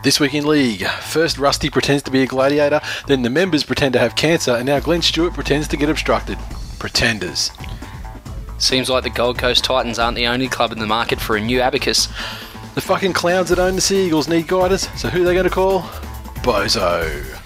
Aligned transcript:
This 0.00 0.20
week 0.20 0.32
in 0.32 0.46
League, 0.46 0.86
first 0.86 1.38
Rusty 1.38 1.68
pretends 1.68 2.04
to 2.04 2.12
be 2.12 2.22
a 2.22 2.26
gladiator, 2.26 2.80
then 3.08 3.22
the 3.22 3.30
members 3.30 3.64
pretend 3.64 3.94
to 3.94 3.98
have 3.98 4.14
cancer, 4.14 4.52
and 4.52 4.64
now 4.64 4.78
Glenn 4.78 5.02
Stewart 5.02 5.34
pretends 5.34 5.66
to 5.68 5.76
get 5.76 5.90
obstructed. 5.90 6.38
Pretenders. 6.78 7.50
Seems 8.58 8.88
like 8.88 9.02
the 9.02 9.10
Gold 9.10 9.38
Coast 9.38 9.64
Titans 9.64 9.98
aren't 9.98 10.16
the 10.16 10.28
only 10.28 10.46
club 10.46 10.70
in 10.70 10.78
the 10.78 10.86
market 10.86 11.20
for 11.20 11.36
a 11.36 11.40
new 11.40 11.60
abacus. 11.60 12.06
The 12.76 12.80
fucking 12.80 13.12
clowns 13.12 13.48
that 13.48 13.58
own 13.58 13.74
the 13.74 13.80
Sea 13.80 14.06
Eagles 14.06 14.28
need 14.28 14.46
guidance, 14.46 14.88
so 14.96 15.08
who 15.08 15.22
are 15.22 15.24
they 15.24 15.34
going 15.34 15.44
to 15.44 15.50
call? 15.50 15.80
Bozo. 16.42 17.36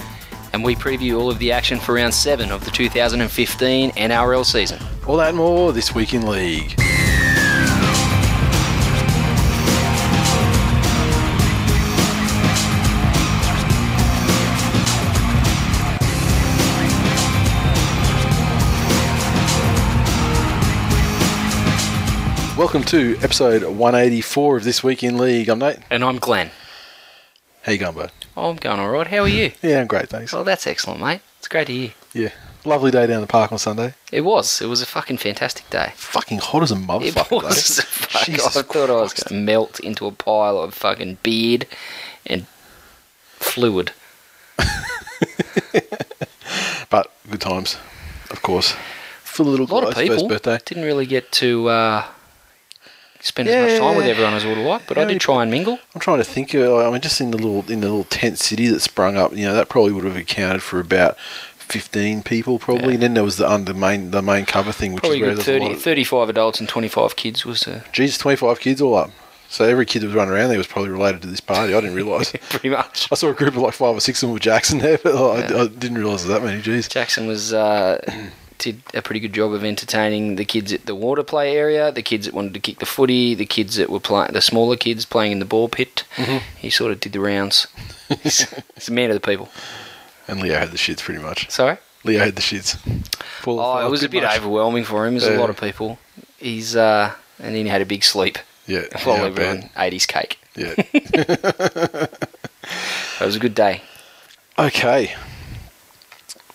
And 0.53 0.62
we 0.62 0.75
preview 0.75 1.19
all 1.19 1.30
of 1.30 1.39
the 1.39 1.53
action 1.53 1.80
for 1.80 1.95
round 1.95 2.12
7 2.12 2.50
of 2.50 2.66
the 2.66 2.70
2015 2.70 3.92
NRL 3.92 4.45
season. 4.45 4.78
All 5.06 5.16
that 5.16 5.28
and 5.28 5.39
more 5.39 5.73
this 5.73 5.95
week 5.95 6.12
in 6.12 6.28
League. 6.28 6.78
Welcome 22.62 22.84
to 22.84 23.18
episode 23.22 23.64
184 23.64 24.58
of 24.58 24.62
This 24.64 24.84
Week 24.84 25.02
in 25.02 25.18
League. 25.18 25.48
I'm 25.48 25.58
Nate. 25.58 25.78
And 25.91 26.05
I'm 26.05 26.18
Glenn. 26.18 26.52
How 27.62 27.72
you 27.72 27.78
going, 27.78 27.96
bud? 27.96 28.12
Oh, 28.36 28.50
I'm 28.50 28.56
going 28.56 28.78
alright. 28.78 29.08
How 29.08 29.19
are 29.22 29.28
you? 29.28 29.50
Yeah, 29.62 29.80
I'm 29.80 29.88
great, 29.88 30.08
thanks. 30.08 30.32
Well, 30.32 30.44
that's 30.44 30.64
excellent, 30.69 31.00
mate. 31.00 31.22
It's 31.41 31.48
great 31.48 31.66
to 31.66 31.72
hear. 31.72 31.91
Yeah, 32.14 32.28
lovely 32.64 32.92
day 32.92 33.08
down 33.08 33.20
the 33.20 33.27
park 33.27 33.50
on 33.50 33.58
Sunday. 33.58 33.94
It 34.12 34.20
was. 34.20 34.62
It 34.62 34.66
was 34.66 34.80
a 34.80 34.86
fucking 34.86 35.16
fantastic 35.19 35.69
day. 35.70 35.92
Fucking 35.96 36.38
hot 36.38 36.62
as 36.62 36.70
a 36.70 36.77
motherfucker. 36.77 37.27
It 37.27 37.30
was. 37.42 37.77
though. 37.78 37.82
Fuck, 37.88 38.22
I 38.22 38.24
Jesus 38.27 38.54
thought 38.62 38.91
I 38.91 38.92
was 38.92 39.12
going 39.12 39.28
to 39.28 39.34
melt 39.34 39.80
into 39.80 40.06
a 40.06 40.12
pile 40.12 40.58
of 40.58 40.72
fucking 40.72 41.19
beard 41.24 41.66
and 42.24 42.47
fluid. 43.38 43.91
But 46.91 47.10
good 47.28 47.41
times, 47.41 47.76
of 48.30 48.41
course. 48.42 48.76
For 49.24 49.42
the 49.42 49.50
little 49.50 49.66
A 49.66 49.74
lot 49.74 49.82
of 49.88 49.94
guy's 49.94 50.08
people 50.08 50.28
first 50.28 50.44
birthday. 50.44 50.58
didn't 50.64 50.84
really 50.84 51.06
get 51.06 51.32
to 51.32 51.69
uh, 51.69 52.04
spend 53.23 53.48
as 53.48 53.73
much 53.73 53.81
time 53.81 53.97
with 53.97 54.06
everyone 54.06 54.34
as 54.34 54.45
I 54.45 54.48
would 54.48 54.59
have 54.59 54.67
liked, 54.67 54.89
but 54.89 54.98
I 54.98 55.05
did 55.05 55.20
try 55.20 55.42
and 55.42 55.51
mingle. 55.51 55.78
I'm 55.95 56.01
trying 56.01 56.19
to 56.19 56.25
think. 56.25 56.55
Uh, 56.55 56.87
I 56.87 56.91
mean, 56.91 57.01
just 57.01 57.20
in 57.20 57.31
the 57.31 57.39
little 57.39 57.70
in 57.70 57.81
the 57.81 57.89
little 57.89 58.05
tent 58.05 58.39
city 58.39 58.67
that 58.69 58.81
sprung 58.81 59.17
up, 59.17 59.33
you 59.34 59.45
know, 59.45 59.55
that 59.55 59.69
probably 59.69 59.92
would 59.92 60.05
have 60.05 60.17
accounted 60.17 60.62
for 60.62 60.81
about 60.81 61.17
15 61.19 62.23
people, 62.23 62.59
probably. 62.59 62.89
Yeah. 62.89 62.95
And 62.95 63.03
then 63.03 63.15
there 63.15 63.25
was 63.25 63.37
the 63.39 63.50
under 63.50 63.73
main 63.73 64.11
the 64.11 64.23
main 64.23 64.45
cover 64.45 64.73
thing, 64.73 64.93
which 64.93 65.03
Probably 65.03 65.20
is 65.20 65.27
where 65.27 65.34
good 65.37 65.45
30, 65.45 65.75
35 65.77 66.28
adults 66.28 66.61
and 66.61 66.69
25 66.69 67.17
kids 67.17 67.47
was 67.47 67.67
uh, 67.67 67.83
Jesus, 67.93 68.19
25 68.19 68.61
kids 68.61 68.83
all 68.83 68.95
up. 68.97 69.11
So 69.48 69.67
every 69.67 69.84
kid 69.84 70.00
that 70.00 70.06
was 70.06 70.15
running 70.15 70.33
around 70.33 70.48
there 70.48 70.56
was 70.56 70.67
probably 70.67 70.91
related 70.91 71.20
to 71.23 71.28
this 71.28 71.41
party. 71.41 71.75
I 71.75 71.81
didn't 71.81 71.95
realise. 71.95 72.33
pretty 72.50 72.70
much. 72.70 73.06
I 73.12 73.15
saw 73.17 73.28
a 73.28 73.34
group 73.34 73.50
of 73.55 73.59
like 73.61 73.75
five 73.75 73.95
or 73.95 74.00
six 74.00 74.23
of 74.23 74.28
them 74.28 74.33
with 74.34 74.43
Jackson 74.43 74.78
there, 74.78 74.97
but 75.03 75.15
I, 75.15 75.41
Yeah. 75.41 75.62
I 75.62 75.67
didn't 75.69 75.98
realise 75.98 76.25
that 76.25 76.43
many. 76.43 76.62
Jeez. 76.62 76.89
Jackson 76.89 77.27
was 77.27 77.53
uh, 77.53 78.00
did 78.62 78.83
a 78.95 79.03
pretty 79.03 79.21
good 79.21 79.33
job 79.34 79.53
of 79.53 79.65
entertaining 79.65 80.37
the 80.37 80.45
kids 80.45 80.73
at 80.73 80.87
the 80.87 80.95
water 80.95 81.23
play 81.23 81.56
area, 81.56 81.93
the 81.93 82.03
kids 82.03 82.27
that 82.27 82.34
wanted 82.34 82.55
to 82.55 82.61
kick 82.61 82.78
the 82.78 82.87
footy, 82.87 83.34
the 83.34 83.45
kids 83.47 83.77
that 83.77 83.91
were 83.91 84.00
playing, 84.00 84.33
the 84.33 84.41
smaller 84.41 84.77
kids 84.77 85.05
playing 85.05 85.33
in 85.33 85.39
the 85.39 85.45
ball 85.45 85.69
pit. 85.69 86.05
Mm-hmm. 86.17 86.39
He 86.59 86.71
sort 86.71 86.93
of 86.93 87.00
did 87.00 87.12
the 87.12 87.21
rounds. 87.21 87.67
he's, 88.23 88.49
he's 88.75 88.89
a 88.89 88.93
man 88.93 89.11
of 89.11 89.15
the 89.15 89.21
people. 89.21 89.49
And 90.28 90.41
Leo 90.41 90.59
had 90.59 90.71
the 90.71 90.77
shits 90.78 91.00
pretty 91.00 91.21
much. 91.21 91.50
Sorry. 91.50 91.77
Leo 92.05 92.21
had 92.25 92.37
the 92.37 92.43
shits. 92.43 92.77
Full 93.43 93.61
of 93.61 93.77
Oh, 93.83 93.87
it 93.87 93.91
was 93.91 94.03
a 94.03 94.09
bit 94.09 94.23
much. 94.23 94.39
overwhelming 94.39 94.84
for 94.84 95.06
him. 95.06 95.19
There's 95.19 95.33
a 95.34 95.39
lot 95.39 95.50
of 95.50 95.61
people. 95.61 95.99
He's 96.39 96.75
uh, 96.77 97.12
and 97.39 97.55
then 97.55 97.65
he 97.65 97.69
had 97.71 97.83
a 97.83 97.87
big 97.87 98.05
sleep 98.05 98.39
Yeah. 98.67 98.83
while 99.05 99.19
yeah, 99.19 99.25
everyone 99.25 99.61
bad. 99.61 99.71
ate 99.77 99.93
his 99.93 100.06
cake. 100.06 100.39
Yeah. 100.56 100.75
It 103.21 103.27
was 103.27 103.37
a 103.37 103.41
good 103.41 103.55
day. 103.55 103.83
Okay. 104.59 105.15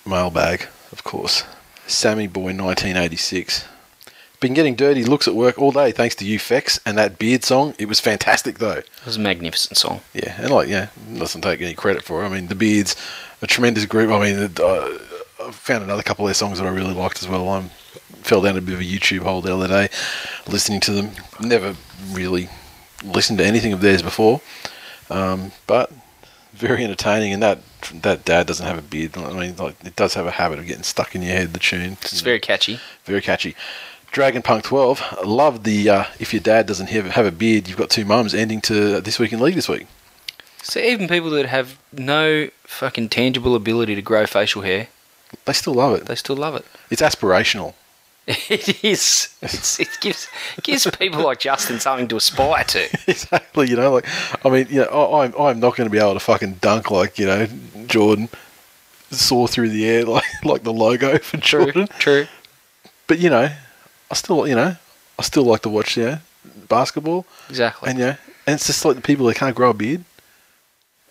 Mailbag, 0.06 0.68
of 0.91 1.03
course. 1.03 1.44
Sammy 1.87 2.27
Boy 2.27 2.53
1986. 2.53 3.65
Been 4.39 4.53
getting 4.53 4.75
dirty 4.75 5.03
looks 5.03 5.27
at 5.27 5.33
work 5.33 5.57
all 5.57 5.71
day 5.71 5.91
thanks 5.91 6.13
to 6.15 6.25
you, 6.25 6.37
Fex, 6.37 6.79
and 6.85 6.95
that 6.97 7.17
beard 7.17 7.43
song. 7.43 7.73
It 7.79 7.87
was 7.87 7.99
fantastic, 7.99 8.59
though. 8.59 8.77
It 8.77 9.05
was 9.05 9.17
a 9.17 9.19
magnificent 9.19 9.77
song. 9.77 10.01
Yeah, 10.13 10.39
and 10.39 10.51
like, 10.51 10.69
yeah, 10.69 10.89
doesn't 11.17 11.41
take 11.41 11.59
any 11.61 11.73
credit 11.73 12.03
for 12.03 12.21
it. 12.21 12.27
I 12.27 12.29
mean, 12.29 12.47
the 12.47 12.53
Beards, 12.53 12.95
a 13.41 13.47
tremendous 13.47 13.85
group. 13.85 14.11
I 14.11 14.19
mean, 14.19 14.51
uh, 14.59 14.97
I 15.43 15.51
found 15.51 15.83
another 15.83 16.03
couple 16.03 16.25
of 16.25 16.27
their 16.27 16.35
songs 16.35 16.59
that 16.59 16.67
I 16.67 16.69
really 16.69 16.93
liked 16.93 17.23
as 17.23 17.27
well. 17.27 17.49
I 17.49 17.63
fell 18.21 18.41
down 18.41 18.57
a 18.57 18.61
bit 18.61 18.75
of 18.75 18.81
a 18.81 18.83
YouTube 18.83 19.21
hole 19.21 19.41
the 19.41 19.55
other 19.55 19.67
day 19.67 19.89
listening 20.47 20.81
to 20.81 20.91
them. 20.91 21.11
Never 21.39 21.75
really 22.11 22.49
listened 23.03 23.39
to 23.39 23.45
anything 23.45 23.73
of 23.73 23.81
theirs 23.81 24.01
before, 24.03 24.41
um, 25.09 25.51
but 25.65 25.91
very 26.53 26.83
entertaining. 26.83 27.33
And 27.33 27.41
that 27.41 27.59
that 28.01 28.25
dad 28.25 28.47
doesn't 28.47 28.65
have 28.65 28.77
a 28.77 28.81
beard. 28.81 29.17
I 29.17 29.31
mean, 29.33 29.55
like, 29.57 29.75
it 29.83 29.95
does 29.95 30.13
have 30.15 30.25
a 30.27 30.31
habit 30.31 30.59
of 30.59 30.65
getting 30.67 30.83
stuck 30.83 31.15
in 31.15 31.21
your 31.21 31.33
head. 31.33 31.53
The 31.53 31.59
tune, 31.59 31.93
It's 32.01 32.21
very 32.21 32.39
catchy. 32.39 32.79
very 33.05 33.21
catchy. 33.21 33.55
Dragon 34.11 34.41
Punk 34.41 34.63
12. 34.63 35.23
Love 35.25 35.63
the 35.63 35.89
uh, 35.89 36.03
if 36.19 36.33
your 36.33 36.39
dad 36.41 36.65
doesn't 36.65 36.88
have, 36.88 37.05
have 37.11 37.25
a 37.25 37.31
beard, 37.31 37.67
you've 37.67 37.77
got 37.77 37.89
two 37.89 38.05
mums 38.05 38.33
ending 38.33 38.61
to 38.61 39.01
this 39.01 39.19
week 39.19 39.33
in 39.33 39.39
league 39.39 39.55
this 39.55 39.67
week. 39.69 39.85
So 40.63 40.79
even 40.79 41.07
people 41.07 41.29
that 41.31 41.45
have 41.45 41.77
no 41.93 42.49
fucking 42.63 43.09
tangible 43.09 43.55
ability 43.55 43.95
to 43.95 44.01
grow 44.01 44.25
facial 44.25 44.61
hair, 44.63 44.88
They 45.45 45.53
still 45.53 45.73
love 45.75 45.95
it. 45.95 46.05
they 46.07 46.15
still 46.15 46.35
love 46.38 46.55
it. 46.55 46.65
It's 46.89 47.01
aspirational. 47.01 47.73
It 48.49 48.83
is. 48.83 49.29
It's, 49.41 49.79
it 49.79 49.88
gives 50.01 50.27
gives 50.61 50.85
people 50.99 51.23
like 51.23 51.39
Justin 51.39 51.79
something 51.79 52.07
to 52.09 52.17
aspire 52.17 52.63
to. 52.65 52.83
exactly. 53.07 53.69
You 53.69 53.77
know, 53.77 53.93
like 53.93 54.05
I 54.45 54.49
mean, 54.49 54.67
you 54.69 54.81
know, 54.81 54.88
I, 54.88 55.25
I'm 55.25 55.33
I'm 55.39 55.59
not 55.61 55.75
going 55.77 55.88
to 55.88 55.91
be 55.91 55.97
able 55.97 56.13
to 56.13 56.19
fucking 56.19 56.55
dunk 56.55 56.91
like 56.91 57.17
you 57.17 57.25
know 57.25 57.47
Jordan, 57.85 58.27
soar 59.11 59.47
through 59.47 59.69
the 59.69 59.88
air 59.88 60.03
like 60.15 60.25
like 60.43 60.63
the 60.63 60.73
logo 60.73 61.17
for 61.19 61.38
True, 61.38 61.65
Jordan. 61.71 61.88
true. 61.99 62.27
But 63.07 63.19
you 63.19 63.29
know, 63.29 63.49
I 64.11 64.13
still 64.13 64.45
you 64.47 64.55
know 64.55 64.75
I 65.17 65.21
still 65.23 65.44
like 65.44 65.61
to 65.61 65.69
watch 65.69 65.95
you 65.95 66.05
know 66.05 66.17
basketball 66.67 67.25
Exactly. 67.49 67.89
and 67.89 67.99
you 67.99 68.05
know 68.07 68.15
and 68.45 68.55
it's 68.55 68.67
just 68.67 68.83
like 68.83 68.95
the 68.97 69.01
people 69.01 69.25
that 69.27 69.35
can't 69.38 69.55
grow 69.55 69.69
a 69.69 69.73
beard 69.73 70.03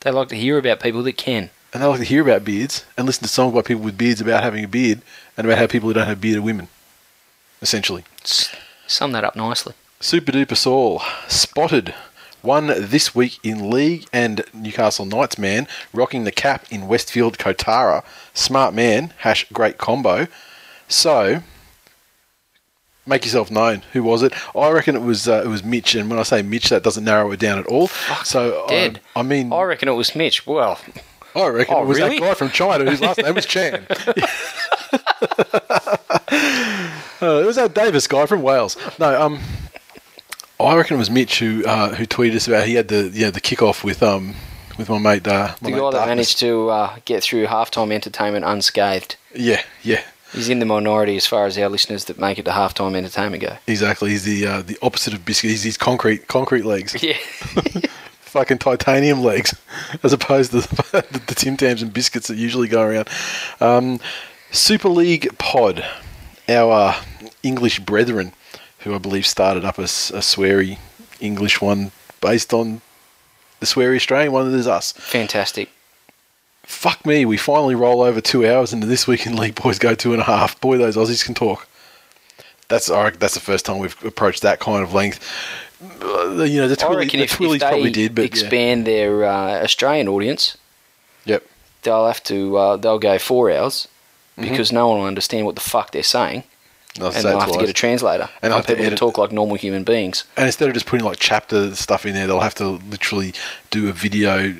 they 0.01 0.11
like 0.11 0.29
to 0.29 0.37
hear 0.37 0.59
about 0.59 0.81
people 0.81 1.03
that 1.03 1.17
can. 1.17 1.49
and 1.73 1.83
they 1.83 1.87
like 1.87 1.99
to 2.01 2.05
hear 2.05 2.21
about 2.23 2.45
beards 2.45 2.85
and 2.97 3.07
listen 3.07 3.23
to 3.23 3.29
songs 3.29 3.55
by 3.55 3.63
people 3.63 3.83
with 3.83 3.97
beards 3.97 4.21
about 4.21 4.43
having 4.43 4.63
a 4.65 4.69
beard 4.69 5.01
and 5.37 5.47
about 5.47 5.59
how 5.59 5.67
people 5.67 5.89
who 5.89 5.95
don't 5.95 6.07
have 6.07 6.21
beard 6.21 6.39
are 6.39 6.43
women. 6.43 6.69
Essentially. 7.67 8.05
Sum 8.87 9.11
that 9.11 9.25
up 9.25 9.35
nicely. 9.35 9.75
Super 9.99 10.31
duper 10.31 10.57
Saul 10.57 11.03
spotted 11.27 11.93
one 12.41 12.69
this 12.69 13.13
week 13.13 13.41
in 13.43 13.71
league 13.73 14.07
and 14.13 14.45
Newcastle 14.55 15.05
Knights 15.05 15.37
man 15.37 15.67
rocking 15.93 16.23
the 16.23 16.31
cap 16.31 16.65
in 16.71 16.87
Westfield 16.87 17.39
Kotara. 17.39 18.05
Smart 18.35 18.73
man 18.73 19.13
hash 19.19 19.49
great 19.53 19.79
combo. 19.79 20.29
So 20.87 21.43
make 23.05 23.25
yourself 23.25 23.51
known. 23.51 23.83
Who 23.95 24.05
was 24.05 24.23
it? 24.23 24.33
I 24.57 24.71
reckon 24.71 24.95
it 24.95 25.03
was 25.03 25.27
uh, 25.27 25.43
it 25.45 25.49
was 25.49 25.65
Mitch. 25.65 25.97
And 25.97 26.09
when 26.09 26.21
I 26.21 26.23
say 26.23 26.43
Mitch, 26.43 26.69
that 26.69 26.85
doesn't 26.85 27.03
narrow 27.03 27.33
it 27.33 27.41
down 27.41 27.59
at 27.59 27.67
all. 27.67 27.89
so 28.23 28.65
dead. 28.69 29.01
I, 29.17 29.21
I 29.21 29.23
mean, 29.25 29.53
I 29.53 29.63
reckon 29.65 29.89
it 29.89 29.95
was 29.95 30.15
Mitch. 30.15 30.47
Well, 30.47 30.79
I 31.35 31.49
reckon 31.49 31.75
Oh, 31.75 31.83
it 31.83 31.87
was 31.87 31.99
really? 31.99 32.21
that 32.21 32.25
guy 32.27 32.35
from 32.35 32.51
China 32.51 32.89
whose 32.89 33.01
last 33.01 33.19
name 33.19 33.35
was 33.35 33.45
Chan. 33.45 33.89
Uh, 37.23 37.41
it 37.43 37.47
was 37.47 37.57
that 37.57 37.75
Davis 37.75 38.07
guy 38.07 38.27
from 38.27 38.43
Wales. 38.43 38.77
No, 38.99 39.21
um, 39.21 39.41
I 40.61 40.77
reckon 40.77 40.97
it 40.97 40.99
was 40.99 41.11
Mitch 41.11 41.39
who 41.39 41.65
uh, 41.65 41.95
who 41.95 42.07
tweeted 42.07 42.35
us 42.37 42.47
about 42.47 42.67
he 42.67 42.75
had 42.75 42.89
the 42.89 43.11
yeah 43.13 43.31
the 43.31 43.41
kickoff 43.41 43.83
with 43.83 44.03
um 44.03 44.35
with 44.77 44.89
my 44.91 44.99
mate. 44.99 45.27
Uh, 45.27 45.55
my 45.63 45.71
the 45.71 45.71
mate 45.71 45.81
guy 45.81 45.91
that 45.93 46.07
managed 46.09 46.39
to 46.41 46.69
uh, 46.69 46.97
get 47.07 47.23
through 47.23 47.47
halftime 47.47 47.91
entertainment 47.93 48.45
unscathed. 48.45 49.17
Yeah, 49.35 49.63
yeah, 49.83 50.03
He's 50.35 50.49
in 50.51 50.59
the 50.59 50.67
minority 50.67 51.17
as 51.17 51.27
far 51.27 51.47
as 51.47 51.57
our 51.57 51.69
listeners 51.71 52.05
that 52.07 52.19
make 52.19 52.39
it 52.39 52.45
to 52.45 52.51
halftime 52.51 52.95
entertainment 52.95 53.43
go. 53.43 53.57
exactly. 53.67 54.11
He's 54.11 54.25
the 54.25 54.47
uh, 54.47 54.63
the 54.63 54.77
opposite 54.83 55.15
of 55.15 55.25
biscuit. 55.25 55.51
He's 55.51 55.63
his 55.63 55.77
concrete 55.79 56.29
concrete 56.29 56.65
legs, 56.67 56.95
Yeah. 57.03 57.17
fucking 58.21 58.59
titanium 58.59 59.23
legs, 59.23 59.57
as 60.03 60.13
opposed 60.13 60.51
to 60.51 60.61
the, 60.93 61.21
the 61.27 61.35
Tim 61.35 61.57
Tams 61.57 61.81
and 61.81 61.93
biscuits 61.93 62.29
that 62.29 62.37
usually 62.37 62.69
go 62.69 62.83
around. 62.83 63.09
Um, 63.61 64.01
Super 64.57 64.89
League 64.89 65.37
Pod, 65.37 65.85
our 66.49 66.73
uh, 66.73 67.03
English 67.43 67.81
brethren, 67.81 68.33
who 68.81 68.95
I 68.95 68.99
believe 68.99 69.27
started 69.27 69.65
up 69.65 69.79
a 69.79 69.83
sweary 69.83 70.79
English 71.21 71.61
one 71.61 71.93
based 72.23 72.55
on 72.55 72.81
the 73.61 73.67
sweary 73.67 73.97
Australian 73.97 74.33
one 74.33 74.51
that 74.51 74.57
is 74.57 74.67
us. 74.67 74.93
Fantastic. 74.93 75.69
Fuck 76.63 77.05
me, 77.05 77.25
we 77.27 77.37
finally 77.37 77.75
roll 77.75 78.01
over 78.01 78.21
two 78.21 78.49
hours 78.49 78.73
into 78.73 78.87
this 78.87 79.07
week 79.07 79.27
in 79.27 79.37
league. 79.37 79.55
Boys 79.55 79.79
go 79.79 79.95
two 79.95 80.13
and 80.13 80.23
a 80.23 80.25
half. 80.25 80.61
Boy, 80.61 80.79
those 80.79 80.97
Aussies 80.97 81.25
can 81.25 81.35
talk. 81.35 81.69
That's 82.69 82.89
reckon 82.91 83.21
that's 83.21 83.35
the 83.35 83.41
first 83.41 83.67
time 83.67 83.79
we've 83.79 84.05
approached 84.05 84.43
that 84.43 84.59
kind 84.59 84.83
of 84.83 84.93
length. 84.93 85.21
Uh, 86.03 86.43
you 86.45 86.61
know, 86.61 86.67
the, 86.67 86.97
reckon 86.97 87.21
the 87.21 87.25
if, 87.25 87.37
Twillies 87.39 87.61
probably 87.61 87.91
did, 87.93 88.15
but 88.15 88.23
yeah. 88.23 88.27
expand 88.27 88.87
their 88.87 89.25
uh, 89.25 89.63
Australian 89.63 90.09
audience, 90.09 90.57
Yep. 91.27 91.45
they'll 91.83 92.07
have 92.07 92.23
to 92.25 92.57
uh, 92.57 92.77
they'll 92.79 92.99
go 92.99 93.19
four 93.19 93.53
hours 93.53 93.87
Mm-hmm. 94.37 94.51
because 94.51 94.71
no 94.73 94.89
one 94.89 94.99
will 94.99 95.07
understand 95.07 95.47
what 95.47 95.55
the 95.55 95.63
fuck 95.63 95.93
they're 95.93 96.03
saying, 96.03 96.45
I'll 97.01 97.07
and 97.07 97.25
it 97.25 97.25
have 97.25 97.53
to 97.53 97.59
get 97.59 97.69
a 97.69 97.73
translator 97.73 98.25
And 98.25 98.33
and 98.43 98.53
I'll 98.53 98.59
have 98.59 98.67
to 98.67 98.77
people 98.77 98.91
to 98.91 98.97
talk 98.97 99.17
like 99.19 99.33
normal 99.33 99.57
human 99.57 99.83
beings. 99.83 100.25
And 100.37 100.47
instead 100.47 100.69
of 100.69 100.75
just 100.75 100.87
putting 100.87 101.07
like 101.07 101.19
chapter 101.19 101.75
stuff 101.75 102.05
in 102.05 102.15
there, 102.15 102.27
they'll 102.27 102.41
have 102.41 102.55
to 102.57 102.69
literally 102.69 103.33
do 103.71 103.89
a 103.89 103.93
video 103.93 104.55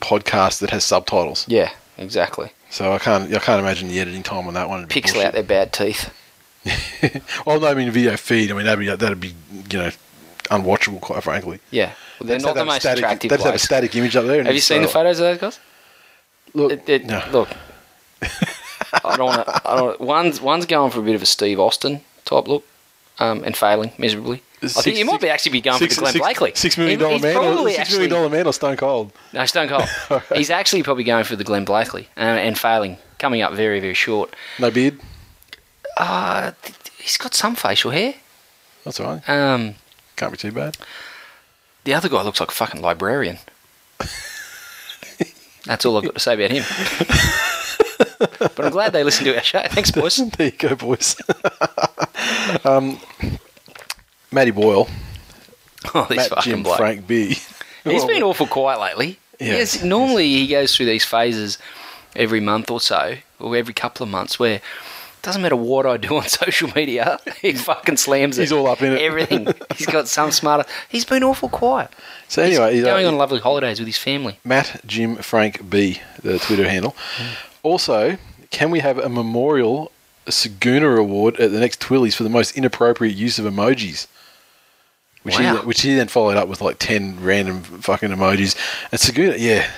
podcast 0.00 0.60
that 0.60 0.70
has 0.70 0.84
subtitles. 0.84 1.46
Yeah, 1.48 1.70
exactly. 1.96 2.50
So 2.70 2.92
I 2.92 2.98
can't 2.98 3.32
I 3.34 3.38
can't 3.38 3.60
imagine 3.60 3.88
the 3.88 4.00
editing 4.00 4.22
time 4.22 4.46
on 4.46 4.54
that 4.54 4.68
one. 4.68 4.86
Pixel 4.88 5.24
out 5.24 5.32
their 5.32 5.42
bad 5.42 5.72
teeth. 5.72 6.12
Well, 7.46 7.60
no, 7.60 7.66
I 7.66 7.74
mean 7.74 7.90
video 7.90 8.16
feed. 8.16 8.50
I 8.50 8.54
mean 8.54 8.64
that'd 8.64 8.78
be 8.78 8.88
that'd 8.88 9.20
be 9.20 9.34
you 9.70 9.78
know 9.78 9.90
unwatchable, 10.50 11.00
quite 11.00 11.22
frankly. 11.22 11.60
Yeah, 11.70 11.92
well, 12.18 12.28
they're 12.28 12.38
not 12.38 12.54
the 12.54 12.64
most 12.64 12.80
static, 12.80 13.04
attractive. 13.04 13.30
They 13.30 13.36
just 13.36 13.46
have 13.46 13.54
a 13.54 13.58
static 13.58 13.94
image 13.96 14.16
up 14.16 14.24
there. 14.26 14.42
Have 14.42 14.54
you 14.54 14.60
seen 14.60 14.82
the 14.82 14.88
photos 14.88 15.18
of 15.20 15.24
those 15.24 15.38
guys? 15.38 15.60
Look, 16.54 16.72
It, 16.72 16.88
it, 16.88 17.04
no. 17.04 17.22
Look, 17.32 17.48
I 19.04 19.16
don't 19.16 19.26
want 19.26 19.46
to. 19.46 19.62
I 19.70 19.76
don't. 19.76 20.00
One's 20.00 20.40
one's 20.40 20.66
going 20.66 20.90
for 20.90 21.00
a 21.00 21.02
bit 21.02 21.14
of 21.14 21.22
a 21.22 21.26
Steve 21.26 21.58
Austin 21.60 22.00
type 22.24 22.46
look, 22.48 22.64
um, 23.18 23.42
and 23.44 23.56
failing 23.56 23.92
miserably. 23.98 24.42
I 24.62 24.68
think 24.68 24.96
you 24.96 25.04
might 25.04 25.20
be 25.20 25.28
actually 25.28 25.52
be 25.52 25.60
going 25.60 25.78
six, 25.78 25.94
for 25.94 26.00
the 26.00 26.04
Glenn 26.04 26.12
six- 26.14 26.22
Blakely. 26.24 26.52
Six 26.54 26.78
million 26.78 26.98
dollar 26.98 27.18
man, 27.18 27.36
or 27.36 27.68
six 27.68 27.78
actually- 27.80 27.96
million 27.98 28.10
dollar 28.10 28.28
man, 28.30 28.46
or 28.46 28.52
Stone 28.54 28.76
Cold. 28.78 29.12
No, 29.34 29.44
Stone 29.44 29.68
Cold. 29.68 30.22
He's 30.34 30.48
actually 30.50 30.82
probably 30.82 31.04
going 31.04 31.24
for 31.24 31.36
the 31.36 31.44
Glenn 31.44 31.64
Blakely 31.66 32.08
uh, 32.16 32.20
and 32.20 32.58
failing, 32.58 32.96
coming 33.18 33.42
up 33.42 33.52
very 33.52 33.80
very 33.80 33.92
short. 33.94 34.34
No 34.58 34.70
beard. 34.70 34.98
Uh, 35.98 36.52
th- 36.62 36.74
he's 36.98 37.16
got 37.18 37.34
some 37.34 37.54
facial 37.54 37.90
hair. 37.90 38.14
That's 38.84 38.98
all 39.00 39.06
right. 39.14 39.28
Um, 39.28 39.74
Can't 40.16 40.32
be 40.32 40.38
too 40.38 40.50
bad. 40.52 40.76
the 41.84 41.94
other 41.94 42.08
guy 42.08 42.22
looks 42.22 42.40
like 42.40 42.48
a 42.48 42.52
fucking 42.52 42.80
librarian. 42.80 43.38
That's 45.66 45.84
all 45.86 45.96
I've 45.96 46.04
got 46.04 46.14
to 46.14 46.20
say 46.20 46.34
about 46.34 46.50
him. 46.50 46.64
but 48.38 48.60
I'm 48.64 48.70
glad 48.72 48.92
they 48.92 49.04
listened 49.04 49.26
to 49.26 49.36
our 49.36 49.42
show. 49.42 49.62
Thanks, 49.70 49.90
boys. 49.90 50.16
there 50.38 50.46
you 50.46 50.52
go, 50.52 50.74
boys. 50.76 51.16
um, 52.64 52.98
Matty 54.30 54.50
Boyle, 54.50 54.88
Oh, 55.94 56.06
these 56.08 56.16
Matt 56.16 56.28
fucking 56.30 56.50
Jim 56.50 56.62
blokes. 56.62 56.78
Frank 56.78 57.06
B. 57.06 57.28
He's 57.28 57.44
Well, 57.84 58.06
been 58.06 58.22
awful 58.22 58.46
quiet 58.46 58.80
lately. 58.80 59.18
Yeah. 59.38 59.54
Yes, 59.54 59.82
normally 59.82 60.28
he 60.28 60.46
goes 60.46 60.74
through 60.74 60.86
these 60.86 61.04
phases 61.04 61.58
every 62.16 62.40
month 62.40 62.70
or 62.70 62.80
so, 62.80 63.16
or 63.38 63.56
every 63.56 63.74
couple 63.74 64.04
of 64.04 64.10
months, 64.10 64.38
where 64.38 64.54
it 64.56 64.62
doesn't 65.22 65.42
matter 65.42 65.56
what 65.56 65.84
I 65.84 65.96
do 65.96 66.16
on 66.16 66.22
social 66.28 66.70
media, 66.74 67.18
he 67.42 67.52
fucking 67.52 67.96
slams 67.98 68.38
it. 68.38 68.42
He's 68.42 68.52
all 68.52 68.66
up 68.66 68.80
in 68.82 68.92
it. 68.92 69.02
Everything. 69.02 69.48
He's 69.76 69.86
got 69.86 70.08
some 70.08 70.30
smarter. 70.30 70.64
He's 70.88 71.04
been 71.04 71.22
awful 71.24 71.48
quiet. 71.48 71.90
So 72.28 72.42
anyway, 72.42 72.70
He's 72.70 72.76
he's, 72.78 72.84
uh, 72.84 72.90
going 72.94 73.06
on 73.06 73.18
lovely 73.18 73.40
holidays 73.40 73.78
with 73.78 73.86
his 73.86 73.98
family. 73.98 74.38
Matt 74.44 74.80
Jim 74.86 75.16
Frank 75.16 75.68
B, 75.68 76.00
the 76.22 76.38
Twitter 76.38 76.68
handle. 76.68 76.96
Also, 77.64 78.18
can 78.50 78.70
we 78.70 78.78
have 78.78 78.98
a 78.98 79.08
memorial 79.08 79.90
Saguna 80.26 80.96
award 80.98 81.36
at 81.40 81.50
the 81.50 81.58
next 81.58 81.80
Twillies 81.80 82.14
for 82.14 82.22
the 82.22 82.30
most 82.30 82.56
inappropriate 82.56 83.16
use 83.16 83.38
of 83.40 83.44
emojis? 83.44 84.06
Which, 85.24 85.38
Wow. 85.38 85.56
he, 85.56 85.66
which 85.66 85.80
he 85.80 85.94
then 85.94 86.08
followed 86.08 86.36
up 86.36 86.48
with 86.48 86.60
like 86.60 86.78
10 86.78 87.20
random 87.24 87.62
fucking 87.62 88.10
emojis. 88.10 88.54
And 88.92 89.00
Saguna, 89.00 89.36
yeah. 89.38 89.68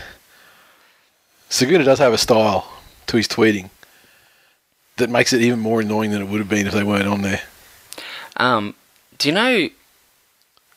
Saguna 1.49 1.85
does 1.85 2.01
have 2.01 2.13
a 2.13 2.19
style 2.19 2.71
to 3.07 3.17
his 3.17 3.29
tweeting 3.29 3.71
that 4.97 5.09
makes 5.09 5.33
it 5.33 5.41
even 5.43 5.61
more 5.61 5.81
annoying 5.81 6.11
than 6.11 6.23
it 6.23 6.29
would 6.29 6.41
have 6.41 6.49
been 6.49 6.67
if 6.67 6.73
they 6.73 6.83
weren't 6.83 7.07
on 7.07 7.23
there. 7.23 7.41
Um, 8.39 8.75
do 9.19 9.29
you 9.29 9.35
know? 9.35 9.69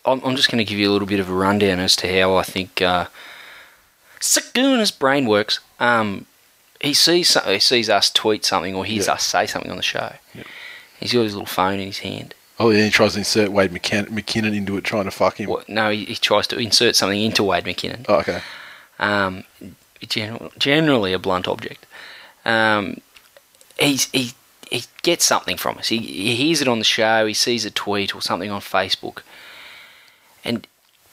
I'm, 0.06 0.22
I'm 0.24 0.36
just 0.36 0.50
going 0.52 0.64
to 0.64 0.70
give 0.70 0.78
you 0.80 0.90
a 0.90 0.94
little 0.94 1.08
bit 1.08 1.20
of 1.20 1.30
a 1.30 1.34
rundown 1.34 1.80
as 1.80 1.96
to 1.98 2.20
how 2.22 2.36
I 2.36 2.44
think 2.44 2.82
uh, 2.82 3.08
Saguna's 4.20 4.92
brain 4.92 5.28
works. 5.28 5.60
Um, 5.80 6.26
he 6.82 6.94
sees 6.94 7.36
he 7.46 7.60
sees 7.60 7.90
us 7.90 8.10
tweet 8.10 8.46
something 8.46 8.76
or 8.76 8.86
hears 8.86 9.08
Yeah. 9.08 9.14
us 9.14 9.24
say 9.24 9.46
something 9.46 9.72
on 9.72 9.78
the 9.78 9.84
show. 9.84 10.14
He's 11.00 11.14
got 11.14 11.22
his 11.24 11.34
little 11.34 11.46
phone 11.46 11.80
in 11.80 11.88
his 11.88 12.00
hand. 12.00 12.34
Oh, 12.62 12.72
yeah, 12.72 12.84
he 12.84 12.90
tries 12.90 13.14
to 13.14 13.20
insert 13.20 13.52
Wade 13.54 13.72
McKin- 13.72 14.08
McKinnon 14.10 14.54
into 14.54 14.76
it, 14.76 14.84
trying 14.84 15.06
to 15.06 15.12
fuck 15.12 15.38
him. 15.40 15.50
What, 15.50 15.70
no, 15.70 15.90
he, 15.92 16.04
he 16.04 16.16
tries 16.16 16.46
to 16.48 16.58
insert 16.58 16.98
something 16.98 17.22
into 17.22 17.42
Wade 17.42 17.64
McKinnon. 17.64 18.06
Oh, 18.10 18.16
okay. 18.16 18.42
um, 19.00 19.46
general, 20.02 20.52
generally 20.58 21.14
a 21.14 21.20
blunt 21.20 21.48
object. 21.48 21.86
Um, 22.44 22.98
he's, 23.80 24.10
he 24.12 24.34
he 24.70 24.84
gets 25.04 25.24
something 25.26 25.56
from 25.58 25.78
us. 25.78 25.88
He, 25.88 25.98
he 26.00 26.36
hears 26.36 26.62
it 26.62 26.68
on 26.68 26.80
the 26.80 26.86
show. 26.86 27.26
He 27.26 27.34
sees 27.34 27.64
a 27.66 27.72
tweet 27.72 28.14
or 28.14 28.22
something 28.22 28.52
on 28.52 28.60
Facebook, 28.62 29.20
and 30.44 30.68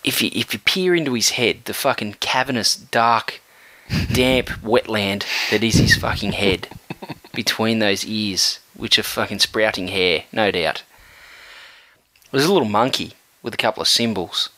if 0.04 0.20
you 0.20 0.30
if 0.34 0.52
you 0.52 0.58
peer 0.58 0.94
into 0.96 1.14
his 1.14 1.30
head, 1.30 1.60
the 1.66 1.74
fucking 1.74 2.14
cavernous, 2.20 2.74
dark, 2.76 3.40
damp 4.12 4.48
wetland 4.62 5.24
that 5.50 5.62
is 5.62 5.76
his 5.76 5.96
fucking 5.96 6.32
head, 6.32 6.68
between 7.34 7.78
those 7.78 8.04
ears, 8.04 8.58
which 8.74 8.98
are 8.98 9.02
fucking 9.02 9.38
sprouting 9.38 9.88
hair, 9.88 10.24
no 10.32 10.50
doubt. 10.50 10.82
There's 12.30 12.46
a 12.46 12.52
little 12.52 12.68
monkey 12.68 13.12
with 13.42 13.54
a 13.54 13.58
couple 13.58 13.80
of 13.80 13.88
symbols 13.88 14.50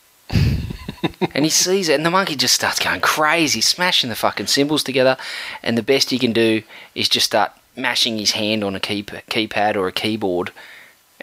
and 1.34 1.44
he 1.44 1.50
sees 1.50 1.88
it, 1.88 1.94
and 1.94 2.06
the 2.06 2.10
monkey 2.10 2.36
just 2.36 2.54
starts 2.54 2.78
going 2.78 3.00
crazy, 3.00 3.60
smashing 3.60 4.10
the 4.10 4.16
fucking 4.16 4.46
symbols 4.46 4.82
together. 4.82 5.16
And 5.62 5.76
the 5.76 5.82
best 5.82 6.10
he 6.10 6.18
can 6.18 6.32
do 6.32 6.62
is 6.94 7.08
just 7.08 7.26
start 7.26 7.52
mashing 7.76 8.18
his 8.18 8.32
hand 8.32 8.64
on 8.64 8.74
a 8.74 8.80
key, 8.80 9.02
keypad 9.02 9.76
or 9.76 9.88
a 9.88 9.92
keyboard, 9.92 10.50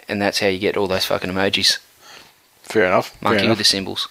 and 0.08 0.20
that's 0.20 0.40
how 0.40 0.46
you 0.46 0.58
get 0.58 0.76
all 0.76 0.86
those 0.86 1.04
fucking 1.04 1.30
emojis. 1.30 1.78
Fair 2.62 2.86
enough. 2.86 3.10
Fair 3.10 3.30
Monkey 3.30 3.48
with 3.48 3.58
the 3.58 3.64
symbols. 3.64 4.08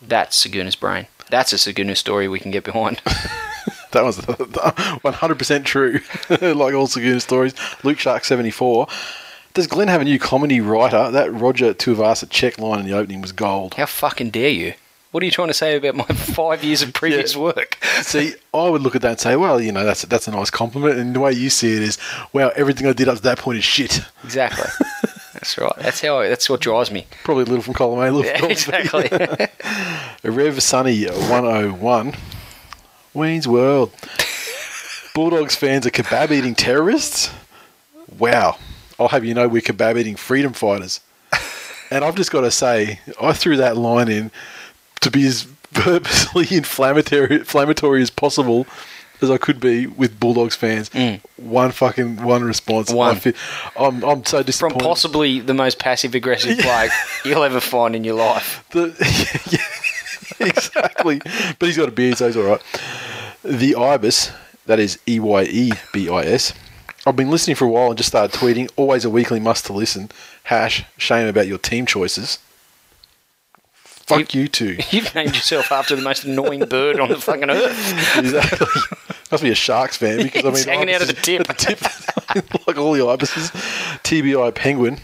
That's 0.00 0.36
Saguna's 0.36 0.76
brain. 0.76 1.06
That's 1.30 1.52
a 1.52 1.56
Saguna 1.56 1.96
story 1.96 2.28
we 2.28 2.38
can 2.40 2.50
get 2.50 2.64
behind. 2.64 3.00
That 3.92 4.02
was 4.02 4.18
100% 4.18 5.64
true. 5.64 6.00
like 6.28 6.74
all 6.74 6.88
Saguna 6.88 7.22
stories. 7.22 7.54
Luke 7.84 7.98
Shark 8.00 8.24
74. 8.24 8.88
Does 9.54 9.68
Glenn 9.68 9.86
have 9.86 10.00
a 10.00 10.04
new 10.04 10.18
comedy 10.18 10.60
writer? 10.60 11.12
That 11.12 11.32
Roger 11.32 11.72
Tuivasa-Sheck 11.74 12.58
line 12.58 12.80
in 12.80 12.86
the 12.86 12.92
opening 12.92 13.20
was 13.22 13.30
gold. 13.30 13.74
how 13.74 13.86
fucking 13.86 14.30
dare 14.30 14.50
you? 14.50 14.74
What 15.12 15.22
are 15.22 15.26
you 15.26 15.30
trying 15.30 15.46
to 15.46 15.54
say 15.54 15.76
about 15.76 15.94
my 15.94 16.04
five 16.16 16.64
years 16.64 16.82
of 16.82 16.92
previous 16.92 17.36
Yeah. 17.36 17.42
work? 17.42 17.78
See, 18.02 18.34
I 18.52 18.68
would 18.68 18.82
look 18.82 18.96
at 18.96 19.02
that 19.02 19.10
and 19.10 19.20
say, 19.20 19.36
well, 19.36 19.60
you 19.60 19.70
know, 19.70 19.84
that's 19.84 20.02
that's 20.02 20.26
a 20.26 20.32
nice 20.32 20.50
compliment. 20.50 20.98
And 20.98 21.14
the 21.14 21.20
way 21.20 21.32
you 21.32 21.48
see 21.48 21.76
it 21.76 21.82
is, 21.82 21.96
wow, 22.32 22.50
everything 22.56 22.88
I 22.88 22.92
did 22.94 23.08
up 23.08 23.18
to 23.18 23.22
that 23.22 23.38
point 23.38 23.58
is 23.58 23.64
shit. 23.64 24.00
Exactly. 24.24 24.66
That's 25.44 25.58
right. 25.58 25.72
That's 25.76 26.00
how. 26.00 26.20
I, 26.20 26.28
that's 26.30 26.48
what 26.48 26.60
drives 26.62 26.90
me. 26.90 27.06
Probably 27.22 27.42
a 27.42 27.46
little 27.46 27.60
from 27.62 27.74
column 27.74 27.98
A, 27.98 28.08
a 28.08 28.10
little 28.10 28.24
Yeah, 28.24 28.38
from 28.38 28.86
column 28.86 29.08
B. 29.10 29.24
exactly. 29.24 29.48
Rev 30.30 30.62
Sunny 30.62 31.06
uh, 31.06 31.12
101. 31.28 32.14
Wayne's 33.12 33.46
World. 33.46 33.92
Bulldogs 35.14 35.54
fans 35.54 35.86
are 35.86 35.90
kebab 35.90 36.30
eating 36.30 36.54
terrorists? 36.54 37.30
Wow. 38.18 38.56
I'll 38.98 39.08
have 39.08 39.24
you 39.24 39.34
know 39.34 39.46
we're 39.48 39.60
kebab 39.60 39.98
eating 39.98 40.16
freedom 40.16 40.54
fighters. 40.54 41.00
And 41.90 42.02
I've 42.04 42.14
just 42.14 42.30
got 42.32 42.40
to 42.40 42.50
say, 42.50 43.00
I 43.20 43.34
threw 43.34 43.58
that 43.58 43.76
line 43.76 44.08
in 44.08 44.30
to 45.02 45.10
be 45.10 45.26
as 45.26 45.46
purposely 45.74 46.56
inflammatory, 46.56 47.36
inflammatory 47.36 48.00
as 48.00 48.08
possible 48.10 48.66
as 49.20 49.30
I 49.30 49.38
could 49.38 49.60
be 49.60 49.86
with 49.86 50.18
Bulldogs 50.18 50.54
fans. 50.56 50.90
One 51.36 51.70
fucking 51.70 52.22
one 52.22 52.44
response. 52.44 52.90
Mm. 52.90 52.94
One. 52.94 53.34
I'm, 53.76 54.04
I'm 54.04 54.24
so 54.24 54.42
disappointed. 54.42 54.74
From 54.74 54.86
possibly 54.86 55.40
the 55.40 55.54
most 55.54 55.78
passive 55.78 56.14
aggressive 56.14 56.58
bloke 56.58 56.90
you'll 57.24 57.44
ever 57.44 57.60
find 57.60 57.94
in 57.96 58.04
your 58.04 58.16
life. 58.16 58.64
The, 58.70 58.94
yeah, 60.40 60.46
exactly. 60.46 61.20
But 61.58 61.66
he's 61.66 61.76
got 61.76 61.88
a 61.88 61.92
beard, 61.92 62.18
so 62.18 62.26
he's 62.26 62.36
all 62.36 62.44
right. 62.44 62.62
The 63.42 63.74
Ibis, 63.74 64.32
that 64.66 64.78
is 64.78 64.98
E 65.06 65.20
Y 65.20 65.42
E 65.44 65.72
B 65.92 66.08
I 66.08 66.22
S. 66.22 66.52
I've 67.06 67.16
been 67.16 67.30
listening 67.30 67.56
for 67.56 67.66
a 67.66 67.68
while 67.68 67.88
and 67.88 67.96
just 67.98 68.08
started 68.08 68.38
tweeting. 68.38 68.70
Always 68.76 69.04
a 69.04 69.10
weekly 69.10 69.38
must 69.38 69.66
to 69.66 69.74
listen. 69.74 70.10
Hash, 70.44 70.84
shame 70.96 71.28
about 71.28 71.46
your 71.46 71.58
team 71.58 71.84
choices. 71.84 72.38
Fuck 74.06 74.34
you 74.34 74.48
two. 74.48 74.76
You've 74.90 75.14
named 75.14 75.34
yourself 75.34 75.72
after 75.72 75.96
the 75.96 76.02
most 76.02 76.24
annoying 76.24 76.66
bird 76.66 77.00
on 77.00 77.08
the 77.08 77.16
fucking 77.16 77.50
earth. 77.50 78.16
exactly. 78.18 78.66
Must 79.30 79.42
be 79.42 79.50
a 79.50 79.54
Sharks 79.54 79.96
fan 79.96 80.22
because 80.22 80.44
I 80.44 80.50
mean, 80.50 80.64
hanging 80.64 80.94
out 80.94 81.00
at 81.02 81.08
the 81.08 81.14
tip. 81.14 81.46
tip, 81.56 81.80
like 82.66 82.76
all 82.76 82.92
the 82.92 83.06
ibises. 83.06 83.50
TBI 84.04 84.54
Penguin. 84.54 84.98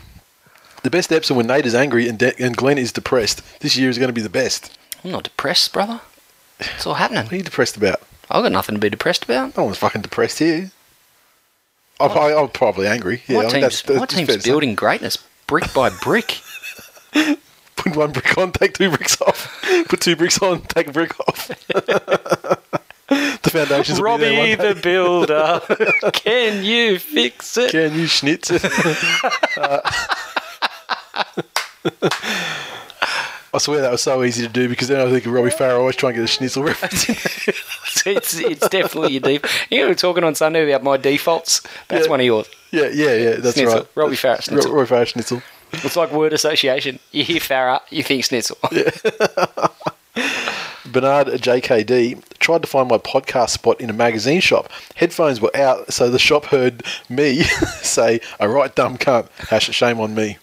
The 0.83 0.91
best 0.91 1.13
episode 1.13 1.37
when 1.37 1.47
Nate 1.47 1.67
is 1.67 1.75
angry 1.75 2.09
and, 2.09 2.19
De- 2.19 2.39
and 2.43 2.57
Glenn 2.57 2.79
is 2.79 2.93
depressed. 2.93 3.43
This 3.61 3.77
year 3.77 3.91
is 3.91 3.99
going 3.99 4.09
to 4.09 4.15
be 4.15 4.21
the 4.21 4.29
best. 4.29 4.79
I'm 5.03 5.11
not 5.11 5.25
depressed, 5.25 5.73
brother. 5.73 6.01
It's 6.59 6.87
all 6.87 6.95
happening. 6.95 7.25
What 7.25 7.33
are 7.33 7.37
you 7.37 7.43
depressed 7.43 7.77
about? 7.77 8.03
I've 8.31 8.43
got 8.43 8.53
nothing 8.53 8.75
to 8.77 8.81
be 8.81 8.91
depressed 8.91 9.25
about. 9.25 9.57
No 9.57 9.65
one's 9.65 9.79
fucking 9.79 10.03
depressed 10.03 10.39
here. 10.39 10.71
I'm, 11.99 12.11
probably, 12.11 12.35
I'm 12.35 12.49
probably 12.49 12.87
angry. 12.87 13.23
Yeah, 13.27 13.37
my 13.37 13.43
team's, 13.49 13.63
that's, 13.63 13.83
that's 13.83 14.01
my 14.01 14.07
team's 14.07 14.45
building 14.45 14.75
greatness 14.75 15.19
brick 15.47 15.73
by 15.75 15.91
brick. 15.91 16.41
Put 17.83 17.97
one 17.97 18.13
brick 18.13 18.37
on, 18.39 18.53
take 18.53 18.75
two 18.75 18.91
bricks 18.91 19.21
off. 19.23 19.63
Put 19.89 20.01
two 20.01 20.17
bricks 20.17 20.41
on, 20.43 20.63
take 20.63 20.89
a 20.89 20.93
brick 20.93 21.19
off. 21.21 21.49
the 23.09 23.51
foundations 23.51 24.01
will 24.01 24.19
be 24.19 24.25
there 24.25 24.57
Robbie 24.57 24.75
the 24.75 24.81
builder, 24.81 25.61
can 26.13 26.65
you 26.65 26.99
fix 26.99 27.57
it? 27.57 27.71
Can 27.71 27.95
you 27.95 28.07
schnitz? 28.07 28.51
Uh, 29.57 29.81
I 33.53 33.59
swear 33.59 33.81
that 33.81 33.91
was 33.91 34.03
so 34.03 34.23
easy 34.23 34.47
to 34.47 34.53
do 34.53 34.69
because 34.69 34.87
then 34.89 35.05
I 35.05 35.11
think 35.11 35.27
of 35.27 35.33
Robbie 35.33 35.51
Farah 35.51 35.79
always 35.81 35.97
trying 35.97 36.13
to 36.15 36.19
get 36.21 36.25
a 36.25 36.29
schnitzel 36.29 36.63
reference. 36.63 37.09
it's, 38.07 38.39
it's 38.39 38.69
definitely 38.69 39.15
your 39.15 39.23
default. 39.23 39.53
You 39.71 39.79
know, 39.79 39.85
we 39.87 39.91
were 39.91 39.95
talking 39.97 40.23
on 40.23 40.37
Sunday 40.37 40.71
about 40.71 40.85
my 40.85 40.97
defaults. 40.97 41.61
That's 41.89 42.05
Yeah. 42.05 42.11
one 42.11 42.21
of 42.21 42.27
yours. 42.27 42.49
yeah, 42.71 42.89
yeah, 42.93 43.15
yeah, 43.15 43.31
that's 43.37 43.57
Schnitzel. 43.57 43.79
right. 43.81 43.89
Robbie 43.97 44.15
Farah 44.15 44.35
Ro- 44.35 44.41
schnitzel. 44.41 44.73
Robbie 44.73 44.89
Farah 44.91 45.07
schnitzel. 45.09 45.43
It's 45.73 45.97
like 45.97 46.13
word 46.13 46.33
association. 46.33 46.99
You 47.13 47.25
hear 47.25 47.41
Farah, 47.41 47.81
you 47.91 48.03
think 48.03 48.25
Schnitzel. 48.25 48.59
Bernard 50.87 51.29
JKD 51.29 52.23
tried 52.39 52.63
to 52.63 52.69
find 52.69 52.89
my 52.89 52.99
podcast 52.99 53.51
spot 53.51 53.81
in 53.81 53.91
a 53.91 53.93
magazine 53.93 54.41
shop. 54.41 54.69
Headphones 54.97 55.41
were 55.41 55.55
out, 55.57 55.93
so 55.93 56.11
the 56.11 56.19
shop 56.19 56.47
heard 56.47 56.83
me 57.09 57.43
say, 57.83 58.21
"A 58.41 58.49
right 58.49 58.75
dumb 58.75 58.99
cunt." 58.99 59.29
Hash 59.49 59.71
shame 59.71 60.01
on 60.01 60.15
me. 60.15 60.39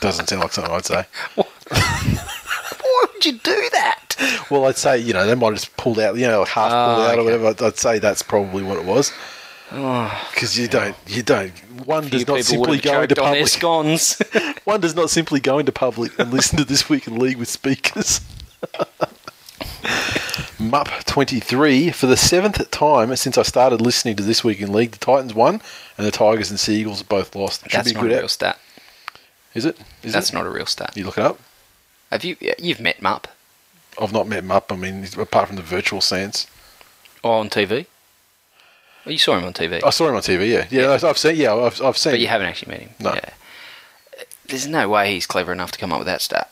Doesn't 0.00 0.28
sound 0.28 0.42
like 0.42 0.52
something 0.52 0.72
I'd 0.72 0.84
say. 0.84 1.04
Why 1.34 3.04
would 3.12 3.24
you 3.24 3.32
do 3.32 3.68
that? 3.72 4.44
Well, 4.50 4.66
I'd 4.66 4.76
say 4.76 4.98
you 4.98 5.12
know 5.12 5.26
they 5.26 5.34
might 5.34 5.48
have 5.48 5.56
just 5.56 5.76
pulled 5.76 5.98
out, 5.98 6.16
you 6.16 6.26
know, 6.28 6.44
half 6.44 6.70
Oh, 6.72 6.94
pulled 6.94 7.06
ah, 7.06 7.10
out 7.10 7.18
or 7.18 7.24
whatever. 7.24 7.66
I'd 7.66 7.76
say 7.78 7.98
that's 7.98 8.22
probably 8.22 8.62
what 8.62 8.78
it 8.78 8.84
was. 8.84 9.12
Ah. 9.70 10.28
Because 10.32 10.58
you 10.58 10.68
don't, 10.68 10.96
you 11.06 11.22
don't. 11.22 11.52
One 11.86 12.08
does 12.08 12.26
not 12.26 12.42
simply 12.44 12.78
go 12.78 13.02
into 13.02 13.14
public. 13.14 13.48
scones. 13.48 14.20
One 14.64 14.80
does 14.80 14.94
not 14.94 15.10
simply 15.10 15.40
go 15.40 15.58
into 15.58 15.72
public 15.72 16.18
and 16.18 16.32
listen 16.32 16.58
to 16.58 16.64
this 16.64 16.88
week 16.88 17.06
in 17.06 17.18
league 17.18 17.36
with 17.36 17.48
speakers. 17.48 18.20
Mup 20.58 20.88
twenty 21.06 21.38
three 21.38 21.90
for 21.90 22.06
the 22.06 22.16
seventh 22.16 22.70
time 22.70 23.14
since 23.16 23.38
I 23.38 23.42
started 23.42 23.80
listening 23.80 24.16
to 24.16 24.22
this 24.22 24.42
week 24.42 24.60
in 24.60 24.72
league. 24.72 24.92
The 24.92 24.98
Titans 24.98 25.34
won, 25.34 25.60
and 25.96 26.06
the 26.06 26.10
Tigers 26.10 26.50
and 26.50 26.58
Seagulls 26.58 27.02
both 27.02 27.36
lost. 27.36 27.62
Should 27.62 27.72
That's 27.72 27.88
be 27.88 27.94
not 27.94 28.02
good 28.02 28.12
a 28.12 28.16
out. 28.16 28.20
real 28.20 28.28
stat. 28.28 28.58
Is 29.54 29.64
it? 29.64 29.78
Is 30.02 30.12
That's 30.12 30.30
it? 30.30 30.34
not 30.34 30.46
a 30.46 30.50
real 30.50 30.66
stat. 30.66 30.96
You 30.96 31.04
look 31.04 31.18
it 31.18 31.24
up. 31.24 31.38
Have 32.10 32.24
you? 32.24 32.36
You've 32.58 32.80
met 32.80 33.00
Mup 33.02 33.26
I've 34.00 34.12
not 34.12 34.28
met 34.28 34.44
Mup. 34.44 34.72
I 34.72 34.76
mean, 34.76 35.06
apart 35.18 35.48
from 35.48 35.56
the 35.56 35.62
virtual 35.62 36.00
sense, 36.00 36.46
oh, 37.24 37.30
on 37.32 37.50
TV. 37.50 37.86
Well, 39.08 39.12
you 39.14 39.18
saw 39.18 39.38
him 39.38 39.44
on 39.44 39.54
TV, 39.54 39.82
I 39.82 39.88
saw 39.88 40.06
him 40.06 40.16
on 40.16 40.20
TV. 40.20 40.50
Yeah, 40.50 40.66
yeah, 40.70 40.90
I've- 40.92 41.06
I've 41.06 41.16
seen. 41.16 41.36
Yeah, 41.36 41.54
I've, 41.54 41.80
I've 41.80 41.96
seen. 41.96 42.12
but 42.12 42.20
you 42.20 42.26
haven't 42.26 42.46
actually 42.48 42.72
met 42.72 42.80
him. 42.82 42.90
No. 43.00 43.14
Yeah. 43.14 43.30
There's 44.44 44.66
no 44.66 44.86
way 44.86 45.14
he's 45.14 45.26
clever 45.26 45.50
enough 45.50 45.72
to 45.72 45.78
come 45.78 45.92
up 45.94 45.98
with 45.98 46.06
that 46.06 46.20
stat. 46.20 46.50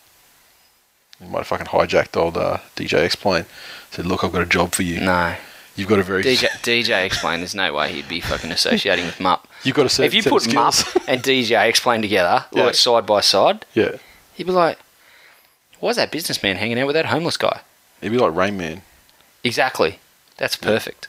You 1.21 1.27
might 1.29 1.41
have 1.41 1.47
fucking 1.49 1.67
hijacked 1.67 2.17
old 2.17 2.39
uh, 2.39 2.59
DJ 2.75 3.03
Explain. 3.05 3.45
Said, 3.91 4.07
look, 4.07 4.25
I've 4.25 4.33
got 4.33 4.41
a 4.41 4.47
job 4.47 4.73
for 4.73 4.85
you. 4.85 5.01
No. 5.01 5.35
You've 5.75 5.89
got 5.91 5.99
a 5.99 6.03
very. 6.03 6.23
DJ, 6.25 6.49
DJ 6.63 7.05
explain. 7.05 7.41
There's 7.41 7.55
no 7.55 7.75
way 7.75 7.93
he'd 7.93 8.09
be 8.09 8.23
fucking 8.23 8.51
associating 8.51 9.05
with 9.05 9.21
Mup. 9.21 9.47
You've 9.63 9.77
got 9.77 9.85
a 9.85 9.91
certain 9.91 10.07
If 10.07 10.15
you 10.15 10.23
set 10.23 10.31
put 10.33 10.47
of 10.47 10.55
Mup 10.55 10.75
and 11.09 11.23
DJ 11.23 11.69
explain 11.69 12.01
together, 12.01 12.47
Yeah. 12.53 12.65
like 12.65 12.75
side 12.75 13.05
by 13.05 13.21
side, 13.21 13.67
yeah, 13.75 13.97
he'd 14.33 14.47
be 14.47 14.53
like, 14.53 14.79
"Why's 15.81 15.97
that 15.97 16.11
businessman 16.11 16.57
hanging 16.57 16.79
out 16.81 16.87
with 16.87 16.95
that 16.95 17.05
homeless 17.07 17.37
guy?" 17.37 17.61
He'd 18.01 18.09
be 18.09 18.17
like 18.17 18.35
Rain 18.35 18.57
Man. 18.57 18.81
Exactly. 19.45 19.99
That's 20.39 20.57
perfect. 20.57 21.09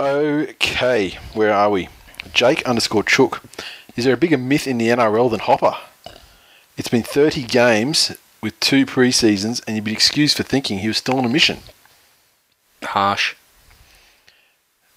Okay, 0.00 1.18
where 1.34 1.52
are 1.52 1.70
we? 1.70 1.88
Jake 2.32 2.62
underscore 2.68 3.02
Chook. 3.02 3.42
Is 3.96 4.04
there 4.04 4.14
a 4.14 4.18
bigger 4.18 4.38
myth 4.38 4.66
in 4.66 4.78
the 4.78 4.88
NRL 4.88 5.30
than 5.30 5.40
Hopper? 5.40 5.76
It's 6.76 6.88
been 6.88 7.02
30 7.02 7.42
games 7.42 8.16
with 8.40 8.58
two 8.60 8.86
pre-seasons, 8.86 9.60
and 9.66 9.74
you'd 9.76 9.84
be 9.84 9.92
excused 9.92 10.36
for 10.36 10.44
thinking 10.44 10.78
he 10.78 10.88
was 10.88 10.98
still 10.98 11.18
on 11.18 11.24
a 11.24 11.28
mission. 11.28 11.58
Harsh. 12.84 13.34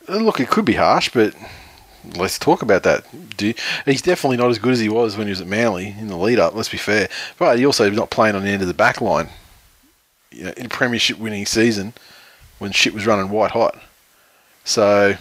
Uh, 0.08 0.18
Look, 0.18 0.40
it 0.40 0.50
could 0.50 0.66
be 0.66 0.74
harsh, 0.76 1.10
but 1.12 1.34
let's 2.16 2.38
talk 2.38 2.62
about 2.62 2.84
that. 2.84 3.04
Do 3.38 3.48
you- 3.48 3.54
he's 3.86 4.04
definitely 4.04 4.38
not 4.38 4.52
as 4.52 4.60
good 4.60 4.74
as 4.74 4.80
he 4.80 4.90
was 4.90 5.18
when 5.18 5.26
he 5.26 5.32
was 5.32 5.42
at 5.42 5.48
Manly 5.48 5.96
in 6.00 6.08
the 6.08 6.18
lead-up. 6.18 6.54
Let's 6.54 6.70
be 6.70 6.78
fair, 6.78 7.10
but 7.40 7.58
he 7.58 7.66
also 7.66 7.90
not 7.90 8.12
playing 8.12 8.36
on 8.36 8.44
the 8.44 8.50
end 8.52 8.62
of 8.62 8.68
the 8.68 8.74
back 8.76 9.02
line. 9.02 9.30
You 10.32 10.46
know, 10.46 10.54
in 10.58 10.66
a 10.66 10.70
premiership 10.70 11.18
winning 11.18 11.46
season 11.46 11.94
when 12.60 12.72
shit 12.72 12.94
was 12.94 13.06
running 13.06 13.30
white 13.30 13.52
hot. 13.52 13.82
So 14.64 15.16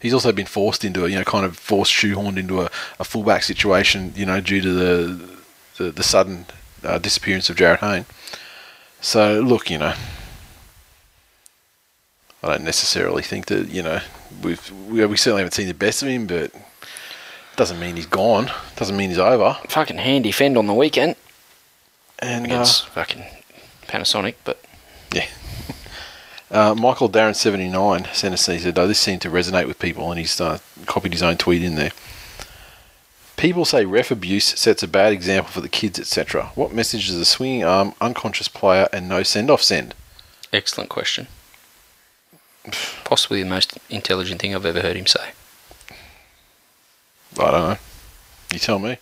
he's 0.00 0.14
also 0.14 0.32
been 0.32 0.46
forced 0.46 0.84
into 0.84 1.04
a 1.04 1.08
you 1.08 1.16
know 1.16 1.24
kind 1.24 1.44
of 1.44 1.56
forced 1.56 1.92
shoehorned 1.92 2.38
into 2.38 2.62
a, 2.62 2.70
a 2.98 3.04
fullback 3.04 3.42
situation. 3.42 4.12
You 4.16 4.26
know 4.26 4.40
due 4.40 4.60
to 4.60 4.72
the 4.72 5.28
the, 5.76 5.90
the 5.92 6.02
sudden 6.02 6.46
uh, 6.82 6.98
disappearance 6.98 7.50
of 7.50 7.56
Jarryd 7.56 7.78
Hayne. 7.78 8.06
So 9.00 9.40
look, 9.40 9.70
you 9.70 9.78
know. 9.78 9.94
I 12.42 12.48
don't 12.48 12.64
necessarily 12.64 13.22
think 13.22 13.46
that 13.46 13.68
you 13.68 13.82
know 13.82 14.00
we've 14.42 14.70
we, 14.88 15.04
we 15.04 15.16
certainly 15.18 15.42
haven't 15.42 15.52
seen 15.52 15.68
the 15.68 15.74
best 15.74 16.02
of 16.02 16.08
him, 16.08 16.26
but 16.26 16.52
doesn't 17.56 17.78
mean 17.78 17.96
he's 17.96 18.06
gone. 18.06 18.50
Doesn't 18.76 18.96
mean 18.96 19.10
he's 19.10 19.18
over. 19.18 19.58
Fucking 19.68 19.98
handy 19.98 20.32
fend 20.32 20.56
on 20.56 20.66
the 20.66 20.72
weekend 20.72 21.16
And 22.20 22.44
uh, 22.44 22.46
against 22.46 22.86
fucking 22.88 23.24
Panasonic, 23.86 24.34
but 24.44 24.62
yeah, 25.12 25.26
uh, 26.50 26.74
Michael 26.74 27.08
Darren 27.08 27.34
seventy 27.34 27.68
nine 27.68 28.06
sent 28.12 28.34
us. 28.34 28.46
He 28.46 28.58
said, 28.58 28.78
"Oh, 28.78 28.86
this 28.86 28.98
seemed 28.98 29.22
to 29.22 29.30
resonate 29.30 29.66
with 29.66 29.78
people," 29.78 30.10
and 30.10 30.18
he's 30.18 30.40
uh, 30.40 30.58
copied 30.86 31.12
his 31.12 31.22
own 31.22 31.36
tweet 31.36 31.62
in 31.62 31.76
there. 31.76 31.92
People 33.36 33.64
say 33.64 33.86
ref 33.86 34.10
abuse 34.10 34.44
sets 34.44 34.82
a 34.82 34.88
bad 34.88 35.14
example 35.14 35.50
for 35.50 35.62
the 35.62 35.68
kids, 35.68 35.98
etc. 35.98 36.50
What 36.54 36.74
message 36.74 37.06
does 37.06 37.16
a 37.16 37.24
swinging 37.24 37.64
arm, 37.64 37.94
unconscious 38.00 38.48
player, 38.48 38.86
and 38.92 39.08
no 39.08 39.22
send 39.22 39.50
off 39.50 39.62
send? 39.62 39.94
excellent 40.52 40.90
question. 40.90 41.28
Possibly 43.04 43.42
the 43.42 43.48
most 43.48 43.78
intelligent 43.88 44.40
thing 44.40 44.54
I've 44.54 44.66
ever 44.66 44.80
heard 44.80 44.96
him 44.96 45.06
say. 45.06 45.30
I 47.38 47.50
don't 47.50 47.70
know. 47.70 47.76
You 48.52 48.58
tell 48.58 48.78
me. 48.78 48.98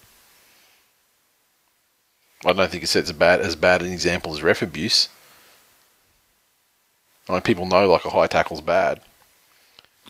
I 2.46 2.52
don't 2.52 2.70
think 2.70 2.84
it 2.84 2.88
sets 2.88 3.10
a 3.10 3.14
bad 3.14 3.40
as 3.40 3.56
bad 3.56 3.82
an 3.82 3.92
example 3.92 4.32
as 4.32 4.42
ref 4.42 4.62
abuse. 4.62 5.08
I 7.28 7.32
mean, 7.32 7.40
people 7.42 7.66
know 7.66 7.88
like 7.90 8.04
a 8.04 8.10
high 8.10 8.26
tackle's 8.26 8.60
bad. 8.60 9.00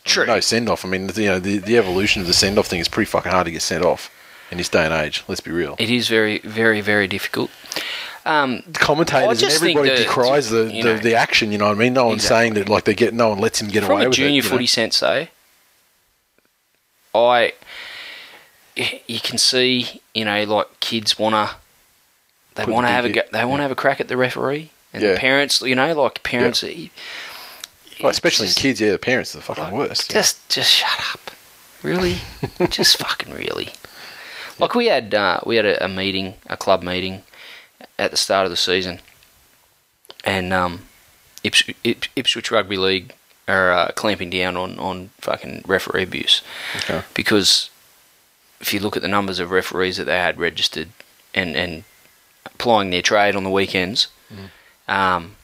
True. 0.04 0.26
No 0.26 0.40
send 0.40 0.68
off. 0.68 0.84
I 0.84 0.88
mean, 0.88 1.08
the, 1.08 1.22
you 1.22 1.28
know, 1.28 1.38
the, 1.40 1.58
the 1.58 1.76
evolution 1.76 2.20
of 2.22 2.28
the 2.28 2.34
send 2.34 2.58
off 2.58 2.66
thing 2.66 2.80
is 2.80 2.88
pretty 2.88 3.10
fucking 3.10 3.32
hard 3.32 3.46
to 3.46 3.50
get 3.50 3.62
sent 3.62 3.84
off 3.84 4.10
in 4.50 4.58
this 4.58 4.68
day 4.68 4.84
and 4.84 4.94
age. 4.94 5.24
Let's 5.26 5.40
be 5.40 5.50
real. 5.50 5.74
It 5.78 5.90
is 5.90 6.08
very, 6.08 6.38
very, 6.38 6.80
very 6.80 7.08
difficult. 7.08 7.50
Um, 8.24 8.62
The 8.66 8.78
commentators 8.78 9.42
and 9.42 9.52
everybody 9.52 9.88
that, 9.90 9.98
decries 9.98 10.50
the, 10.50 10.72
you 10.72 10.82
the, 10.82 10.94
know- 10.94 10.98
the 11.00 11.14
action. 11.14 11.50
You 11.50 11.58
know 11.58 11.66
what 11.68 11.76
I 11.76 11.80
mean? 11.80 11.94
No 11.94 12.06
one's 12.06 12.22
Exactly. 12.24 12.36
saying 12.44 12.54
that 12.54 12.68
like 12.68 12.84
they 12.84 12.94
get 12.94 13.14
no 13.14 13.30
one 13.30 13.38
lets 13.38 13.60
him 13.60 13.68
get 13.68 13.84
from 13.84 13.92
away 13.94 14.04
a 14.04 14.08
with 14.08 14.16
junior 14.16 14.30
it. 14.30 14.34
you 14.36 14.42
know? 14.42 14.48
footy 14.48 14.66
sense, 14.66 15.00
though, 15.00 15.26
I 17.14 17.54
you 18.76 19.18
can 19.20 19.38
see, 19.38 20.02
you 20.14 20.24
know, 20.24 20.44
like 20.44 20.78
kids 20.80 21.18
wanna 21.18 21.56
they 22.66 22.70
want 22.72 22.86
to 22.86 22.92
have 22.92 23.04
a 23.04 23.10
go, 23.10 23.22
they 23.32 23.44
want 23.44 23.58
to 23.60 23.62
have 23.62 23.70
a 23.70 23.74
crack 23.76 24.00
at 24.00 24.08
the 24.08 24.16
referee, 24.16 24.70
and 24.92 25.02
Yeah. 25.02 25.12
the 25.14 25.18
parents, 25.18 25.62
you 25.62 25.74
know, 25.74 25.92
like 26.00 26.22
parents, 26.22 26.62
it- 26.62 26.90
Oh, 28.02 28.08
especially 28.08 28.46
just- 28.46 28.58
in 28.58 28.62
kids. 28.62 28.80
Yeah, 28.80 28.92
the 28.92 28.98
parents 28.98 29.34
are 29.34 29.38
the 29.38 29.44
fucking 29.44 29.70
worst. 29.72 30.10
Just, 30.10 30.48
just 30.48 30.70
shut 30.70 31.00
up. 31.12 31.30
Really, 31.82 32.18
just 32.70 32.96
fucking 32.98 33.32
really. 33.32 33.70
Like 34.58 34.74
we 34.74 34.86
had, 34.86 35.14
uh, 35.14 35.40
we 35.46 35.56
had 35.56 35.64
a, 35.66 35.84
a 35.84 35.88
meeting, 35.88 36.34
a 36.48 36.56
club 36.56 36.82
meeting, 36.82 37.22
at 37.98 38.10
the 38.10 38.16
start 38.16 38.44
of 38.44 38.50
the 38.50 38.56
season, 38.56 39.00
and 40.24 40.52
um, 40.52 40.86
Ips- 41.44 41.62
Ips- 41.84 42.08
Ipswich 42.16 42.50
Rugby 42.50 42.76
League 42.76 43.14
are 43.46 43.70
uh, 43.72 43.88
clamping 43.94 44.30
down 44.30 44.56
on 44.56 44.78
on 44.78 45.10
fucking 45.20 45.62
referee 45.66 46.02
abuse 46.02 46.42
Okay. 46.76 47.02
because 47.14 47.70
if 48.60 48.74
you 48.74 48.80
look 48.80 48.96
at 48.96 49.02
the 49.02 49.08
numbers 49.08 49.38
of 49.38 49.50
referees 49.50 49.96
that 49.96 50.04
they 50.04 50.18
had 50.18 50.38
registered 50.38 50.88
and 51.34 51.56
and 51.56 51.84
applying 52.58 52.90
their 52.90 53.02
trade 53.02 53.36
on 53.36 53.44
the 53.44 53.50
weekends, 53.50 54.08
um, 54.88 55.36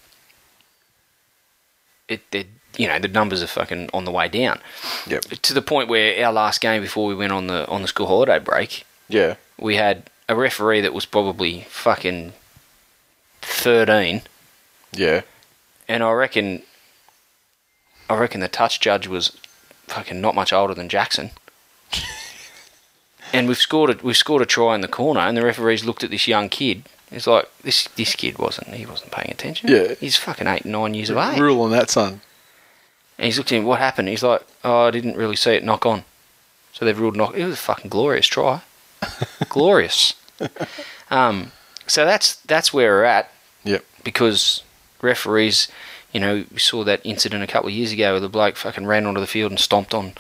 it, 2.09 2.23
it 2.33 2.49
you 2.77 2.89
know 2.89 2.99
the 2.99 3.07
numbers 3.09 3.41
are 3.43 3.47
fucking 3.47 3.89
on 3.95 4.05
the 4.05 4.11
way 4.11 4.27
down 4.29 4.61
Yep. 5.07 5.23
to 5.43 5.55
the 5.55 5.63
point 5.63 5.89
where 5.89 6.25
our 6.27 6.33
last 6.33 6.61
game 6.61 6.83
before 6.83 7.07
we 7.07 7.15
went 7.15 7.33
on 7.33 7.47
the 7.47 7.67
on 7.69 7.83
the 7.83 7.89
school 7.89 8.07
holiday 8.09 8.39
break, 8.41 8.85
Yeah. 9.09 9.37
we 9.59 9.77
had 9.77 10.11
a 10.29 10.35
referee 10.35 10.81
that 10.81 10.93
was 10.93 11.07
probably 11.07 11.67
fucking 11.71 12.33
thirteen, 13.43 14.23
Yeah. 14.93 15.23
and 15.89 16.03
I 16.03 16.11
reckon, 16.13 16.63
I 18.11 18.17
reckon 18.17 18.41
the 18.41 18.49
touch 18.49 18.81
judge 18.81 19.07
was 19.07 19.37
fucking 19.87 20.21
not 20.21 20.35
much 20.35 20.53
older 20.53 20.75
than 20.75 20.89
Jackson. 20.89 21.31
and 23.33 23.47
we've 23.47 23.57
scored 23.59 23.91
a, 23.91 23.99
we've 24.03 24.17
scored 24.17 24.43
a 24.43 24.47
try 24.47 24.75
in 24.75 24.81
the 24.81 24.89
corner, 24.89 25.21
and 25.21 25.37
the 25.37 25.45
referees 25.45 25.85
looked 25.85 26.03
at 26.03 26.11
this 26.11 26.27
young 26.27 26.49
kid. 26.49 26.85
It's 27.11 27.27
like 27.27 27.49
this 27.63 27.87
this 27.97 28.15
kid 28.17 28.39
wasn't 28.39 28.69
he 28.69 28.87
wasn't 28.87 29.13
paying 29.13 29.31
attention. 29.31 29.71
Yeah. 29.71 29.95
he's 30.01 30.17
fucking 30.17 30.47
eight 30.47 30.65
nine 30.65 30.95
years 30.95 31.11
of 31.11 31.17
age. 31.19 31.39
Rule 31.39 31.63
on 31.63 31.71
that, 31.71 31.91
son. 31.91 32.21
And 33.19 33.27
he's 33.27 33.39
looked 33.39 33.53
at 33.53 33.59
him. 33.59 33.65
What 33.65 33.79
happened? 33.79 34.09
He's 34.09 34.23
like, 34.25 34.43
oh, 34.65 34.87
I 34.87 34.91
didn't 34.91 35.17
really 35.17 35.37
see 35.37 35.53
it 35.53 35.63
knock 35.65 35.87
on. 35.87 36.05
So 36.73 36.85
they've 36.85 36.99
ruled 36.99 37.15
knock. 37.17 37.37
It 37.37 37.45
was 37.45 37.55
a 37.55 37.59
fucking 37.59 37.91
glorious 37.91 38.27
try. 38.27 38.63
glorious. 39.49 40.15
um, 41.11 41.53
so 41.87 42.05
that's 42.05 42.37
that's 42.37 42.73
where 42.73 42.93
we're 42.93 43.05
at 43.05 43.31
Yep. 43.65 43.85
because 44.03 44.63
referees, 45.01 45.69
you 46.13 46.21
know, 46.21 46.45
we 46.53 46.59
saw 46.59 46.83
that 46.85 47.01
incident 47.05 47.45
a 47.45 47.47
couple 47.47 47.69
of 47.69 47.75
years 47.75 47.93
ago 47.93 48.13
where 48.13 48.21
the 48.21 48.29
bloke 48.29 48.57
fucking 48.57 48.87
ran 48.87 49.07
onto 49.07 49.21
the 49.21 49.27
field 49.27 49.53
and 49.53 49.61
stomped 49.61 49.95
on 49.95 50.15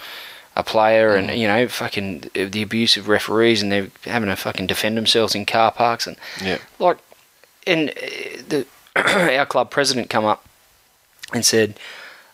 a 0.56 0.62
player, 0.62 1.14
and 1.16 1.30
you 1.38 1.48
know, 1.48 1.66
fucking 1.68 2.30
the 2.34 2.62
abuse 2.62 2.96
of 2.96 3.08
referees, 3.08 3.62
and 3.62 3.72
they're 3.72 3.88
having 4.04 4.28
to 4.28 4.36
fucking 4.36 4.66
defend 4.66 4.96
themselves 4.96 5.34
in 5.34 5.44
car 5.46 5.72
parks, 5.72 6.06
and 6.06 6.16
Yeah. 6.42 6.58
like, 6.78 6.98
and 7.66 7.90
uh, 7.90 7.92
the 8.48 8.66
our 8.96 9.46
club 9.46 9.70
president 9.70 10.10
come 10.10 10.24
up 10.24 10.44
and 11.32 11.44
said, 11.44 11.78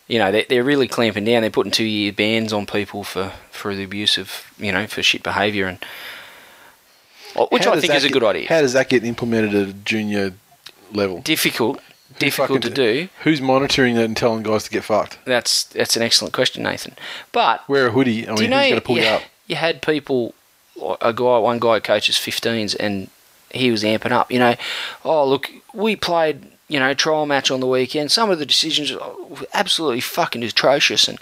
you 0.09 0.19
know, 0.19 0.31
they, 0.33 0.45
they're 0.45 0.65
really 0.65 0.89
clamping 0.89 1.25
down. 1.25 1.41
They're 1.41 1.51
putting 1.51 1.73
two 1.73 1.85
year 1.85 2.13
bans 2.13 2.53
on 2.53 2.67
people 2.67 3.05
for 3.05 3.33
for 3.51 3.75
the 3.75 3.85
abuse 3.85 4.19
of 4.19 4.53
you 4.59 4.71
know 4.73 4.87
for 4.87 5.03
shit 5.03 5.23
behaviour 5.23 5.67
and. 5.67 5.79
Which 7.53 7.65
How 7.65 7.73
I 7.75 7.81
think 7.81 7.95
is 7.95 8.03
a 8.05 8.09
get- 8.09 8.13
good 8.15 8.25
idea. 8.25 8.49
How 8.49 8.61
does 8.61 8.73
that 8.73 8.89
get 8.89 9.05
implemented 9.05 9.55
at 9.55 9.69
a 9.69 9.73
junior 9.73 10.33
level? 10.93 11.21
difficult, 11.21 11.81
difficult 12.21 12.63
to 12.63 12.71
do. 12.71 13.09
Who's 13.23 13.41
monitoring 13.41 13.97
that 13.97 14.05
and 14.05 14.17
telling 14.17 14.43
guys 14.43 14.65
to 14.65 14.71
get 14.71 14.85
fucked? 14.85 15.19
That's 15.25 15.65
that's 15.65 15.97
an 15.97 16.03
excellent 16.03 16.33
question, 16.35 16.63
Nathan. 16.63 16.95
But 17.33 17.69
Wear 17.69 17.89
a 17.89 17.91
hoodie. 17.91 18.29
I 18.29 18.33
mean, 18.33 18.43
you 18.43 18.49
know 18.49 18.59
who's 18.61 18.69
going 18.69 18.81
to 18.81 18.87
pull 18.87 18.97
you, 18.97 19.03
you 19.03 19.09
up? 19.09 19.23
you 19.47 19.57
had 19.57 19.83
people, 19.83 20.35
a 21.01 21.13
guy, 21.13 21.39
one 21.39 21.59
guy 21.59 21.81
coaches 21.81 22.17
15s, 22.17 22.77
and 22.79 23.11
he 23.51 23.71
was 23.71 23.83
amping 23.83 24.13
up. 24.13 24.31
You 24.31 24.39
know, 24.39 24.55
oh 25.05 25.27
look, 25.27 25.51
we 25.75 25.97
played 25.97 26.47
you 26.69 26.79
know 26.79 26.95
trial 26.95 27.27
match 27.27 27.51
on 27.51 27.61
the 27.61 27.67
weekend. 27.67 28.13
Some 28.13 28.31
of 28.31 28.39
the 28.39 28.47
decisions 28.47 28.93
were 28.93 29.47
absolutely 29.53 30.01
fucking 30.01 30.45
atrocious, 30.45 31.09
and 31.09 31.19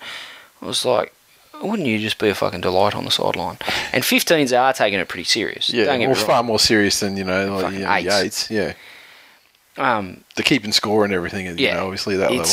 I 0.62 0.66
was 0.66 0.84
like. 0.84 1.14
Wouldn't 1.60 1.88
you 1.88 1.98
just 1.98 2.18
be 2.18 2.28
a 2.28 2.36
fucking 2.36 2.60
delight 2.60 2.94
on 2.94 3.04
the 3.04 3.10
sideline? 3.10 3.58
And 3.92 4.04
15s 4.04 4.56
are 4.56 4.72
taking 4.72 5.00
it 5.00 5.08
pretty 5.08 5.24
serious. 5.24 5.70
Yeah, 5.70 5.86
Don't 5.86 6.06
well, 6.06 6.14
far 6.14 6.44
more 6.44 6.60
serious 6.60 7.00
than 7.00 7.16
you 7.16 7.24
know, 7.24 7.56
like 7.56 7.72
you 7.72 7.80
know, 7.80 7.92
eights. 7.92 8.14
eights. 8.14 8.48
Yeah, 8.48 8.74
Um, 9.78 10.24
the 10.36 10.42
keeping 10.42 10.72
score 10.72 11.04
and 11.04 11.14
everything. 11.14 11.46
You 11.46 11.54
yeah, 11.56 11.74
know, 11.74 11.84
obviously 11.84 12.16
that 12.16 12.30
level. 12.32 12.46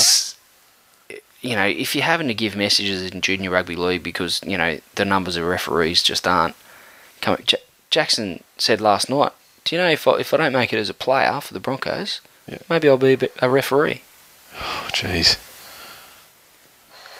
You 1.41 1.55
know, 1.55 1.65
if 1.67 1.93
you're 1.95 2.03
having 2.03 2.27
to 2.27 2.33
give 2.33 2.55
messages 2.55 3.03
in 3.03 3.21
junior 3.21 3.49
rugby 3.51 3.75
league 3.75 4.03
because 4.03 4.41
you 4.45 4.57
know 4.57 4.79
the 4.95 5.05
numbers 5.05 5.35
of 5.37 5.45
referees 5.45 6.01
just 6.01 6.27
aren't 6.27 6.55
coming. 7.21 7.43
J- 7.45 7.57
Jackson 7.91 8.43
said 8.57 8.81
last 8.81 9.09
night, 9.09 9.31
"Do 9.63 9.75
you 9.75 9.81
know 9.81 9.89
if 9.89 10.07
I, 10.07 10.13
if 10.19 10.33
I 10.33 10.37
don't 10.37 10.53
make 10.53 10.71
it 10.73 10.77
as 10.77 10.89
a 10.89 10.93
player 10.93 11.39
for 11.41 11.53
the 11.53 11.59
Broncos, 11.59 12.21
Yeah. 12.47 12.57
maybe 12.69 12.89
I'll 12.89 12.97
be 12.97 13.13
a, 13.13 13.17
bit, 13.17 13.33
a 13.41 13.49
referee." 13.49 14.01
Oh, 14.59 14.87
Jeez, 14.91 15.37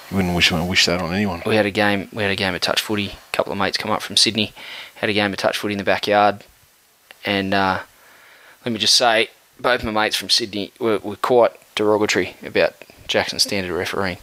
you 0.09 0.17
wouldn't 0.17 0.35
wish 0.35 0.51
wish 0.51 0.85
that 0.85 1.01
on 1.01 1.13
anyone. 1.13 1.41
We 1.45 1.55
had 1.55 1.65
a 1.65 1.71
game. 1.71 2.09
We 2.13 2.23
had 2.23 2.31
a 2.31 2.35
game 2.35 2.55
of 2.55 2.61
touch 2.61 2.81
footy. 2.81 3.07
A 3.09 3.35
couple 3.35 3.51
of 3.51 3.57
mates 3.59 3.77
come 3.77 3.91
up 3.91 4.01
from 4.01 4.17
Sydney, 4.17 4.53
had 4.95 5.09
a 5.09 5.13
game 5.13 5.31
of 5.31 5.37
touch 5.37 5.57
footy 5.57 5.73
in 5.73 5.77
the 5.77 5.83
backyard, 5.83 6.43
and 7.25 7.53
uh, 7.53 7.81
let 8.65 8.71
me 8.71 8.79
just 8.79 8.95
say, 8.95 9.29
both 9.59 9.83
my 9.83 9.91
mates 9.91 10.15
from 10.15 10.29
Sydney 10.29 10.71
were, 10.79 10.99
were 10.99 11.15
quite 11.15 11.51
derogatory 11.75 12.35
about 12.43 12.73
Jackson's 13.07 13.43
standard 13.43 13.73
refereeing. 13.73 14.17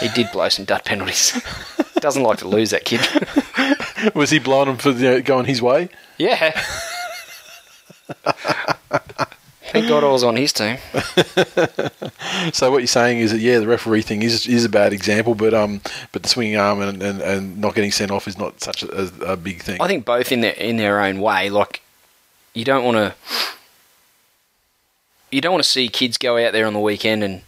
He 0.00 0.08
did 0.08 0.32
blow 0.32 0.48
some 0.48 0.64
dud 0.64 0.84
penalties. 0.84 1.40
Doesn't 1.96 2.22
like 2.22 2.38
to 2.38 2.48
lose 2.48 2.70
that 2.70 2.84
kid. 2.84 3.00
Was 4.14 4.30
he 4.30 4.38
blowing 4.38 4.68
him 4.68 4.76
for 4.78 4.92
the, 4.92 5.22
going 5.22 5.46
his 5.46 5.62
way? 5.62 5.88
yeah. 6.18 6.50
Thank 9.72 9.86
God 9.86 10.02
I 10.02 10.08
was 10.08 10.24
on 10.24 10.34
his 10.36 10.52
team. 10.52 10.78
So 12.52 12.70
what 12.70 12.78
you're 12.78 12.86
saying 12.86 13.18
is 13.18 13.32
that 13.32 13.38
yeah, 13.40 13.58
the 13.58 13.66
referee 13.66 14.02
thing 14.02 14.22
is 14.22 14.46
is 14.46 14.64
a 14.64 14.68
bad 14.68 14.92
example, 14.94 15.34
but 15.34 15.52
um, 15.52 15.82
but 16.10 16.22
the 16.22 16.28
swinging 16.28 16.56
arm 16.56 16.80
and, 16.80 17.02
and, 17.02 17.20
and 17.20 17.58
not 17.58 17.74
getting 17.74 17.92
sent 17.92 18.10
off 18.10 18.26
is 18.26 18.38
not 18.38 18.60
such 18.62 18.82
a, 18.82 19.02
a, 19.02 19.32
a 19.32 19.36
big 19.36 19.62
thing. 19.62 19.80
I 19.80 19.86
think 19.86 20.06
both 20.06 20.32
in 20.32 20.40
their 20.40 20.52
in 20.54 20.78
their 20.78 21.00
own 21.00 21.20
way. 21.20 21.50
Like 21.50 21.82
you 22.54 22.64
don't 22.64 22.82
want 22.84 22.96
to 22.96 23.14
you 25.30 25.40
don't 25.40 25.52
want 25.52 25.64
to 25.64 25.68
see 25.70 25.88
kids 25.88 26.18
go 26.18 26.36
out 26.44 26.52
there 26.52 26.66
on 26.66 26.72
the 26.74 26.80
weekend 26.80 27.22
and 27.24 27.42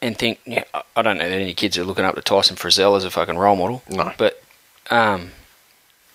and 0.00 0.16
think. 0.18 0.40
Yeah, 0.46 0.64
I- 0.96 1.02
don't 1.02 1.18
know 1.18 1.28
that 1.28 1.34
any 1.40 1.54
kids 1.54 1.76
are 1.76 1.84
looking 1.84 2.04
up 2.04 2.14
to 2.14 2.22
Tyson 2.22 2.56
Frizell 2.56 2.96
as 2.96 3.04
a 3.04 3.10
fucking 3.10 3.36
role 3.36 3.56
model. 3.56 3.82
No. 3.90 4.12
but 4.16 4.42
um, 4.90 5.30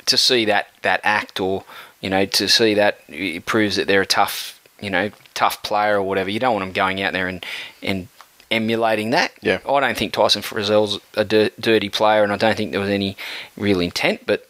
to 0.05 0.17
see 0.17 0.45
that 0.45 0.67
that 0.81 1.01
act 1.03 1.39
or 1.39 1.63
you 2.01 2.09
know 2.09 2.25
to 2.25 2.47
see 2.47 2.73
that 2.73 2.99
it 3.07 3.45
proves 3.45 3.75
that 3.75 3.87
they're 3.87 4.01
a 4.01 4.05
tough 4.05 4.59
you 4.81 4.89
know 4.89 5.11
tough 5.35 5.61
player 5.63 5.97
or 5.97 6.03
whatever. 6.03 6.29
You 6.29 6.39
don't 6.39 6.53
want 6.53 6.65
them 6.65 6.73
going 6.73 7.01
out 7.01 7.13
there 7.13 7.27
and 7.27 7.45
and 7.83 8.07
emulating 8.51 9.11
that. 9.11 9.31
Yeah. 9.41 9.59
I 9.67 9.79
don't 9.79 9.97
think 9.97 10.13
Tyson 10.13 10.41
Frizell's 10.41 10.99
a 11.15 11.23
dir- 11.23 11.51
dirty 11.59 11.89
player, 11.89 12.23
and 12.23 12.33
I 12.33 12.37
don't 12.37 12.57
think 12.57 12.71
there 12.71 12.79
was 12.81 12.89
any 12.89 13.15
real 13.55 13.79
intent. 13.79 14.25
But 14.25 14.48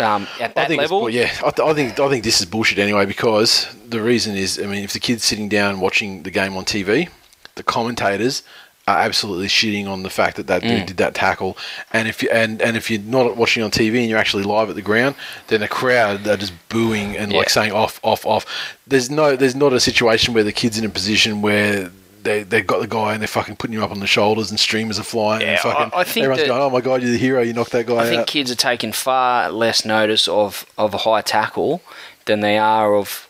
um, 0.00 0.26
at 0.40 0.54
that 0.54 0.64
I 0.66 0.68
think 0.68 0.80
level, 0.80 1.08
yeah, 1.10 1.30
I, 1.44 1.50
th- 1.50 1.60
I 1.68 1.72
think 1.74 1.98
I 2.00 2.08
think 2.08 2.24
this 2.24 2.40
is 2.40 2.46
bullshit 2.46 2.78
anyway 2.78 3.06
because 3.06 3.66
the 3.88 4.02
reason 4.02 4.36
is, 4.36 4.58
I 4.58 4.66
mean, 4.66 4.84
if 4.84 4.92
the 4.92 5.00
kid's 5.00 5.24
sitting 5.24 5.48
down 5.48 5.80
watching 5.80 6.22
the 6.22 6.30
game 6.30 6.56
on 6.56 6.64
TV, 6.64 7.08
the 7.54 7.62
commentators 7.62 8.42
are 8.88 8.98
absolutely 8.98 9.48
shitting 9.48 9.88
on 9.88 10.04
the 10.04 10.10
fact 10.10 10.36
that 10.36 10.46
that 10.46 10.62
Mm. 10.62 10.68
dude 10.78 10.86
did 10.86 10.96
that 10.98 11.14
tackle, 11.14 11.56
and 11.92 12.06
if 12.06 12.22
you 12.22 12.30
and, 12.30 12.62
and 12.62 12.76
if 12.76 12.88
you're 12.90 13.00
not 13.00 13.36
watching 13.36 13.62
on 13.62 13.70
TV 13.70 13.98
and 14.00 14.08
you're 14.08 14.18
actually 14.18 14.44
live 14.44 14.68
at 14.70 14.76
the 14.76 14.82
ground, 14.82 15.16
then 15.48 15.60
the 15.60 15.66
crowd 15.68 16.26
are 16.28 16.36
just 16.36 16.52
booing 16.68 17.16
and 17.16 17.32
like 17.32 17.50
saying 17.50 17.72
off, 17.72 17.98
off, 18.04 18.24
off. 18.24 18.46
There's 18.86 19.10
no, 19.10 19.34
there's 19.34 19.56
not 19.56 19.72
a 19.72 19.80
situation 19.80 20.34
where 20.34 20.44
the 20.44 20.52
kid's 20.52 20.78
in 20.78 20.84
a 20.84 20.88
position 20.88 21.42
where. 21.42 21.90
They, 22.26 22.42
they've 22.42 22.66
got 22.66 22.80
the 22.80 22.86
guy 22.86 23.12
and 23.12 23.20
they're 23.22 23.26
fucking 23.28 23.56
putting 23.56 23.76
him 23.76 23.82
up 23.82 23.90
on 23.90 24.00
the 24.00 24.06
shoulders 24.06 24.50
and 24.50 24.60
streamers 24.60 24.98
are 24.98 25.02
flying 25.04 25.40
Yeah, 25.42 25.52
and 25.52 25.60
fucking 25.60 25.90
I- 25.94 26.00
I 26.00 26.04
think 26.04 26.24
everyone's 26.24 26.42
that- 26.42 26.48
going, 26.48 26.62
oh 26.62 26.70
my 26.70 26.80
god, 26.80 27.02
you're 27.02 27.12
the 27.12 27.18
hero, 27.18 27.40
you 27.42 27.52
knocked 27.54 27.72
that 27.72 27.86
guy 27.86 27.94
out. 27.94 28.00
I 28.00 28.08
think 28.08 28.20
out. 28.22 28.26
kids 28.26 28.50
are 28.50 28.54
taking 28.56 28.92
far 28.92 29.50
less 29.50 29.84
notice 29.84 30.28
of, 30.28 30.66
of 30.76 30.92
a 30.92 30.98
high 30.98 31.22
tackle 31.22 31.82
than 32.26 32.40
they 32.40 32.58
are 32.58 32.94
of 32.94 33.28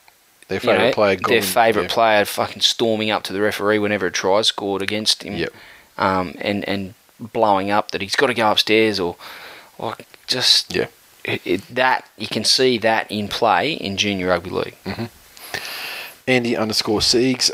Their 0.48 0.56
you 0.56 0.60
favourite 0.60 0.86
know, 0.88 0.92
player, 0.92 1.16
their 1.16 1.42
favourite 1.42 1.88
yeah. 1.90 1.94
player 1.94 2.24
fucking 2.24 2.62
storming 2.62 3.10
up 3.10 3.22
to 3.24 3.32
the 3.32 3.40
referee 3.40 3.78
whenever 3.78 4.06
a 4.06 4.10
try 4.10 4.42
scored 4.42 4.82
against 4.82 5.22
him, 5.22 5.34
Yep. 5.34 5.52
um, 5.98 6.34
and 6.40 6.66
and 6.68 6.94
blowing 7.18 7.70
up 7.70 7.90
that 7.92 8.00
he's 8.02 8.16
got 8.16 8.26
to 8.26 8.34
go 8.34 8.50
upstairs 8.50 9.00
or 9.00 9.16
like 9.78 10.06
just 10.26 10.74
Yeah. 10.74 10.86
it, 11.24 11.40
it- 11.44 11.74
that 11.74 12.04
you 12.16 12.26
can 12.28 12.44
see 12.44 12.78
that 12.78 13.10
in 13.10 13.28
play 13.28 13.72
in 13.72 13.96
junior 13.96 14.28
rugby 14.28 14.50
league. 14.50 14.76
Andy 16.28 16.56
underscore 16.56 17.00
Siegs. 17.00 17.50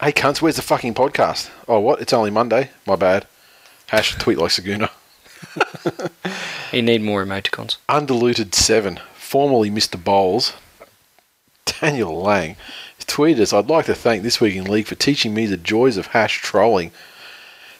Hey 0.00 0.12
cunts, 0.12 0.42
where's 0.42 0.56
the 0.56 0.62
fucking 0.62 0.94
podcast? 0.94 1.50
Oh, 1.66 1.80
what? 1.80 2.00
It's 2.02 2.12
only 2.12 2.30
Monday. 2.30 2.70
My 2.86 2.96
bad. 2.96 3.26
Hash 3.86 4.14
tweet 4.16 4.38
like 4.38 4.50
Saguna. 4.50 4.90
You 6.72 6.82
need 6.82 7.00
more 7.00 7.24
emoticons. 7.24 7.76
Undiluted 7.88 8.54
seven, 8.54 9.00
formerly 9.14 9.70
Mr. 9.70 10.02
Bowles. 10.02 10.52
Daniel 11.64 12.20
Lang 12.20 12.56
tweeted 13.06 13.40
us, 13.40 13.52
I'd 13.52 13.68
like 13.68 13.86
to 13.86 13.94
thank 13.94 14.22
This 14.22 14.40
Week 14.40 14.56
in 14.56 14.64
League 14.64 14.86
for 14.86 14.94
teaching 14.94 15.32
me 15.32 15.46
the 15.46 15.56
joys 15.56 15.96
of 15.96 16.08
hash 16.08 16.42
trolling. 16.42 16.90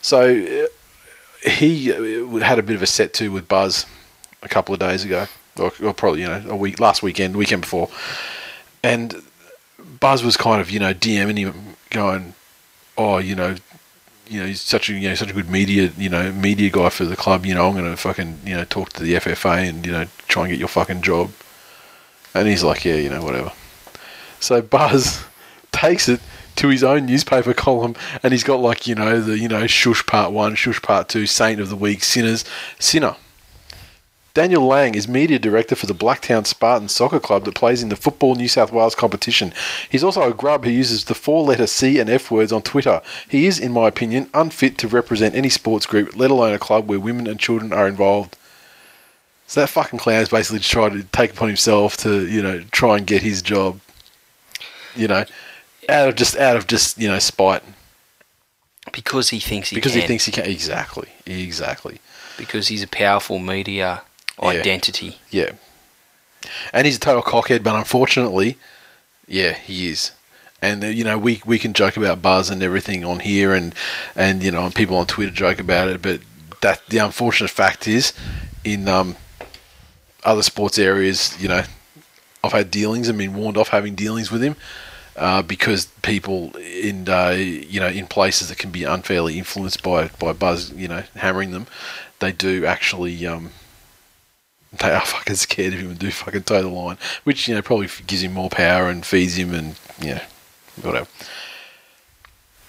So 0.01 0.21
uh, 0.65 1.49
he 1.51 1.93
uh, 1.93 2.39
had 2.39 2.59
a 2.59 2.63
bit 2.63 2.77
of 2.77 2.83
a 2.83 2.87
set 2.87 3.13
to 3.15 3.31
with 3.33 3.49
Buzz 3.49 3.87
a 4.43 4.49
couple 4.49 4.73
of 4.73 4.81
days 4.81 5.05
ago, 5.05 5.27
or, 5.59 5.73
or 5.83 5.93
probably 5.93 6.23
you 6.23 6.29
know 6.29 6.43
a 6.49 6.57
week 6.57 6.79
last 6.81 7.03
weekend, 7.03 7.37
weekend 7.37 7.63
before, 7.63 7.91
and 8.83 9.23
Buzz 10.01 10.23
was 10.23 10.37
kind 10.37 10.61
of 10.61 10.71
you 10.71 10.79
know 10.79 10.95
DMing 10.95 11.39
him, 11.39 11.66
going, 11.91 12.35
"Oh, 12.97 13.19
you 13.19 13.35
know, 13.35 13.57
you 14.29 14.41
know, 14.41 14.47
he's 14.47 14.61
such 14.61 14.89
a 14.89 14.95
you 14.95 15.09
know 15.09 15.15
such 15.15 15.31
a 15.31 15.35
good 15.35 15.51
media 15.51 15.93
you 15.97 16.09
know 16.09 16.33
media 16.33 16.71
guy 16.71 16.89
for 16.89 17.05
the 17.05 17.17
club. 17.17 17.47
You 17.47 17.55
know, 17.55 17.69
I'm 17.69 17.75
going 17.75 17.91
to 17.91 17.97
fucking 17.97 18.41
you 18.45 18.57
know 18.57 18.65
talk 18.65 18.91
to 18.95 19.03
the 19.03 19.15
FFA 19.15 19.69
and 19.69 19.87
you 19.87 19.93
know 19.93 20.07
try 20.29 20.45
and 20.45 20.51
get 20.51 20.59
your 20.59 20.69
fucking 20.69 21.03
job." 21.03 21.31
And 22.35 22.49
he's 22.49 22.63
like, 22.63 22.85
"Yeah, 22.85 22.97
you 22.97 23.11
know, 23.11 23.23
whatever." 23.23 23.53
So 24.41 24.61
Buzz 24.63 25.25
takes 25.73 26.09
it 26.09 26.21
to 26.57 26.69
his 26.69 26.83
own 26.83 27.07
newspaper 27.07 27.55
column, 27.55 27.95
and 28.23 28.33
he's 28.33 28.45
got 28.45 28.61
like 28.61 28.87
you 28.87 28.95
know 28.95 29.21
the 29.21 29.39
you 29.39 29.49
know 29.49 29.67
shush 29.67 30.05
part 30.07 30.33
one, 30.33 30.55
shush 30.55 30.81
part 30.83 31.09
two, 31.09 31.27
saint 31.27 31.61
of 31.61 31.69
the 31.69 31.77
week, 31.77 32.03
sinners, 32.03 32.45
sinner. 32.79 33.17
Daniel 34.37 34.67
Lang 34.67 34.95
is 34.95 35.09
media 35.09 35.39
director 35.39 35.75
for 35.75 35.87
the 35.87 35.95
Blacktown 35.95 36.47
Spartans 36.47 36.93
Soccer 36.93 37.19
Club 37.19 37.47
that 37.47 37.55
plays 37.55 37.83
in 37.83 37.89
the 37.89 37.97
Football 37.97 38.35
New 38.35 38.49
South 38.49 38.71
Wales 38.71 38.95
competition. 38.95 39.51
He's 39.89 40.05
also 40.05 40.29
a 40.29 40.35
grub 40.35 40.67
who 40.67 40.71
uses 40.71 41.07
the 41.07 41.15
four 41.15 41.43
letter 41.43 41.67
C 41.67 41.99
and 41.99 42.11
F 42.11 42.31
words 42.31 42.53
on 42.53 42.61
Twitter. 42.61 43.01
He 43.27 43.47
is, 43.47 43.59
in 43.59 43.73
my 43.73 43.89
opinion, 43.89 44.29
unfit 44.35 44.77
to 44.77 44.89
represent 44.89 45.35
any 45.35 45.49
sports 45.49 45.87
group, 45.87 46.15
let 46.15 46.31
alone 46.31 46.53
a 46.53 46.59
club 46.59 46.87
where 46.87 47.01
women 47.01 47.27
and 47.27 47.41
children 47.41 47.73
are 47.73 47.89
involved. 47.89 48.37
So 49.47 49.61
that 49.61 49.71
fucking 49.71 50.01
clown 50.01 50.21
is 50.21 50.29
basically 50.29 50.59
trying 50.59 50.93
to 50.93 51.05
take 51.05 51.31
upon 51.31 51.49
himself 51.49 51.97
to, 51.99 52.27
you 52.27 52.43
know, 52.43 52.63
try 52.73 52.99
and 52.99 53.07
get 53.07 53.23
his 53.23 53.41
job. 53.41 53.81
You 54.95 55.09
know, 55.09 55.25
out 55.89 56.11
of 56.11 56.15
just 56.15 56.37
out 56.37 56.57
of 56.59 56.67
just 56.67 56.99
you 56.99 57.09
know 57.09 57.21
spite 57.21 57.63
Because 58.93 59.31
he 59.31 59.41
thinks 59.41 59.71
he 59.71 59.77
can. 59.77 59.79
because 59.79 59.93
can. 59.93 60.03
he 60.03 60.07
thinks 60.07 60.27
he 60.27 60.33
can. 60.33 60.45
Exactly, 60.45 61.09
exactly. 61.25 62.01
because 62.37 62.69
he's 62.69 62.83
a 62.83 62.89
powerful 62.89 63.39
media. 63.39 64.03
Identity. 64.43 65.19
Yeah. 65.31 65.53
And 66.73 66.87
he's 66.87 66.97
a 66.97 67.01
total 67.01 67.23
cockhead, 67.23 67.63
but 67.63 67.75
unfortunately, 67.75 68.57
yeah, 69.27 69.53
he 69.55 69.89
is. 69.89 70.13
And 70.63 70.83
you 70.83 71.05
know, 71.05 71.19
we 71.19 71.43
we 71.45 71.59
can 71.59 71.73
joke 71.73 71.97
about 71.97 72.23
Buzz 72.23 72.51
and 72.51 72.63
everything 72.63 73.05
on 73.05 73.21
here, 73.21 73.53
and 73.53 73.75
and 74.15 74.43
you 74.43 74.51
know, 74.51 74.65
and 74.65 74.75
people 74.75 74.97
on 74.97 75.07
Twitter 75.07 75.33
joke 75.33 75.59
about 75.61 75.89
it. 75.89 76.01
But 76.01 76.21
that 76.63 76.87
the 76.89 76.99
unfortunate 76.99 77.51
fact 77.51 77.87
is, 77.87 78.13
in 78.65 78.89
um, 78.89 79.17
other 80.25 80.43
sports 80.43 80.79
areas, 80.79 81.37
you 81.41 81.49
know, 81.49 81.63
I've 82.43 82.53
had 82.53 82.71
dealings 82.71 83.09
and 83.09 83.19
been 83.19 83.35
warned 83.35 83.57
off 83.57 83.69
having 83.69 83.95
dealings 83.95 84.31
with 84.31 84.43
him 84.43 84.57
uh, 85.17 85.43
because 85.43 85.87
people 86.03 86.57
in 86.57 87.09
uh, 87.09 87.31
you 87.31 87.81
know 87.81 87.89
in 87.89 88.07
places 88.07 88.49
that 88.49 88.59
can 88.59 88.71
be 88.71 88.85
unfairly 88.85 89.39
influenced 89.39 89.83
by 89.83 90.09
by 90.19 90.33
Buzz, 90.33 90.73
you 90.73 90.89
know, 90.89 91.03
hammering 91.17 91.51
them, 91.51 91.67
they 92.21 92.33
do 92.33 92.65
actually. 92.65 93.27
Um, 93.27 93.51
they 94.79 94.93
are 94.93 95.01
fucking 95.05 95.37
scared 95.37 95.75
of 95.75 95.81
him 95.81 95.91
and 95.91 95.99
do 95.99 96.11
fucking 96.11 96.45
toe 96.45 96.63
the 96.63 96.69
line, 96.69 96.99
which 97.25 97.49
you 97.49 97.55
know 97.55 97.63
probably 97.63 97.89
gives 98.07 98.23
him 98.23 98.33
more 98.33 98.51
power 98.51 98.89
and 98.89 99.05
feeds 99.05 99.37
him 99.37 99.55
and 99.55 99.79
you 100.01 100.15
know 100.15 100.23
whatever. 100.83 101.09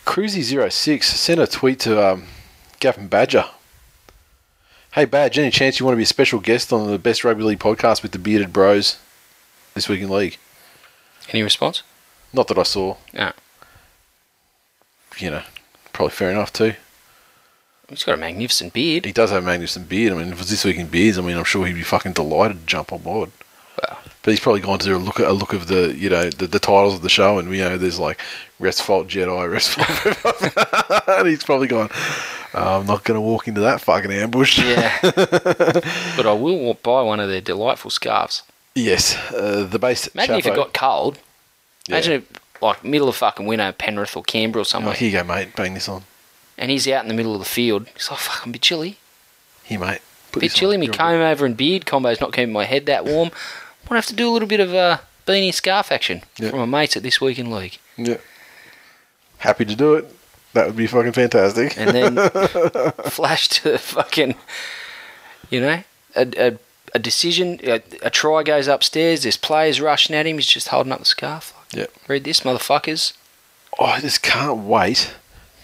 Cruzy06 0.06 1.04
sent 1.04 1.42
a 1.42 1.48
tweet 1.48 1.80
to 1.82 2.06
um, 2.06 2.26
Gavin 2.80 3.08
Badger. 3.08 3.46
Hey 4.94 5.06
Badge, 5.06 5.38
any 5.38 5.52
chance 5.52 5.80
you 5.80 5.86
want 5.86 5.94
to 5.94 5.98
be 5.98 6.04
a 6.04 6.08
special 6.08 6.40
guest 6.40 6.72
on 6.72 6.90
the 6.90 6.98
Best 6.98 7.24
Rugby 7.24 7.44
League 7.44 7.60
podcast 7.60 8.02
with 8.02 8.14
the 8.14 8.20
Bearded 8.20 8.54
Bros 8.54 8.98
this 9.74 9.90
week 9.90 10.02
in 10.02 10.10
league? 10.10 10.38
Any 11.30 11.44
response? 11.44 11.84
Not 12.34 12.48
that 12.48 12.58
I 12.58 12.64
saw. 12.64 12.96
No. 13.14 13.32
You 15.18 15.32
know, 15.32 15.44
probably 15.94 16.12
fair 16.12 16.32
enough 16.32 16.54
too. 16.54 16.74
He's 17.90 18.04
got 18.04 18.16
a 18.16 18.18
magnificent 18.18 18.74
beard. 18.74 19.06
He 19.06 19.12
does 19.14 19.32
have 19.32 19.44
a 19.44 19.46
magnificent 19.46 19.88
beard. 19.88 20.12
I 20.14 20.18
mean, 20.18 20.28
if 20.28 20.34
it 20.34 20.38
was 20.40 20.50
this 20.50 20.66
week 20.66 20.78
in 20.78 20.88
beards, 20.88 21.18
I 21.18 21.22
mean, 21.22 21.38
I'm 21.38 21.46
sure 21.46 21.66
he'd 21.66 21.74
be 21.74 21.84
fucking 21.84 22.14
delighted 22.14 22.60
to 22.60 22.66
jump 22.66 22.92
on 22.92 23.00
board. 23.00 23.32
Well, 23.82 23.98
But 24.24 24.32
he's 24.32 24.40
probably 24.42 24.60
gone 24.62 24.80
to 24.80 24.86
do 24.86 24.96
a 24.96 24.98
look 24.98 25.20
at 25.22 25.28
a 25.28 25.32
look 25.32 25.54
of 25.54 25.68
the 25.68 25.96
you 25.96 26.10
know 26.10 26.30
the, 26.30 26.48
the 26.48 26.60
titles 26.60 26.96
of 26.96 27.02
the 27.02 27.10
show, 27.10 27.40
and 27.40 27.50
you 27.56 27.62
know 27.64 27.78
there's 27.78 27.98
like 28.00 28.20
Rest 28.60 28.84
Fault 28.84 29.08
Jedi, 29.08 29.50
Rest 29.50 29.70
Fault, 29.72 31.08
and 31.08 31.28
he's 31.28 31.44
probably 31.46 31.68
gone. 31.68 31.90
"Oh, 32.54 32.80
I'm 32.82 32.86
not 32.88 33.04
going 33.06 33.16
to 33.16 33.22
walk 33.22 33.48
into 33.48 33.62
that 33.62 33.80
fucking 33.82 34.12
ambush. 34.12 34.60
yeah. 34.60 34.98
but 35.02 36.26
I 36.26 36.34
will 36.34 36.74
buy 36.76 37.02
one 37.04 37.20
of 37.22 37.30
their 37.30 37.42
delightful 37.42 37.92
scarves. 37.92 38.42
Yes, 38.76 39.16
uh, 39.32 39.64
the 39.70 39.80
base. 39.80 40.08
Imagine 40.08 40.36
if 40.36 40.46
it 40.46 40.56
got 40.56 40.74
cold. 40.74 41.20
Imagine 41.88 42.12
Yeah. 42.14 42.18
if, 42.20 42.62
like, 42.62 42.84
middle 42.84 43.08
of 43.08 43.16
fucking 43.16 43.46
winter, 43.46 43.72
Penrith 43.72 44.16
or 44.18 44.24
Canberra 44.24 44.60
or 44.60 44.62
Oh, 44.62 44.64
somewhere, 44.64 44.94
here 44.96 45.10
you 45.10 45.18
go, 45.18 45.24
mate. 45.24 45.56
Bang 45.56 45.74
this 45.74 45.88
on. 45.88 46.04
And 46.58 46.72
he's 46.72 46.88
out 46.88 47.04
in 47.04 47.08
the 47.08 47.14
middle 47.14 47.34
of 47.34 47.40
the 47.40 47.46
field. 47.46 47.88
He's 47.96 48.10
like, 48.10 48.20
fuck, 48.20 48.44
I'm 48.44 48.50
a 48.50 48.54
bit 48.54 48.62
chilly. 48.62 48.98
Here, 49.64 49.80
mate. 49.80 50.00
Put 50.32 50.42
bit 50.42 50.52
chilly. 50.54 50.78
Me 50.78 50.88
comb 50.88 51.22
over 51.22 51.46
and 51.46 51.56
beard 51.58 51.86
combo's 51.86 52.20
not 52.22 52.34
keeping 52.34 52.54
my 52.54 52.66
head 52.66 52.86
that 52.88 53.06
warm. 53.06 53.30
I 53.86 53.94
might 53.94 53.98
have 53.98 54.06
to 54.08 54.16
do 54.16 54.30
a 54.30 54.34
little 54.34 54.48
bit 54.48 54.60
of 54.60 54.74
uh, 54.74 55.00
beanie 55.26 55.54
scarf 55.54 55.92
action 55.92 56.22
Yeah. 56.38 56.50
from 56.50 56.60
my 56.60 56.66
mates 56.80 56.98
at 56.98 57.04
this 57.04 57.22
week 57.22 57.40
in 57.40 57.50
league. 57.52 57.78
Yeah. 57.98 58.18
Happy 59.40 59.66
to 59.66 59.76
do 59.76 59.94
it. 59.96 60.14
That 60.54 60.66
would 60.68 60.76
be 60.76 60.88
fucking 60.88 61.12
fantastic. 61.12 61.78
and 61.78 61.92
then 61.92 62.30
flash 63.10 63.48
to 63.50 63.78
fucking, 63.78 64.36
you 65.50 65.62
know, 65.62 65.84
a, 66.16 66.28
a, 66.48 66.58
a 66.96 67.00
decision, 67.00 67.60
a, 67.64 67.82
a 68.02 68.10
try 68.10 68.42
goes 68.44 68.68
upstairs, 68.68 69.24
there's 69.24 69.38
players 69.38 69.80
rushing 69.80 70.16
at 70.16 70.26
him, 70.26 70.38
he's 70.38 70.48
just 70.48 70.70
holding 70.70 70.92
up 70.92 71.00
the 71.00 71.06
scarf. 71.06 71.54
Yep. 71.74 71.92
Read 72.08 72.24
this, 72.24 72.40
motherfuckers. 72.42 73.14
Oh, 73.78 73.86
I 73.86 74.00
just 74.00 74.24
can't 74.24 74.60
wait 74.60 75.14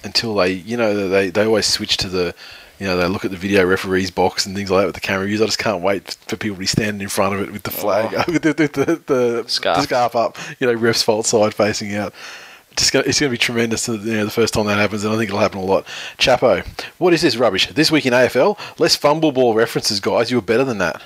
until 0.04 0.36
they, 0.36 0.52
you 0.52 0.78
know, 0.78 1.10
they, 1.10 1.30
they 1.30 1.46
always 1.46 1.66
switch 1.66 1.98
to 1.98 2.10
the, 2.10 2.36
you 2.80 2.88
know, 2.88 2.98
they 2.98 3.08
look 3.08 3.26
at 3.26 3.32
the 3.32 3.38
video 3.38 3.66
referee's 3.66 4.12
box 4.12 4.46
and 4.46 4.56
things 4.56 4.70
like 4.70 4.82
that 4.82 4.86
with 4.88 4.96
the 4.96 5.02
camera 5.02 5.26
views. 5.26 5.42
I 5.42 5.46
just 5.46 5.60
can't 5.60 5.82
wait 5.82 6.18
for 6.28 6.36
people 6.36 6.56
to 6.56 6.60
be 6.60 6.66
standing 6.66 7.02
in 7.02 7.10
front 7.10 7.36
of 7.36 7.42
it 7.42 7.52
with 7.52 7.64
the 7.64 7.72
flag, 7.72 8.14
oh. 8.16 8.24
with 8.32 8.42
the, 8.42 8.54
the, 8.54 8.68
the, 8.68 9.02
the, 9.06 9.44
Scarf. 9.48 9.78
the 9.78 9.84
scarf 9.84 10.16
up, 10.16 10.38
you 10.60 10.68
know, 10.68 10.74
ref's 10.74 11.04
fault 11.04 11.26
side 11.26 11.54
facing 11.54 11.96
out. 11.96 12.14
Just 12.76 12.92
gonna, 12.92 13.06
it's 13.06 13.20
going 13.20 13.30
to 13.30 13.34
be 13.34 13.38
tremendous 13.38 13.88
you 13.88 13.98
know, 13.98 14.26
the 14.26 14.32
first 14.32 14.54
time 14.56 14.66
that 14.66 14.80
happens, 14.80 15.04
and 15.04 15.14
I 15.14 15.18
think 15.18 15.30
it'll 15.30 15.40
happen 15.40 15.60
a 15.60 15.64
lot. 15.64 15.86
Chapo, 16.18 16.66
what 16.98 17.14
is 17.14 17.22
this 17.22 17.36
rubbish? 17.36 17.68
This 17.68 17.92
week 17.92 18.08
in 18.08 18.14
AFL, 18.14 18.58
less 18.80 18.96
fumble 18.96 19.32
ball 19.32 19.54
references, 19.54 20.00
guys. 20.00 20.32
You 20.32 20.38
were 20.38 20.42
better 20.42 20.64
than 20.64 20.80
that. 20.80 21.02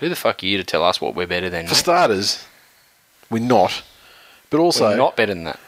Who 0.00 0.10
the 0.10 0.16
fuck 0.16 0.42
are 0.42 0.46
you 0.46 0.58
to 0.58 0.64
tell 0.64 0.84
us 0.84 1.00
what 1.00 1.14
we're 1.14 1.26
better 1.26 1.48
than? 1.48 1.66
For 1.66 1.74
starters, 1.74 2.44
we're 3.30 3.38
not. 3.38 3.82
But 4.50 4.60
also, 4.60 4.90
We're 4.90 4.96
not 4.96 5.16
better 5.16 5.34
than 5.34 5.44
that. 5.44 5.58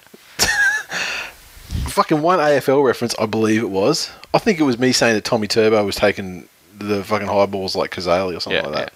Fucking 1.97 2.21
one 2.21 2.39
AFL 2.39 2.85
reference, 2.85 3.15
I 3.19 3.25
believe 3.25 3.63
it 3.63 3.71
was. 3.71 4.11
I 4.35 4.39
think 4.39 4.61
it 4.61 4.65
was 4.65 4.79
me 4.79 4.93
saying 4.93 5.15
that 5.15 5.25
Tommy 5.25 5.47
Turbo 5.47 5.83
was 5.83 5.97
taking 5.97 6.47
the 6.79 7.03
fucking 7.03 7.27
high 7.27 7.47
balls 7.47 7.75
like 7.75 7.91
Kazali 7.91 8.37
or 8.37 8.41
something 8.41 8.63
Yeah, 8.63 8.69
like 8.69 8.75
that. 8.75 8.93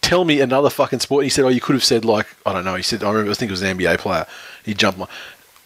Tell 0.00 0.24
me 0.24 0.40
another 0.40 0.70
fucking 0.70 1.00
sport. 1.00 1.20
And 1.20 1.26
he 1.26 1.30
said, 1.30 1.44
"Oh, 1.44 1.48
you 1.48 1.60
could 1.60 1.74
have 1.74 1.84
said 1.84 2.06
like 2.06 2.26
I 2.46 2.54
don't 2.54 2.64
know." 2.64 2.76
He 2.76 2.82
said, 2.82 3.04
"I 3.04 3.10
remember. 3.10 3.30
I 3.30 3.34
think 3.34 3.50
it 3.50 3.52
was 3.52 3.60
an 3.60 3.76
NBA 3.76 3.98
player. 3.98 4.24
He 4.64 4.72
jumped 4.72 4.98
my." 4.98 5.06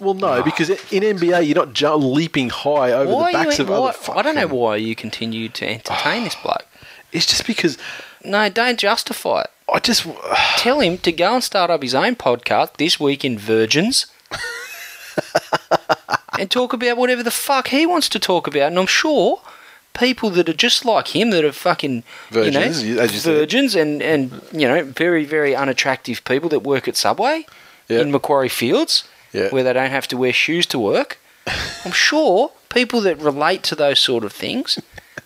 Well, 0.00 0.14
no, 0.14 0.40
ah. 0.40 0.42
because 0.42 0.70
in 0.70 1.04
NBA 1.04 1.46
you're 1.46 1.54
not 1.54 1.74
ju- 1.74 1.94
leaping 1.94 2.48
high 2.48 2.90
over 2.90 3.12
the 3.12 3.32
backs 3.32 3.58
you, 3.58 3.64
of 3.64 3.70
why, 3.70 3.90
other. 3.90 4.18
I 4.18 4.22
don't 4.22 4.34
know 4.34 4.48
why 4.48 4.76
you 4.76 4.96
continue 4.96 5.48
to 5.50 5.68
entertain 5.68 6.24
this 6.24 6.34
ah. 6.38 6.42
bloke. 6.42 6.66
It's 7.12 7.26
just 7.26 7.46
because 7.46 7.78
No, 8.24 8.48
don't 8.48 8.80
justify 8.80 9.42
it. 9.42 9.50
I 9.72 9.78
just. 9.78 10.06
Tell 10.56 10.80
him 10.80 10.98
to 10.98 11.12
go 11.12 11.34
and 11.34 11.44
start 11.44 11.70
up 11.70 11.82
his 11.82 11.94
own 11.94 12.16
podcast 12.16 12.78
this 12.78 12.98
week 12.98 13.24
in 13.24 13.38
Virgins. 13.38 14.06
and 16.38 16.50
talk 16.50 16.72
about 16.72 16.96
whatever 16.96 17.22
the 17.22 17.30
fuck 17.30 17.68
he 17.68 17.86
wants 17.86 18.08
to 18.10 18.18
talk 18.18 18.46
about. 18.46 18.68
And 18.68 18.78
I'm 18.78 18.86
sure 18.86 19.40
people 19.92 20.30
that 20.30 20.48
are 20.48 20.52
just 20.54 20.84
like 20.84 21.08
him, 21.08 21.30
that 21.30 21.44
are 21.44 21.52
fucking 21.52 22.04
Virgins, 22.30 22.82
you 22.84 22.94
know, 22.96 23.02
you 23.02 23.08
said. 23.08 23.34
virgins 23.34 23.74
and, 23.74 24.00
and 24.02 24.40
you 24.52 24.66
know 24.68 24.84
very 24.84 25.24
very 25.24 25.54
unattractive 25.54 26.24
people 26.24 26.48
that 26.50 26.60
work 26.60 26.86
at 26.88 26.96
Subway 26.96 27.44
Yeah. 27.88 28.00
in 28.00 28.10
Macquarie 28.12 28.48
Fields, 28.48 29.04
Yeah. 29.32 29.48
where 29.50 29.64
they 29.64 29.72
don't 29.72 29.90
have 29.90 30.08
to 30.08 30.16
wear 30.16 30.32
shoes 30.32 30.66
to 30.66 30.78
work. 30.78 31.18
I'm 31.84 31.92
sure 31.92 32.52
people 32.68 33.00
that 33.02 33.18
relate 33.18 33.62
to 33.64 33.74
those 33.74 33.98
sort 33.98 34.24
of 34.24 34.32
things 34.32 34.78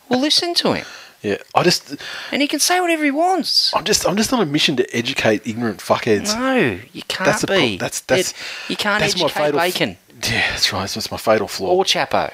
will 0.09 0.21
listen 0.21 0.55
to 0.55 0.73
him, 0.73 0.87
Yeah, 1.25 1.39
I 1.55 1.63
just. 1.63 1.97
and 2.31 2.43
he 2.43 2.47
can 2.49 2.61
say 2.61 2.81
whatever 2.81 3.03
he 3.03 3.11
wants. 3.11 3.73
I'm 3.75 3.83
just. 3.85 4.07
I'm 4.07 4.17
just 4.17 4.33
on 4.33 4.41
a 4.41 4.47
mission 4.47 4.77
to 4.77 4.95
educate 4.97 5.47
ignorant 5.47 5.79
fuckheads. 5.81 6.39
No, 6.39 6.79
you 6.93 7.03
can't 7.09 7.25
That's 7.25 7.41
the 7.41 7.47
pro- 7.47 7.77
that's- 7.79 8.01
that's- 8.01 8.31
It- 8.33 8.71
you 8.71 8.77
can't 8.77 9.01
that's 9.01 9.17
my 9.17 9.25
educate 9.25 9.41
fatal 9.43 9.61
f- 9.61 9.73
bacon 9.73 9.97
Yeah, 10.23 10.51
that's 10.51 10.71
right. 10.73 10.89
That's 10.89 11.11
my 11.11 11.17
fatal 11.17 11.49
flaw. 11.49 11.69
or 11.71 11.85
Chapo. 11.85 12.31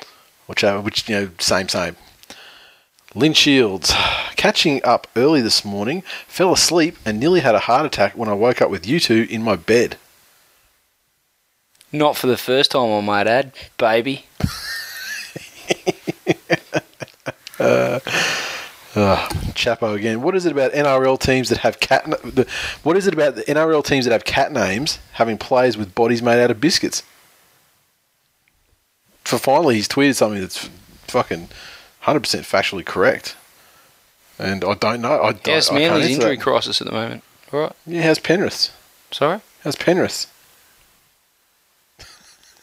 whichever, 0.48 0.80
which 0.80 1.08
you 1.08 1.14
know, 1.14 1.30
same, 1.38 1.68
same. 1.68 1.94
Lynn 3.14 3.32
Shields, 3.32 3.92
catching 4.36 4.84
up 4.84 5.06
early 5.16 5.40
this 5.40 5.64
morning, 5.64 6.02
fell 6.28 6.52
asleep 6.52 6.96
and 7.04 7.18
nearly 7.20 7.40
had 7.40 7.54
a 7.54 7.60
heart 7.60 7.86
attack 7.86 8.16
when 8.16 8.28
I 8.28 8.32
woke 8.34 8.60
up 8.60 8.70
with 8.70 8.86
you 8.86 8.98
two 9.00 9.26
in 9.30 9.42
my 9.42 9.54
bed. 9.56 9.96
Not 11.92 12.16
for 12.16 12.26
the 12.28 12.36
first 12.36 12.70
time, 12.72 12.90
I 12.90 13.00
might 13.00 13.26
add, 13.28 13.52
baby. 13.78 14.26
Uh, 17.58 18.00
Chapo 18.94 19.94
again. 19.94 20.20
What 20.22 20.34
is 20.34 20.46
it 20.46 20.52
about 20.52 20.72
NRL 20.72 21.18
teams 21.18 21.48
that 21.50 21.58
have 21.58 21.78
cat? 21.78 22.04
The, 22.22 22.46
what 22.82 22.96
is 22.96 23.06
it 23.06 23.14
about 23.14 23.36
the 23.36 23.42
NRL 23.42 23.84
teams 23.84 24.04
that 24.04 24.12
have 24.12 24.24
cat 24.24 24.52
names 24.52 24.98
having 25.12 25.38
players 25.38 25.76
with 25.76 25.94
bodies 25.94 26.22
made 26.22 26.42
out 26.42 26.50
of 26.50 26.60
biscuits? 26.60 27.02
For 29.24 29.38
finally, 29.38 29.76
he's 29.76 29.86
tweeted 29.86 30.16
something 30.16 30.40
that's 30.40 30.68
fucking 31.04 31.48
hundred 32.00 32.20
percent 32.20 32.44
factually 32.44 32.84
correct, 32.84 33.36
and 34.38 34.64
I 34.64 34.74
don't 34.74 35.00
know. 35.02 35.22
I 35.22 35.32
don't. 35.32 35.46
How's 35.46 35.70
Manly's 35.70 36.16
injury 36.16 36.36
that. 36.36 36.42
crisis 36.42 36.80
at 36.80 36.88
the 36.88 36.92
moment? 36.92 37.22
All 37.52 37.60
right. 37.60 37.72
Yeah, 37.86 38.02
how's 38.02 38.18
Penrith? 38.18 38.76
Sorry? 39.12 39.40
How's 39.62 39.76
Penrith? 39.76 40.26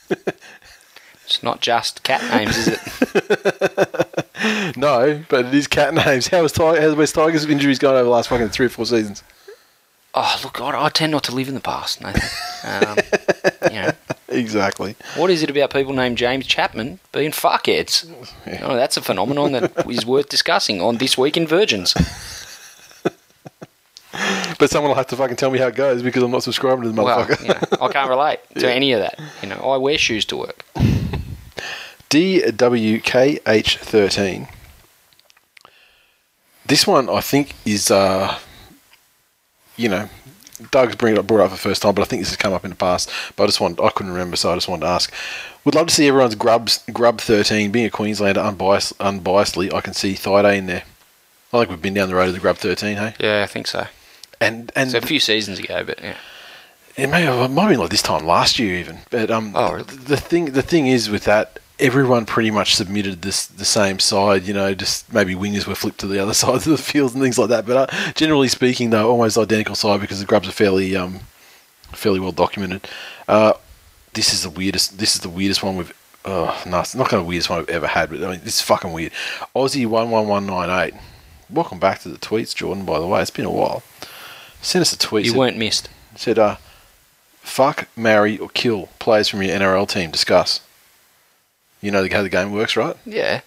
It's 1.28 1.44
not 1.44 1.62
just 1.62 2.04
cat 2.04 2.22
names, 2.34 2.58
is 2.58 2.68
it? 2.70 4.14
No, 4.78 5.24
but 5.30 5.48
it 5.48 5.54
is 5.54 5.68
cat 5.68 5.94
names. 5.94 6.28
How 6.28 6.44
has 6.44 6.52
Tiger, 6.52 6.80
how's 6.80 6.96
West 6.96 7.16
Tigers 7.16 7.44
injuries 7.46 7.80
gone 7.80 7.96
over 7.96 8.04
the 8.04 8.10
last 8.10 8.30
fucking 8.30 8.50
three 8.50 8.68
or 8.68 8.70
four 8.70 8.86
seasons? 8.86 9.24
Oh, 10.14 10.40
look, 10.44 10.62
I, 10.62 10.86
I 10.86 10.90
tend 10.90 11.12
not 11.12 11.24
to 11.26 11.36
live 11.36 11.48
in 11.48 11.54
the 11.56 11.60
past, 11.60 12.02
Nathan. 12.02 12.22
Um, 12.64 12.98
you 13.74 13.82
know, 13.82 13.92
Exactly. 14.30 14.96
what 15.16 15.30
is 15.32 15.42
it 15.44 15.50
about 15.50 15.72
people 15.72 15.94
named 15.94 16.18
James 16.18 16.46
Chapman 16.46 17.00
being 17.12 17.32
fuckheads? 17.32 18.08
Oh, 18.62 18.76
that's 18.76 18.96
a 18.98 19.02
phenomenon 19.02 19.52
that 19.54 19.90
is 19.90 20.06
worth 20.06 20.30
discussing 20.30 20.82
on 20.82 20.98
This 20.98 21.18
Week 21.18 21.36
in 21.36 21.48
Virgins. 21.48 21.94
But 24.60 24.70
someone 24.72 24.90
will 24.90 24.96
have 24.96 25.08
to 25.08 25.16
fucking 25.16 25.36
tell 25.38 25.52
me 25.52 25.60
how 25.60 25.68
it 25.68 25.76
goes 25.76 26.02
because 26.02 26.24
I'm 26.24 26.32
not 26.32 26.42
subscribing 26.44 26.84
to 26.84 26.90
the 26.92 27.02
Well, 27.04 27.26
motherfucker. 27.26 27.42
you 27.42 27.48
know, 27.50 27.60
I 27.86 27.92
can't 27.92 28.10
relate 28.16 28.40
to 28.58 28.72
any 28.72 28.92
of 28.94 29.02
that. 29.02 29.20
You 29.44 29.50
know, 29.50 29.58
I 29.58 29.78
wear 29.78 29.98
shoes 30.00 30.26
to 30.26 30.38
work. 30.38 30.64
DWKH13. 32.10 34.48
This 36.66 36.88
one, 36.88 37.10
I 37.10 37.22
think, 37.22 37.54
is, 37.66 37.90
uh, 37.92 38.38
you 39.78 39.88
know, 39.90 40.10
Doug's 40.72 40.96
bring 40.96 41.16
up, 41.18 41.28
brought 41.28 41.42
it 41.42 41.44
up 41.44 41.50
for 41.52 41.56
the 41.56 41.62
first 41.62 41.82
time, 41.84 41.94
but 41.96 42.02
I 42.02 42.06
think 42.06 42.22
this 42.22 42.30
has 42.30 42.38
come 42.38 42.52
up 42.54 42.64
in 42.66 42.72
the 42.72 42.76
past. 42.76 43.10
But 43.36 43.44
I 43.44 43.48
just 43.48 43.62
want, 43.62 43.80
I 43.80 43.90
couldn't 43.90 44.12
remember, 44.12 44.36
so 44.36 44.52
I 44.52 44.56
just 44.56 44.68
wanted 44.68 44.86
to 44.86 44.92
ask. 44.92 45.14
Would 45.66 45.76
love 45.76 45.88
to 45.88 45.94
see 45.94 46.08
everyone's 46.08 46.36
grubs, 46.36 46.84
grub 46.92 47.22
13. 47.22 47.72
Being 47.72 47.86
a 47.86 47.90
Queenslander, 47.90 48.42
unbiased, 48.42 48.98
unbiasedly, 48.98 49.72
I 49.74 49.82
can 49.82 49.94
see 49.94 50.14
Thaiday 50.16 50.58
in 50.58 50.66
there. 50.66 50.84
I 51.54 51.60
think 51.60 51.70
we've 51.70 51.82
been 51.82 51.94
down 51.94 52.10
the 52.10 52.16
road 52.16 52.28
of 52.30 52.34
the 52.34 52.40
grub 52.40 52.58
13, 52.58 52.98
hey? 52.98 53.14
Yeah, 53.20 53.44
I 53.44 53.48
think 53.48 53.68
so. 53.68 53.86
And 54.40 54.72
and 54.76 54.94
It's 54.94 55.04
a 55.04 55.08
few 55.08 55.20
seasons 55.20 55.60
ago, 55.60 55.84
but 55.84 56.02
yeah. 56.02 56.18
It 56.96 57.08
may 57.12 57.22
have, 57.22 57.40
it 57.52 57.54
might 57.54 57.62
have 57.64 57.72
been 57.72 57.80
like 57.80 57.92
this 57.92 58.02
time 58.02 58.26
last 58.26 58.58
year 58.58 58.76
even. 58.76 59.00
But 59.12 59.30
um, 59.30 59.52
Oh, 59.56 59.72
really? 59.74 59.84
the 59.84 60.18
thing 60.18 60.46
the 60.54 60.62
thing 60.64 60.88
is 60.88 61.10
with 61.10 61.26
that 61.26 61.60
everyone 61.80 62.26
pretty 62.26 62.50
much 62.50 62.76
submitted 62.76 63.22
this 63.22 63.46
the 63.46 63.66
same 63.66 64.00
side. 64.00 64.44
You 64.48 64.54
know, 64.54 64.74
just 64.74 65.12
maybe 65.14 65.36
wingers 65.36 65.68
were 65.68 65.76
flipped 65.76 66.00
to 66.00 66.08
the 66.08 66.20
other 66.22 66.34
sides 66.44 66.66
of 66.66 66.72
the 66.72 66.84
field 66.84 67.14
and 67.14 67.22
things 67.22 67.38
like 67.38 67.50
that. 67.50 67.66
But 67.66 67.94
uh, 67.94 68.12
generally 68.14 68.48
speaking, 68.48 68.90
though, 68.90 69.10
almost 69.10 69.38
identical 69.38 69.76
side 69.76 70.02
because 70.02 70.20
the 70.20 70.26
grubs 70.26 70.48
are 70.48 70.52
fairly 70.54 70.96
um, 70.96 71.20
fairly 71.92 72.20
well 72.20 72.32
documented. 72.32 72.88
Uh, 73.28 73.54
this 74.14 74.34
is 74.34 74.42
the 74.44 74.50
weirdest. 74.50 74.98
This 74.98 75.16
is 75.16 75.22
the 75.22 75.30
weirdest 75.30 75.62
one 75.64 75.78
we've. 75.78 75.94
Oh, 76.26 76.62
no, 76.68 76.80
it's 76.82 76.94
not 76.96 77.10
to 77.12 77.18
the 77.18 77.24
weirdest 77.24 77.50
one 77.50 77.60
I've 77.60 77.70
ever 77.70 77.88
had, 77.88 78.10
but 78.10 78.22
I 78.24 78.32
mean, 78.32 78.40
this 78.44 78.56
is 78.56 78.62
fucking 78.62 78.92
weird. 78.92 79.14
Aussie 79.56 79.86
one 79.86 80.10
one 80.10 80.28
one 80.28 80.46
nine 80.46 80.70
eight. 80.70 81.00
Welcome 81.50 81.80
back 81.80 82.00
to 82.02 82.10
the 82.10 82.18
tweets, 82.18 82.54
Jordan. 82.54 82.86
By 82.86 83.00
the 83.00 83.08
way, 83.08 83.22
it's 83.22 83.30
been 83.32 83.46
a 83.46 83.52
while. 83.52 83.84
Send 84.62 84.82
us 84.82 84.94
a 84.94 84.98
tweet. 84.98 85.26
You 85.26 85.32
said- 85.32 85.38
weren't 85.40 85.58
missed. 85.58 85.90
said, 86.16 86.40
uh, 86.40 86.56
fuck, 87.42 87.88
marry, 87.96 88.38
or 88.38 88.50
kill 88.50 88.90
players 89.00 89.28
from 89.30 89.42
your 89.42 89.56
NRL 89.58 89.88
team. 89.88 90.12
Discuss. 90.12 90.62
You 91.82 91.92
know 91.92 92.08
how 92.12 92.24
the 92.24 92.30
game 92.30 92.52
works, 92.52 92.76
right? 92.76 92.96
Yeah. 93.06 93.42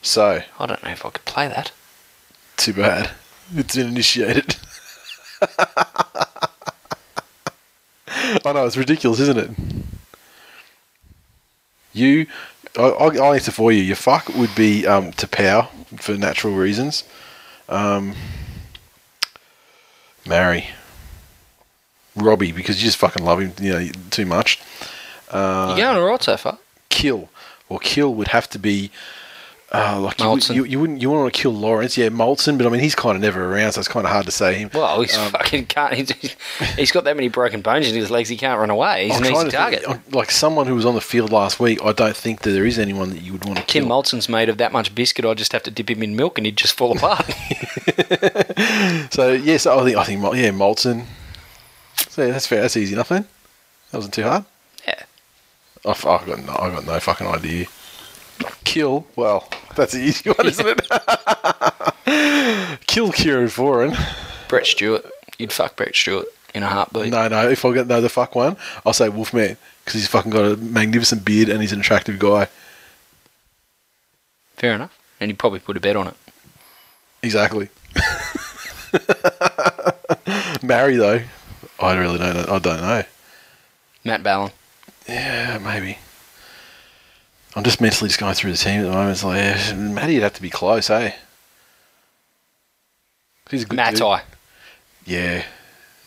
So, 0.00 0.42
I 0.58 0.66
don't 0.66 0.82
know 0.82 0.90
if 0.90 1.04
I 1.06 1.10
could 1.10 1.24
play 1.24 1.46
that. 1.48 1.70
too 2.56 2.72
bad. 2.72 3.10
It's 3.54 3.76
been 3.76 3.88
initiated. 3.88 4.56
I 8.44 8.52
know, 8.52 8.66
it's 8.66 8.76
ridiculous, 8.76 9.20
isn't 9.20 9.38
it? 9.38 9.50
You, 11.92 12.26
I, 12.78 12.82
I'll, 12.82 13.22
I'll 13.22 13.34
answer 13.34 13.50
for 13.52 13.70
you. 13.72 13.82
Your 13.82 13.96
fuck 13.96 14.28
would 14.30 14.54
be 14.54 14.86
um, 14.86 15.12
to 15.12 15.26
power 15.28 15.68
for 15.98 16.14
natural 16.16 16.54
reasons. 16.54 17.04
Um, 17.68 18.14
marry. 20.26 20.68
Robbie, 22.14 22.52
because 22.52 22.80
you 22.80 22.86
just 22.86 22.98
fucking 22.98 23.24
love 23.24 23.40
him, 23.40 23.52
you 23.60 23.72
know, 23.72 23.88
too 24.10 24.26
much. 24.26 24.60
Uh, 25.30 25.74
You're 25.76 25.86
going 25.86 25.96
alright 25.96 26.22
so 26.22 26.36
far. 26.36 26.58
kill. 26.90 27.30
Well, 27.68 27.78
kill 27.78 28.14
would 28.14 28.28
have 28.28 28.48
to 28.50 28.58
be 28.58 28.90
uh, 29.74 29.98
like 30.00 30.20
you, 30.20 30.26
Moltzen. 30.26 30.54
you, 30.54 30.64
you 30.64 30.78
wouldn't 30.78 31.00
you 31.00 31.08
want 31.10 31.32
to 31.32 31.40
kill 31.40 31.52
Lawrence, 31.52 31.96
yeah, 31.96 32.08
Moltzen, 32.10 32.58
but 32.58 32.66
I 32.66 32.70
mean 32.70 32.80
he's 32.80 32.94
kind 32.94 33.16
of 33.16 33.22
never 33.22 33.52
around, 33.52 33.72
so 33.72 33.78
it's 33.80 33.88
kind 33.88 34.04
of 34.06 34.12
hard 34.12 34.26
to 34.26 34.30
say 34.32 34.54
him. 34.56 34.70
Well, 34.74 35.00
he's 35.00 35.16
Um, 35.16 35.30
fucking 35.32 35.66
can't. 35.66 35.94
He's, 35.94 36.10
he's 36.76 36.92
got 36.92 37.04
that 37.04 37.16
many 37.16 37.28
broken 37.28 37.62
bones 37.62 37.88
in 37.88 37.94
his 37.94 38.10
legs. 38.10 38.28
He 38.28 38.36
can't 38.36 38.60
run 38.60 38.68
away. 38.70 39.06
He's 39.08 39.16
I'm 39.16 39.24
an 39.24 39.32
easy 39.32 39.44
to 39.46 39.50
target. 39.50 39.84
think, 39.84 39.96
uh, 39.96 40.16
like 40.18 40.30
someone 40.30 40.66
who 40.66 40.74
was 40.74 40.84
on 40.84 40.94
the 40.94 41.00
field 41.00 41.32
last 41.32 41.58
week, 41.58 41.82
I 41.82 41.92
don't 41.92 42.14
think 42.16 42.40
that 42.42 42.50
there 42.50 42.66
is 42.66 42.78
anyone 42.78 43.10
that 43.10 43.22
you 43.22 43.32
would 43.32 43.44
want 43.46 43.58
to 43.58 43.64
kill. 43.64 43.82
Tim 43.82 43.88
kill. 43.88 44.02
Moltzen's 44.02 44.28
made 44.28 44.48
of 44.50 44.58
that 44.58 44.72
much 44.72 44.94
biscuit. 44.94 45.24
I 45.24 45.32
just 45.34 45.52
have 45.52 45.62
to 45.64 45.70
dip 45.70 45.88
him 45.90 46.02
in 46.02 46.16
milk 46.16 46.36
and 46.38 46.44
he'd 46.44 46.56
just 46.56 46.76
fall 46.76 46.92
apart. 46.96 47.24
so 49.10 49.32
yes, 49.32 49.66
I 49.66 49.82
think 49.84 49.96
I 49.96 50.04
think 50.04 50.22
yeah, 50.22 50.50
Moltzen. 50.50 51.06
So 52.10 52.22
yeah, 52.26 52.32
that's 52.32 52.46
fair. 52.46 52.60
That's 52.62 52.76
easy 52.76 52.92
enough 52.94 53.08
then. 53.08 53.26
That 53.90 53.98
wasn't 53.98 54.14
too 54.14 54.22
hard. 54.24 54.44
yeah. 54.86 55.02
I've, 55.84 56.04
I've 56.06 56.26
got 56.26 56.44
no, 56.44 56.52
I've 56.58 56.72
got 56.74 56.86
no 56.86 57.00
fucking 57.00 57.26
idea. 57.26 57.66
Kill. 58.64 59.06
Well, 59.16 59.48
that's 59.76 59.92
the 59.92 60.00
easy 60.00 60.30
one, 60.30 60.46
isn't 60.46 60.66
it? 60.66 60.80
kill 62.86 63.12
Kieran 63.12 63.46
Foran. 63.46 63.96
Brett 64.48 64.66
Stewart. 64.66 65.04
You'd 65.38 65.52
fuck 65.52 65.76
Brett 65.76 65.94
Stewart 65.94 66.26
in 66.54 66.62
a 66.62 66.68
heartbeat. 66.68 67.10
No, 67.10 67.28
no. 67.28 67.48
If 67.48 67.64
I 67.64 67.72
get 67.72 67.86
no 67.86 68.00
the 68.00 68.08
fuck 68.08 68.34
one, 68.34 68.56
I'll 68.84 68.92
say 68.92 69.08
Wolfman 69.08 69.56
because 69.84 70.00
he's 70.00 70.08
fucking 70.08 70.30
got 70.30 70.44
a 70.44 70.56
magnificent 70.56 71.24
beard 71.24 71.48
and 71.48 71.60
he's 71.60 71.72
an 71.72 71.80
attractive 71.80 72.18
guy. 72.18 72.48
Fair 74.56 74.74
enough. 74.74 74.96
And 75.20 75.30
you'd 75.30 75.38
probably 75.38 75.60
put 75.60 75.76
a 75.76 75.80
bet 75.80 75.96
on 75.96 76.08
it. 76.08 76.14
Exactly. 77.22 77.68
Marry 80.62 80.96
though, 80.96 81.22
I 81.80 81.96
really 81.96 82.18
don't. 82.18 82.34
Know. 82.34 82.54
I 82.54 82.58
don't 82.58 82.80
know. 82.80 83.02
Matt 84.04 84.22
Ballin. 84.22 84.52
Yeah, 85.08 85.58
maybe. 85.58 85.98
I'm 87.54 87.64
just 87.64 87.80
mentally 87.80 88.08
just 88.08 88.18
going 88.20 88.34
through 88.34 88.52
the 88.52 88.56
team 88.58 88.80
at 88.80 88.84
the 88.84 88.90
moment. 88.90 89.10
It's 89.10 89.24
like 89.24 89.36
yeah, 89.38 89.72
Matty'd 89.74 90.22
have 90.22 90.34
to 90.34 90.42
be 90.42 90.50
close, 90.50 90.88
eh? 90.90 91.12
He's 93.50 93.64
a 93.64 93.66
good 93.66 93.76
Matt 93.76 93.94
dude. 93.96 94.20
Yeah, 95.04 95.44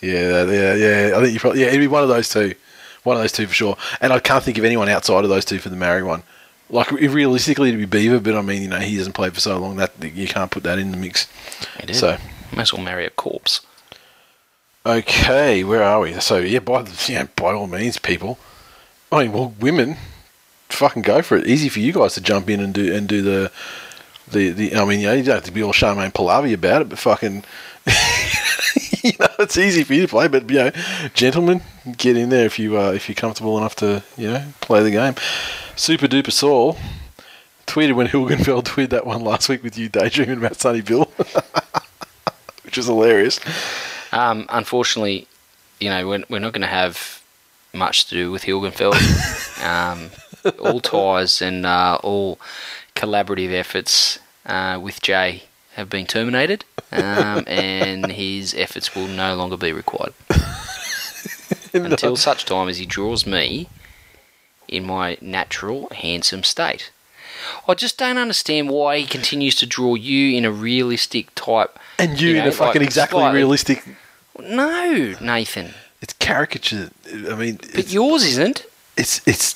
yeah, 0.02 0.44
yeah, 0.46 0.74
yeah. 0.74 1.12
I 1.16 1.22
think 1.22 1.34
you 1.34 1.40
probably 1.40 1.62
yeah. 1.62 1.68
It'd 1.68 1.80
be 1.80 1.88
one 1.88 2.02
of 2.02 2.10
those 2.10 2.30
two, 2.30 2.56
one 3.04 3.16
of 3.18 3.22
those 3.22 3.32
two 3.32 3.46
for 3.46 3.54
sure. 3.54 3.78
And 4.02 4.12
I 4.12 4.20
can't 4.20 4.44
think 4.44 4.58
of 4.58 4.64
anyone 4.66 4.90
outside 4.90 5.24
of 5.24 5.30
those 5.30 5.46
two 5.46 5.60
for 5.60 5.70
the 5.70 5.76
Marry 5.76 6.02
one. 6.02 6.24
Like 6.70 6.90
realistically, 6.92 7.70
it'd 7.70 7.80
be 7.80 7.86
Beaver, 7.86 8.20
but 8.20 8.36
I 8.36 8.42
mean, 8.42 8.64
you 8.64 8.68
know, 8.68 8.80
he 8.80 8.98
hasn't 8.98 9.16
played 9.16 9.34
for 9.36 9.40
so 9.40 9.60
long 9.60 9.76
that 9.76 9.92
you 10.02 10.28
can't 10.28 10.50
put 10.50 10.64
that 10.64 10.80
in 10.80 10.90
the 10.90 10.98
mix. 10.98 11.28
It 11.80 11.92
is. 11.92 12.00
So 12.00 12.18
Might 12.52 12.64
as 12.64 12.74
well 12.74 12.82
marry 12.82 13.06
a 13.06 13.12
corpse. 13.12 13.62
okay, 14.84 15.64
where 15.64 15.84
are 15.84 16.00
we? 16.00 16.14
So 16.14 16.38
yeah, 16.38 16.60
by 16.60 16.82
the, 16.82 17.12
yeah, 17.12 17.28
by 17.36 17.54
all 17.54 17.68
means, 17.68 18.00
people. 18.00 18.40
I 19.12 19.24
mean, 19.24 19.34
well, 19.34 19.54
women, 19.60 19.98
fucking 20.76 21.02
go 21.02 21.22
for 21.22 21.38
it. 21.38 21.48
Easy 21.48 21.70
for 21.70 21.80
you 21.80 21.94
guys 21.94 22.14
to 22.16 22.22
jump 22.22 22.50
in 22.50 22.60
and 22.60 22.74
do 22.74 22.94
and 22.94 23.08
do 23.08 23.22
the. 23.22 23.52
The, 24.28 24.50
the 24.50 24.76
I 24.76 24.86
mean, 24.86 25.02
you 25.02 25.06
know, 25.06 25.14
you 25.14 25.22
don't 25.22 25.36
have 25.36 25.44
to 25.44 25.52
be 25.52 25.62
all 25.62 25.72
Charmaine 25.72 26.12
Pallavi 26.12 26.52
about 26.56 26.82
it, 26.82 26.90
but 26.90 26.98
fucking, 26.98 27.44
you 29.04 29.12
know, 29.20 29.28
it's 29.38 29.56
easy 29.56 29.84
for 29.84 29.94
you 29.94 30.02
to 30.02 30.08
play. 30.08 30.28
But 30.28 30.50
you 30.50 30.56
know, 30.58 30.72
gentlemen, 31.14 31.62
get 31.96 32.18
in 32.18 32.30
there 32.30 32.48
if 32.48 32.58
you 32.58 32.76
uh, 32.76 32.92
if 32.92 33.08
you're 33.08 33.16
comfortable 33.16 33.56
enough 33.60 33.76
to 33.76 34.02
you 34.18 34.32
know 34.32 34.44
play 34.62 34.82
the 34.82 34.90
game. 34.90 35.14
Super 35.76 36.08
duper 36.08 36.32
Saul 36.32 36.76
tweeted 37.68 37.94
when 37.94 38.08
Hilgenfeld 38.08 38.64
tweeted 38.66 38.90
that 38.90 39.06
one 39.06 39.24
last 39.24 39.50
week 39.50 39.64
with 39.64 39.78
you 39.78 39.90
daydreaming 39.90 40.38
about 40.38 40.56
Sonny 40.56 40.82
Bill, 40.82 41.06
which 42.64 42.78
was 42.78 42.86
hilarious. 42.86 43.40
Um, 44.12 44.46
unfortunately, 44.50 45.28
you 45.80 45.90
know, 45.90 46.08
we're, 46.08 46.24
we're 46.30 46.40
not 46.40 46.54
going 46.54 46.62
to 46.62 46.68
have 46.68 47.22
much 47.74 48.06
to 48.06 48.16
do 48.16 48.32
with 48.32 48.44
Hilgenfeld. 48.44 48.96
um, 49.64 50.10
all 50.60 50.80
ties 50.80 51.42
and 51.42 51.66
uh, 51.66 51.98
all 52.04 52.40
collaborative 52.96 53.52
efforts 53.52 54.20
uh, 54.46 54.80
with 54.82 55.02
Jay 55.02 55.44
have 55.74 55.90
been 55.90 56.06
terminated, 56.06 56.64
um, 56.92 57.44
and 57.48 58.12
his 58.12 58.54
efforts 58.54 58.96
will 58.96 59.08
no 59.08 59.36
longer 59.36 59.58
be 59.58 59.74
required 59.74 60.14
until 61.74 62.16
such 62.16 62.46
time 62.46 62.70
as 62.70 62.78
he 62.78 62.86
draws 62.86 63.26
me 63.26 63.68
in 64.68 64.86
my 64.86 65.18
natural, 65.22 65.90
handsome 65.90 66.44
state. 66.44 66.92
I 67.68 67.74
just 67.76 67.98
don't 67.98 68.18
understand 68.18 68.70
why 68.70 69.00
he 69.00 69.06
continues 69.06 69.56
to 69.56 69.66
draw 69.68 69.96
you 69.96 70.36
in 70.38 70.46
a 70.46 70.52
realistic 70.52 71.34
type. 71.36 71.78
And 72.00 72.20
you, 72.20 72.30
You 72.30 72.42
in 72.42 72.48
a 72.48 72.52
fucking 72.52 72.82
like, 72.82 72.88
exactly 72.88 73.20
slightly- 73.20 73.38
realistic. 73.38 73.84
No, 74.40 75.16
Nathan. 75.22 75.74
It's 76.02 76.14
caricature. 76.14 76.90
I 77.08 77.36
mean, 77.36 77.60
But 77.74 77.92
yours 77.92 78.24
isn't. 78.26 78.66
It's 78.98 79.22
it's. 79.28 79.56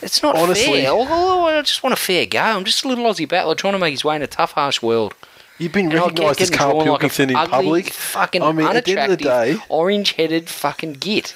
It's 0.00 0.22
not 0.22 0.36
Honestly- 0.36 0.82
fair. 0.82 0.90
Oh, 0.90 1.46
I 1.46 1.60
just 1.62 1.82
want 1.82 1.92
a 1.92 1.96
fair 1.96 2.24
go. 2.26 2.38
I'm 2.40 2.64
just 2.64 2.84
a 2.84 2.88
little 2.88 3.04
Aussie 3.04 3.28
battler 3.28 3.54
trying 3.56 3.72
to 3.72 3.78
make 3.80 3.90
his 3.90 4.04
way 4.04 4.14
in 4.16 4.22
a 4.22 4.26
tough, 4.28 4.52
harsh 4.52 4.80
world. 4.80 5.14
You've 5.58 5.72
been 5.72 5.86
And 5.86 5.94
I 5.94 5.96
keep 5.96 6.04
recognised 6.04 6.40
as 6.40 6.50
Karl 6.50 6.70
drawn 6.74 6.88
like 6.88 7.00
Pilkington 7.00 7.30
in 7.30 7.48
public. 7.48 7.90
Fucking 7.90 8.42
I 8.42 8.52
mean, 8.52 8.68
at 8.68 8.84
the 8.84 8.96
end 8.96 9.12
of 9.12 9.18
the 9.18 9.28
unattractive, 9.28 9.58
day, 9.58 9.64
orange-headed 9.68 10.48
fucking 10.48 10.92
git, 10.94 11.34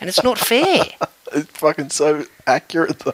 and 0.00 0.08
it's 0.08 0.24
not 0.24 0.38
fair. 0.38 0.84
it's 1.32 1.50
fucking 1.50 1.90
so 1.90 2.24
accurate 2.46 2.98
though. 3.00 3.12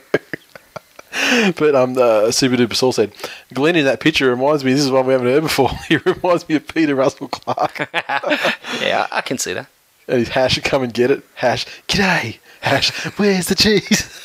but 1.59 1.75
um, 1.75 1.95
the 1.95 2.31
Super 2.31 2.55
Duper 2.55 2.77
Saul 2.77 2.93
said, 2.93 3.13
Glenn 3.53 3.75
in 3.75 3.85
that 3.87 3.99
picture 3.99 4.31
reminds 4.31 4.63
me. 4.65 4.73
This 4.73 4.85
is 4.85 4.93
one 4.93 5.07
we 5.07 5.13
haven't 5.13 5.27
heard 5.27 5.43
before. 5.43 5.71
he 5.89 5.97
reminds 5.97 6.49
me 6.49 6.55
of 6.55 6.69
Peter 6.69 6.95
Russell-Clarke. 6.95 7.89
yeah, 8.81 9.09
I 9.11 9.23
can 9.25 9.39
see 9.39 9.55
that. 9.55 9.67
and 10.07 10.19
his 10.21 10.29
hash, 10.29 10.61
come 10.61 10.85
and 10.85 10.95
get 10.95 11.11
it. 11.11 11.25
Hash, 11.35 11.67
g'day. 11.89 12.39
Hash, 12.61 12.91
where's 13.19 13.47
the 13.47 13.55
cheese? 13.55 14.25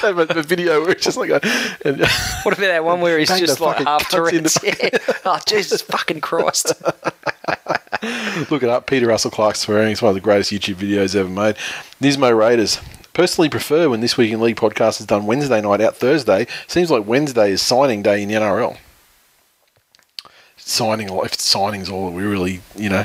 Have 0.00 0.18
a, 0.18 0.22
a 0.38 0.42
video 0.42 0.82
where 0.82 0.90
it's 0.90 1.04
just 1.04 1.16
like 1.16 1.30
a. 1.30 1.40
And, 1.84 2.00
What 2.42 2.52
about 2.58 2.66
that 2.66 2.84
one 2.84 3.00
where 3.00 3.18
he's 3.18 3.28
just 3.28 3.58
like 3.60 3.78
fucking 3.78 3.86
half 3.86 4.02
cunts 4.10 4.32
in 4.32 4.42
Tourette's? 4.44 4.54
the- 4.54 4.90
Yeah. 5.14 5.14
Oh, 5.24 5.38
Jesus 5.46 5.80
fucking 5.82 6.20
Christ. 6.20 6.72
Look 8.50 8.62
it 8.62 8.68
up. 8.68 8.86
Peter 8.86 9.06
Russell-Clarke 9.06 9.56
swearing. 9.56 9.92
It's 9.92 10.02
one 10.02 10.10
of 10.10 10.14
the 10.14 10.20
greatest 10.20 10.50
YouTube 10.52 10.74
videos 10.74 11.14
ever 11.14 11.28
made. 11.28 11.56
Nismo 12.00 12.36
Raiders. 12.36 12.80
Personally 13.14 13.48
prefer 13.48 13.88
when 13.88 14.00
This 14.00 14.16
Week 14.16 14.32
in 14.32 14.40
League 14.40 14.56
podcast 14.56 15.00
is 15.00 15.06
done 15.06 15.26
Wednesday 15.26 15.60
night 15.60 15.80
out 15.80 15.96
Thursday. 15.96 16.46
Seems 16.66 16.90
like 16.90 17.06
Wednesday 17.06 17.50
is 17.52 17.62
signing 17.62 18.02
day 18.02 18.22
in 18.22 18.28
the 18.28 18.34
NRL. 18.34 18.76
Signing, 20.56 21.08
if 21.10 21.34
signing's 21.40 21.88
all 21.90 22.06
that 22.06 22.12
we 22.16 22.22
really, 22.22 22.60
you 22.76 22.88
know, 22.88 23.04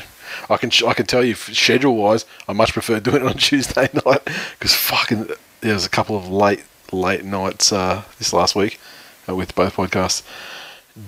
I 0.49 0.57
can 0.57 0.71
I 0.85 0.93
can 0.93 1.05
tell 1.05 1.23
you 1.23 1.35
schedule 1.35 1.95
wise, 1.95 2.25
I 2.47 2.53
much 2.53 2.73
prefer 2.73 2.99
doing 3.01 3.17
it 3.17 3.27
on 3.27 3.37
Tuesday 3.37 3.89
night 4.05 4.21
because 4.59 4.73
fucking 4.73 5.29
there 5.61 5.73
was 5.73 5.85
a 5.85 5.89
couple 5.89 6.17
of 6.17 6.29
late 6.29 6.63
late 6.91 7.25
nights 7.25 7.71
uh, 7.71 8.03
this 8.17 8.33
last 8.33 8.55
week 8.55 8.79
uh, 9.27 9.35
with 9.35 9.55
both 9.55 9.75
podcasts. 9.75 10.23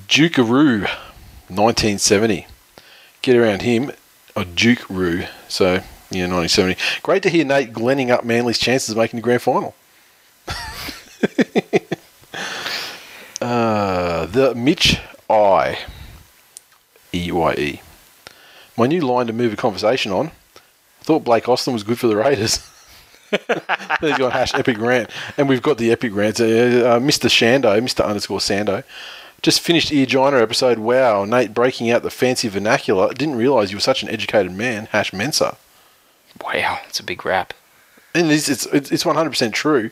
Dukeroo, 0.08 0.82
1970 1.48 2.46
get 3.22 3.36
around 3.36 3.62
him, 3.62 3.92
or 4.36 4.46
Duke 4.46 4.90
Roo. 4.90 5.24
So, 5.48 5.84
yeah, 6.12 6.28
1970. 6.28 6.78
Great 7.04 7.24
to 7.24 7.30
hear 7.30 7.46
Nate 7.46 7.74
glenning 7.74 8.12
up 8.12 8.24
Manly's 8.24 8.60
chances 8.60 8.90
of 8.90 8.98
making 8.98 9.18
the 9.18 9.24
grand 9.24 9.42
final. 9.42 9.76
uh, 13.42 14.26
the 14.26 14.56
Mitch 14.56 15.00
I. 15.30 15.80
E 17.14 17.32
Y 17.32 17.54
E. 17.54 17.82
My 18.80 18.88
new 18.88 19.02
line 19.02 19.28
to 19.28 19.34
move 19.34 19.52
a 19.52 19.58
conversation 19.58 20.14
on. 20.14 20.28
I 20.28 21.04
Thought 21.04 21.26
Blake 21.26 21.50
Austin 21.50 21.74
was 21.74 21.84
good 21.84 22.00
for 22.00 22.08
the 22.08 22.16
Raiders. 22.16 22.66
He's 23.30 24.18
got 24.18 24.32
hash 24.32 24.56
epic 24.56 24.78
rant, 24.80 25.10
and 25.38 25.50
we've 25.50 25.62
got 25.62 25.78
the 25.78 25.92
epic 25.92 26.16
rant. 26.16 26.40
Uh, 26.40 26.46
uh, 26.46 27.00
Mr. 27.00 27.28
Shando, 27.28 27.78
Mr. 27.82 28.06
Underscore 28.06 28.40
Sando, 28.40 28.86
just 29.42 29.60
finished 29.60 29.92
Eargina 29.92 30.42
episode. 30.42 30.80
Wow, 30.80 31.26
Nate 31.26 31.54
breaking 31.54 31.92
out 31.92 32.04
the 32.04 32.10
fancy 32.10 32.48
vernacular. 32.48 33.14
Didn't 33.14 33.36
realise 33.36 33.70
you 33.70 33.76
were 33.76 33.82
such 33.82 34.02
an 34.02 34.10
educated 34.10 34.54
man. 34.54 34.88
Hash 34.92 35.12
Mensa, 35.12 35.58
Wow, 36.42 36.80
it's 36.88 37.02
a 37.02 37.04
big 37.04 37.26
rap. 37.26 37.54
and 38.16 38.32
it's 38.32 38.48
it's 38.48 38.66
it's 38.66 39.06
one 39.06 39.16
hundred 39.16 39.32
percent 39.32 39.54
true. 39.54 39.92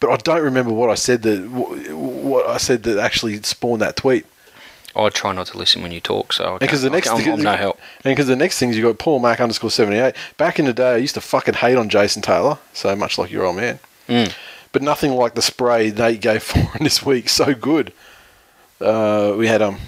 But 0.00 0.10
I 0.10 0.16
don't 0.16 0.42
remember 0.42 0.72
what 0.72 0.90
I 0.90 0.94
said 0.96 1.22
that 1.22 1.48
what 1.48 2.46
I 2.46 2.58
said 2.58 2.82
that 2.82 2.98
actually 2.98 3.42
spawned 3.42 3.80
that 3.80 3.96
tweet. 3.96 4.26
I 4.98 5.10
try 5.10 5.32
not 5.32 5.46
to 5.48 5.58
listen 5.58 5.82
when 5.82 5.92
you 5.92 6.00
talk, 6.00 6.32
so 6.32 6.54
I 6.54 6.58
Because 6.58 6.82
the 6.82 6.90
next 6.90 7.08
I'm, 7.08 7.26
I'm 7.28 7.42
no 7.42 7.54
help. 7.54 7.78
And 8.04 8.12
because 8.12 8.26
the 8.26 8.36
next 8.36 8.58
things 8.58 8.76
you 8.76 8.82
got 8.82 8.98
Paul 8.98 9.20
Mac 9.20 9.40
underscore 9.40 9.70
seventy 9.70 9.98
eight. 9.98 10.14
Back 10.36 10.58
in 10.58 10.64
the 10.64 10.72
day, 10.72 10.94
I 10.94 10.96
used 10.96 11.14
to 11.14 11.20
fucking 11.20 11.54
hate 11.54 11.76
on 11.76 11.88
Jason 11.88 12.22
Taylor 12.22 12.58
so 12.72 12.94
much 12.96 13.16
like 13.18 13.30
your 13.30 13.44
old 13.44 13.56
man. 13.56 13.78
Mm. 14.08 14.34
But 14.72 14.82
nothing 14.82 15.12
like 15.12 15.34
the 15.34 15.42
spray 15.42 15.90
Nate 15.90 16.20
gave 16.20 16.42
for 16.44 16.58
him 16.58 16.82
this 16.84 17.04
week. 17.04 17.28
So 17.28 17.54
good. 17.54 17.92
Uh, 18.80 19.34
we 19.36 19.46
had 19.46 19.62
um 19.62 19.78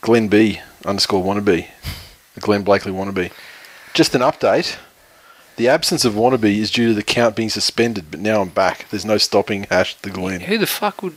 Glenn 0.00 0.28
B 0.28 0.60
underscore 0.84 1.22
wannabe, 1.22 1.66
the 2.34 2.40
Glenn 2.40 2.62
Blakely 2.62 2.92
wannabe. 2.92 3.32
Just 3.94 4.14
an 4.14 4.20
update. 4.20 4.76
The 5.56 5.68
absence 5.68 6.04
of 6.04 6.14
wannabe 6.14 6.56
is 6.56 6.70
due 6.70 6.88
to 6.88 6.94
the 6.94 7.02
count 7.02 7.34
being 7.34 7.50
suspended, 7.50 8.12
but 8.12 8.20
now 8.20 8.40
I'm 8.40 8.50
back. 8.50 8.88
There's 8.90 9.04
no 9.04 9.18
stopping 9.18 9.64
hash 9.64 9.96
the 9.96 10.10
Glenn. 10.10 10.42
Who 10.42 10.56
the 10.56 10.68
fuck 10.68 11.02
would? 11.02 11.16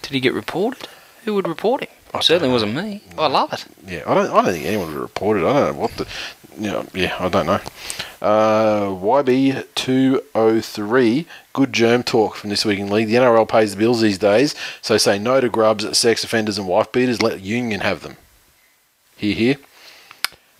Did 0.00 0.12
he 0.12 0.20
get 0.20 0.32
reported? 0.32 0.88
Who 1.24 1.34
would 1.34 1.46
report 1.46 1.82
him? 1.82 1.90
Certainly 2.20 2.52
wasn't 2.52 2.74
me. 2.74 3.02
I 3.18 3.26
love 3.26 3.52
it. 3.52 3.66
Yeah, 3.86 4.02
I 4.06 4.14
don't. 4.14 4.30
I 4.30 4.42
don't 4.42 4.52
think 4.52 4.64
anyone 4.66 4.88
would 4.88 4.96
report 4.96 5.38
it. 5.38 5.44
I 5.44 5.52
don't 5.52 5.74
know 5.74 5.80
what 5.80 5.90
the. 5.92 6.06
You 6.56 6.70
know, 6.70 6.86
yeah, 6.94 7.16
I 7.18 7.28
don't 7.28 7.46
know. 7.46 7.60
Uh, 8.22 8.86
YB 8.86 9.66
two 9.74 10.22
oh 10.34 10.60
three. 10.60 11.26
Good 11.52 11.72
germ 11.72 12.04
talk 12.04 12.36
from 12.36 12.50
this 12.50 12.64
week 12.64 12.78
in 12.78 12.88
league. 12.90 13.08
The 13.08 13.14
NRL 13.16 13.48
pays 13.48 13.72
the 13.72 13.78
bills 13.78 14.00
these 14.00 14.18
days, 14.18 14.54
so 14.80 14.96
say 14.96 15.18
no 15.18 15.40
to 15.40 15.48
grubs, 15.48 15.98
sex 15.98 16.22
offenders, 16.22 16.56
and 16.56 16.68
wife 16.68 16.92
beaters. 16.92 17.20
Let 17.20 17.40
union 17.40 17.80
have 17.80 18.02
them. 18.02 18.16
Here, 19.16 19.34
here. 19.34 19.56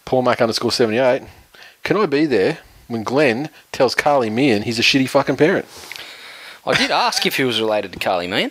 Paul 0.04 0.22
Mac 0.22 0.40
underscore 0.40 0.72
seventy 0.72 0.98
eight. 0.98 1.22
Can 1.84 1.96
I 1.96 2.06
be 2.06 2.26
there 2.26 2.58
when 2.88 3.04
Glenn 3.04 3.48
tells 3.70 3.94
Kali 3.94 4.30
Meehan 4.30 4.62
he's 4.62 4.78
a 4.78 4.82
shitty 4.82 5.08
fucking 5.08 5.36
parent? 5.36 5.66
I 6.66 6.74
did 6.74 6.90
ask 6.90 7.26
if 7.26 7.36
he 7.36 7.44
was 7.44 7.60
related 7.60 7.92
to 7.92 7.98
Kali 7.98 8.26
Meehan. 8.26 8.50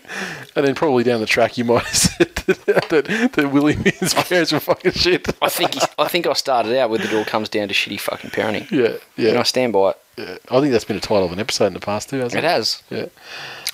And 0.56 0.66
then 0.68 0.76
probably 0.76 1.04
down 1.04 1.20
the 1.20 1.26
track 1.26 1.58
you 1.58 1.64
might 1.66 1.84
have 1.84 1.96
said 1.96 2.36
that, 2.46 2.90
that, 2.90 3.32
that 3.34 3.52
Willie 3.52 3.76
Meehan's 3.76 4.14
parents 4.14 4.52
were 4.52 4.60
fucking 4.60 4.92
shit. 4.92 5.28
I 5.42 5.50
think 5.50 5.76
I 5.98 6.08
think 6.08 6.28
I 6.28 6.34
started 6.34 6.78
out 6.78 6.90
with 6.92 7.02
it 7.02 7.14
all 7.14 7.26
comes 7.26 7.50
down 7.50 7.68
to 7.70 7.74
shitty 7.74 8.00
fucking 8.00 8.30
parenting. 8.30 8.70
Yeah, 8.70 8.98
yeah. 9.18 9.30
And 9.32 9.40
I 9.40 9.44
stand 9.44 9.74
by 9.74 9.92
it. 9.92 9.98
Yeah, 10.18 10.38
I 10.52 10.60
think 10.60 10.72
that's 10.72 10.86
been 10.86 10.98
a 10.98 11.00
title 11.02 11.26
of 11.26 11.32
an 11.32 11.40
episode 11.40 11.66
in 11.68 11.74
the 11.74 11.80
past 11.80 12.10
too, 12.10 12.18
hasn't 12.20 12.44
It 12.44 12.46
it? 12.46 12.50
has. 12.50 12.84
Yeah. 12.92 13.06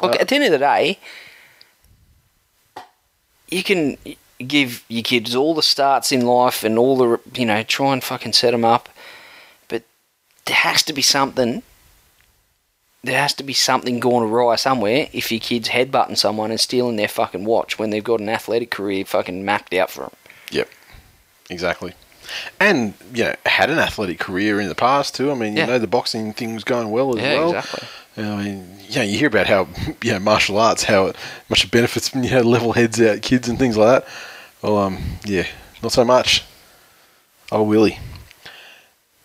Look, 0.02 0.14
uh, 0.16 0.20
at 0.22 0.30
the 0.30 0.36
end 0.36 0.46
of 0.46 0.52
the 0.52 0.58
day, 0.58 1.00
you 3.50 3.64
can 3.64 3.98
give 4.48 4.86
your 4.88 5.04
kids 5.04 5.36
all 5.36 5.54
the 5.54 5.62
starts 5.64 6.14
in 6.14 6.26
life 6.26 6.64
and 6.64 6.78
all 6.80 6.96
the, 6.96 7.20
you 7.34 7.46
know, 7.46 7.62
try 7.64 7.92
and 7.92 8.02
fucking 8.02 8.32
set 8.34 8.52
them 8.52 8.64
up. 8.64 8.88
But 9.68 9.84
there 10.46 10.56
has 10.56 10.82
to 10.84 10.94
be 10.94 11.02
something. 11.02 11.62
There 13.04 13.18
has 13.20 13.34
to 13.36 13.44
be 13.44 13.54
something 13.54 14.00
going 14.00 14.30
awry 14.30 14.56
somewhere 14.58 15.08
if 15.14 15.32
your 15.32 15.40
kid's 15.40 15.70
headbutting 15.70 16.18
someone 16.18 16.52
and 16.52 16.60
stealing 16.60 16.98
their 16.98 17.08
fucking 17.08 17.46
watch 17.46 17.80
when 17.80 17.92
they've 17.92 18.04
got 18.04 18.20
an 18.20 18.28
athletic 18.30 18.72
career 18.72 19.06
fucking 19.06 19.46
mapped 19.46 19.74
out 19.74 19.90
for 19.90 20.02
them. 20.02 20.12
Yep. 20.52 20.70
Exactly. 21.50 21.94
And, 22.60 22.94
you 23.14 23.24
know, 23.24 23.36
had 23.46 23.70
an 23.70 23.80
athletic 23.80 24.20
career 24.20 24.60
in 24.60 24.68
the 24.68 24.76
past 24.76 25.16
too. 25.16 25.32
I 25.32 25.34
mean, 25.36 25.54
you 25.54 25.60
Yeah. 25.60 25.66
know, 25.68 25.80
the 25.80 25.88
boxing 25.88 26.34
thing 26.34 26.54
was 26.54 26.64
going 26.66 26.92
well 26.92 27.18
as 27.18 27.24
Yeah, 27.24 27.34
well. 27.40 27.56
exactly. 27.56 27.88
I 28.18 28.22
mean, 28.44 28.80
you 28.90 28.96
know, 28.98 29.02
you 29.04 29.18
hear 29.18 29.30
about 29.30 29.48
how, 29.48 29.68
you 30.04 30.12
know, 30.12 30.20
martial 30.20 30.58
arts, 30.60 30.84
how 30.84 31.08
it, 31.08 31.16
much 31.50 31.64
it 31.64 31.72
benefits, 31.72 32.14
you 32.14 32.30
know, 32.30 32.42
level 32.42 32.74
heads 32.74 33.00
out 33.02 33.22
kids 33.22 33.48
and 33.48 33.58
things 33.58 33.78
like 33.78 34.04
that. 34.04 34.12
Well, 34.62 34.78
um, 34.78 34.98
yeah, 35.26 35.48
not 35.82 35.94
so 35.94 36.04
much. 36.04 36.44
Oh, 37.52 37.64
Willie. 37.64 37.98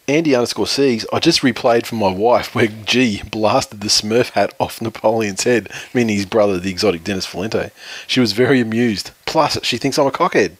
Andy 0.07 0.35
underscore 0.35 0.67
Siegs, 0.67 1.07
I 1.13 1.19
just 1.19 1.41
replayed 1.41 1.87
for 1.87 1.95
my 1.95 2.13
wife 2.13 2.55
where 2.55 2.67
G 2.67 3.23
blasted 3.31 3.81
the 3.81 3.89
Smurf 3.89 4.31
hat 4.31 4.55
off 4.61 4.83
Napoleon's 4.83 5.45
head, 5.45 5.71
meaning 5.95 6.17
his 6.17 6.27
brother, 6.27 6.59
the 6.59 6.71
exotic 6.71 7.05
Dennis 7.05 7.27
Valente. 7.27 7.71
She 8.07 8.21
was 8.21 8.33
very 8.33 8.61
amused. 8.61 9.13
Plus, 9.25 9.59
she 9.63 9.79
thinks 9.79 9.99
I'm 9.99 10.07
a 10.07 10.11
cockhead. 10.11 10.57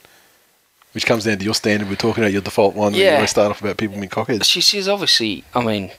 Which 0.93 1.07
comes 1.07 1.25
down 1.25 1.39
to 1.39 1.45
your 1.45 1.55
standard. 1.55 1.89
We're 1.89 1.97
talking 1.97 2.23
about 2.23 2.33
your 2.33 2.41
default 2.41 2.77
one. 2.77 2.95
Yeah. 2.95 3.21
You 3.21 3.27
start 3.27 3.51
off 3.51 3.61
about 3.61 3.79
people 3.79 3.97
being 3.97 4.09
cockheads. 4.09 4.45
She, 4.45 4.61
she's 4.61 4.87
obviously. 4.89 5.43
I 5.53 5.63
mean, 5.63 5.91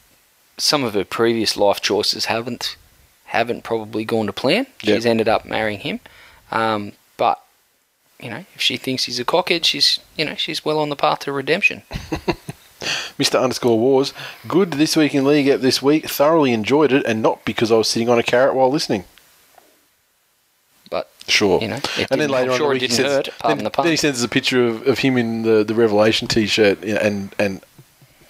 some 0.57 0.85
of 0.85 0.93
her 0.93 1.03
previous 1.03 1.57
life 1.57 1.81
choices 1.81 2.25
haven't 2.25 2.77
haven't 3.25 3.63
probably 3.63 4.05
gone 4.05 4.27
to 4.27 4.33
plan. 4.33 4.67
Yep. 4.83 4.95
She's 4.95 5.05
ended 5.05 5.27
up 5.27 5.45
marrying 5.45 5.79
him, 5.79 5.99
um, 6.49 6.93
but 7.17 7.43
you 8.21 8.29
know, 8.29 8.45
if 8.55 8.61
she 8.61 8.77
thinks 8.77 9.03
he's 9.03 9.19
a 9.19 9.25
cockhead, 9.25 9.65
she's 9.65 9.99
you 10.15 10.23
know 10.23 10.35
she's 10.35 10.63
well 10.63 10.79
on 10.79 10.87
the 10.87 10.95
path 10.95 11.19
to 11.19 11.33
redemption. 11.33 11.83
Mr. 13.19 13.41
Underscore 13.41 13.79
Wars, 13.79 14.13
good 14.47 14.71
this 14.71 14.95
week 14.95 15.13
in 15.15 15.25
League 15.25 15.47
App 15.47 15.61
this 15.61 15.81
week. 15.81 16.07
Thoroughly 16.09 16.53
enjoyed 16.53 16.91
it, 16.91 17.05
and 17.05 17.21
not 17.21 17.43
because 17.45 17.71
I 17.71 17.75
was 17.77 17.87
sitting 17.87 18.09
on 18.09 18.19
a 18.19 18.23
carrot 18.23 18.55
while 18.55 18.71
listening. 18.71 19.05
But 20.89 21.09
Sure. 21.27 21.59
You 21.61 21.69
know, 21.69 21.79
and 22.11 22.21
then 22.21 22.29
later 22.29 22.51
I'm 22.51 22.53
on, 22.53 22.57
sure 22.57 22.73
it 22.75 22.79
the 22.79 22.85
week 22.85 22.91
he 22.91 22.95
sends- 22.95 23.29
then, 23.43 23.57
the 23.63 23.69
then 23.69 23.87
he 23.87 23.95
sends 23.95 24.19
us 24.19 24.25
a 24.25 24.29
picture 24.29 24.65
of, 24.67 24.87
of 24.87 24.99
him 24.99 25.17
in 25.17 25.41
the, 25.41 25.63
the 25.63 25.73
Revelation 25.73 26.27
T-shirt 26.27 26.83
and 26.83 27.33
and 27.39 27.61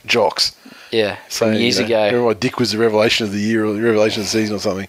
jocks. 0.06 0.56
yeah, 0.92 1.18
saying, 1.28 1.60
years 1.60 1.76
you 1.78 1.82
know, 1.82 1.88
ago. 1.88 2.06
Remember, 2.06 2.28
my 2.28 2.34
dick 2.34 2.60
was 2.60 2.72
the 2.72 2.78
revelation 2.78 3.26
of 3.26 3.34
the 3.34 3.40
year 3.40 3.66
or 3.66 3.74
the 3.74 3.82
revelation 3.82 4.22
of 4.22 4.28
the 4.28 4.32
season 4.32 4.56
or 4.56 4.60
something. 4.60 4.88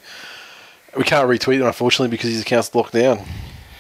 We 0.97 1.05
can't 1.05 1.29
retweet 1.29 1.57
it 1.57 1.63
unfortunately 1.63 2.09
because 2.09 2.31
his 2.31 2.43
account's 2.43 2.75
locked 2.75 2.93
down. 2.93 3.21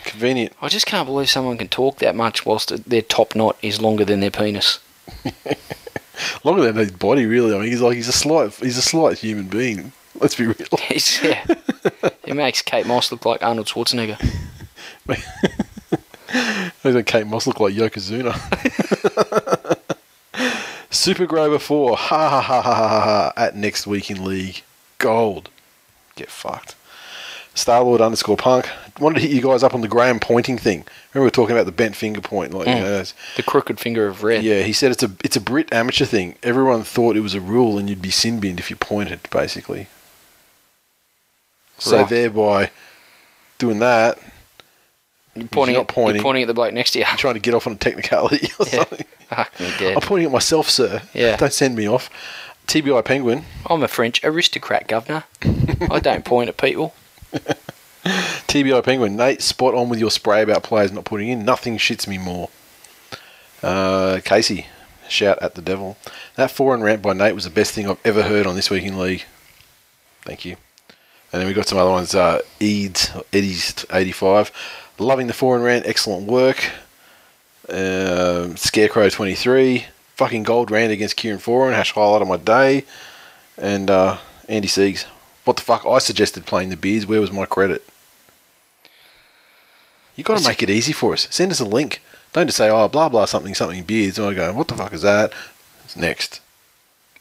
Convenient. 0.04 0.52
I 0.60 0.68
just 0.68 0.86
can't 0.86 1.06
believe 1.06 1.30
someone 1.30 1.56
can 1.58 1.68
talk 1.68 1.98
that 1.98 2.14
much 2.14 2.44
whilst 2.44 2.88
their 2.88 3.02
top 3.02 3.34
knot 3.34 3.56
is 3.62 3.80
longer 3.80 4.04
than 4.04 4.20
their 4.20 4.30
penis. 4.30 4.80
Longer 6.44 6.62
than 6.62 6.76
his 6.76 6.92
body, 6.92 7.26
really. 7.26 7.54
I 7.54 7.58
mean, 7.58 7.68
he's 7.68 7.80
like 7.80 7.96
he's 7.96 8.08
a 8.08 8.12
slight 8.12 8.54
he's 8.54 8.78
a 8.78 8.82
slight 8.82 9.18
human 9.18 9.46
being. 9.46 9.92
Let's 10.18 10.34
be 10.34 10.46
real. 10.46 10.56
It's, 10.90 11.22
yeah, 11.22 11.44
it 12.24 12.34
makes 12.34 12.62
Kate 12.62 12.86
Moss 12.86 13.12
look 13.12 13.26
like 13.26 13.42
Arnold 13.42 13.66
Schwarzenegger. 13.66 14.18
He's 16.82 16.94
like 16.94 17.06
Kate 17.06 17.26
Moss 17.26 17.46
look 17.46 17.60
like 17.60 17.74
Yokozuna. 17.74 18.34
Super 20.90 21.26
Grover 21.26 21.58
4. 21.58 21.96
Ha 21.96 22.28
ha 22.30 22.40
ha 22.40 22.62
ha 22.62 22.62
ha 22.62 22.88
ha 22.88 23.00
ha. 23.00 23.32
At 23.36 23.56
next 23.56 23.86
week 23.86 24.10
in 24.10 24.24
league. 24.24 24.62
Gold. 24.98 25.50
Get 26.14 26.30
fucked. 26.30 26.75
Starlord 27.56 28.00
underscore 28.04 28.36
punk. 28.36 28.68
Wanted 29.00 29.16
to 29.16 29.20
hit 29.26 29.30
you 29.30 29.42
guys 29.42 29.62
up 29.62 29.74
on 29.74 29.80
the 29.80 29.88
Graham 29.88 30.20
pointing 30.20 30.56
thing. 30.58 30.84
Remember 31.12 31.20
we 31.20 31.20
were 31.22 31.30
talking 31.30 31.56
about 31.56 31.66
the 31.66 31.72
bent 31.72 31.96
finger 31.96 32.20
point. 32.20 32.52
Like, 32.54 32.68
you 32.68 32.74
Mm. 32.74 32.80
know, 32.82 33.04
The 33.36 33.42
crooked 33.42 33.80
finger 33.80 34.06
of 34.06 34.22
red. 34.22 34.44
yeah, 34.44 34.62
he 34.62 34.72
said 34.72 34.92
it's 34.92 35.02
a 35.02 35.10
it's 35.24 35.36
a 35.36 35.40
Brit 35.40 35.72
amateur 35.72 36.04
thing. 36.04 36.36
Everyone 36.42 36.84
thought 36.84 37.16
it 37.16 37.20
was 37.20 37.34
a 37.34 37.40
rule 37.40 37.78
and 37.78 37.88
you'd 37.88 38.00
be 38.02 38.10
sin 38.10 38.38
binned 38.40 38.60
if 38.60 38.70
you 38.70 38.76
pointed, 38.76 39.20
basically. 39.30 39.88
So 41.78 41.98
Right. 41.98 42.08
thereby 42.08 42.70
doing 43.58 43.78
that, 43.80 44.18
You're 45.34 45.46
pointing, 45.48 45.74
not 45.76 45.82
at, 45.82 45.88
pointing. 45.88 46.16
You're 46.16 46.22
pointing 46.22 46.42
at 46.44 46.46
the 46.46 46.54
bloke 46.54 46.72
next 46.74 46.92
to 46.92 46.98
you. 47.00 47.04
trying 47.16 47.34
to 47.34 47.40
get 47.40 47.54
off 47.54 47.66
on 47.66 47.74
a 47.74 47.76
technicality 47.76 48.50
or 48.58 48.66
Yeah. 48.72 48.76
something. 48.78 49.06
Fuck 49.28 49.60
me 49.60 49.72
dead. 49.78 49.94
I'm 49.96 50.02
pointing 50.02 50.26
at 50.26 50.32
myself, 50.32 50.70
sir. 50.70 51.02
Yeah. 51.12 51.36
Don't 51.36 51.52
send 51.52 51.74
me 51.76 51.88
off. 51.88 52.08
TBI 52.66 53.02
Penguin. 53.04 53.44
I'm 53.66 53.82
a 53.82 53.88
French 53.88 54.20
aristocrat, 54.24 54.88
governor. 54.88 55.24
I 55.90 56.00
don't 56.00 56.24
point 56.24 56.48
at 56.48 56.56
people. 56.56 56.94
TBI 58.04 58.82
Penguin. 58.84 59.16
Nate, 59.16 59.42
spot 59.42 59.74
on 59.74 59.88
with 59.88 59.98
your 59.98 60.10
spray 60.10 60.42
about 60.42 60.62
players 60.62 60.92
not 60.92 61.04
putting 61.04 61.28
in. 61.28 61.44
Nothing 61.44 61.78
shits 61.78 62.06
me 62.06 62.18
more. 62.18 62.50
Uh, 63.62 64.20
Casey, 64.24 64.66
shout 65.08 65.38
at 65.40 65.54
the 65.54 65.62
devil. 65.62 65.96
That 66.36 66.50
Foran 66.50 66.82
rant 66.82 67.02
by 67.02 67.12
Nate 67.12 67.34
was 67.34 67.44
the 67.44 67.50
best 67.50 67.72
thing 67.72 67.88
I've 67.88 68.04
ever 68.04 68.22
heard 68.22 68.46
on 68.46 68.54
This 68.54 68.70
Week 68.70 68.84
in 68.84 68.98
League. 68.98 69.24
Thank 70.22 70.44
you. 70.44 70.56
And 71.32 71.40
then 71.40 71.48
we 71.48 71.54
got 71.54 71.66
some 71.66 71.78
other 71.78 71.90
ones. 71.90 72.14
Uh, 72.14 72.40
Eads, 72.60 73.10
Eddie's 73.32 73.84
85. 73.92 74.52
Loving 74.98 75.26
the 75.26 75.32
Foran 75.32 75.64
rant. 75.64 75.86
Excellent 75.86 76.28
work. 76.28 76.70
Um, 77.68 78.56
Scarecrow 78.56 79.08
23. 79.08 79.86
Fucking 80.14 80.44
gold 80.44 80.70
rant 80.70 80.92
against 80.92 81.16
Kieran 81.16 81.40
Foran. 81.40 81.74
Hash 81.74 81.92
highlight 81.92 82.22
of 82.22 82.28
my 82.28 82.36
day. 82.36 82.84
And 83.58 83.90
uh, 83.90 84.18
Andy 84.48 84.68
Siegs. 84.68 85.06
What 85.46 85.56
the 85.56 85.62
fuck? 85.62 85.86
I 85.86 85.98
suggested 85.98 86.44
playing 86.44 86.70
the 86.70 86.76
beers. 86.76 87.06
Where 87.06 87.20
was 87.20 87.30
my 87.30 87.46
credit? 87.46 87.88
You 90.16 90.24
got 90.24 90.38
to 90.38 90.48
make 90.48 90.60
it 90.60 90.68
easy 90.68 90.92
for 90.92 91.12
us. 91.12 91.28
Send 91.30 91.52
us 91.52 91.60
a 91.60 91.64
link. 91.64 92.02
Don't 92.32 92.48
just 92.48 92.58
say, 92.58 92.68
oh, 92.68 92.88
blah, 92.88 93.08
blah, 93.08 93.26
something, 93.26 93.54
something, 93.54 93.84
beards. 93.84 94.18
And 94.18 94.26
I 94.26 94.34
go, 94.34 94.52
what 94.52 94.66
the 94.66 94.74
fuck 94.74 94.92
is 94.92 95.02
that? 95.02 95.32
It's 95.84 95.94
Next. 95.94 96.40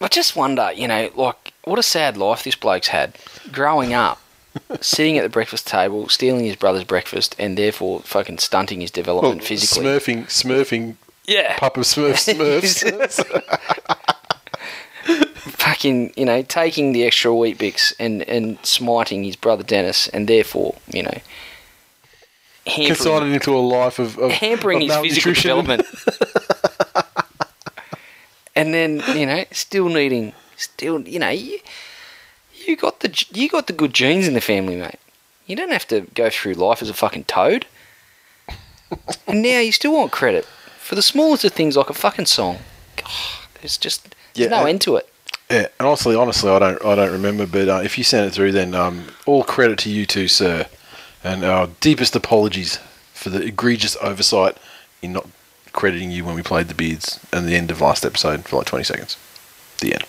I 0.01 0.07
just 0.07 0.35
wonder, 0.35 0.71
you 0.75 0.87
know, 0.87 1.11
like, 1.13 1.53
what 1.65 1.77
a 1.77 1.83
sad 1.83 2.17
life 2.17 2.43
this 2.43 2.55
bloke's 2.55 2.87
had. 2.87 3.15
Growing 3.51 3.93
up, 3.93 4.19
sitting 4.81 5.19
at 5.19 5.21
the 5.21 5.29
breakfast 5.29 5.67
table, 5.67 6.09
stealing 6.09 6.45
his 6.45 6.55
brother's 6.55 6.83
breakfast, 6.83 7.35
and 7.37 7.55
therefore 7.55 7.99
fucking 7.99 8.39
stunting 8.39 8.81
his 8.81 8.89
development 8.89 9.43
physically. 9.43 9.85
Smurfing, 9.85 10.25
smurfing, 10.25 10.95
yeah. 11.27 11.59
pup 11.59 11.77
of 11.77 11.83
smurf, 11.83 12.15
smurfs. 12.25 14.15
fucking, 15.51 16.13
you 16.15 16.25
know, 16.25 16.41
taking 16.41 16.91
the 16.91 17.03
extra 17.03 17.33
Weet-Bix 17.33 17.93
and, 17.99 18.23
and 18.23 18.57
smiting 18.63 19.23
his 19.23 19.35
brother 19.35 19.63
Dennis, 19.63 20.07
and 20.09 20.27
therefore, 20.27 20.75
you 20.91 21.03
know, 21.03 21.17
hampering, 22.65 23.33
into 23.33 23.55
a 23.55 23.59
life 23.59 23.99
of, 23.99 24.17
of 24.17 24.31
hampering 24.31 24.89
of 24.91 25.03
his 25.03 25.15
physical 25.15 25.33
development. 25.33 25.87
and 28.55 28.73
then, 28.73 29.03
you 29.15 29.25
know, 29.25 29.45
still 29.51 29.89
needing, 29.89 30.33
still, 30.57 31.01
you 31.07 31.19
know, 31.19 31.29
you, 31.29 31.59
you 32.65 32.75
got 32.75 33.01
the 33.01 33.25
you 33.31 33.47
got 33.49 33.67
the 33.67 33.73
good 33.73 33.93
genes 33.93 34.27
in 34.27 34.33
the 34.33 34.41
family, 34.41 34.75
mate. 34.75 34.99
You 35.45 35.55
don't 35.55 35.71
have 35.71 35.87
to 35.89 36.01
go 36.15 36.29
through 36.29 36.53
life 36.53 36.81
as 36.81 36.89
a 36.89 36.93
fucking 36.93 37.25
toad. 37.25 37.67
and 39.27 39.43
now 39.43 39.59
you 39.59 39.71
still 39.71 39.93
want 39.93 40.11
credit 40.11 40.45
for 40.79 40.95
the 40.95 41.01
smallest 41.03 41.45
of 41.45 41.53
things, 41.53 41.77
like 41.77 41.89
a 41.89 41.93
fucking 41.93 42.25
song. 42.25 42.57
God, 42.95 43.11
there's 43.61 43.77
just 43.77 44.15
there's 44.33 44.49
Yeah, 44.49 44.59
no 44.59 44.65
end 44.65 44.81
to 44.81 44.95
it. 44.95 45.07
Yeah, 45.49 45.67
and 45.79 45.87
honestly, 45.87 46.15
honestly, 46.15 46.49
I 46.49 46.57
don't, 46.59 46.83
I 46.83 46.95
don't 46.95 47.11
remember. 47.11 47.45
But 47.45 47.69
uh, 47.69 47.81
if 47.83 47.97
you 47.97 48.03
send 48.03 48.27
it 48.27 48.33
through, 48.33 48.51
then 48.51 48.73
um, 48.73 49.07
all 49.25 49.43
credit 49.43 49.77
to 49.79 49.89
you 49.91 50.05
too, 50.05 50.27
sir, 50.27 50.65
and 51.23 51.43
our 51.43 51.67
deepest 51.81 52.15
apologies 52.15 52.79
for 53.13 53.29
the 53.29 53.43
egregious 53.43 53.95
oversight 54.01 54.57
in 55.01 55.13
not 55.13 55.27
crediting 55.71 56.09
you 56.09 56.25
when 56.25 56.35
we 56.35 56.41
played 56.41 56.67
the 56.67 56.73
beards 56.73 57.19
and 57.33 57.47
the 57.47 57.55
end 57.55 57.69
of 57.69 57.81
last 57.81 58.05
episode 58.05 58.45
for 58.45 58.57
like 58.57 58.65
twenty 58.65 58.83
seconds. 58.85 59.17
The 59.81 59.93
end. 59.93 60.03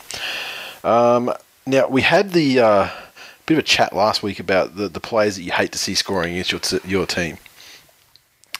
Um, 0.85 1.33
now 1.67 1.87
we 1.89 2.03
had 2.03 2.31
the 2.33 2.61
uh, 2.61 2.89
bit 3.45 3.55
of 3.55 3.59
a 3.59 3.63
chat 3.63 3.93
last 3.93 4.23
week 4.23 4.41
about 4.41 4.77
the, 4.77 4.89
the 4.89 5.01
players 5.01 5.37
that 5.37 5.43
you 5.43 5.53
hate 5.53 5.73
to 5.73 5.79
see 5.79 5.95
scoring 5.95 6.33
against 6.33 6.51
your 6.53 6.61
t- 6.61 6.81
your 6.89 7.05
team, 7.07 7.37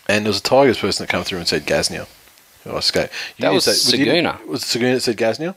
and 0.09 0.27
there 0.27 0.31
was 0.31 0.41
a 0.41 0.43
Tigers 0.43 0.79
person 0.79 1.05
that 1.07 1.11
came 1.11 1.25
through 1.25 1.39
and 1.39 1.49
said 1.49 1.65
Gasnier. 1.65 2.07
Oh, 2.67 2.79
escape. 2.79 3.11
You 3.39 3.45
That 3.45 3.53
was 3.55 3.65
say- 3.65 3.97
Saguna. 3.97 4.45
Was 4.47 4.63
it 4.63 4.79
Saguna 4.79 4.95
that 4.95 5.01
said 5.01 5.17
Gasnier? 5.17 5.55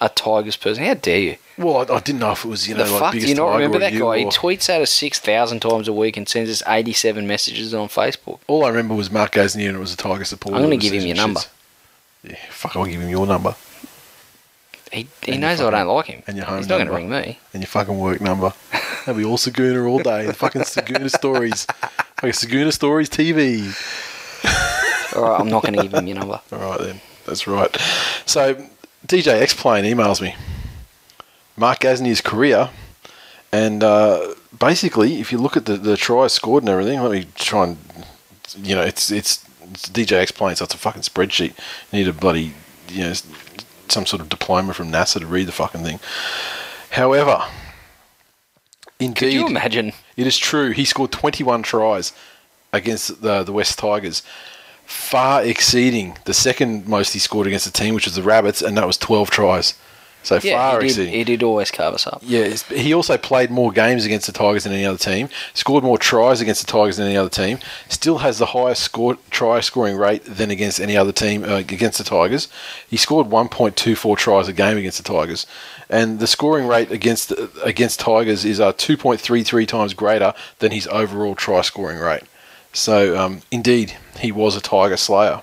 A 0.00 0.08
Tigers 0.08 0.56
person. 0.56 0.84
How 0.84 0.94
dare 0.94 1.18
you? 1.18 1.36
Well, 1.58 1.78
I, 1.90 1.94
I 1.96 2.00
didn't 2.00 2.20
know 2.20 2.32
if 2.32 2.44
it 2.44 2.48
was 2.48 2.68
you 2.68 2.74
know 2.74 2.84
the 2.84 2.90
like 2.92 3.00
fuck? 3.00 3.12
Do 3.12 3.18
you 3.26 3.34
not 3.34 3.54
remember 3.54 3.78
that 3.78 3.92
guy? 3.92 4.18
He 4.18 4.24
tweets 4.26 4.68
out 4.68 4.82
of 4.82 4.88
6,000 4.88 5.60
times 5.60 5.88
a 5.88 5.92
week 5.92 6.16
and 6.16 6.28
sends 6.28 6.50
us 6.50 6.62
87 6.66 7.26
messages 7.26 7.72
on 7.72 7.88
Facebook. 7.88 8.40
all 8.46 8.64
I 8.64 8.68
remember 8.68 8.94
was 8.94 9.10
Mark 9.10 9.32
goes 9.32 9.54
Gasnier 9.56 9.68
and 9.68 9.76
it 9.76 9.80
was 9.80 9.94
a 9.94 9.96
Tiger 9.96 10.24
supporter. 10.24 10.56
I'm 10.56 10.62
gonna 10.62 10.76
was 10.76 10.84
give 10.84 10.92
him 10.92 11.06
your 11.06 11.16
number. 11.16 11.40
Yeah, 12.22 12.36
fuck, 12.50 12.76
I'll 12.76 12.84
give 12.84 13.00
him 13.00 13.08
your 13.08 13.26
number 13.26 13.54
He, 14.92 15.06
he 15.22 15.36
knows 15.38 15.60
your 15.60 15.68
I 15.74 15.78
don't 15.84 15.94
like 15.94 16.06
him. 16.06 16.22
and 16.26 16.36
your 16.36 16.46
home 16.46 16.58
He's 16.58 16.68
not 16.68 16.76
going 16.76 16.88
to 16.88 16.94
ring 16.94 17.08
me. 17.08 17.38
and 17.54 17.62
your 17.62 17.68
fucking 17.68 17.98
work 17.98 18.20
number. 18.20 18.52
That'd 19.06 19.16
be 19.16 19.24
all 19.24 19.38
Saguna 19.38 19.88
all 19.88 20.00
day. 20.00 20.26
The 20.26 20.32
fucking 20.34 20.62
Saguna 20.62 21.08
stories. 21.08 21.66
Like 22.22 22.32
Saguna 22.34 22.72
stories 22.72 23.08
TV. 23.08 23.72
All 25.16 25.22
right, 25.22 25.40
I'm 25.40 25.48
not 25.48 25.62
going 25.62 25.74
to 25.74 25.82
give 25.82 25.94
him 25.94 26.06
your 26.06 26.18
number. 26.18 26.40
All 26.52 26.58
right 26.58 26.80
then, 26.80 27.00
that's 27.24 27.46
right. 27.46 27.74
So 28.26 28.66
DJ 29.06 29.28
X 29.40 29.54
Plane 29.54 29.84
emails 29.84 30.20
me. 30.20 30.34
Mark 31.56 31.80
Gasnier's 31.80 32.20
career, 32.20 32.70
and 33.52 33.82
uh, 33.82 34.34
basically, 34.58 35.20
if 35.20 35.32
you 35.32 35.38
look 35.38 35.56
at 35.56 35.64
the, 35.64 35.76
the 35.76 35.96
tries 35.96 36.32
scored 36.34 36.62
and 36.62 36.70
everything, 36.70 37.00
let 37.00 37.10
me 37.12 37.26
try 37.34 37.64
and 37.64 37.78
you 38.62 38.74
know, 38.74 38.82
it's 38.82 39.10
it's, 39.10 39.44
it's 39.72 39.88
DJ 39.88 40.12
X 40.12 40.30
Plane, 40.32 40.56
so 40.56 40.64
it's 40.64 40.74
a 40.74 40.78
fucking 40.78 41.02
spreadsheet. 41.02 41.56
You 41.92 41.98
need 41.98 42.08
a 42.08 42.12
bloody 42.12 42.52
you 42.88 43.04
know 43.04 43.12
some 43.88 44.06
sort 44.06 44.20
of 44.20 44.28
diploma 44.28 44.74
from 44.74 44.90
NASA 44.90 45.20
to 45.20 45.26
read 45.26 45.46
the 45.46 45.52
fucking 45.52 45.82
thing. 45.82 46.00
However, 46.90 47.44
indeed, 48.98 49.18
Could 49.18 49.32
you 49.32 49.46
imagine? 49.46 49.92
it 50.16 50.26
is 50.26 50.38
true. 50.38 50.70
He 50.70 50.84
scored 50.84 51.12
21 51.12 51.62
tries 51.62 52.12
against 52.72 53.22
the 53.22 53.42
the 53.42 53.52
West 53.52 53.78
Tigers, 53.78 54.22
far 54.86 55.42
exceeding 55.44 56.16
the 56.24 56.34
second 56.34 56.86
most 56.88 57.12
he 57.12 57.18
scored 57.18 57.46
against 57.46 57.66
the 57.66 57.72
team, 57.72 57.94
which 57.94 58.06
was 58.06 58.14
the 58.16 58.22
Rabbits, 58.22 58.62
and 58.62 58.76
that 58.76 58.86
was 58.86 58.96
12 58.98 59.30
tries. 59.30 59.74
So 60.22 60.40
Yeah, 60.42 60.56
far 60.56 60.72
he 60.72 60.78
did, 60.80 60.84
exceeding. 60.90 61.12
he 61.14 61.22
did 61.22 61.42
always 61.44 61.70
carve 61.70 61.94
us 61.94 62.04
up. 62.04 62.20
Yeah, 62.24 62.48
he 62.70 62.92
also 62.92 63.16
played 63.16 63.48
more 63.48 63.70
games 63.70 64.04
against 64.04 64.26
the 64.26 64.32
Tigers 64.32 64.64
than 64.64 64.72
any 64.72 64.84
other 64.84 64.98
team. 64.98 65.28
Scored 65.54 65.84
more 65.84 65.98
tries 65.98 66.40
against 66.40 66.66
the 66.66 66.72
Tigers 66.72 66.96
than 66.96 67.06
any 67.06 67.16
other 67.16 67.28
team. 67.30 67.60
Still 67.88 68.18
has 68.18 68.38
the 68.38 68.46
highest 68.46 68.82
score, 68.82 69.18
try 69.30 69.60
scoring 69.60 69.96
rate 69.96 70.24
than 70.24 70.50
against 70.50 70.80
any 70.80 70.96
other 70.96 71.12
team 71.12 71.44
uh, 71.44 71.58
against 71.58 71.98
the 71.98 72.04
Tigers. 72.04 72.48
He 72.88 72.96
scored 72.96 73.28
1.24 73.28 74.16
tries 74.16 74.48
a 74.48 74.52
game 74.52 74.76
against 74.76 74.98
the 74.98 75.04
Tigers, 75.04 75.46
and 75.88 76.18
the 76.18 76.26
scoring 76.26 76.66
rate 76.66 76.90
against 76.90 77.32
against 77.62 78.00
Tigers 78.00 78.44
is 78.44 78.58
uh, 78.58 78.72
2.33 78.72 79.68
times 79.68 79.94
greater 79.94 80.34
than 80.58 80.72
his 80.72 80.88
overall 80.88 81.36
try 81.36 81.60
scoring 81.60 82.00
rate. 82.00 82.24
So 82.76 83.18
um, 83.18 83.42
indeed, 83.50 83.96
he 84.20 84.32
was 84.32 84.56
a 84.56 84.60
Tiger 84.60 84.96
slayer 84.96 85.42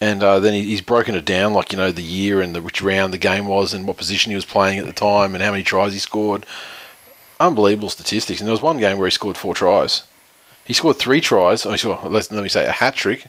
and 0.00 0.22
uh, 0.22 0.40
then 0.40 0.54
he, 0.54 0.62
he's 0.62 0.80
broken 0.80 1.14
it 1.14 1.24
down, 1.24 1.52
like 1.52 1.72
you 1.72 1.78
know 1.78 1.92
the 1.92 2.02
year 2.02 2.40
and 2.40 2.54
the 2.54 2.62
which 2.62 2.80
round 2.80 3.12
the 3.12 3.18
game 3.18 3.46
was, 3.46 3.74
and 3.74 3.86
what 3.86 3.98
position 3.98 4.30
he 4.30 4.36
was 4.36 4.44
playing 4.44 4.78
at 4.78 4.86
the 4.86 4.92
time, 4.92 5.34
and 5.34 5.44
how 5.44 5.50
many 5.50 5.62
tries 5.62 5.92
he 5.92 5.98
scored. 5.98 6.46
Unbelievable 7.38 7.90
statistics. 7.90 8.40
And 8.40 8.46
there 8.46 8.52
was 8.52 8.62
one 8.62 8.78
game 8.78 8.98
where 8.98 9.06
he 9.06 9.10
scored 9.10 9.36
four 9.36 9.54
tries. 9.54 10.02
He 10.64 10.72
scored 10.72 10.96
three 10.96 11.20
tries. 11.20 11.64
Oh, 11.64 11.74
scored, 11.76 12.10
let 12.10 12.30
me 12.32 12.48
say 12.48 12.66
a 12.66 12.72
hat 12.72 12.94
trick 12.94 13.26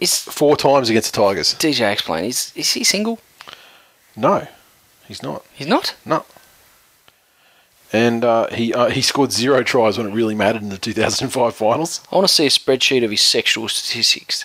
Is 0.00 0.20
four 0.20 0.56
times 0.56 0.90
against 0.90 1.12
the 1.12 1.20
Tigers. 1.20 1.54
DJ 1.54 1.92
explain? 1.92 2.24
Is 2.24 2.52
is 2.54 2.72
he 2.72 2.84
single? 2.84 3.20
No, 4.16 4.46
he's 5.06 5.22
not. 5.22 5.44
He's 5.54 5.68
not. 5.68 5.94
No. 6.04 6.24
And 7.92 8.24
uh, 8.24 8.48
he 8.48 8.74
uh, 8.74 8.90
he 8.90 9.00
scored 9.00 9.32
zero 9.32 9.62
tries 9.62 9.96
when 9.96 10.08
it 10.08 10.12
really 10.12 10.34
mattered 10.34 10.62
in 10.62 10.68
the 10.68 10.76
2005 10.78 11.54
finals. 11.54 12.00
I 12.12 12.16
want 12.16 12.28
to 12.28 12.34
see 12.34 12.44
a 12.46 12.50
spreadsheet 12.50 13.02
of 13.02 13.10
his 13.10 13.22
sexual 13.22 13.66
statistics 13.68 14.44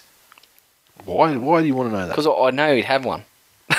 Why? 1.04 1.36
Why 1.36 1.62
do 1.62 1.68
you 1.68 1.76
want 1.76 1.90
to 1.90 1.94
know 1.98 2.08
that? 2.08 2.10
because 2.10 2.28
I, 2.28 2.32
I 2.32 2.52
know 2.52 2.74
he'd 2.76 2.86
have 2.86 3.04
one. 3.06 3.26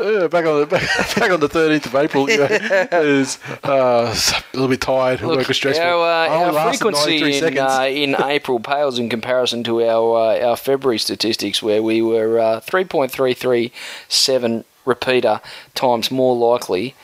Uh, 0.00 0.26
back 0.28 0.44
on 0.44 0.60
the 0.60 0.66
back, 0.66 0.82
back 1.16 1.30
on 1.30 1.38
the 1.38 1.48
13th 1.48 1.86
of 1.86 1.94
April, 1.94 2.28
you 2.28 2.38
know, 2.38 2.44
is 2.92 3.38
uh, 3.62 4.12
a 4.12 4.42
little 4.52 4.68
bit 4.68 4.80
tired. 4.80 5.20
work 5.20 5.46
was 5.46 5.56
stressful. 5.56 5.84
Our, 5.84 6.28
uh, 6.28 6.52
our 6.52 6.70
frequency 6.70 7.38
in, 7.38 7.58
uh, 7.58 7.86
in 7.88 8.16
April 8.20 8.58
pales 8.58 8.98
in 8.98 9.08
comparison 9.08 9.62
to 9.64 9.80
our 9.82 10.16
uh, 10.16 10.48
our 10.48 10.56
February 10.56 10.98
statistics, 10.98 11.62
where 11.62 11.82
we 11.82 12.02
were 12.02 12.40
uh, 12.40 12.60
3.337 12.60 14.64
repeater 14.84 15.40
times 15.74 16.10
more 16.10 16.36
likely 16.36 16.94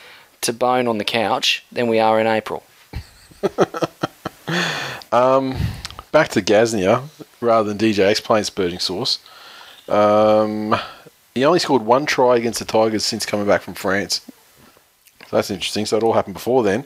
to 0.42 0.52
bone 0.52 0.86
on 0.86 0.98
the 0.98 1.04
couch 1.04 1.64
than 1.72 1.88
we 1.88 1.98
are 1.98 2.20
in 2.20 2.26
April. 2.26 2.62
back 6.12 6.28
to 6.28 6.42
Gasnier 6.42 7.02
rather 7.40 7.72
than 7.72 7.78
DJ 7.78 8.00
X 8.00 8.20
playing 8.20 8.44
Spurging 8.44 8.80
Sauce. 8.80 9.18
Um, 9.88 10.76
he 11.34 11.44
only 11.44 11.58
scored 11.58 11.82
one 11.82 12.06
try 12.06 12.36
against 12.36 12.58
the 12.58 12.64
Tigers 12.64 13.04
since 13.04 13.24
coming 13.24 13.46
back 13.46 13.62
from 13.62 13.74
France. 13.74 14.20
So 15.28 15.36
that's 15.36 15.50
interesting. 15.50 15.86
So 15.86 15.96
it 15.96 16.02
all 16.02 16.14
happened 16.14 16.34
before 16.34 16.62
then. 16.62 16.84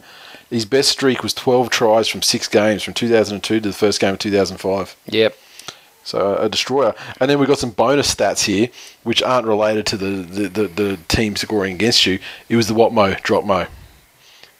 His 0.50 0.66
best 0.66 0.90
streak 0.90 1.22
was 1.22 1.32
12 1.32 1.70
tries 1.70 2.08
from 2.08 2.22
six 2.22 2.48
games 2.48 2.82
from 2.82 2.94
2002 2.94 3.60
to 3.60 3.68
the 3.68 3.72
first 3.72 4.00
game 4.00 4.14
of 4.14 4.18
2005. 4.18 4.96
Yep. 5.06 5.36
So 6.04 6.36
a 6.36 6.48
destroyer. 6.48 6.94
And 7.20 7.30
then 7.30 7.38
we've 7.38 7.48
got 7.48 7.58
some 7.58 7.70
bonus 7.70 8.12
stats 8.12 8.44
here, 8.44 8.68
which 9.02 9.22
aren't 9.22 9.46
related 9.46 9.86
to 9.86 9.96
the, 9.96 10.06
the, 10.06 10.48
the, 10.48 10.68
the 10.68 10.96
team 11.08 11.36
scoring 11.36 11.74
against 11.74 12.06
you. 12.06 12.18
It 12.48 12.56
was 12.56 12.68
the 12.68 12.74
Watmough, 12.74 13.22
drop 13.22 13.44
Mo. 13.44 13.66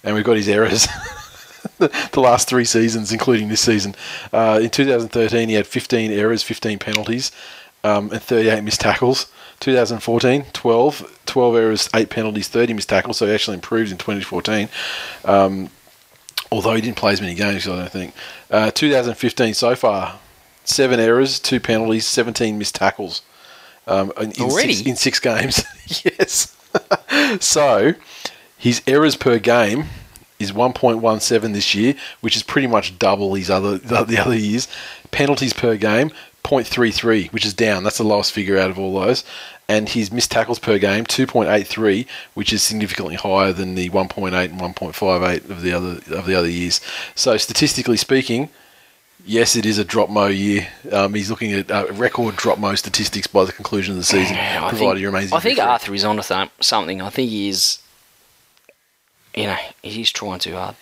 And 0.05 0.15
we've 0.15 0.25
got 0.25 0.37
his 0.37 0.49
errors. 0.49 0.87
the 1.79 2.21
last 2.21 2.49
three 2.49 2.65
seasons, 2.65 3.13
including 3.13 3.49
this 3.49 3.61
season. 3.61 3.95
Uh, 4.33 4.61
in 4.63 4.71
2013, 4.71 5.49
he 5.49 5.55
had 5.55 5.67
15 5.67 6.13
errors, 6.13 6.43
15 6.43 6.79
penalties, 6.79 7.33
um, 7.85 8.11
and 8.13 8.23
38 8.23 8.63
missed 8.63 8.81
tackles. 8.81 9.31
2014, 9.61 10.47
12, 10.53 11.21
12 11.27 11.57
errors, 11.57 11.89
8 11.95 12.11
penalties, 12.11 12.49
30 12.49 12.75
missed 12.75 12.89
tackles. 12.89 13.19
So 13.19 13.27
he 13.27 13.33
actually 13.33 13.55
improved 13.55 13.93
in 13.93 13.99
2014 13.99 14.69
although 16.53 16.75
he 16.75 16.83
didn't 16.83 16.99
play 16.99 17.13
as 17.13 17.21
many 17.21 17.35
games, 17.35 17.67
I 17.67 17.77
don't 17.77 17.91
think. 17.91 18.15
Uh, 18.51 18.71
2015 18.71 19.55
so 19.55 19.75
far, 19.75 20.21
seven 20.65 21.01
errors, 21.01 21.39
two 21.39 21.61
penalties, 21.61 22.07
17 22.07 22.59
missed 22.59 22.75
tackles. 22.75 23.23
Um, 23.87 24.13
in, 24.21 24.33
in 24.33 24.43
Already? 24.43 24.75
Six, 24.75 24.89
in 24.89 24.97
six 24.97 25.19
games. 25.19 25.65
yes. 26.05 26.57
so 27.41 27.95
his 28.57 28.83
errors 28.87 29.17
per 29.17 29.39
game 29.39 29.87
is 30.39 30.53
1.17 30.53 31.53
this 31.53 31.75
year, 31.75 31.95
which 32.21 32.37
is 32.37 32.43
pretty 32.43 32.67
much 32.67 32.99
double 32.99 33.35
his 33.35 33.51
other 33.51 33.79
the 33.79 34.19
other 34.19 34.37
years. 34.37 34.69
Penalties 35.11 35.53
per 35.53 35.77
game 35.77 36.11
0.33, 36.45 37.33
which 37.33 37.47
is 37.47 37.55
down. 37.55 37.85
That's 37.85 37.99
the 37.99 38.05
lowest 38.05 38.33
figure 38.33 38.59
out 38.59 38.71
of 38.71 38.79
all 38.79 39.01
those. 39.01 39.25
And 39.69 39.89
his 39.89 40.11
missed 40.11 40.31
tackles 40.31 40.59
per 40.59 40.79
game 40.79 41.05
2.83, 41.05 42.07
which 42.35 42.53
is 42.53 42.63
significantly 42.63 43.15
higher 43.15 43.53
than 43.53 43.75
the 43.75 43.89
1.8 43.91 44.51
and 44.51 44.61
1.58 44.61 45.51
of 45.51 45.63
the 45.63 45.73
other 45.73 46.01
of 46.15 46.27
the 46.27 46.35
other 46.35 46.49
years. 46.49 46.81
So 47.15 47.37
statistically 47.37 47.97
speaking, 47.97 48.51
yes, 49.25 49.57
it 49.57 49.67
is 49.67 49.79
a 49.79 49.85
drop 49.85 50.09
mo 50.11 50.27
year. 50.27 50.69
Um, 50.91 51.15
he's 51.15 51.31
looking 51.31 51.53
at 51.53 51.71
uh, 51.71 51.87
record 51.93 52.37
drop 52.37 52.59
mo 52.59 52.75
statistics 52.75 53.27
by 53.27 53.45
the 53.45 53.53
conclusion 53.53 53.93
of 53.93 53.99
the 53.99 54.05
season, 54.05 54.37
Yeah, 54.37 54.65
I 54.65 54.69
provided 54.71 54.79
think, 54.79 54.99
he 54.99 55.07
remains. 55.07 55.33
I 55.33 55.41
think. 55.41 55.59
Arthur 55.59 55.95
is 55.95 56.05
onto 56.05 56.23
th- 56.23 56.51
something. 56.61 57.01
I 57.03 57.11
think 57.11 57.31
he 57.31 57.49
is. 57.49 57.79
You 59.35 59.47
know, 59.47 59.57
he's 59.83 60.11
trying 60.11 60.39
too 60.41 60.55
hard. 60.55 60.75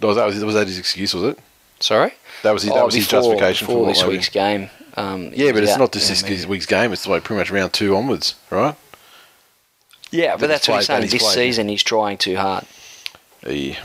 Was 0.00 0.16
that, 0.16 0.26
was 0.44 0.54
that 0.54 0.66
his 0.66 0.78
excuse? 0.78 1.14
Was 1.14 1.24
it? 1.24 1.38
Sorry. 1.80 2.12
That 2.42 2.52
was 2.52 2.62
his, 2.62 2.72
that 2.72 2.80
Oh, 2.82 2.86
was 2.86 2.94
his 2.94 3.06
justification 3.08 3.66
for 3.68 3.86
this 3.86 4.04
week's 4.04 4.28
game. 4.28 4.68
Um, 4.96 5.30
Yeah, 5.34 5.52
but 5.52 5.62
it's 5.62 5.72
out 5.72 5.78
not 5.78 5.92
just 5.92 6.08
this, 6.08 6.22
media. 6.24 6.46
week's 6.48 6.66
game. 6.66 6.92
It's 6.92 7.06
like 7.06 7.22
pretty 7.24 7.38
much 7.38 7.50
round 7.50 7.72
two 7.72 7.94
onwards, 7.96 8.34
right? 8.50 8.74
Yeah, 10.10 10.36
but 10.36 10.48
that's 10.48 10.66
he's 10.66 10.72
what 10.72 10.78
he's 10.78 10.86
played- 10.86 10.94
that 10.96 11.00
saying. 11.00 11.02
he's 11.02 11.12
This 11.12 11.22
played. 11.22 11.34
season 11.34 11.68
he's 11.68 11.82
trying 11.82 12.18
too 12.18 12.36
hard. 12.36 12.64
E. 13.46 13.76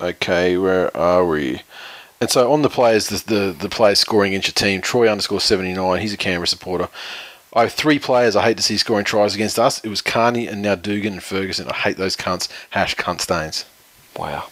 Okay, 0.00 0.56
where 0.56 0.94
are 0.96 1.24
we? 1.26 1.60
And 2.20 2.30
so 2.30 2.50
on 2.50 2.62
the 2.62 2.70
players, 2.70 3.08
the, 3.08 3.34
the 3.34 3.56
the 3.58 3.68
players 3.68 3.98
scoring 3.98 4.32
your 4.32 4.42
team, 4.42 4.80
Troy 4.80 5.08
underscore 5.08 5.40
seventy 5.40 5.72
nine. 5.72 6.00
He's 6.00 6.14
a 6.14 6.16
Canberra 6.16 6.46
supporter. 6.46 6.88
I 7.54 7.62
have 7.62 7.72
three 7.72 7.98
players 7.98 8.36
I 8.36 8.42
hate 8.42 8.58
to 8.58 8.62
see 8.62 8.76
scoring 8.76 9.04
tries 9.04 9.34
against 9.34 9.58
us. 9.58 9.82
It 9.82 9.88
was 9.88 10.02
Carney 10.02 10.46
and 10.46 10.60
now 10.60 10.74
Dugan 10.74 11.14
and 11.14 11.22
Ferguson. 11.22 11.68
I 11.68 11.74
hate 11.74 11.96
those 11.96 12.16
cunts. 12.16 12.48
Hash 12.70 12.94
cunt 12.96 13.22
stains. 13.22 13.64
Wow. 14.14 14.48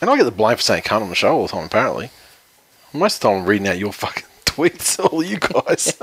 And 0.00 0.10
I 0.10 0.16
get 0.16 0.24
the 0.24 0.30
blame 0.30 0.56
for 0.56 0.62
saying 0.62 0.82
cunt 0.82 1.00
on 1.02 1.08
the 1.08 1.14
show 1.14 1.34
all 1.34 1.46
the 1.46 1.52
time. 1.52 1.64
Apparently, 1.64 2.10
most 2.92 3.16
of 3.16 3.20
the 3.20 3.28
time 3.28 3.42
I'm 3.42 3.46
reading 3.46 3.68
out 3.68 3.78
your 3.78 3.92
fucking 3.92 4.24
tweets, 4.44 4.98
all 4.98 5.22
you 5.22 5.38
guys. 5.38 5.96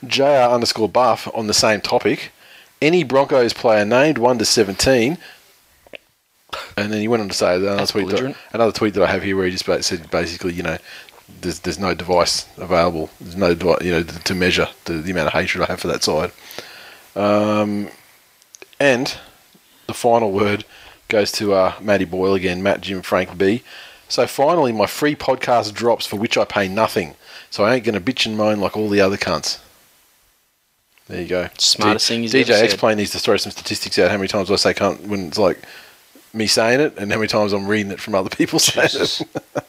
Jr 0.06 0.22
underscore 0.22 0.88
buff 0.88 1.28
on 1.34 1.46
the 1.46 1.54
same 1.54 1.80
topic. 1.80 2.30
Any 2.82 3.02
Broncos 3.02 3.52
player 3.52 3.84
named 3.84 4.18
one 4.18 4.38
to 4.38 4.44
seventeen. 4.44 5.18
And 6.76 6.92
then 6.92 7.00
he 7.00 7.08
went 7.08 7.22
on 7.22 7.28
to 7.28 7.34
say 7.34 7.56
another 7.56 7.86
tweet, 7.86 8.08
that, 8.08 8.36
another 8.52 8.72
tweet 8.72 8.94
that 8.94 9.02
I 9.02 9.06
have 9.06 9.22
here 9.22 9.36
where 9.36 9.46
he 9.46 9.56
just 9.56 9.84
said 9.84 10.10
basically, 10.10 10.52
you 10.52 10.62
know, 10.62 10.76
there's 11.40 11.60
there's 11.60 11.78
no 11.78 11.94
device 11.94 12.46
available. 12.56 13.10
There's 13.20 13.36
no 13.36 13.54
device, 13.54 13.82
you 13.82 13.92
know, 13.92 14.02
to 14.02 14.34
measure 14.34 14.68
the, 14.84 14.94
the 14.94 15.12
amount 15.12 15.28
of 15.28 15.32
hatred 15.32 15.62
I 15.62 15.66
have 15.66 15.80
for 15.80 15.88
that 15.88 16.02
side. 16.02 16.32
Um, 17.16 17.88
and 18.80 19.16
the 19.86 19.94
final 19.94 20.32
word 20.32 20.64
goes 21.08 21.30
to 21.32 21.54
uh, 21.54 21.74
Matty 21.80 22.04
Boyle 22.04 22.34
again, 22.34 22.62
Matt, 22.62 22.80
Jim, 22.80 23.02
Frank 23.02 23.38
B. 23.38 23.62
So 24.08 24.26
finally, 24.26 24.72
my 24.72 24.86
free 24.86 25.16
podcast 25.16 25.72
drops 25.74 26.06
for 26.06 26.16
which 26.16 26.36
I 26.36 26.44
pay 26.44 26.68
nothing. 26.68 27.14
So 27.50 27.64
I 27.64 27.74
ain't 27.74 27.84
going 27.84 27.94
to 27.94 28.00
bitch 28.00 28.26
and 28.26 28.36
moan 28.36 28.60
like 28.60 28.76
all 28.76 28.88
the 28.88 29.00
other 29.00 29.16
cunts. 29.16 29.60
There 31.06 31.20
you 31.20 31.28
go. 31.28 31.48
Smartest 31.58 32.08
thing 32.08 32.22
he's 32.22 32.32
DJ 32.32 32.50
ever 32.50 32.52
said. 32.54 32.64
Explain 32.64 32.96
needs 32.96 33.10
to 33.10 33.18
throw 33.18 33.36
some 33.36 33.52
statistics 33.52 33.98
out. 33.98 34.10
How 34.10 34.16
many 34.16 34.28
times 34.28 34.50
I 34.50 34.56
say 34.56 34.72
cunt 34.72 35.06
when 35.06 35.28
it's 35.28 35.38
like 35.38 35.58
me 36.34 36.46
saying 36.46 36.80
it, 36.80 36.98
and 36.98 37.10
how 37.10 37.18
many 37.18 37.28
times 37.28 37.52
I'm 37.52 37.66
reading 37.66 37.92
it 37.92 38.00
from 38.00 38.14
other 38.14 38.30
people 38.30 38.58
saying 38.58 38.88
Jesus. 38.88 39.20
it. 39.20 39.28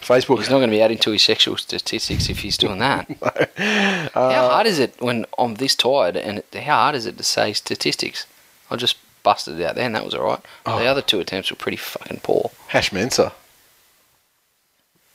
Facebook. 0.00 0.38
He's 0.38 0.50
not 0.50 0.58
going 0.58 0.70
to 0.70 0.76
be 0.76 0.82
adding 0.82 0.98
to 0.98 1.10
his 1.10 1.22
sexual 1.22 1.56
statistics 1.56 2.28
if 2.28 2.40
he's 2.40 2.56
doing 2.56 2.78
that. 2.78 3.08
how 4.14 4.48
hard 4.48 4.66
is 4.66 4.78
it 4.78 5.00
when 5.00 5.26
I'm 5.38 5.54
this 5.56 5.74
tired? 5.74 6.16
And 6.16 6.42
how 6.54 6.76
hard 6.76 6.94
is 6.94 7.06
it 7.06 7.16
to 7.18 7.24
say 7.24 7.52
statistics? 7.52 8.26
I 8.70 8.76
just 8.76 8.96
busted 9.22 9.60
it 9.60 9.64
out 9.64 9.74
there, 9.74 9.84
and 9.84 9.94
that 9.94 10.04
was 10.04 10.14
all 10.14 10.24
right. 10.24 10.40
Oh. 10.66 10.78
The 10.78 10.86
other 10.86 11.02
two 11.02 11.20
attempts 11.20 11.50
were 11.50 11.56
pretty 11.56 11.76
fucking 11.76 12.20
poor. 12.22 12.50
Hash 12.68 12.92
Mensa. 12.92 13.32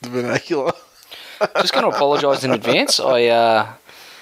The 0.01 0.09
vernacular. 0.09 0.73
Just 1.57 1.73
going 1.73 1.89
to 1.89 1.95
apologise 1.95 2.43
in 2.43 2.51
advance. 2.51 2.99
I 2.99 3.25
uh, 3.25 3.73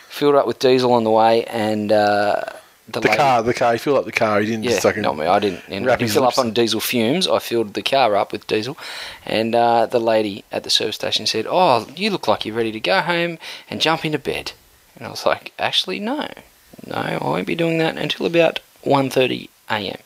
filled 0.09 0.35
up 0.35 0.47
with 0.47 0.59
diesel 0.59 0.93
on 0.93 1.03
the 1.03 1.11
way, 1.11 1.43
and 1.45 1.91
uh, 1.91 2.43
the, 2.87 2.99
The 2.99 3.09
car, 3.09 3.43
the 3.43 3.53
car. 3.53 3.73
He 3.73 3.77
filled 3.79 3.97
up 3.97 4.05
the 4.05 4.11
car. 4.11 4.41
He 4.41 4.47
didn't 4.47 4.63
Yeah, 4.63 4.79
just 4.79 4.97
not 4.97 5.17
me. 5.17 5.25
I 5.25 5.39
didn't. 5.39 5.61
And 5.69 5.85
I 5.85 5.89
wrap 5.89 5.99
didn't 5.99 6.11
fill 6.11 6.25
up 6.25 6.37
on 6.37 6.51
diesel 6.51 6.81
fumes. 6.81 7.27
I 7.27 7.39
filled 7.39 7.73
the 7.75 7.81
car 7.81 8.15
up 8.15 8.31
with 8.31 8.45
diesel, 8.47 8.77
and 9.25 9.55
uh, 9.55 9.85
the 9.85 9.99
lady 9.99 10.43
at 10.51 10.63
the 10.63 10.69
service 10.69 10.95
station 10.95 11.25
said, 11.25 11.45
"Oh, 11.47 11.87
you 11.95 12.09
look 12.09 12.27
like 12.27 12.45
you're 12.45 12.55
ready 12.55 12.71
to 12.73 12.79
go 12.79 13.01
home 13.01 13.39
and 13.69 13.79
jump 13.79 14.03
into 14.03 14.19
bed." 14.19 14.51
And 14.97 15.07
I 15.07 15.09
was 15.09 15.25
like, 15.25 15.53
"Actually, 15.57 15.99
no, 15.99 16.27
no, 16.85 16.95
I 16.95 17.17
won't 17.21 17.47
be 17.47 17.55
doing 17.55 17.77
that 17.77 17.97
until 17.97 18.25
about 18.25 18.59
1.30 18.83 19.49
a.m." 19.69 19.97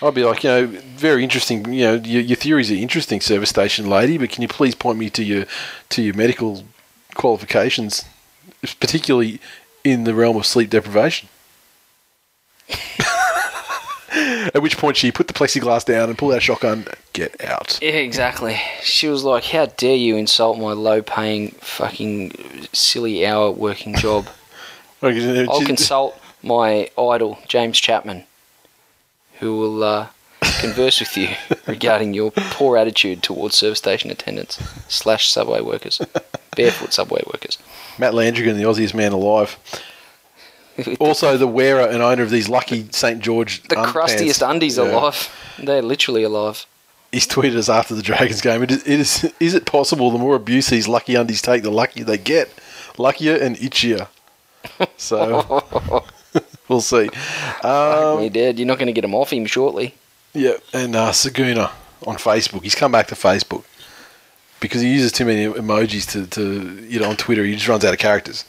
I'd 0.00 0.14
be 0.14 0.22
like, 0.22 0.44
you 0.44 0.50
know, 0.50 0.66
very 0.66 1.24
interesting. 1.24 1.72
You 1.72 1.84
know, 1.84 1.94
your, 1.94 2.22
your 2.22 2.36
theories 2.36 2.70
are 2.70 2.74
interesting, 2.74 3.20
service 3.20 3.50
station 3.50 3.90
lady. 3.90 4.16
But 4.16 4.30
can 4.30 4.42
you 4.42 4.48
please 4.48 4.76
point 4.76 4.98
me 4.98 5.10
to 5.10 5.24
your 5.24 5.46
to 5.88 6.02
your 6.02 6.14
medical 6.14 6.62
qualifications, 7.16 8.04
particularly 8.78 9.40
in 9.82 10.04
the 10.04 10.14
realm 10.14 10.36
of 10.36 10.46
sleep 10.46 10.70
deprivation? 10.70 11.28
At 14.54 14.62
which 14.62 14.78
point 14.78 14.96
she 14.96 15.12
put 15.12 15.28
the 15.28 15.34
plexiglass 15.34 15.84
down 15.84 16.08
and 16.08 16.16
pulled 16.16 16.32
out 16.32 16.38
a 16.38 16.40
shotgun. 16.40 16.86
Get 17.12 17.44
out. 17.44 17.78
Yeah, 17.82 17.90
exactly. 17.90 18.60
She 18.82 19.08
was 19.08 19.22
like, 19.22 19.44
"How 19.44 19.66
dare 19.66 19.96
you 19.96 20.16
insult 20.16 20.58
my 20.58 20.72
low-paying, 20.72 21.50
fucking, 21.60 22.32
silly 22.72 23.26
hour 23.26 23.50
working 23.50 23.94
job?" 23.94 24.26
I'll 25.02 25.64
consult 25.64 26.18
my 26.42 26.90
idol, 26.98 27.38
James 27.46 27.78
Chapman, 27.78 28.24
who 29.38 29.58
will 29.58 29.84
uh, 29.84 30.08
converse 30.60 31.00
with 31.00 31.16
you 31.16 31.28
regarding 31.66 32.14
your 32.14 32.30
poor 32.32 32.76
attitude 32.76 33.22
towards 33.22 33.56
service 33.56 33.78
station 33.78 34.10
attendants 34.10 34.58
slash 34.88 35.28
subway 35.28 35.60
workers, 35.60 36.00
barefoot 36.56 36.92
subway 36.92 37.22
workers. 37.26 37.58
Matt 37.98 38.14
Landrigan, 38.14 38.56
the 38.56 38.62
Aussiest 38.62 38.94
man 38.94 39.12
alive. 39.12 39.56
Also, 41.00 41.36
the 41.36 41.46
wearer 41.46 41.86
and 41.86 42.02
owner 42.02 42.22
of 42.22 42.30
these 42.30 42.48
lucky 42.48 42.86
St 42.90 43.20
George. 43.20 43.62
The 43.64 43.76
underpants. 43.76 43.86
crustiest 43.92 44.42
undies 44.42 44.76
Yeah. 44.78 44.84
alive. 44.84 45.28
They're 45.58 45.82
literally 45.82 46.22
alive. 46.22 46.66
He's 47.10 47.26
tweeted 47.26 47.56
us 47.56 47.68
after 47.68 47.94
the 47.94 48.02
Dragons 48.02 48.40
game. 48.40 48.62
It 48.62 48.70
is, 48.70 48.86
it 48.86 49.00
is, 49.00 49.32
is 49.40 49.54
it 49.54 49.64
possible 49.66 50.10
the 50.10 50.18
more 50.18 50.36
abuse 50.36 50.68
these 50.68 50.86
lucky 50.88 51.14
undies 51.14 51.40
take, 51.42 51.62
the 51.62 51.70
luckier 51.70 52.04
they 52.04 52.18
get? 52.18 52.50
Luckier 52.98 53.34
and 53.36 53.56
itchier. 53.56 54.08
So, 54.96 55.64
we'll 56.68 56.80
see. 56.80 57.08
Um, 57.62 58.18
Me 58.18 58.28
dead. 58.28 58.58
You're 58.58 58.66
not 58.66 58.78
going 58.78 58.88
to 58.88 58.92
get 58.92 59.04
him 59.04 59.14
off 59.14 59.32
him 59.32 59.46
shortly. 59.46 59.94
yeah, 60.34 60.54
and 60.72 60.94
uh, 60.94 61.10
Saguna 61.12 61.70
on 62.06 62.16
Facebook. 62.16 62.62
He's 62.62 62.74
come 62.74 62.92
back 62.92 63.06
to 63.08 63.14
Facebook 63.14 63.64
because 64.60 64.82
he 64.82 64.92
uses 64.92 65.10
too 65.12 65.24
many 65.24 65.46
emojis 65.46 66.08
to, 66.12 66.26
to, 66.26 66.84
you 66.86 67.00
know, 67.00 67.08
on 67.08 67.16
Twitter. 67.16 67.42
He 67.44 67.54
just 67.54 67.68
runs 67.68 67.84
out 67.84 67.94
of 67.94 67.98
characters. 67.98 68.44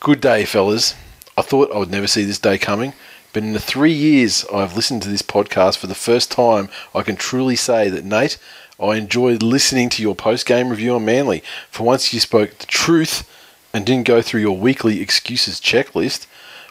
Good 0.00 0.20
day, 0.20 0.44
fellas. 0.44 0.94
I 1.36 1.42
thought 1.42 1.72
I 1.72 1.78
would 1.78 1.90
never 1.90 2.06
see 2.06 2.24
this 2.24 2.38
day 2.38 2.58
coming, 2.58 2.92
but 3.32 3.42
in 3.42 3.52
the 3.52 3.60
three 3.60 3.92
years 3.92 4.44
I've 4.52 4.76
listened 4.76 5.02
to 5.02 5.08
this 5.08 5.22
podcast 5.22 5.78
for 5.78 5.86
the 5.86 5.94
first 5.94 6.30
time, 6.30 6.68
I 6.94 7.02
can 7.02 7.16
truly 7.16 7.56
say 7.56 7.88
that, 7.88 8.04
Nate, 8.04 8.38
I 8.80 8.96
enjoyed 8.96 9.42
listening 9.42 9.88
to 9.90 10.02
your 10.02 10.14
post 10.14 10.44
game 10.44 10.68
review 10.68 10.94
on 10.94 11.04
Manly. 11.04 11.42
For 11.70 11.84
once, 11.84 12.12
you 12.12 12.20
spoke 12.20 12.58
the 12.58 12.66
truth 12.66 13.28
and 13.72 13.86
didn't 13.86 14.06
go 14.06 14.20
through 14.20 14.40
your 14.40 14.56
weekly 14.56 15.00
excuses 15.00 15.60
checklist. 15.60 16.26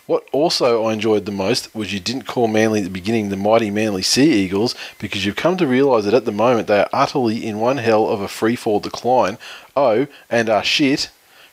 What 0.07 0.27
also 0.31 0.83
I 0.85 0.93
enjoyed 0.93 1.25
the 1.25 1.31
most 1.31 1.73
was 1.73 1.93
you 1.93 1.99
didn't 1.99 2.27
call 2.27 2.47
Manly 2.47 2.79
at 2.79 2.83
the 2.83 2.89
beginning 2.89 3.29
the 3.29 3.37
mighty 3.37 3.71
Manly 3.71 4.01
Sea 4.01 4.29
Eagles 4.29 4.75
because 4.99 5.25
you've 5.25 5.35
come 5.35 5.57
to 5.57 5.65
realise 5.65 6.05
that 6.05 6.13
at 6.13 6.25
the 6.25 6.31
moment 6.31 6.67
they 6.67 6.79
are 6.79 6.89
utterly 6.91 7.45
in 7.45 7.59
one 7.59 7.77
hell 7.77 8.07
of 8.07 8.19
a 8.19 8.27
free 8.27 8.55
fall 8.55 8.79
decline. 8.79 9.37
Oh, 9.75 10.07
and 10.29 10.49
are 10.49 10.63
shit. 10.63 11.09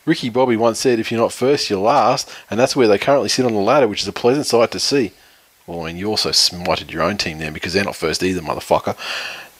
Ricky 0.08 0.30
Bobby 0.30 0.56
once 0.56 0.80
said, 0.80 0.98
if 0.98 1.12
you're 1.12 1.20
not 1.20 1.32
first, 1.32 1.68
you're 1.68 1.78
last, 1.78 2.34
and 2.50 2.58
that's 2.58 2.74
where 2.74 2.88
they 2.88 2.98
currently 2.98 3.28
sit 3.28 3.44
on 3.44 3.52
the 3.52 3.60
ladder, 3.60 3.86
which 3.86 4.02
is 4.02 4.08
a 4.08 4.12
pleasant 4.12 4.46
sight 4.46 4.70
to 4.70 4.80
see. 4.80 5.12
Well, 5.66 5.82
I 5.82 5.88
mean, 5.88 5.98
you 5.98 6.08
also 6.08 6.30
smited 6.30 6.90
your 6.90 7.02
own 7.02 7.18
team 7.18 7.38
there 7.38 7.52
because 7.52 7.74
they're 7.74 7.84
not 7.84 7.94
first 7.94 8.22
either, 8.22 8.40
motherfucker. 8.40 8.96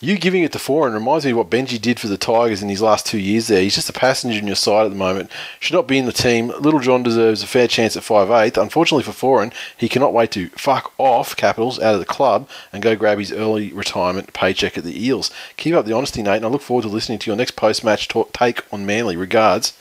You 0.00 0.16
giving 0.16 0.44
it 0.44 0.52
to 0.52 0.58
Foran 0.58 0.94
reminds 0.94 1.24
me 1.24 1.32
of 1.32 1.36
what 1.36 1.50
Benji 1.50 1.78
did 1.78 2.00
for 2.00 2.06
the 2.06 2.16
Tigers 2.16 2.62
in 2.62 2.68
his 2.68 2.80
last 2.80 3.04
two 3.04 3.18
years 3.18 3.48
there. 3.48 3.60
He's 3.60 3.74
just 3.74 3.90
a 3.90 3.92
passenger 3.92 4.38
in 4.38 4.46
your 4.46 4.56
side 4.56 4.86
at 4.86 4.90
the 4.90 4.96
moment. 4.96 5.30
Should 5.60 5.74
not 5.74 5.88
be 5.88 5.98
in 5.98 6.06
the 6.06 6.12
team. 6.12 6.48
Little 6.60 6.80
John 6.80 7.02
deserves 7.02 7.42
a 7.42 7.46
fair 7.46 7.66
chance 7.66 7.96
at 7.96 8.04
5'8". 8.04 8.56
Unfortunately 8.56 9.02
for 9.02 9.10
Foran, 9.10 9.52
he 9.76 9.88
cannot 9.88 10.14
wait 10.14 10.30
to 10.30 10.48
fuck 10.50 10.94
off 10.98 11.36
Capitals 11.36 11.80
out 11.80 11.94
of 11.94 12.00
the 12.00 12.06
club 12.06 12.48
and 12.72 12.82
go 12.82 12.96
grab 12.96 13.18
his 13.18 13.32
early 13.32 13.72
retirement 13.72 14.32
paycheck 14.32 14.78
at 14.78 14.84
the 14.84 15.04
Eels. 15.04 15.30
Keep 15.58 15.74
up 15.74 15.84
the 15.84 15.94
honesty, 15.94 16.22
Nate, 16.22 16.36
and 16.36 16.46
I 16.46 16.48
look 16.48 16.62
forward 16.62 16.82
to 16.82 16.88
listening 16.88 17.18
to 17.18 17.30
your 17.30 17.36
next 17.36 17.56
post-match 17.56 18.08
talk, 18.08 18.32
take 18.32 18.62
on 18.72 18.86
Manly. 18.86 19.16
Regards. 19.16 19.74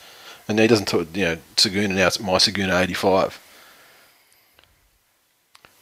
And 0.48 0.58
he 0.58 0.66
doesn't 0.66 0.86
talk, 0.86 1.08
you 1.14 1.24
know, 1.24 1.36
Saguna 1.56 1.94
now, 1.94 2.06
it's 2.06 2.18
my 2.18 2.34
Saguna 2.34 2.82
85. 2.82 3.38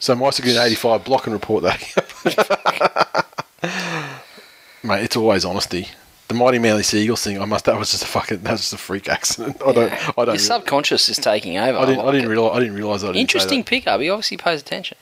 So 0.00 0.14
my 0.14 0.28
Saguna 0.28 0.66
85, 0.66 1.04
block 1.04 1.26
and 1.26 1.34
report 1.34 1.62
that. 1.62 3.26
Mate, 4.82 5.04
it's 5.04 5.16
always 5.16 5.44
honesty. 5.44 5.88
The 6.28 6.34
mighty 6.34 6.58
Manly 6.58 6.82
Seagulls 6.82 7.22
thing, 7.22 7.40
I 7.40 7.44
must. 7.44 7.66
That 7.66 7.78
was 7.78 7.92
just 7.92 8.02
a 8.02 8.06
fucking. 8.06 8.42
That 8.42 8.52
was 8.52 8.60
just 8.62 8.72
a 8.72 8.78
freak 8.78 9.08
accident. 9.08 9.62
I 9.66 9.72
don't. 9.72 9.92
I 9.92 10.24
don't. 10.24 10.34
Your 10.34 10.38
subconscious 10.38 11.08
is 11.08 11.18
taking 11.18 11.56
over. 11.56 11.78
I 11.78 11.86
didn't. 11.86 12.04
I 12.04 12.10
didn't 12.10 12.28
realize. 12.28 12.56
I 12.56 12.60
didn't 12.60 12.74
realize. 12.74 13.04
I 13.04 13.08
didn't 13.08 13.20
Interesting 13.20 13.62
pickup. 13.62 14.00
He 14.00 14.10
obviously 14.10 14.36
pays 14.36 14.60
attention. 14.60 14.98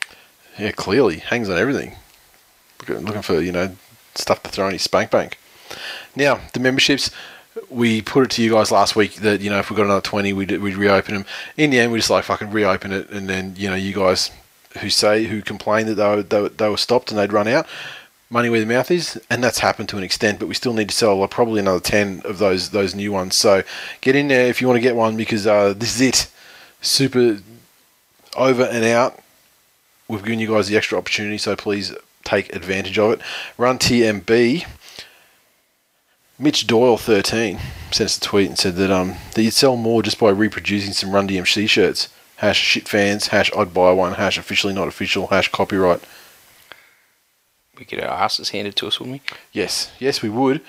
Yeah, 0.59 0.71
clearly 0.71 1.17
hangs 1.17 1.49
on 1.49 1.57
everything. 1.57 1.95
Looking, 2.79 3.05
looking 3.05 3.21
for 3.23 3.41
you 3.41 3.51
know 3.51 3.75
stuff 4.13 4.43
to 4.43 4.49
throw 4.49 4.67
in 4.67 4.73
his 4.73 4.83
spank 4.83 5.09
bank. 5.09 5.39
Now 6.15 6.41
the 6.53 6.59
memberships. 6.59 7.09
We 7.69 8.01
put 8.01 8.23
it 8.23 8.31
to 8.31 8.43
you 8.43 8.51
guys 8.51 8.71
last 8.71 8.95
week 8.95 9.15
that 9.15 9.41
you 9.41 9.49
know 9.49 9.59
if 9.59 9.69
we 9.69 9.75
got 9.75 9.85
another 9.85 10.01
twenty, 10.01 10.33
we'd 10.33 10.51
we'd 10.51 10.75
reopen 10.75 11.13
them. 11.13 11.25
In 11.57 11.69
the 11.69 11.79
end, 11.79 11.91
we 11.91 11.99
just 11.99 12.09
like 12.09 12.25
fucking 12.25 12.51
reopen 12.51 12.91
it, 12.91 13.09
and 13.09 13.29
then 13.29 13.55
you 13.57 13.69
know 13.69 13.75
you 13.75 13.93
guys 13.93 14.31
who 14.79 14.89
say 14.89 15.25
who 15.25 15.41
complain 15.41 15.85
that 15.87 15.95
they 15.95 16.07
were, 16.07 16.23
they, 16.23 16.47
they 16.49 16.69
were 16.69 16.77
stopped 16.77 17.11
and 17.11 17.19
they'd 17.19 17.33
run 17.33 17.47
out. 17.47 17.65
Money 18.29 18.49
where 18.49 18.59
the 18.59 18.65
mouth 18.65 18.89
is, 18.91 19.21
and 19.29 19.43
that's 19.43 19.59
happened 19.59 19.87
to 19.89 19.97
an 19.97 20.03
extent. 20.03 20.39
But 20.39 20.47
we 20.47 20.55
still 20.55 20.73
need 20.73 20.89
to 20.89 20.95
sell 20.95 21.15
like, 21.15 21.29
probably 21.29 21.59
another 21.59 21.79
ten 21.79 22.21
of 22.25 22.39
those 22.39 22.71
those 22.71 22.93
new 22.93 23.11
ones. 23.11 23.35
So 23.35 23.63
get 24.01 24.15
in 24.15 24.27
there 24.27 24.47
if 24.47 24.61
you 24.61 24.67
want 24.67 24.77
to 24.77 24.81
get 24.81 24.95
one 24.95 25.15
because 25.15 25.47
uh, 25.47 25.73
this 25.73 25.95
is 25.95 26.01
it. 26.01 26.31
Super 26.81 27.39
over 28.35 28.63
and 28.63 28.83
out. 28.83 29.19
We've 30.07 30.23
given 30.23 30.39
you 30.39 30.47
guys 30.47 30.67
the 30.67 30.77
extra 30.77 30.97
opportunity, 30.97 31.37
so 31.37 31.55
please 31.55 31.93
take 32.23 32.53
advantage 32.55 32.99
of 32.99 33.11
it. 33.11 33.21
Run 33.57 33.79
TMB. 33.79 34.65
Mitch 36.37 36.67
Doyle 36.67 36.97
thirteen 36.97 37.59
sent 37.91 38.07
us 38.07 38.17
a 38.17 38.21
tweet 38.21 38.49
and 38.49 38.57
said 38.57 38.75
that 38.75 38.91
um 38.91 39.15
that 39.33 39.43
you'd 39.43 39.53
sell 39.53 39.77
more 39.77 40.03
just 40.03 40.19
by 40.19 40.29
reproducing 40.29 40.93
some 40.93 41.11
Run 41.11 41.27
DMC 41.27 41.69
shirts. 41.69 42.09
Hash 42.37 42.59
shit 42.59 42.89
fans. 42.89 43.27
Hash 43.27 43.49
I'd 43.55 43.73
buy 43.73 43.91
one. 43.93 44.13
Hash 44.13 44.37
officially 44.37 44.73
not 44.73 44.89
official. 44.89 45.27
Hash 45.27 45.49
copyright. 45.49 46.01
We 47.77 47.85
get 47.85 48.03
our 48.03 48.09
asses 48.09 48.49
handed 48.49 48.75
to 48.77 48.87
us, 48.87 48.99
wouldn't 48.99 49.21
we? 49.21 49.37
Yes, 49.51 49.91
yes, 49.99 50.21
we 50.21 50.29
would. 50.29 50.61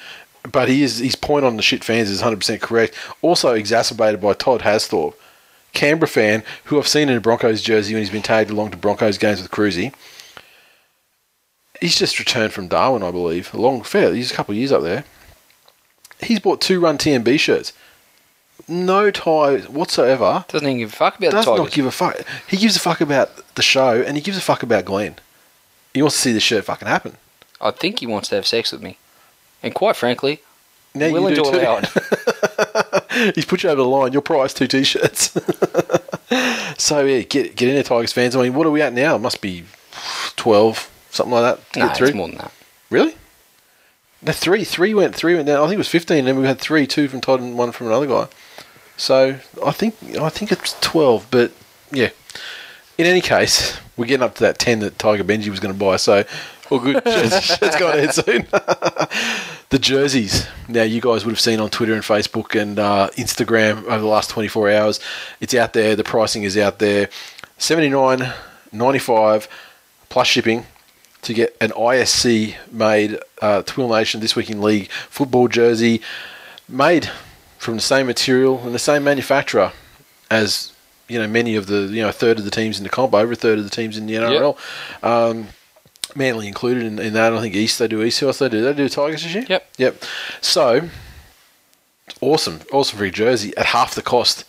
But 0.51 0.69
he 0.69 0.83
is, 0.83 0.99
his 0.99 1.17
point 1.17 1.45
on 1.45 1.57
the 1.57 1.63
shit 1.63 1.85
fans 1.85 2.11
is 2.11 2.23
100% 2.23 2.61
correct. 2.61 2.95
Also 3.23 3.53
exacerbated 3.53 4.21
by 4.21 4.33
Todd 4.33 4.63
Hasthorpe, 4.63 5.15
Canberra 5.73 6.09
fan, 6.09 6.45
who 6.65 6.79
I've 6.79 6.89
seen 6.89 7.09
in 7.09 7.17
a 7.17 7.21
Broncos 7.21 7.63
jersey 7.63 7.95
when 7.95 8.03
he's 8.03 8.11
been 8.11 8.23
tagged 8.23 8.51
along 8.51 8.71
to 8.73 8.77
Broncos 8.77 9.19
games 9.19 9.41
with 9.43 9.51
Cruzy. 9.51 9.93
He's 11.81 11.99
just 11.99 12.19
returned 12.19 12.53
from 12.53 12.69
Darwin, 12.69 13.03
I 13.03 13.11
believe. 13.11 13.53
A 13.55 13.59
long, 13.61 13.83
fair, 13.83 14.15
he's 14.15 14.31
a 14.33 14.35
couple 14.35 14.53
of 14.53 14.59
years 14.59 14.73
up 14.73 14.83
there. 14.83 15.05
He's 16.21 16.41
bought 16.41 16.61
two 16.61 16.81
Run 16.81 16.99
TMB 16.99 17.39
shirts. 17.39 17.73
No 18.69 19.11
tie 19.11 19.59
whatsoever. 19.61 20.45
Doesn't 20.49 20.67
even 20.67 20.79
give 20.79 20.93
a 20.93 20.97
fuck 20.97 21.19
about 21.19 21.31
Does 21.33 21.45
the 21.45 21.51
Tigers. 21.53 21.65
not 21.67 21.73
give 21.75 21.87
a 21.87 21.91
fuck. 21.91 22.17
He 22.49 22.57
gives 22.57 22.75
a 22.77 22.81
fuck 22.81 23.01
about 23.01 23.55
the 23.55 23.63
show 23.63 24.01
and 24.03 24.17
he 24.17 24.23
gives 24.23 24.37
a 24.37 24.41
fuck 24.41 24.63
about 24.63 24.85
Glenn. 24.85 25.17
He 25.95 26.03
wants 26.03 26.17
to 26.17 26.23
see 26.23 26.33
the 26.33 26.41
shirt 26.41 26.65
fucking 26.65 26.89
happen. 26.89 27.17
I 27.61 27.71
think 27.71 28.01
he 28.01 28.07
wants 28.07 28.29
to 28.31 28.35
have 28.35 28.47
sex 28.47 28.73
with 28.73 28.83
me. 28.83 28.99
And 29.63 29.75
quite 29.75 29.97
frankly, 29.97 30.41
Now 30.95 31.11
willing 31.13 31.35
to 31.37 31.43
too. 31.43 31.49
allow 31.51 31.81
it. 31.83 33.35
He's 33.35 33.45
put 33.45 33.63
you 33.63 33.71
over 33.71 33.83
the 33.83 33.89
line. 33.89 34.13
Your 34.13 34.23
price 34.23 34.53
two 34.53 34.67
t-shirts. 34.67 35.31
so 36.79 37.05
yeah, 37.05 37.23
get 37.23 37.57
get 37.57 37.69
in 37.69 37.75
there, 37.75 37.83
Tigers 37.83 38.13
fans. 38.13 38.35
I 38.37 38.43
mean, 38.43 38.55
what 38.55 38.67
are 38.67 38.71
we 38.71 38.83
at 38.83 38.93
now? 38.93 39.17
It 39.17 39.21
must 39.21 39.41
be 39.41 39.65
twelve, 40.37 40.91
something 41.11 41.33
like 41.33 41.57
that 41.57 41.73
to 41.75 41.79
no, 41.79 41.87
get 41.89 41.97
through. 41.97 42.07
it's 42.09 42.17
more 42.17 42.29
than 42.29 42.39
that. 42.39 42.53
Really? 42.91 43.15
No, 44.23 44.33
three, 44.33 44.65
three 44.65 44.95
went, 44.95 45.15
three 45.15 45.35
went 45.35 45.47
down. 45.47 45.59
I 45.59 45.65
think 45.65 45.75
it 45.75 45.79
was 45.79 45.89
fifteen. 45.89 46.21
And 46.21 46.29
then 46.29 46.41
we 46.41 46.47
had 46.47 46.59
three, 46.59 46.87
two 46.87 47.09
from 47.09 47.21
Todd 47.21 47.41
and 47.41 47.57
one 47.57 47.73
from 47.73 47.89
another 47.89 48.07
guy. 48.07 48.29
So 48.97 49.39
I 49.65 49.71
think 49.73 49.95
I 50.17 50.29
think 50.29 50.53
it's 50.53 50.79
twelve. 50.81 51.27
But 51.31 51.53
yeah. 51.91 52.11
In 52.99 53.05
any 53.05 53.21
case, 53.21 53.79
we're 53.99 54.07
getting 54.07 54.25
up 54.25 54.37
to 54.37 54.45
that 54.45 54.59
ten 54.59 54.81
that 54.81 54.99
Tiger 54.99 55.23
Benji 55.23 55.49
was 55.49 55.61
going 55.61 55.75
to 55.75 55.79
buy. 55.79 55.97
So 55.97 56.25
all 56.71 56.79
good. 56.79 57.03
Shirt's 57.43 57.77
going 57.77 57.99
ahead 57.99 58.15
soon. 58.15 58.47
the 59.71 59.79
jerseys. 59.79 60.47
Now, 60.69 60.83
you 60.83 61.01
guys 61.01 61.25
would 61.25 61.33
have 61.33 61.41
seen 61.41 61.61
on 61.61 61.71
Twitter 61.71 61.95
and 61.95 62.03
Facebook 62.03 62.61
and 62.61 62.79
uh, 62.79 63.11
Instagram 63.17 63.85
over 63.85 63.99
the 63.99 64.07
last 64.07 64.31
24 64.31 64.71
hours. 64.71 65.01
It's 65.41 65.55
out 65.55 65.73
there. 65.73 65.95
The 65.95 66.05
pricing 66.05 66.43
is 66.43 66.57
out 66.57 66.79
there. 66.79 67.09
79 67.59 68.33
95 68.73 69.49
plus 70.09 70.27
shipping 70.27 70.67
to 71.27 71.35
get 71.35 71.57
an 71.61 71.71
ISC 71.71 72.55
made 72.71 73.19
uh, 73.43 73.63
Twill 73.63 73.89
Nation 73.89 74.21
This 74.21 74.37
Week 74.37 74.49
in 74.49 74.63
League 74.63 74.91
football 74.91 75.49
jersey 75.49 76.01
made 76.69 77.11
from 77.59 77.75
the 77.75 77.83
same 77.83 78.07
material 78.07 78.61
and 78.65 78.75
the 78.75 78.79
same 78.79 79.03
manufacturer 79.03 79.73
as 80.31 80.73
you 81.09 81.19
know 81.19 81.27
many 81.27 81.57
of 81.57 81.67
the 81.67 81.83
you 81.83 82.03
know 82.03 82.09
a 82.09 82.13
third 82.13 82.39
of 82.39 82.45
the 82.45 82.51
teams 82.51 82.79
in 82.79 82.85
the 82.85 82.91
comp, 82.91 83.13
over 83.15 83.33
a 83.33 83.37
third 83.37 83.59
of 83.59 83.65
the 83.65 83.71
teams 83.71 83.99
in 83.99 84.07
the 84.07 84.15
NRL. 84.15 84.57
Um, 85.03 85.49
Manly 86.15 86.49
included 86.49 86.85
in, 86.85 86.99
in 86.99 87.13
that. 87.13 87.33
I 87.33 87.41
think 87.41 87.55
East 87.55 87.79
they 87.79 87.89
do 87.89 88.03
East. 88.03 88.21
Who 88.21 88.29
else 88.29 88.39
they 88.39 88.49
do? 88.49 88.63
They 88.63 88.73
do 88.73 88.89
Tigers 88.89 89.23
this 89.23 89.35
year. 89.35 89.45
Yep. 89.49 89.69
Yep. 89.79 90.05
So 90.41 90.89
awesome, 92.21 92.61
awesome 92.73 92.99
for 92.99 93.05
your 93.05 93.13
jersey 93.13 93.55
at 93.57 93.67
half 93.67 93.95
the 93.95 94.03
cost 94.03 94.45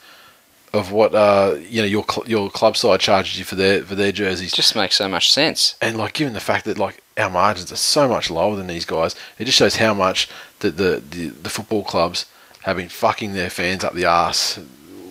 of 0.73 0.91
what 0.91 1.15
uh, 1.15 1.55
you 1.69 1.81
know 1.81 1.87
your 1.87 2.03
cl- 2.09 2.27
your 2.27 2.49
club 2.49 2.75
side 2.77 2.99
charges 2.99 3.37
you 3.39 3.45
for 3.45 3.55
their 3.55 3.83
for 3.83 3.95
their 3.95 4.11
jerseys. 4.11 4.51
Just 4.51 4.75
makes 4.75 4.95
so 4.95 5.07
much 5.07 5.31
sense. 5.31 5.75
and 5.81 5.97
like 5.97 6.13
given 6.13 6.33
the 6.33 6.39
fact 6.39 6.65
that 6.65 6.77
like 6.77 7.01
our 7.17 7.29
margins 7.29 7.71
are 7.71 7.75
so 7.77 8.07
much 8.07 8.29
lower 8.29 8.55
than 8.55 8.67
these 8.67 8.85
guys, 8.85 9.15
it 9.39 9.45
just 9.45 9.57
shows 9.57 9.77
how 9.77 9.93
much 9.93 10.29
that 10.59 10.77
the, 10.77 11.01
the 11.09 11.27
the 11.29 11.49
football 11.49 11.83
clubs 11.83 12.25
have 12.63 12.77
been 12.77 12.89
fucking 12.89 13.33
their 13.33 13.49
fans 13.49 13.83
up 13.83 13.93
the 13.93 14.05
ass 14.05 14.59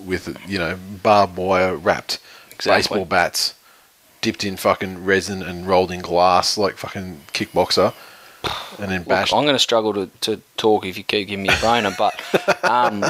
with 0.04 0.36
you 0.46 0.58
know 0.58 0.78
barbed 1.02 1.36
wire 1.36 1.74
wrapped 1.74 2.18
Exactly. 2.52 2.78
baseball 2.78 3.04
bats 3.04 3.54
dipped 4.20 4.44
in 4.44 4.56
fucking 4.56 5.04
resin 5.04 5.42
and 5.42 5.66
rolled 5.66 5.90
in 5.90 6.00
glass 6.00 6.56
like 6.56 6.76
fucking 6.76 7.20
kickboxer 7.32 7.92
and 8.78 8.90
then 8.90 9.04
Look, 9.06 9.32
I'm 9.32 9.42
going 9.42 9.54
to 9.54 9.58
struggle 9.58 9.92
to, 9.94 10.06
to 10.20 10.40
talk 10.56 10.86
if 10.86 10.96
you 10.96 11.02
keep 11.04 11.28
giving 11.28 11.42
me 11.44 11.48
a 11.48 11.60
boner, 11.60 11.92
but 11.98 12.14
um, 12.64 13.04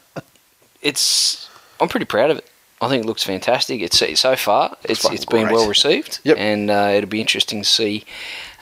it's 0.82 1.48
I'm 1.82 1.88
pretty 1.88 2.06
proud 2.06 2.30
of 2.30 2.38
it. 2.38 2.48
I 2.80 2.88
think 2.88 3.04
it 3.04 3.06
looks 3.06 3.22
fantastic. 3.22 3.80
It's 3.80 3.98
so 4.18 4.34
far 4.36 4.76
it's 4.84 5.02
fucking 5.02 5.16
it's 5.16 5.24
been 5.24 5.50
well 5.52 5.68
received, 5.68 6.18
Yep. 6.24 6.36
and 6.38 6.70
uh, 6.70 6.90
it'll 6.94 7.08
be 7.10 7.20
interesting 7.20 7.62
to 7.62 7.68
see 7.68 8.04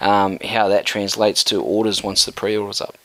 um, 0.01 0.39
how 0.45 0.69
that 0.69 0.85
translates 0.85 1.43
to 1.45 1.63
orders 1.63 2.03
once 2.03 2.27
the 2.27 2.33
pre-orders 2.33 2.81
up. 2.83 2.97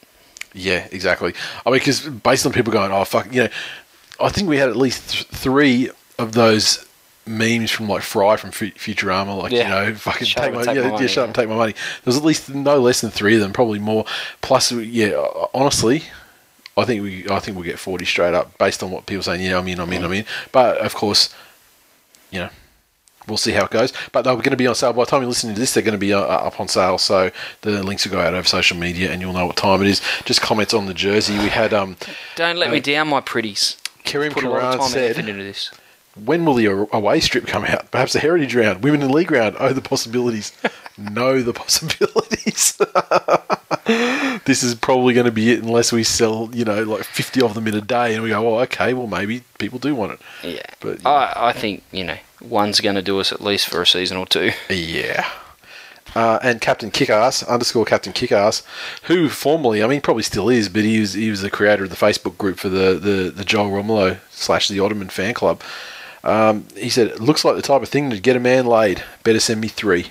Yeah, 0.53 0.87
exactly. 0.91 1.33
I 1.65 1.69
mean, 1.69 1.79
because 1.79 2.01
based 2.01 2.45
on 2.45 2.51
people 2.51 2.73
going, 2.73 2.91
oh 2.91 3.05
fuck, 3.05 3.33
you 3.33 3.43
know, 3.43 3.49
I 4.19 4.29
think 4.29 4.49
we 4.49 4.57
had 4.57 4.67
at 4.69 4.75
least 4.75 5.09
th- 5.09 5.25
three 5.27 5.89
of 6.19 6.33
those 6.33 6.85
memes 7.25 7.71
from 7.71 7.87
like 7.89 8.03
Fry 8.03 8.35
from 8.37 8.51
Fu- 8.51 8.71
Futurama, 8.71 9.41
like 9.41 9.51
Yeah. 9.53 9.63
you 9.85 9.89
know, 9.91 9.95
fucking 9.97 10.27
Shut 10.27 10.43
take 10.43 10.53
my, 10.53 10.63
take 10.63 10.75
yeah, 10.75 10.81
my 10.81 10.87
yeah, 10.87 10.93
money, 10.93 11.07
shut 11.07 11.23
up 11.23 11.27
and 11.29 11.35
take 11.35 11.49
my 11.49 11.55
money. 11.55 11.75
There's 12.03 12.17
at 12.17 12.23
least 12.23 12.53
no 12.53 12.79
less 12.79 12.99
than 13.01 13.09
three 13.11 13.35
of 13.35 13.41
them, 13.41 13.51
probably 13.53 13.79
more. 13.79 14.05
Plus, 14.41 14.71
yeah, 14.71 15.11
honestly, 15.53 16.03
I 16.77 16.83
think 16.85 17.01
we, 17.03 17.25
I 17.29 17.39
think 17.39 17.55
we'll 17.55 17.63
get 17.65 17.79
forty 17.79 18.05
straight 18.05 18.33
up 18.33 18.57
based 18.57 18.83
on 18.83 18.91
what 18.91 19.05
people 19.05 19.23
saying. 19.23 19.41
Yeah, 19.41 19.57
I'm 19.57 19.67
in, 19.67 19.79
I'm 19.79 19.91
in, 19.93 20.03
I'm 20.03 20.11
in. 20.13 20.25
But 20.51 20.77
of 20.79 20.93
course, 20.95 21.33
you 22.31 22.39
know. 22.39 22.49
We'll 23.27 23.37
see 23.37 23.53
how 23.53 23.65
it 23.65 23.71
goes, 23.71 23.91
but 24.11 24.21
they're 24.21 24.35
going 24.35 24.51
to 24.51 24.55
be 24.55 24.67
on 24.67 24.75
sale 24.75 24.93
by 24.93 25.03
the 25.03 25.09
time 25.09 25.21
you're 25.21 25.29
listening 25.29 25.55
to 25.55 25.59
this. 25.59 25.73
They're 25.73 25.81
going 25.81 25.93
to 25.93 25.97
be 25.97 26.13
uh, 26.13 26.19
up 26.19 26.59
on 26.59 26.67
sale, 26.67 26.99
so 26.99 27.31
the 27.61 27.81
links 27.81 28.05
will 28.05 28.11
go 28.11 28.19
out 28.21 28.35
over 28.35 28.47
social 28.47 28.77
media, 28.77 29.11
and 29.11 29.19
you'll 29.19 29.33
know 29.33 29.47
what 29.47 29.55
time 29.55 29.81
it 29.81 29.87
is. 29.87 29.99
Just 30.25 30.41
comments 30.43 30.75
on 30.75 30.85
the 30.85 30.93
jersey. 30.93 31.33
We 31.39 31.49
had 31.49 31.73
um, 31.73 31.97
Don't 32.35 32.57
let 32.57 32.69
Uh, 32.69 32.73
me 32.73 32.79
down, 32.81 33.07
my 33.07 33.21
pretties. 33.21 33.77
Karim 34.03 34.31
Put 34.31 34.43
a 34.43 34.49
lot 34.49 34.61
of 34.61 34.77
Karan 34.77 34.91
said, 34.91 35.17
into 35.17 35.33
this. 35.41 35.71
when 36.23 36.45
will 36.45 36.53
the 36.53 36.67
away 36.95 37.19
strip 37.19 37.47
come 37.47 37.65
out? 37.65 37.89
Perhaps 37.89 38.13
the 38.13 38.19
Heritage 38.19 38.53
round, 38.55 38.83
Women 38.83 39.01
in 39.01 39.09
League 39.09 39.31
round. 39.31 39.55
Oh, 39.59 39.73
the 39.73 39.81
possibilities. 39.81 40.51
know 40.97 41.41
the 41.41 41.53
possibilities. 41.61 42.77
this 44.45 44.63
is 44.63 44.75
probably 44.75 45.13
going 45.13 45.25
to 45.25 45.31
be 45.31 45.51
it 45.51 45.63
unless 45.63 45.91
we 45.91 46.03
sell, 46.03 46.49
you 46.53 46.65
know, 46.65 46.83
like 46.83 47.03
50 47.03 47.41
of 47.41 47.53
them 47.53 47.67
in 47.67 47.75
a 47.75 47.81
day 47.81 48.13
and 48.13 48.23
we 48.23 48.29
go, 48.29 48.47
oh, 48.55 48.59
okay, 48.61 48.93
well, 48.93 49.07
maybe 49.07 49.43
people 49.57 49.79
do 49.79 49.95
want 49.95 50.13
it. 50.13 50.19
Yeah, 50.43 50.65
But, 50.79 51.01
yeah. 51.01 51.09
I 51.09 51.49
I 51.49 51.53
think 51.53 51.83
you 51.91 52.03
know 52.03 52.17
one's 52.41 52.79
going 52.81 52.95
to 52.95 53.01
do 53.01 53.19
us 53.19 53.31
at 53.31 53.41
least 53.41 53.67
for 53.67 53.81
a 53.81 53.87
season 53.87 54.17
or 54.17 54.25
two. 54.25 54.51
Yeah. 54.69 55.29
Uh, 56.13 56.39
and 56.41 56.61
Captain 56.61 56.91
Kickass, 56.91 57.45
underscore 57.45 57.83
Captain 57.83 58.13
Kickass, 58.13 58.63
who 59.03 59.27
formerly, 59.27 59.83
I 59.83 59.87
mean, 59.87 59.99
probably 59.99 60.23
still 60.23 60.47
is, 60.47 60.69
but 60.69 60.83
he 60.83 61.01
was 61.01 61.11
he 61.13 61.29
was 61.29 61.41
the 61.41 61.49
creator 61.49 61.83
of 61.83 61.89
the 61.89 61.97
Facebook 61.97 62.37
group 62.37 62.57
for 62.57 62.69
the, 62.69 62.93
the, 62.93 63.31
the 63.35 63.43
Joel 63.43 63.69
Romulo 63.69 64.19
slash 64.31 64.69
the 64.69 64.79
Ottoman 64.79 65.09
fan 65.09 65.33
club. 65.33 65.61
Um, 66.23 66.65
he 66.75 66.89
said, 66.89 67.07
it 67.07 67.19
looks 67.19 67.43
like 67.43 67.55
the 67.57 67.61
type 67.61 67.81
of 67.83 67.89
thing 67.89 68.09
to 68.11 68.19
get 68.19 68.35
a 68.37 68.39
man 68.39 68.65
laid. 68.65 69.03
Better 69.23 69.39
send 69.41 69.59
me 69.59 69.67
three. 69.67 70.07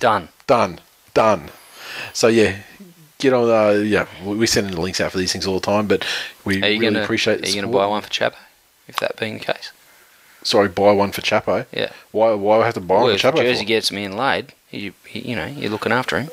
Done. 0.00 0.28
Done. 0.46 0.80
Done. 1.14 1.50
So, 2.12 2.28
yeah, 2.28 2.56
get 3.18 3.32
on. 3.32 3.48
Uh, 3.50 3.78
yeah, 3.80 4.06
we 4.24 4.46
send 4.46 4.70
the 4.70 4.80
links 4.80 5.00
out 5.00 5.12
for 5.12 5.18
these 5.18 5.32
things 5.32 5.46
all 5.46 5.54
the 5.58 5.66
time, 5.66 5.86
but 5.86 6.04
we 6.44 6.60
really 6.60 6.78
gonna 6.78 7.02
appreciate 7.02 7.42
Are 7.44 7.48
you 7.48 7.54
going 7.60 7.66
to 7.72 7.78
buy 7.78 7.86
one 7.86 8.02
for 8.02 8.08
Chapo? 8.08 8.34
If 8.86 8.96
that 9.00 9.16
being 9.18 9.38
the 9.38 9.44
case, 9.44 9.72
Sorry, 10.44 10.68
buy 10.68 10.92
one 10.92 11.12
for 11.12 11.20
Chapo. 11.20 11.66
yeah. 11.72 11.90
Why, 12.12 12.32
why 12.34 12.56
do 12.56 12.62
I 12.62 12.64
have 12.66 12.74
to 12.74 12.80
buy 12.80 12.94
Well, 12.94 13.04
one 13.04 13.14
if 13.14 13.20
for 13.20 13.32
Chapo? 13.32 13.36
Jersey 13.38 13.64
for? 13.64 13.68
gets 13.68 13.92
me 13.92 14.04
in 14.04 14.16
laid, 14.16 14.54
you 14.70 14.92
you 15.12 15.34
know 15.36 15.46
you're 15.46 15.70
looking 15.70 15.92
after 15.92 16.18
him. 16.20 16.30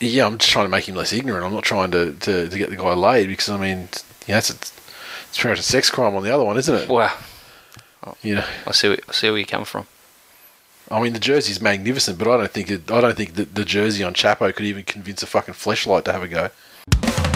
Yeah, 0.00 0.26
I'm 0.26 0.38
just 0.38 0.50
trying 0.50 0.64
to 0.64 0.70
make 0.70 0.88
him 0.88 0.94
less 0.94 1.12
ignorant. 1.12 1.44
I'm 1.44 1.52
not 1.52 1.64
trying 1.64 1.90
to, 1.90 2.12
to, 2.12 2.48
to 2.48 2.58
get 2.58 2.70
the 2.70 2.76
guy 2.76 2.94
laid 2.94 3.26
because 3.28 3.48
I 3.50 3.56
mean, 3.58 3.88
yeah, 4.26 4.38
it's, 4.38 4.50
it's 4.50 4.72
pretty 5.36 5.50
much 5.50 5.58
a 5.58 5.62
sex 5.62 5.90
crime 5.90 6.14
on 6.16 6.22
the 6.22 6.32
other 6.32 6.44
one, 6.44 6.56
isn't 6.56 6.74
it? 6.74 6.88
Wow, 6.88 7.12
You 8.22 8.36
know, 8.36 8.44
I 8.66 8.72
see 8.72 8.88
where, 8.88 8.98
I 9.08 9.12
see 9.12 9.28
where 9.30 9.38
you 9.38 9.46
come 9.46 9.64
from. 9.64 9.86
I 10.90 11.02
mean, 11.02 11.12
the 11.12 11.18
jersey's 11.18 11.60
magnificent, 11.60 12.18
but 12.18 12.28
I 12.28 12.36
don't 12.38 12.50
think 12.50 12.70
it, 12.70 12.90
I 12.90 13.00
don't 13.00 13.16
think 13.16 13.34
that 13.34 13.54
the 13.54 13.64
jersey 13.64 14.02
on 14.02 14.14
Chapo 14.14 14.54
could 14.54 14.64
even 14.64 14.84
convince 14.84 15.22
a 15.22 15.26
fucking 15.26 15.54
fleshlight 15.54 16.04
to 16.04 16.12
have 16.12 16.22
a 16.22 16.28
go. 16.28 17.27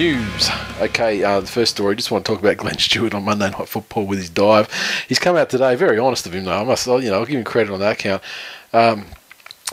News. 0.00 0.48
Okay, 0.80 1.22
uh, 1.22 1.40
the 1.40 1.46
first 1.46 1.72
story. 1.72 1.94
Just 1.94 2.10
want 2.10 2.24
to 2.24 2.32
talk 2.32 2.40
about 2.40 2.56
Glenn 2.56 2.78
Stewart 2.78 3.12
on 3.12 3.22
Monday 3.22 3.50
Night 3.50 3.68
Football 3.68 4.06
with 4.06 4.18
his 4.18 4.30
dive. 4.30 4.72
He's 5.06 5.18
come 5.18 5.36
out 5.36 5.50
today. 5.50 5.74
Very 5.74 5.98
honest 5.98 6.26
of 6.26 6.34
him, 6.34 6.46
though. 6.46 6.58
I 6.58 6.64
must, 6.64 6.86
you 6.86 7.10
know, 7.10 7.18
I'll 7.18 7.26
give 7.26 7.36
him 7.36 7.44
credit 7.44 7.70
on 7.70 7.80
that 7.80 7.98
count. 7.98 8.22
Um, 8.72 9.04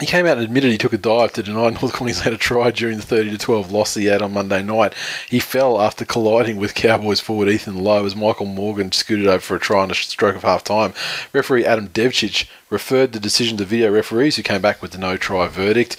he 0.02 0.06
came 0.06 0.26
out 0.26 0.36
and 0.38 0.46
admitted 0.46 0.70
he 0.70 0.78
took 0.78 0.92
a 0.92 0.98
dive 0.98 1.32
to 1.32 1.44
deny 1.44 1.70
North 1.82 1.94
Queensland 1.94 2.36
a 2.36 2.38
try 2.38 2.72
during 2.72 2.98
the 2.98 3.04
30 3.04 3.30
to 3.30 3.38
12 3.38 3.72
loss 3.72 3.94
he 3.94 4.04
had 4.08 4.22
on 4.22 4.34
Monday 4.34 4.62
night. 4.62 4.94
He 5.30 5.40
fell 5.40 5.80
after 5.80 6.04
colliding 6.04 6.58
with 6.58 6.76
Cowboys 6.76 7.22
forward 7.22 7.48
Ethan 7.48 7.82
Lowe 7.82 8.06
as 8.06 8.14
Michael 8.14 8.48
Morgan 8.48 8.92
scooted 8.92 9.28
over 9.28 9.40
for 9.40 9.56
a 9.56 9.62
try 9.62 9.82
on 9.82 9.92
a 9.92 9.96
stroke 9.96 10.36
of 10.36 10.44
half 10.44 10.62
time. 10.62 10.94
Referee 11.32 11.64
Adam 11.64 11.88
Devcich 11.88 12.50
referred 12.70 13.14
the 13.14 13.20
decision 13.22 13.58
to 13.60 13.64
video 13.64 13.90
referees 13.90 14.36
who 14.36 14.44
came 14.44 14.62
back 14.62 14.82
with 14.82 14.92
the 14.92 14.98
no 14.98 15.16
try 15.16 15.48
verdict. 15.48 15.96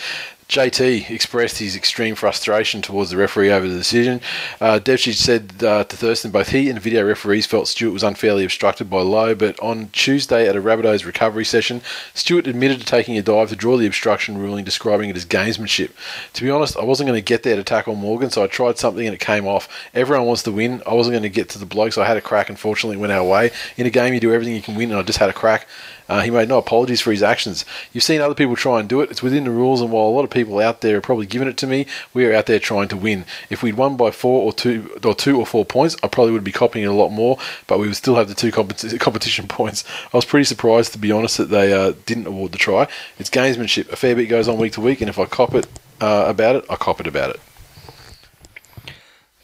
JT 0.49 1.11
expressed 1.11 1.59
his 1.59 1.77
extreme 1.77 2.15
frustration 2.15 2.81
towards 2.81 3.11
the 3.11 3.19
referee 3.19 3.53
over 3.53 3.69
the 3.69 3.77
decision. 3.77 4.23
Uh, 4.63 4.81
said 4.97 5.53
uh, 5.63 5.85
to 5.85 5.97
Thurston 5.97 6.31
both 6.31 6.49
he 6.49 6.69
and 6.69 6.77
the 6.79 6.81
video 6.81 7.07
referees 7.07 7.45
felt 7.45 7.69
Stewart 7.69 7.93
was 7.93 8.03
unfairly 8.03 8.45
obstructed 8.45 8.89
by 8.89 9.03
Lowe, 9.03 9.35
but 9.35 9.61
on 9.61 9.91
Tuesday 9.93 10.49
at 10.49 10.57
a 10.57 10.63
Rabbitohs 10.63 11.05
recovery 11.05 11.45
session, 11.45 11.83
Stewart 12.15 12.47
admitted 12.47 12.81
to 12.81 12.87
taking 12.87 13.19
a 13.19 13.23
dive 13.23 13.51
to 13.51 13.57
draw 13.57 13.77
the 13.77 13.87
obstruction 13.87 14.39
ruling, 14.39 14.65
describing 14.65 15.11
it 15.11 15.17
as 15.17 15.27
gamesmanship. 15.27 15.91
To 16.33 16.43
be 16.43 16.51
honest, 16.51 16.79
I 16.79 16.85
wasn't 16.85 17.09
going 17.09 17.23
to 17.23 17.25
get 17.25 17.43
there 17.43 17.57
to 17.57 17.63
tackle 17.63 17.95
Morgan, 17.95 18.31
so 18.31 18.43
I 18.43 18.47
tried 18.47 18.79
something 18.79 19.07
and 19.07 19.15
it 19.15 19.21
came 19.21 19.47
off. 19.47 19.69
Everyone 19.93 20.27
wants 20.27 20.45
to 20.45 20.53
win. 20.53 20.83
I 20.87 20.95
wasn't 20.95 21.13
going 21.13 21.25
to 21.25 21.29
get 21.29 21.51
to 21.51 21.59
the 21.59 21.67
bloke, 21.67 21.93
so 21.93 22.01
I 22.01 22.07
had 22.07 22.17
a 22.17 22.23
crack. 22.23 22.49
Unfortunately, 22.49 22.97
it 22.97 23.01
went 23.01 23.13
our 23.13 23.25
way. 23.25 23.51
In 23.77 23.85
a 23.85 23.91
game, 23.91 24.15
you 24.15 24.21
do 24.21 24.33
everything 24.33 24.55
you 24.55 24.63
can 24.63 24.77
win, 24.77 24.91
and 24.91 24.99
I 24.99 25.03
just 25.03 25.19
had 25.19 25.29
a 25.29 25.35
crack. 25.35 25.67
Uh, 26.09 26.23
he 26.23 26.31
made 26.31 26.49
no 26.49 26.57
apologies 26.57 27.01
for 27.03 27.11
his 27.11 27.23
actions. 27.23 27.67
You've 27.93 28.03
seen 28.03 28.21
other 28.23 28.35
people 28.35 28.57
try 28.57 28.81
and 28.81 28.89
do 28.89 29.03
it. 29.03 29.11
It's 29.11 29.23
within 29.23 29.45
the 29.45 29.51
rules, 29.51 29.83
and 29.83 29.91
while 29.93 30.07
a 30.07 30.09
lot 30.09 30.25
of 30.25 30.31
people 30.31 30.59
out 30.59 30.81
there 30.81 30.97
are 30.97 31.01
probably 31.03 31.27
giving 31.27 31.49
it 31.49 31.59
to 31.59 31.67
me, 31.67 31.87
we 32.15 32.25
are 32.25 32.35
out 32.35 32.47
there 32.47 32.59
trying 32.59 32.89
to 32.89 32.97
win. 32.97 33.27
If 33.51 33.63
we'd 33.63 33.77
won 33.77 33.97
by 33.99 34.11
four 34.11 34.43
or 34.43 34.53
two 34.55 34.99
or 35.05 35.15
two 35.15 35.39
or 35.39 35.45
four 35.45 35.67
points, 35.67 35.97
I 36.03 36.09
probably 36.09 36.33
would 36.33 36.45
be 36.45 36.53
copying 36.53 36.85
it 36.85 36.89
a 36.89 36.93
lot 36.93 37.11
more, 37.11 37.39
but 37.67 37.79
we 37.79 37.87
would 37.87 37.97
still 37.97 38.15
have 38.17 38.29
the 38.29 38.35
two 38.35 38.51
competi- 38.51 38.99
competition 39.09 39.49
points. 39.49 39.85
I 40.13 40.17
was 40.17 40.25
pretty 40.25 40.45
surprised, 40.45 40.93
to 40.93 40.99
be 40.99 41.13
honest, 41.13 41.37
that 41.37 41.51
they 41.51 41.73
uh, 41.75 41.93
didn't 42.07 42.27
award 42.27 42.53
the 42.53 42.59
try. 42.59 42.89
It's 43.19 43.29
gamesmanship. 43.29 43.93
A 43.93 43.97
fair 43.97 44.17
bit 44.17 44.27
goes 44.27 44.49
on 44.49 44.57
week 44.57 44.73
to 44.75 44.81
week, 44.81 45.01
and 45.03 45.11
if 45.11 45.19
I 45.19 45.27
cop 45.27 45.55
it 45.55 45.67
uh, 46.01 46.25
about 46.27 46.57
it, 46.57 46.65
I 46.71 46.77
cop 46.77 47.01
it 47.01 47.07
about 47.07 47.31
it. 47.31 47.41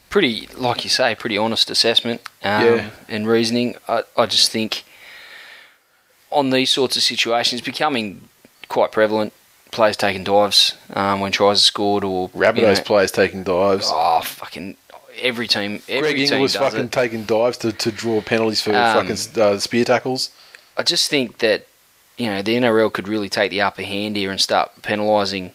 Pretty, 0.08 0.48
like 0.56 0.84
you 0.84 0.90
say, 0.90 1.14
pretty 1.14 1.36
honest 1.36 1.70
assessment 1.70 2.20
um, 2.42 2.64
Yeah. 2.64 2.90
and 3.08 3.26
reasoning. 3.26 3.74
I, 3.88 4.04
I 4.16 4.26
just 4.26 4.50
think 4.50 4.84
on 6.34 6.50
these 6.50 6.70
sorts 6.70 6.96
of 6.96 7.02
situations, 7.02 7.60
becoming 7.60 8.28
quite 8.68 8.92
prevalent. 8.92 9.32
Players 9.70 9.96
taking 9.96 10.22
dives 10.22 10.76
um, 10.92 11.18
when 11.20 11.32
tries 11.32 11.58
are 11.58 11.62
scored, 11.62 12.04
or 12.04 12.30
you 12.34 12.40
know, 12.40 12.74
players 12.76 13.10
taking 13.10 13.42
dives. 13.42 13.90
Oh, 13.92 14.20
fucking 14.22 14.76
every 15.20 15.48
team. 15.48 15.82
Every 15.88 16.14
Greg 16.14 16.28
team 16.28 16.40
was 16.40 16.56
fucking 16.56 16.80
it. 16.80 16.92
taking 16.92 17.24
dives 17.24 17.58
to, 17.58 17.72
to 17.72 17.90
draw 17.90 18.20
penalties 18.20 18.60
for 18.60 18.74
Um, 18.74 19.06
fucking 19.06 19.42
uh, 19.42 19.58
spear 19.58 19.84
tackles. 19.84 20.30
I 20.76 20.82
just 20.82 21.10
think 21.10 21.38
that 21.38 21.66
you 22.16 22.26
know 22.26 22.42
the 22.42 22.54
NRL 22.54 22.92
could 22.92 23.08
really 23.08 23.28
take 23.28 23.50
the 23.50 23.60
upper 23.62 23.82
hand 23.82 24.16
here 24.16 24.30
and 24.30 24.40
start 24.40 24.82
penalising. 24.82 25.52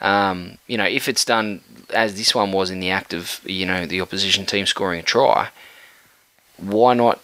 Um, 0.00 0.58
you 0.66 0.76
know, 0.76 0.84
if 0.84 1.08
it's 1.08 1.24
done 1.24 1.62
as 1.92 2.16
this 2.16 2.34
one 2.34 2.52
was 2.52 2.70
in 2.70 2.80
the 2.80 2.90
act 2.90 3.12
of 3.14 3.40
you 3.44 3.66
know 3.66 3.86
the 3.86 4.00
opposition 4.00 4.46
team 4.46 4.66
scoring 4.66 5.00
a 5.00 5.02
try, 5.02 5.48
why 6.56 6.94
not? 6.94 7.20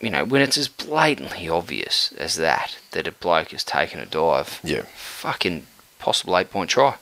You 0.00 0.08
know, 0.10 0.24
when 0.24 0.40
it's 0.40 0.56
as 0.56 0.68
blatantly 0.68 1.48
obvious 1.48 2.12
as 2.16 2.36
that 2.36 2.78
that 2.92 3.06
a 3.06 3.12
bloke 3.12 3.50
has 3.50 3.62
taken 3.62 4.00
a 4.00 4.06
dive, 4.06 4.58
Yeah. 4.64 4.82
fucking 4.94 5.66
possible 5.98 6.36
eight 6.38 6.50
point 6.50 6.70
try. 6.70 6.96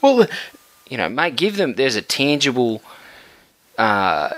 Well, 0.00 0.26
you 0.88 0.96
know, 0.96 1.08
mate, 1.08 1.36
give 1.36 1.56
them. 1.56 1.74
There's 1.74 1.96
a 1.96 2.02
tangible, 2.02 2.82
uh, 3.78 4.30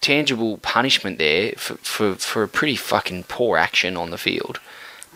tangible 0.00 0.58
punishment 0.58 1.18
there 1.18 1.52
for, 1.56 1.74
for, 1.76 2.14
for 2.14 2.42
a 2.42 2.48
pretty 2.48 2.76
fucking 2.76 3.24
poor 3.24 3.56
action 3.58 3.96
on 3.96 4.10
the 4.10 4.18
field. 4.18 4.60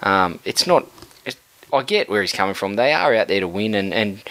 Um, 0.02 0.40
it's 0.44 0.66
not. 0.66 0.86
It, 1.24 1.36
I 1.72 1.82
get 1.82 2.08
where 2.08 2.20
he's 2.22 2.32
coming 2.32 2.54
from. 2.54 2.74
They 2.74 2.92
are 2.92 3.14
out 3.14 3.28
there 3.28 3.40
to 3.40 3.48
win, 3.48 3.74
and, 3.74 3.94
and 3.94 4.22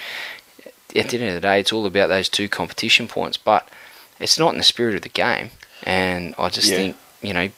at 0.95 1.09
the 1.09 1.17
end 1.19 1.29
of 1.29 1.33
the 1.35 1.41
day, 1.41 1.59
it's 1.59 1.73
all 1.73 1.85
about 1.85 2.07
those 2.09 2.29
two 2.29 2.47
competition 2.49 3.07
points. 3.07 3.37
But 3.37 3.67
it's 4.19 4.37
not 4.37 4.51
in 4.53 4.57
the 4.57 4.63
spirit 4.63 4.95
of 4.95 5.01
the 5.01 5.09
game, 5.09 5.51
and 5.83 6.33
I 6.37 6.49
just 6.49 6.69
Yeah. 6.69 6.77
think 6.77 6.95
you 7.21 7.33
know 7.33 7.49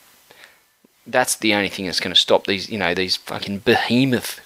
that's 1.07 1.35
the 1.35 1.53
only 1.53 1.69
thing 1.69 1.85
that's 1.85 1.99
going 1.99 2.13
to 2.13 2.19
stop 2.19 2.45
these 2.47 2.69
you 2.69 2.77
know 2.77 2.93
these 2.93 3.15
fucking 3.15 3.59
behemoth 3.59 4.39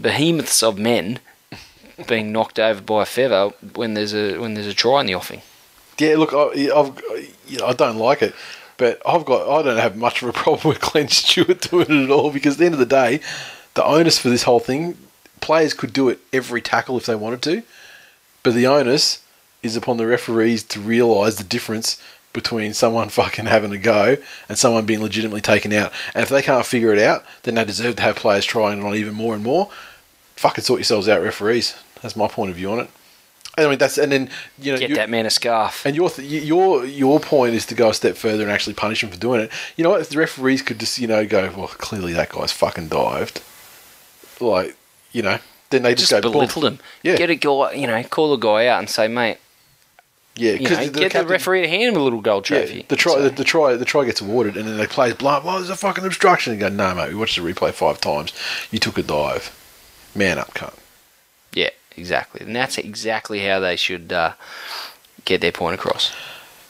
behemoths 0.00 0.62
of 0.62 0.78
men 0.78 1.18
being 2.08 2.32
knocked 2.32 2.58
over 2.58 2.80
by 2.80 3.02
a 3.02 3.06
feather 3.06 3.48
when 3.74 3.94
there's 3.94 4.14
a 4.14 4.38
when 4.38 4.54
there's 4.54 4.66
a 4.66 4.74
try 4.74 5.00
in 5.00 5.06
the 5.06 5.14
offing. 5.14 5.42
Yeah, 5.98 6.16
look, 6.16 6.32
I, 6.32 6.70
I've, 6.74 6.98
you 7.46 7.58
know, 7.58 7.66
I 7.66 7.74
don't 7.74 7.98
like 7.98 8.22
it, 8.22 8.34
but 8.78 9.02
I've 9.06 9.26
got, 9.26 9.46
I 9.46 9.60
don't 9.62 9.76
have 9.76 9.98
much 9.98 10.22
of 10.22 10.30
a 10.30 10.32
problem 10.44 10.68
with 10.70 10.80
Glenn 10.80 11.08
Stewart 11.08 11.60
doing 11.60 11.86
it 11.90 12.04
at 12.04 12.10
all 12.10 12.30
because 12.30 12.54
at 12.54 12.58
the 12.60 12.64
end 12.64 12.72
of 12.74 12.78
the 12.80 12.86
day, 12.86 13.20
the 13.74 13.84
onus 13.84 14.18
for 14.18 14.30
this 14.30 14.44
whole 14.44 14.60
thing, 14.60 14.96
players 15.42 15.74
could 15.74 15.92
do 15.92 16.08
it 16.08 16.18
every 16.32 16.62
tackle 16.62 16.96
if 16.96 17.04
they 17.04 17.14
wanted 17.14 17.42
to, 17.42 17.62
but 18.42 18.54
the 18.54 18.66
onus 18.66 19.22
is 19.62 19.76
upon 19.76 19.98
the 19.98 20.06
referees 20.06 20.62
to 20.62 20.80
realise 20.80 21.34
the 21.34 21.44
difference 21.44 22.00
between 22.32 22.74
someone 22.74 23.08
fucking 23.20 23.46
having 23.46 23.72
a 23.72 23.78
go 23.78 24.16
and 24.48 24.58
someone 24.58 24.86
being 24.86 25.00
legitimately 25.02 25.40
taken 25.40 25.72
out. 25.72 25.92
And 26.14 26.22
if 26.22 26.28
they 26.28 26.42
can't 26.42 26.66
figure 26.66 26.92
it 26.92 26.98
out, 27.00 27.24
then 27.42 27.54
they 27.54 27.64
deserve 27.64 27.96
to 27.96 28.02
have 28.02 28.16
players 28.16 28.44
trying 28.44 28.78
it 28.80 28.84
on 28.84 28.94
even 28.94 29.14
more 29.14 29.34
and 29.34 29.42
more. 29.42 29.70
Fucking 30.36 30.64
sort 30.64 30.80
yourselves 30.80 31.08
out, 31.08 31.22
referees. 31.22 31.74
That's 32.02 32.16
my 32.16 32.28
point 32.28 32.50
of 32.50 32.56
view 32.56 32.70
on 32.72 32.80
it. 32.80 32.90
I 33.58 33.66
mean, 33.68 33.78
that's 33.78 33.98
and 33.98 34.10
then 34.12 34.30
you 34.58 34.72
know 34.72 34.78
Get 34.78 34.90
you- 34.90 34.96
that 34.96 35.10
man 35.10 35.26
a 35.26 35.30
scarf. 35.30 35.84
and 35.84 35.94
your 35.96 36.08
th- 36.08 36.26
your 36.44 36.86
your 36.86 37.18
point 37.20 37.54
is 37.54 37.66
to 37.66 37.74
go 37.74 37.90
a 37.90 37.94
step 37.94 38.16
further 38.16 38.44
and 38.44 38.50
actually 38.52 38.72
punish 38.74 39.02
him 39.02 39.10
for 39.10 39.18
doing 39.18 39.40
it. 39.40 39.50
You 39.76 39.84
know 39.84 39.90
what? 39.90 40.00
If 40.00 40.08
the 40.08 40.18
referees 40.18 40.62
could 40.62 40.78
just 40.78 40.98
you 40.98 41.06
know 41.08 41.26
go, 41.26 41.52
well, 41.56 41.66
clearly 41.66 42.12
that 42.14 42.30
guy's 42.30 42.52
fucking 42.52 42.88
dived. 42.88 43.42
Like, 44.40 44.76
you 45.12 45.22
know, 45.22 45.38
then 45.70 45.82
they 45.82 45.94
just, 45.94 46.08
just 46.10 46.22
go 46.22 46.30
belittle 46.30 46.62
boom. 46.62 46.74
him. 46.74 46.80
Yeah. 47.02 47.16
Get 47.16 47.28
a 47.28 47.34
guy, 47.34 47.72
you 47.72 47.86
know, 47.86 48.02
call 48.04 48.32
a 48.32 48.38
guy 48.38 48.66
out 48.68 48.78
and 48.78 48.88
say, 48.88 49.08
mate, 49.08 49.38
Yeah, 50.36 50.52
you 50.52 50.68
know, 50.70 50.76
get 50.76 50.92
the 50.94 51.00
captain- 51.08 51.26
referee 51.28 51.62
to 51.62 51.68
hand 51.68 51.82
him 51.82 51.96
a 51.96 52.02
little 52.04 52.20
gold 52.20 52.48
Yeah, 52.48 52.58
trophy. 52.60 52.86
the 52.88 52.96
try, 52.96 53.12
So- 53.14 53.22
the, 53.24 53.30
the 53.30 53.44
try, 53.44 53.74
the 53.76 53.84
try 53.84 54.04
gets 54.04 54.20
awarded, 54.20 54.56
and 54.56 54.66
then 54.66 54.76
they 54.76 54.86
play 54.86 55.12
blunt. 55.12 55.44
Well, 55.44 55.56
there's 55.56 55.70
a 55.70 55.76
fucking 55.76 56.04
obstruction. 56.06 56.52
And 56.52 56.60
go, 56.60 56.68
no, 56.68 56.94
mate, 56.94 57.08
we 57.10 57.14
watched 57.16 57.36
the 57.36 57.42
replay 57.42 57.72
five 57.72 58.00
times. 58.00 58.32
You 58.70 58.78
took 58.78 58.96
a 58.96 59.02
dive. 59.02 59.54
Man 60.14 60.38
up, 60.38 60.54
cunt. 60.54 60.74
yeah, 61.52 61.70
exactly, 61.96 62.40
and 62.44 62.54
that's 62.56 62.78
exactly 62.78 63.40
how 63.40 63.60
they 63.60 63.76
should 63.76 64.12
uh, 64.12 64.32
get 65.24 65.40
their 65.40 65.52
point 65.52 65.74
across. 65.76 66.12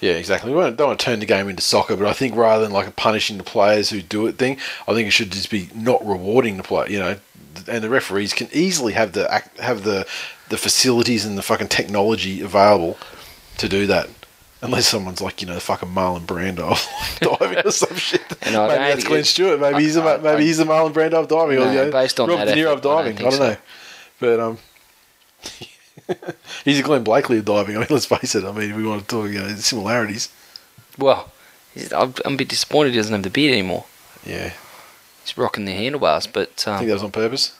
Yeah, 0.01 0.13
exactly. 0.13 0.53
We 0.53 0.61
don't, 0.61 0.77
don't 0.77 0.89
want 0.89 1.01
to 1.01 1.05
turn 1.07 1.21
the 1.21 1.27
game 1.27 1.49
into 1.49 1.63
soccer, 1.63 1.95
but 1.97 2.07
I 2.07 2.13
think 2.15 2.35
rather 2.37 2.63
than 2.65 2.73
like 2.73 2.87
a 2.87 2.91
punishing 2.91 3.37
the 3.39 3.45
players 3.45 3.91
who 3.91 4.01
do 4.03 4.27
it 4.27 4.37
thing, 4.39 4.59
I 4.89 4.93
think 4.95 5.07
it 5.09 5.11
should 5.13 5.31
just 5.33 5.51
be 5.51 5.69
not 5.75 6.07
rewarding 6.07 6.57
the 6.59 6.63
player. 6.63 6.89
You 6.91 6.99
know, 6.99 7.17
and 7.69 7.83
the 7.85 7.89
referees 7.91 8.33
can 8.35 8.49
easily 8.53 8.93
have 8.95 9.13
the 9.13 9.31
act, 9.33 9.59
have 9.61 9.83
the 9.85 10.07
the 10.49 10.57
facilities 10.59 11.25
and 11.25 11.39
the 11.39 11.43
fucking 11.43 11.69
technology 11.69 12.41
available 12.43 12.99
to 13.59 13.69
do 13.69 13.87
that. 13.87 14.09
Unless 14.63 14.89
someone's 14.89 15.23
like, 15.23 15.41
you 15.41 15.47
know, 15.47 15.59
fucking 15.59 15.89
Marlon 15.89 16.27
Brando 16.27 16.77
diving 17.39 17.65
or 17.65 17.71
some 17.71 17.97
shit. 17.97 18.21
And 18.43 18.57
I 18.57 18.69
maybe 18.69 18.79
that's 18.95 19.05
Glenn 19.05 19.25
Stewart. 19.25 19.59
Maybe 19.61 19.77
I- 19.77 19.81
he's 19.81 19.97
a, 19.97 20.03
I- 20.03 20.17
maybe 20.19 20.43
I- 20.43 20.47
he's 20.47 20.59
a 20.59 20.65
Marlon 20.65 20.93
Brando 20.93 21.15
of 21.15 21.29
diving. 21.29 21.59
or, 21.59 21.67
you 21.73 21.75
know, 21.85 21.91
based 21.91 22.21
on 22.21 22.29
Robert 22.29 22.45
that 22.47 22.55
De 22.55 22.61
Niro 22.61 22.73
of 22.73 22.79
I 22.79 22.83
don't 22.83 22.97
diving. 23.05 23.19
I 23.19 23.23
don't, 23.23 23.33
so. 23.33 23.49
know. 23.49 23.57
But 24.19 24.41
um, 24.41 24.59
he's 26.65 26.79
a 26.79 26.83
Glenn 26.83 27.05
Blakely 27.05 27.39
of 27.39 27.45
diving. 27.47 27.77
I 27.77 27.81
mean, 27.81 27.89
let's 27.91 28.07
face 28.07 28.35
it. 28.35 28.45
I 28.45 28.53
mean, 28.53 28.77
we 28.77 28.87
want 28.87 29.03
to 29.03 29.07
talk, 29.07 29.31
you 29.31 29.39
know, 29.39 29.49
similarities. 29.55 30.29
Well, 30.99 31.31
I'm 31.97 32.15
I'm 32.25 32.35
a 32.35 32.37
bit 32.37 32.49
disappointed 32.49 32.91
he 32.91 32.97
doesn't 32.99 33.13
have 33.15 33.23
the 33.23 33.31
beard 33.31 33.53
anymore. 33.53 33.87
Yeah. 34.27 34.53
He's 35.23 35.39
rocking 35.39 35.65
the 35.65 35.73
handlebars, 35.73 36.27
but 36.27 36.65
I 36.67 36.73
um, 36.73 36.79
think 36.79 36.89
that 36.89 36.95
was 36.95 37.03
on 37.05 37.13
purpose. 37.13 37.57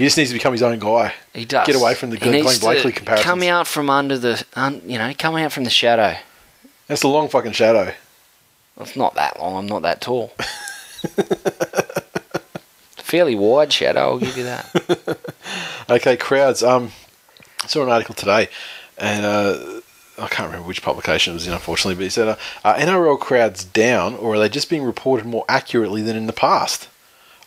He 0.00 0.06
just 0.06 0.16
needs 0.16 0.30
to 0.30 0.34
become 0.34 0.52
his 0.54 0.62
own 0.62 0.78
guy. 0.78 1.12
he 1.34 1.44
does 1.44 1.66
get 1.66 1.76
away 1.76 1.94
from 1.94 2.08
the 2.08 2.16
He 2.16 2.22
Glenn 2.22 2.42
Blakely 2.58 2.90
to 2.90 2.92
comparisons. 2.92 3.22
Come 3.22 3.42
out 3.42 3.66
from 3.66 3.90
under 3.90 4.16
the, 4.16 4.42
un, 4.54 4.80
you 4.86 4.96
know, 4.96 5.12
come 5.18 5.36
out 5.36 5.52
from 5.52 5.64
the 5.64 5.70
shadow. 5.70 6.16
That's 6.86 7.02
a 7.02 7.08
long 7.08 7.28
fucking 7.28 7.52
shadow. 7.52 7.92
It's 8.80 8.96
not 8.96 9.14
that 9.16 9.38
long. 9.38 9.58
I'm 9.58 9.66
not 9.66 9.82
that 9.82 10.00
tall. 10.00 10.32
Fairly 12.96 13.34
wide 13.34 13.74
shadow. 13.74 14.00
I'll 14.00 14.18
give 14.18 14.38
you 14.38 14.44
that. 14.44 15.18
Okay, 15.90 16.16
crowds. 16.16 16.62
Um, 16.62 16.92
I 17.62 17.66
saw 17.66 17.82
an 17.82 17.90
article 17.90 18.14
today, 18.14 18.48
and 18.96 19.26
uh, 19.26 19.80
I 20.18 20.28
can't 20.28 20.46
remember 20.46 20.68
which 20.68 20.82
publication 20.82 21.32
it 21.32 21.34
was 21.34 21.46
in, 21.48 21.52
unfortunately, 21.52 21.96
but 21.96 22.04
he 22.04 22.10
said, 22.10 22.28
uh, 22.28 22.36
"Are 22.64 22.76
NRL 22.76 23.18
crowds 23.18 23.64
down, 23.64 24.14
or 24.14 24.34
are 24.34 24.38
they 24.38 24.48
just 24.48 24.70
being 24.70 24.84
reported 24.84 25.26
more 25.26 25.44
accurately 25.48 26.00
than 26.00 26.16
in 26.16 26.26
the 26.28 26.32
past?" 26.32 26.88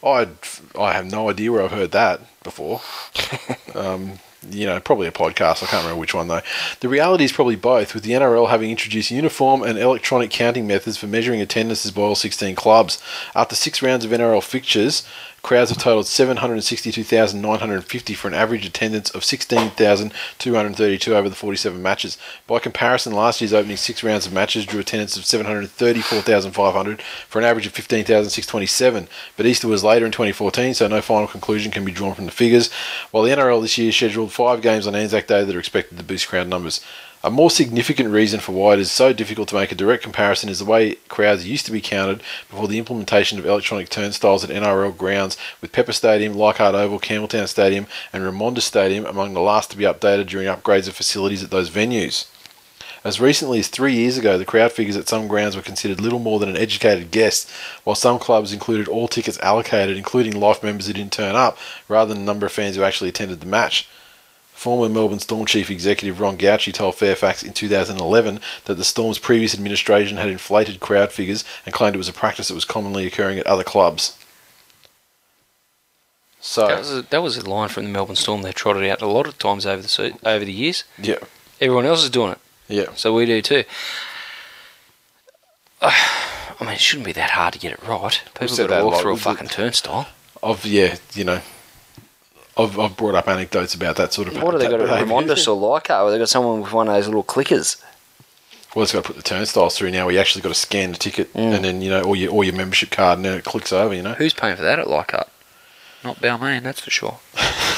I 0.04 0.28
I 0.78 0.92
have 0.92 1.10
no 1.10 1.30
idea 1.30 1.54
where 1.54 1.64
I've 1.64 1.72
heard 1.72 1.92
that 1.94 2.20
before. 2.44 2.82
um, 3.76 4.20
you 4.50 4.66
know, 4.66 4.80
probably 4.80 5.08
a 5.08 5.12
podcast. 5.12 5.64
I 5.64 5.68
can't 5.68 5.84
remember 5.84 6.00
which 6.00 6.14
one 6.14 6.28
though. 6.28 6.42
The 6.82 6.90
reality 6.90 7.24
is 7.24 7.32
probably 7.32 7.56
both, 7.56 7.94
with 7.94 8.04
the 8.04 8.12
NRL 8.12 8.50
having 8.50 8.70
introduced 8.70 9.12
uniform 9.12 9.64
and 9.64 9.78
electronic 9.78 10.32
counting 10.32 10.68
methods 10.68 10.98
for 10.98 11.08
measuring 11.08 11.42
attendances 11.42 11.92
by 11.92 12.02
all 12.02 12.16
16 12.16 12.56
clubs. 12.56 13.02
After 13.36 13.56
six 13.56 13.82
rounds 13.82 14.06
of 14.06 14.12
NRL 14.12 14.44
fixtures, 14.44 15.08
crowds 15.44 15.70
have 15.70 15.78
totaled 15.78 16.08
762,950 16.08 18.14
for 18.14 18.30
an 18.30 18.34
average 18.34 18.66
attendance 18.66 19.10
of 19.12 19.26
16,232 19.26 21.16
over 21.16 21.28
the 21.28 21.36
47 21.36 21.82
matches. 21.82 22.18
By 22.48 22.60
comparison, 22.60 23.12
last 23.12 23.42
year's 23.42 23.52
opening 23.52 23.76
six 23.76 24.02
rounds 24.04 24.26
of 24.26 24.32
matches 24.32 24.66
drew 24.66 24.80
attendance 24.80 25.18
of 25.18 25.26
734,500 25.26 27.02
for 27.28 27.40
an 27.40 27.46
average 27.46 27.68
of 27.68 27.74
15,627. 27.74 29.10
But 29.36 29.46
Easter 29.46 29.68
was 29.68 29.84
later 29.84 30.06
in 30.06 30.14
2014, 30.14 30.76
so 30.76 30.88
no 30.88 31.02
final 31.02 31.28
conclusion 31.28 31.74
can 31.74 31.84
be 31.84 31.92
drawn 31.92 32.16
from 32.16 32.26
the 32.26 32.32
figures. 32.32 32.72
While 33.12 33.24
the 33.24 33.32
NRL 33.32 33.62
this 33.62 33.78
year 33.78 33.92
scheduled 33.92 34.32
five 34.32 34.62
games 34.62 34.88
on 34.88 34.96
Anzac 34.96 35.28
Day 35.28 35.44
that 35.44 35.56
are 35.56 35.60
expected 35.60 35.98
to 35.98 36.06
boost 36.06 36.30
crowd 36.30 36.48
numbers. 36.48 36.80
A 37.26 37.32
more 37.32 37.50
significant 37.50 38.10
reason 38.10 38.42
for 38.42 38.52
why 38.52 38.74
it 38.74 38.80
is 38.80 38.92
so 38.92 39.14
difficult 39.14 39.48
to 39.48 39.56
make 39.56 39.72
a 39.72 39.76
direct 39.76 40.04
comparison 40.04 40.50
is 40.50 40.60
the 40.60 40.66
way 40.66 40.96
crowds 41.08 41.48
used 41.48 41.66
to 41.66 41.72
be 41.72 41.80
counted 41.80 42.22
before 42.50 42.68
the 42.68 42.78
implementation 42.78 43.40
of 43.40 43.46
electronic 43.46 43.88
turnstiles 43.88 44.44
at 44.44 44.50
NRL 44.50 44.98
grounds, 44.98 45.38
with 45.62 45.72
Pepper 45.72 45.94
Stadium, 45.94 46.34
Leichhardt 46.34 46.76
Oval, 46.76 47.00
Campbelltown 47.00 47.48
Stadium, 47.48 47.88
and 48.12 48.26
Remondis 48.26 48.64
Stadium 48.64 49.06
among 49.06 49.34
the 49.34 49.40
last 49.40 49.72
to 49.72 49.78
be 49.78 49.86
updated 49.86 50.28
during 50.28 50.50
upgrades 50.50 50.90
of 50.90 50.98
facilities 50.98 51.42
at 51.42 51.50
those 51.50 51.70
venues. 51.70 52.28
As 53.06 53.22
recently 53.22 53.60
as 53.60 53.70
three 53.70 53.94
years 53.94 54.18
ago, 54.18 54.38
the 54.38 54.44
crowd 54.44 54.74
figures 54.74 54.98
at 54.98 55.08
some 55.08 55.30
grounds 55.30 55.56
were 55.56 55.62
considered 55.62 56.02
little 56.02 56.20
more 56.20 56.40
than 56.40 56.50
an 56.50 56.58
educated 56.58 57.10
guess, 57.10 57.50
while 57.86 57.96
some 57.96 58.20
clubs 58.20 58.52
included 58.52 58.90
all 58.90 59.08
tickets 59.08 59.40
allocated, 59.40 59.96
including 59.96 60.38
life 60.38 60.62
members 60.62 60.88
who 60.88 60.94
didn't 60.94 61.14
turn 61.14 61.36
up, 61.36 61.58
rather 61.88 62.14
than 62.14 62.26
the 62.26 62.30
number 62.30 62.46
of 62.46 62.52
fans 62.52 62.76
who 62.76 62.84
actually 62.84 63.10
attended 63.10 63.40
the 63.40 63.46
match. 63.46 63.88
Former 64.64 64.88
Melbourne 64.88 65.20
Storm 65.20 65.46
chief 65.46 65.70
executive 65.70 66.22
Ron 66.22 66.38
Gauci 66.38 66.74
told 66.74 66.96
Fairfax 66.96 67.44
in 67.44 67.52
2011 67.52 68.40
that 68.64 68.76
the 68.76 68.86
Storm's 68.86 69.20
previous 69.20 69.54
administration 69.54 70.16
had 70.16 70.30
inflated 70.30 70.80
crowd 70.80 71.12
figures 71.12 71.44
and 71.66 71.76
claimed 71.76 71.96
it 71.96 71.98
was 71.98 72.08
a 72.08 72.14
practice 72.14 72.48
that 72.48 72.54
was 72.54 72.64
commonly 72.64 73.06
occurring 73.06 73.38
at 73.38 73.46
other 73.46 73.66
clubs. 73.66 74.18
So, 76.40 76.68
That 76.68 76.80
was 76.80 76.94
a, 76.94 77.02
that 77.02 77.22
was 77.22 77.36
a 77.36 77.50
line 77.50 77.68
from 77.68 77.84
the 77.84 77.90
Melbourne 77.90 78.16
Storm. 78.16 78.42
They 78.42 78.54
trotted 78.54 78.90
out 78.90 79.02
a 79.02 79.06
lot 79.06 79.28
of 79.28 79.38
times 79.38 79.66
over 79.66 79.82
the 79.82 80.18
over 80.24 80.46
the 80.46 80.54
years. 80.54 80.86
yeah, 80.98 81.18
Everyone 81.60 81.86
else 81.86 82.06
is 82.06 82.10
doing 82.10 82.32
it, 82.32 82.40
yeah. 82.70 82.86
so 82.96 83.14
we 83.14 83.26
do 83.26 83.42
too. 83.42 83.66
I 85.82 85.92
mean, 86.62 86.70
it 86.70 86.80
shouldn't 86.80 87.06
be 87.06 87.12
that 87.12 87.32
hard 87.32 87.52
to 87.52 87.60
get 87.60 87.74
it 87.74 87.84
right. 87.86 88.22
People 88.40 88.56
got 88.56 88.68
to 88.80 88.86
walk 88.86 89.02
through 89.02 89.16
a 89.16 89.18
fucking 89.18 89.50
turnstile. 89.50 90.08
I've 90.42 90.66
yeah, 90.66 90.96
you 91.14 91.26
know, 91.26 91.42
I've, 92.58 92.78
I've 92.80 92.96
brought 92.98 93.16
up 93.16 93.28
anecdotes 93.28 93.74
about 93.74 93.96
that 93.96 94.14
sort 94.14 94.28
of. 94.28 94.42
What 94.42 94.54
have 94.54 94.62
they 94.62 94.70
got 94.70 94.82
at 94.82 94.88
behaviour. 94.88 95.14
Remondis 95.14 95.48
or 95.48 95.54
Leichhardt? 95.56 96.04
Or 96.04 96.12
they 96.12 96.20
got 96.20 96.30
someone 96.30 96.62
with 96.62 96.72
one 96.72 96.88
of 96.88 96.94
those 96.94 97.08
little 97.08 97.24
clickers? 97.24 97.82
Well, 98.76 98.84
it's 98.84 98.92
got 98.92 99.04
to 99.04 99.08
put 99.08 99.18
the 99.18 99.24
turnstiles 99.24 99.78
through 99.78 99.92
now. 99.92 100.08
We 100.08 100.18
actually 100.18 100.42
got 100.42 100.50
to 100.50 100.56
scan 100.56 100.92
the 100.92 100.98
ticket 100.98 101.32
Mm. 101.34 101.56
and 101.56 101.66
then 101.66 101.82
you 101.82 101.90
know, 101.90 102.04
all 102.04 102.16
your 102.16 102.32
or 102.32 102.44
your 102.44 102.56
membership 102.56 102.90
card, 102.92 103.20
and 103.20 103.26
then 103.26 103.38
it 103.38 103.44
clicks 103.44 103.72
over. 103.74 103.94
You 103.94 104.02
know, 104.02 104.14
Who's 104.14 104.34
paying 104.34 104.56
for 104.56 104.64
that 104.64 104.80
at 104.80 104.90
Leichhardt? 104.90 105.30
Not 106.04 106.20
Balmain, 106.20 106.64
that's 106.64 106.82
for 106.82 106.92
sure. 106.92 107.20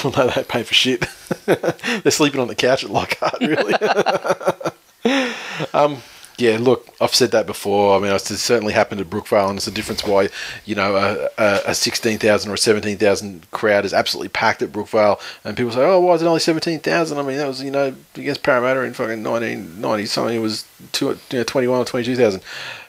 well, 0.03 0.13
no, 0.17 0.27
they 0.33 0.43
pay 0.43 0.63
for 0.63 0.73
shit. 0.73 1.05
They're 1.45 2.11
sleeping 2.11 2.41
on 2.41 2.47
the 2.47 2.55
couch 2.55 2.83
at 2.83 2.89
Leichhardt, 2.89 3.39
really. 3.41 3.73
um, 5.73 5.97
yeah, 6.37 6.57
look, 6.59 6.89
I've 6.99 7.15
said 7.15 7.31
that 7.31 7.45
before. 7.45 7.95
I 7.95 7.99
mean, 8.01 8.11
it's 8.11 8.27
certainly 8.41 8.73
happened 8.73 8.99
at 8.99 9.09
Brookvale, 9.09 9.49
and 9.49 9.57
it's 9.57 9.67
a 9.67 9.71
difference 9.71 10.03
why 10.03 10.29
you 10.65 10.75
know 10.75 10.95
a, 11.37 11.61
a, 11.65 11.73
sixteen 11.73 12.19
thousand 12.19 12.51
or 12.51 12.57
seventeen 12.57 12.97
thousand 12.97 13.49
crowd 13.51 13.85
is 13.85 13.93
absolutely 13.93 14.29
packed 14.29 14.61
at 14.61 14.71
Brookvale, 14.71 15.19
and 15.45 15.55
people 15.55 15.71
say, 15.71 15.81
"Oh, 15.85 16.01
why 16.01 16.13
is 16.15 16.21
it 16.21 16.25
only 16.25 16.41
seventeen 16.41 16.79
thousand? 16.79 17.19
I 17.19 17.21
mean, 17.21 17.37
that 17.37 17.47
was 17.47 17.63
you 17.63 17.71
know 17.71 17.95
against 18.15 18.43
Parramatta 18.43 18.81
in 18.81 18.93
fucking 18.93 19.23
nineteen 19.23 19.79
ninety 19.79 20.05
something. 20.05 20.35
It 20.35 20.41
was 20.41 20.65
two, 20.91 21.17
you 21.31 21.39
know, 21.39 21.43
twenty 21.43 21.67
one 21.67 21.79
or 21.79 21.85
twenty 21.85 22.05
two 22.05 22.15
thousand. 22.15 22.41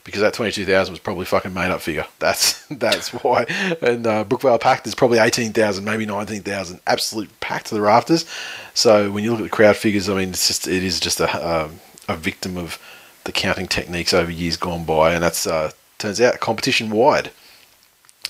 Because 0.02 0.20
that 0.20 0.34
twenty 0.34 0.52
two 0.52 0.64
thousand 0.64 0.92
was 0.92 1.00
probably 1.00 1.24
fucking 1.24 1.52
made 1.52 1.70
up 1.70 1.80
figure. 1.80 2.06
That's 2.20 2.64
that's 2.68 3.08
why. 3.12 3.44
And 3.82 4.06
uh, 4.06 4.24
Brookvale 4.24 4.60
packed 4.60 4.86
is 4.86 4.94
probably 4.94 5.18
eighteen 5.18 5.52
thousand, 5.52 5.84
maybe 5.84 6.06
nineteen 6.06 6.42
thousand, 6.42 6.80
absolute 6.86 7.28
packed 7.40 7.66
to 7.66 7.74
the 7.74 7.80
rafters. 7.80 8.24
So 8.74 9.10
when 9.10 9.22
you 9.24 9.30
look 9.30 9.40
at 9.40 9.44
the 9.44 9.50
crowd 9.50 9.76
figures, 9.76 10.08
I 10.08 10.14
mean, 10.14 10.30
it's 10.30 10.46
just 10.46 10.68
it 10.68 10.82
is 10.82 11.00
just 11.00 11.20
a 11.20 11.64
um, 11.64 11.80
a 12.08 12.16
victim 12.16 12.56
of 12.56 12.78
the 13.26 13.32
counting 13.32 13.66
techniques 13.66 14.14
over 14.14 14.30
years 14.30 14.56
gone 14.56 14.84
by, 14.84 15.12
and 15.12 15.22
that's 15.22 15.46
uh, 15.46 15.70
turns 15.98 16.20
out 16.20 16.40
competition 16.40 16.90
wide. 16.90 17.30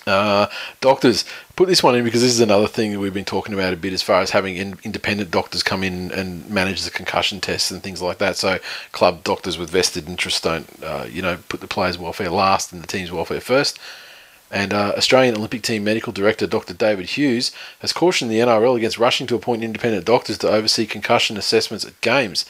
Uh, 0.07 0.47
doctors, 0.81 1.25
put 1.57 1.67
this 1.67 1.83
one 1.83 1.97
in 1.97 2.05
because 2.05 2.23
this 2.23 2.31
is 2.31 2.41
another 2.41 2.69
thing 2.69 2.93
that 2.93 3.01
we've 3.01 3.15
been 3.15 3.25
talking 3.25 3.53
about 3.53 3.73
a 3.73 3.77
bit 3.77 3.93
as 3.93 4.03
far 4.03 4.21
as 4.21 4.31
having 4.31 4.57
in, 4.57 4.79
independent 4.85 5.33
doctors 5.33 5.65
come 5.65 5.83
in 5.83 6.13
and 6.13 6.49
manage 6.49 6.83
the 6.83 6.91
concussion 6.93 7.41
tests 7.41 7.73
and 7.73 7.83
things 7.83 8.01
like 8.01 8.19
that. 8.19 8.37
So 8.37 8.59
club 8.93 9.25
doctors 9.25 9.59
with 9.59 9.71
vested 9.71 10.09
interest 10.09 10.45
don't, 10.45 10.69
uh, 10.83 11.07
you 11.11 11.23
know, 11.23 11.39
put 11.49 11.61
the 11.61 11.67
players' 11.67 11.99
welfare 11.99 12.31
last 12.31 12.73
and 12.73 12.83
the 12.83 12.87
team's 12.87 13.11
welfare 13.11 13.41
first. 13.41 13.81
And 14.49 14.73
uh, 14.73 14.93
Australian 14.97 15.37
Olympic 15.37 15.63
Team 15.63 15.83
Medical 15.83 16.13
Director 16.13 16.47
Dr. 16.47 16.73
David 16.73 17.11
Hughes 17.11 17.51
has 17.81 17.93
cautioned 17.93 18.31
the 18.31 18.39
NRL 18.39 18.77
against 18.77 18.99
rushing 18.99 19.27
to 19.27 19.35
appoint 19.35 19.65
independent 19.65 20.05
doctors 20.05 20.39
to 20.39 20.49
oversee 20.49 20.87
concussion 20.87 21.37
assessments 21.37 21.85
at 21.85 22.01
games. 22.01 22.47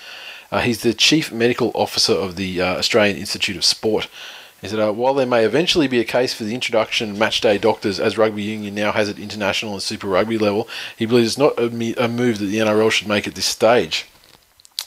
Uh, 0.51 0.61
he's 0.61 0.83
the 0.83 0.95
Chief 0.95 1.33
Medical 1.33 1.71
Officer 1.75 2.13
of 2.13 2.37
the 2.37 2.61
uh, 2.61 2.79
Australian 2.79 3.17
Institute 3.17 3.57
of 3.57 3.65
Sport. 3.65 4.09
He 4.61 4.69
said, 4.69 4.81
uh, 4.81 4.93
while 4.93 5.15
there 5.15 5.27
may 5.27 5.45
eventually 5.45 5.87
be 5.87 6.01
a 6.01 6.05
case 6.05 6.33
for 6.33 6.45
the 6.45 6.55
introduction 6.55 7.11
of 7.11 7.19
match 7.19 7.41
day 7.41 7.59
doctors, 7.59 8.01
as 8.01 8.17
rugby 8.17 8.43
union 8.43 8.75
now 8.75 8.93
has 8.93 9.09
at 9.09 9.19
international 9.19 9.75
and 9.75 9.83
Super 9.83 10.07
Rugby 10.07 10.39
level, 10.39 10.67
he 10.97 11.05
believes 11.05 11.33
it's 11.33 11.39
not 11.39 11.59
a, 11.59 11.69
me- 11.69 11.95
a 11.97 12.09
move 12.09 12.39
that 12.39 12.47
the 12.47 12.59
NRL 12.59 12.91
should 12.91 13.07
make 13.07 13.27
at 13.27 13.35
this 13.35 13.47
stage. 13.47 14.07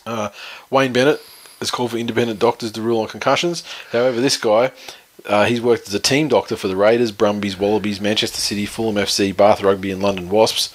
Uh, 0.06 0.30
Wayne 0.70 0.92
Bennett 0.92 1.22
has 1.60 1.70
called 1.70 1.92
for 1.92 1.98
independent 1.98 2.40
doctors 2.40 2.72
to 2.72 2.82
rule 2.82 3.02
on 3.02 3.08
concussions. 3.08 3.64
However, 3.92 4.20
this 4.20 4.38
guy, 4.38 4.72
uh, 5.26 5.46
he's 5.46 5.62
worked 5.62 5.88
as 5.88 5.94
a 5.94 6.00
team 6.00 6.30
doctor 6.30 6.56
for 6.56 6.68
the 6.68 6.76
Raiders, 6.76 7.12
Brumbies, 7.12 7.58
Wallabies, 7.58 8.02
Manchester 8.02 8.40
City, 8.40 8.66
Fulham 8.66 8.96
FC, 8.96 9.36
Bath 9.36 9.62
Rugby, 9.62 9.92
and 9.92 10.02
London 10.02 10.30
Wasps. 10.30 10.74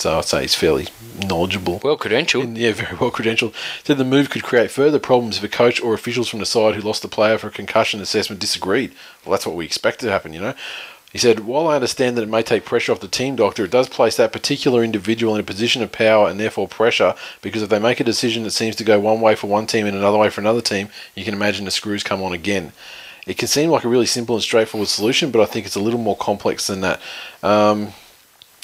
So 0.00 0.18
I'd 0.18 0.24
say 0.24 0.40
he's 0.42 0.54
fairly 0.54 0.88
knowledgeable. 1.26 1.80
Well 1.84 1.98
credentialed. 1.98 2.44
And, 2.44 2.58
yeah, 2.58 2.72
very 2.72 2.96
well 2.96 3.10
credentialed. 3.10 3.54
Said 3.84 3.98
the 3.98 4.04
move 4.04 4.30
could 4.30 4.42
create 4.42 4.70
further 4.70 4.98
problems 4.98 5.36
if 5.36 5.44
a 5.44 5.48
coach 5.48 5.80
or 5.80 5.92
officials 5.92 6.28
from 6.28 6.38
the 6.40 6.46
side 6.46 6.74
who 6.74 6.80
lost 6.80 7.02
the 7.02 7.08
player 7.08 7.36
for 7.36 7.48
a 7.48 7.52
concussion 7.52 8.00
assessment 8.00 8.40
disagreed. 8.40 8.92
Well, 9.24 9.32
that's 9.32 9.46
what 9.46 9.56
we 9.56 9.66
expect 9.66 10.00
to 10.00 10.10
happen, 10.10 10.32
you 10.32 10.40
know. 10.40 10.54
He 11.12 11.18
said, 11.18 11.40
While 11.40 11.68
I 11.68 11.74
understand 11.74 12.16
that 12.16 12.22
it 12.22 12.30
may 12.30 12.42
take 12.42 12.64
pressure 12.64 12.92
off 12.92 13.00
the 13.00 13.08
team 13.08 13.36
doctor, 13.36 13.64
it 13.64 13.70
does 13.70 13.88
place 13.88 14.16
that 14.16 14.32
particular 14.32 14.82
individual 14.82 15.34
in 15.34 15.40
a 15.40 15.44
position 15.44 15.82
of 15.82 15.92
power 15.92 16.28
and 16.28 16.40
therefore 16.40 16.68
pressure 16.68 17.14
because 17.42 17.62
if 17.62 17.68
they 17.68 17.78
make 17.78 18.00
a 18.00 18.04
decision 18.04 18.44
that 18.44 18.52
seems 18.52 18.76
to 18.76 18.84
go 18.84 19.00
one 19.00 19.20
way 19.20 19.34
for 19.34 19.48
one 19.48 19.66
team 19.66 19.86
and 19.86 19.96
another 19.96 20.18
way 20.18 20.30
for 20.30 20.40
another 20.40 20.62
team, 20.62 20.88
you 21.14 21.24
can 21.24 21.34
imagine 21.34 21.64
the 21.64 21.70
screws 21.70 22.02
come 22.02 22.22
on 22.22 22.32
again. 22.32 22.72
It 23.26 23.36
can 23.36 23.48
seem 23.48 23.70
like 23.70 23.84
a 23.84 23.88
really 23.88 24.06
simple 24.06 24.36
and 24.36 24.42
straightforward 24.42 24.88
solution, 24.88 25.30
but 25.30 25.42
I 25.42 25.46
think 25.46 25.66
it's 25.66 25.76
a 25.76 25.80
little 25.80 26.00
more 26.00 26.16
complex 26.16 26.68
than 26.68 26.80
that. 26.80 27.00
Um, 27.42 27.92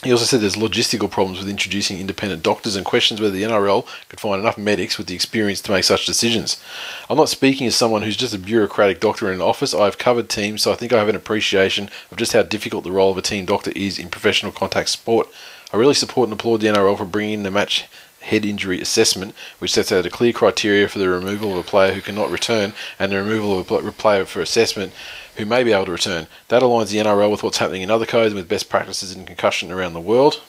he 0.06 0.12
also 0.12 0.24
said 0.24 0.40
there's 0.40 0.56
logistical 0.56 1.10
problems 1.10 1.38
with 1.38 1.48
introducing 1.48 1.98
independent 1.98 2.42
doctors 2.42 2.76
and 2.76 2.86
questions 2.86 3.20
whether 3.20 3.34
the 3.34 3.42
NRL 3.42 3.86
could 4.08 4.20
find 4.20 4.40
enough 4.40 4.56
medics 4.56 4.98
with 4.98 5.06
the 5.06 5.14
experience 5.14 5.60
to 5.62 5.72
make 5.72 5.84
such 5.84 6.06
decisions. 6.06 6.62
I'm 7.10 7.16
not 7.16 7.28
speaking 7.28 7.66
as 7.66 7.76
someone 7.76 8.02
who's 8.02 8.16
just 8.16 8.34
a 8.34 8.38
bureaucratic 8.38 9.00
doctor 9.00 9.28
in 9.28 9.34
an 9.34 9.42
office. 9.42 9.74
I've 9.74 9.98
covered 9.98 10.28
teams, 10.28 10.62
so 10.62 10.72
I 10.72 10.76
think 10.76 10.92
I 10.92 10.98
have 10.98 11.08
an 11.08 11.16
appreciation 11.16 11.90
of 12.10 12.16
just 12.16 12.32
how 12.32 12.42
difficult 12.42 12.84
the 12.84 12.92
role 12.92 13.10
of 13.10 13.18
a 13.18 13.22
team 13.22 13.44
doctor 13.44 13.72
is 13.74 13.98
in 13.98 14.08
professional 14.08 14.52
contact 14.52 14.88
sport. 14.88 15.28
I 15.72 15.76
really 15.76 15.94
support 15.94 16.28
and 16.28 16.38
applaud 16.38 16.60
the 16.60 16.68
NRL 16.68 16.96
for 16.96 17.04
bringing 17.04 17.34
in 17.34 17.42
the 17.42 17.50
match 17.50 17.86
head 18.20 18.44
injury 18.44 18.80
assessment, 18.80 19.34
which 19.58 19.72
sets 19.72 19.92
out 19.92 20.06
a 20.06 20.10
clear 20.10 20.32
criteria 20.32 20.88
for 20.88 20.98
the 20.98 21.08
removal 21.08 21.52
of 21.52 21.58
a 21.58 21.68
player 21.68 21.92
who 21.94 22.00
cannot 22.00 22.30
return 22.30 22.72
and 22.98 23.12
the 23.12 23.16
removal 23.16 23.58
of 23.58 23.70
a 23.70 23.92
player 23.92 24.24
for 24.24 24.40
assessment 24.40 24.92
who 25.36 25.46
may 25.46 25.62
be 25.62 25.72
able 25.72 25.86
to 25.86 25.92
return. 25.92 26.26
That 26.48 26.62
aligns 26.62 26.90
the 26.90 26.98
NRL 26.98 27.30
with 27.30 27.42
what's 27.42 27.58
happening 27.58 27.82
in 27.82 27.90
other 27.90 28.06
codes 28.06 28.32
and 28.32 28.36
with 28.36 28.48
best 28.48 28.68
practices 28.68 29.14
in 29.14 29.26
concussion 29.26 29.70
around 29.70 29.94
the 29.94 30.00
world. 30.00 30.42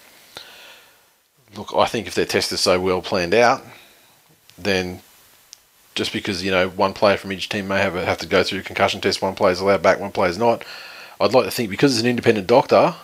Look, 1.56 1.74
I 1.76 1.86
think 1.86 2.08
if 2.08 2.16
their 2.16 2.26
test 2.26 2.52
is 2.52 2.60
so 2.60 2.80
well 2.80 3.02
planned 3.02 3.34
out, 3.34 3.64
then 4.58 5.02
just 5.96 6.14
because 6.14 6.44
you 6.44 6.52
know 6.52 6.70
one 6.70 6.94
player 6.94 7.18
from 7.18 7.32
each 7.32 7.50
team 7.50 7.68
may 7.68 7.80
have 7.80 7.96
a, 7.96 8.06
have 8.06 8.20
to 8.20 8.28
go 8.28 8.44
through 8.44 8.60
a 8.60 8.64
concussion 8.64 9.02
test, 9.02 9.22
one 9.22 9.36
player's 9.36 9.60
allowed 9.60 9.82
back, 9.82 10.00
one 10.00 10.12
player's 10.12 10.38
not. 10.38 10.64
I'd 11.20 11.34
like 11.34 11.46
to 11.46 11.52
think 11.52 11.70
because 11.70 11.94
it's 11.94 12.04
an 12.04 12.10
independent 12.10 12.48
doctor, 12.48 12.96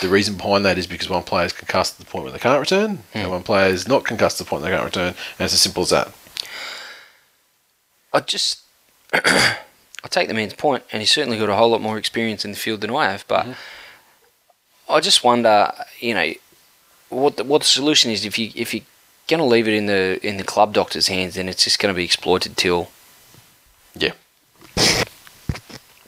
the 0.00 0.08
reason 0.08 0.36
behind 0.36 0.64
that 0.64 0.78
is 0.78 0.86
because 0.86 1.08
one 1.10 1.22
player 1.22 1.46
is 1.46 1.52
concussed 1.52 1.96
to 1.96 2.04
the 2.04 2.10
point 2.10 2.24
where 2.24 2.32
they 2.32 2.38
can't 2.38 2.60
return, 2.60 3.02
and 3.12 3.26
hmm. 3.26 3.32
one 3.32 3.42
player 3.42 3.68
is 3.68 3.86
not 3.86 4.04
concussed 4.04 4.38
to 4.38 4.44
the 4.44 4.48
point 4.48 4.62
they 4.62 4.70
can't 4.70 4.84
return, 4.84 5.08
and 5.08 5.44
it's 5.44 5.54
as 5.54 5.60
simple 5.60 5.82
as 5.82 5.90
that. 5.90 6.12
I 8.12 8.20
just 8.20 8.62
I 10.04 10.08
take 10.08 10.28
the 10.28 10.34
man's 10.34 10.54
point, 10.54 10.84
and 10.92 11.02
he's 11.02 11.12
certainly 11.12 11.38
got 11.38 11.48
a 11.48 11.54
whole 11.56 11.70
lot 11.70 11.82
more 11.82 11.98
experience 11.98 12.44
in 12.44 12.52
the 12.52 12.56
field 12.56 12.80
than 12.80 12.94
I 12.94 13.10
have. 13.10 13.24
But 13.28 13.46
I 14.88 15.00
just 15.00 15.22
wonder, 15.22 15.72
you 15.98 16.14
know, 16.14 16.32
what 17.10 17.36
the, 17.36 17.44
what 17.44 17.60
the 17.62 17.66
solution 17.66 18.10
is 18.10 18.24
if 18.24 18.38
you 18.38 18.50
if 18.54 18.72
you're 18.72 18.84
going 19.28 19.38
to 19.40 19.44
leave 19.44 19.68
it 19.68 19.74
in 19.74 19.86
the 19.86 20.18
in 20.26 20.36
the 20.36 20.44
club 20.44 20.72
doctor's 20.72 21.08
hands, 21.08 21.34
then 21.34 21.48
it's 21.48 21.64
just 21.64 21.78
going 21.78 21.92
to 21.92 21.96
be 21.96 22.04
exploited 22.04 22.56
till 22.56 22.90
Yeah. 23.94 24.12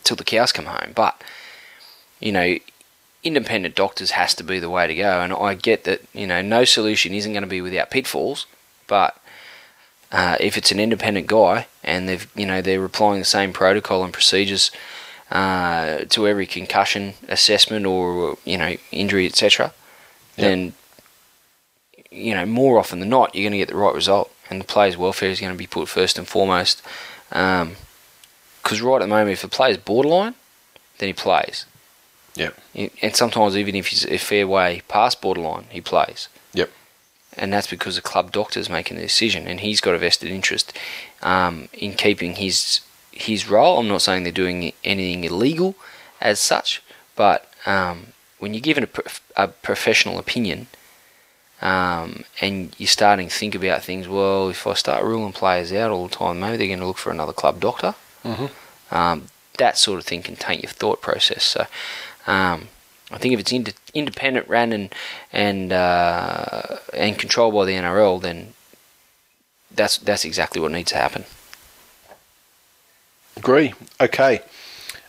till 0.04 0.16
the 0.16 0.24
cows 0.24 0.52
come 0.52 0.66
home. 0.66 0.92
But 0.94 1.20
you 2.20 2.32
know, 2.32 2.56
independent 3.22 3.74
doctors 3.74 4.12
has 4.12 4.34
to 4.36 4.44
be 4.44 4.58
the 4.58 4.70
way 4.70 4.86
to 4.86 4.94
go, 4.94 5.20
and 5.20 5.32
I 5.32 5.54
get 5.54 5.84
that 5.84 6.00
you 6.14 6.26
know 6.26 6.40
no 6.40 6.64
solution 6.64 7.12
isn't 7.14 7.32
going 7.32 7.42
to 7.42 7.48
be 7.48 7.60
without 7.60 7.90
pitfalls, 7.90 8.46
but 8.86 9.16
uh, 10.12 10.36
if 10.38 10.56
it's 10.56 10.70
an 10.70 10.78
independent 10.78 11.26
guy 11.26 11.66
and 11.82 12.08
they've 12.08 12.30
you 12.36 12.46
know 12.46 12.60
they're 12.60 12.84
applying 12.84 13.18
the 13.18 13.24
same 13.24 13.52
protocol 13.52 14.04
and 14.04 14.12
procedures 14.12 14.70
uh, 15.30 16.04
to 16.10 16.28
every 16.28 16.46
concussion 16.46 17.14
assessment 17.28 17.86
or 17.86 18.36
you 18.44 18.58
know 18.58 18.76
injury 18.90 19.26
etc., 19.26 19.72
then 20.36 20.74
you 22.10 22.34
know 22.34 22.44
more 22.44 22.78
often 22.78 23.00
than 23.00 23.08
not 23.08 23.34
you're 23.34 23.42
going 23.42 23.52
to 23.52 23.58
get 23.58 23.68
the 23.68 23.76
right 23.76 23.94
result, 23.94 24.30
and 24.50 24.60
the 24.60 24.64
player's 24.66 24.96
welfare 24.96 25.30
is 25.30 25.40
going 25.40 25.52
to 25.52 25.58
be 25.58 25.66
put 25.66 25.88
first 25.88 26.18
and 26.18 26.28
foremost. 26.28 26.82
Because 27.28 28.80
right 28.82 28.96
at 28.96 29.00
the 29.00 29.06
moment, 29.08 29.30
if 29.30 29.42
the 29.42 29.48
player's 29.48 29.78
borderline, 29.78 30.34
then 30.98 31.08
he 31.08 31.12
plays. 31.12 31.66
Yep. 32.34 32.58
And 32.74 33.16
sometimes 33.16 33.56
even 33.56 33.74
if 33.74 33.88
he's 33.88 34.06
a 34.06 34.18
fair 34.18 34.46
way 34.46 34.82
past 34.88 35.20
borderline, 35.20 35.64
he 35.70 35.80
plays. 35.80 36.28
And 37.36 37.52
that's 37.52 37.66
because 37.66 37.96
the 37.96 38.02
club 38.02 38.30
doctor's 38.30 38.68
making 38.68 38.98
the 38.98 39.02
decision, 39.02 39.46
and 39.46 39.60
he's 39.60 39.80
got 39.80 39.94
a 39.94 39.98
vested 39.98 40.30
interest 40.30 40.76
um, 41.22 41.68
in 41.72 41.94
keeping 41.94 42.34
his 42.34 42.80
his 43.10 43.48
role. 43.48 43.78
I'm 43.78 43.88
not 43.88 44.02
saying 44.02 44.22
they're 44.22 44.32
doing 44.32 44.72
anything 44.84 45.24
illegal 45.24 45.74
as 46.20 46.38
such, 46.38 46.82
but 47.16 47.50
um, 47.66 48.08
when 48.38 48.54
you're 48.54 48.60
given 48.60 48.84
a, 48.84 49.44
a 49.44 49.48
professional 49.48 50.18
opinion 50.18 50.66
um, 51.60 52.24
and 52.40 52.74
you're 52.76 52.86
starting 52.86 53.28
to 53.28 53.34
think 53.34 53.54
about 53.54 53.82
things, 53.82 54.08
well, 54.08 54.48
if 54.48 54.66
I 54.66 54.74
start 54.74 55.04
ruling 55.04 55.32
players 55.32 55.72
out 55.72 55.90
all 55.90 56.08
the 56.08 56.14
time, 56.14 56.40
maybe 56.40 56.56
they're 56.56 56.66
going 56.66 56.80
to 56.80 56.86
look 56.86 56.98
for 56.98 57.12
another 57.12 57.32
club 57.32 57.60
doctor. 57.60 57.94
Mm-hmm. 58.24 58.94
Um, 58.94 59.28
that 59.58 59.78
sort 59.78 59.98
of 59.98 60.04
thing 60.04 60.22
can 60.22 60.36
taint 60.36 60.62
your 60.62 60.72
thought 60.72 61.00
process. 61.00 61.44
So 61.44 61.66
um, 62.26 62.68
I 63.12 63.18
think 63.18 63.34
if 63.34 63.40
it's 63.40 63.52
ind- 63.52 63.74
independent, 63.94 64.48
ran 64.48 64.72
and 64.72 64.94
and 65.32 65.72
uh, 65.72 66.78
and 66.94 67.18
controlled 67.18 67.54
by 67.54 67.64
the 67.64 67.72
NRL, 67.72 68.20
then 68.20 68.54
that's 69.70 69.98
that's 69.98 70.24
exactly 70.24 70.60
what 70.60 70.72
needs 70.72 70.90
to 70.92 70.96
happen. 70.98 71.24
Agree. 73.36 73.74
Okay. 74.00 74.42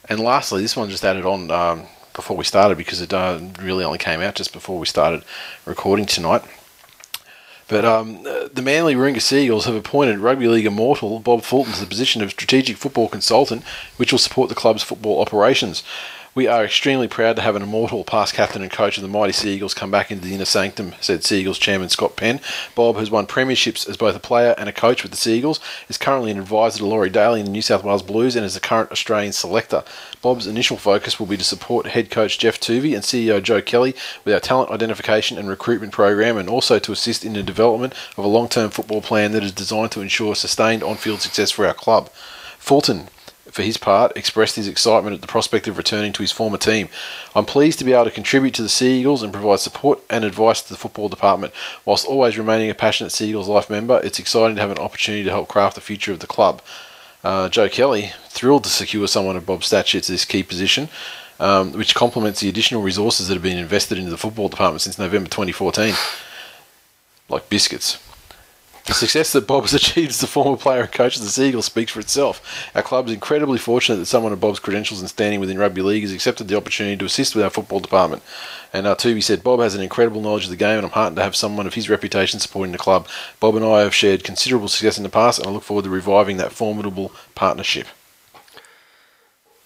And 0.10 0.20
lastly, 0.20 0.62
this 0.62 0.76
one 0.76 0.90
just 0.90 1.06
added 1.06 1.26
on 1.26 1.50
um, 1.52 1.84
before 2.14 2.38
we 2.38 2.44
started 2.44 2.78
because 2.78 3.02
it 3.02 3.14
uh, 3.14 3.40
really 3.62 3.84
only 3.84 3.98
came 3.98 4.22
out 4.22 4.36
just 4.36 4.54
before 4.54 4.80
we 4.80 4.86
started 4.86 5.24
recording 5.66 6.06
tonight. 6.06 6.44
But 7.70 7.86
um, 7.86 8.24
the 8.24 8.62
Manly 8.62 8.94
Warringah 8.94 9.22
Seagulls 9.22 9.66
have 9.66 9.76
appointed 9.76 10.20
rugby 10.20 10.48
league 10.48 10.66
immortal 10.66 11.20
Bob 11.20 11.44
Fulton 11.44 11.74
to 11.74 11.80
the 11.80 11.86
position 11.86 12.22
of 12.22 12.32
strategic 12.32 12.78
football 12.78 13.08
consultant, 13.08 13.64
which 13.96 14.12
will 14.12 14.20
support 14.20 14.50
the 14.50 14.56
club's 14.56 14.84
football 14.84 15.22
operations. 15.22 15.82
We 16.36 16.48
are 16.48 16.66
extremely 16.66 17.08
proud 17.08 17.36
to 17.36 17.44
have 17.44 17.56
an 17.56 17.62
immortal 17.62 18.04
past 18.04 18.34
captain 18.34 18.64
and 18.64 18.72
coach 18.72 18.98
of 18.98 19.04
the 19.04 19.08
mighty 19.08 19.34
Sea 19.34 19.54
Eagles 19.54 19.76
come 19.76 19.92
back 19.92 20.10
into 20.10 20.26
the 20.26 20.34
inner 20.34 20.46
sanctum, 20.46 20.96
said 21.00 21.24
Sea 21.24 21.42
Eagles 21.42 21.60
chairman 21.60 21.90
Scott 21.90 22.16
Penn. 22.16 22.42
Bob 22.74 22.96
has 22.96 23.12
won 23.12 23.28
premierships 23.28 23.88
as 23.88 23.98
both 23.98 24.16
a 24.16 24.20
player 24.20 24.56
and 24.58 24.68
a 24.68 24.74
coach 24.74 25.04
with 25.04 25.12
the 25.12 25.18
Sea 25.18 25.38
Eagles, 25.38 25.60
is 25.90 26.00
currently 26.00 26.32
an 26.32 26.40
advisor 26.40 26.80
to 26.80 26.88
Laurie 26.88 27.12
Daley 27.12 27.40
in 27.40 27.46
the 27.46 27.52
New 27.52 27.62
South 27.62 27.84
Wales 27.84 28.02
Blues, 28.02 28.36
and 28.36 28.44
is 28.44 28.56
the 28.56 28.60
current 28.60 28.92
Australian 28.92 29.32
selector. 29.32 29.84
Bob's 30.24 30.48
initial 30.48 30.78
focus 30.78 31.20
will 31.20 31.28
be 31.28 31.38
to 31.38 31.44
support 31.44 31.86
head 31.86 32.10
coach 32.10 32.40
Geoff 32.40 32.60
Toovey 32.60 32.96
and 32.96 33.04
CEO 33.04 33.40
Joe 33.40 33.62
Kelly 33.62 33.94
with 34.26 34.34
our 34.34 34.40
talent 34.40 34.72
identification 34.72 35.38
and 35.38 35.48
recruitment 35.48 35.94
program, 35.94 36.38
and 36.38 36.50
also 36.50 36.80
to 36.80 36.92
assist 36.92 37.24
in 37.24 37.34
the 37.34 37.44
development 37.44 37.94
of 38.18 38.26
a 38.26 38.28
long 38.28 38.50
term 38.50 38.72
football 38.72 39.04
plan 39.04 39.34
that 39.34 39.44
is 39.44 39.52
designed 39.52 39.92
to 39.92 40.02
ensure 40.02 40.34
sustained 40.34 40.82
on 40.82 40.96
field 40.96 41.22
success 41.22 41.52
for 41.52 41.68
our 41.68 41.76
club. 41.76 42.10
Fulton 42.58 43.10
for 43.54 43.62
his 43.62 43.78
part, 43.78 44.18
expressed 44.18 44.56
his 44.56 44.68
excitement 44.68 45.14
at 45.14 45.22
the 45.22 45.28
prospect 45.28 45.68
of 45.68 45.78
returning 45.78 46.12
to 46.14 46.24
his 46.24 46.32
former 46.32 46.58
team. 46.58 46.90
I'm 47.36 47.46
pleased 47.46 47.78
to 47.80 47.86
be 47.86 47.94
able 47.94 48.06
to 48.06 48.12
contribute 48.12 48.56
to 48.56 48.64
the 48.64 48.70
Sea 48.70 49.00
Eagles 49.00 49.22
and 49.22 49.32
provide 49.32 49.60
support 49.60 50.00
and 50.10 50.26
advice 50.26 50.64
to 50.64 50.70
the 50.70 50.78
football 50.78 51.08
department. 51.08 51.54
Whilst 51.86 52.08
always 52.08 52.36
remaining 52.36 52.72
a 52.72 52.74
passionate 52.74 53.12
Sea 53.12 53.30
Eagles 53.30 53.48
life 53.48 53.70
member, 53.70 54.02
it's 54.04 54.18
exciting 54.18 54.56
to 54.56 54.62
have 54.62 54.72
an 54.72 54.80
opportunity 54.80 55.24
to 55.24 55.30
help 55.30 55.50
craft 55.50 55.76
the 55.76 55.82
future 55.82 56.12
of 56.12 56.20
the 56.20 56.28
club. 56.28 56.64
Uh, 57.24 57.48
Joe 57.48 57.70
Kelly, 57.70 58.12
thrilled 58.28 58.64
to 58.64 58.70
secure 58.72 59.08
someone 59.08 59.38
of 59.38 59.46
Bob's 59.46 59.68
stature 59.68 60.02
to 60.02 60.12
this 60.12 60.26
key 60.26 60.42
position, 60.42 60.90
um, 61.40 61.74
which 61.74 61.94
complements 61.94 62.40
the 62.40 62.50
additional 62.50 62.82
resources 62.82 63.28
that 63.28 63.36
have 63.36 63.44
been 63.44 63.60
invested 63.60 64.00
into 64.00 64.10
the 64.10 64.18
football 64.18 64.50
department 64.50 64.82
since 64.82 64.98
November 64.98 65.30
2014. 65.30 65.94
Like 67.30 67.50
biscuits. 67.50 68.00
The 68.86 68.94
success 68.94 69.32
that 69.32 69.48
Bob 69.48 69.64
has 69.64 69.74
achieved 69.82 70.10
as 70.10 70.20
the 70.20 70.28
former 70.28 70.58
player 70.58 70.82
and 70.82 70.92
coach 70.92 71.16
of 71.16 71.24
the 71.24 71.30
Seagulls 71.30 71.66
speaks 71.66 71.92
for 71.94 72.00
itself. 72.02 72.70
Our 72.76 72.82
club 72.82 73.08
is 73.08 73.14
incredibly 73.14 73.58
fortunate 73.58 73.98
that 73.98 74.08
someone 74.08 74.34
of 74.34 74.42
Bob's 74.42 74.60
credentials 74.60 75.00
and 75.00 75.10
standing 75.10 75.40
within 75.40 75.58
rugby 75.58 75.82
league 75.82 76.04
has 76.04 76.12
accepted 76.12 76.48
the 76.50 76.58
opportunity 76.58 76.98
to 76.98 77.06
assist 77.06 77.34
with 77.34 77.44
our 77.44 77.50
football 77.50 77.80
department. 77.80 78.24
And 78.74 78.86
uh, 78.86 78.96
Toovey 78.96 79.24
said, 79.24 79.44
Bob 79.44 79.60
has 79.62 79.76
an 79.76 79.82
incredible 79.82 80.20
knowledge 80.20 80.46
of 80.46 80.50
the 80.50 80.56
game, 80.58 80.78
and 80.78 80.86
I'm 80.86 80.92
heartened 80.92 81.16
to 81.18 81.24
have 81.24 81.36
someone 81.36 81.68
of 81.68 81.76
his 81.76 81.90
reputation 81.90 82.40
supporting 82.40 82.72
the 82.72 82.78
club. 82.78 83.08
Bob 83.40 83.56
and 83.56 83.64
I 83.64 83.82
have 83.82 83.94
shared 83.96 84.24
considerable 84.24 84.68
success 84.68 84.98
in 84.98 85.04
the 85.04 85.10
past, 85.10 85.40
and 85.40 85.48
I 85.48 85.52
look 85.52 85.64
forward 85.64 85.84
to 85.86 85.90
reviving 85.90 86.38
that 86.38 86.52
formidable 86.52 87.14
partnership. 87.36 87.88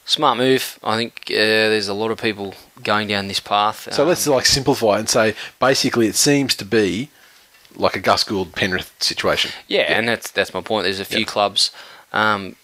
Smart 0.05 0.37
move. 0.37 0.79
I 0.83 0.95
think 0.95 1.23
uh, 1.29 1.33
there's 1.33 1.87
a 1.89 1.93
lot 1.93 2.11
of 2.11 2.21
people 2.21 2.53
going 2.83 3.07
down 3.09 3.27
this 3.27 3.41
path. 3.41 3.89
So 3.91 4.03
Um, 4.03 4.09
let's 4.09 4.25
like 4.27 4.45
simplify 4.45 4.99
and 4.99 5.09
say 5.09 5.35
basically 5.59 6.07
it 6.07 6.15
seems 6.15 6.55
to 6.55 6.65
be 6.65 7.09
like 7.77 7.95
a 7.95 7.99
Gus 7.99 8.23
Gould 8.23 8.53
Penrith 8.55 8.91
situation. 8.99 9.51
Yeah, 9.67 9.81
and 9.83 10.07
that's 10.07 10.31
that's 10.31 10.53
my 10.53 10.61
point. 10.61 10.83
There's 10.83 10.99
a 10.99 11.05
few 11.05 11.19
Yeah. 11.19 11.25
clubs 11.25 11.71
um, 12.11 12.55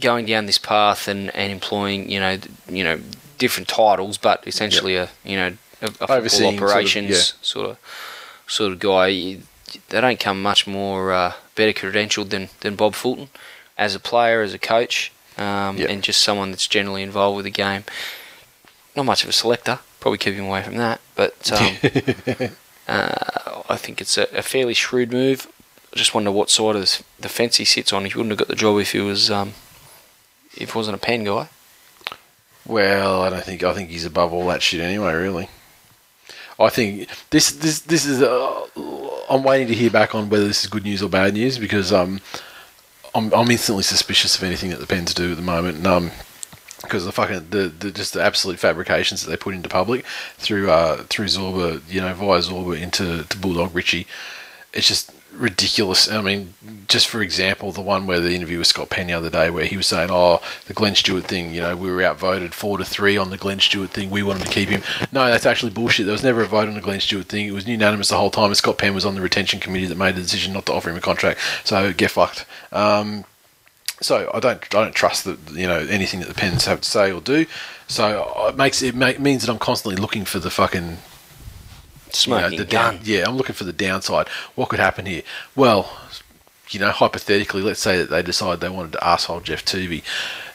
going 0.00 0.26
down 0.26 0.46
this 0.46 0.58
path 0.58 1.08
and, 1.08 1.34
and 1.34 1.52
employing 1.52 2.10
you 2.10 2.20
know 2.20 2.38
you 2.68 2.84
know 2.84 3.00
different 3.38 3.68
titles, 3.68 4.16
but 4.18 4.46
essentially 4.46 4.96
a 4.96 5.08
you 5.24 5.36
know 5.36 5.56
a, 5.82 5.86
a 5.86 5.90
football 5.90 6.16
Overseeing 6.16 6.58
sort 6.58 6.62
of- 6.64 6.70
operations 6.70 7.10
yeah. 7.10 7.36
sort 7.42 7.70
of, 7.70 7.78
sort 8.46 8.72
of 8.72 8.78
guy. 8.78 9.38
They 9.88 10.00
don't 10.00 10.20
come 10.20 10.40
much 10.40 10.66
more 10.68 11.12
uh, 11.12 11.32
better 11.56 11.72
credentialed 11.72 12.28
than, 12.30 12.48
than 12.60 12.76
Bob 12.76 12.94
Fulton 12.94 13.28
as 13.76 13.96
a 13.96 13.98
player, 13.98 14.40
as 14.40 14.54
a 14.54 14.58
coach, 14.58 15.10
um, 15.36 15.76
Yeah. 15.76 15.86
and 15.90 16.00
just 16.00 16.22
someone 16.22 16.52
that's 16.52 16.68
generally 16.68 17.02
involved 17.02 17.34
with 17.36 17.44
the 17.44 17.50
game. 17.50 17.82
Not 18.94 19.04
much 19.04 19.24
of 19.24 19.28
a 19.30 19.32
selector. 19.32 19.80
Probably 19.98 20.18
keep 20.18 20.34
him 20.34 20.44
away 20.44 20.62
from 20.62 20.76
that, 20.76 21.00
but 21.16 21.50
um, 21.50 21.76
uh, 22.86 23.62
I 23.68 23.76
think 23.76 24.00
it's 24.00 24.18
a, 24.18 24.24
a 24.36 24.42
fairly 24.42 24.74
shrewd 24.74 25.12
move. 25.12 25.46
I 25.92 25.96
just 25.96 26.14
wonder 26.14 26.32
what 26.32 26.50
side 26.50 26.76
of 26.76 27.02
the, 27.20 27.28
fence 27.28 27.56
he 27.56 27.64
sits 27.64 27.92
on. 27.92 28.04
He 28.04 28.14
wouldn't 28.14 28.32
have 28.32 28.38
got 28.38 28.48
the 28.48 28.56
job 28.56 28.80
if 28.80 28.92
he 28.92 29.00
was 29.00 29.30
um, 29.30 29.54
if 30.56 30.72
he 30.72 30.78
wasn't 30.78 30.96
a 30.96 31.00
Penn 31.00 31.24
guy. 31.24 31.48
Well, 32.66 33.22
I 33.22 33.30
don't 33.30 33.44
think 33.44 33.62
I 33.62 33.72
think 33.74 33.90
he's 33.90 34.04
above 34.04 34.32
all 34.32 34.46
that 34.48 34.62
shit 34.62 34.80
anyway. 34.80 35.14
Really, 35.14 35.48
I 36.58 36.68
think 36.68 37.08
this 37.30 37.52
this 37.52 37.80
this 37.80 38.04
is. 38.06 38.22
Uh, 38.22 38.66
I'm 39.30 39.42
waiting 39.42 39.68
to 39.68 39.74
hear 39.74 39.90
back 39.90 40.14
on 40.14 40.28
whether 40.28 40.46
this 40.46 40.64
is 40.64 40.70
good 40.70 40.84
news 40.84 41.02
or 41.02 41.08
bad 41.08 41.34
news 41.34 41.58
because 41.58 41.92
um, 41.92 42.20
I'm 43.14 43.32
I'm 43.32 43.50
instantly 43.50 43.84
suspicious 43.84 44.36
of 44.36 44.42
anything 44.42 44.70
that 44.70 44.80
the 44.80 44.86
Penns 44.86 45.14
do 45.14 45.30
at 45.30 45.36
the 45.36 45.42
moment. 45.42 45.78
And, 45.78 45.86
um, 45.86 46.10
because 46.84 47.04
the 47.04 47.12
fucking 47.12 47.48
the, 47.50 47.68
the 47.68 47.90
just 47.90 48.14
the 48.14 48.22
absolute 48.22 48.58
fabrications 48.58 49.24
that 49.24 49.30
they 49.30 49.36
put 49.36 49.54
into 49.54 49.68
public 49.68 50.04
through 50.36 50.70
uh 50.70 51.04
through 51.04 51.26
Zorba, 51.26 51.82
you 51.88 52.00
know, 52.00 52.14
via 52.14 52.40
Zorba 52.40 52.80
into 52.80 53.24
to 53.24 53.38
Bulldog 53.38 53.74
Richie, 53.74 54.06
it's 54.72 54.88
just 54.88 55.10
ridiculous. 55.36 56.10
I 56.10 56.20
mean, 56.20 56.54
just 56.88 57.08
for 57.08 57.20
example, 57.20 57.72
the 57.72 57.80
one 57.80 58.06
where 58.06 58.20
the 58.20 58.34
interview 58.34 58.58
with 58.58 58.66
Scott 58.66 58.90
Penn 58.90 59.08
the 59.08 59.12
other 59.12 59.30
day, 59.30 59.50
where 59.50 59.64
he 59.64 59.76
was 59.76 59.86
saying, 59.86 60.10
"Oh, 60.10 60.40
the 60.66 60.74
Glenn 60.74 60.94
Stewart 60.94 61.24
thing, 61.24 61.52
you 61.52 61.60
know, 61.60 61.76
we 61.76 61.90
were 61.90 62.02
outvoted 62.02 62.54
four 62.54 62.78
to 62.78 62.84
three 62.84 63.16
on 63.16 63.30
the 63.30 63.36
Glenn 63.36 63.60
Stewart 63.60 63.90
thing. 63.90 64.10
We 64.10 64.22
wanted 64.22 64.44
to 64.46 64.52
keep 64.52 64.68
him." 64.68 64.82
No, 65.12 65.26
that's 65.26 65.46
actually 65.46 65.72
bullshit. 65.72 66.06
There 66.06 66.12
was 66.12 66.22
never 66.22 66.42
a 66.42 66.46
vote 66.46 66.68
on 66.68 66.74
the 66.74 66.80
Glenn 66.80 67.00
Stewart 67.00 67.26
thing. 67.26 67.46
It 67.46 67.52
was 67.52 67.66
unanimous 67.66 68.08
the 68.08 68.16
whole 68.16 68.30
time. 68.30 68.46
And 68.46 68.56
Scott 68.56 68.78
Penn 68.78 68.94
was 68.94 69.04
on 69.04 69.14
the 69.14 69.20
retention 69.20 69.60
committee 69.60 69.86
that 69.86 69.98
made 69.98 70.16
the 70.16 70.22
decision 70.22 70.52
not 70.52 70.66
to 70.66 70.72
offer 70.72 70.90
him 70.90 70.96
a 70.96 71.00
contract. 71.00 71.40
So 71.64 71.92
get 71.92 72.10
fucked. 72.10 72.46
Um, 72.72 73.24
so 74.04 74.30
I 74.34 74.40
don't 74.40 74.62
I 74.74 74.82
don't 74.82 74.94
trust 74.94 75.24
that 75.24 75.38
you 75.52 75.66
know 75.66 75.78
anything 75.78 76.20
that 76.20 76.28
the 76.28 76.34
Penns 76.34 76.64
have 76.66 76.80
to 76.82 76.88
say 76.88 77.10
or 77.12 77.20
do. 77.20 77.46
So 77.88 78.46
it 78.48 78.56
makes 78.56 78.82
it 78.82 78.94
ma- 78.94 79.12
means 79.18 79.44
that 79.44 79.50
I'm 79.52 79.58
constantly 79.58 80.00
looking 80.00 80.24
for 80.24 80.38
the 80.38 80.50
fucking 80.50 80.84
you 80.84 80.90
know, 80.90 80.98
Smoking 82.12 82.58
the 82.58 82.64
gun. 82.64 82.96
down, 82.96 83.04
yeah, 83.04 83.24
I'm 83.26 83.36
looking 83.36 83.54
for 83.54 83.64
the 83.64 83.72
downside. 83.72 84.28
What 84.54 84.68
could 84.68 84.78
happen 84.78 85.04
here? 85.06 85.22
Well, 85.56 85.90
you 86.70 86.78
know, 86.80 86.90
hypothetically, 86.90 87.60
let's 87.62 87.80
say 87.80 87.98
that 87.98 88.08
they 88.10 88.22
decide 88.22 88.60
they 88.60 88.68
wanted 88.68 88.92
to 88.92 89.04
asshole 89.04 89.40
Geoff 89.40 89.64
Toovey. 89.64 90.02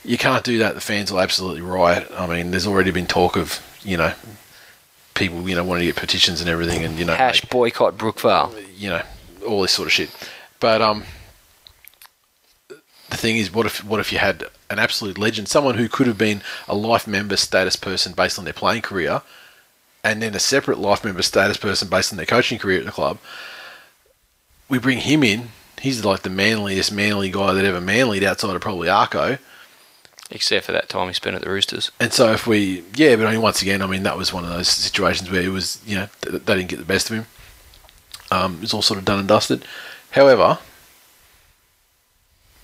You 0.06 0.18
can't 0.18 0.44
do 0.44 0.58
that. 0.60 0.76
The 0.76 0.82
fans 0.82 1.12
will 1.12 1.20
absolutely 1.20 1.62
riot. 1.62 2.10
I 2.16 2.26
mean, 2.28 2.52
there's 2.52 2.66
already 2.66 2.92
been 2.92 3.08
talk 3.08 3.36
of 3.36 3.62
you 3.84 3.98
know 3.98 4.14
people 5.16 5.48
you 5.50 5.56
know 5.56 5.64
wanting 5.66 5.82
to 5.82 5.94
get 5.94 5.96
petitions 5.98 6.40
and 6.40 6.50
everything, 6.50 6.84
and 6.84 6.98
you 6.98 7.06
know 7.06 7.14
Hash 7.16 7.44
make- 7.44 7.50
boycott 7.52 7.98
Brookvale. 7.98 8.66
you 8.78 8.90
know, 8.90 9.02
all 9.46 9.62
this 9.62 9.72
sort 9.74 9.88
of 9.88 9.92
shit. 9.92 10.10
But 10.62 10.82
um, 10.82 11.04
the 13.10 13.18
thing 13.18 13.38
is, 13.38 13.52
what 13.52 13.66
if 13.66 13.84
what 13.84 14.00
if 14.00 14.12
you 14.12 14.20
had 14.20 14.46
an 14.70 14.80
absolute 14.80 15.18
legend, 15.18 15.48
someone 15.48 15.76
who 15.76 15.90
could 15.90 16.08
have 16.08 16.18
been 16.18 16.42
a 16.68 16.76
life 16.76 17.08
member 17.08 17.38
status 17.38 17.76
person 17.76 18.14
based 18.14 18.38
on 18.38 18.46
their 18.46 18.54
playing 18.54 18.82
career, 18.82 19.22
and 20.04 20.22
then 20.22 20.36
a 20.36 20.40
separate 20.40 20.80
life 20.80 21.04
member 21.04 21.22
status 21.22 21.58
person 21.58 21.90
based 21.90 22.14
on 22.14 22.18
their 22.18 22.26
coaching 22.26 22.60
career 22.60 22.80
at 22.80 22.86
the 22.86 22.92
club? 22.92 23.18
We 24.68 24.78
bring 24.78 25.00
him 25.00 25.24
in. 25.24 25.50
He's 25.82 26.04
like 26.06 26.22
the 26.22 26.30
manliest 26.30 26.92
manly 26.92 27.30
guy 27.32 27.54
that 27.54 27.66
ever 27.66 27.82
manlied 27.82 28.24
outside 28.24 28.56
of 28.56 28.62
probably 28.62 28.88
Arko. 28.88 29.40
Except 30.32 30.66
for 30.66 30.72
that 30.74 30.90
time 30.90 31.08
he 31.08 31.14
spent 31.16 31.36
at 31.36 31.42
the 31.42 31.50
Roosters. 31.50 31.90
And 32.00 32.14
so 32.14 32.32
if 32.34 32.46
we, 32.46 32.84
yeah, 32.94 33.16
but 33.16 33.26
I 33.26 33.32
mean, 33.32 33.42
once 33.42 33.64
again, 33.64 33.82
I 33.82 33.88
mean, 33.88 34.04
that 34.04 34.16
was 34.16 34.32
one 34.32 34.44
of 34.44 34.52
those 34.52 34.68
situations 34.68 35.32
where 35.32 35.42
it 35.42 35.50
was, 35.50 35.82
you 35.88 35.96
know, 35.96 36.08
th- 36.22 36.44
they 36.44 36.56
didn't 36.56 36.70
get 36.70 36.78
the 36.78 36.86
best 36.86 37.10
of 37.10 37.16
him. 37.16 37.26
Um, 38.30 38.56
it 38.56 38.62
was 38.62 38.74
all 38.76 38.84
sort 38.84 39.00
of 39.00 39.06
done 39.06 39.18
and 39.18 39.28
dusted. 39.28 39.66
However, 40.12 40.60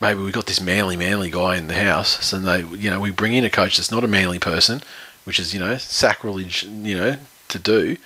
maybe 0.06 0.22
we've 0.22 0.34
got 0.34 0.46
this 0.46 0.62
manly, 0.62 0.96
manly 0.96 1.32
guy 1.32 1.58
in 1.58 1.68
the 1.68 1.74
house, 1.74 2.24
so 2.24 2.38
they, 2.38 2.60
you 2.78 2.92
know, 2.92 3.00
we 3.00 3.10
bring 3.10 3.34
in 3.34 3.44
a 3.44 3.50
coach 3.50 3.78
that's 3.78 3.92
not 3.92 4.04
a 4.04 4.08
manly 4.08 4.38
person, 4.38 4.84
which 5.24 5.40
is, 5.40 5.52
you 5.52 5.60
know, 5.60 5.78
sacrilege, 5.78 6.64
you 6.64 6.96
know, 6.96 7.18
to 7.48 7.58
do. 7.58 7.98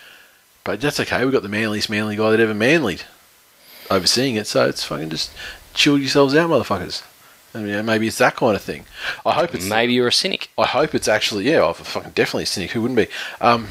But 0.64 0.80
that's 0.80 1.00
okay. 1.02 1.24
We've 1.24 1.34
got 1.34 1.44
the 1.44 1.50
manliest 1.50 1.90
manly 1.90 2.16
guy 2.16 2.32
that 2.32 2.40
ever 2.40 2.54
manlied 2.54 3.04
overseeing 3.92 4.36
it, 4.36 4.48
so 4.48 4.70
it's 4.70 4.84
fucking 4.84 5.10
just 5.10 5.32
chill 5.74 5.98
yourselves 5.98 6.36
out, 6.36 6.50
motherfuckers. 6.50 7.04
I 7.54 7.60
mean, 7.60 7.86
maybe 7.86 8.08
it's 8.08 8.20
that 8.20 8.38
kind 8.38 8.56
of 8.56 8.62
thing. 8.62 8.86
I 9.26 9.34
hope 9.34 9.54
it's 9.54 9.68
Maybe 9.68 9.94
you're 9.94 10.08
a 10.08 10.14
cynic. 10.14 10.50
I 10.58 10.68
hope 10.68 10.96
it's 10.96 11.08
actually 11.08 11.50
yeah, 11.50 11.66
I'm 11.66 11.74
fucking 11.74 12.12
definitely 12.12 12.44
a 12.44 12.46
cynic. 12.46 12.72
Who 12.72 12.82
wouldn't 12.82 12.98
be? 12.98 13.08
Um, 13.42 13.68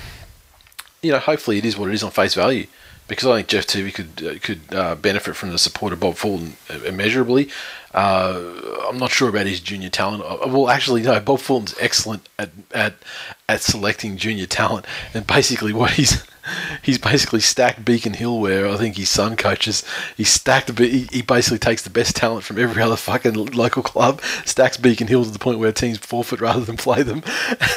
you 1.01 1.13
know, 1.13 1.19
hopefully 1.19 1.59
it 1.59 1.65
is 1.65 1.79
what 1.79 1.89
it 1.89 1.95
is 1.95 2.03
on 2.03 2.11
face 2.11 2.35
value. 2.35 2.67
because 3.07 3.27
I 3.27 3.37
think 3.37 3.49
Geoff 3.49 3.67
Toovey 3.67 3.95
could 3.95 4.23
uh, 4.27 4.39
could 4.41 4.75
uh, 4.75 4.95
benefit 4.95 5.35
from 5.35 5.51
the 5.51 5.59
support 5.59 5.93
of 5.93 6.01
Bob 6.01 6.17
Fulton 6.17 6.57
immeasurably. 6.85 7.49
Uh, 7.93 8.41
I'm 8.89 8.99
not 8.99 9.11
sure 9.11 9.29
about 9.29 9.47
his 9.47 9.61
junior 9.61 9.89
talent. 9.89 10.23
Uh, 10.23 10.47
well, 10.49 10.69
actually, 10.69 11.03
no. 11.03 11.21
Bob 11.21 11.41
Fulton's 11.41 11.75
excellent 11.81 12.29
at 12.39 12.51
at 12.73 12.95
at 13.49 13.63
selecting 13.63 14.17
junior 14.17 14.47
talent, 14.47 14.87
and 15.15 15.27
basically 15.27 15.73
what 15.73 15.93
he's 15.93 16.23
he's 16.83 16.99
basically 16.99 17.41
stacked 17.41 17.85
Beacon 17.85 18.15
Hill 18.15 18.39
where 18.41 18.69
I 18.69 18.77
think 18.77 18.97
his 18.97 19.09
son 19.09 19.37
coaches. 19.37 19.85
He 20.17 20.25
stacked. 20.25 20.79
He, 20.79 21.09
he 21.11 21.23
basically 21.23 21.59
takes 21.59 21.83
the 21.83 21.91
best 21.91 22.15
talent 22.15 22.45
from 22.45 22.59
every 22.59 22.83
other 22.89 22.97
fucking 22.97 23.35
local 23.35 23.83
club, 23.83 24.21
stacks 24.45 24.77
Beacon 24.77 25.07
Hill 25.07 25.25
to 25.25 25.31
the 25.31 25.39
point 25.39 25.59
where 25.59 25.73
teams 25.73 25.99
forfeit 25.99 26.41
rather 26.41 26.61
than 26.61 26.77
play 26.89 27.03
them, 27.03 27.23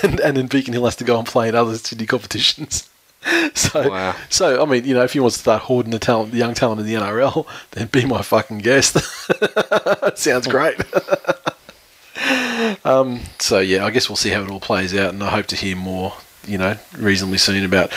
and 0.03 0.19
and 0.19 0.37
then 0.37 0.47
Beacon 0.47 0.73
Hill 0.73 0.85
has 0.85 0.95
to 0.97 1.05
go 1.05 1.17
and 1.17 1.27
play 1.27 1.47
in 1.47 1.55
other 1.55 1.77
city 1.77 2.05
competitions. 2.05 2.89
So, 3.53 3.89
Wow. 3.89 4.15
so 4.29 4.61
I 4.61 4.65
mean, 4.65 4.85
you 4.85 4.93
know, 4.93 5.03
if 5.03 5.13
you 5.15 5.21
want 5.21 5.33
to 5.33 5.39
start 5.39 5.61
hoarding 5.63 5.91
the 5.91 5.99
talent, 5.99 6.31
the 6.31 6.37
young 6.37 6.53
talent 6.53 6.79
in 6.81 6.87
the 6.87 6.93
NRL, 6.95 7.45
then 7.71 7.87
be 7.87 8.05
my 8.05 8.21
fucking 8.21 8.59
guest. 8.59 8.97
Sounds 10.17 10.47
great. 10.47 10.77
um, 12.85 13.19
so 13.39 13.59
yeah, 13.59 13.85
I 13.85 13.91
guess 13.91 14.09
we'll 14.09 14.15
see 14.15 14.29
how 14.29 14.41
it 14.43 14.49
all 14.49 14.59
plays 14.59 14.95
out, 14.95 15.13
and 15.13 15.23
I 15.23 15.29
hope 15.29 15.45
to 15.47 15.55
hear 15.55 15.75
more, 15.75 16.13
you 16.47 16.57
know, 16.57 16.77
reasonably 16.97 17.37
soon 17.37 17.63
about 17.63 17.91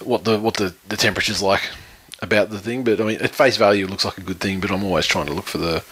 what 0.00 0.24
the 0.24 0.38
what 0.38 0.54
the 0.54 0.74
the 0.88 0.96
temperature's 0.96 1.42
like 1.42 1.68
about 2.20 2.50
the 2.50 2.58
thing. 2.58 2.84
But 2.84 3.00
I 3.00 3.04
mean, 3.04 3.20
at 3.20 3.34
face 3.34 3.56
value, 3.56 3.84
it 3.86 3.90
looks 3.90 4.04
like 4.04 4.18
a 4.18 4.22
good 4.22 4.40
thing. 4.40 4.60
But 4.60 4.70
I'm 4.70 4.84
always 4.84 5.06
trying 5.06 5.26
to 5.26 5.32
look 5.34 5.46
for 5.46 5.58
the 5.58 5.84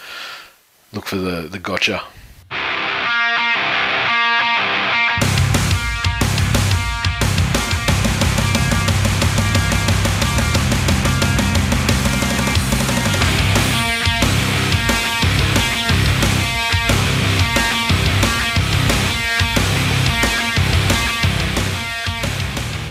look 0.93 1.07
for 1.07 1.17
the 1.17 1.43
the 1.43 1.59
gotcha. 1.59 2.03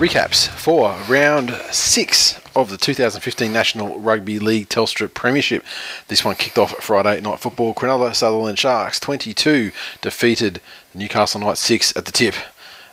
Recaps 0.01 0.47
for 0.47 0.97
round 1.07 1.51
six 1.69 2.39
of 2.55 2.71
the 2.71 2.77
2015 2.77 3.53
National 3.53 3.99
Rugby 3.99 4.39
League 4.39 4.67
Telstra 4.67 5.13
Premiership. 5.13 5.63
This 6.07 6.25
one 6.25 6.33
kicked 6.33 6.57
off 6.57 6.71
Friday 6.83 7.21
night 7.21 7.39
football. 7.39 7.75
Cronulla 7.75 8.15
Sutherland 8.15 8.57
Sharks 8.57 8.99
22 8.99 9.71
defeated 10.01 10.59
Newcastle 10.95 11.39
Knights 11.39 11.59
6 11.59 11.95
at 11.95 12.05
the 12.05 12.11
tip. 12.11 12.33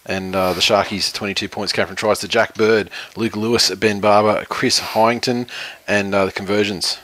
And 0.05 0.37
uh, 0.37 0.53
the 0.53 0.61
Sharkies 0.61 1.11
22 1.15 1.49
points 1.49 1.73
came 1.73 1.87
from 1.87 1.97
tries 1.97 2.19
to 2.19 2.29
Jack 2.29 2.53
Bird, 2.53 2.91
Luke 3.17 3.37
Lewis, 3.37 3.75
Ben 3.75 4.01
Barber, 4.01 4.45
Chris 4.45 4.79
Heighington, 4.79 5.49
and 5.87 6.15
uh, 6.15 6.27
the 6.27 6.33
conversions 6.33 6.99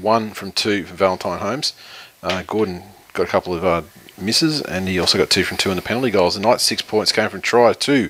one 0.00 0.30
from 0.30 0.52
two 0.52 0.84
from 0.84 0.96
Valentine 0.96 1.38
Holmes. 1.38 1.74
Uh, 2.22 2.44
Gordon 2.46 2.82
got 3.12 3.24
a 3.24 3.30
couple 3.30 3.52
of 3.52 3.62
uh, 3.62 3.82
misses, 4.16 4.62
and 4.62 4.88
he 4.88 4.98
also 4.98 5.18
got 5.18 5.28
two 5.28 5.44
from 5.44 5.58
two 5.58 5.68
in 5.68 5.76
the 5.76 5.82
penalty 5.82 6.10
goals. 6.10 6.34
The 6.34 6.40
Knights 6.40 6.62
six 6.62 6.80
points 6.80 7.12
came 7.12 7.28
from 7.28 7.42
try 7.42 7.74
to 7.74 8.08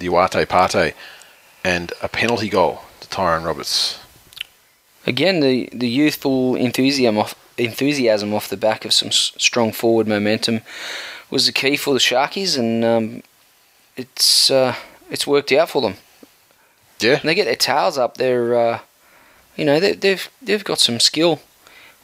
the 0.00 0.08
Uate 0.08 0.48
Pate, 0.48 0.94
and 1.62 1.92
a 2.02 2.08
penalty 2.08 2.48
goal 2.48 2.80
to 3.00 3.08
Tyrone 3.08 3.44
Roberts. 3.44 4.00
Again, 5.06 5.40
the, 5.40 5.68
the 5.72 5.88
youthful 5.88 6.56
enthusiasm 6.56 7.18
off, 7.18 7.34
enthusiasm 7.56 8.34
off 8.34 8.48
the 8.48 8.56
back 8.56 8.84
of 8.84 8.92
some 8.92 9.08
s- 9.08 9.32
strong 9.38 9.72
forward 9.72 10.08
momentum 10.08 10.62
was 11.30 11.46
the 11.46 11.52
key 11.52 11.76
for 11.76 11.94
the 11.94 12.00
Sharkies, 12.00 12.58
and 12.58 12.84
um, 12.84 13.22
it's 13.96 14.50
uh, 14.50 14.74
it's 15.10 15.26
worked 15.26 15.52
out 15.52 15.70
for 15.70 15.80
them. 15.80 15.94
Yeah, 17.00 17.18
And 17.20 17.28
they 17.28 17.34
get 17.34 17.44
their 17.46 17.56
tails 17.56 17.96
up. 17.96 18.16
They're 18.16 18.54
uh, 18.54 18.80
you 19.56 19.64
know 19.64 19.80
they, 19.80 19.92
they've 19.92 20.28
they've 20.42 20.64
got 20.64 20.78
some 20.78 21.00
skill 21.00 21.40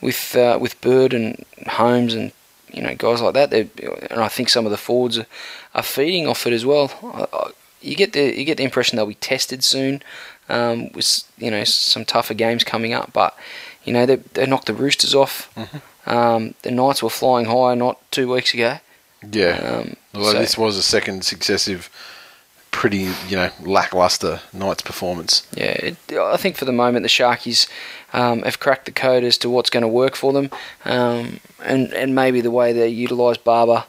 with 0.01 0.37
uh, 0.37 0.59
with 0.61 0.81
Bird 0.81 1.13
and 1.13 1.45
Holmes 1.67 2.15
and 2.15 2.33
you 2.73 2.83
know 2.83 2.95
guys 2.95 3.21
like 3.21 3.35
that. 3.35 3.51
They 3.51 3.69
and 4.11 4.21
I 4.21 4.29
think 4.29 4.49
some 4.49 4.65
of 4.65 4.71
the 4.71 4.77
forwards 4.79 5.19
are, 5.19 5.27
are 5.75 5.83
feeding 5.83 6.27
off 6.27 6.47
it 6.47 6.53
as 6.53 6.65
well. 6.65 6.91
I, 7.03 7.51
you 7.87 7.97
get 7.97 8.13
the 8.13 8.37
you 8.39 8.45
get 8.45 8.57
the 8.57 8.65
impression 8.65 8.97
they'll 8.97 9.07
be 9.07 9.15
tested 9.15 9.63
soon 9.65 10.03
um, 10.49 10.91
with 10.93 11.23
you 11.39 11.51
know 11.51 11.65
some 11.65 12.05
tougher 12.05 12.35
games 12.35 12.65
coming 12.65 12.93
up. 12.93 13.13
But 13.13 13.37
you 13.85 13.93
know 13.93 14.07
they 14.07 14.17
they 14.17 14.47
knocked 14.47 14.67
the 14.67 14.75
Roosters 14.75 15.15
off. 15.15 15.51
Um, 16.07 16.55
the 16.63 16.71
Knights 16.71 17.03
were 17.03 17.11
flying 17.11 17.47
high 17.47 17.75
not 17.75 17.99
two 18.13 18.33
weeks 18.33 18.55
ago. 18.55 18.79
yeah. 19.33 19.57
Um, 19.81 19.97
Although 20.15 20.33
so- 20.33 20.39
this 20.39 20.57
was 20.59 20.77
a 20.77 20.83
second 20.83 21.25
successive, 21.25 21.91
pretty 22.71 23.09
you 23.29 23.37
know 23.37 23.51
lackluster 23.61 24.41
Knights 24.53 24.83
performance. 24.83 25.47
Yeah, 25.57 25.73
it, 25.73 25.97
I 26.13 26.37
think 26.37 26.57
for 26.57 26.65
the 26.65 26.73
moment 26.73 27.03
the 27.03 27.09
Sharkies 27.09 27.69
um, 28.13 28.43
have 28.43 28.61
cracked 28.61 28.85
the 28.85 28.93
code 28.93 29.25
as 29.25 29.37
to 29.39 29.51
what's 29.51 29.71
going 29.71 29.83
to 29.83 29.89
work 29.89 30.15
for 30.15 30.33
them, 30.33 30.51
um, 30.85 31.41
and 31.65 31.93
and 31.93 32.15
maybe 32.15 32.41
the 32.41 32.51
way 32.53 32.73
they 32.73 32.89
utilise 32.89 33.37
Barber 33.39 33.85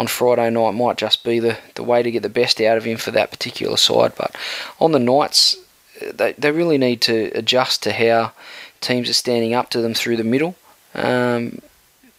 on 0.00 0.06
Friday 0.06 0.48
night 0.48 0.72
might 0.72 0.96
just 0.96 1.22
be 1.22 1.38
the, 1.38 1.58
the 1.74 1.82
way 1.82 2.02
to 2.02 2.10
get 2.10 2.22
the 2.22 2.30
best 2.30 2.58
out 2.58 2.78
of 2.78 2.84
him 2.84 2.96
for 2.96 3.10
that 3.10 3.30
particular 3.30 3.76
side. 3.76 4.14
But 4.16 4.34
on 4.80 4.92
the 4.92 4.98
Knights, 4.98 5.58
they 6.00 6.32
they 6.32 6.50
really 6.50 6.78
need 6.78 7.02
to 7.02 7.30
adjust 7.34 7.82
to 7.82 7.92
how 7.92 8.32
teams 8.80 9.10
are 9.10 9.14
standing 9.14 9.52
up 9.52 9.68
to 9.70 9.82
them 9.82 9.92
through 9.92 10.16
the 10.16 10.24
middle. 10.24 10.56
Um, 10.94 11.60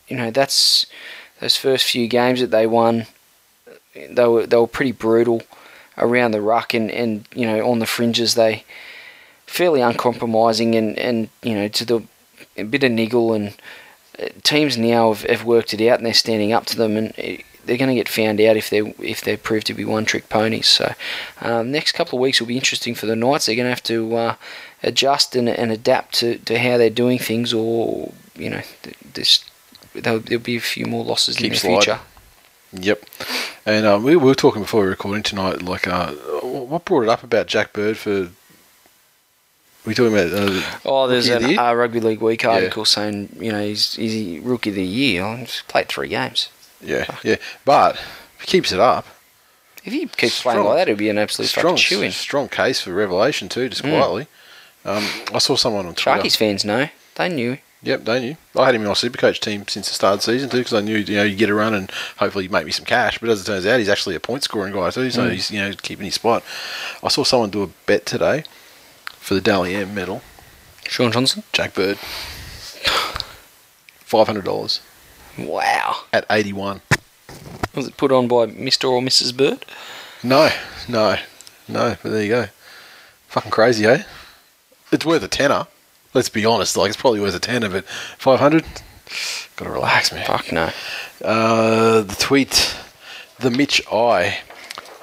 you 0.07 0.15
know, 0.15 0.29
that's 0.29 0.85
those 1.39 1.57
first 1.57 1.85
few 1.85 2.07
games 2.07 2.39
that 2.39 2.51
they 2.51 2.67
won. 2.67 3.07
They 3.95 4.27
were 4.27 4.45
they 4.45 4.57
were 4.57 4.67
pretty 4.67 4.91
brutal 4.91 5.41
around 5.97 6.31
the 6.31 6.41
ruck 6.41 6.75
and, 6.75 6.91
and 6.91 7.27
you 7.33 7.47
know 7.47 7.67
on 7.67 7.79
the 7.79 7.87
fringes 7.87 8.35
they 8.35 8.63
fairly 9.47 9.81
uncompromising 9.81 10.75
and, 10.75 10.97
and 10.97 11.29
you 11.41 11.53
know 11.53 11.67
to 11.67 11.83
the 11.83 12.03
a 12.57 12.63
bit 12.63 12.83
of 12.83 12.91
niggle 12.91 13.33
and 13.33 13.53
uh, 14.17 14.27
teams 14.43 14.77
now 14.77 15.13
have, 15.13 15.23
have 15.23 15.43
worked 15.43 15.73
it 15.73 15.85
out 15.87 15.97
and 15.97 16.05
they're 16.05 16.13
standing 16.13 16.53
up 16.53 16.65
to 16.65 16.77
them 16.77 16.95
and 16.95 17.13
uh, 17.19 17.43
they're 17.65 17.77
going 17.77 17.89
to 17.89 17.95
get 17.95 18.09
found 18.09 18.39
out 18.41 18.57
if 18.57 18.69
they 18.69 18.79
if 18.99 19.21
they 19.21 19.37
prove 19.37 19.63
to 19.65 19.73
be 19.73 19.85
one 19.85 20.05
trick 20.05 20.29
ponies. 20.29 20.67
So 20.67 20.93
um, 21.41 21.71
next 21.71 21.91
couple 21.93 22.17
of 22.19 22.21
weeks 22.21 22.39
will 22.39 22.47
be 22.47 22.57
interesting 22.57 22.95
for 22.95 23.05
the 23.05 23.15
Knights. 23.15 23.45
They're 23.45 23.55
going 23.55 23.65
to 23.65 23.69
have 23.71 23.83
to 23.83 24.15
uh, 24.15 24.35
adjust 24.83 25.35
and, 25.35 25.47
and 25.49 25.71
adapt 25.71 26.15
to, 26.15 26.37
to 26.39 26.57
how 26.59 26.77
they're 26.77 26.89
doing 26.89 27.19
things, 27.19 27.53
or 27.53 28.11
you 28.35 28.49
know 28.49 28.61
this 29.13 29.43
there'll, 29.93 30.19
there'll 30.19 30.43
be 30.43 30.55
a 30.57 30.61
few 30.61 30.85
more 30.85 31.03
losses 31.03 31.35
Keep 31.37 31.45
in 31.45 31.51
the 31.51 31.57
sliding. 31.57 31.81
future. 31.81 31.99
Yep. 32.73 33.03
And 33.65 33.85
um, 33.85 34.03
we, 34.03 34.15
we 34.15 34.25
were 34.25 34.33
talking 34.35 34.61
before 34.61 34.79
we 34.79 34.85
were 34.85 34.91
recording 34.91 35.23
tonight. 35.23 35.61
Like, 35.61 35.87
uh, 35.87 36.11
what 36.41 36.85
brought 36.85 37.03
it 37.03 37.09
up 37.09 37.21
about 37.21 37.47
Jack 37.47 37.73
Bird 37.73 37.97
for? 37.97 38.29
We 39.85 39.93
talking 39.95 40.13
about? 40.13 40.31
Uh, 40.31 40.61
Oh, 40.85 41.07
there's 41.07 41.27
of 41.27 41.41
the 41.41 41.57
uh, 41.57 41.73
Rugby 41.73 41.99
League 41.99 42.21
Week 42.21 42.43
Yeah. 42.43 42.51
article 42.51 42.85
saying 42.85 43.35
you 43.39 43.51
know 43.51 43.61
he's, 43.63 43.95
he's 43.95 44.39
rookie 44.41 44.69
of 44.69 44.75
the 44.75 44.85
year. 44.85 45.35
He's 45.37 45.63
played 45.67 45.89
three 45.89 46.07
games. 46.07 46.49
Yeah, 46.83 47.05
yeah. 47.23 47.35
But 47.65 47.95
if 47.95 48.41
he 48.41 48.47
keeps 48.47 48.71
it 48.71 48.79
up, 48.79 49.05
If 49.83 49.93
he 49.93 50.05
keeps 50.07 50.41
playing 50.41 50.57
Strong. 50.59 50.65
like 50.67 50.77
that, 50.77 50.91
it'll 50.91 50.97
be 50.99 51.09
an 51.09 51.17
absolute 51.17 51.47
strong, 51.47 51.77
in. 52.03 52.11
strong 52.11 52.49
case 52.49 52.81
for 52.81 52.91
revelation 52.93 53.49
too. 53.49 53.67
Just 53.69 53.83
Mm. 53.83 53.89
quietly. 53.97 54.27
Um, 54.85 55.07
I 55.33 55.39
saw 55.39 55.55
someone 55.55 55.85
on 55.85 55.95
Twitter. 55.95 56.19
Sharkies 56.21 56.37
fans 56.37 56.65
know. 56.65 56.89
They 57.15 57.29
knew. 57.29 57.57
Yep, 57.83 58.05
they 58.05 58.19
knew. 58.19 58.35
I 58.55 58.65
had 58.67 58.75
him 58.75 58.81
in 58.83 58.87
my 58.87 58.93
Supercoach 58.93 59.39
team 59.39 59.65
since 59.67 59.87
the 59.87 59.95
start 59.95 60.13
of 60.13 60.19
the 60.19 60.31
season 60.31 60.49
too, 60.51 60.57
because 60.59 60.73
I 60.75 60.81
knew 60.81 60.97
you 60.97 61.15
know 61.15 61.23
you 61.23 61.35
get 61.35 61.49
a 61.49 61.53
run 61.55 61.73
and 61.73 61.91
hopefully 62.17 62.43
you 62.45 62.49
make 62.51 62.65
me 62.65 62.71
some 62.71 62.85
cash. 62.85 63.17
But 63.17 63.29
as 63.29 63.41
it 63.41 63.45
turns 63.45 63.65
out, 63.65 63.79
he's 63.79 63.89
actually 63.89 64.13
a 64.15 64.19
point 64.19 64.43
scoring 64.43 64.71
guy 64.73 64.91
too, 64.91 65.09
so 65.09 65.27
he's 65.29 65.49
you 65.49 65.59
know 65.59 65.71
keeping 65.81 66.05
his 66.05 66.13
spot. 66.15 66.43
I 67.03 67.07
saw 67.09 67.23
someone 67.23 67.49
do 67.49 67.63
a 67.63 67.67
bet 67.87 68.05
today 68.05 68.43
for 69.17 69.33
the 69.33 69.41
Dally 69.41 69.73
M 69.75 69.95
medal. 69.95 70.21
Shaun 70.87 71.11
Johnson. 71.11 71.41
Jack 71.53 71.73
Bird, 71.73 71.97
five 73.99 74.27
hundred 74.27 74.45
dollars 74.45 74.81
Wow. 75.37 76.03
at 76.13 76.25
eighty 76.29 76.53
one. 76.53 76.81
Was 77.75 77.87
it 77.87 77.97
put 77.97 78.11
on 78.11 78.27
by 78.27 78.47
Mr. 78.47 78.89
or 78.89 79.01
Mrs. 79.01 79.35
Bird? 79.35 79.65
No, 80.23 80.49
no, 80.89 81.17
no. 81.67 81.95
But 82.03 82.09
there 82.09 82.23
you 82.23 82.29
go. 82.29 82.45
Fucking 83.27 83.51
crazy, 83.51 83.85
eh? 83.85 84.03
It's 84.91 85.05
worth 85.05 85.23
a 85.23 85.27
tenner. 85.29 85.67
Let's 86.13 86.27
be 86.29 86.45
honest. 86.45 86.75
Like 86.75 86.89
it's 86.89 86.97
probably 86.99 87.21
worth 87.21 87.35
a 87.35 87.39
tenner, 87.39 87.69
but 87.69 87.85
five 87.85 88.39
hundred. 88.39 88.65
Gotta 89.55 89.71
relax, 89.71 90.11
man. 90.11 90.25
Fuck 90.25 90.51
no. 90.51 90.69
Uh, 91.23 92.01
the 92.01 92.15
tweet, 92.19 92.75
the 93.39 93.51
Mitch 93.51 93.81
I, 93.91 94.39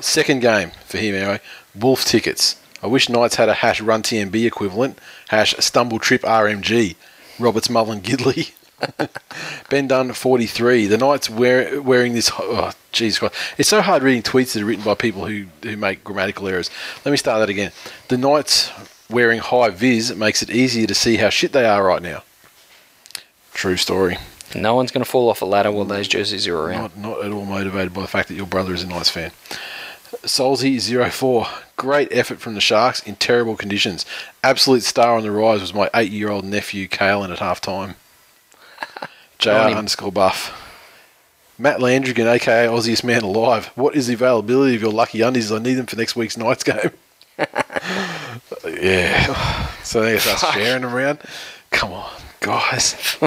second 0.00 0.40
game 0.40 0.72
for 0.84 0.98
him 0.98 1.14
anyway. 1.14 1.40
Wolf 1.74 2.04
tickets. 2.04 2.56
I 2.82 2.86
wish 2.86 3.08
Knights 3.08 3.36
had 3.36 3.48
a 3.48 3.54
hash 3.54 3.80
run 3.80 4.02
TMB 4.02 4.46
equivalent. 4.46 4.98
Hash 5.28 5.54
stumble 5.58 5.98
trip 5.98 6.22
RMG. 6.22 6.96
Roberts 7.38 7.70
Mullen 7.70 8.00
Gidley. 8.00 8.52
ben 9.70 9.88
Dunn 9.88 10.12
43. 10.12 10.86
The 10.86 10.98
Knights 10.98 11.30
wear, 11.30 11.80
wearing 11.80 12.14
this. 12.14 12.30
Oh, 12.38 12.72
Jesus 12.92 13.18
Christ. 13.18 13.34
It's 13.58 13.68
so 13.68 13.80
hard 13.80 14.02
reading 14.02 14.22
tweets 14.22 14.52
that 14.54 14.62
are 14.62 14.66
written 14.66 14.84
by 14.84 14.94
people 14.94 15.26
who, 15.26 15.46
who 15.62 15.76
make 15.76 16.04
grammatical 16.04 16.48
errors. 16.48 16.70
Let 17.04 17.10
me 17.10 17.16
start 17.16 17.40
that 17.40 17.48
again. 17.48 17.72
The 18.08 18.18
Knights 18.18 18.70
wearing 19.10 19.40
high 19.40 19.70
vis 19.70 20.14
makes 20.14 20.42
it 20.42 20.50
easier 20.50 20.86
to 20.86 20.94
see 20.94 21.16
how 21.16 21.30
shit 21.30 21.52
they 21.52 21.64
are 21.64 21.84
right 21.84 22.02
now. 22.02 22.22
True 23.54 23.76
story. 23.76 24.18
No 24.54 24.74
one's 24.74 24.90
going 24.90 25.04
to 25.04 25.10
fall 25.10 25.28
off 25.28 25.42
a 25.42 25.44
ladder 25.44 25.70
while 25.70 25.84
those 25.84 26.08
jerseys 26.08 26.46
are 26.46 26.56
around. 26.56 26.96
Not, 26.96 26.96
not 26.96 27.24
at 27.24 27.32
all 27.32 27.44
motivated 27.44 27.92
by 27.92 28.02
the 28.02 28.08
fact 28.08 28.28
that 28.28 28.34
your 28.34 28.46
brother 28.46 28.72
is 28.72 28.82
a 28.82 28.86
Knights 28.86 29.10
fan. 29.10 29.32
Solzy04. 30.22 31.48
Great 31.76 32.08
effort 32.10 32.40
from 32.40 32.54
the 32.54 32.60
Sharks 32.60 33.02
in 33.02 33.16
terrible 33.16 33.56
conditions. 33.56 34.06
Absolute 34.42 34.82
star 34.82 35.16
on 35.16 35.22
the 35.22 35.30
rise 35.30 35.60
was 35.60 35.74
my 35.74 35.90
eight-year-old 35.94 36.44
nephew 36.44 36.88
Kalen 36.88 37.30
at 37.30 37.38
half 37.40 37.60
time. 37.60 37.96
JR 39.38 39.50
underscore 39.50 40.12
buff. 40.12 40.64
Matt 41.58 41.80
Landrigan, 41.80 42.26
aka 42.26 42.66
Aussiest 42.66 43.02
man 43.02 43.22
alive. 43.22 43.66
What 43.74 43.96
is 43.96 44.06
the 44.06 44.14
availability 44.14 44.76
of 44.76 44.82
your 44.82 44.92
lucky 44.92 45.22
undies? 45.22 45.50
I 45.50 45.58
need 45.58 45.74
them 45.74 45.86
for 45.86 45.96
next 45.96 46.14
week's 46.16 46.36
Knights 46.36 46.62
game. 46.64 46.90
yeah. 48.64 49.66
So 49.82 50.02
I 50.02 50.12
guess 50.12 50.26
us 50.26 50.40
Fuck. 50.40 50.54
sharing 50.54 50.82
them 50.82 50.94
around. 50.94 51.20
Come 51.70 51.92
on, 51.92 52.10
guys. 52.40 53.18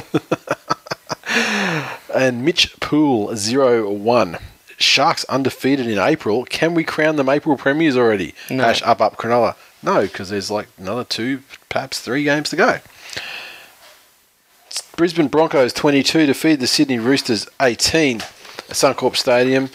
and 2.14 2.44
Mitch 2.46 2.78
Poole, 2.80 3.34
01. 3.36 4.38
Sharks 4.78 5.26
undefeated 5.26 5.88
in 5.88 5.98
April. 6.00 6.46
Can 6.46 6.74
we 6.74 6.84
crown 6.84 7.16
them 7.18 7.30
April 7.30 7.56
premiers 7.58 7.96
already? 7.98 8.34
No. 8.50 8.64
Hash 8.64 8.82
up, 8.84 9.00
up, 9.02 9.18
Cronulla. 9.18 9.56
No, 9.84 10.02
because 10.02 10.30
there's 10.30 10.50
like 10.50 10.68
another 10.78 11.04
two, 11.04 11.42
perhaps 11.70 12.00
three 12.00 12.24
games 12.24 12.50
to 12.50 12.56
go. 12.56 12.80
Brisbane 14.98 15.30
Broncos 15.30 15.74
22 15.74 16.26
defeated 16.26 16.60
the 16.60 16.68
Sydney 16.68 17.00
Roosters 17.00 17.48
18 17.62 18.18
at 18.18 18.26
Suncorp 18.76 19.16
Stadium. 19.16 19.70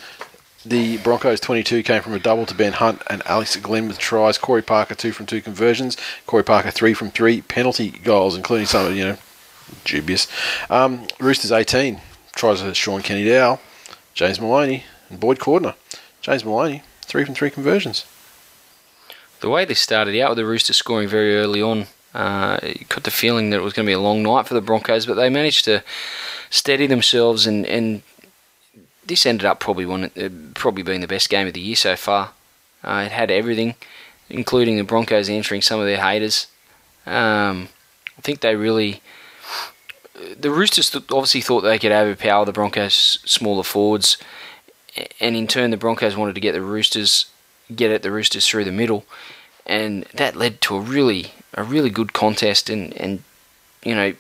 The 0.64 0.98
Broncos 0.98 1.40
22 1.40 1.82
came 1.82 2.02
from 2.02 2.12
a 2.12 2.18
double 2.18 2.44
to 2.44 2.54
Ben 2.54 2.74
Hunt 2.74 3.02
and 3.08 3.22
Alex 3.26 3.56
Glenn 3.56 3.88
with 3.88 3.98
tries. 3.98 4.36
Corey 4.36 4.62
Parker 4.62 4.94
two 4.94 5.12
from 5.12 5.26
two 5.26 5.40
conversions. 5.40 5.96
Corey 6.26 6.44
Parker 6.44 6.70
three 6.70 6.92
from 6.92 7.10
three 7.10 7.40
penalty 7.40 7.90
goals, 7.90 8.36
including 8.36 8.66
some 8.66 8.94
you 8.94 9.04
know 9.04 9.16
dubious. 9.84 10.28
Um, 10.68 11.06
Roosters 11.18 11.50
18 11.52 12.00
tries 12.34 12.62
with 12.62 12.76
Shaun 12.76 13.00
Kenny-Dowall, 13.00 13.58
James 14.12 14.40
Maloney, 14.40 14.84
and 15.08 15.18
Boyd 15.18 15.38
Cordner. 15.38 15.74
James 16.20 16.44
Maloney 16.44 16.82
three 17.02 17.24
from 17.24 17.34
three 17.34 17.50
conversions. 17.50 18.04
The 19.40 19.48
way 19.48 19.64
they 19.64 19.74
started 19.74 20.20
out 20.20 20.30
with 20.30 20.38
the 20.38 20.46
Roosters 20.46 20.76
scoring 20.76 21.08
very 21.08 21.36
early 21.36 21.62
on, 21.62 21.86
uh, 22.16 22.58
you 22.62 22.86
got 22.88 23.04
the 23.04 23.10
feeling 23.10 23.50
that 23.50 23.58
it 23.58 23.62
was 23.62 23.74
going 23.74 23.84
to 23.84 23.90
be 23.90 23.94
a 23.94 24.00
long 24.00 24.22
night 24.22 24.46
for 24.46 24.54
the 24.54 24.62
Broncos, 24.62 25.04
but 25.04 25.14
they 25.14 25.28
managed 25.28 25.66
to 25.66 25.84
steady 26.48 26.86
themselves, 26.86 27.46
and, 27.46 27.66
and 27.66 28.00
this 29.04 29.26
ended 29.26 29.44
up 29.44 29.60
probably 29.60 29.84
one, 29.84 30.04
uh, 30.04 30.30
probably 30.54 30.82
being 30.82 31.02
the 31.02 31.06
best 31.06 31.28
game 31.28 31.46
of 31.46 31.52
the 31.52 31.60
year 31.60 31.76
so 31.76 31.94
far. 31.94 32.30
Uh, 32.82 33.04
it 33.04 33.12
had 33.12 33.30
everything, 33.30 33.74
including 34.30 34.78
the 34.78 34.82
Broncos 34.82 35.28
answering 35.28 35.60
some 35.60 35.78
of 35.78 35.84
their 35.84 36.00
haters. 36.00 36.46
Um, 37.04 37.68
I 38.16 38.22
think 38.22 38.40
they 38.40 38.56
really. 38.56 39.02
The 40.40 40.50
Roosters 40.50 40.94
obviously 40.94 41.42
thought 41.42 41.60
they 41.60 41.78
could 41.78 41.92
overpower 41.92 42.46
the 42.46 42.52
Broncos' 42.52 43.18
smaller 43.26 43.62
forwards, 43.62 44.16
and 45.20 45.36
in 45.36 45.46
turn, 45.46 45.70
the 45.70 45.76
Broncos 45.76 46.16
wanted 46.16 46.34
to 46.34 46.40
get 46.40 46.52
the 46.52 46.62
Roosters 46.62 47.26
get 47.74 47.90
at 47.90 48.02
the 48.02 48.10
Roosters 48.10 48.46
through 48.46 48.64
the 48.64 48.72
middle, 48.72 49.04
and 49.66 50.04
that 50.14 50.36
led 50.36 50.60
to 50.62 50.76
a 50.76 50.80
really 50.80 51.32
a 51.54 51.62
really 51.62 51.90
good 51.90 52.12
contest, 52.12 52.70
and 52.70 52.92
and 52.94 53.22
you 53.84 53.94
know 53.94 54.14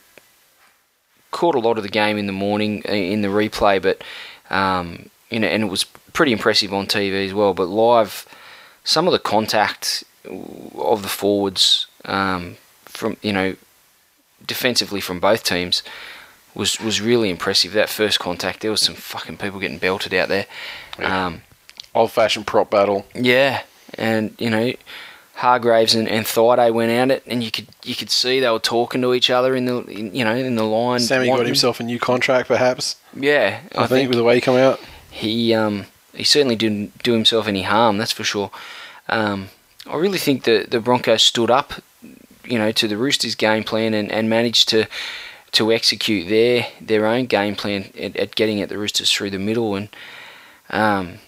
caught 1.30 1.54
a 1.54 1.58
lot 1.60 1.76
of 1.76 1.82
the 1.82 1.90
game 1.90 2.16
in 2.16 2.26
the 2.26 2.32
morning 2.32 2.82
uh, 2.88 2.92
in 2.92 3.22
the 3.22 3.28
replay, 3.28 3.80
but 3.80 4.02
um, 4.50 5.10
you 5.30 5.38
know, 5.40 5.48
and 5.48 5.62
it 5.62 5.66
was 5.66 5.84
pretty 6.12 6.32
impressive 6.32 6.72
on 6.72 6.86
TV 6.86 7.26
as 7.26 7.34
well. 7.34 7.52
But 7.52 7.68
live, 7.68 8.26
some 8.84 9.06
of 9.06 9.12
the 9.12 9.18
contact 9.18 10.04
of 10.24 11.02
the 11.02 11.08
forwards 11.08 11.86
um, 12.04 12.56
from 12.84 13.16
you 13.22 13.32
know 13.32 13.56
defensively 14.46 15.00
from 15.00 15.20
both 15.20 15.44
teams 15.44 15.82
was 16.54 16.80
was 16.80 17.00
really 17.00 17.30
impressive. 17.30 17.72
That 17.72 17.88
first 17.88 18.18
contact, 18.18 18.60
there 18.60 18.70
was 18.70 18.82
some 18.82 18.94
fucking 18.94 19.36
people 19.36 19.60
getting 19.60 19.78
belted 19.78 20.14
out 20.14 20.28
there. 20.28 20.46
Yeah. 20.98 21.26
Um, 21.26 21.42
Old 21.94 22.12
fashioned 22.12 22.46
prop 22.46 22.70
battle. 22.70 23.06
yeah, 23.14 23.62
and 23.94 24.34
you 24.38 24.50
know, 24.50 24.72
Hargreaves 25.36 25.94
and, 25.94 26.08
and 26.08 26.24
Thaiday 26.24 26.72
went 26.72 26.90
at 26.90 27.10
it, 27.10 27.22
and 27.26 27.44
you 27.44 27.50
could 27.50 27.66
you 27.84 27.94
could 27.94 28.08
see 28.08 28.40
they 28.40 28.48
were 28.48 28.58
talking 28.58 29.02
to 29.02 29.12
each 29.12 29.28
other 29.28 29.54
in 29.54 29.66
the 29.66 29.84
in, 29.84 30.14
you 30.14 30.24
know 30.24 30.34
in 30.34 30.56
the 30.56 30.64
line. 30.64 31.00
Sammy 31.00 31.26
got 31.26 31.44
himself 31.44 31.78
a 31.78 31.82
new 31.82 31.98
contract, 31.98 32.48
perhaps. 32.48 32.96
Yeah, 33.14 33.60
I, 33.76 33.86
think, 33.86 34.08
with 34.08 34.16
the 34.16 34.24
way 34.24 34.36
he 34.36 34.40
come 34.40 34.56
out. 34.56 34.80
he 35.10 35.52
um 35.52 35.84
he 36.14 36.24
certainly 36.24 36.56
didn't 36.56 37.02
do 37.02 37.12
himself 37.12 37.48
any 37.48 37.62
harm. 37.62 37.98
That's 37.98 38.12
for 38.12 38.24
sure. 38.24 38.50
Um, 39.10 39.48
I 39.86 39.96
really 39.96 40.16
think 40.16 40.44
that 40.44 40.70
the 40.70 40.80
Broncos 40.80 41.22
stood 41.22 41.50
up, 41.50 41.74
you 42.44 42.58
know, 42.58 42.72
to 42.72 42.88
the 42.88 42.96
Roosters' 42.96 43.34
game 43.34 43.62
plan 43.62 43.92
and, 43.92 44.10
and 44.10 44.30
managed 44.30 44.70
to 44.70 44.86
to 45.52 45.70
execute 45.70 46.30
their 46.30 46.66
their 46.80 47.04
own 47.04 47.26
game 47.26 47.56
plan 47.56 47.90
at, 48.00 48.16
at 48.16 48.34
getting 48.36 48.62
at 48.62 48.70
the 48.70 48.78
Roosters 48.78 49.12
through 49.12 49.30
the 49.30 49.38
middle. 49.38 49.74
And 49.74 49.90
um, 50.70 51.18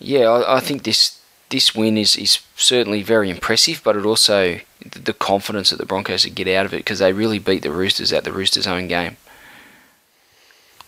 yeah, 0.00 0.28
I, 0.28 0.56
I 0.56 0.60
think 0.60 0.82
this 0.82 1.17
this 1.50 1.74
win 1.74 1.96
is, 1.96 2.16
is 2.16 2.40
certainly 2.56 3.02
very 3.02 3.30
impressive, 3.30 3.80
but 3.82 3.96
it 3.96 4.04
also 4.04 4.60
the 4.80 5.12
confidence 5.12 5.70
that 5.70 5.76
the 5.76 5.86
Broncos 5.86 6.24
would 6.24 6.34
get 6.34 6.48
out 6.48 6.66
of 6.66 6.72
it 6.72 6.78
because 6.78 6.98
they 6.98 7.12
really 7.12 7.38
beat 7.38 7.62
the 7.62 7.70
Roosters 7.70 8.12
at 8.12 8.24
the 8.24 8.32
Roosters' 8.32 8.66
own 8.66 8.86
game. 8.86 9.16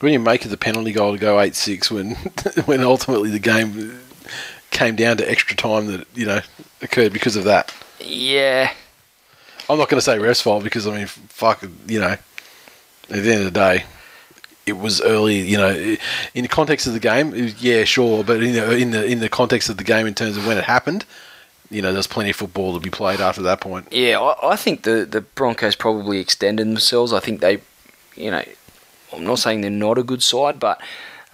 When 0.01 0.13
you 0.13 0.19
make 0.19 0.45
it 0.45 0.49
the 0.49 0.57
penalty 0.57 0.93
goal 0.93 1.13
to 1.13 1.19
go 1.19 1.41
eight 1.41 1.55
six, 1.55 1.91
when 1.91 2.15
when 2.65 2.83
ultimately 2.83 3.31
the 3.31 3.39
game 3.39 4.01
came 4.71 4.97
down 4.97 5.17
to 5.19 5.31
extra 5.31 5.57
time 5.57 5.87
that 5.87 6.07
you 6.15 6.27
know 6.27 6.41
occurred 6.81 7.13
because 7.13 7.37
of 7.37 7.45
that. 7.45 7.75
Yeah, 8.01 8.73
I'm 9.69 9.79
not 9.79 9.89
going 9.89 9.99
to 9.99 10.05
say 10.05 10.19
ref's 10.19 10.41
fault 10.41 10.65
because 10.65 10.87
I 10.87 10.97
mean, 10.97 11.07
fuck, 11.07 11.63
you 11.87 12.01
know, 12.01 12.13
at 12.13 12.21
the 13.09 13.33
end 13.33 13.47
of 13.47 13.53
the 13.53 13.61
day, 13.61 13.85
it 14.71 14.79
was 14.79 15.01
early. 15.03 15.41
You 15.41 15.59
know, 15.59 15.97
in 16.35 16.43
the 16.43 16.49
context 16.49 16.87
of 16.87 16.95
the 16.95 17.01
game, 17.01 17.31
was- 17.33 17.63
yeah, 17.63 17.85
sure, 17.85 18.25
but 18.25 18.43
in 18.43 18.55
the 18.55 18.77
in 18.77 18.91
the 18.93 19.05
in 19.05 19.21
the 19.21 19.29
context 19.29 19.69
of 19.69 19.77
the 19.77 19.85
game 19.85 20.07
in 20.07 20.15
terms 20.15 20.37
of 20.37 20.47
when 20.47 20.57
it 20.57 20.65
happened, 20.65 21.05
you 21.71 21.83
know, 21.83 21.93
there's 21.93 22.07
plenty 22.07 22.31
of 22.31 22.37
football 22.37 22.73
to 22.75 22.81
be 22.81 22.91
played 22.91 23.21
after 23.21 23.43
that 23.43 23.61
point. 23.61 23.89
Yeah, 23.93 24.19
I, 24.21 24.53
I 24.53 24.57
think 24.57 24.83
the, 24.83 25.05
the 25.05 25.21
Broncos 25.21 25.77
probably 25.77 26.19
extended 26.19 26.67
themselves. 26.67 27.13
I 27.13 27.21
think 27.21 27.41
they, 27.41 27.61
you 28.17 28.31
know, 28.31 28.43
I'm 29.13 29.25
not 29.25 29.39
saying 29.39 29.61
they're 29.61 29.71
not 29.71 29.99
a 29.99 30.03
good 30.03 30.23
side, 30.23 30.59
but 30.59 30.81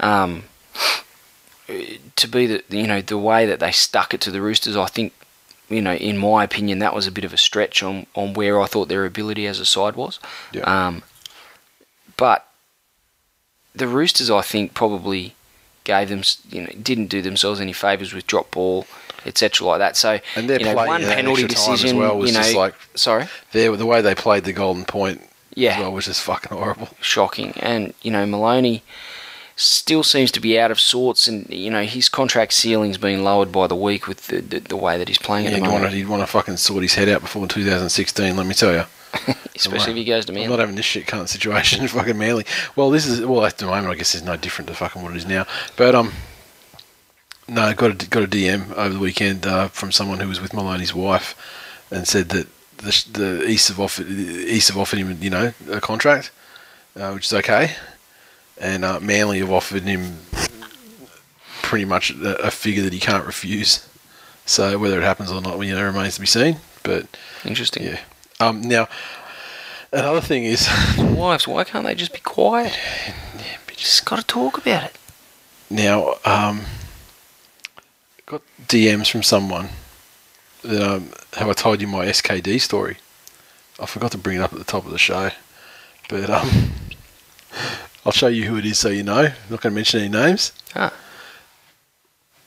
um, 0.01 0.45
to 2.17 2.29
be 2.29 2.47
the 2.47 2.65
you 2.69 2.87
know 2.87 3.01
the 3.01 3.19
way 3.19 3.47
that 3.47 3.61
they 3.61 3.73
stuck 3.73 4.15
it 4.15 4.21
to 4.23 4.31
the 4.31 4.41
Roosters, 4.43 4.77
I 4.77 4.87
think, 4.87 5.13
you 5.69 5.83
know, 5.83 5.95
in 5.95 6.17
my 6.19 6.45
opinion, 6.45 6.79
that 6.81 6.95
was 6.95 7.07
a 7.07 7.13
bit 7.13 7.25
of 7.25 7.33
a 7.33 7.37
stretch 7.37 7.83
on, 7.83 8.07
on 8.15 8.35
where 8.35 8.61
I 8.61 8.67
thought 8.67 8.89
their 8.89 9.05
ability 9.05 9.47
as 9.47 9.59
a 9.61 9.65
side 9.67 9.97
was. 9.97 10.21
Yeah. 10.53 10.63
Um, 10.63 11.03
but 12.17 12.45
the 13.77 13.86
Roosters, 13.89 14.31
I 14.31 14.43
think, 14.43 14.74
probably 14.74 15.35
gave 15.85 16.09
them, 16.09 16.23
you 16.51 16.62
know, 16.62 16.69
didn't 16.82 17.07
do 17.07 17.23
themselves 17.23 17.61
any 17.61 17.73
favours 17.73 18.12
with 18.12 18.27
drop 18.27 18.51
ball, 18.51 18.86
etc. 19.24 19.66
like 19.66 19.78
that. 19.78 19.97
So 19.97 20.19
And 20.35 20.48
their 20.51 20.59
you 20.59 20.65
know, 20.66 20.74
play 20.74 20.86
one 20.89 21.03
that 21.03 21.15
penalty 21.16 21.44
extra 21.44 21.62
time 21.65 21.74
as 21.74 21.81
decision, 21.81 21.98
well 21.98 22.19
was 22.19 22.31
you 22.31 22.36
know, 22.36 22.43
just 22.43 22.55
like- 22.57 22.74
sorry, 22.94 23.27
the 23.53 23.69
way 23.86 24.01
they 24.01 24.15
played 24.15 24.44
the 24.44 24.53
golden 24.53 24.85
point, 24.85 25.20
Yeah. 25.55 25.74
as 25.74 25.81
well, 25.81 25.93
was 25.93 26.07
just 26.07 26.23
fucking 26.23 26.57
horrible. 26.57 26.89
shocking. 27.01 27.53
And 27.61 27.94
you 28.03 28.11
know, 28.11 28.27
Maloney 28.27 28.82
still 29.59 30.03
seems 30.03 30.31
to 30.32 30.40
be 30.40 30.59
out 30.59 30.70
of 30.70 30.78
sorts, 30.81 31.27
and 31.28 31.47
you 31.48 31.70
know, 31.70 31.82
his 31.85 32.09
contract 32.09 32.53
ceiling's 32.53 32.98
been 32.98 33.24
lowered 33.24 33.51
by 33.53 33.66
the 33.66 33.77
week 33.77 34.07
with 34.07 34.27
the 34.27 34.40
the, 34.43 34.61
the 34.61 34.77
way 34.77 34.98
that 34.98 35.09
he's 35.09 35.19
playing 35.19 35.44
Yeah, 35.47 35.53
at 35.53 35.55
the 35.57 35.61
want, 35.62 35.74
moment, 35.74 35.94
he'd 35.94 36.09
want 36.09 36.23
to 36.23 36.27
fucking 36.27 36.57
sort 36.59 36.82
his 36.82 36.94
head 36.94 37.09
out 37.09 37.20
before 37.23 37.47
2016. 37.47 38.36
Let 38.36 38.47
me 38.47 38.55
tell 38.55 38.73
you. 38.73 38.85
especially 39.55 39.93
if 39.93 39.97
he 39.99 40.05
goes 40.05 40.24
to 40.27 40.39
I'm 40.39 40.51
not 40.51 40.59
having 40.59 40.77
this 40.77 40.85
shit 40.85 41.07
kind 41.07 41.23
of 41.23 41.28
situation 41.28 41.87
fucking 41.89 42.19
Manly. 42.19 42.45
Well, 42.74 42.91
this 42.91 43.07
is 43.07 43.24
well 43.24 43.45
at 43.45 43.59
the 43.59 43.66
moment. 43.66 43.89
I 43.89 43.95
guess 43.95 44.15
it's 44.15 44.24
no 44.24 44.37
different 44.37 44.69
to 44.69 44.74
fucking 44.74 45.03
what 45.03 45.12
it 45.12 45.16
is 45.16 45.27
now. 45.27 45.47
But 45.77 45.95
um, 45.95 46.12
no, 47.49 47.73
got 47.74 48.03
a 48.03 48.09
got 48.09 48.23
a 48.24 48.28
DM 48.28 48.73
over 48.74 48.95
the 48.95 48.99
weekend 48.99 49.47
uh, 49.47 49.69
from 49.69 49.93
someone 49.93 50.20
who 50.20 50.28
was 50.28 50.41
with 50.41 50.53
Maloney's 50.53 50.95
wife, 50.95 51.35
and 51.91 52.07
said 52.07 52.28
that 52.31 52.49
the 52.78 53.07
the 53.12 53.49
East 53.49 53.69
have 53.69 53.81
offered 53.81 54.09
East 54.09 54.69
have 54.69 54.78
offered 54.78 54.99
him 54.99 55.19
you 55.20 55.31
know 55.31 55.53
a 55.70 55.81
contract, 55.81 56.31
uh, 56.97 57.12
which 57.12 57.27
is 57.27 57.33
okay, 57.33 57.77
and 58.59 58.85
uh, 58.85 59.01
Manly 59.01 59.39
have 59.39 59.53
offered 59.53 59.83
him 59.83 60.19
pretty 61.62 61.85
much 61.85 62.11
a, 62.11 62.47
a 62.47 62.51
figure 62.51 62.83
that 62.83 62.93
he 62.93 63.01
can't 63.01 63.27
refuse. 63.27 63.89
So 64.45 64.78
whether 64.78 65.01
it 65.01 65.03
happens 65.03 65.33
or 65.33 65.41
not, 65.41 65.59
you 65.61 65.74
know, 65.74 65.83
remains 65.83 66.15
to 66.15 66.20
be 66.20 66.27
seen. 66.27 66.59
But 66.85 67.07
Interesting. 67.45 67.83
yeah. 67.83 67.99
Um, 68.39 68.61
now, 68.61 68.89
another 69.93 70.21
thing 70.21 70.45
is, 70.45 70.69
Wives, 70.99 71.49
why 71.49 71.65
can't 71.65 71.87
they 71.87 71.95
just 71.95 72.13
be 72.13 72.21
quiet? 72.21 72.79
Just 73.69 74.05
got 74.07 74.19
to 74.19 74.25
talk 74.25 74.59
about 74.59 74.85
it. 74.85 74.99
now, 75.69 76.15
um, 76.25 76.63
got 78.25 78.43
DMs 78.67 79.11
from 79.11 79.23
someone 79.23 79.69
that 80.63 80.83
um, 80.83 81.11
have 81.35 81.49
I 81.49 81.53
told 81.53 81.81
you 81.81 81.87
my 81.87 82.07
SKD 82.07 82.61
story? 82.61 82.97
I 83.79 83.87
forgot 83.87 84.13
to 84.13 84.19
bring 84.19 84.39
it 84.39 84.41
up 84.41 84.53
at 84.53 84.59
the 84.59 84.65
top 84.65 84.87
of 84.87 84.93
the 84.93 84.99
show, 84.99 85.31
but 86.09 86.31
um, 86.31 86.49
I'll 88.07 88.13
show 88.13 88.29
you 88.29 88.45
who 88.45 88.57
it 88.57 88.65
is 88.65 88.79
so 88.79 88.89
you 88.89 89.03
know. 89.03 89.27
I'm 89.27 89.51
not 89.51 89.61
going 89.61 89.73
to 89.73 89.77
mention 89.77 90.01
any 90.01 90.09
names. 90.09 90.53
Ah. 90.75 90.93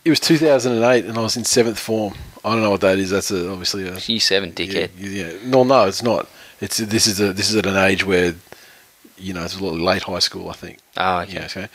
It 0.04 0.10
was 0.10 0.20
2008, 0.20 1.06
and 1.06 1.18
I 1.18 1.22
was 1.22 1.38
in 1.38 1.44
seventh 1.44 1.78
form. 1.78 2.16
I 2.44 2.54
don't 2.54 2.62
know 2.62 2.72
what 2.72 2.82
that 2.82 3.00
is. 3.00 3.10
That's 3.10 3.32
a, 3.32 3.52
obviously 3.52 3.88
a 3.88 3.98
Year 3.98 4.20
seven, 4.20 4.52
dickhead. 4.52 4.92
Yeah, 4.98 5.10
yeah. 5.10 5.32
No, 5.44 5.64
no, 5.64 5.86
it's 5.86 6.04
not. 6.04 6.28
It's 6.62 6.78
this 6.78 7.08
is 7.08 7.20
a 7.20 7.34
this 7.34 7.50
is 7.50 7.56
at 7.56 7.66
an 7.66 7.78
age 7.78 8.06
where, 8.06 8.36
you 9.18 9.34
know, 9.34 9.44
it's 9.44 9.58
a 9.60 9.64
lot 9.64 9.74
late 9.74 10.04
high 10.04 10.20
school. 10.20 10.50
I 10.50 10.54
think. 10.54 10.80
Oh, 10.98 11.20
okay. 11.22 11.34
Yeah, 11.34 11.46
okay. 11.46 11.68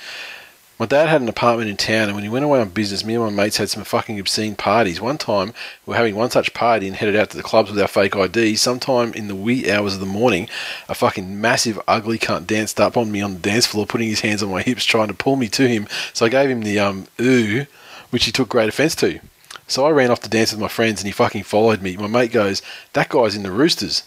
My 0.76 0.86
dad 0.86 1.08
had 1.08 1.20
an 1.20 1.28
apartment 1.28 1.70
in 1.70 1.76
town, 1.76 2.08
and 2.08 2.14
when 2.14 2.24
he 2.24 2.28
went 2.28 2.44
away 2.44 2.60
on 2.60 2.70
business, 2.70 3.04
me 3.04 3.14
and 3.14 3.22
my 3.22 3.30
mates 3.30 3.58
had 3.58 3.70
some 3.70 3.84
fucking 3.84 4.18
obscene 4.18 4.56
parties. 4.56 5.00
One 5.00 5.18
time, 5.18 5.54
we 5.86 5.92
were 5.92 5.96
having 5.96 6.16
one 6.16 6.30
such 6.30 6.52
party 6.52 6.88
and 6.88 6.96
headed 6.96 7.14
out 7.14 7.30
to 7.30 7.36
the 7.36 7.44
clubs 7.44 7.70
with 7.70 7.80
our 7.80 7.86
fake 7.86 8.16
IDs. 8.16 8.60
Sometime 8.60 9.12
in 9.12 9.28
the 9.28 9.36
wee 9.36 9.70
hours 9.70 9.94
of 9.94 10.00
the 10.00 10.06
morning, 10.06 10.48
a 10.88 10.94
fucking 10.96 11.40
massive, 11.40 11.80
ugly 11.86 12.18
cunt 12.18 12.48
danced 12.48 12.80
up 12.80 12.96
on 12.96 13.12
me 13.12 13.22
on 13.22 13.34
the 13.34 13.38
dance 13.40 13.66
floor, 13.66 13.86
putting 13.86 14.08
his 14.08 14.20
hands 14.22 14.42
on 14.42 14.50
my 14.50 14.62
hips, 14.62 14.84
trying 14.84 15.06
to 15.08 15.14
pull 15.14 15.36
me 15.36 15.46
to 15.50 15.68
him. 15.68 15.86
So 16.12 16.26
I 16.26 16.28
gave 16.28 16.50
him 16.50 16.62
the 16.62 16.80
um 16.80 17.06
ooh, 17.20 17.66
which 18.10 18.24
he 18.24 18.32
took 18.32 18.48
great 18.48 18.68
offence 18.68 18.96
to. 18.96 19.20
So 19.66 19.86
I 19.86 19.90
ran 19.90 20.10
off 20.10 20.20
to 20.20 20.28
dance 20.28 20.52
with 20.52 20.60
my 20.60 20.68
friends, 20.68 21.00
and 21.00 21.06
he 21.06 21.12
fucking 21.12 21.44
followed 21.44 21.80
me. 21.82 21.96
My 21.96 22.06
mate 22.06 22.32
goes, 22.32 22.62
"That 22.92 23.08
guy's 23.08 23.34
in 23.34 23.42
the 23.42 23.50
Roosters." 23.50 24.02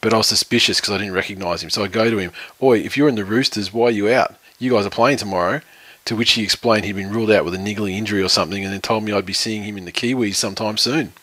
But 0.00 0.12
I 0.12 0.18
was 0.18 0.26
suspicious 0.26 0.80
because 0.80 0.92
I 0.92 0.98
didn't 0.98 1.14
recognise 1.14 1.62
him. 1.62 1.70
So 1.70 1.82
I 1.82 1.88
go 1.88 2.10
to 2.10 2.18
him, 2.18 2.30
Oi, 2.62 2.80
if 2.80 2.94
you're 2.94 3.08
in 3.08 3.14
the 3.14 3.24
Roosters, 3.24 3.72
why 3.72 3.86
are 3.86 3.90
you 3.90 4.12
out? 4.12 4.34
You 4.58 4.72
guys 4.72 4.84
are 4.84 4.90
playing 4.90 5.16
tomorrow. 5.16 5.62
To 6.04 6.14
which 6.14 6.32
he 6.32 6.42
explained 6.42 6.84
he'd 6.84 6.96
been 6.96 7.10
ruled 7.10 7.30
out 7.30 7.46
with 7.46 7.54
a 7.54 7.58
niggly 7.58 7.92
injury 7.92 8.22
or 8.22 8.28
something 8.28 8.62
and 8.62 8.70
then 8.70 8.82
told 8.82 9.02
me 9.02 9.12
I'd 9.12 9.24
be 9.24 9.32
seeing 9.32 9.62
him 9.62 9.78
in 9.78 9.86
the 9.86 9.92
Kiwis 9.92 10.34
sometime 10.34 10.76
soon. 10.76 11.14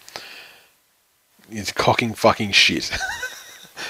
It's 1.52 1.72
cocking 1.72 2.16
fucking 2.16 2.54
shit. 2.54 2.92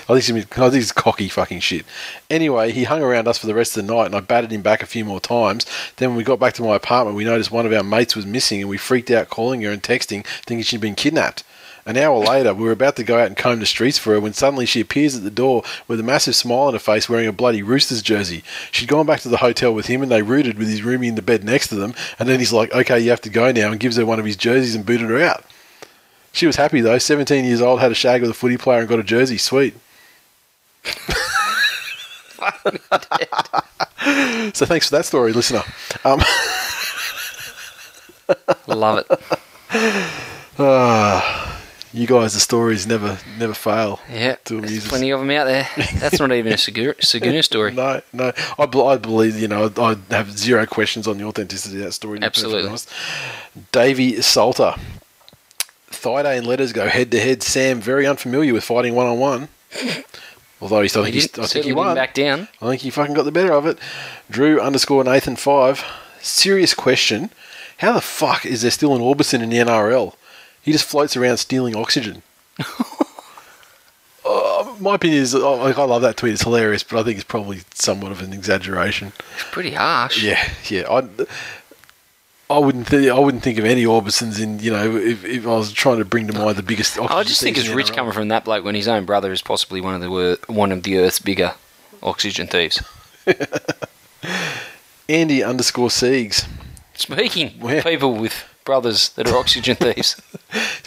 Oh, 0.08 0.16
I 0.16 0.20
think, 0.20 0.36
he's, 0.38 0.60
I 0.60 0.66
oh, 0.66 0.70
think 0.70 0.82
he's 0.82 0.92
cocky 0.92 1.30
fucking 1.30 1.60
shit. 1.60 1.86
Anyway, 2.30 2.72
he 2.72 2.84
hung 2.84 3.02
around 3.02 3.28
us 3.28 3.38
for 3.38 3.48
the 3.48 3.56
rest 3.56 3.76
of 3.78 3.86
the 3.86 3.94
night 3.94 4.08
and 4.08 4.16
I 4.16 4.20
batted 4.20 4.52
him 4.52 4.62
back 4.62 4.82
a 4.82 4.88
few 4.88 5.06
more 5.06 5.20
times. 5.20 5.66
Then 5.98 6.10
when 6.10 6.18
we 6.18 6.24
got 6.24 6.40
back 6.40 6.54
to 6.56 6.64
my 6.64 6.76
apartment, 6.76 7.18
we 7.18 7.24
noticed 7.24 7.52
one 7.52 7.66
of 7.66 7.74
our 7.74 7.84
mates 7.84 8.16
was 8.16 8.26
missing 8.26 8.62
and 8.62 8.70
we 8.70 8.78
freaked 8.78 9.12
out 9.12 9.30
calling 9.30 9.62
her 9.62 9.72
and 9.72 9.82
texting, 9.82 10.26
thinking 10.46 10.64
she'd 10.64 10.82
been 10.82 10.96
kidnapped. 10.96 11.44
An 11.86 11.98
hour 11.98 12.18
later, 12.26 12.54
we 12.54 12.64
were 12.64 12.72
about 12.72 12.96
to 12.98 13.04
go 13.04 13.20
out 13.20 13.28
and 13.28 13.38
comb 13.38 13.60
the 13.60 13.66
streets 13.66 13.98
for 13.98 14.14
her 14.14 14.20
when 14.20 14.34
suddenly 14.34 14.66
she 14.66 14.82
appears 14.82 15.16
at 15.16 15.24
the 15.24 15.32
door 15.32 15.64
with 15.88 16.00
a 16.00 16.04
massive 16.04 16.36
smile 16.36 16.68
on 16.68 16.74
her 16.74 16.80
face 16.80 17.10
wearing 17.10 17.28
a 17.28 17.34
bloody 17.34 17.64
Roosters 17.64 18.02
jersey. 18.02 18.44
She'd 18.72 18.90
gone 18.90 19.06
back 19.06 19.22
to 19.22 19.30
the 19.30 19.38
hotel 19.38 19.74
with 19.74 19.88
him 19.88 20.02
and 20.02 20.12
they 20.12 20.22
rooted 20.22 20.58
with 20.58 20.70
his 20.70 20.82
roomie 20.82 21.08
in 21.08 21.16
the 21.16 21.22
bed 21.22 21.44
next 21.44 21.68
to 21.70 21.76
them. 21.76 21.94
And 22.20 22.30
then 22.30 22.40
he's 22.40 22.54
like, 22.54 22.74
okay, 22.74 23.00
you 23.00 23.10
have 23.10 23.22
to 23.22 23.30
go 23.30 23.52
now 23.52 23.72
and 23.72 23.80
gives 23.80 23.98
her 23.98 24.06
one 24.06 24.20
of 24.20 24.26
his 24.26 24.38
jerseys 24.38 24.76
and 24.76 24.86
booted 24.86 25.10
her 25.10 25.22
out. 25.22 25.44
She 26.34 26.46
was 26.48 26.56
happy 26.56 26.82
though. 26.82 26.98
17 26.98 27.46
years 27.46 27.62
old, 27.62 27.80
had 27.80 27.92
a 27.92 27.96
shag 27.96 28.22
with 28.22 28.32
a 28.32 28.34
footy 28.34 28.58
player 28.58 28.80
and 28.80 28.90
got 28.90 29.00
a 29.00 29.04
jersey. 29.04 29.38
Sweet. 29.38 29.76
so 34.54 34.66
thanks 34.66 34.90
for 34.90 34.96
that 34.96 35.06
story, 35.06 35.34
listener. 35.34 35.64
Um, 36.06 36.22
Love 38.68 39.06
it. 39.10 39.20
you 41.94 42.08
guys, 42.08 42.34
the 42.34 42.40
stories 42.40 42.88
never 42.88 43.20
never 43.38 43.54
fail. 43.54 44.00
Yeah, 44.10 44.36
to 44.46 44.58
amuse 44.58 44.72
there's 44.72 44.84
us. 44.86 44.90
plenty 44.90 45.12
of 45.12 45.20
them 45.20 45.32
out 45.32 45.46
there. 45.46 45.68
That's 45.96 46.20
not 46.20 46.32
even 46.32 46.54
a 46.54 46.56
Saguna 46.56 47.44
story. 47.44 47.74
No, 47.76 48.02
no. 48.14 48.32
I, 48.58 48.66
bel- 48.66 48.88
I 48.88 48.98
believe, 48.98 49.38
you 49.40 49.48
know, 49.48 49.72
I 49.78 49.96
have 50.14 50.32
zero 50.38 50.66
questions 50.66 51.08
on 51.08 51.18
the 51.18 51.26
authenticity 51.26 51.78
of 51.78 51.84
that 51.86 51.92
story. 51.92 52.20
to 52.20 52.26
Absolutely. 52.26 52.78
Davey 53.72 54.22
Salter. 54.22 54.76
Thaiday 56.02 56.38
and 56.38 56.48
letters 56.48 56.74
go 56.74 56.88
head 56.88 57.12
to 57.12 57.20
head. 57.20 57.44
Sam, 57.44 57.80
very 57.82 58.06
unfamiliar 58.08 58.54
with 58.54 58.64
fighting 58.64 58.96
one 58.96 59.08
on 59.08 59.20
one. 59.20 59.48
Although 60.62 60.82
he's, 60.82 60.96
I 60.96 61.00
He 61.00 61.04
think, 61.06 61.14
he's, 61.16 61.28
didn't, 61.28 61.44
I 61.44 61.48
think 61.48 61.66
he 61.66 61.74
won. 61.74 61.96
back 61.96 62.14
down. 62.14 62.48
I 62.62 62.70
think 62.70 62.82
he 62.82 62.90
fucking 62.90 63.16
got 63.16 63.24
the 63.24 63.32
better 63.32 63.54
of 63.54 63.66
it. 63.66 63.80
Drew 64.30 64.60
underscore 64.60 65.04
Nathan 65.04 65.36
five. 65.36 65.84
Serious 66.22 66.74
question. 66.74 67.32
How 67.80 67.94
the 67.94 68.02
fuck 68.02 68.46
is 68.46 68.62
there 68.62 68.70
still 68.70 68.96
an 68.96 69.02
Orbison 69.02 69.42
in 69.42 69.50
the 69.50 69.58
NRL? 69.58 70.14
He 70.62 70.72
just 70.72 70.86
floats 70.88 71.18
around 71.18 71.38
stealing 71.38 71.76
oxygen. 71.76 72.22
Uh, 74.24 74.76
my 74.80 74.96
opinion 74.96 75.22
is, 75.24 75.34
oh, 75.34 75.56
like, 75.56 75.80
I 75.80 75.84
love 75.84 76.04
that 76.04 76.16
tweet. 76.16 76.34
It's 76.34 76.44
hilarious, 76.44 76.84
but 76.84 77.00
I 77.00 77.04
think 77.04 77.16
it's 77.16 77.24
probably 77.24 77.62
somewhat 77.74 78.12
of 78.12 78.22
an 78.22 78.34
exaggeration. 78.34 79.14
It's 79.34 79.46
pretty 79.52 79.72
harsh. 79.72 80.22
Yeah, 80.24 80.48
yeah. 80.70 80.84
I, 80.88 81.08
I 82.52 82.58
wouldn't, 82.60 82.88
th- 82.88 83.10
I 83.10 83.18
wouldn't 83.20 83.44
think 83.44 83.58
of 83.60 83.66
any 83.66 83.86
Orbisons 83.86 84.40
in, 84.40 84.60
you 84.60 84.72
know, 84.72 84.96
if, 84.98 85.24
if 85.26 85.46
I 85.46 85.50
was 85.56 85.72
trying 85.72 85.98
to 86.00 86.06
bring 86.06 86.28
to 86.28 86.34
mind 86.34 86.58
the 86.58 86.64
biggest. 86.64 87.00
I 87.00 87.24
just 87.24 87.42
think 87.42 87.58
it's 87.58 87.70
rich 87.70 87.94
coming 87.94 88.12
from 88.14 88.28
that 88.30 88.46
bloke 88.46 88.64
when 88.66 88.76
his 88.76 88.88
own 88.88 89.06
brother 89.06 89.32
is 89.32 89.42
possibly 89.42 89.82
one 89.82 89.96
of 89.96 90.02
the 90.02 90.10
wor- 90.10 90.38
one 90.48 90.72
of 90.72 90.84
the 90.84 90.98
Earth's 90.98 91.20
bigger 91.20 91.54
oxygen 92.04 92.48
thieves. 92.48 92.82
Andy 95.10 95.44
underscore 95.44 95.90
Siegs. 95.90 96.48
Speaking 96.94 97.62
of 97.62 97.84
people 97.84 98.14
with 98.16 98.46
brothers 98.64 99.10
that 99.10 99.28
are 99.30 99.38
oxygen 99.38 99.76
thieves, 99.80 100.22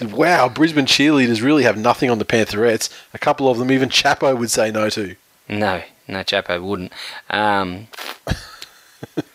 Wow, 0.00 0.48
Brisbane 0.48 0.86
cheerleaders 0.86 1.42
really 1.42 1.62
have 1.64 1.76
nothing 1.76 2.10
on 2.10 2.18
the 2.18 2.24
Pantherettes. 2.24 2.88
A 3.12 3.18
couple 3.18 3.48
of 3.48 3.58
them 3.58 3.70
even 3.70 3.88
Chapo 3.88 4.36
would 4.36 4.50
say 4.50 4.70
no 4.70 4.88
to. 4.90 5.16
no, 5.48 5.82
no, 6.08 6.20
Chapo 6.20 6.62
wouldn't. 6.62 6.92
Um, 7.30 7.88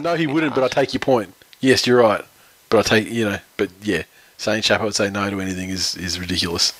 No, 0.00 0.14
he 0.14 0.26
wouldn't, 0.26 0.54
but 0.54 0.64
I 0.64 0.68
take 0.68 0.92
your 0.94 1.00
point. 1.00 1.34
Yes, 1.60 1.86
you're 1.86 2.00
right. 2.00 2.24
But 2.68 2.78
I 2.78 2.82
take, 2.82 3.10
you 3.10 3.24
know, 3.24 3.38
but 3.56 3.70
yeah, 3.82 4.02
saying 4.36 4.62
Chapo 4.62 4.84
would 4.84 4.94
say 4.94 5.10
no 5.10 5.30
to 5.30 5.40
anything 5.40 5.68
is, 5.70 5.94
is 5.96 6.18
ridiculous. 6.18 6.72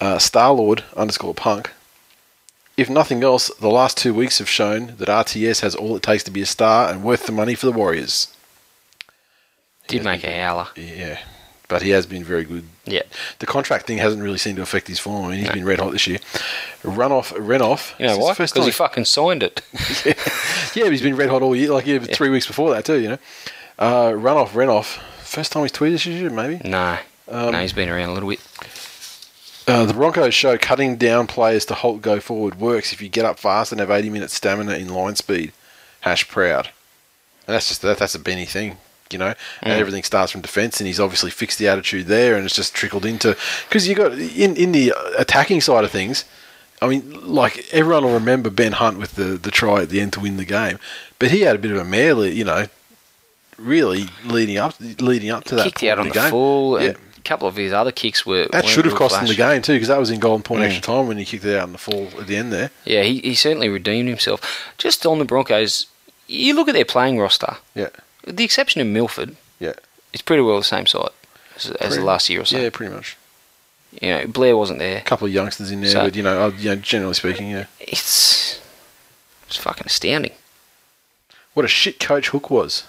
Uh, 0.00 0.16
Starlord 0.16 0.82
underscore 0.96 1.34
punk. 1.34 1.70
If 2.76 2.88
nothing 2.88 3.22
else, 3.22 3.48
the 3.60 3.68
last 3.68 3.98
two 3.98 4.14
weeks 4.14 4.38
have 4.38 4.48
shown 4.48 4.96
that 4.96 5.08
RTS 5.08 5.60
has 5.60 5.74
all 5.74 5.96
it 5.96 6.02
takes 6.02 6.24
to 6.24 6.30
be 6.30 6.40
a 6.40 6.46
star 6.46 6.90
and 6.90 7.02
worth 7.02 7.26
the 7.26 7.32
money 7.32 7.54
for 7.54 7.66
the 7.66 7.72
Warriors. 7.72 8.34
did 9.86 10.04
make 10.04 10.24
a 10.24 10.40
howler. 10.40 10.68
Yeah, 10.76 11.18
but 11.68 11.82
he 11.82 11.90
has 11.90 12.06
been 12.06 12.24
very 12.24 12.44
good. 12.44 12.64
Yeah, 12.90 13.02
The 13.38 13.46
contract 13.46 13.86
thing 13.86 13.98
hasn't 13.98 14.22
really 14.22 14.38
seemed 14.38 14.56
to 14.56 14.62
affect 14.62 14.88
his 14.88 14.98
form. 14.98 15.24
I 15.26 15.28
mean, 15.30 15.38
he's 15.40 15.50
been 15.50 15.64
red 15.64 15.78
hot 15.78 15.92
this 15.92 16.06
year. 16.06 16.18
Runoff, 16.82 17.32
Renoff. 17.36 17.98
you 17.98 18.06
know 18.06 18.18
why? 18.18 18.32
Because 18.32 18.52
he 18.66 18.70
fucking 18.72 19.04
signed 19.04 19.42
it. 19.42 19.62
yeah, 20.74 20.84
but 20.84 20.90
he's 20.92 21.02
been 21.02 21.16
red 21.16 21.28
hot 21.30 21.42
all 21.42 21.54
year. 21.56 21.70
Like 21.70 21.86
yeah, 21.86 21.98
three 22.00 22.28
weeks 22.30 22.46
before 22.46 22.70
that 22.74 22.84
too. 22.84 23.00
You 23.00 23.08
know, 23.10 23.18
uh, 23.78 24.10
Runoff, 24.12 24.48
Renoff. 24.48 24.98
First 25.22 25.52
time 25.52 25.62
he's 25.62 25.72
tweeted 25.72 25.92
this 25.92 26.06
year, 26.06 26.28
maybe. 26.30 26.60
no, 26.68 26.98
Um, 27.28 27.52
no, 27.52 27.60
he's 27.60 27.72
been 27.72 27.88
around 27.88 28.08
a 28.08 28.12
little 28.14 28.28
bit. 28.28 28.40
Uh, 29.68 29.84
the 29.84 29.94
Broncos 29.94 30.34
show 30.34 30.58
cutting 30.58 30.96
down 30.96 31.28
players 31.28 31.64
to 31.66 31.74
halt 31.74 32.02
go 32.02 32.18
forward 32.18 32.58
works 32.58 32.92
if 32.92 33.00
you 33.00 33.08
get 33.08 33.24
up 33.24 33.38
fast 33.38 33.70
and 33.70 33.80
have 33.80 33.90
80 33.90 34.10
minutes 34.10 34.34
stamina 34.34 34.72
in 34.74 34.88
line 34.92 35.14
speed. 35.14 35.52
Hash 36.00 36.26
proud. 36.28 36.66
And 37.46 37.54
that's 37.54 37.68
just 37.68 37.82
that, 37.82 37.98
that's 37.98 38.14
a 38.16 38.18
Benny 38.18 38.46
thing, 38.46 38.78
you 39.12 39.18
know. 39.18 39.34
And 39.62 39.72
everything 39.80 40.02
starts 40.02 40.32
from 40.32 40.40
defence, 40.40 40.80
and 40.80 40.86
he's 40.86 41.00
obviously 41.00 41.30
fixed 41.30 41.58
the 41.58 41.68
attitude 41.68 42.06
there, 42.06 42.36
and 42.36 42.44
it's 42.44 42.54
just 42.56 42.74
trickled 42.74 43.04
into 43.06 43.36
because 43.68 43.86
you 43.88 43.94
got 43.94 44.12
in 44.12 44.56
in 44.56 44.72
the 44.72 44.92
attacking 45.18 45.60
side 45.60 45.84
of 45.84 45.90
things. 45.90 46.24
I 46.82 46.88
mean, 46.88 47.12
like 47.26 47.66
everyone 47.72 48.04
will 48.04 48.14
remember 48.14 48.48
Ben 48.50 48.72
Hunt 48.72 48.98
with 48.98 49.14
the 49.16 49.36
the 49.36 49.50
try 49.50 49.82
at 49.82 49.90
the 49.90 50.00
end 50.00 50.12
to 50.14 50.20
win 50.20 50.36
the 50.38 50.44
game, 50.46 50.78
but 51.18 51.30
he 51.30 51.42
had 51.42 51.54
a 51.56 51.58
bit 51.58 51.70
of 51.72 51.76
a 51.76 51.84
mare, 51.84 52.26
you 52.26 52.44
know, 52.44 52.66
really 53.58 54.06
leading 54.24 54.56
up 54.56 54.74
leading 55.00 55.30
up 55.30 55.44
to 55.44 55.54
that. 55.56 55.64
Kicked 55.64 55.82
out 55.84 55.98
on 55.98 56.08
the, 56.08 56.14
game. 56.14 56.30
full. 56.30 56.80
Yeah. 56.80 56.88
And 56.88 56.96
a 56.96 57.22
couple 57.22 57.46
of 57.46 57.56
his 57.56 57.72
other 57.74 57.92
kicks 57.92 58.24
were 58.24 58.48
That 58.50 58.64
should 58.64 58.86
have 58.86 58.94
cost 58.94 59.20
him 59.20 59.26
the 59.28 59.34
game 59.34 59.60
too, 59.60 59.74
because 59.74 59.88
that 59.88 59.98
was 59.98 60.10
in 60.10 60.20
golden 60.20 60.42
point 60.42 60.62
Mm. 60.62 60.66
extra 60.66 60.82
time 60.82 61.06
when 61.06 61.18
he 61.18 61.26
kicked 61.26 61.44
it 61.44 61.54
out 61.54 61.66
in 61.66 61.72
the 61.72 61.78
fall 61.78 62.08
at 62.18 62.26
the 62.26 62.36
end 62.36 62.50
there. 62.50 62.70
Yeah, 62.86 63.02
he, 63.02 63.18
he 63.20 63.34
certainly 63.34 63.68
redeemed 63.68 64.08
himself. 64.08 64.40
Just 64.78 65.04
on 65.04 65.18
the 65.18 65.26
Broncos, 65.26 65.86
you 66.26 66.54
look 66.54 66.68
at 66.68 66.72
their 66.74 66.86
playing 66.86 67.18
roster. 67.18 67.56
Yeah, 67.74 67.88
With 68.24 68.36
the 68.36 68.44
exception 68.44 68.80
of 68.80 68.86
Milford, 68.86 69.36
yeah, 69.58 69.72
it's 70.12 70.22
pretty 70.22 70.42
well 70.42 70.58
the 70.58 70.64
same 70.64 70.86
side 70.86 71.08
as, 71.56 71.70
as 71.72 71.96
the 71.96 72.04
last 72.04 72.28
year 72.28 72.40
or 72.42 72.44
so. 72.44 72.58
yeah, 72.58 72.70
pretty 72.70 72.94
much. 72.94 73.16
You 74.00 74.08
know, 74.10 74.26
Blair 74.28 74.56
wasn't 74.56 74.78
there. 74.78 74.98
A 74.98 75.02
couple 75.02 75.26
of 75.26 75.32
youngsters 75.32 75.70
in 75.72 75.80
there, 75.80 75.90
So- 75.90 76.04
but 76.04 76.14
you 76.14 76.22
know, 76.22 76.42
uh, 76.46 76.52
you 76.56 76.70
know, 76.70 76.76
generally 76.76 77.14
speaking, 77.14 77.50
yeah. 77.50 77.66
It's 77.80 78.60
it's 79.46 79.56
fucking 79.56 79.86
astounding. 79.86 80.32
What 81.54 81.64
a 81.64 81.68
shit 81.68 81.98
coach 81.98 82.28
Hook 82.28 82.50
was. 82.50 82.84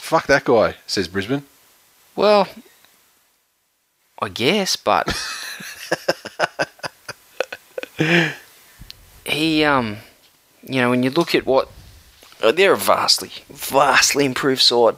Fuck 0.00 0.26
that 0.28 0.44
guy, 0.44 0.76
says 0.86 1.08
Brisbane. 1.08 1.44
Well, 2.14 2.46
I 4.22 4.28
guess, 4.28 4.76
but 4.76 5.08
he, 9.24 9.64
um, 9.64 9.96
you 10.62 10.80
know, 10.80 10.90
when 10.90 11.02
you 11.02 11.10
look 11.10 11.34
at 11.34 11.46
what 11.46 11.68
they're 12.40 12.72
a 12.72 12.76
vastly, 12.76 13.30
vastly 13.50 14.24
improved 14.24 14.62
side 14.62 14.96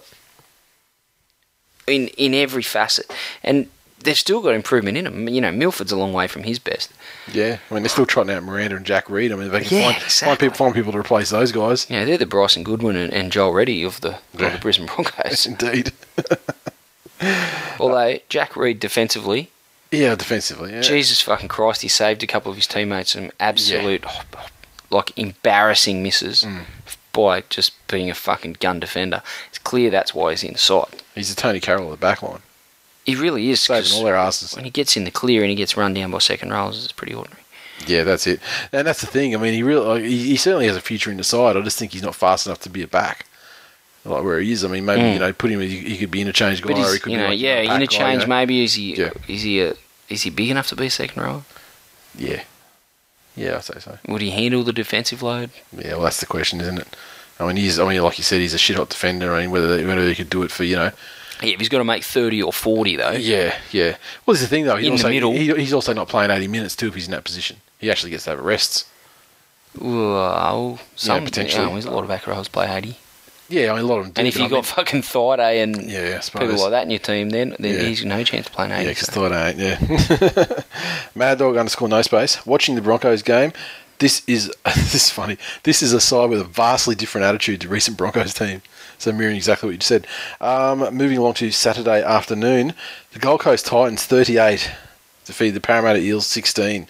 in 1.87 2.09
in 2.09 2.35
every 2.35 2.63
facet, 2.63 3.11
and 3.45 3.69
they've 4.03 4.17
still 4.19 4.41
got 4.43 4.55
improvement 4.55 4.97
in 4.99 5.05
them. 5.05 5.29
You 5.29 5.41
know, 5.41 5.53
Milford's 5.53 5.93
a 5.93 5.97
long 5.97 6.13
way 6.13 6.27
from 6.27 6.43
his 6.45 6.59
best. 6.59 6.93
Yeah, 7.33 7.59
I 7.71 7.75
mean 7.75 7.83
they're 7.83 7.91
still 7.91 8.07
trotting 8.07 8.33
out 8.35 8.43
Miranda 8.43 8.77
and 8.77 8.87
Jack 8.87 9.09
Reed. 9.11 9.33
I 9.33 9.37
mean 9.37 9.47
if 9.47 9.53
they 9.53 9.65
can 9.65 9.77
Yeah, 9.79 9.85
find, 9.93 10.03
exactly. 10.03 10.27
find 10.27 10.39
people 10.41 10.57
find 10.57 10.75
people 10.75 10.93
to 10.93 10.99
replace 10.99 11.31
those 11.31 11.53
guys. 11.53 11.87
Yeah, 11.91 12.05
they're 12.05 12.19
the 12.19 12.27
Bryson 12.27 12.63
Goodwin 12.65 12.97
and, 12.97 13.13
and 13.13 13.31
Joel 13.33 13.53
Reddy 13.53 13.83
of 13.85 14.01
the, 14.01 14.11
of 14.35 14.41
Yeah. 14.41 14.49
the 14.51 14.59
Brisbane 14.59 14.87
Broncos. 14.87 15.47
Indeed. 15.53 15.93
Although 17.81 18.19
Jack 18.29 18.57
Reed 18.57 18.79
defensively, 18.81 19.51
Yeah, 19.91 20.15
defensively. 20.15 20.73
Yeah. 20.73 20.81
Jesus 20.83 21.21
fucking 21.21 21.49
Christ, 21.49 21.83
he 21.83 21.89
saved 21.89 22.23
a 22.23 22.27
couple 22.27 22.51
of 22.51 22.57
his 22.57 22.67
teammates 22.67 23.13
some 23.13 23.31
absolute, 23.41 24.05
like, 24.91 25.17
embarrassing 25.17 26.03
misses 26.03 26.45
Mm. 26.45 26.65
By 27.17 27.43
just 27.49 27.73
being 27.89 28.11
a 28.11 28.15
fucking 28.15 28.59
gun 28.61 28.79
defender. 28.79 29.23
It's 29.49 29.59
clear 29.59 29.91
that's 29.91 30.15
why 30.15 30.31
he's 30.33 30.45
in 30.45 30.53
the. 30.53 30.87
He's 31.15 31.33
a 31.33 31.37
Tonie 31.37 31.61
Carroll 31.61 31.87
of 31.87 31.91
the 31.93 31.97
back 31.97 32.23
line. 32.23 32.43
He 33.05 33.15
really 33.15 33.51
is. 33.51 33.61
Saving 33.61 33.93
all 33.95 34.05
their 34.05 34.17
asses. 34.17 34.55
when 34.55 34.65
he 34.65 34.71
gets 34.71 34.97
in 34.97 35.05
the 35.05 35.11
clear 35.11 35.43
and 35.43 35.49
he 35.49 35.57
gets 35.57 35.77
run 35.77 35.95
down 35.95 36.11
by 36.11 36.19
second 36.19 36.53
rows, 36.53 36.85
it's 36.85 36.93
pretty 36.93 37.15
ordinary. 37.15 37.43
Yeah, 37.87 38.05
that's 38.05 38.27
it. 38.27 38.41
And 38.73 38.87
that's 38.87 39.01
the 39.01 39.07
thing. 39.07 39.35
I 39.35 39.39
mean, 39.39 39.55
he 39.55 39.63
really, 39.63 40.09
he, 40.09 40.29
he 40.29 40.37
certainly 40.37 40.67
has 40.67 40.77
a 40.77 40.81
future 40.81 41.11
in 41.11 41.17
the 41.17 41.25
side. 41.25 41.57
I 41.57 41.61
just 41.63 41.79
think 41.79 41.93
he's 41.93 42.03
not 42.03 42.15
fast 42.15 42.47
enough 42.47 42.61
to 42.61 42.71
be 42.71 42.83
a 42.83 42.87
back. 42.87 43.27
Like 44.05 44.23
where 44.23 44.41
he 44.41 44.53
is. 44.53 44.65
I 44.65 44.69
mean, 44.69 44.85
maybe 44.85 45.15
you 45.15 45.19
know, 45.19 45.33
put 45.33 45.51
him. 45.51 45.61
He, 45.61 45.79
he 45.79 45.99
could 45.99 46.11
be 46.11 46.21
interchange 46.21 46.63
guy. 46.63 46.73
Mm. 46.73 46.85
Or 46.85 46.93
he 46.93 46.99
could 47.01 47.13
you 47.13 47.19
be 47.19 47.23
know, 47.23 47.29
like, 47.31 47.41
yeah, 47.41 47.57
a 47.57 47.63
pack 47.63 47.69
guy, 47.69 47.75
interchange. 47.77 48.23
you 48.23 48.29
know? 48.29 48.35
Maybe 48.35 48.65
is 48.65 48.75
he? 48.75 48.95
Yeah. 48.95 49.11
Is 49.27 49.43
he 49.43 49.61
a? 49.63 49.75
Is 50.09 50.23
he 50.23 50.31
big 50.31 50.51
enough 50.51 50.69
to 50.69 50.77
be 50.77 50.87
a 50.87 50.91
second 50.91 51.23
rower? 51.23 51.43
Yeah, 52.17 52.43
yeah, 53.37 53.57
I'd 53.57 53.65
say 53.65 53.79
so. 53.79 53.99
Would 54.09 54.23
he 54.23 54.31
handle 54.31 54.63
the 54.65 54.73
defensive 54.73 55.23
load? 55.23 55.51
Yeah, 55.77 55.93
well, 55.93 56.03
that's 56.03 56.21
the 56.21 56.27
question, 56.27 56.61
isn't 56.61 56.79
it? 56.79 56.97
I 57.39 57.47
mean, 57.47 57.57
he's. 57.57 57.79
I 57.79 57.89
mean, 57.89 58.03
like 58.03 58.19
you 58.19 58.25
said, 58.25 58.41
he's 58.41 58.55
a 58.55 58.59
shit 58.59 58.77
hot 58.77 58.89
defender. 58.89 59.35
I 59.35 59.43
mean, 59.43 59.51
whether 59.51 59.87
whether 59.87 60.09
he 60.09 60.15
could 60.15 60.31
do 60.31 60.43
it 60.43 60.51
for 60.51 60.65
you 60.65 60.77
know. 60.77 60.91
Yeah, 61.43 61.51
if 61.51 61.61
he's 61.61 61.69
got 61.69 61.79
to 61.79 61.85
make 61.85 62.03
thirty 62.03 62.43
or 62.43 62.53
forty 62.53 62.97
though. 62.97 63.11
Yeah, 63.11 63.55
yeah. 63.71 63.97
Well, 64.25 64.33
this 64.35 64.43
is 64.43 64.49
the 64.49 64.57
thing 64.57 64.65
though. 64.65 64.77
He 64.77 64.87
In 64.89 64.97
the 64.97 65.09
middle. 65.09 65.33
He, 65.33 65.53
he's 65.55 65.75
also 65.75 65.93
not 65.93 66.09
playing 66.09 66.31
eighty 66.31 66.49
minutes 66.49 66.75
too 66.75 66.89
if 66.89 66.95
he's 66.95 67.07
in 67.07 67.13
that 67.13 67.25
position. 67.25 67.59
He 67.79 67.91
actually 67.91 68.11
gets 68.11 68.25
to 68.25 68.31
have 68.31 68.41
rests. 68.41 68.87
Well, 69.79 70.79
some 70.95 71.25
potentially. 71.25 71.63
You 71.63 71.69
know, 71.69 71.75
there's 71.75 71.85
a 71.85 71.91
lot 71.91 72.03
of 72.03 72.09
back 72.09 72.27
rows 72.27 72.49
play 72.49 72.75
eighty. 72.75 72.97
Yeah, 73.49 73.73
I 73.73 73.77
mean, 73.77 73.85
a 73.85 73.87
lot 73.87 73.99
of 73.99 74.05
them. 74.07 74.13
Do, 74.13 74.19
And 74.21 74.29
if 74.29 74.37
you 74.37 74.45
I 74.45 74.49
got 74.49 74.55
mean- 74.57 74.63
fucking 74.65 75.03
Thaiday 75.03 75.63
and 75.63 75.89
Yeah, 75.91 76.21
people 76.21 76.59
like 76.61 76.71
that 76.71 76.83
in 76.85 76.91
your 76.91 76.99
team, 76.99 77.31
then 77.31 77.55
then 77.61 77.75
Yeah. 77.75 77.83
he's 77.83 78.05
no 78.05 78.23
chance 78.25 78.47
of 78.47 78.53
playing 78.53 78.73
eighty. 78.73 78.85
Yeah, 78.85 78.91
because 78.91 79.13
so. 79.13 79.33
ain't. 79.33 79.59
Yeah. 79.59 80.63
Mad 81.15 81.39
Dog 81.39 81.57
underscore 81.57 81.89
no 81.89 82.03
space. 82.03 82.45
Watching 82.47 82.75
the 82.75 82.83
Broncos 82.83 83.23
game. 83.23 83.53
This 83.99 84.23
is 84.27 84.53
this 84.65 84.95
is 84.95 85.11
funny. 85.11 85.39
This 85.63 85.83
is 85.83 85.93
a 85.93 86.01
side 86.01 86.29
with 86.31 86.41
a 86.41 86.45
vastly 86.45 86.95
different 86.95 87.25
attitude 87.27 87.61
to 87.63 87.69
recent 87.69 87.97
Broncos 87.97 88.35
team. 88.35 88.63
So 88.99 89.13
mirroring 89.13 89.37
exactly 89.37 89.69
what 89.69 89.75
you 89.75 89.81
said. 89.83 90.07
Um, 90.41 90.79
moving 90.95 91.19
along 91.19 91.35
to 91.35 91.51
Saturday 91.51 92.03
afternoon, 92.03 92.75
the 93.13 93.19
Gold 93.19 93.41
Coast 93.41 93.67
Titans 93.67 94.05
38 94.05 94.71
defeat 95.27 95.51
the 95.51 95.61
Parramatta 95.61 95.99
Eels 95.99 96.27
16 96.27 96.89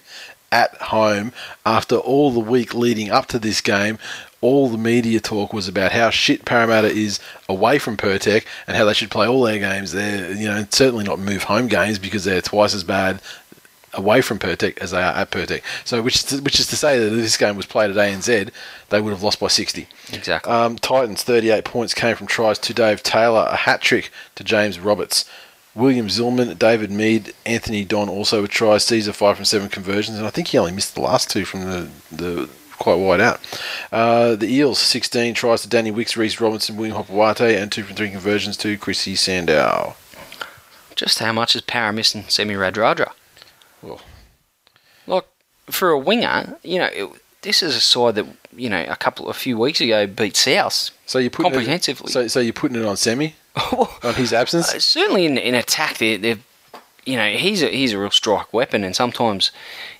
at 0.51 0.73
home. 0.75 1.33
After 1.65 1.95
all 1.97 2.31
the 2.31 2.39
week 2.39 2.73
leading 2.73 3.11
up 3.11 3.25
to 3.27 3.39
this 3.39 3.59
game, 3.61 3.99
all 4.41 4.69
the 4.69 4.77
media 4.77 5.19
talk 5.19 5.53
was 5.53 5.67
about 5.67 5.91
how 5.91 6.09
shit 6.09 6.45
Parramatta 6.45 6.89
is 6.89 7.19
away 7.49 7.79
from 7.79 7.97
Pirtek 7.97 8.45
and 8.67 8.77
how 8.77 8.85
they 8.85 8.93
should 8.93 9.09
play 9.09 9.27
all 9.27 9.41
their 9.41 9.59
games 9.59 9.93
there. 9.93 10.31
You 10.31 10.47
know, 10.47 10.65
certainly 10.69 11.03
not 11.03 11.19
move 11.19 11.43
home 11.43 11.67
games 11.67 11.97
because 11.97 12.23
they're 12.23 12.41
twice 12.41 12.75
as 12.75 12.83
bad 12.83 13.21
away 13.93 14.21
from 14.21 14.37
Pirtek 14.37 14.77
as 14.77 14.91
they 14.91 15.01
are 15.01 15.13
at 15.13 15.31
Pirtek. 15.31 15.63
So, 15.83 16.01
which 16.01 16.15
is 16.15 16.23
to, 16.25 16.37
which 16.41 16.59
is 16.59 16.67
to 16.67 16.75
say 16.75 16.99
that 16.99 17.07
if 17.07 17.13
this 17.13 17.37
game 17.37 17.55
was 17.55 17.65
played 17.65 17.89
at 17.89 17.97
ANZ, 17.97 18.51
they 18.89 19.01
would 19.01 19.11
have 19.11 19.23
lost 19.23 19.39
by 19.39 19.47
60. 19.47 19.87
Exactly. 20.13 20.51
Um, 20.51 20.77
Titans 20.77 21.23
38 21.23 21.65
points 21.65 21.93
came 21.93 22.15
from 22.15 22.27
tries 22.27 22.59
to 22.59 22.73
Dave 22.73 23.01
Taylor, 23.01 23.47
a 23.49 23.55
hat 23.55 23.81
trick 23.81 24.11
to 24.35 24.43
James 24.43 24.79
Roberts. 24.79 25.29
William 25.73 26.07
Zillman, 26.07 26.57
David 26.57 26.89
Mead, 26.89 27.33
Anthony 27.45 27.85
Don 27.85 28.09
also 28.09 28.41
with 28.41 28.49
tries. 28.49 28.83
Sezer 28.83 29.13
five 29.13 29.35
from 29.35 29.45
seven 29.45 29.69
conversions, 29.69 30.17
and 30.17 30.25
I 30.25 30.31
think 30.31 30.47
he 30.47 30.57
only 30.57 30.71
missed 30.71 30.95
the 30.95 31.01
last 31.01 31.29
two 31.29 31.45
from 31.45 31.61
the 31.61 31.89
the 32.11 32.49
quite 32.77 32.95
wide 32.95 33.21
out. 33.21 33.39
Uh, 33.91 34.35
the 34.35 34.47
Eels 34.47 34.79
16 34.79 35.33
tries 35.33 35.61
to 35.61 35.69
Danny 35.69 35.91
Wicks, 35.91 36.15
Reece 36.17 36.39
Robinson, 36.41 36.75
William 36.77 36.97
Hopoate, 36.97 37.61
and 37.61 37.71
two 37.71 37.83
from 37.83 37.95
three 37.95 38.09
conversions 38.09 38.57
to 38.57 38.77
Chrissy 38.77 39.15
Sandow. 39.15 39.95
Just 40.95 41.19
how 41.19 41.31
much 41.31 41.55
is 41.55 41.61
Para 41.61 41.93
missing 41.93 42.23
Semi 42.27 42.55
Radradra? 42.55 43.11
Well, 43.81 44.01
Like 45.05 45.25
for 45.69 45.89
a 45.89 45.99
winger, 45.99 46.57
you 46.63 46.79
know, 46.79 46.89
it, 46.91 47.09
this 47.43 47.61
is 47.61 47.75
a 47.75 47.81
side 47.81 48.15
that 48.15 48.25
you 48.55 48.69
know 48.69 48.83
a 48.89 48.95
couple 48.95 49.29
a 49.29 49.33
few 49.33 49.57
weeks 49.57 49.79
ago 49.79 50.07
beat 50.07 50.35
South. 50.35 50.89
so 51.05 51.19
you 51.19 51.29
put 51.29 51.43
Comprehensively. 51.43 52.11
so 52.11 52.27
so 52.27 52.39
you're 52.39 52.51
putting 52.53 52.77
it 52.77 52.85
on 52.85 52.97
Semi 52.97 53.35
on 54.03 54.15
his 54.15 54.33
absence. 54.33 54.73
Uh, 54.73 54.79
certainly 54.79 55.25
in, 55.25 55.37
in 55.37 55.53
attack, 55.53 55.99
they're, 55.99 56.17
they're 56.17 56.39
you 57.05 57.15
know 57.15 57.29
he's 57.29 57.61
a 57.61 57.67
he's 57.67 57.93
a 57.93 57.99
real 57.99 58.09
strike 58.11 58.51
weapon, 58.51 58.83
and 58.83 58.95
sometimes 58.95 59.51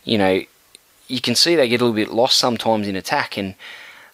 you 0.03 0.17
know 0.17 0.41
you 1.07 1.21
can 1.21 1.35
see 1.35 1.55
they 1.55 1.67
get 1.69 1.81
a 1.81 1.85
little 1.85 1.95
bit 1.95 2.13
lost 2.13 2.37
sometimes 2.37 2.87
in 2.87 2.95
attack, 2.95 3.37
and 3.37 3.55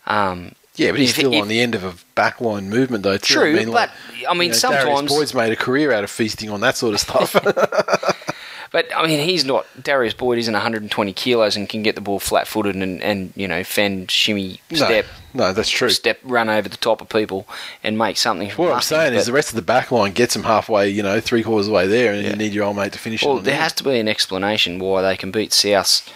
um, 0.07 0.53
Yeah, 0.75 0.91
but 0.91 0.99
he's 0.99 1.09
If- 1.11 1.15
still 1.17 1.33
if- 1.33 1.41
on 1.41 1.47
the 1.47 1.61
end 1.61 1.75
of 1.75 1.83
a 1.83 1.93
backline 2.15 2.65
movement, 2.65 3.03
though. 3.03 3.17
Too. 3.17 3.33
True, 3.35 3.51
I 3.51 3.53
mean, 3.59 3.67
like, 3.69 3.89
but, 4.21 4.29
I 4.29 4.33
mean, 4.33 4.43
you 4.43 4.47
know, 4.49 4.53
sometimes- 4.57 4.85
Darius 4.85 5.11
Boyd's 5.11 5.33
made 5.33 5.51
a 5.53 5.55
career 5.55 5.91
out 5.91 6.03
of 6.03 6.09
feasting 6.09 6.49
on 6.49 6.61
that 6.61 6.77
sort 6.77 6.93
of 6.93 6.99
stuff. 6.99 7.33
but 8.71 8.87
I 8.95 9.05
mean 9.05 9.19
he's 9.19 9.45
not 9.45 9.67
Darius 9.81 10.15
Boyd 10.15 10.39
isn't 10.39 10.53
120 10.53 11.13
kilos 11.13 11.55
and 11.55 11.69
can 11.69 11.83
get 11.83 11.93
the 11.93 12.01
ball 12.01 12.17
flat 12.19 12.47
footed 12.47 12.75
and, 12.75 13.03
and 13.03 13.31
you 13.35 13.47
know 13.47 13.63
fend 13.63 14.09
shimmy 14.09 14.59
step 14.73 15.05
no, 15.35 15.45
no, 15.45 15.53
that's 15.53 15.69
true. 15.69 15.91
step 15.91 16.17
run 16.23 16.49
over 16.49 16.67
the 16.67 16.77
top 16.77 16.99
of 16.99 17.07
people 17.09 17.47
and 17.83 17.99
make 17.99 18.17
something. 18.17 18.49
from 18.49 18.63
What 18.65 18.71
I'm 18.71 18.77
nothing, 18.77 18.87
saying 18.97 19.13
is 19.13 19.27
the 19.27 19.31
rest 19.31 19.49
of 19.49 19.55
the 19.55 19.61
back 19.61 19.91
line 19.91 20.11
gets 20.13 20.35
him 20.35 20.41
halfway, 20.43 20.89
you 20.89 21.03
know, 21.03 21.19
three 21.19 21.43
quarters 21.43 21.67
of 21.67 21.71
the 21.71 21.75
way 21.75 21.87
there, 21.87 22.13
and 22.13 22.23
Yeah. 22.23 22.29
you 22.31 22.35
need 22.35 22.51
your 22.53 22.63
old 22.65 22.75
mate 22.77 22.93
to 22.93 22.99
finish 22.99 23.21
it. 23.21 23.27
Well, 23.27 23.35
there 23.35 23.55
the 23.55 23.61
has 23.61 23.73
to 23.73 23.83
be 23.83 23.99
an 23.99 24.07
explanation 24.07 24.79
why 24.79 25.03
they 25.03 25.17
can 25.17 25.29
beat 25.29 25.53
South, 25.53 26.07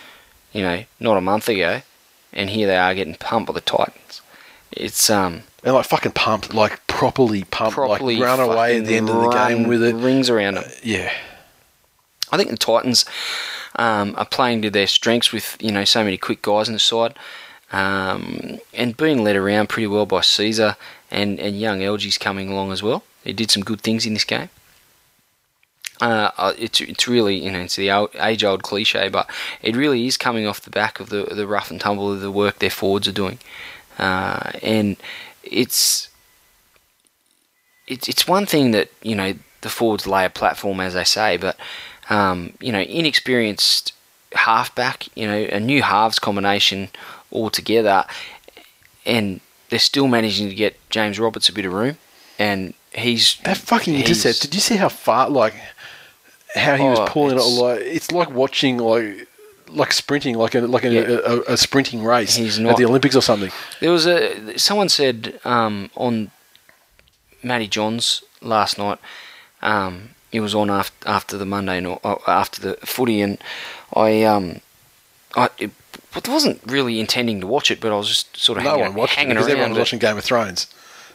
you 0.58 0.64
know, 0.64 0.84
not 1.00 1.18
a 1.18 1.22
month 1.22 1.48
ago, 1.48 1.84
and 2.34 2.50
here 2.50 2.66
they 2.66 2.78
are 2.78 2.96
getting 2.96 3.14
pumped 3.16 3.48
by 3.48 3.54
the 3.54 3.62
Titans. 3.62 4.22
It's 4.72 5.10
um 5.10 5.44
and 5.64 5.76
like 5.76 5.86
fucking 5.86 6.14
pumped, 6.14 6.54
like 6.54 6.86
properly 6.88 7.44
pumped, 7.44 7.76
properly 7.76 8.16
like 8.16 8.26
run 8.26 8.40
away 8.40 8.78
at 8.80 8.86
the 8.86 8.96
end 8.96 9.10
of 9.10 9.22
the 9.22 9.30
game 9.30 9.68
with 9.68 9.84
it. 9.84 9.96
Rings 9.96 10.30
around 10.30 10.56
them. 10.56 10.66
Yeah, 10.84 11.14
I 12.32 12.38
think 12.38 12.50
the 12.50 12.58
Titans 12.58 13.06
um, 13.76 14.16
are 14.18 14.26
playing 14.26 14.64
to 14.64 14.70
their 14.70 14.88
strengths 14.88 15.32
with 15.32 15.58
you 15.60 15.72
know 15.72 15.84
so 15.84 16.04
many 16.04 16.18
quick 16.18 16.42
guys 16.42 16.68
in 16.68 16.74
the 16.74 16.80
side, 16.80 17.16
um, 17.72 18.60
and 18.74 18.98
being 18.98 19.24
led 19.24 19.36
around 19.36 19.70
pretty 19.70 19.88
well 19.88 20.06
by 20.06 20.22
Sezer 20.22 20.76
and 21.12 21.40
and 21.40 21.60
young 21.60 21.82
Elgey's 21.82 22.18
coming 22.18 22.50
along 22.50 22.72
as 22.72 22.82
well. 22.82 23.04
He 23.24 23.34
did 23.34 23.52
some 23.52 23.64
good 23.64 23.82
things 23.82 24.06
in 24.06 24.14
this 24.14 24.24
game. 24.24 24.50
Uh, 25.99 26.30
uh, 26.38 26.53
it's 26.60 26.80
it's 26.80 27.07
really 27.07 27.36
you 27.44 27.52
know 27.52 27.61
it's 27.61 27.76
the 27.76 27.90
age 28.15 28.44
old 28.44 28.61
cliche, 28.64 29.10
but 29.10 29.30
it 29.61 29.76
really 29.76 30.06
is 30.06 30.15
coming 30.18 30.45
off 30.45 30.61
the 30.61 30.69
back 30.69 30.99
of 30.99 31.10
the 31.10 31.24
the 31.24 31.48
rough 31.48 31.72
and 31.72 31.82
tumble 31.82 32.14
of 32.14 32.22
the 32.22 32.32
work 32.32 32.60
their 32.60 32.69
forwards 32.69 33.07
are 33.07 33.14
doing, 33.14 33.40
uh, 33.98 34.52
and 34.61 34.98
it's 35.44 36.10
it's 37.88 38.07
it's 38.07 38.28
one 38.28 38.45
thing 38.45 38.72
that 38.72 38.90
you 39.02 39.15
know 39.15 39.34
the 39.61 39.69
forwards 39.69 40.06
lay 40.06 40.24
a 40.26 40.30
platform 40.30 40.80
as 40.80 40.94
they 40.94 41.03
say, 41.03 41.36
but 41.38 41.57
um, 42.10 42.53
you 42.60 42.72
know 42.72 42.82
inexperienced 42.82 43.94
halfback, 44.34 45.07
you 45.18 45.26
know 45.26 45.48
a 45.52 45.60
new 45.60 45.82
halves 45.82 46.19
combination 46.19 46.90
altogether, 47.32 48.06
and 49.06 49.40
they're 49.69 49.80
still 49.80 50.07
managing 50.07 50.48
to 50.49 50.56
get 50.56 50.78
James 50.90 51.19
Roberts 51.19 51.49
a 51.49 51.53
bit 51.53 51.65
of 51.65 51.74
room, 51.74 51.98
and 52.38 52.74
he's 52.94 53.38
that 53.44 53.57
fucking 53.57 53.94
he's- 53.95 54.07
intercept. 54.07 54.41
Did 54.41 54.53
you 54.56 54.61
see 54.61 54.76
how 54.76 54.90
far, 54.90 55.30
like, 55.30 55.53
how 56.58 56.76
he 56.76 56.84
Oh, 56.84 56.90
was 56.92 57.10
pulling 57.10 57.38
it? 57.38 57.42
Like, 57.42 57.82
it's 57.82 58.12
like 58.12 58.30
watching, 58.32 58.78
like. 58.78 59.28
Like 59.70 59.92
sprinting, 59.92 60.38
like 60.38 60.56
a 60.56 60.62
like 60.62 60.86
a, 60.86 60.90
Yeah. 60.94 61.02
a, 61.26 61.40
a 61.54 61.58
sprinting 61.58 62.02
race 62.02 62.40
at 62.40 62.78
the 62.78 62.86
Olympics 62.86 63.18
or 63.18 63.22
something. 63.22 63.52
There 63.82 63.92
was 63.92 64.06
a 64.06 64.58
someone 64.58 64.88
said 64.88 65.42
um, 65.44 65.92
on 65.98 66.32
Matty 67.44 67.68
Johns 67.68 68.24
last 68.42 68.78
night. 68.78 68.98
Um, 69.62 70.12
he 70.32 70.40
was 70.40 70.56
on 70.56 70.70
after, 70.70 71.10
after 71.10 71.38
the 71.38 71.46
Monday 71.46 71.82
night, 71.82 72.00
uh, 72.06 72.16
after 72.28 72.62
the 72.62 72.74
footy, 72.86 73.20
and 73.22 73.38
I 73.94 74.24
um, 74.24 74.62
I 75.36 75.50
it, 75.58 75.72
wasn't 76.30 76.62
really 76.66 77.02
intending 77.02 77.42
to 77.42 77.48
watch 77.48 77.70
it, 77.70 77.82
but 77.82 77.92
I 77.92 77.98
was 77.98 78.08
just 78.08 78.38
sort 78.38 78.58
of 78.60 78.64
No 78.64 78.70
hanging, 78.70 78.86
one 78.86 78.94
watched 78.96 79.14
it 79.14 79.18
hanging 79.18 79.30
because 79.34 79.48
around. 79.48 79.52
everyone 79.52 79.72
was 79.72 79.80
watching 79.80 80.00
Game 80.00 80.18
of 80.18 80.24
Thrones. 80.24 80.68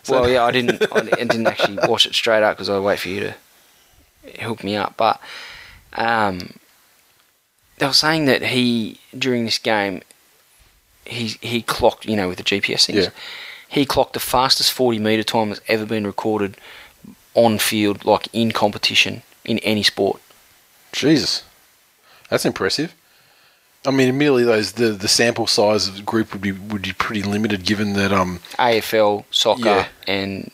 So- 0.02 0.20
Well, 0.20 0.28
yeah, 0.30 0.44
I 0.44 0.50
didn't. 0.50 0.82
I 0.92 1.00
didn't 1.24 1.46
actually 1.46 1.78
watch 1.88 2.04
it 2.04 2.14
straight 2.14 2.42
up 2.42 2.56
because 2.58 2.68
I 2.68 2.78
wait 2.78 2.98
for 2.98 3.08
you 3.08 3.20
to 3.20 3.34
hook 4.40 4.62
me 4.64 4.76
up. 4.76 4.96
But 4.96 5.20
um, 5.94 6.54
they 7.78 7.86
were 7.86 7.92
saying 7.92 8.26
that 8.26 8.42
he 8.42 9.00
during 9.16 9.44
this 9.44 9.58
game, 9.58 10.02
he 11.04 11.36
he 11.40 11.62
clocked 11.62 12.06
you 12.06 12.16
know 12.16 12.28
with 12.28 12.38
the 12.38 12.44
GPS 12.44 12.86
things. 12.86 13.04
Yeah. 13.04 13.10
He 13.68 13.86
clocked 13.86 14.12
the 14.12 14.20
fastest 14.20 14.72
forty 14.72 14.98
meter 14.98 15.22
time 15.24 15.48
that's 15.48 15.60
ever 15.68 15.86
been 15.86 16.06
recorded 16.06 16.56
on 17.34 17.58
field, 17.58 18.04
like 18.04 18.28
in 18.32 18.52
competition 18.52 19.22
in 19.44 19.58
any 19.60 19.82
sport. 19.82 20.20
Jesus, 20.92 21.42
that's 22.28 22.44
impressive. 22.44 22.94
I 23.84 23.90
mean, 23.90 24.08
admittedly, 24.08 24.44
those 24.44 24.72
the, 24.72 24.90
the 24.90 25.08
sample 25.08 25.46
size 25.46 25.88
of 25.88 25.96
the 25.96 26.02
group 26.02 26.32
would 26.32 26.42
be 26.42 26.52
would 26.52 26.82
be 26.82 26.92
pretty 26.92 27.22
limited, 27.22 27.64
given 27.64 27.94
that 27.94 28.12
um 28.12 28.40
AFL, 28.58 29.24
soccer, 29.30 29.64
Yeah. 29.64 29.88
and 30.06 30.50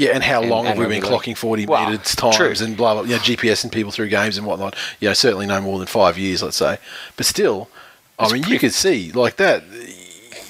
yeah, 0.00 0.10
and 0.14 0.22
how 0.24 0.40
And- 0.40 0.50
long 0.50 0.66
and 0.66 0.78
have 0.78 0.88
we 0.88 0.92
been 1.00 1.02
clocking 1.02 1.36
forty 1.36 1.66
Well, 1.66 1.90
meters 1.90 2.14
times 2.16 2.36
true. 2.36 2.54
and 2.64 2.76
blah 2.76 2.94
blah, 2.94 3.02
you 3.02 3.10
know, 3.16 3.18
GPS 3.18 3.62
and 3.64 3.72
people 3.72 3.92
through 3.92 4.08
games 4.08 4.36
and 4.38 4.46
whatnot. 4.46 4.74
You 5.00 5.08
know, 5.08 5.14
certainly 5.14 5.46
no 5.46 5.60
more 5.60 5.78
than 5.78 5.86
five 5.86 6.18
years, 6.18 6.42
let's 6.42 6.56
say. 6.56 6.78
But 7.16 7.26
still, 7.26 7.68
I 8.18 8.24
It's 8.24 8.32
mean, 8.32 8.42
you 8.42 8.46
pretty- 8.48 8.58
could 8.58 8.74
see 8.74 9.12
like 9.12 9.36
that. 9.36 9.62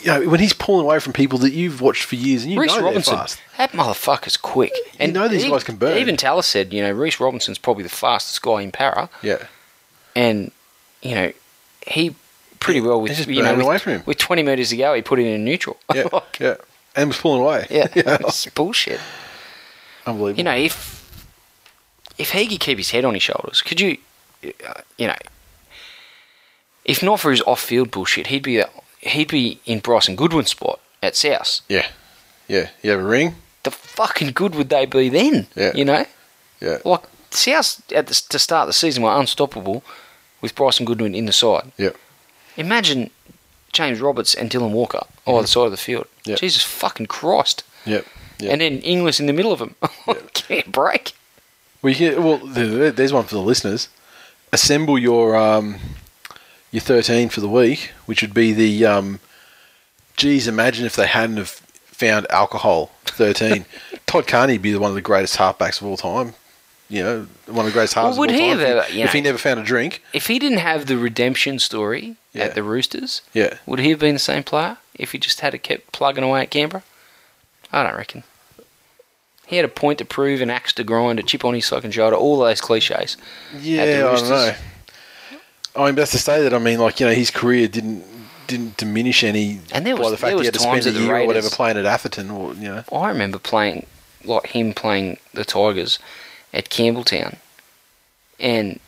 You 0.02 0.06
know, 0.06 0.28
when 0.30 0.40
he's 0.40 0.54
pulling 0.54 0.86
away 0.86 0.98
from 0.98 1.12
people 1.12 1.38
that 1.40 1.52
you've 1.52 1.82
watched 1.82 2.04
for 2.04 2.14
years, 2.14 2.44
and 2.44 2.52
you 2.52 2.58
Reece 2.60 2.74
know 2.74 2.84
Robinson, 2.84 3.12
they're 3.16 3.20
fast. 3.22 3.38
that 3.58 3.72
motherfucker's 3.72 4.38
quick. 4.38 4.72
And 4.98 5.12
know 5.12 5.28
these 5.28 5.44
e- 5.44 5.50
guys 5.50 5.62
can 5.62 5.76
burn. 5.76 5.98
Even 5.98 6.16
Tallis 6.16 6.46
said, 6.46 6.72
you 6.72 6.82
know, 6.82 6.90
Reece 6.90 7.20
Robinson's 7.20 7.58
probably 7.58 7.82
the 7.82 7.90
fastest 7.90 8.40
guy 8.40 8.62
in 8.62 8.72
para, 8.72 9.10
Yeah, 9.20 9.36
and 10.16 10.52
you 11.02 11.14
know, 11.14 11.32
he 11.86 12.14
pretty 12.60 12.80
well 12.80 13.00
with 13.00 13.26
you 13.28 13.42
know 13.42 13.54
with, 13.54 13.64
away 13.66 13.76
from 13.78 13.92
him. 13.94 14.02
with 14.06 14.16
20 14.18 14.42
meters 14.42 14.70
to 14.70 14.76
go, 14.78 14.94
he 14.94 15.02
put 15.02 15.18
it 15.18 15.26
in 15.26 15.44
neutral. 15.44 15.76
yeah, 15.94 16.08
like, 16.12 16.38
yeah, 16.40 16.54
and 16.96 17.08
was 17.08 17.18
pulling 17.18 17.42
away. 17.42 17.66
yeah, 17.68 17.86
it's 17.94 18.46
bullshit. 18.46 19.00
Unbelievable. 20.10 20.38
You 20.38 20.44
know, 20.44 20.56
if 20.56 20.98
if 22.18 22.30
he 22.32 22.46
could 22.46 22.60
keep 22.60 22.78
his 22.78 22.90
head 22.90 23.04
on 23.04 23.14
his 23.14 23.22
shoulders, 23.22 23.62
could 23.62 23.80
you, 23.80 23.96
uh, 24.44 24.80
you 24.98 25.06
know, 25.06 25.16
If 26.84 27.02
not 27.02 27.20
for 27.20 27.30
his 27.30 27.42
off-field 27.42 27.90
bullshit, 27.90 28.26
he'd 28.28 28.42
be 28.42 28.62
he'd 29.00 29.28
be 29.28 29.60
in 29.66 29.78
Bryson 29.80 30.16
Goodwin's 30.16 30.50
spot 30.50 30.80
at 31.02 31.16
South. 31.16 31.60
Yeah. 31.68 31.86
Yeah. 32.48 32.70
You 32.82 32.90
have 32.92 33.00
a 33.00 33.04
ring? 33.04 33.36
The 33.62 33.70
fucking 33.70 34.32
good 34.32 34.54
would 34.54 34.68
they 34.70 34.86
be 34.86 35.08
then? 35.08 35.46
Yeah. 35.54 35.72
You 35.74 35.84
know, 35.84 36.04
Yeah. 36.60 36.78
like 36.84 37.02
South 37.30 37.80
at 37.92 38.06
the, 38.08 38.14
to 38.30 38.38
start 38.38 38.66
the 38.66 38.72
season 38.72 39.02
were 39.02 39.16
unstoppable 39.18 39.82
with 40.40 40.54
Bryson 40.54 40.84
Goodwin 40.86 41.14
in 41.14 41.26
the 41.26 41.32
side. 41.32 41.70
Yeah. 41.78 41.90
Imagine 42.56 43.10
James 43.72 44.00
Roberts 44.00 44.34
and 44.34 44.50
Dylan 44.50 44.72
Walker 44.72 45.06
on 45.26 45.42
the 45.42 45.48
side 45.48 45.66
of 45.66 45.70
the 45.70 45.76
field. 45.76 46.06
Yep. 46.24 46.38
Jesus 46.40 46.62
fucking 46.64 47.06
Christ! 47.06 47.62
Yep. 47.86 48.04
And 48.48 48.60
then 48.60 48.78
Inglis 48.80 49.20
in 49.20 49.26
the 49.26 49.32
middle 49.32 49.52
of 49.52 49.58
them. 49.58 49.74
Can't 50.34 50.70
break. 50.72 51.12
Well, 51.82 51.92
you 51.92 52.12
can, 52.12 52.22
well, 52.24 52.38
th- 52.38 52.54
th- 52.54 52.94
there's 52.94 53.12
one 53.12 53.24
for 53.24 53.34
the 53.34 53.40
listeners. 53.40 53.88
Assemble 54.52 54.98
your 54.98 55.36
um, 55.36 55.76
your 56.72 56.80
13 56.80 57.28
for 57.28 57.40
the 57.40 57.48
week, 57.48 57.92
which 58.06 58.22
would 58.22 58.34
be 58.34 58.52
the. 58.52 58.84
Um, 58.86 59.20
geez, 60.16 60.46
imagine 60.48 60.84
if 60.86 60.96
they 60.96 61.06
hadn't 61.06 61.36
have 61.38 61.48
found 61.48 62.26
alcohol. 62.30 62.90
13. 63.06 63.64
Todd 64.06 64.26
Carney 64.26 64.54
would 64.54 64.62
be 64.62 64.74
one 64.76 64.90
of 64.90 64.94
the 64.94 65.00
greatest 65.00 65.36
halfbacks 65.36 65.80
of 65.80 65.86
all 65.86 65.96
time. 65.96 66.34
You 66.88 67.02
know, 67.04 67.26
one 67.46 67.60
of 67.60 67.66
the 67.66 67.70
greatest 67.72 67.94
halves 67.94 68.18
Well, 68.18 68.26
would 68.26 68.30
of 68.30 68.36
all 68.36 68.42
he 68.42 68.50
time. 68.50 68.58
have 68.58 68.76
if, 68.78 68.86
he, 68.88 68.98
you 68.98 69.04
if 69.04 69.12
he 69.12 69.20
never 69.20 69.38
found 69.38 69.60
a 69.60 69.62
drink, 69.62 70.02
If 70.12 70.26
he 70.26 70.38
didn't 70.40 70.58
have 70.58 70.86
the 70.86 70.98
redemption 70.98 71.60
story 71.60 72.16
Yeah. 72.32 72.44
at 72.46 72.54
the 72.56 72.64
Roosters, 72.64 73.22
yeah, 73.32 73.58
would 73.66 73.78
he 73.78 73.90
have 73.90 74.00
been 74.00 74.14
the 74.14 74.18
same 74.18 74.42
player 74.42 74.76
if 74.96 75.12
he 75.12 75.18
just 75.18 75.38
had 75.40 75.60
kept 75.62 75.92
plugging 75.92 76.24
away 76.24 76.42
at 76.42 76.50
Canberra? 76.50 76.82
I 77.72 77.82
don't 77.82 77.96
reckon. 77.96 78.24
He 79.46 79.56
had 79.56 79.64
a 79.64 79.68
point 79.68 79.98
to 79.98 80.04
prove, 80.04 80.40
an 80.40 80.50
axe 80.50 80.72
to 80.74 80.84
grind, 80.84 81.18
a 81.18 81.22
chip 81.24 81.44
on 81.44 81.54
his 81.54 81.68
fucking 81.68 81.90
shoulder, 81.90 82.14
all 82.16 82.38
those 82.38 82.60
cliches. 82.60 83.16
yeah, 83.58 83.82
I 83.82 84.20
know. 84.28 84.54
I 85.76 85.86
mean, 85.86 85.94
that's 85.96 86.12
to 86.12 86.18
say 86.18 86.42
that 86.42 86.54
I 86.54 86.58
mean, 86.58 86.78
like 86.78 87.00
you 87.00 87.06
know, 87.06 87.12
his 87.12 87.30
career 87.30 87.66
didn't 87.68 88.04
didn't 88.46 88.76
diminish 88.76 89.22
any 89.22 89.60
And 89.72 89.86
there 89.86 89.94
by 89.94 90.00
was- 90.02 90.10
the 90.12 90.16
fact 90.16 90.30
there 90.30 90.38
he 90.40 90.44
had 90.46 90.54
to 90.54 90.60
spend 90.60 90.82
times 90.82 90.86
a 90.96 91.00
year 91.00 91.16
or 91.18 91.26
whatever 91.26 91.48
playing 91.50 91.76
at 91.76 91.84
Atherton, 91.86 92.30
or 92.30 92.54
you 92.54 92.68
know, 92.68 92.84
I 92.92 93.08
remember 93.08 93.38
playing, 93.38 93.86
like 94.24 94.48
him 94.48 94.72
playing 94.74 95.18
the 95.34 95.44
Tigers 95.44 95.98
at 96.52 96.68
Campbelltown, 96.68 97.36
and 98.40 98.80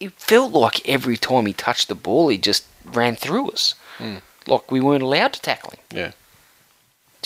it 0.00 0.12
felt 0.14 0.52
like 0.52 0.86
every 0.88 1.16
time 1.16 1.46
he 1.46 1.52
touched 1.52 1.88
the 1.88 1.94
ball, 1.94 2.28
he 2.28 2.38
just 2.38 2.64
ran 2.84 3.16
through 3.16 3.50
us. 3.50 3.74
Hmm. 3.98 4.16
Like 4.46 4.70
we 4.70 4.80
weren't 4.80 5.02
allowed 5.02 5.32
to 5.34 5.40
tackle 5.40 5.70
him. 5.70 5.80
yeah, 5.92 6.12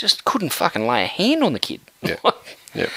Just 0.01 0.25
couldn't 0.25 0.55
fucking 0.55 0.87
lay 0.87 1.05
a 1.05 1.07
hand 1.07 1.45
on 1.45 1.53
the 1.53 1.59
kid. 1.59 1.83
Yeah. 2.01 2.17
yeah. 2.75 2.89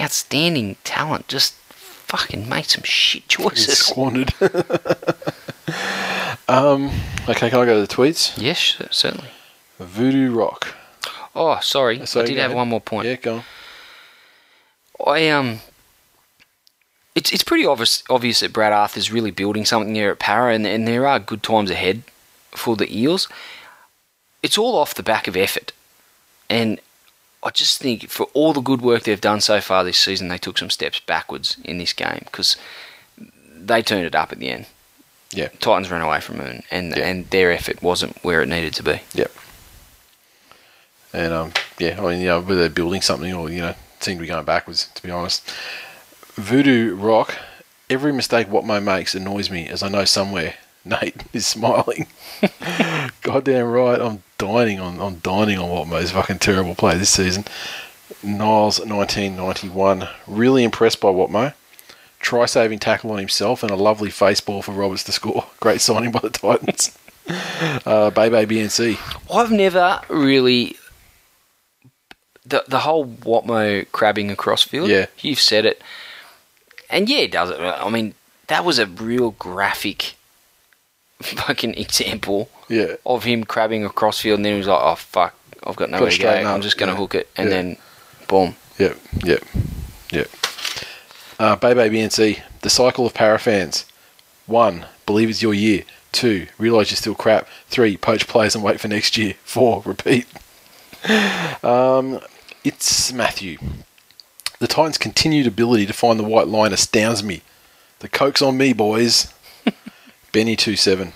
Outstanding 0.00 0.76
talent. 0.82 1.28
Just 1.28 1.54
fucking 1.54 2.48
made 2.48 2.64
some 2.64 2.82
shit 2.82 3.28
choices. 3.28 3.78
squandered. 3.86 4.34
um, 6.48 6.90
okay, 7.28 7.50
can 7.50 7.60
I 7.60 7.64
go 7.64 7.80
to 7.80 7.86
the 7.86 7.94
tweets? 7.94 8.36
Yes, 8.36 8.82
certainly. 8.90 9.30
Voodoo 9.78 10.34
Rock. 10.34 10.74
Oh, 11.36 11.60
sorry. 11.60 12.04
So 12.04 12.20
I 12.20 12.26
did 12.26 12.36
have 12.38 12.46
ahead. 12.46 12.56
one 12.56 12.68
more 12.68 12.80
point. 12.80 13.06
Yeah, 13.06 13.14
go 13.14 13.36
on. 13.36 13.44
I 15.06 15.28
um, 15.28 15.60
it's 17.14 17.32
it's 17.32 17.44
pretty 17.44 17.64
obvious 17.64 18.02
obvious 18.10 18.40
that 18.40 18.52
Brad 18.52 18.72
Arthur's 18.72 19.12
really 19.12 19.30
building 19.30 19.64
something 19.64 19.94
there 19.94 20.10
at 20.10 20.18
Para, 20.18 20.52
and, 20.52 20.66
and 20.66 20.88
there 20.88 21.06
are 21.06 21.20
good 21.20 21.44
times 21.44 21.70
ahead 21.70 22.02
for 22.50 22.74
the 22.74 22.92
Eels. 22.92 23.28
It's 24.42 24.58
all 24.58 24.76
off 24.76 24.96
the 24.96 25.04
back 25.04 25.28
of 25.28 25.36
effort, 25.36 25.72
and 26.50 26.78
I 27.42 27.48
just 27.50 27.78
think 27.78 28.10
for 28.10 28.24
all 28.34 28.52
the 28.52 28.60
good 28.60 28.82
work 28.82 29.04
they've 29.04 29.18
done 29.20 29.40
so 29.40 29.62
far 29.62 29.82
this 29.82 29.96
season, 29.98 30.28
they 30.28 30.36
took 30.36 30.58
some 30.58 30.68
steps 30.68 31.00
backwards 31.00 31.56
in 31.64 31.78
this 31.78 31.94
game 31.94 32.20
because 32.26 32.58
they 33.56 33.80
turned 33.80 34.04
it 34.04 34.14
up 34.14 34.30
at 34.32 34.38
the 34.38 34.50
end. 34.50 34.66
Yeah. 35.32 35.48
Titans 35.60 35.90
ran 35.90 36.02
away 36.02 36.20
from 36.20 36.36
them, 36.38 36.46
and 36.48 36.62
and, 36.70 36.96
Yeah. 36.96 37.06
and 37.08 37.30
their 37.30 37.50
effort 37.52 37.82
wasn't 37.82 38.22
where 38.22 38.42
it 38.42 38.48
needed 38.48 38.74
to 38.74 38.82
be. 38.82 39.00
Yep. 39.14 39.32
And 41.12 41.32
um, 41.32 41.52
yeah, 41.78 41.96
I 41.98 42.02
mean, 42.10 42.20
you 42.20 42.26
know, 42.26 42.40
whether 42.40 42.60
they're 42.60 42.68
building 42.68 43.00
something 43.00 43.32
or 43.32 43.48
you 43.48 43.60
know, 43.60 43.74
seem 44.00 44.16
to 44.16 44.20
be 44.20 44.26
going 44.26 44.44
backwards. 44.44 44.88
To 44.94 45.02
be 45.02 45.10
honest, 45.10 45.48
Voodoo 46.34 46.94
Rock. 46.96 47.36
Every 47.88 48.12
mistake 48.12 48.46
Watmough 48.46 48.84
makes 48.84 49.16
annoys 49.16 49.50
me, 49.50 49.66
as 49.66 49.82
I 49.82 49.88
know 49.88 50.04
somewhere 50.04 50.54
Nate 50.84 51.22
is 51.32 51.46
smiling. 51.46 52.06
Goddamn 53.22 53.66
right, 53.66 54.00
I'm 54.00 54.22
dining 54.38 54.80
on 54.80 55.00
I'm 55.00 55.16
dining 55.16 55.58
on 55.58 55.68
Watmough's 55.68 56.12
fucking 56.12 56.38
terrible 56.38 56.74
play 56.74 56.96
this 56.96 57.10
season. 57.10 57.44
Niles 58.22 58.78
1991, 58.80 60.08
really 60.26 60.64
impressed 60.64 61.00
by 61.00 61.08
Watmough. 61.08 61.54
Try 62.18 62.46
saving 62.46 62.78
tackle 62.80 63.12
on 63.12 63.18
himself 63.18 63.62
and 63.62 63.70
a 63.70 63.76
lovely 63.76 64.10
face 64.10 64.40
ball 64.40 64.62
for 64.62 64.72
Roberts 64.72 65.04
to 65.04 65.12
score. 65.12 65.46
Great 65.60 65.80
signing 65.80 66.10
by 66.12 66.20
the 66.20 66.30
Titans. 66.30 66.96
Uh, 67.86 68.10
Bebe 68.10 68.56
BNC. 68.56 68.98
I've 69.32 69.52
never 69.52 70.00
really 70.08 70.76
the 72.44 72.64
the 72.66 72.80
whole 72.80 73.06
Watmough 73.06 73.86
crabbing 73.92 74.32
across 74.32 74.64
field. 74.64 74.88
Yeah. 74.88 75.06
you've 75.20 75.38
said 75.38 75.64
it, 75.64 75.80
and 76.88 77.08
yeah, 77.08 77.18
it 77.18 77.30
does 77.30 77.50
it. 77.50 77.60
I 77.60 77.88
mean, 77.88 78.14
that 78.48 78.64
was 78.64 78.80
a 78.80 78.86
real 78.86 79.30
graphic 79.32 80.16
fucking 81.46 81.74
example 81.74 82.48
Yeah. 82.68 82.96
of 83.06 83.24
him 83.24 83.44
crabbing 83.44 83.84
across 83.84 84.20
field, 84.20 84.38
and 84.38 84.44
then 84.44 84.52
he 84.54 84.58
was 84.58 84.66
like, 84.68 84.80
"Oh 84.82 84.94
fuck, 84.96 85.34
I've 85.64 85.76
got 85.76 85.90
nowhere 85.90 86.10
to 86.10 86.18
go. 86.18 86.30
I'm 86.30 86.62
just 86.62 86.78
going 86.78 86.88
to 86.88 86.94
Yeah. 86.94 86.98
hook 86.98 87.14
it," 87.14 87.28
and 87.36 87.48
Yeah. 87.48 87.54
then 87.56 87.76
boom. 88.28 88.56
Yep, 88.78 88.96
yep, 89.24 89.42
yep. 90.10 90.30
Uh, 91.38 91.56
Bebe 91.56 91.88
BNC, 91.90 92.40
the 92.62 92.70
cycle 92.70 93.06
of 93.06 93.12
parafans. 93.14 93.84
One, 94.46 94.86
believe 95.06 95.28
it's 95.30 95.42
your 95.42 95.54
year. 95.54 95.84
Two, 96.12 96.48
realise 96.58 96.90
you're 96.90 96.96
still 96.96 97.14
crap. 97.14 97.46
Three, 97.68 97.96
poach 97.96 98.26
players 98.26 98.54
and 98.54 98.64
wait 98.64 98.80
for 98.80 98.88
next 98.88 99.16
year. 99.16 99.34
Four, 99.44 99.82
repeat. 99.84 100.26
Um, 101.62 102.20
it's 102.64 103.12
Matthew. 103.12 103.58
The 104.58 104.66
Titans' 104.66 104.98
continued 104.98 105.46
ability 105.46 105.86
to 105.86 105.92
find 105.92 106.18
the 106.18 106.24
white 106.24 106.46
line 106.48 106.72
astounds 106.72 107.22
me. 107.22 107.42
The 108.00 108.08
coke's 108.08 108.42
on 108.42 108.56
me, 108.58 108.72
boys. 108.72 109.32
Benny27. 110.32 111.12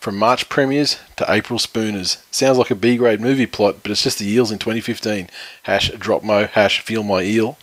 From 0.00 0.16
March 0.18 0.48
premieres 0.48 0.98
to 1.16 1.26
April 1.28 1.58
spooners. 1.58 2.18
Sounds 2.30 2.58
like 2.58 2.70
a 2.70 2.76
B 2.76 2.96
grade 2.96 3.20
movie 3.20 3.46
plot, 3.46 3.76
but 3.82 3.90
it's 3.90 4.02
just 4.02 4.18
the 4.18 4.28
eels 4.30 4.52
in 4.52 4.58
2015. 4.58 5.28
Hash 5.64 5.90
drop 5.92 6.22
mo, 6.22 6.46
hash 6.46 6.80
feel 6.80 7.02
my 7.02 7.22
eel. 7.22 7.58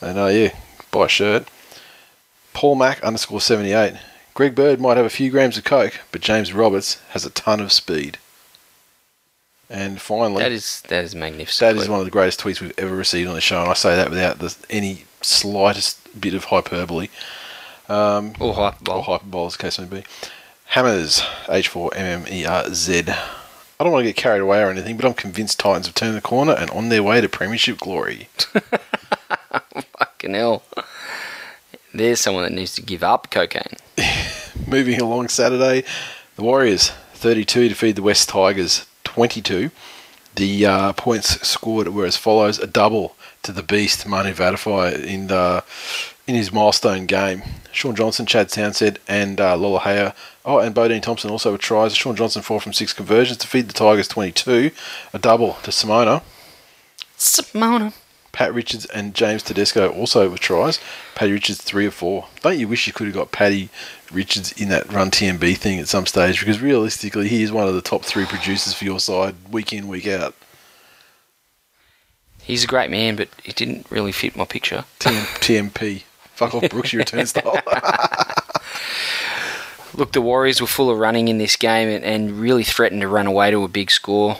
And 0.00 0.18
uh, 0.18 0.26
yeah, 0.26 0.54
buy 0.90 1.06
a 1.06 1.08
shirt. 1.08 1.48
Paul 2.54 2.76
Mack 2.76 3.02
underscore 3.02 3.40
78. 3.40 3.94
Greg 4.34 4.54
Bird 4.54 4.80
might 4.80 4.96
have 4.96 5.04
a 5.04 5.10
few 5.10 5.30
grams 5.30 5.58
of 5.58 5.64
coke, 5.64 6.00
but 6.12 6.20
James 6.20 6.52
Roberts 6.52 7.00
has 7.10 7.24
a 7.26 7.30
ton 7.30 7.60
of 7.60 7.72
speed. 7.72 8.18
And 9.68 10.00
finally, 10.00 10.42
That 10.42 10.52
is 10.52 10.80
that 10.88 11.04
is 11.04 11.14
magnificent. 11.14 11.76
that 11.76 11.82
is 11.82 11.88
one 11.88 11.98
of 11.98 12.06
the 12.06 12.10
greatest 12.10 12.40
tweets 12.40 12.60
we've 12.60 12.72
ever 12.78 12.96
received 12.96 13.28
on 13.28 13.34
the 13.34 13.40
show, 13.40 13.60
and 13.60 13.68
I 13.70 13.74
say 13.74 13.94
that 13.96 14.08
without 14.08 14.38
the, 14.38 14.56
any 14.70 15.04
slightest 15.20 16.18
bit 16.18 16.32
of 16.32 16.44
hyperbole 16.44 17.08
or 17.88 18.54
hype 18.54 18.88
or 18.88 19.02
hyperbole, 19.02 19.46
as 19.46 19.56
the 19.56 19.62
case 19.62 19.78
may 19.78 19.86
be. 19.86 20.04
Hammers, 20.66 21.20
H4MMERZ. 21.46 23.08
I 23.80 23.84
don't 23.84 23.92
want 23.92 24.04
to 24.04 24.08
get 24.08 24.16
carried 24.16 24.40
away 24.40 24.60
or 24.60 24.70
anything, 24.70 24.96
but 24.96 25.06
I'm 25.06 25.14
convinced 25.14 25.60
Titans 25.60 25.86
have 25.86 25.94
turned 25.94 26.16
the 26.16 26.20
corner 26.20 26.52
and 26.52 26.68
on 26.70 26.88
their 26.88 27.02
way 27.02 27.20
to 27.20 27.28
premiership 27.28 27.78
glory. 27.78 28.28
Fucking 29.98 30.34
hell. 30.34 30.62
There's 31.94 32.20
someone 32.20 32.42
that 32.42 32.52
needs 32.52 32.74
to 32.74 32.82
give 32.82 33.02
up 33.02 33.30
cocaine. 33.30 33.76
Moving 34.66 35.00
along 35.00 35.28
Saturday, 35.28 35.84
the 36.36 36.42
Warriors 36.42 36.90
32 37.14 37.68
defeat 37.70 37.92
the 37.92 38.02
West 38.02 38.28
Tigers 38.28 38.86
22. 39.04 39.70
The 40.34 40.66
uh, 40.66 40.92
points 40.92 41.40
scored 41.46 41.88
were 41.88 42.04
as 42.04 42.16
follows: 42.16 42.58
a 42.58 42.66
double 42.66 43.16
to 43.42 43.52
the 43.52 43.62
beast 43.62 44.06
Manu 44.06 44.32
Vatuvei 44.32 45.04
in 45.04 45.28
the, 45.28 45.64
in 46.28 46.34
his 46.34 46.52
milestone 46.52 47.06
game. 47.06 47.42
Shaun 47.72 47.96
Johnson, 47.96 48.26
Chad 48.26 48.50
Townsend, 48.50 48.98
and 49.08 49.40
uh, 49.40 49.56
Lolohea. 49.56 50.14
Oh, 50.44 50.58
and 50.58 50.74
Bodene 50.74 51.02
Thompson 51.02 51.30
also 51.30 51.52
with 51.52 51.62
tries. 51.62 51.96
Shaun 51.96 52.14
Johnson 52.14 52.42
four 52.42 52.60
from 52.60 52.74
six 52.74 52.92
conversions 52.92 53.38
to 53.38 53.46
feed 53.46 53.66
the 53.66 53.72
Tigers 53.72 54.08
22. 54.08 54.70
A 55.14 55.18
double 55.18 55.54
to 55.62 55.70
Simona. 55.70 56.22
Simona. 57.16 57.94
Pat 58.30 58.52
Richards 58.52 58.84
and 58.86 59.14
James 59.14 59.42
Tedesco 59.42 59.90
also 59.90 60.30
with 60.30 60.40
tries. 60.40 60.78
Paddy 61.14 61.32
Richards 61.32 61.62
three 61.62 61.86
or 61.86 61.90
four. 61.90 62.26
Don't 62.42 62.58
you 62.58 62.68
wish 62.68 62.86
you 62.86 62.92
could 62.92 63.06
have 63.06 63.16
got 63.16 63.32
Paddy 63.32 63.70
Richards 64.12 64.52
in 64.52 64.68
that 64.68 64.92
run 64.92 65.10
TMB 65.10 65.56
thing 65.56 65.80
at 65.80 65.88
some 65.88 66.06
stage? 66.06 66.38
Because 66.38 66.60
realistically, 66.60 67.28
he 67.28 67.42
is 67.42 67.50
one 67.50 67.66
of 67.66 67.74
the 67.74 67.80
top 67.80 68.04
three 68.04 68.26
producers 68.26 68.74
for 68.74 68.84
your 68.84 69.00
side 69.00 69.34
week 69.50 69.72
in 69.72 69.88
week 69.88 70.06
out. 70.06 70.34
He's 72.42 72.64
a 72.64 72.68
great 72.68 72.90
man, 72.90 73.16
but 73.16 73.28
he 73.42 73.52
didn't 73.52 73.86
really 73.90 74.12
fit 74.12 74.36
my 74.36 74.44
picture. 74.44 74.84
TM, 75.00 75.70
TMP. 75.70 76.02
Fuck 76.38 76.54
off, 76.54 76.70
Brooks. 76.70 76.92
You're 76.92 77.02
a 77.02 77.04
turnstile. 77.04 77.54
Look, 79.94 80.12
the 80.12 80.22
Warriors 80.22 80.60
were 80.60 80.68
full 80.68 80.88
of 80.88 80.96
running 80.96 81.26
in 81.26 81.38
this 81.38 81.56
game 81.56 81.88
and, 81.88 82.04
and 82.04 82.38
really 82.38 82.62
threatened 82.62 83.00
to 83.00 83.08
run 83.08 83.26
away 83.26 83.50
to 83.50 83.64
a 83.64 83.68
big 83.68 83.90
score. 83.90 84.36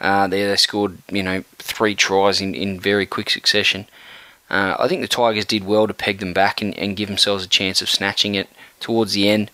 Uh, 0.00 0.26
there 0.26 0.48
they 0.48 0.56
scored, 0.56 0.98
you 1.08 1.22
know, 1.22 1.44
three 1.58 1.94
tries 1.94 2.40
in, 2.40 2.52
in 2.52 2.80
very 2.80 3.06
quick 3.06 3.30
succession. 3.30 3.86
Uh, 4.50 4.74
I 4.76 4.88
think 4.88 5.02
the 5.02 5.08
Tigers 5.08 5.44
did 5.44 5.62
well 5.62 5.86
to 5.86 5.94
peg 5.94 6.18
them 6.18 6.32
back 6.32 6.60
and, 6.60 6.76
and 6.76 6.96
give 6.96 7.08
themselves 7.08 7.44
a 7.44 7.48
chance 7.48 7.80
of 7.80 7.88
snatching 7.88 8.34
it 8.34 8.48
towards 8.80 9.12
the 9.12 9.28
end. 9.28 9.52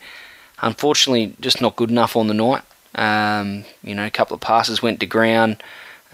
unfortunately, 0.63 1.37
just 1.43 1.61
not 1.61 1.77
good 1.77 1.91
enough 1.91 2.17
on 2.17 2.29
the 2.29 2.33
night. 2.33 2.63
Um, 2.95 3.67
you 3.83 3.95
know, 3.95 4.07
a 4.07 4.11
couple 4.11 4.35
of 4.35 4.41
passes 4.41 4.81
went 4.81 4.99
to 5.01 5.07
ground. 5.07 5.63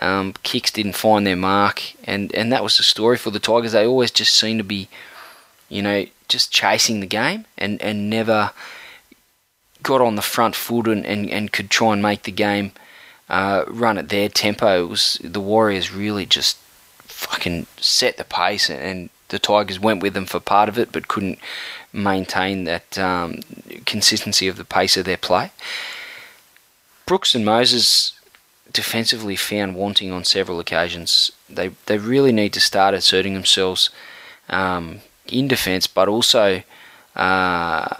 Um, 0.00 0.34
kicks 0.42 0.72
didn't 0.72 0.96
find 0.96 1.24
their 1.24 1.36
mark, 1.36 1.82
and, 2.02 2.34
and 2.34 2.50
that 2.52 2.64
was 2.64 2.76
the 2.76 2.82
story 2.82 3.16
for 3.16 3.30
the 3.30 3.38
Tigers. 3.38 3.72
They 3.72 3.86
always 3.86 4.10
just 4.10 4.34
seem 4.34 4.58
to 4.58 4.64
be, 4.64 4.88
you 5.68 5.82
know, 5.82 6.06
just 6.28 6.52
chasing 6.52 7.00
the 7.00 7.06
game 7.06 7.46
and, 7.56 7.80
and 7.82 8.10
never 8.10 8.52
got 9.82 10.00
on 10.00 10.16
the 10.16 10.22
front 10.22 10.54
foot 10.54 10.88
and, 10.88 11.04
and, 11.06 11.30
and 11.30 11.52
could 11.52 11.70
try 11.70 11.92
and 11.92 12.02
make 12.02 12.24
the 12.24 12.32
game 12.32 12.72
uh, 13.28 13.64
run 13.68 13.98
at 13.98 14.08
their 14.08 14.28
tempo. 14.28 14.86
Was 14.86 15.20
the 15.22 15.40
Warriors 15.40 15.92
really 15.92 16.26
just 16.26 16.56
fucking 17.04 17.66
set 17.78 18.16
the 18.16 18.24
pace, 18.24 18.70
and 18.70 19.10
the 19.28 19.38
Tigers 19.38 19.78
went 19.80 20.02
with 20.02 20.14
them 20.14 20.26
for 20.26 20.40
part 20.40 20.68
of 20.68 20.78
it, 20.78 20.92
but 20.92 21.08
couldn't 21.08 21.38
maintain 21.92 22.64
that 22.64 22.98
um, 22.98 23.40
consistency 23.84 24.48
of 24.48 24.56
the 24.56 24.64
pace 24.64 24.96
of 24.96 25.04
their 25.04 25.16
play. 25.16 25.50
Brooks 27.06 27.34
and 27.34 27.44
Moses 27.44 28.12
defensively 28.72 29.36
found 29.36 29.74
wanting 29.74 30.12
on 30.12 30.24
several 30.24 30.60
occasions. 30.60 31.32
They 31.48 31.70
they 31.86 31.98
really 31.98 32.32
need 32.32 32.52
to 32.52 32.60
start 32.60 32.94
asserting 32.94 33.34
themselves 33.34 33.90
um, 34.48 35.00
in 35.32 35.48
defence, 35.48 35.86
but 35.86 36.08
also 36.08 36.62
uh, 37.16 37.94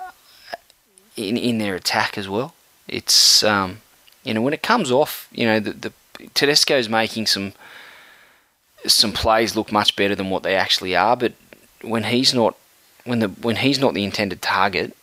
in 1.16 1.36
in 1.36 1.58
their 1.58 1.74
attack 1.74 2.16
as 2.16 2.28
well. 2.28 2.54
It's 2.86 3.42
um, 3.42 3.80
you 4.24 4.34
know 4.34 4.42
when 4.42 4.54
it 4.54 4.62
comes 4.62 4.90
off, 4.90 5.28
you 5.32 5.46
know 5.46 5.60
the, 5.60 5.72
the 5.72 5.92
Tedesco's 6.34 6.88
making 6.88 7.26
some 7.26 7.52
some 8.86 9.12
plays 9.12 9.56
look 9.56 9.72
much 9.72 9.96
better 9.96 10.14
than 10.14 10.30
what 10.30 10.42
they 10.42 10.54
actually 10.54 10.94
are, 10.96 11.16
but 11.16 11.32
when 11.82 12.04
he's 12.04 12.32
not 12.32 12.56
when 13.04 13.18
the 13.20 13.28
when 13.28 13.56
he's 13.56 13.78
not 13.78 13.94
the 13.94 14.04
intended 14.04 14.42
target, 14.42 14.96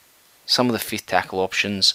some 0.45 0.67
of 0.67 0.73
the 0.73 0.79
fifth 0.79 1.05
tackle 1.05 1.39
options. 1.39 1.93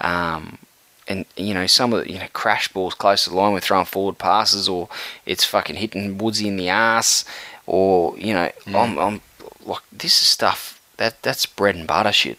Um, 0.00 0.58
and 1.06 1.26
you 1.36 1.52
know 1.52 1.66
some 1.66 1.92
of 1.92 2.04
the 2.04 2.12
you 2.12 2.18
know 2.18 2.26
crash 2.32 2.68
balls 2.68 2.94
close 2.94 3.24
to 3.24 3.30
the 3.30 3.36
line 3.36 3.52
we're 3.52 3.60
throwing 3.60 3.84
forward 3.84 4.16
passes 4.18 4.68
or 4.68 4.88
it's 5.26 5.44
fucking 5.44 5.76
hitting 5.76 6.16
Woodsy 6.16 6.48
in 6.48 6.56
the 6.56 6.70
ass 6.70 7.26
or 7.66 8.16
you 8.18 8.32
know 8.32 8.50
Mm. 8.66 8.74
I'm, 8.74 8.98
I'm 8.98 9.20
like 9.64 9.82
this 9.92 10.22
is 10.22 10.28
stuff 10.28 10.80
that 10.96 11.22
that's 11.22 11.46
bread 11.46 11.76
and 11.76 11.86
butter 11.86 12.12
shit. 12.12 12.38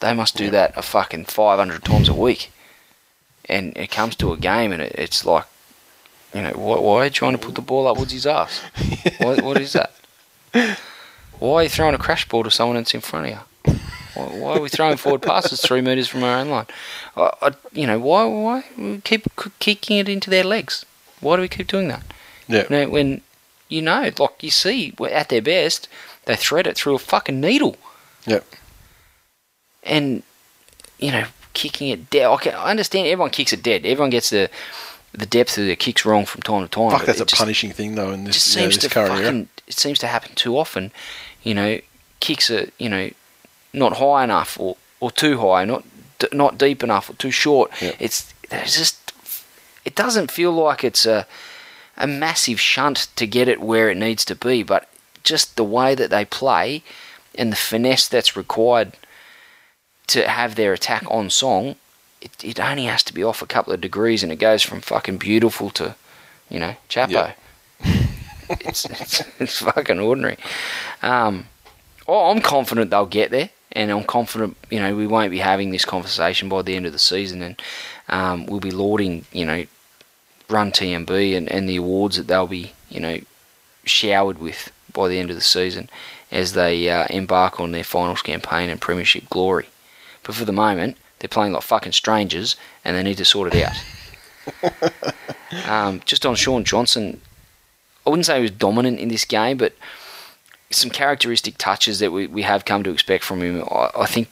They 0.00 0.14
must 0.14 0.36
do 0.36 0.50
that 0.50 0.76
a 0.76 0.82
fucking 0.82 1.26
five 1.26 1.58
hundred 1.58 1.84
times 1.84 2.08
a 2.08 2.14
week, 2.14 2.50
and 3.48 3.76
it 3.76 3.90
comes 3.90 4.16
to 4.16 4.32
a 4.32 4.36
game 4.36 4.72
and 4.72 4.80
it, 4.80 4.94
it's 4.96 5.24
like 5.24 5.44
you 6.34 6.42
know 6.42 6.52
why, 6.52 6.78
why 6.78 6.94
are 7.00 7.04
you 7.04 7.10
trying 7.10 7.32
to 7.32 7.38
put 7.38 7.54
the 7.54 7.62
ball 7.62 7.86
up 7.86 7.98
Woodsy's 7.98 8.26
ass? 8.26 8.60
what, 9.18 9.42
what 9.42 9.60
is 9.60 9.74
that? 9.74 9.92
Why 11.38 11.54
are 11.54 11.62
you 11.64 11.68
throwing 11.68 11.94
a 11.94 11.98
crash 11.98 12.28
ball 12.28 12.44
to 12.44 12.50
someone 12.50 12.76
that's 12.76 12.94
in 12.94 13.00
front 13.00 13.26
of 13.26 13.32
you? 13.32 13.74
Why, 14.14 14.24
why 14.24 14.52
are 14.56 14.60
we 14.60 14.68
throwing 14.68 14.96
forward 14.96 15.22
passes 15.22 15.60
three 15.60 15.80
metres 15.80 16.08
from 16.08 16.22
our 16.22 16.38
own 16.38 16.48
line? 16.48 16.66
I, 17.16 17.30
I, 17.42 17.50
you 17.72 17.86
know, 17.86 17.98
why 17.98 18.24
why 18.24 18.64
we 18.76 19.00
keep 19.00 19.26
kicking 19.58 19.96
it 19.98 20.08
into 20.08 20.30
their 20.30 20.44
legs? 20.44 20.84
Why 21.20 21.36
do 21.36 21.42
we 21.42 21.48
keep 21.48 21.66
doing 21.66 21.88
that? 21.88 22.04
Yeah. 22.48 22.64
You 22.68 22.68
know, 22.70 22.88
when 22.90 23.20
you 23.68 23.82
know, 23.82 24.10
like 24.18 24.42
you 24.42 24.50
see, 24.50 24.94
we're 24.98 25.08
at 25.08 25.28
their 25.28 25.42
best, 25.42 25.88
they 26.26 26.36
thread 26.36 26.66
it 26.66 26.76
through 26.76 26.94
a 26.94 26.98
fucking 26.98 27.40
needle, 27.40 27.76
Yep. 28.26 28.44
and 29.82 30.22
you 30.98 31.10
know, 31.10 31.24
kicking 31.54 31.88
it 31.88 32.10
dead. 32.10 32.26
Okay, 32.26 32.50
I 32.50 32.70
understand 32.70 33.06
everyone 33.08 33.30
kicks 33.30 33.52
it 33.52 33.62
dead. 33.62 33.86
Everyone 33.86 34.10
gets 34.10 34.30
the 34.30 34.50
the 35.12 35.26
depth 35.26 35.58
of 35.58 35.64
their 35.66 35.76
kicks 35.76 36.04
wrong 36.04 36.24
from 36.24 36.42
time 36.42 36.62
to 36.62 36.68
time. 36.68 36.90
Fuck, 36.90 37.04
that's 37.06 37.20
a 37.20 37.24
just- 37.24 37.38
punishing 37.40 37.72
thing 37.72 37.94
though 37.94 38.12
in 38.12 38.24
this, 38.24 38.34
just 38.34 38.54
you 38.56 38.62
know, 38.62 38.66
this 38.68 38.76
to 38.78 38.88
fucking. 38.90 39.24
era. 39.24 39.46
It 39.66 39.74
seems 39.74 39.98
to 40.00 40.06
happen 40.06 40.34
too 40.34 40.56
often. 40.58 40.92
You 41.42 41.54
know, 41.54 41.80
kicks 42.20 42.50
are 42.50 42.68
you 42.78 42.88
know 42.88 43.10
not 43.72 43.94
high 43.98 44.24
enough 44.24 44.58
or, 44.60 44.76
or 45.00 45.10
too 45.10 45.38
high, 45.38 45.64
not 45.64 45.84
not 46.32 46.58
deep 46.58 46.82
enough 46.82 47.08
or 47.08 47.14
too 47.14 47.30
short. 47.30 47.70
Yeah. 47.80 47.94
It's 47.98 48.32
there's 48.50 48.76
just 48.76 49.12
it 49.84 49.94
doesn't 49.94 50.30
feel 50.30 50.52
like 50.52 50.84
it's 50.84 51.06
a 51.06 51.26
a 51.96 52.06
massive 52.06 52.60
shunt 52.60 53.08
to 53.16 53.26
get 53.26 53.48
it 53.48 53.60
where 53.60 53.90
it 53.90 53.96
needs 53.96 54.24
to 54.26 54.34
be, 54.34 54.62
but 54.62 54.88
just 55.24 55.56
the 55.56 55.64
way 55.64 55.94
that 55.94 56.10
they 56.10 56.24
play 56.24 56.82
and 57.34 57.52
the 57.52 57.56
finesse 57.56 58.08
that's 58.08 58.36
required 58.36 58.92
to 60.08 60.28
have 60.28 60.54
their 60.54 60.72
attack 60.72 61.04
on 61.10 61.30
song, 61.30 61.76
it, 62.20 62.32
it 62.44 62.60
only 62.60 62.84
has 62.84 63.02
to 63.04 63.14
be 63.14 63.22
off 63.22 63.42
a 63.42 63.46
couple 63.46 63.72
of 63.72 63.80
degrees 63.80 64.22
and 64.22 64.32
it 64.32 64.36
goes 64.36 64.62
from 64.62 64.80
fucking 64.80 65.18
beautiful 65.18 65.70
to, 65.70 65.94
you 66.48 66.58
know, 66.58 66.74
Chapo. 66.88 67.10
Yeah. 67.10 67.34
it's, 68.50 68.84
it's, 68.84 69.22
it's 69.38 69.58
fucking 69.58 70.00
ordinary. 70.00 70.36
Um, 71.02 71.46
oh, 72.06 72.30
I'm 72.30 72.40
confident 72.40 72.90
they'll 72.90 73.06
get 73.06 73.30
there, 73.30 73.50
and 73.72 73.90
I'm 73.90 74.04
confident, 74.04 74.56
you 74.70 74.80
know, 74.80 74.94
we 74.94 75.06
won't 75.06 75.30
be 75.30 75.38
having 75.38 75.70
this 75.70 75.84
conversation 75.84 76.48
by 76.48 76.62
the 76.62 76.74
end 76.74 76.86
of 76.86 76.92
the 76.92 76.98
season, 76.98 77.42
and 77.42 77.62
um, 78.08 78.46
we'll 78.46 78.60
be 78.60 78.72
lauding, 78.72 79.24
you 79.32 79.46
know, 79.46 79.64
Run 80.48 80.72
TMB 80.72 81.36
and, 81.36 81.48
and 81.48 81.68
the 81.68 81.76
awards 81.76 82.16
that 82.16 82.26
they'll 82.26 82.48
be, 82.48 82.72
you 82.88 82.98
know, 82.98 83.18
showered 83.84 84.38
with 84.38 84.72
by 84.92 85.08
the 85.08 85.18
end 85.18 85.30
of 85.30 85.36
the 85.36 85.42
season 85.42 85.88
as 86.30 86.52
they 86.52 86.88
uh, 86.88 87.06
embark 87.10 87.58
on 87.60 87.72
their 87.72 87.84
finals 87.84 88.22
campaign 88.22 88.68
and 88.70 88.80
premiership 88.80 89.28
glory. 89.30 89.68
But 90.22 90.34
for 90.34 90.44
the 90.44 90.52
moment, 90.52 90.96
they're 91.18 91.28
playing 91.28 91.52
like 91.52 91.62
fucking 91.62 91.92
strangers, 91.92 92.56
and 92.84 92.96
they 92.96 93.02
need 93.02 93.16
to 93.18 93.24
sort 93.24 93.52
it 93.54 93.64
out. 93.64 95.04
um, 95.68 96.00
just 96.04 96.24
on 96.26 96.34
Shaun 96.34 96.64
Johnson, 96.64 97.20
I 98.06 98.10
wouldn't 98.10 98.26
say 98.26 98.36
he 98.36 98.42
was 98.42 98.50
dominant 98.50 98.98
in 98.98 99.08
this 99.08 99.24
game, 99.24 99.56
but 99.56 99.74
some 100.70 100.90
characteristic 100.90 101.58
touches 101.58 101.98
that 101.98 102.12
we, 102.12 102.26
we 102.26 102.42
have 102.42 102.64
come 102.64 102.82
to 102.84 102.90
expect 102.90 103.24
from 103.24 103.42
him. 103.42 103.62
I, 103.70 103.90
I 104.00 104.06
think 104.06 104.28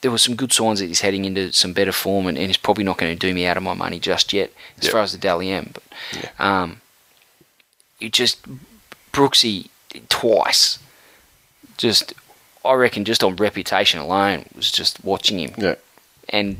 there 0.00 0.10
were 0.10 0.18
some 0.18 0.34
good 0.34 0.52
signs 0.52 0.80
that 0.80 0.86
he's 0.86 1.00
heading 1.02 1.24
into 1.24 1.52
some 1.52 1.72
better 1.72 1.92
form, 1.92 2.26
and, 2.26 2.36
and 2.38 2.46
he's 2.48 2.56
probably 2.56 2.84
not 2.84 2.98
going 2.98 3.12
to 3.16 3.18
do 3.28 3.34
me 3.34 3.46
out 3.46 3.56
of 3.56 3.62
my 3.62 3.74
money 3.74 3.98
just 3.98 4.32
yet, 4.32 4.52
as 4.78 4.84
Yep. 4.84 4.92
far 4.92 5.02
as 5.02 5.12
the 5.12 5.18
Dally 5.18 5.50
M. 5.50 5.72
But 5.72 6.30
um, 6.38 6.80
you 7.98 8.08
just 8.10 8.44
Brooksy 9.12 9.68
twice, 10.08 10.78
just 11.76 12.14
I 12.64 12.72
reckon 12.74 13.04
just 13.04 13.22
on 13.24 13.36
reputation 13.36 14.00
alone 14.00 14.46
was 14.54 14.70
just 14.70 15.04
watching 15.04 15.38
him 15.38 15.52
Yeah. 15.58 15.74
and 16.28 16.56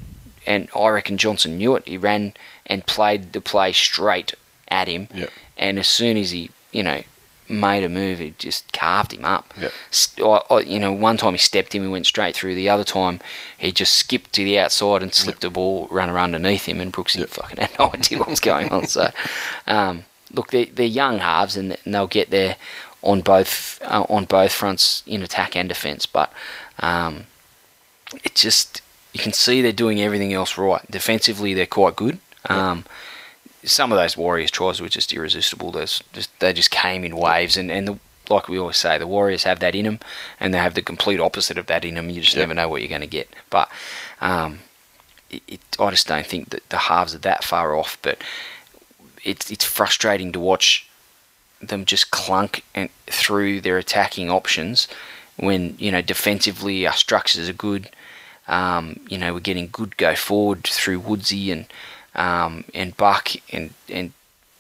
and 0.47 0.69
I 0.77 0.89
reckon 0.89 1.17
Johnson 1.17 1.57
knew 1.57 1.75
it. 1.77 1.89
He 1.89 1.97
ran 1.97 2.35
and 2.67 2.85
played 2.87 3.33
the 3.33 3.41
play 3.41 3.73
straight 3.73 4.35
at 4.69 4.89
him, 4.89 5.09
Yeah. 5.15 5.27
and 5.57 5.79
as 5.79 5.87
soon 5.87 6.19
as 6.19 6.33
he, 6.33 6.51
you 6.71 6.83
know, 6.83 7.03
made 7.49 7.83
a 7.85 7.89
move, 7.89 8.21
it 8.21 8.39
just 8.39 8.71
carved 8.73 9.13
him 9.15 9.25
up. 9.25 9.55
Yeah. 9.59 9.69
I, 10.23 10.41
I, 10.55 10.61
you 10.61 10.79
know, 10.79 10.93
one 10.93 11.17
time 11.17 11.33
he 11.33 11.39
stepped 11.39 11.75
him 11.75 11.83
and 11.83 11.93
went 11.93 12.05
straight 12.07 12.35
through. 12.37 12.55
The 12.57 12.69
other 12.69 12.85
time 12.85 13.21
he 13.57 13.73
just 13.73 13.95
skipped 13.95 14.33
to 14.35 14.45
the 14.45 14.59
outside 14.59 15.03
and 15.03 15.15
slipped 15.15 15.41
the 15.43 15.49
ball, 15.51 15.89
ran 15.91 16.11
around 16.11 16.35
underneath 16.35 16.67
him, 16.67 16.81
and 16.81 16.93
Brooksy 16.93 17.21
Yeah. 17.21 17.27
fucking 17.27 17.57
had 17.59 17.79
no 17.79 17.91
idea 17.95 18.19
what 18.19 18.29
was 18.29 18.41
going 18.41 18.69
on. 18.71 18.87
So, 18.87 19.11
um, 19.67 20.05
look, 20.33 20.51
they're, 20.51 20.67
they're 20.67 20.85
young 20.87 21.19
halves, 21.21 21.57
and, 21.57 21.77
and 21.87 21.95
they'll 21.95 22.07
get 22.07 22.29
there 22.31 22.57
on 23.05 23.21
both 23.21 23.81
uh, 23.85 24.05
on 24.09 24.25
both 24.25 24.53
fronts 24.53 25.03
in 25.07 25.23
attack 25.23 25.55
and 25.55 25.69
defence. 25.69 26.07
But 26.07 26.33
um, 26.81 27.27
it 28.25 28.35
just 28.35 28.83
you 29.13 29.21
can 29.21 29.33
see 29.33 29.63
they're 29.63 29.73
doing 29.73 30.01
everything 30.01 30.33
else 30.33 30.59
right. 30.59 30.89
Defensively, 30.91 31.55
they're 31.55 31.67
quite 31.67 31.95
good. 31.95 32.19
Um, 32.47 32.85
some 33.63 33.93
of 33.93 33.97
those 33.99 34.17
Warriors 34.17 34.51
tries 34.51 34.81
were 34.81 34.89
just 34.89 35.13
irresistible. 35.13 35.71
There's 35.71 36.03
just 36.13 36.31
they 36.41 36.53
just 36.53 36.71
came 36.71 37.05
in 37.05 37.17
waves, 37.17 37.57
and 37.57 37.71
and 37.71 37.87
the, 37.89 37.99
like 38.29 38.49
we 38.49 38.59
always 38.59 38.77
say, 38.79 38.99
the 38.99 39.07
Warriors 39.07 39.45
have 39.45 39.61
that 39.61 39.75
in 39.75 39.85
them, 39.85 40.01
and 40.41 40.53
they 40.53 40.59
have 40.59 40.75
the 40.75 40.83
complete 40.83 41.21
opposite 41.21 41.59
of 41.59 41.67
that 41.67 41.85
in 41.85 41.95
them. 41.95 42.11
You 42.11 42.21
just 42.23 42.35
Yeah. 42.35 42.43
never 42.43 42.55
know 42.55 42.69
what 42.69 42.81
you're 42.83 42.89
going 42.89 43.01
to 43.03 43.07
get. 43.07 43.29
But 43.51 43.71
um, 44.21 44.59
it, 45.31 45.43
it, 45.49 45.61
I 45.79 45.91
just 45.91 46.07
don't 46.09 46.27
think 46.27 46.51
that 46.51 46.69
the 46.71 46.79
halves 46.79 47.15
are 47.15 47.19
that 47.19 47.45
far 47.45 47.75
off. 47.77 47.97
But 48.03 48.19
it's 49.23 49.51
it's 49.51 49.65
frustrating 49.65 50.33
to 50.33 50.41
watch 50.41 50.87
them 51.69 51.85
just 51.85 52.11
clunk 52.11 52.65
and 52.75 52.89
through 53.07 53.61
their 53.61 53.79
attacking 53.79 54.31
options 54.31 54.89
when 55.37 55.77
you 55.79 55.91
know 55.91 56.03
defensively 56.03 56.87
our 56.87 56.93
structures 56.93 57.49
are 57.49 57.55
good. 57.55 57.91
Um, 58.47 59.01
you 59.09 59.19
know 59.19 59.33
we're 59.33 59.41
getting 59.41 59.69
good 59.73 59.97
go 59.97 60.15
forward 60.15 60.65
through 60.65 61.01
Woodsy 61.01 61.51
and 61.51 61.67
um, 62.15 62.65
and 62.75 62.97
Buck 62.97 63.31
and 63.53 63.75
and 63.89 64.13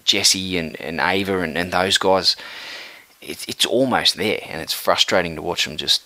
Jesse 0.04 0.58
and, 0.58 0.80
and 0.80 1.00
Ava 1.00 1.40
and, 1.40 1.56
and 1.56 1.72
those 1.72 1.98
guys. 1.98 2.36
It's 3.20 3.44
it's 3.46 3.64
almost 3.64 4.16
there, 4.16 4.40
and 4.48 4.60
it's 4.60 4.72
frustrating 4.74 5.36
to 5.36 5.42
watch 5.42 5.64
them 5.64 5.76
just 5.76 6.02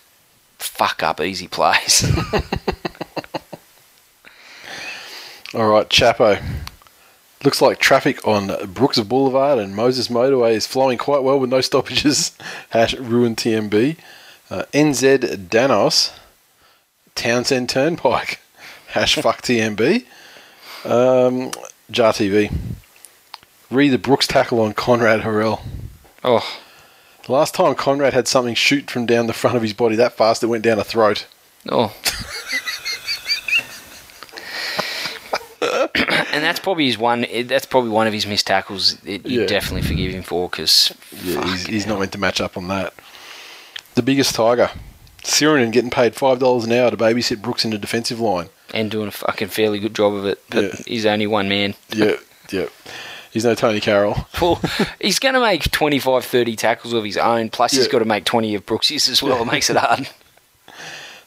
fuck 0.58 1.02
up 1.02 1.20
easy 1.20 1.48
plays. 1.48 2.04
All 5.54 5.68
right, 5.68 5.88
Chapo. 5.88 6.42
Looks 7.44 7.62
like 7.62 7.78
traffic 7.78 8.26
on 8.26 8.50
Brooks 8.72 8.98
Boulevard 8.98 9.58
and 9.58 9.74
Moses 9.76 10.08
Motorway 10.08 10.54
is 10.54 10.66
flowing 10.66 10.98
quite 10.98 11.22
well 11.22 11.38
with 11.38 11.50
no 11.50 11.60
stoppages. 11.60 12.36
Hash 12.70 12.94
ruin 12.94 13.36
TMB. 13.36 13.96
Uh, 14.50 14.62
NZ 14.72 15.48
Danos. 15.48 16.12
Townsend 17.14 17.68
Turnpike. 17.68 18.40
Hash 18.88 19.14
fuck 19.16 19.42
TMB. 19.42 20.04
Um, 20.84 21.52
Jar 21.90 22.12
TV. 22.12 22.52
Read 23.70 23.90
the 23.90 23.98
Brooks 23.98 24.26
tackle 24.26 24.60
on 24.60 24.72
Konrad 24.74 25.20
Hurrell. 25.20 25.60
oh, 26.24 26.58
The 27.26 27.32
Last 27.32 27.54
time 27.54 27.74
Konrad 27.74 28.14
had 28.14 28.26
something 28.26 28.54
shoot 28.54 28.90
from 28.90 29.06
down 29.06 29.26
the 29.26 29.32
front 29.32 29.56
of 29.56 29.62
his 29.62 29.74
body 29.74 29.94
that 29.96 30.14
fast 30.14 30.42
it 30.42 30.46
went 30.46 30.64
down 30.64 30.78
a 30.78 30.84
throat. 30.84 31.26
oh. 31.68 31.94
and 36.32 36.42
that's 36.44 36.58
probably 36.60 36.86
his 36.86 36.98
one. 36.98 37.26
That's 37.44 37.66
probably 37.66 37.90
one 37.90 38.06
of 38.06 38.12
his 38.12 38.26
missed 38.26 38.46
tackles. 38.46 38.96
It, 39.04 39.26
you 39.26 39.40
Yeah. 39.42 39.46
definitely 39.46 39.82
forgive 39.82 40.12
him 40.12 40.22
for 40.22 40.48
because 40.48 40.92
Yeah, 41.22 41.44
he's, 41.46 41.66
he's 41.66 41.86
not 41.86 41.98
meant 42.00 42.12
to 42.12 42.18
match 42.18 42.40
up 42.40 42.56
on 42.56 42.68
that. 42.68 42.94
The 43.94 44.02
biggest 44.02 44.34
tiger, 44.34 44.70
Sironen 45.24 45.72
getting 45.72 45.90
paid 45.90 46.14
five 46.14 46.38
dollars 46.38 46.64
an 46.64 46.72
hour 46.72 46.90
to 46.90 46.96
babysit 46.96 47.42
Brooks 47.42 47.64
in 47.64 47.70
the 47.72 47.78
defensive 47.78 48.20
line. 48.20 48.48
and 48.74 48.90
doing 48.90 49.08
a 49.08 49.10
fucking 49.10 49.48
fairly 49.48 49.78
good 49.78 49.94
job 49.94 50.12
of 50.14 50.24
it. 50.26 50.42
But 50.50 50.64
Yeah. 50.64 50.80
he's 50.86 51.06
only 51.06 51.26
one 51.26 51.48
man. 51.48 51.74
Yeah, 51.92 52.16
yeah. 52.50 52.66
He's 53.30 53.44
no 53.44 53.54
Tonie 53.54 53.80
Carroll. 53.80 54.26
Well, 54.40 54.60
he's 55.00 55.18
going 55.18 55.34
to 55.34 55.40
make 55.40 55.70
25, 55.70 56.24
30 56.24 56.56
tackles 56.56 56.92
of 56.94 57.04
his 57.04 57.16
own. 57.18 57.50
Plus, 57.50 57.72
he's 57.72 57.88
got 57.88 57.98
to 57.98 58.04
make 58.04 58.24
20 58.24 58.54
of 58.54 58.64
Brooks's 58.64 59.08
as 59.08 59.22
well. 59.22 59.42
It 59.42 59.52
makes 59.52 59.68
it 59.68 59.76
hard. 59.78 60.08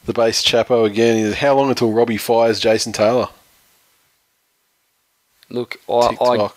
The 0.06 0.14
base 0.14 0.44
Chapo 0.44 0.86
again. 0.86 1.18
Is 1.18 1.36
how 1.36 1.56
long 1.56 1.70
until 1.70 1.92
Robbie 1.92 2.18
fires 2.18 2.60
Jason 2.60 2.92
Taylor? 2.94 3.28
Look, 5.52 5.78
I, 5.90 6.18
I, 6.22 6.50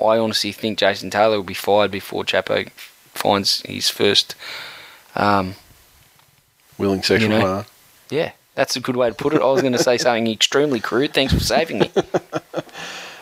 I 0.00 0.18
honestly 0.18 0.52
think 0.52 0.78
Jason 0.78 1.10
Taylor 1.10 1.36
will 1.36 1.44
be 1.44 1.54
fired 1.54 1.90
before 1.90 2.24
Chapo 2.24 2.70
finds 2.70 3.62
his 3.62 3.88
first. 3.88 4.34
Um, 5.14 5.56
Willing 6.78 7.02
sexual 7.02 7.30
you 7.30 7.38
know. 7.38 7.42
partner. 7.42 7.66
yeah, 8.10 8.32
that's 8.54 8.76
a 8.76 8.80
good 8.80 8.96
way 8.96 9.08
to 9.08 9.14
put 9.14 9.34
it. 9.34 9.42
I 9.42 9.46
was 9.46 9.60
going 9.60 9.74
to 9.74 9.82
say 9.82 9.98
something 9.98 10.26
extremely 10.28 10.80
crude. 10.80 11.12
Thanks 11.12 11.32
for 11.32 11.40
saving 11.40 11.80
me. 11.80 11.90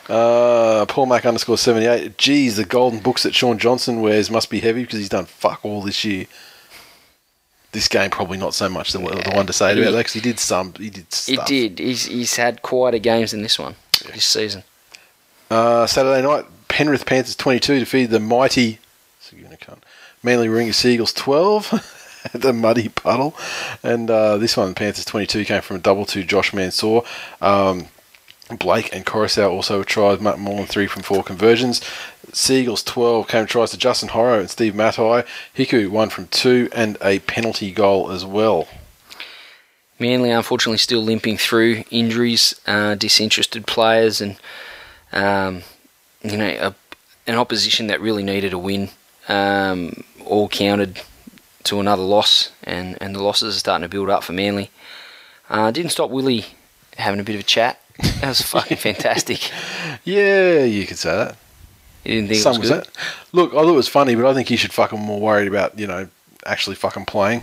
Uh, 0.09 0.87
Paul 0.87 1.07
Mac 1.07 1.25
underscore 1.25 1.57
78. 1.57 2.19
Geez, 2.19 2.57
the 2.57 2.65
golden 2.65 2.99
books 2.99 3.23
that 3.23 3.33
Shaun 3.33 3.59
Johnson 3.59 4.01
wears 4.01 4.29
must 4.29 4.51
be 4.51 4.59
heavy 4.59 4.83
because 4.83 4.99
he's 4.99 5.09
done 5.09 5.27
fuck 5.27 5.65
all 5.65 5.83
this 5.83 6.05
year. 6.05 6.27
This 7.71 7.87
game 7.87 8.11
probably 8.11 8.37
not 8.37 8.53
so 8.53 8.69
much 8.69 8.91
the, 8.91 8.99
the 8.99 9.31
one 9.33 9.47
to 9.47 9.53
say 9.53 9.73
about 9.73 9.93
that 9.93 9.99
because 9.99 10.15
he 10.15 10.21
did 10.21 10.41
some. 10.41 10.75
He 10.75 10.91
did 10.91 11.07
It 11.29 11.47
did. 11.47 11.79
He's, 11.79 12.07
he's 12.07 12.35
had 12.35 12.63
quieter 12.63 12.99
games 12.99 13.31
than 13.31 13.43
this 13.43 13.57
one 13.57 13.77
this 14.13 14.25
season. 14.25 14.65
Uh, 15.51 15.87
Saturday 15.87 16.23
night, 16.23 16.47
Penrith 16.69 17.05
Panthers 17.05 17.35
22 17.35 17.81
defeated 17.81 18.11
the 18.11 18.21
mighty 18.21 18.79
Manly 20.23 20.49
Warringah 20.49 20.75
Seagulls 20.75 21.13
12 21.15 22.21
at 22.35 22.43
the 22.43 22.53
muddy 22.53 22.89
puddle. 22.89 23.35
And 23.83 24.11
uh, 24.11 24.37
this 24.37 24.57
one, 24.57 24.75
Panthers 24.75 25.05
22, 25.07 25.45
came 25.45 25.63
from 25.63 25.77
a 25.77 25.81
double 25.81 26.05
to 26.07 26.23
Josh 26.23 26.53
Mansour. 26.53 27.01
Um, 27.41 27.89
Blake 28.59 28.95
and 28.95 29.07
Coruscant 29.07 29.51
also 29.51 29.83
tried 29.83 30.21
more 30.21 30.35
than 30.35 30.67
three 30.67 30.87
from 30.87 31.03
four 31.03 31.23
conversions. 31.23 31.81
Seagulls 32.33 32.83
12 32.83 33.29
came 33.29 33.47
tries 33.47 33.71
to 33.71 33.79
Justin 33.79 34.11
Horo 34.11 34.41
and 34.41 34.51
Steve 34.51 34.75
Matai. 34.75 35.25
Hiku 35.57 35.89
one 35.89 36.11
from 36.11 36.27
two 36.27 36.69
and 36.75 36.99
a 37.03 37.21
penalty 37.21 37.71
goal 37.71 38.11
as 38.11 38.25
well. 38.25 38.69
Manly, 39.99 40.31
unfortunately, 40.31 40.79
still 40.79 41.03
limping 41.03 41.37
through 41.37 41.85
injuries, 41.91 42.59
uh, 42.67 42.95
disinterested 42.95 43.67
players, 43.67 44.21
and 44.21 44.37
um, 45.13 45.63
you 46.23 46.37
know, 46.37 46.49
a, 46.49 46.75
an 47.27 47.37
opposition 47.37 47.87
that 47.89 48.01
really 48.01 48.23
needed 48.23 48.53
a 48.53 48.59
win. 48.59 48.91
Um, 49.29 50.05
all 50.25 50.49
counted 50.49 51.01
to 51.65 51.79
another 51.81 52.03
loss, 52.03 52.51
and, 52.65 52.97
and 53.01 53.15
the 53.15 53.23
losses 53.23 53.55
are 53.55 53.59
starting 53.59 53.83
to 53.83 53.89
build 53.89 54.11
up 54.11 54.25
for 54.25 54.33
Manly. 54.33 54.71
Uh, 55.49 55.71
didn't 55.71 55.91
stop 55.93 56.11
Willie 56.11 56.47
having 56.97 57.21
a 57.21 57.25
bit 57.25 57.35
of 57.35 57.41
a 57.41 57.45
chat. 57.45 57.81
That 57.99 58.29
was 58.29 58.41
fucking 58.43 58.79
fantastic. 58.79 59.51
Yeah, 60.05 60.65
you 60.65 60.87
could 60.87 60.99
say 60.99 61.15
that. 61.17 61.37
You 62.05 62.15
didn't 62.15 62.29
think 62.31 62.43
Some 62.43 62.57
it 62.57 62.61
was 62.61 62.71
was 62.71 62.79
good? 62.79 62.87
that. 62.87 62.97
Look, 63.33 63.51
I 63.53 63.57
thought 63.57 63.69
it 63.69 63.77
was 63.77 63.89
funny, 63.89 64.15
but 64.15 64.25
I 64.25 64.33
think 64.33 64.49
he 64.49 64.57
should 64.57 64.73
fucking 64.73 64.99
more 64.99 65.21
worried 65.21 65.49
about 65.49 65.79
you 65.79 65.87
know 65.87 66.09
actually 66.47 66.77
fucking 66.77 67.05
playing. 67.05 67.43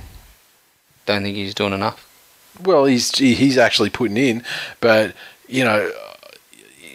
Don't 1.06 1.22
think 1.22 1.36
he's 1.36 1.54
doing 1.54 1.74
enough. 1.74 2.04
Well, 2.64 2.86
he's 2.86 3.16
he's 3.18 3.58
actually 3.58 3.92
putting 3.92 4.18
in, 4.18 4.44
but 4.82 5.14
you 5.48 5.64
know, 5.64 5.92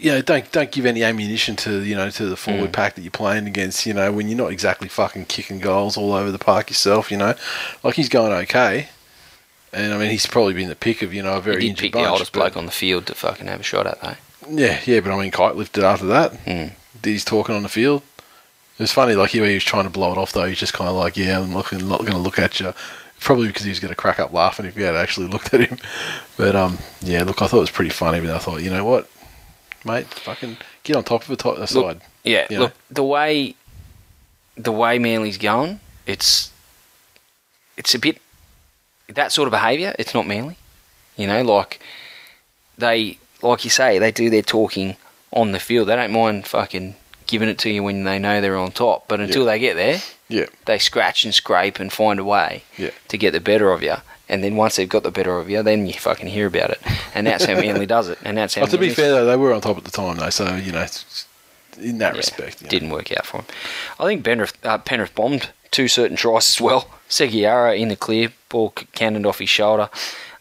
you 0.03 0.11
know, 0.11 0.21
don't 0.23 0.51
don't 0.53 0.71
give 0.73 0.85
any 0.87 1.03
ammunition 1.03 1.57
to 1.57 1.83
you 1.83 1.95
know 1.95 2.11
to 2.11 2.27
the 2.27 2.37
forward 2.37 2.71
Mm. 2.71 2.73
pack 2.73 2.95
that 2.97 3.03
you're 3.03 3.11
playing 3.11 3.47
against. 3.47 3.87
You 3.87 3.95
know, 3.95 4.13
when 4.13 4.29
you're 4.29 4.37
not 4.39 4.51
exactly 4.53 4.89
fucking 4.89 5.27
kicking 5.27 5.59
goals 5.61 5.97
all 5.97 6.13
over 6.13 6.31
the 6.31 6.39
park 6.39 6.71
yourself. 6.71 7.11
You 7.11 7.17
know, 7.19 7.35
like 7.83 7.95
he's 7.95 8.09
going 8.09 8.33
okay, 8.33 8.89
and 9.73 9.93
I 9.95 9.99
mean 9.99 10.11
he's 10.11 10.27
probably 10.27 10.55
been 10.55 10.69
the 10.69 10.75
pick 10.77 11.03
of 11.03 11.15
you 11.15 11.23
know 11.23 11.37
a 11.37 11.41
very 11.41 11.63
He 11.63 11.69
did 11.69 11.79
pick 11.79 11.93
bunch. 11.93 12.05
the 12.05 12.11
oldest 12.11 12.33
bloke 12.33 12.57
on 12.57 12.67
the 12.67 12.73
field 12.73 13.07
to 13.07 13.15
fucking 13.15 13.47
have 13.47 13.61
a 13.61 13.63
shot 13.63 13.87
at, 13.87 14.01
though. 14.01 14.17
Yeah, 14.51 14.81
yeah, 14.85 15.01
but 15.01 15.13
I 15.13 15.19
mean 15.21 15.31
kite 15.31 15.57
lifted 15.57 15.85
after 15.85 16.07
that. 16.07 16.33
Mm. 16.45 16.73
Did 17.01 17.11
he's 17.11 17.25
talking 17.25 17.55
on 17.55 17.63
the 17.63 17.69
field. 17.69 18.03
It 18.79 18.83
was 18.83 18.93
funny, 18.93 19.15
like 19.15 19.31
he, 19.31 19.39
he 19.47 19.55
was 19.55 19.63
trying 19.65 19.85
to 19.85 19.91
blow 19.91 20.13
it 20.13 20.19
off 20.19 20.33
though. 20.33 20.47
He's 20.47 20.59
just 20.59 20.73
kind 20.73 20.89
of 20.91 20.97
like, 20.97 21.17
yeah, 21.17 21.39
I'm 21.39 21.55
looking, 21.55 21.87
not 21.89 22.01
going 22.01 22.13
to 22.13 22.19
look 22.19 22.39
at 22.39 22.59
you. 22.59 22.73
Probably 23.21 23.47
because 23.47 23.63
he 23.63 23.69
was 23.69 23.79
going 23.79 23.91
to 23.91 23.95
crack 23.97 24.19
up 24.19 24.33
laughing 24.33 24.67
if 24.67 24.77
you 24.77 24.83
had 24.83 24.97
actually 24.97 25.27
looked 25.29 25.55
at 25.55 25.61
him. 25.61 25.79
But 26.37 26.57
um, 26.57 26.79
yeah, 27.03 27.23
look, 27.23 27.41
I 27.43 27.47
thought 27.47 27.59
it 27.59 27.61
was 27.61 27.71
pretty 27.71 27.91
funny. 27.91 28.21
But 28.21 28.31
I 28.31 28.39
thought, 28.39 28.63
you 28.63 28.71
know 28.71 28.85
what, 28.85 29.09
mate, 29.85 30.07
fucking 30.07 30.57
get 30.85 30.97
on 30.97 31.05
top 31.05 31.23
of 31.23 31.29
the 31.29 31.37
top 31.37 31.55
the 31.57 31.61
Look, 31.61 31.69
side. 31.71 32.01
Yeah, 32.25 32.47
You 32.51 32.59
look 32.61 32.71
know? 32.71 32.77
the 32.91 33.05
way 33.05 33.55
the 34.57 34.73
way 34.73 34.99
Manly's 34.99 35.39
going, 35.39 35.81
it's 36.07 36.51
it's 37.77 37.95
a 37.95 37.99
bit 37.99 38.21
that 39.09 39.33
sort 39.33 39.47
of 39.49 39.53
behaviour. 39.53 39.95
It's 39.99 40.15
not 40.15 40.27
Manly, 40.27 40.57
you 41.17 41.27
know. 41.27 41.43
Like 41.43 41.81
they, 42.79 43.19
like 43.43 43.65
you 43.65 43.71
say, 43.71 43.99
they 43.99 44.11
do 44.13 44.31
their 44.31 44.43
talking 44.43 44.97
on 45.33 45.53
the 45.53 45.59
field. 45.61 45.89
They 45.89 45.97
don't 45.97 46.13
mind 46.13 46.47
fucking 46.47 46.97
giving 47.27 47.49
it 47.49 47.59
to 47.59 47.71
you 47.71 47.83
when 47.83 48.05
they 48.05 48.19
know 48.19 48.41
they're 48.41 48.57
on 48.57 48.73
top. 48.73 49.09
But 49.09 49.21
until 49.21 49.45
they 49.47 49.59
get 49.59 49.75
there, 49.77 50.01
Yeah, 50.29 50.47
they 50.67 50.79
scratch 50.79 51.25
and 51.25 51.35
scrape 51.35 51.79
and 51.81 51.93
find 51.93 52.19
a 52.21 52.25
way 52.25 52.65
Yeah. 52.77 52.91
to 53.09 53.17
get 53.19 53.33
the 53.33 53.41
better 53.41 53.71
of 53.73 53.83
you. 53.83 53.97
And 54.33 54.43
then 54.43 54.57
once 54.57 54.77
they've 54.77 54.89
got 54.89 55.03
the 55.03 55.11
better 55.11 55.39
of 55.39 55.51
you, 55.51 55.63
then 55.63 55.87
you 55.87 55.93
fucking 55.93 56.27
hear 56.27 56.47
about 56.47 56.71
it. 56.71 56.81
And 57.15 57.27
that's 57.27 57.45
how 57.45 57.55
Manly 57.55 57.85
does 57.85 58.09
it. 58.09 58.19
And 58.25 58.39
that's 58.39 58.55
how. 58.55 58.63
Well, 58.63 58.71
to 58.71 58.79
be 58.79 58.89
fair 58.89 59.11
though, 59.11 59.27
they 59.27 59.37
were 59.37 59.53
on 59.53 59.61
top 59.61 59.77
at 59.77 59.85
the 59.85 59.91
time 59.91 60.17
though, 60.17 60.31
so 60.31 60.57
you 60.57 60.73
know, 60.73 60.87
in 61.79 61.99
that 61.99 62.15
Yeah, 62.15 62.17
respect, 62.17 62.63
know. 62.63 62.69
didn't 62.71 62.89
work 62.89 63.13
out 63.13 63.27
for 63.27 63.37
them. 63.43 63.47
I 64.01 64.05
think 64.07 64.25
Penrith, 64.25 64.57
uh, 64.65 64.79
Penrith 64.79 65.15
bombed 65.15 65.51
two 65.71 65.87
certain 65.87 66.17
tries 66.17 66.49
as 66.49 66.61
well. 66.63 66.89
Segeyaro 67.11 67.79
in 67.79 67.89
the 67.89 67.97
clear, 67.97 68.33
ball 68.49 68.71
cannoned 68.71 69.27
off 69.27 69.39
his 69.39 69.51
shoulder, 69.51 69.91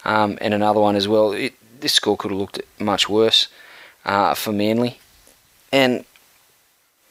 um, 0.06 0.38
and 0.40 0.54
another 0.54 0.80
one 0.80 0.96
as 0.96 1.06
well. 1.06 1.32
It, 1.32 1.52
this 1.80 1.92
score 1.92 2.16
could 2.16 2.30
have 2.30 2.40
looked 2.40 2.62
much 2.78 3.10
worse 3.10 3.48
uh, 4.06 4.32
for 4.32 4.52
Manly, 4.52 5.00
and 5.70 6.06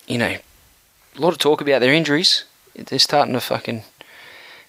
you 0.07 0.17
know, 0.17 0.35
a 1.15 1.21
lot 1.21 1.31
of 1.33 1.37
talk 1.37 1.61
about 1.61 1.79
their 1.79 1.93
injuries. 1.93 2.45
They're 2.75 2.97
starting 2.97 3.35
to 3.35 3.39
fucking 3.41 3.83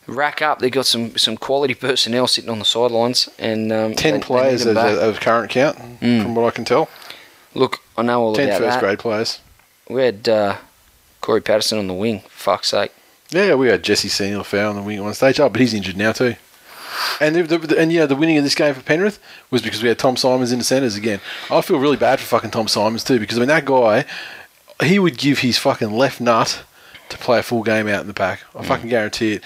rack 0.07 0.43
up. 0.43 0.59
They've 0.59 0.71
got 0.73 0.87
some 0.87 1.17
some 1.17 1.37
quality 1.37 1.75
personnel 1.89 2.27
sitting 2.27 2.51
on 2.51 2.59
the 2.59 2.65
sidelines, 2.65 3.29
and 3.39 3.73
um, 3.73 3.95
Ten 3.95 4.15
they- 4.15 4.19
they 4.19 4.25
players 4.25 4.67
as 4.67 4.99
of 4.99 5.21
current 5.21 5.51
count, 5.51 5.79
Mm. 6.01 6.23
from 6.23 6.35
what 6.35 6.47
I 6.47 6.51
can 6.51 6.65
tell. 6.65 6.89
Look, 7.55 7.81
I 7.97 8.03
know 8.03 8.21
all 8.23 8.35
Ten 8.35 8.49
about 8.49 8.61
first 8.61 8.75
that. 8.77 8.81
grade 8.81 8.99
players. 8.99 9.41
We 9.89 10.03
had 10.03 10.29
uh, 10.29 10.57
Corey 11.21 11.41
Patterson 11.43 11.79
on 11.79 11.87
the 11.87 11.95
wing. 11.95 12.23
Fuck's 12.29 12.69
sake. 12.69 12.93
Yeah, 13.31 13.55
we 13.55 13.69
had 13.69 13.83
Jesse 13.83 14.09
Sene-Lefao 14.09 14.71
on 14.71 14.77
the 14.77 14.83
wing 14.83 14.99
at 14.99 15.05
one 15.05 15.15
stage. 15.15 15.41
Oh, 15.41 15.49
but 15.49 15.61
he's 15.61 15.73
injured 15.75 15.97
now 15.97 16.13
too. 16.13 16.37
And 17.21 17.35
the, 17.35 17.43
the, 17.59 17.79
and 17.79 17.91
yeah, 17.93 18.05
the 18.07 18.15
winning 18.17 18.37
of 18.37 18.45
this 18.45 18.55
game 18.55 18.75
for 18.75 18.83
Penrith 18.83 19.19
was 19.51 19.63
because 19.63 19.83
we 19.83 19.89
had 19.89 19.99
Tom 19.99 20.17
Symonds 20.17 20.53
in 20.53 20.59
the 20.59 20.65
centres 20.65 20.97
again. 20.97 21.21
I 21.51 21.61
feel 21.63 21.79
really 21.79 21.97
bad 21.97 22.21
for 22.21 22.27
fucking 22.27 22.51
Tom 22.51 22.69
Symonds 22.69 23.05
too 23.05 23.19
because 23.19 23.39
I 23.39 23.41
mean 23.41 23.49
that 23.49 23.65
guy, 23.65 24.05
he 24.83 24.99
would 24.99 25.17
give 25.17 25.39
his 25.39 25.57
fucking 25.59 25.91
left 25.93 26.21
nut 26.21 26.63
to 27.09 27.19
play 27.19 27.39
a 27.39 27.43
full 27.43 27.63
game 27.63 27.89
out 27.89 28.03
in 28.03 28.07
the 28.07 28.15
pack. 28.15 28.41
I 28.55 28.63
fucking 28.65 28.89
guarantee 28.91 29.35
it. 29.35 29.45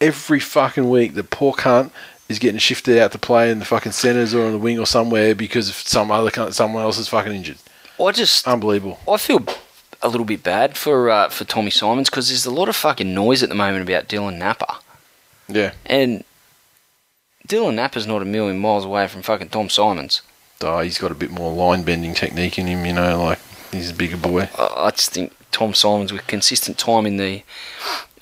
Every 0.00 0.40
fucking 0.40 0.88
week, 0.90 1.14
the 1.14 1.24
poor 1.24 1.52
cunt 1.52 1.90
is 2.28 2.38
getting 2.38 2.58
shifted 2.58 2.98
out 2.98 3.12
to 3.12 3.18
play 3.18 3.50
in 3.50 3.58
the 3.60 3.64
fucking 3.64 3.92
centres 3.92 4.34
or 4.34 4.44
on 4.46 4.52
the 4.52 4.58
wing 4.58 4.78
or 4.78 4.86
somewhere 4.86 5.34
because 5.34 5.68
of 5.68 5.74
some 5.76 6.10
other 6.10 6.30
cunt, 6.30 6.52
someone 6.54 6.82
else 6.82 6.98
is 6.98 7.08
fucking 7.08 7.32
injured. 7.32 7.58
I 8.04 8.12
just 8.12 8.46
Unbelievable. 8.46 8.98
I 9.10 9.16
feel 9.16 9.44
a 10.02 10.08
little 10.08 10.26
bit 10.26 10.42
bad 10.42 10.76
for 10.76 11.08
uh, 11.08 11.28
for 11.30 11.44
Tommy 11.44 11.70
Symonds 11.70 12.10
because 12.10 12.28
there's 12.28 12.44
a 12.46 12.50
lot 12.50 12.68
of 12.68 12.76
fucking 12.76 13.14
noise 13.14 13.42
at 13.42 13.48
the 13.48 13.54
moment 13.54 13.88
about 13.88 14.08
Dylan 14.08 14.36
Napa, 14.38 14.78
Yeah. 15.48 15.72
and 15.86 16.22
Dylan 17.48 17.74
Napa's 17.74 18.06
not 18.06 18.22
a 18.22 18.26
million 18.26 18.58
miles 18.58 18.84
away 18.84 19.06
from 19.08 19.22
fucking 19.22 19.48
Tom 19.50 19.70
Symonds. 19.70 20.20
Oh, 20.60 20.80
he's 20.80 20.98
got 20.98 21.10
a 21.12 21.14
bit 21.14 21.30
more 21.30 21.52
line 21.52 21.84
bending 21.84 22.12
technique 22.14 22.58
in 22.58 22.66
him, 22.66 22.84
you 22.84 22.92
know, 22.92 23.22
like 23.22 23.38
he's 23.72 23.90
a 23.90 23.94
bigger 23.94 24.16
boy. 24.16 24.48
I, 24.58 24.86
I 24.86 24.90
just 24.90 25.10
think 25.10 25.32
Tom 25.52 25.72
Symonds 25.74 26.12
with 26.12 26.26
consistent 26.26 26.76
time 26.76 27.06
in 27.06 27.16
the, 27.18 27.42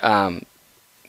um, 0.01 0.43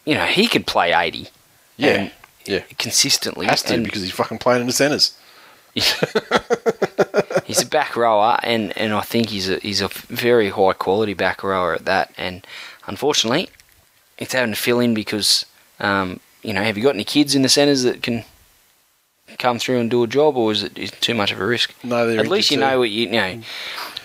you 0.06 0.14
know, 0.14 0.24
he 0.24 0.46
could 0.46 0.66
play 0.66 0.92
eighty. 0.92 1.28
Yeah. 1.76 2.10
Yeah. 2.46 2.62
consistently. 2.78 3.46
Has 3.46 3.62
to 3.64 3.74
and 3.74 3.84
because 3.84 4.02
he's 4.02 4.12
fucking 4.12 4.38
playing 4.38 4.62
in 4.62 4.66
the 4.66 4.72
centres. 4.72 5.18
he's 7.44 7.60
a 7.60 7.66
back 7.66 7.96
rower, 7.96 8.38
and, 8.42 8.76
and 8.78 8.94
I 8.94 9.02
think 9.02 9.28
he's 9.28 9.50
a 9.50 9.58
he's 9.58 9.82
a 9.82 9.88
very 9.88 10.48
high 10.48 10.72
quality 10.72 11.12
back 11.12 11.42
rower 11.42 11.74
at 11.74 11.84
that. 11.84 12.14
And 12.16 12.46
unfortunately, 12.86 13.50
it's 14.16 14.32
having 14.32 14.54
to 14.54 14.58
fill 14.58 14.80
in 14.80 14.94
because 14.94 15.44
um, 15.80 16.20
you 16.42 16.52
know, 16.52 16.62
have 16.62 16.76
you 16.76 16.82
got 16.82 16.94
any 16.94 17.04
kids 17.04 17.34
in 17.34 17.42
the 17.42 17.48
centres 17.48 17.82
that 17.82 18.02
can 18.02 18.24
come 19.38 19.58
through 19.58 19.80
and 19.80 19.90
do 19.90 20.02
a 20.02 20.06
job, 20.06 20.36
or 20.36 20.52
is 20.52 20.62
it 20.62 20.74
too 21.00 21.14
much 21.14 21.32
of 21.32 21.40
a 21.40 21.46
risk? 21.46 21.74
No, 21.82 22.06
they're 22.06 22.20
At 22.20 22.28
least 22.28 22.50
you 22.50 22.56
injured 22.56 22.70
know 22.70 22.78
what 22.78 22.90
you, 22.90 23.06
you 23.06 23.12
know. 23.12 23.42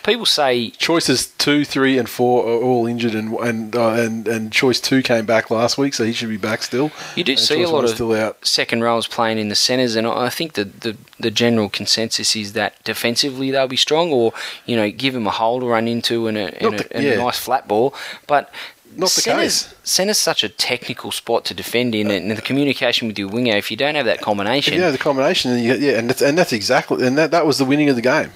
People 0.03 0.25
say 0.25 0.71
Choices 0.71 1.27
two, 1.27 1.63
three, 1.63 1.97
and 1.99 2.09
four 2.09 2.43
are 2.45 2.61
all 2.61 2.87
injured, 2.87 3.13
and 3.13 3.33
and 3.35 3.75
uh, 3.75 3.89
and 3.91 4.27
and 4.27 4.51
choice 4.51 4.79
two 4.81 5.03
came 5.03 5.25
back 5.25 5.51
last 5.51 5.77
week, 5.77 5.93
so 5.93 6.03
he 6.03 6.11
should 6.13 6.29
be 6.29 6.37
back 6.37 6.63
still. 6.63 6.91
You 7.15 7.23
do 7.23 7.33
And 7.33 7.39
see 7.39 7.61
a 7.61 7.69
lot 7.69 7.83
of 7.83 7.91
still 7.91 8.13
out. 8.13 8.43
second 8.45 8.81
rows 8.81 9.05
playing 9.07 9.37
in 9.37 9.49
the 9.49 9.55
centres, 9.55 9.95
and 9.95 10.07
I 10.07 10.29
think 10.29 10.53
that 10.53 10.81
the 10.81 10.97
the 11.19 11.29
general 11.29 11.69
consensus 11.69 12.35
is 12.35 12.53
that 12.53 12.83
defensively 12.83 13.51
they'll 13.51 13.67
be 13.67 13.77
strong, 13.77 14.11
or 14.11 14.33
you 14.65 14.75
know, 14.75 14.89
give 14.89 15.13
them 15.13 15.27
a 15.27 15.31
hole 15.31 15.59
to 15.59 15.67
run 15.67 15.87
into 15.87 16.25
and 16.27 16.37
a, 16.37 16.45
and, 16.63 16.71
Not 16.71 16.81
a, 16.81 16.95
and 16.95 17.05
yeah. 17.05 17.11
a 17.13 17.17
nice 17.17 17.37
flat 17.37 17.67
ball. 17.67 17.93
But 18.25 18.51
Not 18.95 19.11
the 19.11 19.21
centres, 19.21 19.63
case. 19.67 19.73
centres 19.83 20.17
such 20.17 20.43
a 20.43 20.49
technical 20.49 21.11
spot 21.11 21.45
to 21.45 21.53
defend 21.53 21.93
in, 21.93 22.09
and 22.09 22.31
the 22.31 22.41
communication 22.41 23.07
with 23.07 23.19
your 23.19 23.27
winger. 23.29 23.55
If 23.55 23.69
you 23.69 23.77
don't 23.77 23.93
have 23.95 24.05
that 24.07 24.19
combination, 24.21 24.73
Yeah, 24.79 24.89
the 24.89 24.97
combination, 24.97 25.51
and 25.51 25.63
you, 25.63 25.75
yeah, 25.75 25.99
and 25.99 26.09
that's, 26.09 26.21
and 26.23 26.35
that's 26.37 26.53
exactly, 26.53 27.05
and 27.05 27.17
that, 27.19 27.29
that 27.29 27.45
was 27.45 27.59
the 27.59 27.65
winning 27.65 27.87
of 27.89 27.95
the 27.95 28.01
game. 28.01 28.31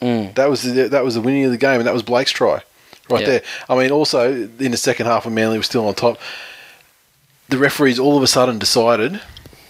Mm. 0.00 0.34
That 0.34 0.50
was 0.50 0.62
the, 0.62 0.88
that 0.88 1.04
was 1.04 1.14
the 1.14 1.20
winning 1.20 1.44
of 1.44 1.50
the 1.50 1.58
game, 1.58 1.80
and 1.80 1.86
that 1.86 1.94
was 1.94 2.02
Blake's 2.02 2.30
try, 2.30 2.62
right 3.08 3.24
there. 3.24 3.42
I 3.68 3.76
mean, 3.76 3.90
also 3.90 4.48
in 4.58 4.70
the 4.70 4.76
second 4.76 5.06
half, 5.06 5.24
when 5.24 5.34
Manly 5.34 5.56
was 5.56 5.66
still 5.66 5.86
on 5.88 5.94
top, 5.94 6.18
the 7.48 7.58
referees 7.58 7.98
all 7.98 8.16
of 8.16 8.22
a 8.22 8.26
sudden 8.26 8.58
decided 8.58 9.20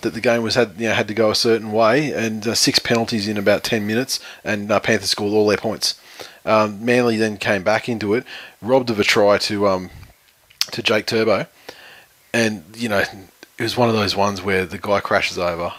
that 0.02 0.14
the 0.14 0.20
game 0.20 0.42
was 0.42 0.54
had 0.54 0.74
you 0.78 0.88
know 0.88 0.94
had 0.94 1.08
to 1.08 1.14
go 1.14 1.30
a 1.30 1.34
certain 1.34 1.72
way, 1.72 2.12
and 2.12 2.46
uh, 2.46 2.54
six 2.54 2.78
penalties 2.78 3.28
in 3.28 3.36
about 3.36 3.62
ten 3.62 3.86
minutes, 3.86 4.20
and 4.44 4.70
uh, 4.70 4.80
Panthers 4.80 5.10
scored 5.10 5.32
all 5.32 5.46
their 5.46 5.56
points. 5.56 6.00
Um, 6.44 6.84
Manly 6.84 7.16
then 7.16 7.36
came 7.36 7.62
back 7.62 7.88
into 7.88 8.14
it, 8.14 8.24
robbed 8.62 8.90
of 8.90 9.00
a 9.00 9.04
try 9.04 9.38
to 9.38 9.68
um, 9.68 9.90
to 10.72 10.82
Jake 10.82 11.06
Turbo, 11.06 11.46
and 12.32 12.64
you 12.76 12.88
know 12.88 13.04
it 13.58 13.62
was 13.62 13.76
one 13.76 13.88
of 13.88 13.94
those 13.94 14.14
ones 14.14 14.42
where 14.42 14.64
the 14.64 14.78
guy 14.78 15.00
crashes 15.00 15.38
over, 15.38 15.72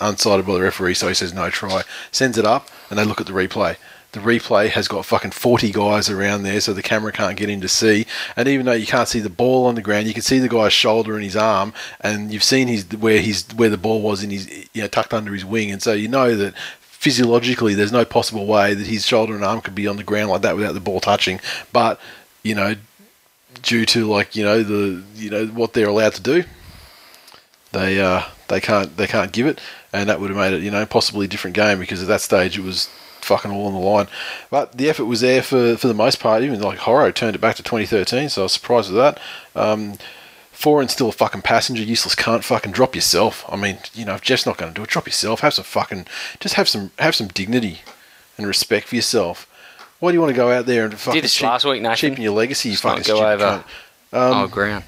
unsighted 0.00 0.46
by 0.46 0.54
the 0.54 0.60
referee, 0.60 0.94
so 0.94 1.08
he 1.08 1.14
says 1.14 1.32
no 1.32 1.50
try, 1.50 1.82
sends 2.10 2.38
it 2.38 2.44
up, 2.44 2.68
and 2.90 2.98
they 2.98 3.04
look 3.04 3.20
at 3.20 3.26
the 3.26 3.32
replay. 3.32 3.76
The 4.12 4.20
replay 4.20 4.70
has 4.70 4.88
got 4.88 5.04
fucking 5.04 5.32
40 5.32 5.72
guys 5.72 6.08
around 6.08 6.42
there, 6.42 6.60
so 6.60 6.72
the 6.72 6.82
camera 6.82 7.12
can't 7.12 7.36
get 7.36 7.50
in 7.50 7.60
to 7.60 7.68
see. 7.68 8.06
And 8.34 8.48
even 8.48 8.64
though 8.64 8.72
you 8.72 8.86
can't 8.86 9.08
see 9.08 9.20
the 9.20 9.28
ball 9.28 9.66
on 9.66 9.74
the 9.74 9.82
ground, 9.82 10.06
you 10.06 10.14
can 10.14 10.22
see 10.22 10.38
the 10.38 10.48
guy's 10.48 10.72
shoulder 10.72 11.14
and 11.14 11.24
his 11.24 11.36
arm, 11.36 11.74
and 12.00 12.32
you've 12.32 12.44
seen 12.44 12.68
his 12.68 12.86
where 12.92 13.20
his 13.20 13.44
where 13.54 13.68
the 13.68 13.76
ball 13.76 14.00
was 14.00 14.22
in 14.22 14.30
his 14.30 14.48
you 14.72 14.82
know 14.82 14.88
tucked 14.88 15.12
under 15.12 15.34
his 15.34 15.44
wing, 15.44 15.70
and 15.70 15.82
so 15.82 15.92
you 15.92 16.08
know 16.08 16.34
that 16.34 16.54
physiologically 16.80 17.74
there's 17.74 17.92
no 17.92 18.04
possible 18.04 18.46
way 18.46 18.72
that 18.72 18.86
his 18.86 19.06
shoulder 19.06 19.34
and 19.34 19.44
arm 19.44 19.60
could 19.60 19.74
be 19.74 19.86
on 19.86 19.96
the 19.96 20.02
ground 20.02 20.30
like 20.30 20.42
that 20.42 20.56
without 20.56 20.72
the 20.72 20.80
ball 20.80 20.98
touching. 20.98 21.38
But 21.72 22.00
you 22.42 22.54
know, 22.54 22.74
due 23.62 23.84
to 23.86 24.06
like 24.06 24.34
you 24.34 24.44
know 24.44 24.62
the 24.62 25.02
you 25.14 25.28
know 25.28 25.46
what 25.48 25.74
they're 25.74 25.88
allowed 25.88 26.14
to 26.14 26.22
do, 26.22 26.44
they 27.72 28.00
uh, 28.00 28.22
they 28.48 28.60
can't 28.60 28.96
they 28.96 29.06
can't 29.06 29.32
give 29.32 29.46
it, 29.46 29.60
and 29.96 30.08
that 30.08 30.20
would 30.20 30.30
have 30.30 30.38
made 30.38 30.52
it 30.52 30.62
you 30.62 30.70
know 30.70 30.84
possibly 30.86 31.26
a 31.26 31.28
different 31.28 31.54
game 31.54 31.78
because 31.78 32.02
at 32.02 32.08
that 32.08 32.20
stage 32.20 32.58
it 32.58 32.62
was 32.64 32.88
fucking 33.20 33.50
all 33.50 33.66
on 33.66 33.72
the 33.74 33.80
line. 33.80 34.06
But 34.50 34.78
the 34.78 34.88
effort 34.88 35.06
was 35.06 35.20
there 35.20 35.42
for 35.42 35.76
for 35.76 35.88
the 35.88 35.94
most 35.94 36.20
part. 36.20 36.42
Even 36.42 36.60
like 36.60 36.78
Horo 36.78 37.10
turned 37.12 37.34
it 37.34 37.40
back 37.40 37.56
to 37.56 37.62
2013, 37.62 38.28
so 38.28 38.42
I 38.42 38.44
was 38.44 38.52
surprised 38.52 38.92
with 38.92 38.98
that. 38.98 39.20
Um, 39.54 39.94
Foran's 40.52 40.92
still 40.92 41.10
a 41.10 41.12
fucking 41.12 41.42
passenger, 41.42 41.82
useless 41.82 42.14
cunt. 42.14 42.42
Fucking 42.42 42.72
drop 42.72 42.94
yourself. 42.94 43.44
I 43.48 43.56
mean, 43.56 43.76
you 43.92 44.06
know, 44.06 44.14
if 44.14 44.22
Geoff's 44.22 44.46
not 44.46 44.56
going 44.56 44.72
to 44.72 44.74
do 44.74 44.84
it, 44.84 44.88
drop 44.88 45.06
yourself. 45.06 45.40
Have 45.40 45.52
some 45.52 45.64
fucking, 45.64 46.06
just 46.40 46.54
have 46.54 46.66
some 46.68 46.92
have 46.98 47.14
some 47.14 47.28
dignity 47.28 47.80
and 48.38 48.46
respect 48.46 48.88
for 48.88 48.96
yourself. 48.96 49.46
Why 49.98 50.10
do 50.10 50.14
you 50.14 50.20
want 50.20 50.30
to 50.30 50.36
go 50.36 50.50
out 50.50 50.64
there 50.66 50.84
and 50.86 50.98
fucking 50.98 51.20
this 51.22 51.34
cheap- 51.34 51.44
last 51.46 51.64
week, 51.66 51.82
Nathan. 51.82 51.96
cheapen 51.96 52.22
your 52.22 52.32
legacy? 52.32 52.70
You 52.70 52.76
fucking 52.76 53.04
go 53.04 53.26
over- 53.26 53.64
cunt. 54.12 54.18
Um, 54.18 54.44
oh 54.44 54.46
ground. 54.46 54.84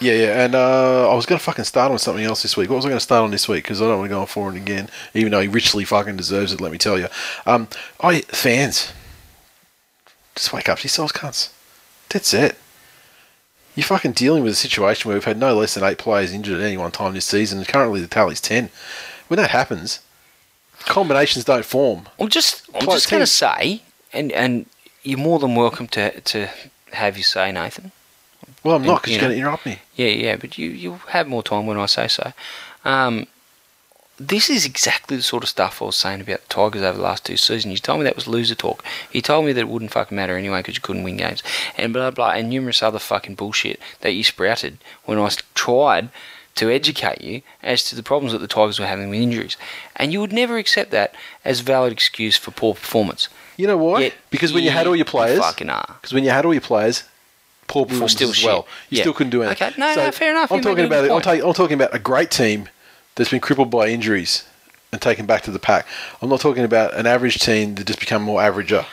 Yeah, 0.00 0.14
yeah, 0.14 0.44
and 0.44 0.54
uh, 0.56 1.08
I 1.10 1.14
was 1.14 1.26
going 1.26 1.38
to 1.38 1.44
fucking 1.44 1.64
start 1.64 1.92
on 1.92 1.98
something 1.98 2.24
else 2.24 2.42
this 2.42 2.56
week. 2.56 2.68
What 2.68 2.76
was 2.76 2.84
I 2.84 2.88
going 2.88 2.98
to 2.98 3.04
start 3.04 3.22
on 3.22 3.30
this 3.30 3.48
week? 3.48 3.62
Because 3.64 3.80
I 3.80 3.86
don't 3.86 3.98
want 3.98 4.08
to 4.10 4.14
go 4.14 4.20
on 4.22 4.26
for 4.26 4.50
it 4.50 4.56
again, 4.56 4.88
even 5.14 5.30
though 5.30 5.40
he 5.40 5.46
richly 5.48 5.84
fucking 5.84 6.16
deserves 6.16 6.52
it. 6.52 6.60
Let 6.60 6.72
me 6.72 6.78
tell 6.78 6.98
you, 6.98 7.06
um, 7.46 7.68
I 8.00 8.22
fans, 8.22 8.92
just 10.34 10.52
wake 10.52 10.68
up 10.68 10.78
to 10.78 10.84
yourselves, 10.84 11.12
cunts. 11.12 11.52
That's 12.08 12.34
it. 12.34 12.58
You're 13.76 13.84
fucking 13.84 14.12
dealing 14.12 14.42
with 14.42 14.52
a 14.52 14.56
situation 14.56 15.08
where 15.08 15.16
we've 15.16 15.24
had 15.24 15.38
no 15.38 15.54
less 15.54 15.74
than 15.74 15.84
eight 15.84 15.98
players 15.98 16.32
injured 16.32 16.60
at 16.60 16.66
any 16.66 16.76
one 16.76 16.90
time 16.90 17.14
this 17.14 17.24
season, 17.24 17.58
and 17.58 17.68
currently 17.68 18.00
the 18.00 18.08
tally's 18.08 18.40
ten. 18.40 18.70
When 19.28 19.38
that 19.38 19.50
happens, 19.50 20.00
combinations 20.80 21.44
don't 21.44 21.64
form. 21.64 22.08
I'm 22.18 22.28
just 22.28 22.68
I'm 22.74 22.82
Play- 22.86 22.96
just 22.96 23.10
going 23.10 23.22
to 23.22 23.26
say, 23.26 23.82
and 24.12 24.32
and 24.32 24.66
you're 25.04 25.18
more 25.18 25.38
than 25.38 25.54
welcome 25.54 25.86
to 25.88 26.20
to 26.20 26.48
have 26.92 27.16
your 27.16 27.24
say, 27.24 27.52
Nathan. 27.52 27.92
Well, 28.64 28.76
I'm 28.76 28.82
not 28.82 29.02
because 29.02 29.12
You 29.12 29.14
you're 29.16 29.28
going 29.28 29.32
to 29.36 29.40
interrupt 29.40 29.66
me. 29.66 29.78
Yeah, 29.96 30.08
yeah, 30.08 30.36
but 30.36 30.58
you 30.58 30.70
you 30.70 31.00
have 31.08 31.26
more 31.28 31.42
time 31.42 31.66
when 31.66 31.78
I 31.78 31.86
say 31.86 32.08
so. 32.08 32.32
Um, 32.84 33.26
this 34.18 34.48
is 34.50 34.64
exactly 34.64 35.16
the 35.16 35.22
sort 35.22 35.42
of 35.42 35.48
stuff 35.48 35.82
I 35.82 35.86
was 35.86 35.96
saying 35.96 36.20
about 36.20 36.42
the 36.42 36.48
Tigers 36.48 36.82
over 36.82 36.96
the 36.96 37.02
last 37.02 37.24
two 37.24 37.36
seasons. 37.36 37.72
You 37.72 37.78
told 37.78 37.98
me 37.98 38.04
that 38.04 38.14
was 38.14 38.28
loser 38.28 38.54
talk. 38.54 38.84
You 39.10 39.20
told 39.20 39.46
me 39.46 39.52
that 39.52 39.60
it 39.60 39.68
wouldn't 39.68 39.90
fucking 39.90 40.14
matter 40.14 40.36
anyway 40.36 40.60
because 40.60 40.76
you 40.76 40.80
couldn't 40.82 41.02
win 41.02 41.16
games, 41.16 41.42
and 41.76 41.92
blah 41.92 42.10
blah, 42.10 42.30
and 42.30 42.48
numerous 42.48 42.82
other 42.82 42.98
fucking 42.98 43.34
bullshit 43.34 43.80
that 44.00 44.12
you 44.12 44.22
sprouted 44.22 44.78
when 45.04 45.18
I 45.18 45.28
tried 45.54 46.10
to 46.54 46.70
educate 46.70 47.22
you 47.22 47.40
as 47.62 47.82
to 47.84 47.96
the 47.96 48.02
problems 48.02 48.32
that 48.32 48.40
the 48.40 48.46
Tigers 48.46 48.78
were 48.78 48.86
having 48.86 49.08
with 49.08 49.20
injuries, 49.20 49.56
and 49.96 50.12
you 50.12 50.20
would 50.20 50.32
never 50.32 50.58
accept 50.58 50.90
that 50.90 51.14
as 51.44 51.60
a 51.60 51.64
valid 51.64 51.92
excuse 51.92 52.36
for 52.36 52.50
poor 52.50 52.74
performance. 52.74 53.28
You 53.56 53.66
know 53.66 53.78
why? 53.78 54.00
Yet 54.02 54.14
because 54.30 54.52
when 54.52 54.62
you 54.62 54.70
had 54.70 54.86
all 54.86 54.96
your 54.96 55.04
players, 55.06 55.38
fucking 55.38 55.70
are. 55.70 55.96
Because 56.00 56.12
when 56.12 56.24
you 56.24 56.30
had 56.30 56.44
all 56.44 56.54
your 56.54 56.60
players, 56.60 57.04
poor 57.68 57.86
performance 57.86 58.12
still 58.12 58.30
as 58.30 58.36
shit. 58.36 58.46
well. 58.46 58.66
You 58.90 58.98
Yeah. 58.98 59.02
still 59.04 59.12
couldn't 59.14 59.30
do 59.30 59.42
anything. 59.42 59.68
Okay, 59.68 59.78
no, 59.80 59.94
no, 59.94 60.10
fair 60.12 60.30
enough. 60.30 60.50
I'm 60.52 60.56
You're 60.58 60.64
talking 60.64 60.84
about. 60.84 61.02
good 61.02 61.10
I'm, 61.12 61.20
ta- 61.40 61.46
I'm 61.48 61.54
talking 61.54 61.74
about 61.74 61.94
a 61.94 61.98
great 61.98 62.30
team 62.30 62.68
that's 63.14 63.30
been 63.30 63.40
crippled 63.40 63.70
by 63.70 63.88
injuries 63.88 64.44
and 64.92 65.00
taken 65.00 65.24
back 65.26 65.42
to 65.42 65.50
the 65.50 65.58
pack. 65.58 65.86
I'm 66.20 66.28
not 66.28 66.40
talking 66.40 66.64
about 66.64 66.94
an 66.94 67.06
average 67.06 67.38
team 67.38 67.74
that 67.76 67.86
just 67.86 68.00
become 68.00 68.22
more 68.22 68.40
averager. 68.40 68.84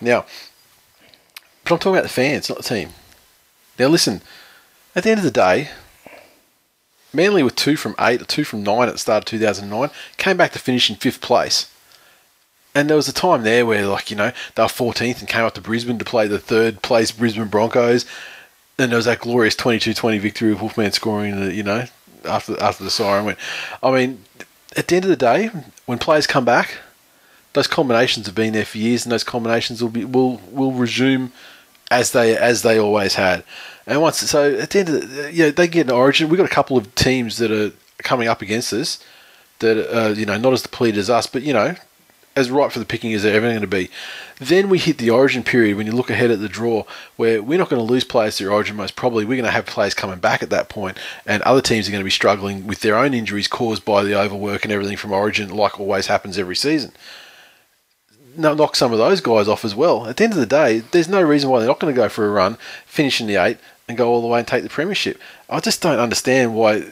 Now, 0.00 0.24
but 1.64 1.72
I'm 1.74 1.78
talking 1.78 1.92
about 1.92 2.02
the 2.02 2.08
fans, 2.08 2.48
not 2.48 2.58
the 2.58 2.64
team. 2.64 2.90
Now, 3.78 3.86
listen. 3.88 4.22
At 4.96 5.04
the 5.04 5.10
end 5.10 5.18
of 5.18 5.24
the 5.24 5.30
day, 5.30 5.68
Manly 7.12 7.42
were 7.42 7.50
two 7.50 7.76
from 7.76 7.94
eight, 8.00 8.20
or 8.20 8.24
two 8.24 8.42
from 8.44 8.62
nine 8.62 8.88
at 8.88 8.92
the 8.92 8.98
start 8.98 9.22
of 9.22 9.24
2009, 9.26 9.90
came 10.16 10.36
back 10.36 10.52
to 10.52 10.58
finish 10.58 10.90
in 10.90 10.96
fifth 10.96 11.20
place. 11.20 11.70
And 12.78 12.88
there 12.88 12.96
was 12.96 13.08
a 13.08 13.12
time 13.12 13.42
there 13.42 13.66
where, 13.66 13.84
like, 13.88 14.08
you 14.08 14.16
know, 14.16 14.30
they 14.54 14.62
were 14.62 14.68
14th 14.68 15.18
and 15.18 15.28
came 15.28 15.44
up 15.44 15.54
to 15.54 15.60
Brisbane 15.60 15.98
to 15.98 16.04
play 16.04 16.28
the 16.28 16.38
third 16.38 16.80
place 16.80 17.10
Brisbane 17.10 17.48
Broncos. 17.48 18.06
And 18.78 18.92
there 18.92 18.96
was 18.96 19.06
that 19.06 19.18
glorious 19.18 19.56
22 19.56 19.94
20 19.94 20.18
victory 20.18 20.50
with 20.52 20.60
Wolfman 20.60 20.92
scoring, 20.92 21.40
the, 21.40 21.52
you 21.52 21.64
know, 21.64 21.86
after, 22.24 22.56
after 22.62 22.84
the 22.84 22.90
siren 22.90 23.24
went. 23.24 23.38
I 23.82 23.90
mean, 23.90 24.22
at 24.76 24.86
the 24.86 24.94
end 24.94 25.04
of 25.04 25.08
the 25.08 25.16
day, 25.16 25.50
when 25.86 25.98
players 25.98 26.28
come 26.28 26.44
back, 26.44 26.76
those 27.54 27.66
combinations 27.66 28.26
have 28.26 28.36
been 28.36 28.52
there 28.52 28.64
for 28.64 28.78
years, 28.78 29.04
and 29.04 29.10
those 29.10 29.24
combinations 29.24 29.82
will 29.82 29.90
be 29.90 30.04
will 30.04 30.40
will 30.52 30.70
resume 30.70 31.32
as 31.90 32.12
they 32.12 32.36
as 32.36 32.62
they 32.62 32.78
always 32.78 33.16
had. 33.16 33.42
And 33.88 34.00
once 34.00 34.18
so 34.18 34.54
at 34.54 34.70
the 34.70 34.78
end 34.78 34.88
of 34.88 35.16
the, 35.16 35.32
yeah, 35.32 35.50
they 35.50 35.66
get 35.66 35.88
an 35.88 35.92
origin. 35.92 36.28
We've 36.28 36.38
got 36.38 36.46
a 36.46 36.54
couple 36.54 36.76
of 36.76 36.94
teams 36.94 37.38
that 37.38 37.50
are 37.50 37.72
coming 38.04 38.28
up 38.28 38.40
against 38.40 38.72
us 38.72 39.02
that 39.58 39.92
are 39.92 40.12
you 40.12 40.26
know 40.26 40.38
not 40.38 40.52
as 40.52 40.62
depleted 40.62 40.98
as 40.98 41.10
us, 41.10 41.26
but 41.26 41.42
you 41.42 41.52
know 41.52 41.74
as 42.38 42.50
right 42.50 42.72
for 42.72 42.78
the 42.78 42.84
picking 42.84 43.12
as 43.12 43.22
they're 43.22 43.34
ever 43.34 43.48
going 43.48 43.60
to 43.60 43.66
be. 43.66 43.90
Then 44.38 44.68
we 44.68 44.78
hit 44.78 44.98
the 44.98 45.10
origin 45.10 45.42
period 45.42 45.76
when 45.76 45.86
you 45.86 45.92
look 45.92 46.10
ahead 46.10 46.30
at 46.30 46.40
the 46.40 46.48
draw, 46.48 46.84
where 47.16 47.42
we're 47.42 47.58
not 47.58 47.68
going 47.68 47.84
to 47.84 47.92
lose 47.92 48.04
players 48.04 48.36
to 48.36 48.48
origin 48.48 48.76
most 48.76 48.96
probably. 48.96 49.24
We're 49.24 49.36
going 49.36 49.44
to 49.44 49.50
have 49.50 49.66
players 49.66 49.94
coming 49.94 50.20
back 50.20 50.42
at 50.42 50.50
that 50.50 50.68
point, 50.68 50.96
and 51.26 51.42
other 51.42 51.60
teams 51.60 51.88
are 51.88 51.90
going 51.90 52.00
to 52.00 52.04
be 52.04 52.10
struggling 52.10 52.66
with 52.66 52.80
their 52.80 52.96
own 52.96 53.12
injuries 53.14 53.48
caused 53.48 53.84
by 53.84 54.04
the 54.04 54.18
overwork 54.18 54.64
and 54.64 54.72
everything 54.72 54.96
from 54.96 55.12
origin, 55.12 55.50
like 55.50 55.80
always 55.80 56.06
happens 56.06 56.38
every 56.38 56.56
season. 56.56 56.92
No, 58.36 58.54
knock 58.54 58.76
some 58.76 58.92
of 58.92 58.98
those 58.98 59.20
guys 59.20 59.48
off 59.48 59.64
as 59.64 59.74
well. 59.74 60.06
At 60.06 60.16
the 60.16 60.24
end 60.24 60.32
of 60.32 60.38
the 60.38 60.46
day, 60.46 60.78
there's 60.78 61.08
no 61.08 61.20
reason 61.20 61.50
why 61.50 61.58
they're 61.58 61.68
not 61.68 61.80
going 61.80 61.92
to 61.92 62.00
go 62.00 62.08
for 62.08 62.24
a 62.24 62.30
run, 62.30 62.56
finish 62.86 63.20
in 63.20 63.26
the 63.26 63.36
eight, 63.36 63.58
and 63.88 63.98
go 63.98 64.08
all 64.08 64.20
the 64.20 64.28
way 64.28 64.38
and 64.38 64.46
take 64.46 64.62
the 64.62 64.68
premiership. 64.68 65.20
I 65.50 65.58
just 65.60 65.82
don't 65.82 65.98
understand 65.98 66.54
why. 66.54 66.84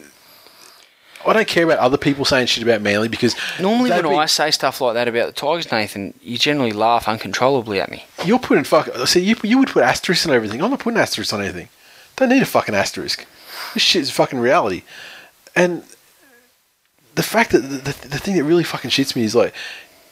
I 1.26 1.32
don't 1.32 1.48
care 1.48 1.64
about 1.64 1.78
other 1.78 1.96
people 1.96 2.24
saying 2.24 2.46
shit 2.46 2.62
about 2.62 2.80
Manly 2.82 3.08
because 3.08 3.34
Normally, 3.60 3.90
when 3.90 4.02
been- 4.02 4.14
I 4.18 4.26
say 4.26 4.50
stuff 4.50 4.80
like 4.80 4.94
that 4.94 5.08
about 5.08 5.26
the 5.26 5.32
Tigers, 5.32 5.70
Nathan, 5.72 6.14
you 6.22 6.38
generally 6.38 6.72
laugh 6.72 7.08
uncontrollably 7.08 7.80
at 7.80 7.90
me. 7.90 8.04
You're 8.24 8.38
putting 8.38 8.64
fuck. 8.64 8.88
See, 9.06 9.20
you 9.20 9.36
you 9.42 9.58
would 9.58 9.68
put 9.68 9.82
asterisks 9.82 10.26
on 10.26 10.32
everything. 10.32 10.62
I'm 10.62 10.70
not 10.70 10.80
putting 10.80 10.98
asterisks 10.98 11.32
on 11.32 11.42
anything. 11.42 11.68
Don't 12.16 12.28
need 12.30 12.42
a 12.42 12.46
fucking 12.46 12.74
asterisk. 12.74 13.26
This 13.74 13.82
shit 13.82 14.02
is 14.02 14.10
fucking 14.10 14.38
reality. 14.38 14.82
And 15.54 15.82
the 17.14 17.22
fact 17.22 17.50
that 17.52 17.60
the, 17.60 17.76
the, 17.78 18.08
the 18.08 18.18
thing 18.18 18.36
that 18.36 18.44
really 18.44 18.64
fucking 18.64 18.90
shits 18.90 19.16
me 19.16 19.24
is 19.24 19.34
like, 19.34 19.54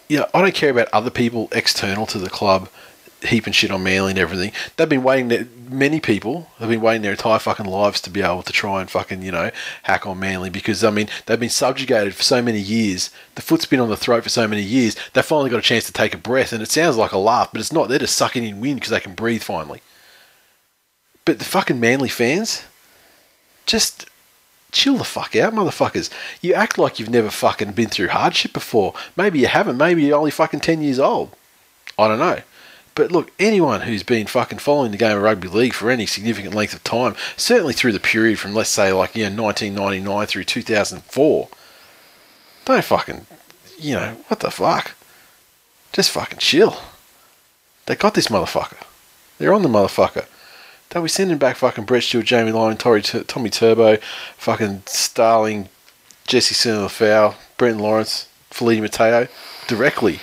you 0.08 0.18
know, 0.18 0.26
I 0.34 0.42
don't 0.42 0.54
care 0.54 0.70
about 0.70 0.88
other 0.92 1.10
people 1.10 1.48
external 1.52 2.06
to 2.06 2.18
the 2.18 2.30
club 2.30 2.68
heaping 3.24 3.52
shit 3.52 3.70
on 3.70 3.82
Manly 3.82 4.10
and 4.10 4.18
everything. 4.18 4.52
They've 4.76 4.88
been 4.88 5.02
waiting. 5.02 5.28
Their, 5.28 5.46
many 5.70 6.01
people 6.01 6.51
have 6.59 6.68
been 6.68 6.80
waiting 6.80 7.02
their 7.02 7.12
entire 7.12 7.38
fucking 7.38 7.66
lives 7.66 8.01
to 8.02 8.10
be 8.10 8.22
able 8.22 8.42
to 8.42 8.52
try 8.52 8.80
and 8.80 8.90
fucking 8.90 9.22
you 9.22 9.32
know 9.32 9.51
hack 9.84 10.06
on 10.06 10.18
Manly 10.18 10.51
because 10.51 10.84
I 10.84 10.90
mean 10.90 11.09
they've 11.26 11.40
been 11.40 11.48
subjugated 11.48 12.14
for 12.14 12.22
so 12.22 12.42
many 12.42 12.60
years. 12.60 13.10
The 13.34 13.42
foot's 13.42 13.66
been 13.66 13.80
on 13.80 13.90
the 13.90 13.96
throat 13.96 14.22
for 14.22 14.28
so 14.28 14.46
many 14.46 14.62
years. 14.62 14.96
They 15.12 15.22
finally 15.22 15.51
got 15.51 15.59
a 15.59 15.62
chance 15.62 15.86
to 15.86 15.92
take 15.92 16.14
a 16.14 16.18
breath, 16.18 16.52
and 16.52 16.62
it 16.62 16.70
sounds 16.70 16.96
like 16.96 17.12
a 17.12 17.18
laugh, 17.18 17.51
but 17.52 17.60
it's 17.60 17.72
not. 17.72 17.88
They're 17.88 17.98
just 17.98 18.16
sucking 18.16 18.44
in 18.44 18.60
wind 18.60 18.76
because 18.76 18.90
they 18.90 19.01
can 19.01 19.14
breathe 19.14 19.42
finally. 19.42 19.80
But 21.24 21.38
the 21.38 21.44
fucking 21.44 21.80
Manly 21.80 22.09
fans, 22.09 22.64
just 23.66 24.06
chill 24.72 24.96
the 24.98 25.05
fuck 25.05 25.34
out, 25.36 25.55
motherfuckers. 25.55 26.10
You 26.42 26.55
act 26.55 26.76
like 26.76 26.98
you've 26.98 27.09
never 27.09 27.30
fucking 27.30 27.72
been 27.72 27.88
through 27.88 28.09
hardship 28.09 28.52
before. 28.52 28.92
Maybe 29.16 29.38
you 29.38 29.46
haven't. 29.46 29.78
Maybe 29.78 30.02
you're 30.02 30.18
only 30.18 30.30
fucking 30.30 30.60
10 30.60 30.82
years 30.82 30.98
old. 30.98 31.30
I 31.98 32.09
don't 32.09 32.18
know. 32.18 32.40
But 32.94 33.10
look, 33.10 33.32
anyone 33.38 33.82
who's 33.82 34.02
been 34.02 34.26
fucking 34.26 34.58
following 34.58 34.92
the 34.92 34.96
game 34.96 35.16
of 35.16 35.22
rugby 35.22 35.48
league 35.48 35.72
for 35.72 35.90
any 35.90 36.06
significant 36.06 36.54
length 36.54 36.74
of 36.74 36.84
time, 36.84 37.16
certainly 37.36 37.72
through 37.72 37.92
the 37.92 38.00
period 38.00 38.38
from, 38.38 38.54
let's 38.54 38.70
say, 38.70 38.92
like, 38.92 39.16
you 39.16 39.28
know, 39.28 39.42
1999 39.42 40.26
through 40.26 40.44
2004, 40.44 41.48
don't 42.64 42.84
fucking, 42.84 43.26
you 43.78 43.94
know, 43.94 44.16
what 44.28 44.40
the 44.40 44.50
fuck? 44.50 44.94
Just 45.92 46.10
fucking 46.10 46.38
chill. 46.38 46.78
They 47.86 47.96
got 47.96 48.14
this 48.14 48.28
motherfucker. 48.28 48.82
They're 49.38 49.52
on 49.52 49.62
the 49.62 49.68
motherfucker. 49.68 50.26
They'll 50.90 51.02
be 51.02 51.08
sending 51.08 51.38
back 51.38 51.56
fucking 51.56 51.84
Brett 51.84 52.04
Stewart, 52.04 52.24
Jamie 52.24 52.52
Lyon, 52.52 52.76
Tommy, 52.76 53.02
Tommy 53.02 53.50
Turbo, 53.50 53.96
fucking 54.36 54.84
Starling, 54.86 55.68
Jesse 56.26 56.88
Fowl, 56.88 57.34
Brenton 57.56 57.82
Lawrence, 57.82 58.28
Feleti 58.50 58.80
Mateo 58.80 59.26
directly 59.66 60.20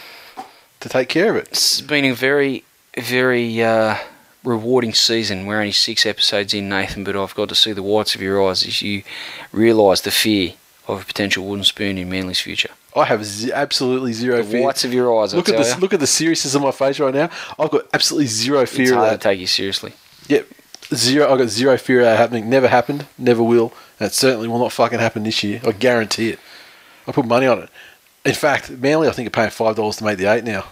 to 0.82 0.90
take 0.90 1.10
care 1.10 1.30
of 1.32 1.36
it. 1.38 1.48
It's 1.50 1.82
been 1.82 2.06
a 2.06 2.12
very, 2.14 2.64
very 2.98 3.64
uh, 3.64 3.96
rewarding 4.44 4.94
season. 4.94 5.46
We're 5.46 5.60
only 5.60 5.72
six 5.72 6.06
episodes 6.06 6.54
in, 6.54 6.70
Nathan, 6.70 7.04
but 7.04 7.16
I've 7.16 7.36
got 7.36 7.50
to 7.50 7.56
see 7.56 7.72
the 7.74 7.84
whites 7.84 8.16
of 8.16 8.22
your 8.22 8.48
eyes 8.48 8.66
as 8.66 8.82
you 8.82 9.04
realise 9.52 10.02
the 10.02 10.12
fear 10.12 10.54
of 10.88 11.02
a 11.02 11.06
potential 11.06 11.46
wooden 11.46 11.64
spoon 11.64 11.98
in 11.98 12.10
Manly's 12.10 12.42
future. 12.42 12.70
I 12.96 13.06
have 13.06 13.24
z- 13.24 13.54
absolutely 13.54 14.12
zero 14.12 14.38
The 14.38 14.44
fear. 14.52 14.64
whites 14.66 14.84
of 14.84 14.94
your 14.94 15.22
eyes. 15.22 15.34
Look 15.34 15.48
I 15.48 15.54
at 15.54 15.56
tell 15.56 15.64
this. 15.64 15.80
Look 15.80 15.94
at 15.94 16.00
the 16.02 16.08
seriousness 16.08 16.56
of 16.56 16.62
my 16.62 16.72
face 16.72 17.00
right 17.00 17.14
now. 17.14 17.30
I've 17.58 17.72
got 17.72 17.86
absolutely 17.94 18.28
zero 18.28 18.66
fear 18.66 18.82
It's 18.84 18.92
of 18.92 18.98
hard 18.98 19.12
that. 19.12 19.22
to 19.22 19.24
take 19.30 19.40
you 19.40 19.48
seriously. 19.48 19.94
Yep. 20.28 20.48
Zero. 20.94 21.32
I've 21.32 21.38
got 21.38 21.48
zero 21.48 21.78
fear 21.78 22.00
of 22.00 22.06
that 22.06 22.18
happening. 22.18 22.50
Never 22.50 22.68
happened. 22.68 23.06
Never 23.18 23.42
will. 23.42 23.72
And 24.00 24.08
it 24.08 24.14
certainly 24.14 24.50
will 24.50 24.60
not 24.60 24.74
fucking 24.74 25.00
happen 25.00 25.24
this 25.24 25.42
year. 25.42 25.62
I 25.66 25.72
guarantee 25.72 26.32
it. 26.32 26.40
I 27.08 27.14
put 27.14 27.26
money 27.26 27.48
on 27.48 27.60
it. 27.60 27.70
In 28.26 28.34
fact, 28.34 28.70
Manly, 28.70 29.08
I 29.08 29.12
think, 29.12 29.28
are 29.28 29.32
paying 29.32 29.50
five 29.50 29.76
dollars 29.76 29.98
to 29.98 30.04
make 30.04 30.18
the 30.18 30.26
eight 30.26 30.44
now. 30.44 30.66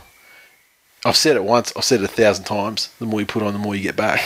I've 1.05 1.15
said 1.15 1.35
it 1.35 1.43
once. 1.43 1.71
I've 1.75 1.83
said 1.85 2.01
it 2.01 2.05
a 2.05 2.07
thousand 2.07 2.43
times. 2.45 2.89
The 2.99 3.05
more 3.05 3.19
you 3.21 3.25
put 3.25 3.41
on, 3.41 3.53
the 3.53 3.59
more 3.59 3.75
you 3.75 3.81
get 3.81 3.95
back. 3.95 4.21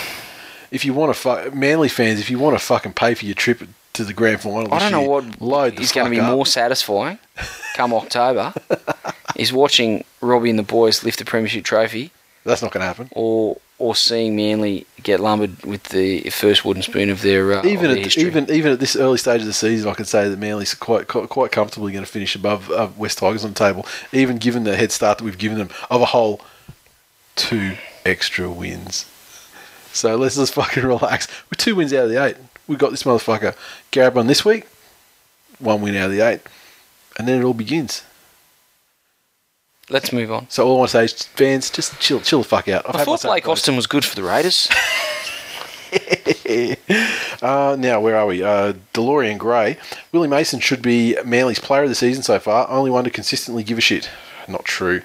If 0.72 0.84
you 0.86 0.94
want 0.94 1.14
to 1.14 1.20
fuck 1.20 1.54
Manly 1.54 1.88
fans, 1.88 2.20
if 2.20 2.30
you 2.32 2.40
want 2.40 2.58
to 2.58 2.64
fucking 2.66 2.94
pay 2.94 3.14
for 3.14 3.26
your 3.26 3.36
trip 3.36 3.62
to 3.94 4.04
the 4.04 4.14
grand 4.14 4.42
final, 4.42 4.74
I 4.74 4.80
don't 4.80 4.92
know 4.92 5.02
year, 5.02 5.10
what 5.10 5.40
load 5.42 5.80
is 5.80 5.92
going 5.92 6.06
to 6.06 6.12
be 6.12 6.20
up. 6.20 6.32
more 6.32 6.48
satisfying 6.48 7.20
come 7.76 7.94
October 7.94 8.54
is 9.36 9.54
watching 9.54 10.04
Robbie 10.20 10.50
and 10.50 10.58
the 10.58 10.64
boys 10.64 11.04
lift 11.04 11.20
the 11.20 11.26
premiership 11.26 11.64
trophy 11.64 12.10
That's 12.44 12.64
not 12.64 12.72
going 12.72 12.82
to 12.82 12.88
happen. 12.88 13.10
or 13.12 13.58
or 13.80 13.96
seeing 13.96 14.36
Manly 14.36 14.86
get 15.02 15.20
lumbered 15.20 15.66
with 15.66 15.84
the 15.86 16.22
first 16.30 16.64
wooden 16.64 16.84
spoon 16.84 17.10
of 17.10 17.22
their 17.22 17.54
uh, 17.54 17.66
even 17.66 17.92
of 17.92 17.96
their 17.98 18.06
at 18.06 18.18
even 18.18 18.50
even 18.52 18.72
at 18.72 18.80
this 18.80 18.96
early 18.96 19.18
stage 19.18 19.42
of 19.42 19.48
the 19.48 19.54
season, 19.54 19.90
I 19.90 19.94
can 19.94 20.06
say 20.06 20.30
that 20.30 20.40
Manly's 20.40 20.74
quite 20.74 21.08
quite, 21.08 21.30
quite 21.30 21.52
comfortably 21.52 21.92
going 21.92 22.06
to 22.06 22.12
finish 22.12 22.36
above 22.36 22.70
uh, 22.72 22.90
West 22.98 23.18
Tigers 23.18 23.44
on 23.44 23.54
the 23.54 23.60
table, 23.60 23.86
even 24.12 24.38
given 24.38 24.64
the 24.64 24.76
head 24.76 24.92
start 24.92 25.18
that 25.18 25.24
we've 25.24 25.38
given 25.38 25.58
them 25.58 25.70
of 25.90 26.02
a 26.02 26.06
whole 26.06 26.42
two 27.36 27.76
extra 28.06 28.50
wins. 28.50 29.10
So 29.92 30.16
let's 30.16 30.36
just 30.36 30.54
fucking 30.54 30.84
relax. 30.84 31.28
We're 31.46 31.58
two 31.58 31.76
wins 31.76 31.94
out 31.94 32.06
of 32.06 32.10
the 32.10 32.24
eight. 32.24 32.38
We 32.68 32.76
got 32.76 32.92
this 32.92 33.04
motherfucker. 33.04 33.56
Garab 33.92 34.14
won 34.14 34.28
this 34.28 34.46
week, 34.46 34.68
one 35.60 35.82
win 35.82 35.96
out 35.96 36.06
of 36.06 36.12
the 36.12 36.22
eight, 36.22 36.42
and 37.18 37.28
then 37.28 37.42
it 37.42 37.44
all 37.44 37.54
begins. 37.54 38.04
Let's 39.94 40.12
move 40.12 40.32
on. 40.32 40.48
So 40.50 40.66
all 40.66 40.78
I 40.78 40.80
want 40.80 40.90
to 40.90 40.98
say 40.98 41.04
is, 41.06 41.14
fans, 41.14 41.70
just 41.70 42.00
chill, 42.00 42.20
chill 42.20 42.40
the 42.40 42.48
fuck 42.48 42.68
out. 42.68 42.84
I've 42.90 42.96
I 42.96 43.04
thought 43.06 43.22
Blake. 43.22 43.48
Austin 43.48 43.76
was 43.76 43.86
good 43.86 44.04
for 44.04 44.16
the 44.16 44.24
Raiders. 44.24 44.68
Uh, 47.42 47.76
now, 47.78 48.00
where 48.00 48.16
are 48.16 48.26
we? 48.26 48.42
Uh, 48.42 48.74
DeLorean 48.94 49.38
Gray. 49.38 49.78
Willie 50.12 50.28
Mason 50.28 50.60
should 50.60 50.82
be 50.82 51.16
Manly's 51.26 51.60
player 51.60 51.84
of 51.84 51.90
the 51.90 51.96
season 51.96 52.24
so 52.24 52.40
far. 52.40 52.68
Only 52.70 52.90
one 52.90 53.04
to 53.04 53.10
consistently 53.10 53.64
give 53.64 53.78
a 53.78 53.82
shit. 53.82 54.10
Not 54.48 54.64
true 54.64 55.02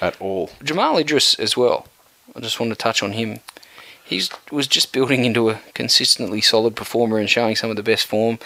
at 0.00 0.20
all. 0.20 0.50
Jamal 0.62 0.98
Idris 0.98 1.34
as 1.34 1.56
well. 1.56 1.86
I 2.36 2.40
just 2.40 2.60
want 2.60 2.70
to 2.70 2.76
touch 2.76 3.02
on 3.02 3.12
him. 3.12 3.40
He 4.04 4.22
was 4.52 4.68
just 4.68 4.92
building 4.92 5.24
into 5.24 5.50
a 5.50 5.60
consistently 5.74 6.40
solid 6.40 6.76
performer 6.76 7.18
and 7.18 7.30
showing 7.30 7.56
some 7.56 7.70
of 7.70 7.76
the 7.76 7.82
best 7.82 8.06
form 8.06 8.38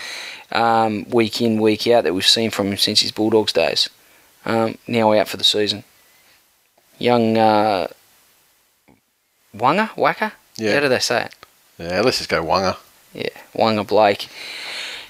um, 0.52 1.04
week 1.10 1.42
in, 1.42 1.60
week 1.60 1.86
out 1.88 2.04
that 2.04 2.14
we've 2.14 2.26
seen 2.26 2.50
from 2.50 2.68
him 2.68 2.78
since 2.78 3.00
his 3.00 3.12
Bulldogs 3.12 3.52
days. 3.52 3.90
Um, 4.44 4.78
now 4.86 5.12
out 5.12 5.28
for 5.28 5.36
the 5.36 5.44
season. 5.44 5.84
Young 6.98 7.36
uh, 7.36 7.88
Wanga? 9.56 9.96
Waka? 9.96 10.32
Yeah. 10.56 10.74
How 10.74 10.80
do 10.80 10.88
they 10.88 10.98
say 10.98 11.24
it? 11.24 11.34
Yeah, 11.78 12.00
let's 12.02 12.18
just 12.18 12.30
go 12.30 12.44
Wanga. 12.44 12.76
Yeah, 13.12 13.28
Wanga 13.54 13.86
Blake. 13.86 14.28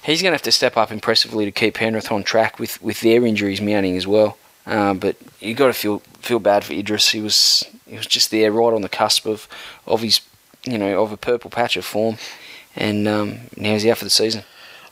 He's 0.03 0.21
going 0.21 0.31
to 0.31 0.35
have 0.35 0.41
to 0.43 0.51
step 0.51 0.77
up 0.77 0.91
impressively 0.91 1.45
to 1.45 1.51
keep 1.51 1.75
Penrith 1.75 2.11
on 2.11 2.23
track 2.23 2.59
with, 2.59 2.81
with 2.81 3.01
their 3.01 3.25
injuries 3.25 3.61
mounting 3.61 3.97
as 3.97 4.05
well. 4.05 4.37
Uh, 4.65 4.93
but 4.93 5.15
you 5.39 5.53
got 5.53 5.67
to 5.67 5.73
feel 5.73 5.99
feel 6.21 6.39
bad 6.39 6.63
for 6.63 6.73
Idris. 6.73 7.09
He 7.09 7.21
was 7.21 7.63
he 7.87 7.95
was 7.95 8.07
just 8.07 8.31
there, 8.31 8.51
right 8.51 8.73
on 8.73 8.81
the 8.81 8.89
cusp 8.89 9.27
of 9.27 9.47
of 9.85 10.01
his 10.01 10.21
you 10.63 10.77
know 10.77 11.03
of 11.03 11.11
a 11.11 11.17
purple 11.17 11.51
patch 11.51 11.77
of 11.77 11.85
form, 11.85 12.17
and 12.75 13.07
um, 13.07 13.39
now 13.55 13.73
he's 13.73 13.85
out 13.85 13.99
for 13.99 14.05
the 14.05 14.09
season. 14.09 14.43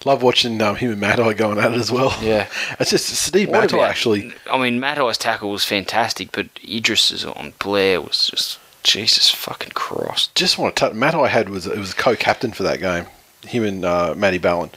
Love 0.05 0.21
watching 0.21 0.61
um, 0.61 0.75
him 0.75 0.91
and 0.91 0.99
Matai 0.99 1.33
going 1.33 1.57
at 1.57 1.71
it 1.71 1.77
as 1.77 1.91
well. 1.91 2.15
Yeah. 2.21 2.47
It's 2.79 2.89
just 2.89 3.07
Steve 3.07 3.49
What 3.49 3.61
Matai 3.61 3.77
about- 3.77 3.89
actually. 3.89 4.33
I 4.51 4.57
mean, 4.61 4.79
Matai's 4.79 5.17
tackle 5.17 5.51
was 5.51 5.63
fantastic, 5.65 6.31
but 6.31 6.47
Idris's 6.63 7.23
on 7.25 7.53
Blair 7.59 8.01
was 8.01 8.27
just 8.27 8.59
Jesus 8.83 9.29
fucking 9.29 9.71
Christ. 9.73 10.35
Just 10.35 10.57
want 10.57 10.75
to 10.75 10.79
touch. 10.79 10.93
Matai 10.93 11.27
had 11.27 11.49
was 11.49 11.65
it 11.67 11.77
was 11.77 11.93
co-captain 11.93 12.51
for 12.51 12.63
that 12.63 12.79
game. 12.79 13.05
Him 13.47 13.63
and 13.63 13.85
uh, 13.85 14.13
Matty 14.17 14.37
Ballin. 14.39 14.71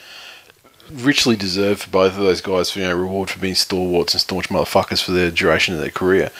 Richly 0.92 1.34
deserved 1.34 1.82
for 1.82 1.90
both 1.90 2.12
of 2.12 2.18
those 2.20 2.40
guys 2.40 2.70
for 2.70 2.78
you 2.78 2.84
know 2.86 2.94
reward 2.94 3.28
for 3.30 3.40
being 3.40 3.56
stalwarts 3.56 4.14
and 4.14 4.20
staunch 4.20 4.48
motherfuckers 4.48 5.02
for 5.02 5.10
their 5.10 5.32
duration 5.32 5.74
of 5.74 5.80
their 5.80 5.90
career. 5.90 6.30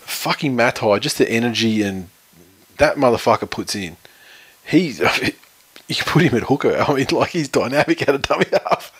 Fucking 0.00 0.54
Matai, 0.54 0.98
just 0.98 1.16
the 1.16 1.30
energy 1.30 1.80
and 1.82 2.10
that 2.76 2.96
motherfucker 2.96 3.48
puts 3.48 3.74
in. 3.74 3.96
He, 4.66 4.92
you 5.90 5.96
can 5.96 6.04
put 6.04 6.22
him 6.22 6.36
at 6.36 6.44
hooker. 6.44 6.76
I 6.76 6.94
mean, 6.94 7.06
like 7.10 7.30
he's 7.30 7.48
dynamic 7.48 8.08
at 8.08 8.14
a 8.14 8.18
dummy 8.18 8.46
half. 8.52 8.92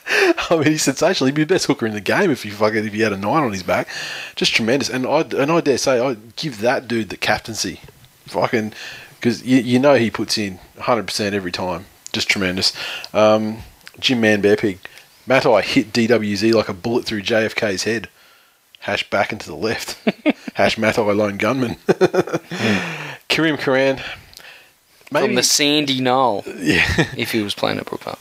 I 0.50 0.56
mean, 0.56 0.66
he's 0.66 0.82
sensational. 0.82 1.26
He'd 1.26 1.36
be 1.36 1.44
the 1.44 1.54
best 1.54 1.66
hooker 1.66 1.86
in 1.86 1.94
the 1.94 2.00
game 2.00 2.32
if 2.32 2.44
you 2.44 2.50
fucking 2.50 2.84
if 2.84 2.92
he 2.92 3.00
had 3.00 3.12
a 3.12 3.16
nine 3.16 3.44
on 3.44 3.52
his 3.52 3.62
back. 3.62 3.88
Just 4.34 4.52
tremendous. 4.52 4.90
And 4.90 5.06
I 5.06 5.20
and 5.20 5.52
I 5.52 5.60
dare 5.60 5.78
say 5.78 6.00
I'd 6.00 6.34
give 6.34 6.60
that 6.60 6.88
dude 6.88 7.10
the 7.10 7.16
captaincy. 7.16 7.80
Fucking 8.26 8.72
because 9.14 9.44
you, 9.44 9.58
you 9.58 9.78
know 9.78 9.94
he 9.94 10.10
puts 10.10 10.36
in 10.36 10.56
100 10.74 11.06
percent 11.06 11.34
every 11.34 11.52
time. 11.52 11.86
Just 12.12 12.28
tremendous. 12.28 12.72
Um, 13.14 13.58
Jim 14.00 14.20
Man 14.20 14.40
Bear 14.40 14.56
Pig. 14.56 14.80
Matai 15.26 15.62
hit 15.62 15.92
DWZ 15.92 16.52
like 16.54 16.68
a 16.68 16.74
bullet 16.74 17.04
through 17.04 17.22
JFK's 17.22 17.84
head. 17.84 18.08
Hash 18.80 19.08
back 19.10 19.30
into 19.32 19.46
the 19.46 19.54
left. 19.54 19.96
Hash 20.54 20.76
Matai 20.76 21.12
lone 21.12 21.36
gunman. 21.36 21.76
Kareem 23.28 23.58
Karan. 23.58 24.00
From 25.10 25.34
the 25.34 25.42
Sandy 25.42 26.00
Knoll, 26.00 26.44
yeah. 26.46 26.86
if 27.16 27.32
he 27.32 27.42
was 27.42 27.54
playing 27.54 27.78
at 27.78 27.86
Brookvale. 27.86 28.18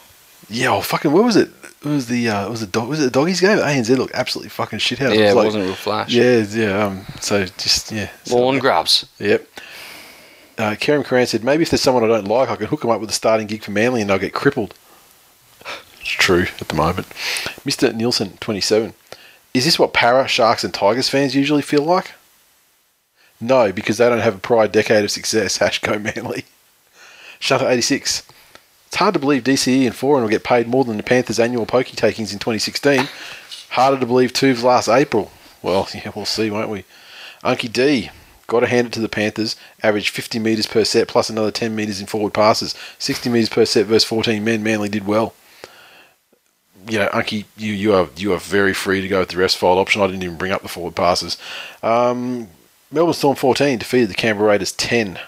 Yeah, 0.50 0.74
oh, 0.74 0.82
fucking. 0.82 1.12
What 1.12 1.24
was 1.24 1.36
it? 1.36 1.50
It 1.84 1.88
was 1.88 2.08
the 2.08 2.28
uh, 2.30 2.48
it 2.48 2.50
was 2.50 2.62
the 2.62 2.68
dog. 2.68 2.90
Was 2.90 3.00
it 3.00 3.04
the 3.04 3.12
doggies 3.12 3.40
game? 3.40 3.60
ANZ 3.60 3.96
looked 3.96 4.16
absolutely 4.16 4.50
fucking 4.50 4.80
shit 4.80 4.98
house. 5.00 5.14
Yeah, 5.14 5.32
it 5.32 5.36
like- 5.36 5.46
wasn't 5.46 5.66
real 5.66 5.76
flash. 5.76 6.12
Yeah, 6.12 6.44
yeah. 6.50 6.86
Um, 6.86 7.06
so 7.22 7.46
just 7.46 7.92
yeah. 7.92 8.10
Lawn 8.32 8.58
grubs. 8.58 9.06
Yep. 9.20 9.48
Uh, 10.58 10.76
Karen 10.78 11.06
Karan 11.06 11.26
said, 11.26 11.42
maybe 11.42 11.64
if 11.64 11.70
there's 11.70 11.82
someone 11.82 12.04
I 12.04 12.08
don't 12.08 12.28
like, 12.28 12.50
I 12.50 12.58
can 12.58 12.68
hook 12.68 12.82
them 12.82 12.90
up 12.90 13.00
with 13.00 13.10
a 13.10 13.14
starting 13.14 13.48
gig 13.48 13.64
for 13.64 13.72
Manly 13.72 14.02
and 14.02 14.10
they'll 14.10 14.20
get 14.20 14.34
crippled. 14.34 14.74
It's 16.02 16.10
true 16.10 16.48
at 16.60 16.68
the 16.68 16.76
moment. 16.76 17.08
Mr. 17.66 17.96
Nielsen, 17.96 18.36
27. 18.42 18.94
Is 19.54 19.64
this 19.64 19.80
what 19.80 19.94
Para, 19.94 20.28
Sharks, 20.28 20.66
and 20.66 20.74
Tigers 20.74 21.08
fans 21.08 21.34
usually 21.34 21.62
feel 21.62 21.84
like? 21.84 22.12
No, 23.40 23.72
because 23.72 24.00
they 24.00 24.10
don't 24.10 24.20
have 24.20 24.36
a 24.36 24.40
prior 24.40 24.68
decade 24.68 25.06
of 25.06 25.12
success. 25.12 25.58
Hash 25.60 25.80
go 25.80 25.98
Manly. 25.98 26.44
Shutter 27.40 27.68
86. 27.70 28.24
It's 28.88 28.96
hard 28.96 29.14
to 29.14 29.20
believe 29.20 29.44
DCE 29.44 29.86
and 29.86 29.96
Foran 29.96 30.22
will 30.22 30.30
get 30.30 30.44
paid 30.44 30.68
more 30.68 30.84
than 30.84 30.98
the 30.98 31.04
Panthers' 31.04 31.40
annual 31.40 31.66
pokey 31.66 31.96
takings 31.96 32.34
in 32.34 32.40
2016. 32.40 33.08
Harder 33.70 34.00
to 34.00 34.06
believe 34.06 34.34
Tuv's 34.34 34.64
last 34.64 34.90
April. 34.90 35.32
Well, 35.62 35.88
yeah, 35.94 36.12
we'll 36.16 36.26
see, 36.26 36.50
won't 36.50 36.70
we? 36.70 36.86
Unky 37.44 37.72
D. 37.72 38.10
Got 38.48 38.62
to 38.62 38.68
hand 38.68 38.88
it 38.88 38.94
to 38.94 39.00
the 39.00 39.10
Panthers. 39.10 39.56
Average 39.84 40.10
50 40.10 40.40
metres 40.40 40.66
per 40.66 40.84
set 40.84 41.08
plus 41.08 41.30
another 41.30 41.52
10 41.52 41.76
metres 41.76 42.02
in 42.02 42.08
forward 42.08 42.34
passes. 42.34 42.74
60 42.98 43.30
metres 43.30 43.50
per 43.50 43.64
set 43.64 43.86
versus 43.86 44.04
14 44.06 44.44
men. 44.44 44.64
Manly 44.64 44.90
did 44.90 45.06
well. 45.06 45.36
You 46.90 47.00
know, 47.00 47.10
Unky, 47.10 47.46
you, 47.56 47.74
you 47.74 47.94
are 47.94 48.10
you 48.16 48.34
are 48.34 48.40
very 48.40 48.74
free 48.74 49.02
to 49.02 49.08
go 49.08 49.20
with 49.20 49.30
the 49.30 49.38
rest 49.38 49.58
fold 49.58 49.78
option. 49.78 50.02
I 50.02 50.08
didn't 50.08 50.24
even 50.24 50.38
bring 50.38 50.52
up 50.52 50.64
the 50.64 50.68
forward 50.68 50.96
passes. 50.96 51.38
Um, 51.84 52.48
Melbourne 52.92 53.14
Storm 53.14 53.36
14 53.36 53.78
defeated 53.78 54.10
the 54.10 54.16
Canberra 54.16 54.50
Raiders 54.50 54.72
10. 54.72 55.20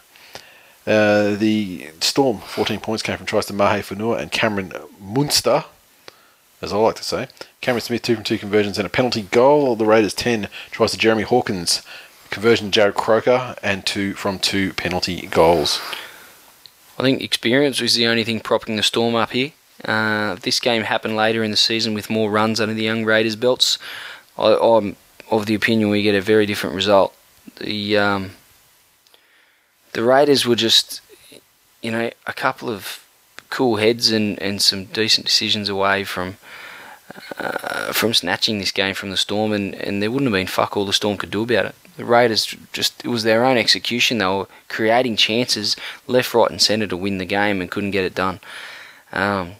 Uh, 0.87 1.35
the 1.35 1.89
Storm 1.99 2.39
14 2.39 2.79
points 2.79 3.03
came 3.03 3.17
from 3.17 3.25
tries 3.25 3.45
to 3.47 3.53
Mahe 3.53 3.81
Fonua 3.81 4.19
and 4.19 4.31
Cameron 4.31 4.73
Munster, 4.99 5.65
as 6.61 6.73
I 6.73 6.77
like 6.77 6.95
to 6.95 7.03
say. 7.03 7.27
Cameron 7.61 7.81
Smith 7.81 8.01
two 8.01 8.15
from 8.15 8.23
two 8.23 8.37
conversions 8.37 8.77
and 8.77 8.85
a 8.85 8.89
penalty 8.89 9.23
goal. 9.23 9.75
The 9.75 9.85
Raiders 9.85 10.13
10 10.13 10.47
tries 10.71 10.91
to 10.91 10.97
Jeremy 10.97 11.23
Hawkins, 11.23 11.83
conversion 12.31 12.71
Jarrod 12.71 12.95
Croker 12.95 13.55
and 13.61 13.85
two 13.85 14.13
from 14.13 14.39
two 14.39 14.73
penalty 14.73 15.27
goals. 15.27 15.79
I 16.97 17.03
think 17.03 17.21
experience 17.21 17.81
was 17.81 17.95
the 17.95 18.07
only 18.07 18.23
thing 18.23 18.39
propping 18.39 18.75
the 18.75 18.83
Storm 18.83 19.15
up 19.15 19.31
here. 19.31 19.51
Uh, 19.85 20.35
this 20.35 20.59
game 20.59 20.83
happened 20.83 21.15
later 21.15 21.43
in 21.43 21.51
the 21.51 21.57
season 21.57 21.93
with 21.93 22.09
more 22.09 22.29
runs 22.29 22.59
under 22.59 22.73
the 22.73 22.83
young 22.83 23.03
Raiders 23.03 23.35
belts, 23.35 23.79
I, 24.37 24.53
I'm 24.53 24.95
of 25.29 25.45
the 25.45 25.55
opinion 25.55 25.89
we 25.89 26.03
get 26.03 26.15
a 26.15 26.21
very 26.21 26.45
different 26.45 26.75
result. 26.75 27.15
The 27.57 27.97
um, 27.97 28.31
the 29.93 30.03
Raiders 30.03 30.45
were 30.45 30.55
just, 30.55 31.01
you 31.81 31.91
know, 31.91 32.09
a 32.27 32.33
couple 32.33 32.69
of 32.69 33.05
cool 33.49 33.77
heads 33.77 34.11
and, 34.11 34.41
and 34.41 34.61
some 34.61 34.85
decent 34.85 35.25
decisions 35.25 35.69
away 35.69 36.03
from 36.03 36.37
uh, 37.37 37.91
from 37.91 38.13
snatching 38.13 38.57
this 38.57 38.71
game 38.71 38.95
from 38.95 39.09
the 39.09 39.17
Storm, 39.17 39.51
and, 39.51 39.75
and 39.75 40.01
there 40.01 40.09
wouldn't 40.09 40.31
have 40.31 40.39
been 40.39 40.47
fuck 40.47 40.77
all 40.77 40.85
the 40.85 40.93
Storm 40.93 41.17
could 41.17 41.31
do 41.31 41.43
about 41.43 41.65
it. 41.65 41.75
The 41.97 42.05
Raiders 42.05 42.55
just, 42.71 43.03
it 43.03 43.09
was 43.09 43.23
their 43.23 43.43
own 43.43 43.57
execution. 43.57 44.17
They 44.17 44.25
were 44.25 44.47
creating 44.69 45.17
chances 45.17 45.75
left, 46.07 46.33
right, 46.33 46.49
and 46.49 46.61
centre 46.61 46.87
to 46.87 46.95
win 46.95 47.17
the 47.17 47.25
game 47.25 47.59
and 47.59 47.69
couldn't 47.69 47.91
get 47.91 48.05
it 48.05 48.15
done. 48.15 48.39
Um, 49.11 49.53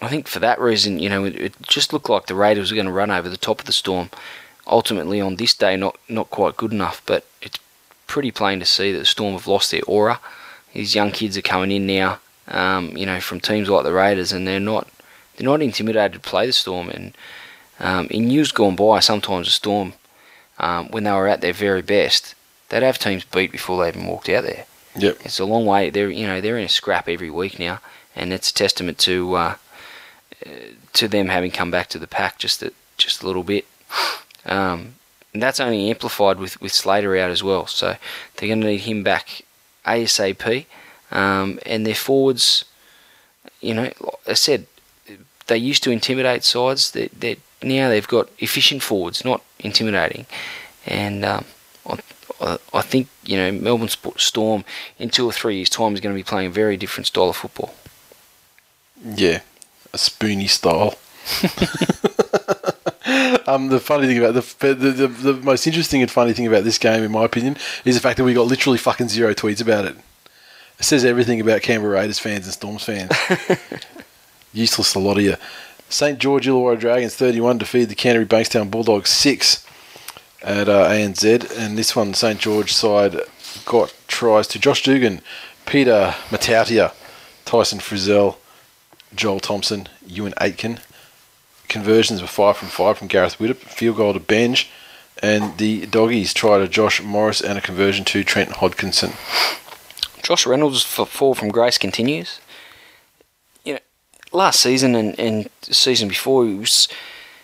I 0.00 0.08
think 0.08 0.28
for 0.28 0.40
that 0.40 0.58
reason, 0.58 0.98
you 0.98 1.10
know, 1.10 1.24
it, 1.24 1.36
it 1.36 1.54
just 1.62 1.92
looked 1.92 2.08
like 2.08 2.26
the 2.26 2.34
Raiders 2.34 2.70
were 2.70 2.76
going 2.76 2.86
to 2.86 2.92
run 2.92 3.10
over 3.10 3.28
the 3.28 3.36
top 3.36 3.60
of 3.60 3.66
the 3.66 3.72
Storm. 3.72 4.10
Ultimately, 4.66 5.20
on 5.20 5.36
this 5.36 5.54
day, 5.54 5.76
not 5.76 5.98
not 6.08 6.30
quite 6.30 6.56
good 6.56 6.72
enough, 6.72 7.02
but 7.06 7.26
it's 7.40 7.58
pretty 8.06 8.30
plain 8.30 8.60
to 8.60 8.66
see 8.66 8.92
that 8.92 8.98
the 8.98 9.04
Storm 9.04 9.32
have 9.32 9.46
lost 9.46 9.70
their 9.70 9.82
aura. 9.86 10.20
These 10.72 10.94
young 10.94 11.10
kids 11.10 11.36
are 11.36 11.42
coming 11.42 11.70
in 11.70 11.86
now, 11.86 12.18
um, 12.48 12.96
you 12.96 13.06
know, 13.06 13.20
from 13.20 13.40
teams 13.40 13.68
like 13.68 13.84
the 13.84 13.92
Raiders, 13.92 14.32
and 14.32 14.46
they're 14.46 14.60
not 14.60 14.88
they're 15.36 15.46
not 15.46 15.62
intimidated 15.62 16.12
to 16.14 16.28
play 16.28 16.46
the 16.46 16.52
Storm. 16.52 16.88
And 16.90 17.16
um, 17.80 18.06
in 18.10 18.30
years 18.30 18.52
gone 18.52 18.76
by, 18.76 19.00
sometimes 19.00 19.46
the 19.46 19.52
Storm, 19.52 19.94
um, 20.58 20.88
when 20.88 21.04
they 21.04 21.12
were 21.12 21.28
at 21.28 21.40
their 21.40 21.52
very 21.52 21.82
best, 21.82 22.34
they'd 22.68 22.82
have 22.82 22.98
teams 22.98 23.24
beat 23.24 23.52
before 23.52 23.82
they 23.82 23.88
even 23.88 24.06
walked 24.06 24.28
out 24.28 24.44
there. 24.44 24.66
Yep. 24.96 25.18
It's 25.24 25.40
a 25.40 25.44
long 25.44 25.66
way. 25.66 25.90
They're 25.90 26.10
you 26.10 26.26
know 26.26 26.40
they're 26.40 26.58
in 26.58 26.64
a 26.64 26.68
scrap 26.68 27.08
every 27.08 27.30
week 27.30 27.58
now, 27.58 27.80
and 28.14 28.32
it's 28.32 28.50
a 28.50 28.54
testament 28.54 28.98
to 28.98 29.34
uh, 29.34 29.54
to 30.92 31.08
them 31.08 31.28
having 31.28 31.50
come 31.50 31.70
back 31.70 31.88
to 31.88 31.98
the 31.98 32.06
pack 32.06 32.38
just 32.38 32.62
a, 32.62 32.72
just 32.96 33.22
a 33.22 33.26
little 33.26 33.44
bit. 33.44 33.66
Um, 34.44 34.94
and 35.36 35.42
that's 35.42 35.60
only 35.60 35.90
amplified 35.90 36.38
with, 36.38 36.58
with 36.62 36.72
Slater 36.72 37.14
out 37.18 37.30
as 37.30 37.44
well. 37.44 37.66
So 37.66 37.96
they're 38.36 38.48
going 38.48 38.62
to 38.62 38.66
need 38.68 38.80
him 38.80 39.02
back 39.02 39.42
ASAP. 39.84 40.64
Um, 41.10 41.60
and 41.66 41.84
their 41.84 41.94
forwards, 41.94 42.64
you 43.60 43.74
know, 43.74 43.92
like 44.00 44.14
I 44.28 44.32
said, 44.32 44.66
they 45.46 45.58
used 45.58 45.82
to 45.82 45.90
intimidate 45.90 46.42
sides. 46.42 46.92
They, 46.92 47.08
they 47.08 47.36
now 47.62 47.90
they've 47.90 48.08
got 48.08 48.30
efficient 48.38 48.82
forwards, 48.82 49.26
not 49.26 49.42
intimidating. 49.58 50.24
And 50.86 51.22
um, 51.22 51.44
I, 51.84 52.56
I 52.72 52.80
think 52.80 53.08
you 53.22 53.36
know 53.36 53.52
Melbourne 53.52 53.90
Storm 54.16 54.64
in 54.98 55.10
two 55.10 55.26
or 55.26 55.32
three 55.32 55.56
years' 55.56 55.68
time 55.68 55.92
is 55.92 56.00
going 56.00 56.14
to 56.14 56.18
be 56.18 56.24
playing 56.24 56.46
a 56.46 56.50
very 56.50 56.78
different 56.78 57.08
style 57.08 57.28
of 57.28 57.36
football. 57.36 57.74
Yeah, 59.04 59.42
a 59.92 59.98
spoony 59.98 60.46
style. 60.46 60.94
um, 63.46 63.68
the 63.68 63.78
funny 63.78 64.06
thing 64.06 64.18
about 64.18 64.34
the, 64.34 64.74
the, 64.74 64.90
the 64.90 65.06
the 65.06 65.32
most 65.34 65.66
interesting 65.66 66.02
and 66.02 66.10
funny 66.10 66.32
thing 66.32 66.46
about 66.46 66.64
this 66.64 66.78
game, 66.78 67.04
in 67.04 67.12
my 67.12 67.24
opinion, 67.24 67.56
is 67.84 67.94
the 67.94 68.00
fact 68.00 68.16
that 68.16 68.24
we 68.24 68.34
got 68.34 68.46
literally 68.46 68.78
fucking 68.78 69.08
zero 69.08 69.32
tweets 69.32 69.60
about 69.60 69.84
it. 69.84 69.96
It 70.78 70.84
says 70.84 71.04
everything 71.04 71.40
about 71.40 71.62
Canberra 71.62 71.94
Raiders 71.94 72.18
fans 72.18 72.46
and 72.46 72.52
Storms 72.52 72.82
fans. 72.82 73.12
Useless, 74.52 74.94
a 74.94 74.98
lot 74.98 75.18
of 75.18 75.22
you. 75.22 75.36
St 75.88 76.18
George 76.18 76.46
Illawarra 76.46 76.78
Dragons 76.80 77.14
31 77.14 77.58
defeated 77.58 77.90
the 77.90 77.94
Canterbury 77.94 78.42
Bankstown 78.42 78.70
Bulldogs 78.70 79.10
6 79.10 79.64
at 80.42 80.68
uh, 80.68 80.88
ANZ, 80.88 81.56
and 81.56 81.78
this 81.78 81.94
one, 81.94 82.12
St 82.12 82.40
George 82.40 82.72
side, 82.72 83.20
got 83.64 83.94
tries 84.08 84.48
to 84.48 84.58
Josh 84.58 84.82
Dugan, 84.82 85.20
Peter 85.64 86.14
Matautia, 86.30 86.92
Tyson 87.44 87.78
Frizell, 87.78 88.36
Joel 89.14 89.40
Thompson, 89.40 89.88
Euan 90.06 90.34
Aitken. 90.40 90.80
Conversions 91.68 92.20
were 92.20 92.28
5 92.28 92.56
from 92.56 92.68
5 92.68 92.98
from 92.98 93.08
Gareth 93.08 93.38
Widdop, 93.38 93.56
field 93.56 93.96
goal 93.96 94.12
to 94.12 94.20
Benj, 94.20 94.70
and 95.22 95.56
the 95.58 95.86
Doggies 95.86 96.34
tried 96.34 96.60
a 96.60 96.68
Josh 96.68 97.02
Morris 97.02 97.40
and 97.40 97.58
a 97.58 97.62
conversion 97.62 98.04
to 98.06 98.24
Trent 98.24 98.50
Hodkinson. 98.50 99.14
Josh 100.22 100.46
Reynolds' 100.46 100.82
fall 100.82 101.34
from 101.34 101.48
grace 101.48 101.78
continues. 101.78 102.40
You 103.64 103.74
know, 103.74 103.78
last 104.32 104.60
season 104.60 104.94
and, 104.94 105.18
and 105.18 105.48
season 105.62 106.08
before, 106.08 106.44
he 106.44 106.54
was 106.54 106.88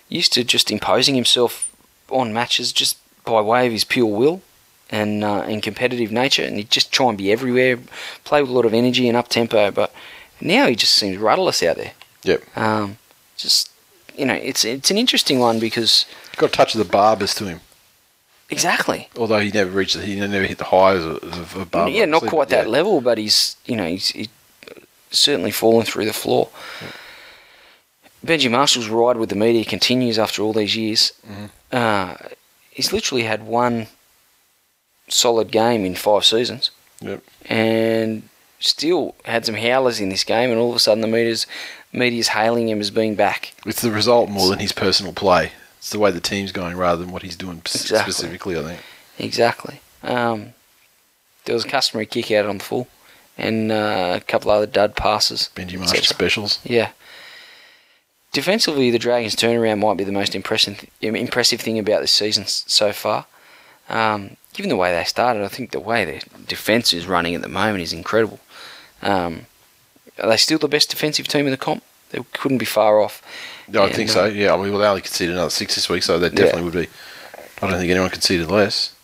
used 0.09 0.33
to 0.35 0.45
just 0.45 0.71
imposing 0.71 1.15
himself 1.15 1.75
on 2.11 2.33
matches 2.33 2.73
just 2.73 2.99
by 3.25 3.41
way 3.41 3.67
of 3.67 3.73
his 3.73 3.85
pure 3.85 4.07
will 4.07 4.43
and 4.91 5.25
uh, 5.25 5.41
and 5.43 5.63
competitive 5.63 6.13
nature, 6.13 6.45
and 6.45 6.57
he'd 6.59 6.71
just 6.71 6.93
try 6.93 7.09
and 7.09 7.17
be 7.17 7.33
everywhere, 7.33 7.79
play 8.25 8.43
with 8.43 8.51
a 8.51 8.55
lot 8.55 8.67
of 8.67 8.75
energy 8.75 9.09
and 9.09 9.17
up 9.17 9.29
tempo. 9.29 9.71
But 9.71 9.95
now 10.41 10.67
he 10.67 10.77
just 10.77 10.93
seems 10.93 11.17
rudderless 11.17 11.63
out 11.63 11.77
there. 11.77 11.93
Yep. 12.25 12.57
Um, 12.57 12.99
just 13.37 13.72
you 14.17 14.25
know, 14.27 14.35
it's 14.35 14.65
it's 14.65 14.91
an 14.91 14.99
interesting 14.99 15.39
one 15.39 15.59
because 15.59 16.07
He's 16.31 16.39
got 16.39 16.51
a 16.51 16.53
touch 16.53 16.75
of 16.75 16.79
the 16.87 16.97
Barbas 16.97 17.37
to 17.39 17.47
him. 17.47 17.61
Exactly. 18.51 19.09
Although 19.17 19.39
he 19.41 19.51
never 19.51 19.71
reached, 19.71 19.97
he 19.99 20.17
never 20.21 20.45
hit 20.45 20.59
the 20.59 20.65
highs 20.65 21.03
of, 21.03 21.23
of, 21.23 21.57
of 21.57 21.71
Barba. 21.71 21.91
Yeah, 21.91 22.05
not 22.05 22.27
quite 22.27 22.49
that 22.51 22.67
yeah. 22.67 22.71
level, 22.71 23.01
but 23.01 23.17
he's 23.19 23.57
you 23.65 23.77
know 23.77 23.87
he's, 23.87 24.09
he's 24.09 24.29
certainly 25.11 25.51
fallen 25.51 25.85
through 25.87 26.05
the 26.05 26.13
floor. 26.13 26.51
Benji 28.25 28.51
Marshall's 28.51 28.89
ride 28.89 29.17
with 29.17 29.31
the 29.31 29.35
media 29.37 29.65
continues 29.65 30.19
after 30.19 30.43
all 30.43 30.53
these 30.53 30.77
years. 30.77 31.13
Mm-hmm. 31.27 31.47
Uh, 31.73 32.15
he's 32.71 32.93
literally 32.93 33.25
had 33.25 33.45
one 33.47 33.89
solid 35.09 35.51
game 35.51 35.85
in 35.85 35.95
five 35.95 36.25
seasons, 36.25 36.71
Yep. 37.01 37.23
and 37.47 38.29
still 38.61 39.15
had 39.25 39.45
some 39.45 39.57
howlers 39.57 39.99
in 39.99 40.09
this 40.09 40.23
game. 40.25 40.51
And 40.51 40.59
all 40.61 40.71
of 40.71 40.77
a 40.77 40.79
sudden, 40.79 41.01
the 41.01 41.09
media's 41.09 41.47
media's 41.93 42.29
hailing 42.29 42.69
him 42.69 42.81
as 42.81 42.91
being 42.91 43.15
back. 43.15 43.55
It's 43.67 43.83
the 43.83 43.91
result 43.91 44.29
more 44.31 44.49
than 44.49 44.59
his 44.59 44.73
personal 44.73 45.13
play. 45.13 45.53
It's 45.79 45.91
the 45.91 45.99
way 45.99 46.11
the 46.11 46.21
team's 46.21 46.53
going 46.53 46.77
rather 46.77 47.03
than 47.03 47.13
what 47.13 47.23
he's 47.23 47.37
doing 47.37 47.59
Exactly. 47.59 48.13
specifically. 48.13 48.59
I 48.59 48.63
think. 48.63 48.81
Exactly. 49.19 49.81
Um, 50.03 50.55
there 51.45 51.55
was 51.55 51.65
a 51.65 51.69
customary 51.69 52.07
kick 52.07 52.31
out 52.31 52.47
on 52.47 52.59
the 52.59 52.65
full, 52.65 52.89
and 53.37 53.71
uh, 53.73 54.15
a 54.17 54.21
couple 54.21 54.51
other 54.51 54.67
dud 54.67 54.95
passes. 54.97 55.51
Benji 55.55 55.79
Marshall 55.79 56.03
specials. 56.05 56.59
Yeah. 56.65 56.91
Defensively, 58.33 58.91
the 58.91 58.99
Dragons' 58.99 59.37
turnaround 59.37 59.81
might 59.81 59.99
be 59.99 60.05
the 60.05 60.13
most 60.13 60.35
impressive 60.35 60.87
impressive 61.03 61.61
thing 61.61 61.79
about 61.79 62.01
this 62.01 62.13
season 62.13 62.45
so 62.47 62.93
far. 62.93 63.27
Um, 63.91 64.37
given 64.55 64.71
the 64.71 64.77
way 64.77 64.91
they 64.93 65.05
started, 65.05 65.43
I 65.45 65.49
think 65.49 65.71
the 65.73 65.81
way 65.81 66.05
their 66.05 66.21
defence 66.47 66.93
is 66.95 67.07
running 67.07 67.35
at 67.35 67.43
the 67.43 67.49
moment 67.49 67.83
is 67.83 67.93
incredible. 67.93 68.41
Um, 69.03 69.47
are 70.19 70.29
they 70.29 70.37
still 70.37 70.59
the 70.59 70.69
best 70.69 70.91
defensive 70.91 71.29
team 71.29 71.47
in 71.47 71.51
the 71.51 71.57
comp? 71.57 71.83
They 72.11 72.21
couldn't 72.35 72.59
be 72.59 72.67
far 72.67 73.01
off. 73.01 73.23
Yeah, 73.69 73.81
I 73.81 73.87
And, 73.87 73.95
think 73.95 74.11
uh, 74.11 74.13
so. 74.13 74.25
Yeah, 74.27 74.55
I 74.55 74.57
mean, 74.57 74.71
well, 74.71 74.81
they 74.81 74.87
only 74.87 75.01
conceded 75.01 75.35
another 75.35 75.51
six 75.51 75.75
this 75.75 75.89
week, 75.89 76.03
so 76.03 76.19
they 76.19 76.29
definitely 76.29 76.63
would 76.63 76.75
be. 76.75 76.89
I 77.63 77.71
don't 77.71 77.79
think 77.79 77.91
anyone 77.91 78.11
conceded 78.11 78.51
less. 78.51 78.95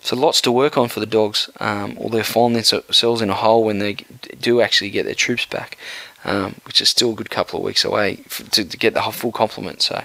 So 0.00 0.14
lots 0.14 0.40
to 0.42 0.52
work 0.52 0.76
on 0.78 0.88
for 0.88 1.00
the 1.00 1.06
Dogs. 1.06 1.50
Um, 1.58 1.96
or 1.98 2.10
they're 2.10 2.22
finding 2.22 2.62
themselves 2.62 3.20
in 3.22 3.30
a 3.30 3.34
hole 3.34 3.64
when 3.64 3.78
they 3.78 3.94
do 4.40 4.60
actually 4.60 4.90
get 4.90 5.04
their 5.04 5.14
troops 5.14 5.46
back, 5.46 5.76
um, 6.24 6.56
which 6.64 6.80
is 6.80 6.88
still 6.88 7.12
a 7.12 7.14
good 7.14 7.30
couple 7.30 7.58
of 7.58 7.64
weeks 7.64 7.84
away 7.84 8.16
to, 8.52 8.64
to 8.64 8.76
get 8.76 8.94
the 8.94 9.00
whole 9.00 9.12
full 9.12 9.32
complement. 9.32 9.82
So, 9.82 10.04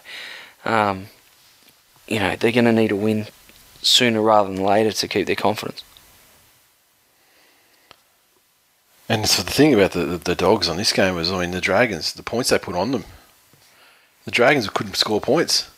um, 0.65 1.07
you 2.07 2.19
know, 2.19 2.35
they're 2.35 2.51
going 2.51 2.65
to 2.65 2.71
need 2.71 2.91
a 2.91 2.95
win 2.95 3.27
sooner 3.81 4.21
rather 4.21 4.51
than 4.51 4.63
later 4.63 4.91
to 4.91 5.07
keep 5.07 5.27
their 5.27 5.35
confidence. 5.35 5.83
And 9.11 9.27
so 9.27 9.43
the 9.43 9.51
thing 9.51 9.73
about 9.73 9.91
the, 9.91 10.05
the, 10.17 10.35
dogs 10.35 10.69
on 10.69 10.77
this 10.77 10.93
game 10.93 11.15
was, 11.15 11.33
I 11.33 11.41
mean, 11.41 11.51
the 11.51 11.59
Dragons, 11.59 12.13
the 12.13 12.23
points 12.23 12.49
they 12.49 12.57
put 12.57 12.77
on 12.77 12.93
them, 12.93 13.03
the 14.23 14.31
Dragons 14.31 14.69
couldn't 14.69 14.95
score 14.95 15.19
points. 15.19 15.69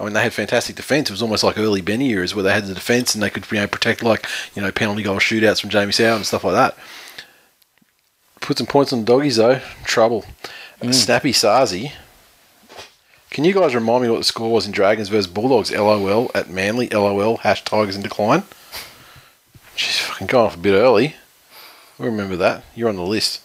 I 0.00 0.02
mean, 0.02 0.12
they 0.12 0.24
had 0.24 0.32
fantastic 0.32 0.74
defence. 0.74 1.08
It 1.08 1.12
was 1.12 1.22
almost 1.22 1.44
like 1.44 1.56
early 1.56 1.82
Benny 1.82 2.08
years 2.08 2.34
where 2.34 2.42
they 2.42 2.52
had 2.52 2.66
the 2.66 2.74
defence 2.74 3.14
and 3.14 3.22
they 3.22 3.30
could 3.30 3.48
you 3.52 3.58
know, 3.58 3.68
protect, 3.68 4.02
like, 4.02 4.26
you 4.56 4.62
know, 4.62 4.72
penalty 4.72 5.04
goal 5.04 5.18
shootouts 5.18 5.60
from 5.60 5.70
Jamie 5.70 5.92
Sow 5.92 6.16
and 6.16 6.26
stuff 6.26 6.42
like 6.42 6.54
that. 6.54 6.76
Put 8.40 8.58
some 8.58 8.66
points 8.66 8.92
on 8.92 9.04
the 9.04 9.06
doggies, 9.06 9.36
though. 9.36 9.60
Trouble. 9.84 10.24
Mm. 10.80 10.92
Snappy 10.92 11.30
Sazi. 11.30 11.92
Can 13.30 13.44
you 13.44 13.54
guys 13.54 13.72
remind 13.72 14.02
me 14.02 14.10
what 14.10 14.18
the 14.18 14.24
score 14.24 14.50
was 14.50 14.66
in 14.66 14.72
Dragons 14.72 15.10
versus 15.10 15.28
Bulldogs? 15.28 15.70
LOL 15.70 16.28
at 16.34 16.50
Manly. 16.50 16.88
LOL. 16.88 17.36
Hash 17.36 17.62
Tigers 17.62 17.94
in 17.94 18.02
decline. 18.02 18.42
She's 19.76 20.00
fucking 20.00 20.26
going 20.26 20.46
off 20.46 20.56
a 20.56 20.58
bit 20.58 20.74
early. 20.74 21.14
We 21.98 22.06
remember 22.06 22.36
that. 22.36 22.64
You're 22.74 22.88
on 22.88 22.96
the 22.96 23.02
list. 23.02 23.42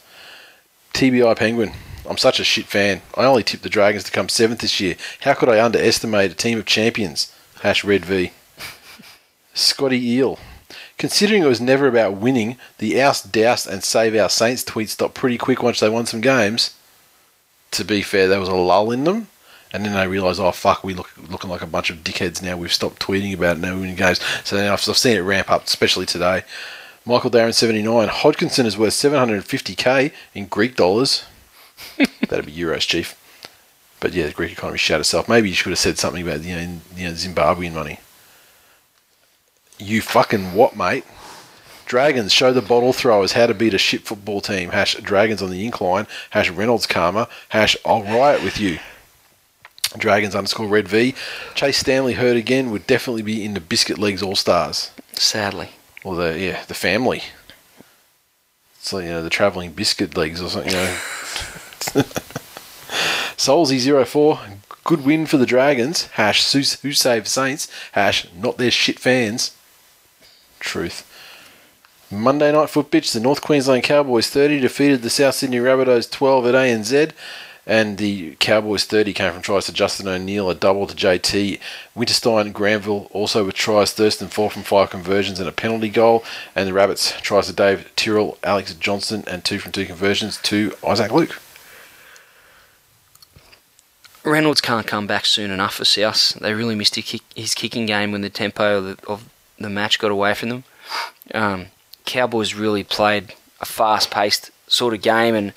TBI 0.93 1.35
Penguin. 1.35 1.73
I'm 2.07 2.17
such 2.17 2.39
a 2.39 2.43
shit 2.43 2.65
fan. 2.65 3.01
I 3.15 3.25
only 3.25 3.43
tipped 3.43 3.63
the 3.63 3.69
Dragons 3.69 4.03
to 4.03 4.11
come 4.11 4.30
seventh 4.30 4.59
this 4.59 4.80
year. 4.80 4.95
How 5.21 5.34
could 5.34 5.49
I 5.49 5.63
underestimate 5.63 6.31
a 6.31 6.35
team 6.35 6.59
of 6.59 6.65
champions? 6.65 7.34
Hash 7.61 7.84
Red 7.84 8.05
V. 8.05 8.31
Scotty 9.53 10.05
Eel. 10.11 10.38
Considering 10.97 11.43
it 11.43 11.47
was 11.47 11.61
never 11.61 11.88
about 11.88 12.13
winning, 12.13 12.57
the 12.77 13.01
oust, 13.01 13.31
Doust, 13.31 13.67
and 13.67 13.84
save 13.84 14.15
our 14.15 14.30
Saints 14.30 14.63
tweets 14.63 14.89
stopped 14.89 15.15
pretty 15.15 15.38
quick 15.38 15.63
once 15.63 15.80
they 15.80 15.89
won 15.89 16.05
some 16.05 16.21
games. 16.21 16.75
To 17.71 17.84
be 17.84 18.01
fair, 18.01 18.27
there 18.27 18.39
was 18.39 18.49
a 18.49 18.55
lull 18.55 18.91
in 18.91 19.03
them. 19.03 19.27
And 19.71 19.84
then 19.84 19.93
they 19.93 20.07
realised, 20.07 20.39
oh 20.39 20.51
fuck, 20.51 20.84
we 20.84 20.93
look 20.93 21.09
looking 21.30 21.49
like 21.49 21.63
a 21.63 21.67
bunch 21.67 21.89
of 21.89 22.03
dickheads 22.03 22.43
now. 22.43 22.55
We've 22.55 22.71
stopped 22.71 23.01
tweeting 23.01 23.34
about 23.34 23.57
it 23.57 23.61
winning 23.61 23.95
games. 23.95 24.19
So 24.43 24.57
I've, 24.57 24.73
I've 24.73 24.97
seen 24.97 25.17
it 25.17 25.21
ramp 25.21 25.49
up, 25.49 25.65
especially 25.65 26.05
today. 26.05 26.43
Michael 27.05 27.31
Darren 27.31 27.53
79. 27.53 28.07
Hodkinson 28.07 28.65
is 28.65 28.77
worth 28.77 28.93
750k 28.93 30.11
in 30.34 30.45
Greek 30.45 30.75
dollars. 30.75 31.25
That'd 32.30 32.45
be 32.45 32.53
euros, 32.53 32.88
chief. 32.88 33.19
But 33.99 34.13
yeah, 34.13 34.27
the 34.27 34.34
Greek 34.34 34.51
economy 34.51 34.77
shat 34.77 34.99
itself. 34.99 35.27
Maybe 35.27 35.49
you 35.49 35.55
should 35.55 35.71
have 35.71 35.80
said 35.80 35.97
something 35.97 36.21
about 36.21 36.43
you 36.43 36.55
know, 36.55 36.61
in, 36.61 36.81
you 36.95 37.07
know 37.07 37.13
Zimbabwean 37.13 37.73
money. 37.73 37.99
You 39.77 40.01
fucking 40.01 40.53
what, 40.53 40.77
mate? 40.77 41.03
Dragons 41.85 42.31
show 42.31 42.53
the 42.53 42.61
bottle 42.61 42.93
throwers 42.93 43.34
how 43.34 43.47
to 43.47 43.53
beat 43.53 43.73
a 43.73 43.77
shit 43.77 44.01
football 44.01 44.39
team. 44.39 44.69
Hash 44.69 44.95
Dragons 44.95 45.41
on 45.41 45.51
the 45.51 45.65
incline. 45.65 46.07
Hash 46.30 46.49
Reynolds 46.49 46.88
karma. 46.88 47.27
Hash 47.49 47.75
I'll 47.85 48.03
riot 48.03 48.43
with 48.43 48.59
you. 48.59 48.80
Dragons 49.97 50.35
underscore 50.35 50.67
Red 50.67 50.88
V. 50.88 51.13
Chase 51.53 51.77
Stanley 51.77 52.13
hurt 52.13 52.38
again 52.38 52.71
would 52.71 52.88
definitely 52.88 53.21
be 53.21 53.43
in 53.43 53.53
the 53.53 53.61
Biscuit 53.61 53.97
Leagues 53.97 54.23
All 54.23 54.35
Stars. 54.35 54.91
Sadly. 55.13 55.69
Or 56.03 56.15
the 56.15 56.39
yeah, 56.39 56.63
the 56.65 56.73
family. 56.73 57.23
Like, 58.91 59.05
you 59.05 59.11
know, 59.11 59.23
the 59.23 59.30
travelling 59.30 59.71
biscuit 59.71 60.17
legs 60.17 60.41
or 60.41 60.49
something, 60.49 60.71
you 60.71 60.77
know. 60.77 60.97
Soulsy04, 63.38 64.57
good 64.84 65.05
win 65.05 65.25
for 65.25 65.38
the 65.38 65.45
Dragons. 65.45 66.07
Hash 66.07 66.51
who 66.51 66.63
saved 66.63 67.27
Saints. 67.27 67.69
Hash 67.93 68.27
not 68.34 68.57
their 68.57 68.71
shit 68.71 68.99
fans. 68.99 69.55
Truth. 70.59 71.09
Monday 72.11 72.51
night 72.51 72.69
foot 72.69 72.91
bitch, 72.91 73.13
the 73.13 73.19
North 73.19 73.41
Queensland 73.41 73.84
Cowboys 73.84 74.30
30 74.30 74.59
defeated 74.59 75.01
the 75.01 75.09
South 75.09 75.35
Sydney 75.35 75.57
Rabbitohs 75.57 76.11
12 76.11 76.45
at 76.47 76.55
ANZ. 76.55 77.11
And 77.65 77.98
the 77.98 78.35
Cowboys 78.40 78.84
30 78.84 79.14
came 79.14 79.31
from 79.31 79.41
tries 79.41 79.65
to 79.68 79.73
Justin 79.73 80.07
O'Neill, 80.07 80.49
a 80.49 80.56
double 80.56 80.85
to 80.85 80.95
JT. 80.95 81.60
Winterstein, 81.95 82.52
Granville 82.52 83.07
also 83.11 83.45
with 83.45 83.56
tries. 83.56 83.94
Thurston, 83.94 84.27
four 84.27 84.49
from 84.49 84.64
five 84.64 84.90
conversions 84.90 85.40
and 85.40 85.48
a 85.48 85.53
penalty 85.53 85.90
goal. 85.90 86.26
And 86.56 86.68
the 86.68 86.73
Rabbits 86.73 87.14
tries 87.22 87.48
to 87.48 87.53
Dave 87.53 87.90
Tyrrell, 87.95 88.38
Alex 88.44 88.73
Johnson, 88.73 89.23
and 89.27 89.45
two 89.45 89.60
from 89.60 89.72
two 89.72 89.85
conversions 89.85 90.38
to 90.44 90.73
Isaac 90.85 91.11
Luke. 91.11 91.40
Reynolds 94.26 94.61
can't 94.61 94.88
come 94.88 95.06
back 95.06 95.26
soon 95.26 95.52
enough 95.52 95.76
for 95.76 95.85
South. 95.85 96.34
They 96.40 96.53
really 96.53 96.76
missed 96.76 96.95
his, 96.95 97.56
kicking 97.56 97.85
game 97.85 98.11
when 98.11 98.22
the 98.22 98.30
tempo 98.30 98.77
of 98.77 98.84
the, 98.84 99.07
of 99.07 99.30
the 99.60 99.69
match 99.69 99.99
got 99.99 100.11
away 100.11 100.34
from 100.34 100.49
them. 100.49 100.64
Um, 101.34 101.65
Cowboys 102.06 102.53
really 102.53 102.84
played 102.84 103.34
a 103.60 103.65
fast-paced 103.65 104.52
sort 104.68 104.94
of 104.94 105.02
game, 105.02 105.35
and 105.35 105.53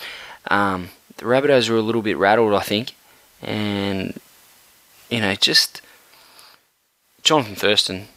um, 0.49 0.91
the 1.17 1.25
Rabbitohs 1.25 1.69
were 1.69 1.77
a 1.77 1.83
little 1.83 2.03
bit 2.03 2.17
rattled, 2.17 2.55
I 2.55 2.61
think, 2.61 2.95
and 3.43 4.19
you 5.11 5.21
know, 5.21 5.35
just 5.35 5.81
Jonathan 7.23 7.55
Thurston. 7.55 8.09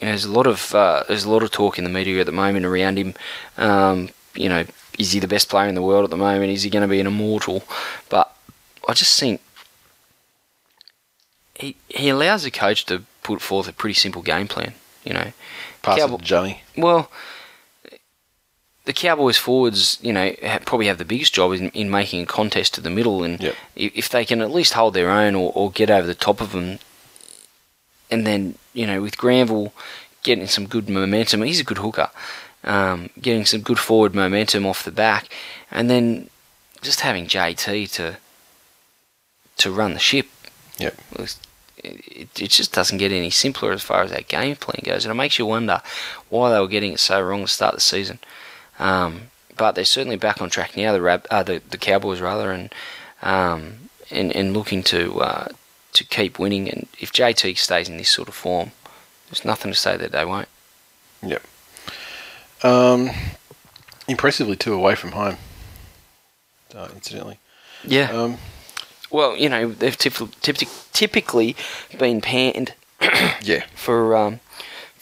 You 0.00 0.06
know, 0.06 0.12
there's 0.12 0.24
a 0.24 0.32
lot 0.32 0.46
of 0.46 0.74
uh, 0.74 1.04
there's 1.08 1.24
a 1.24 1.30
lot 1.30 1.42
of 1.42 1.50
talk 1.50 1.78
in 1.78 1.84
the 1.84 1.90
media 1.90 2.20
at 2.20 2.26
the 2.26 2.32
moment 2.32 2.66
around 2.66 2.98
him. 2.98 3.14
Um, 3.56 4.10
you 4.34 4.48
know, 4.48 4.64
is 4.98 5.12
he 5.12 5.20
the 5.20 5.28
best 5.28 5.48
player 5.48 5.68
in 5.68 5.74
the 5.74 5.82
world 5.82 6.04
at 6.04 6.10
the 6.10 6.16
moment? 6.16 6.52
Is 6.52 6.62
he 6.62 6.70
going 6.70 6.82
to 6.82 6.88
be 6.88 7.00
an 7.00 7.06
immortal? 7.06 7.64
But 8.08 8.34
I 8.88 8.92
just 8.92 9.18
think 9.18 9.40
he 11.54 11.76
he 11.88 12.08
allows 12.08 12.42
the 12.44 12.50
coach 12.50 12.84
to 12.86 13.02
put 13.22 13.40
forth 13.40 13.68
a 13.68 13.72
pretty 13.72 13.94
simple 13.94 14.22
game 14.22 14.48
plan. 14.48 14.74
You 15.04 15.14
know, 15.14 15.32
Pass 15.82 15.98
Cowboy- 15.98 16.16
it 16.16 16.18
to 16.18 16.24
Johnny. 16.24 16.62
well, 16.76 17.10
the 18.86 18.92
Cowboys 18.92 19.36
forwards, 19.36 19.98
you 20.00 20.12
know, 20.12 20.32
ha- 20.42 20.60
probably 20.64 20.86
have 20.86 20.98
the 20.98 21.04
biggest 21.04 21.34
job 21.34 21.52
in, 21.52 21.68
in 21.70 21.90
making 21.90 22.22
a 22.22 22.26
contest 22.26 22.72
to 22.74 22.80
the 22.80 22.88
middle, 22.90 23.22
and 23.22 23.40
Yep. 23.40 23.54
if, 23.76 23.92
if 23.96 24.08
they 24.08 24.24
can 24.24 24.40
at 24.40 24.50
least 24.50 24.72
hold 24.72 24.94
their 24.94 25.10
own 25.10 25.34
or, 25.34 25.52
or 25.54 25.70
get 25.70 25.90
over 25.90 26.06
the 26.06 26.14
top 26.14 26.40
of 26.40 26.52
them, 26.52 26.78
and 28.10 28.26
then 28.26 28.54
you 28.72 28.86
know, 28.86 29.02
with 29.02 29.18
Granville 29.18 29.72
getting 30.22 30.46
some 30.46 30.66
good 30.66 30.88
momentum, 30.88 31.42
he's 31.42 31.60
a 31.60 31.64
good 31.64 31.78
hooker, 31.78 32.10
um, 32.64 33.10
getting 33.20 33.44
some 33.44 33.60
good 33.60 33.78
forward 33.78 34.14
momentum 34.14 34.64
off 34.66 34.84
the 34.84 34.90
back, 34.92 35.28
and 35.70 35.90
then 35.90 36.30
just 36.82 37.00
having 37.00 37.26
JT 37.26 37.90
to 37.94 38.16
to 39.58 39.70
run 39.72 39.94
the 39.94 39.98
ship. 39.98 40.26
Yep. 40.78 40.94
It, 41.18 41.36
it, 41.84 42.40
it 42.42 42.50
just 42.50 42.72
doesn't 42.72 42.98
get 42.98 43.12
any 43.12 43.30
simpler 43.30 43.72
as 43.72 43.82
far 43.82 44.02
as 44.02 44.10
that 44.10 44.28
game 44.28 44.56
plan 44.56 44.80
goes, 44.84 45.04
and 45.04 45.10
it 45.10 45.14
makes 45.14 45.38
you 45.38 45.46
wonder 45.46 45.80
why 46.28 46.52
they 46.52 46.60
were 46.60 46.68
getting 46.68 46.92
it 46.92 47.00
so 47.00 47.20
wrong 47.20 47.42
to 47.42 47.48
start 47.48 47.74
the 47.74 47.80
season. 47.80 48.18
Um, 48.78 49.30
but 49.56 49.74
they're 49.74 49.84
certainly 49.84 50.16
back 50.16 50.42
on 50.42 50.50
track 50.50 50.76
now. 50.76 50.92
The 50.92 51.00
Rab, 51.00 51.26
uh, 51.30 51.42
the, 51.42 51.62
the 51.70 51.78
Cowboys 51.78 52.20
rather, 52.20 52.52
and 52.52 52.74
um, 53.22 53.88
and, 54.10 54.34
and 54.34 54.52
looking 54.52 54.82
to 54.84 55.20
uh, 55.20 55.48
to 55.94 56.04
keep 56.04 56.38
winning. 56.38 56.68
And 56.68 56.88
if 56.98 57.12
JT 57.12 57.56
stays 57.58 57.88
in 57.88 57.96
this 57.96 58.10
sort 58.10 58.28
of 58.28 58.34
form, 58.34 58.72
there's 59.28 59.44
nothing 59.44 59.72
to 59.72 59.78
say 59.78 59.96
that 59.96 60.12
they 60.12 60.24
won't. 60.24 60.48
Yep. 61.22 61.42
Um, 62.62 63.10
impressively, 64.08 64.56
two 64.56 64.74
away 64.74 64.94
from 64.94 65.12
home. 65.12 65.36
Uh, 66.74 66.88
incidentally. 66.94 67.38
Yeah. 67.84 68.10
Um, 68.10 68.38
well, 69.10 69.36
you 69.36 69.48
know 69.48 69.70
they've 69.70 69.96
typ- 69.96 70.32
typ- 70.40 70.92
typically 70.92 71.56
been 71.98 72.20
panned 72.20 72.74
yeah. 73.42 73.64
for 73.74 74.16
um, 74.16 74.40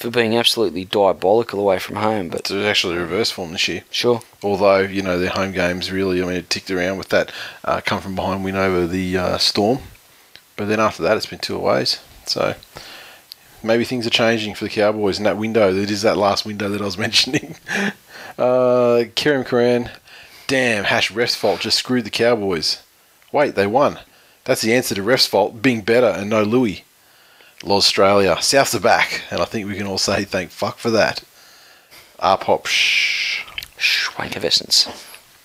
for 0.04 0.10
being 0.10 0.36
absolutely 0.36 0.84
diabolical 0.84 1.58
away 1.58 1.78
from 1.78 1.96
home, 1.96 2.28
but 2.28 2.40
It's 2.40 2.50
actually 2.52 2.96
reverse 2.96 3.30
form 3.30 3.52
this 3.52 3.66
year. 3.68 3.84
sure. 3.90 4.20
Although, 4.42 4.80
you 4.80 5.00
know, 5.02 5.18
their 5.18 5.30
home 5.30 5.52
games 5.52 5.90
really, 5.90 6.22
I 6.22 6.26
mean, 6.26 6.36
it 6.36 6.50
ticked 6.50 6.70
around 6.70 6.98
with 6.98 7.08
that 7.08 7.32
uh, 7.64 7.80
come 7.84 8.00
from 8.02 8.14
behind 8.14 8.44
win 8.44 8.54
over 8.56 8.86
the 8.86 9.16
uh, 9.16 9.38
Storm. 9.38 9.78
But 10.56 10.68
then 10.68 10.78
after 10.78 11.02
that, 11.02 11.16
it's 11.16 11.26
been 11.26 11.38
two 11.38 11.56
aways. 11.56 12.00
So 12.26 12.54
maybe 13.62 13.84
things 13.84 14.06
are 14.06 14.10
changing 14.10 14.54
for 14.54 14.64
the 14.64 14.70
Cowboys 14.70 15.16
in 15.18 15.24
that 15.24 15.38
window. 15.38 15.72
That 15.72 15.90
is 15.90 16.02
that 16.02 16.18
last 16.18 16.44
window 16.44 16.68
that 16.68 16.82
I 16.82 16.84
was 16.84 16.98
mentioning. 17.06 17.56
uh, 18.38 19.04
Kerem 19.16 19.46
Karan, 19.46 19.90
damn, 20.46 20.84
hash 20.84 21.10
ref's 21.10 21.34
fault 21.34 21.60
just 21.60 21.78
screwed 21.78 22.04
the 22.04 22.10
Cowboys. 22.10 22.82
Wait, 23.32 23.54
they 23.54 23.66
won. 23.66 23.98
That's 24.44 24.60
the 24.60 24.74
answer 24.74 24.94
to 24.94 25.02
ref's 25.02 25.26
fault 25.26 25.62
being 25.62 25.80
better 25.80 26.06
and 26.08 26.28
no 26.28 26.42
Louis. 26.42 26.84
Australia, 27.62 28.36
Souths 28.36 28.74
are 28.74 28.80
back, 28.80 29.22
and 29.30 29.40
I 29.40 29.44
think 29.44 29.68
we 29.68 29.76
can 29.76 29.86
all 29.86 29.98
say 29.98 30.24
thank 30.24 30.50
fuck 30.50 30.78
for 30.78 30.90
that. 30.90 31.22
R 32.18 32.38
pop 32.38 32.66
shh. 32.66 33.44
essence. 34.18 34.88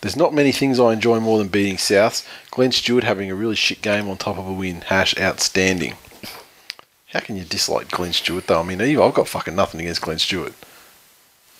There's 0.02 0.16
not 0.16 0.34
many 0.34 0.52
things 0.52 0.80
I 0.80 0.94
enjoy 0.94 1.20
more 1.20 1.38
than 1.38 1.50
beating 1.50 1.76
Souths. 1.76 2.26
Glenn 2.52 2.72
Stewart 2.72 3.04
having 3.04 3.30
a 3.30 3.36
really 3.36 3.56
shit 3.56 3.82
game 3.82 4.08
on 4.08 4.18
top 4.18 4.38
of 4.38 4.48
a 4.48 4.54
win. 4.54 4.82
Hash 4.82 5.18
outstanding. 5.20 5.96
How 7.08 7.20
can 7.20 7.36
you 7.36 7.44
dislike 7.44 7.90
Glenn 7.92 8.14
Stewart 8.14 8.48
though? 8.48 8.62
I 8.62 8.64
mean, 8.64 8.82
I've 8.82 9.14
got 9.14 9.28
fucking 9.28 9.56
nothing 9.56 9.82
against 9.82 10.02
Glenn 10.02 10.20
Stewart. 10.20 10.54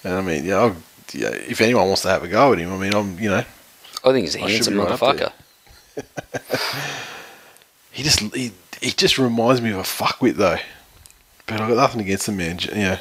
And 0.04 0.14
I 0.14 0.22
mean, 0.22 0.46
you 0.46 0.52
know, 0.52 0.76
yeah, 1.14 1.30
if 1.30 1.60
anyone 1.60 1.88
wants 1.88 2.04
to 2.04 2.10
have 2.10 2.24
a 2.24 2.28
go 2.28 2.54
at 2.54 2.60
him, 2.60 2.72
I 2.72 2.78
mean, 2.78 2.94
I'm, 2.94 3.20
you 3.20 3.30
know, 3.30 3.44
I 4.04 4.12
think 4.12 4.26
he's 4.26 4.36
a 4.36 4.44
I 4.44 4.52
handsome 4.52 4.76
motherfucker. 4.76 5.32
he 7.92 8.04
just 8.04 8.20
he, 8.36 8.52
he 8.82 8.92
just 8.92 9.18
reminds 9.18 9.62
me 9.62 9.72
of 9.72 9.78
a 9.78 9.84
fuckwit 9.84 10.36
though. 10.36 10.58
But 11.46 11.62
I've 11.62 11.70
got 11.70 11.78
nothing 11.78 12.02
against 12.02 12.28
the 12.28 12.32
man. 12.32 12.60
You 12.60 12.76
know, 12.76 13.00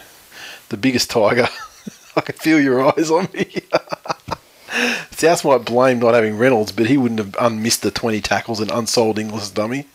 the 0.70 0.76
biggest 0.76 1.10
tiger. 1.10 1.48
I 2.16 2.20
can 2.20 2.34
feel 2.34 2.60
your 2.60 2.82
eyes 2.82 3.10
on 3.10 3.28
me. 3.32 3.62
South 5.10 5.44
might 5.44 5.64
blame 5.64 5.98
not 5.98 6.14
having 6.14 6.38
Reynolds, 6.38 6.72
but 6.72 6.86
he 6.86 6.96
wouldn't 6.96 7.20
have 7.20 7.36
unmissed 7.40 7.82
the 7.82 7.90
20 7.90 8.20
tackles 8.20 8.60
and 8.60 8.70
unsold 8.70 9.18
Inglis 9.18 9.50
dummy. 9.50 9.86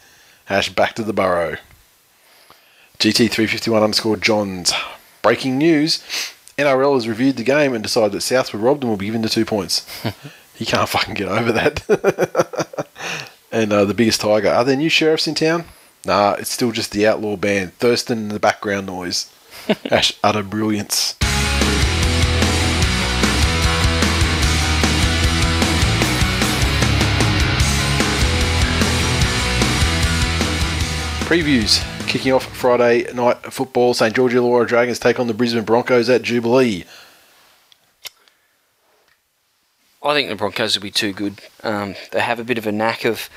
Hash 0.45 0.69
back 0.69 0.95
to 0.95 1.03
the 1.03 1.13
burrow. 1.13 1.57
GT351 2.99 3.83
underscore 3.83 4.17
Johns. 4.17 4.73
Breaking 5.21 5.57
news. 5.57 6.03
NRL 6.57 6.95
has 6.95 7.07
reviewed 7.07 7.37
the 7.37 7.43
game 7.43 7.73
and 7.73 7.83
decided 7.83 8.11
that 8.11 8.21
South 8.21 8.53
were 8.53 8.59
robbed 8.59 8.83
and 8.83 8.89
will 8.89 8.97
be 8.97 9.07
given 9.07 9.21
the 9.21 9.29
two 9.29 9.45
points. 9.45 9.85
he 10.55 10.65
can't 10.65 10.89
fucking 10.89 11.15
get 11.15 11.27
over 11.27 11.51
that. 11.51 13.29
And 13.53 13.71
uh, 13.71 13.85
the 13.85 13.93
biggest 13.93 14.19
tiger. 14.19 14.49
Are 14.49 14.65
there 14.65 14.75
new 14.75 14.89
sheriffs 14.89 15.27
in 15.27 15.35
town? 15.35 15.65
Nah, 16.05 16.33
it's 16.33 16.49
still 16.49 16.71
just 16.71 16.91
the 16.91 17.07
outlaw 17.07 17.37
band. 17.37 17.73
Thurston 17.75 18.17
in 18.17 18.27
the 18.29 18.39
background 18.39 18.87
noise. 18.87 19.31
Ash, 19.91 20.11
utter 20.21 20.43
brilliance. 20.43 21.15
Previews 31.23 31.81
kicking 32.07 32.33
off 32.33 32.45
Friday 32.45 33.11
night 33.13 33.37
football. 33.53 33.93
St 33.93 34.13
George 34.13 34.33
Illawarra 34.33 34.67
Dragons 34.67 34.99
take 34.99 35.19
on 35.19 35.27
the 35.27 35.33
Brisbane 35.33 35.63
Broncos 35.63 36.09
at 36.09 36.21
Jubilee. 36.21 36.85
I 40.03 40.13
think 40.13 40.29
the 40.29 40.35
Broncos 40.35 40.75
will 40.75 40.83
be 40.83 40.91
too 40.91 41.13
good. 41.13 41.39
Um, 41.63 41.95
they 42.11 42.19
have 42.19 42.39
a 42.39 42.43
bit 42.43 42.57
of 42.57 42.67
a 42.67 42.71
knack 42.71 43.05
of, 43.05 43.29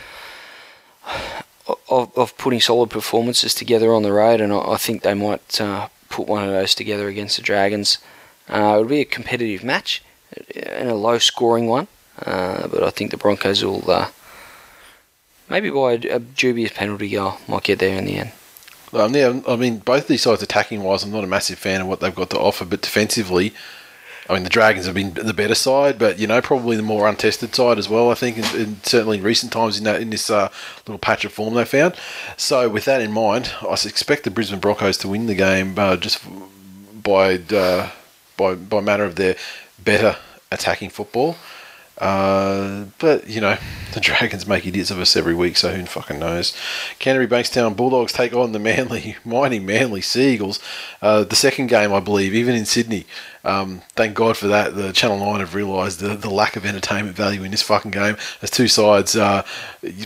of 1.88 2.16
of 2.16 2.36
putting 2.36 2.60
solid 2.60 2.90
performances 2.90 3.54
together 3.54 3.92
on 3.92 4.02
the 4.02 4.12
road, 4.12 4.40
and 4.40 4.52
I, 4.52 4.72
I 4.72 4.76
think 4.76 5.02
they 5.02 5.14
might 5.14 5.60
uh, 5.60 5.88
put 6.08 6.26
one 6.26 6.42
of 6.42 6.50
those 6.50 6.74
together 6.74 7.08
against 7.08 7.36
the 7.36 7.42
Dragons. 7.42 7.98
Uh, 8.48 8.74
it'll 8.74 8.84
be 8.84 9.00
a 9.00 9.04
competitive 9.04 9.62
match 9.62 10.02
and 10.54 10.88
a 10.88 10.94
low 10.94 11.18
scoring 11.18 11.66
one, 11.66 11.86
uh, 12.24 12.66
but 12.68 12.82
I 12.82 12.90
think 12.90 13.10
the 13.10 13.16
Broncos 13.16 13.64
will 13.64 13.88
uh, 13.90 14.08
maybe 15.48 15.70
by 15.70 15.92
a, 15.92 16.16
a 16.16 16.18
dubious 16.18 16.72
penalty 16.72 17.10
goal 17.10 17.38
might 17.46 17.64
get 17.64 17.78
there 17.78 17.96
in 17.96 18.06
the 18.06 18.16
end. 18.16 18.32
I 18.92 19.56
mean, 19.56 19.78
both 19.78 20.06
these 20.06 20.22
sides 20.22 20.42
attacking 20.42 20.82
wise, 20.82 21.04
I'm 21.04 21.10
not 21.10 21.24
a 21.24 21.28
massive 21.28 21.58
fan 21.58 21.82
of 21.82 21.86
what 21.86 22.00
they've 22.00 22.14
got 22.14 22.30
to 22.30 22.38
offer, 22.38 22.64
but 22.64 22.82
defensively, 22.82 23.52
I 24.28 24.34
mean, 24.34 24.42
the 24.42 24.50
Dragons 24.50 24.86
have 24.86 24.94
been 24.94 25.14
the 25.14 25.34
better 25.34 25.54
side, 25.54 25.98
but 25.98 26.18
you 26.18 26.26
know, 26.26 26.40
probably 26.40 26.76
the 26.76 26.82
more 26.82 27.08
untested 27.08 27.54
side 27.54 27.78
as 27.78 27.88
well. 27.88 28.10
I 28.10 28.14
think, 28.14 28.38
and, 28.38 28.54
and 28.54 28.86
certainly 28.86 29.18
in 29.18 29.24
recent 29.24 29.52
times 29.52 29.78
in 29.78 29.84
that 29.84 30.00
in 30.00 30.10
this 30.10 30.30
uh, 30.30 30.50
little 30.86 30.98
patch 30.98 31.24
of 31.24 31.32
form 31.32 31.54
they 31.54 31.64
found. 31.64 31.94
So, 32.36 32.68
with 32.68 32.84
that 32.86 33.00
in 33.00 33.12
mind, 33.12 33.52
I 33.62 33.72
expect 33.72 34.24
the 34.24 34.30
Brisbane 34.30 34.60
Broncos 34.60 34.98
to 34.98 35.08
win 35.08 35.26
the 35.26 35.34
game 35.34 35.78
uh, 35.78 35.96
just 35.96 36.20
by 37.02 37.36
uh, 37.52 37.90
by 38.36 38.54
by 38.54 38.80
manner 38.80 39.04
of 39.04 39.16
their 39.16 39.36
better 39.78 40.16
attacking 40.50 40.90
football. 40.90 41.36
Uh, 41.98 42.84
but 42.98 43.26
you 43.26 43.40
know, 43.40 43.56
the 43.94 44.00
Dragons 44.00 44.46
make 44.46 44.66
idiots 44.66 44.90
of 44.90 44.98
us 44.98 45.16
every 45.16 45.34
week, 45.34 45.56
so 45.56 45.74
who 45.74 45.86
fucking 45.86 46.18
knows? 46.18 46.54
Canterbury 46.98 47.26
Bankstown 47.26 47.76
Bulldogs 47.76 48.12
take 48.12 48.34
on 48.34 48.52
the 48.52 48.58
Manly, 48.66 49.16
mighty 49.24 49.58
Manly 49.58 50.00
Seagulls. 50.00 50.60
Uh, 51.00 51.24
the 51.24 51.36
second 51.36 51.68
game, 51.68 51.92
I 51.92 52.00
believe, 52.00 52.34
even 52.34 52.54
in 52.54 52.66
Sydney. 52.66 53.06
Um, 53.46 53.82
thank 53.94 54.14
God 54.14 54.36
for 54.36 54.48
that. 54.48 54.74
The 54.74 54.92
Channel 54.92 55.18
Nine 55.18 55.38
have 55.38 55.54
realised 55.54 56.00
the, 56.00 56.16
the 56.16 56.28
lack 56.28 56.56
of 56.56 56.66
entertainment 56.66 57.16
value 57.16 57.44
in 57.44 57.52
this 57.52 57.62
fucking 57.62 57.92
game. 57.92 58.16
As 58.42 58.50
two 58.50 58.66
sides, 58.66 59.14
uh, 59.14 59.44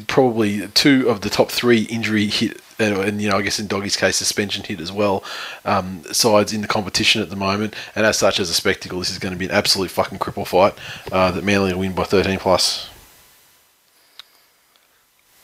probably 0.07 0.69
two 0.69 1.09
of 1.09 1.23
the 1.23 1.31
top 1.31 1.51
three 1.51 1.83
injury 1.85 2.27
hit 2.27 2.61
and, 2.79 2.97
and, 2.97 3.23
you 3.23 3.29
know, 3.29 3.37
I 3.37 3.43
guess 3.43 3.61
in 3.61 3.67
Doggy's 3.67 3.97
case, 3.97 4.17
suspension 4.17 4.65
hit 4.65 4.81
as 4.81 4.91
well. 4.91 5.23
Um, 5.65 6.03
sides 6.13 6.53
in 6.53 6.63
the 6.63 6.69
competition 6.69 7.21
at 7.21 7.29
the 7.29 7.37
moment, 7.37 7.75
and 7.95 8.07
as 8.07 8.19
such, 8.19 8.41
as 8.41 8.49
a 8.49 8.55
spectacle, 8.55 8.99
this 8.99 9.11
is 9.11 9.19
going 9.19 9.33
to 9.33 9.39
be 9.39 9.45
an 9.45 9.51
absolute 9.51 9.91
fucking 9.91 10.19
cripple 10.19 10.47
fight. 10.47 10.75
Uh, 11.13 11.31
that 11.31 11.45
Manly 11.45 11.73
will 11.73 11.81
win 11.81 11.93
by 11.93 12.05
13 12.05 12.39
plus. 12.39 12.89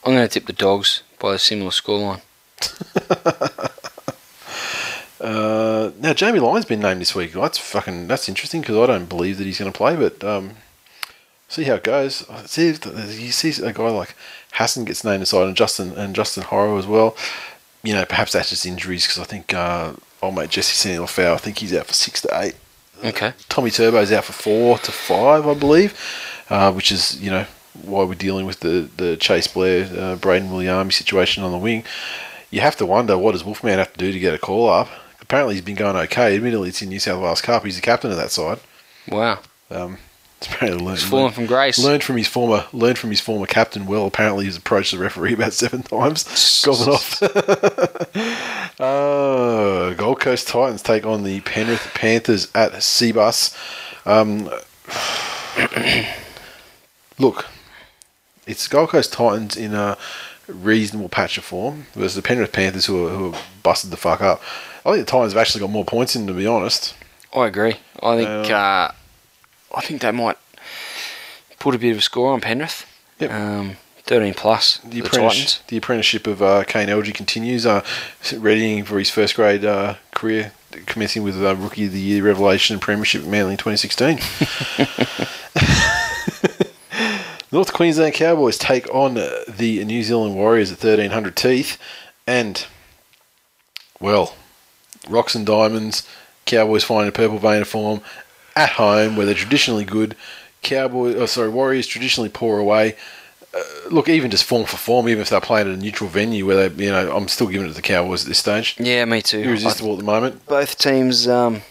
I'm 0.03 0.13
going 0.13 0.27
to 0.27 0.33
tip 0.33 0.47
the 0.47 0.53
Dogs 0.53 1.03
by 1.19 1.35
a 1.35 1.39
similar 1.39 1.71
scoreline. 1.71 2.21
uh, 5.19 5.91
now 5.99 6.13
Jamie 6.13 6.39
Lyon's 6.39 6.65
been 6.65 6.79
named 6.79 7.01
this 7.01 7.15
week. 7.15 7.33
That's 7.33 7.57
fucking 7.57 8.07
that's 8.07 8.29
interesting 8.29 8.61
because 8.61 8.77
I 8.77 8.85
don't 8.85 9.09
believe 9.09 9.37
that 9.37 9.45
he's 9.45 9.59
going 9.59 9.71
to 9.71 9.77
play, 9.77 9.95
but 9.95 10.23
um, 10.23 10.51
see 11.47 11.63
how 11.63 11.75
it 11.75 11.83
goes. 11.83 12.25
See, 12.45 12.67
you 12.67 13.31
see 13.31 13.63
a 13.63 13.73
guy 13.73 13.89
like 13.89 14.15
Hassan 14.53 14.85
gets 14.85 15.03
named 15.03 15.23
aside, 15.23 15.47
and 15.47 15.57
Justin 15.57 15.93
and 15.93 16.15
Justin 16.15 16.43
Horo 16.43 16.77
as 16.77 16.87
well. 16.87 17.15
You 17.83 17.93
know, 17.93 18.05
perhaps 18.05 18.33
that's 18.33 18.49
just 18.49 18.65
injuries 18.65 19.05
because 19.05 19.19
I 19.19 19.23
think 19.23 19.53
uh, 19.53 19.93
old 20.21 20.35
mate 20.35 20.49
Jesse 20.49 20.75
Sene-Lefao, 20.75 21.33
I 21.33 21.37
think 21.37 21.59
he's 21.59 21.73
out 21.73 21.85
for 21.85 21.93
six 21.93 22.21
to 22.21 22.29
eight. 22.33 22.55
Okay. 23.03 23.33
Tommy 23.47 23.69
Turbo's 23.69 24.11
out 24.11 24.25
for 24.25 24.33
four 24.33 24.77
to 24.79 24.91
five, 24.91 25.47
I 25.47 25.53
believe, 25.53 25.93
uh, 26.49 26.71
which 26.73 26.91
is 26.91 27.21
you 27.21 27.29
know 27.29 27.45
why 27.83 28.03
we're 28.03 28.15
dealing 28.15 28.45
with 28.45 28.59
the 28.61 28.89
the 28.97 29.17
Chase 29.17 29.47
Blair, 29.47 29.85
uh, 29.85 30.15
Brayden 30.15 30.49
Wiliame 30.49 30.91
situation 30.91 31.43
on 31.43 31.51
the 31.51 31.57
wing. 31.57 31.83
You 32.49 32.61
have 32.61 32.77
to 32.77 32.85
wonder 32.85 33.17
what 33.17 33.33
does 33.33 33.43
Wolfman 33.43 33.77
have 33.77 33.91
to 33.93 33.99
do 33.99 34.11
to 34.11 34.19
get 34.19 34.33
a 34.33 34.37
call 34.37 34.69
up. 34.69 34.89
Apparently, 35.27 35.55
he's 35.55 35.63
been 35.63 35.75
going 35.75 35.97
okay. 35.97 36.37
Admittedly, 36.37 36.69
it's 36.69 36.81
in 36.81 36.87
New 36.87 37.01
South 37.01 37.21
Wales 37.21 37.41
Cup. 37.41 37.65
He's 37.65 37.75
the 37.75 37.81
captain 37.81 38.11
of 38.11 38.15
that 38.15 38.31
side. 38.31 38.59
Wow. 39.09 39.39
Um, 39.69 39.97
apparently 40.41 40.85
learned, 40.85 40.99
He's 40.99 41.09
fallen 41.09 41.33
from 41.33 41.47
grace. 41.47 41.77
Learned 41.77 42.01
from 42.01 42.15
his 42.15 42.29
former 42.29 42.65
learned 42.71 42.97
from 42.97 43.09
his 43.09 43.19
former 43.19 43.45
captain. 43.45 43.87
Well, 43.87 44.05
apparently 44.05 44.45
he's 44.45 44.55
approached 44.55 44.93
the 44.93 44.99
referee 44.99 45.33
about 45.33 45.51
seven 45.51 45.83
times, 45.83 46.23
gone 46.65 46.87
off. 46.87 47.21
uh, 48.79 49.93
Gold 49.95 50.21
Coast 50.21 50.47
Titans 50.47 50.81
take 50.81 51.05
on 51.05 51.25
the 51.25 51.41
Penrith 51.41 51.91
Panthers 51.93 52.49
at 52.55 52.71
Cbus. 52.71 53.53
Um, 54.05 54.49
look, 57.19 57.47
it's 58.45 58.69
Gold 58.69 58.91
Coast 58.91 59.11
Titans 59.11 59.57
in 59.57 59.73
a 59.73 59.97
reasonable 60.47 61.09
patch 61.09 61.37
of 61.37 61.43
form 61.43 61.87
versus 61.95 62.15
the 62.15 62.21
Penrith 62.21 62.53
Panthers 62.53 62.85
who 62.85 63.07
are, 63.07 63.09
who 63.09 63.33
are 63.33 63.39
busted 63.63 63.91
the 63.91 63.97
fuck 63.97 64.21
up. 64.21 64.41
I 64.87 64.93
think 64.93 65.05
the 65.05 65.11
Titans 65.11 65.33
have 65.33 65.41
actually 65.41 65.59
got 65.59 65.69
more 65.69 65.83
points 65.83 66.15
in, 66.15 66.25
to 66.27 66.33
be 66.33 66.47
honest. 66.47 66.95
I 67.35 67.47
agree. 67.47 67.75
I 68.01 68.15
think 68.15 68.49
uh, 68.49 68.91
I 69.75 69.81
think 69.81 70.01
they 70.01 70.11
might 70.11 70.37
put 71.59 71.75
a 71.75 71.77
bit 71.77 71.91
of 71.91 71.97
a 71.97 72.01
score 72.01 72.31
on 72.31 72.39
Penrith. 72.39 72.85
Yep. 73.19 73.31
Um, 73.31 73.75
13 74.03 74.33
plus. 74.33 74.77
The, 74.77 74.87
The, 74.87 74.99
apprentice, 74.99 75.33
Titans. 75.33 75.59
the 75.67 75.75
apprenticeship 75.77 76.25
of 76.25 76.41
uh, 76.41 76.63
Kane 76.63 76.87
Elgey 76.87 77.13
continues, 77.13 77.65
uh, 77.65 77.83
readying 78.37 78.85
for 78.85 78.97
his 78.97 79.09
first 79.09 79.35
grade 79.35 79.65
uh, 79.65 79.95
career, 80.15 80.53
commencing 80.85 81.23
with 81.23 81.35
uh, 81.43 81.53
Rookie 81.57 81.87
of 81.87 81.91
the 81.91 81.99
Year 81.99 82.23
revelation 82.23 82.75
and 82.75 82.81
Premiership 82.81 83.23
at 83.23 83.27
Manly 83.27 83.51
in 83.51 83.57
2016. 83.57 84.19
North 87.51 87.73
Queensland 87.73 88.13
Cowboys 88.13 88.57
take 88.57 88.87
on 88.93 89.15
the 89.15 89.83
New 89.83 90.03
Zealand 90.03 90.35
Warriors 90.35 90.71
at 90.71 90.77
1300 90.77 91.35
teeth, 91.35 91.77
and, 92.25 92.65
well, 93.99 94.35
rocks 95.09 95.35
and 95.35 95.45
diamonds, 95.45 96.07
Cowboys 96.45 96.83
find 96.83 97.07
a 97.07 97.11
purple 97.11 97.39
vein 97.39 97.61
of 97.61 97.67
form 97.67 98.01
at 98.55 98.71
home 98.71 99.15
where 99.15 99.25
they're 99.25 99.35
traditionally 99.35 99.85
good. 99.85 100.15
Cowboys, 100.61 101.15
oh, 101.15 101.25
sorry, 101.25 101.49
Warriors 101.49 101.87
traditionally 101.87 102.29
poor 102.29 102.59
away 102.59 102.95
look, 103.89 104.09
even 104.09 104.31
just 104.31 104.43
form 104.43 104.65
for 104.65 104.77
form, 104.77 105.07
even 105.09 105.21
if 105.21 105.29
they're 105.29 105.41
playing 105.41 105.67
at 105.67 105.73
a 105.73 105.77
neutral 105.77 106.09
venue 106.09 106.45
where 106.45 106.69
they, 106.69 106.85
you 106.85 106.91
know, 106.91 107.15
I'm 107.15 107.27
still 107.27 107.47
giving 107.47 107.65
it 107.65 107.69
to 107.69 107.75
the 107.75 107.81
Cowboys 107.81 108.23
at 108.23 108.27
this 108.27 108.39
stage. 108.39 108.75
Yeah, 108.79 109.05
me 109.05 109.21
too. 109.21 109.39
Irresistible 109.39 109.93
at 109.93 109.99
the 109.99 110.03
moment. 110.03 110.45
both 110.45 110.77
teams. 110.77 111.27
Um, 111.27 111.61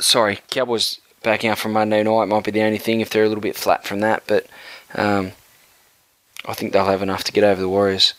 sorry, 0.00 0.40
Cowboys 0.50 1.00
backing 1.22 1.50
out 1.50 1.58
from 1.58 1.72
Monday 1.72 2.02
night 2.02 2.26
might 2.26 2.44
be 2.44 2.50
the 2.50 2.62
only 2.62 2.78
thing 2.78 3.00
if 3.00 3.10
they're 3.10 3.24
a 3.24 3.28
little 3.28 3.42
bit 3.42 3.56
flat 3.56 3.84
from 3.84 4.00
that, 4.00 4.22
but 4.26 4.46
um, 4.94 5.32
I 6.46 6.54
think 6.54 6.72
they'll 6.72 6.86
have 6.86 7.02
enough 7.02 7.24
to 7.24 7.32
get 7.32 7.44
over 7.44 7.60
the 7.60 7.68
Warriors. 7.68 8.14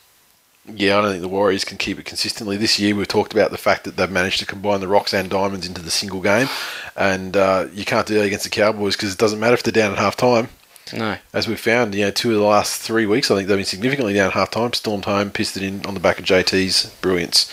Yeah, 0.69 0.97
I 0.97 1.01
don't 1.01 1.11
think 1.11 1.21
the 1.21 1.29
Warriors 1.29 1.63
can 1.63 1.77
keep 1.77 1.97
it 1.97 2.05
consistently. 2.05 2.57
This 2.57 2.77
year, 2.77 2.93
we've 2.93 3.07
talked 3.07 3.31
about 3.33 3.51
the 3.51 3.57
fact 3.57 3.85
that 3.85 3.95
they've 3.95 4.11
managed 4.11 4.39
to 4.39 4.45
combine 4.45 4.81
the 4.81 4.87
Rocks 4.87 5.13
and 5.13 5.29
Diamonds 5.29 5.65
into 5.65 5.81
the 5.81 5.89
single 5.91 6.19
game, 6.21 6.49
and 6.95 7.37
uh, 7.37 7.67
you 7.73 7.85
can't 7.85 8.05
do 8.05 8.15
that 8.15 8.25
against 8.25 8.43
the 8.43 8.49
Cowboys 8.49 8.95
because 8.97 9.13
it 9.13 9.17
doesn't 9.17 9.39
matter 9.39 9.53
if 9.53 9.63
they're 9.63 9.71
down 9.71 9.93
at 9.93 9.97
half 9.97 10.17
time. 10.17 10.49
No, 10.93 11.17
As 11.33 11.47
we've 11.47 11.59
found, 11.59 11.93
you 11.95 12.05
know, 12.05 12.11
two 12.11 12.31
of 12.33 12.37
the 12.39 12.45
last 12.45 12.81
three 12.81 13.05
weeks, 13.05 13.29
I 13.29 13.35
think 13.35 13.47
they've 13.47 13.57
been 13.57 13.65
significantly 13.65 14.13
down 14.13 14.27
at 14.27 14.33
half 14.33 14.51
time, 14.51 14.71
stormed 14.73 15.05
home, 15.05 15.31
pissed 15.31 15.57
it 15.57 15.63
in 15.63 15.85
on 15.85 15.93
the 15.93 15.99
back 15.99 16.19
of 16.19 16.25
JT's 16.25 16.89
brilliance. 17.01 17.51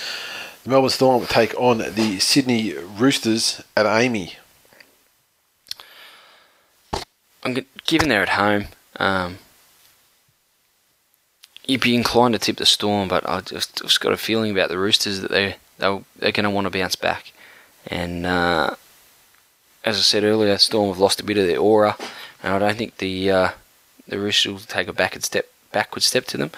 The 0.62 0.70
Melbourne 0.70 0.90
Storm 0.90 1.20
will 1.20 1.26
take 1.26 1.52
on 1.58 1.78
the 1.78 2.18
Sydney 2.20 2.74
Roosters 2.74 3.60
at 3.76 3.86
AAMI. 3.86 4.34
I'm 7.42 7.54
g- 7.54 7.66
given 7.86 8.08
they're 8.08 8.22
at 8.22 8.30
home. 8.30 8.66
Um, 8.96 9.38
you'd 11.66 11.80
be 11.80 11.94
inclined 11.94 12.34
to 12.34 12.38
tip 12.38 12.56
the 12.56 12.66
Storm, 12.66 13.08
but 13.08 13.28
I 13.28 13.40
just, 13.40 13.82
just 13.82 14.00
got 14.00 14.12
a 14.12 14.16
feeling 14.16 14.50
about 14.50 14.68
the 14.68 14.78
Roosters 14.78 15.20
that 15.20 15.30
they 15.30 15.56
they'll, 15.78 16.04
they're 16.16 16.32
going 16.32 16.44
to 16.44 16.50
want 16.50 16.66
to 16.66 16.70
bounce 16.70 16.96
back. 16.96 17.32
And 17.86 18.26
uh, 18.26 18.74
as 19.84 19.98
I 19.98 20.00
said 20.00 20.24
earlier, 20.24 20.56
Storm 20.58 20.88
have 20.88 20.98
lost 20.98 21.20
a 21.20 21.24
bit 21.24 21.38
of 21.38 21.46
their 21.46 21.58
aura, 21.58 21.96
and 22.42 22.54
I 22.54 22.58
don't 22.58 22.76
think 22.76 22.98
the 22.98 23.30
uh, 23.30 23.50
the 24.08 24.18
Roosters 24.18 24.52
will 24.52 24.60
take 24.60 24.88
a 24.88 24.92
backward 24.92 25.24
step 25.24 25.46
backward 25.72 26.02
step 26.02 26.24
to 26.26 26.36
them. 26.36 26.50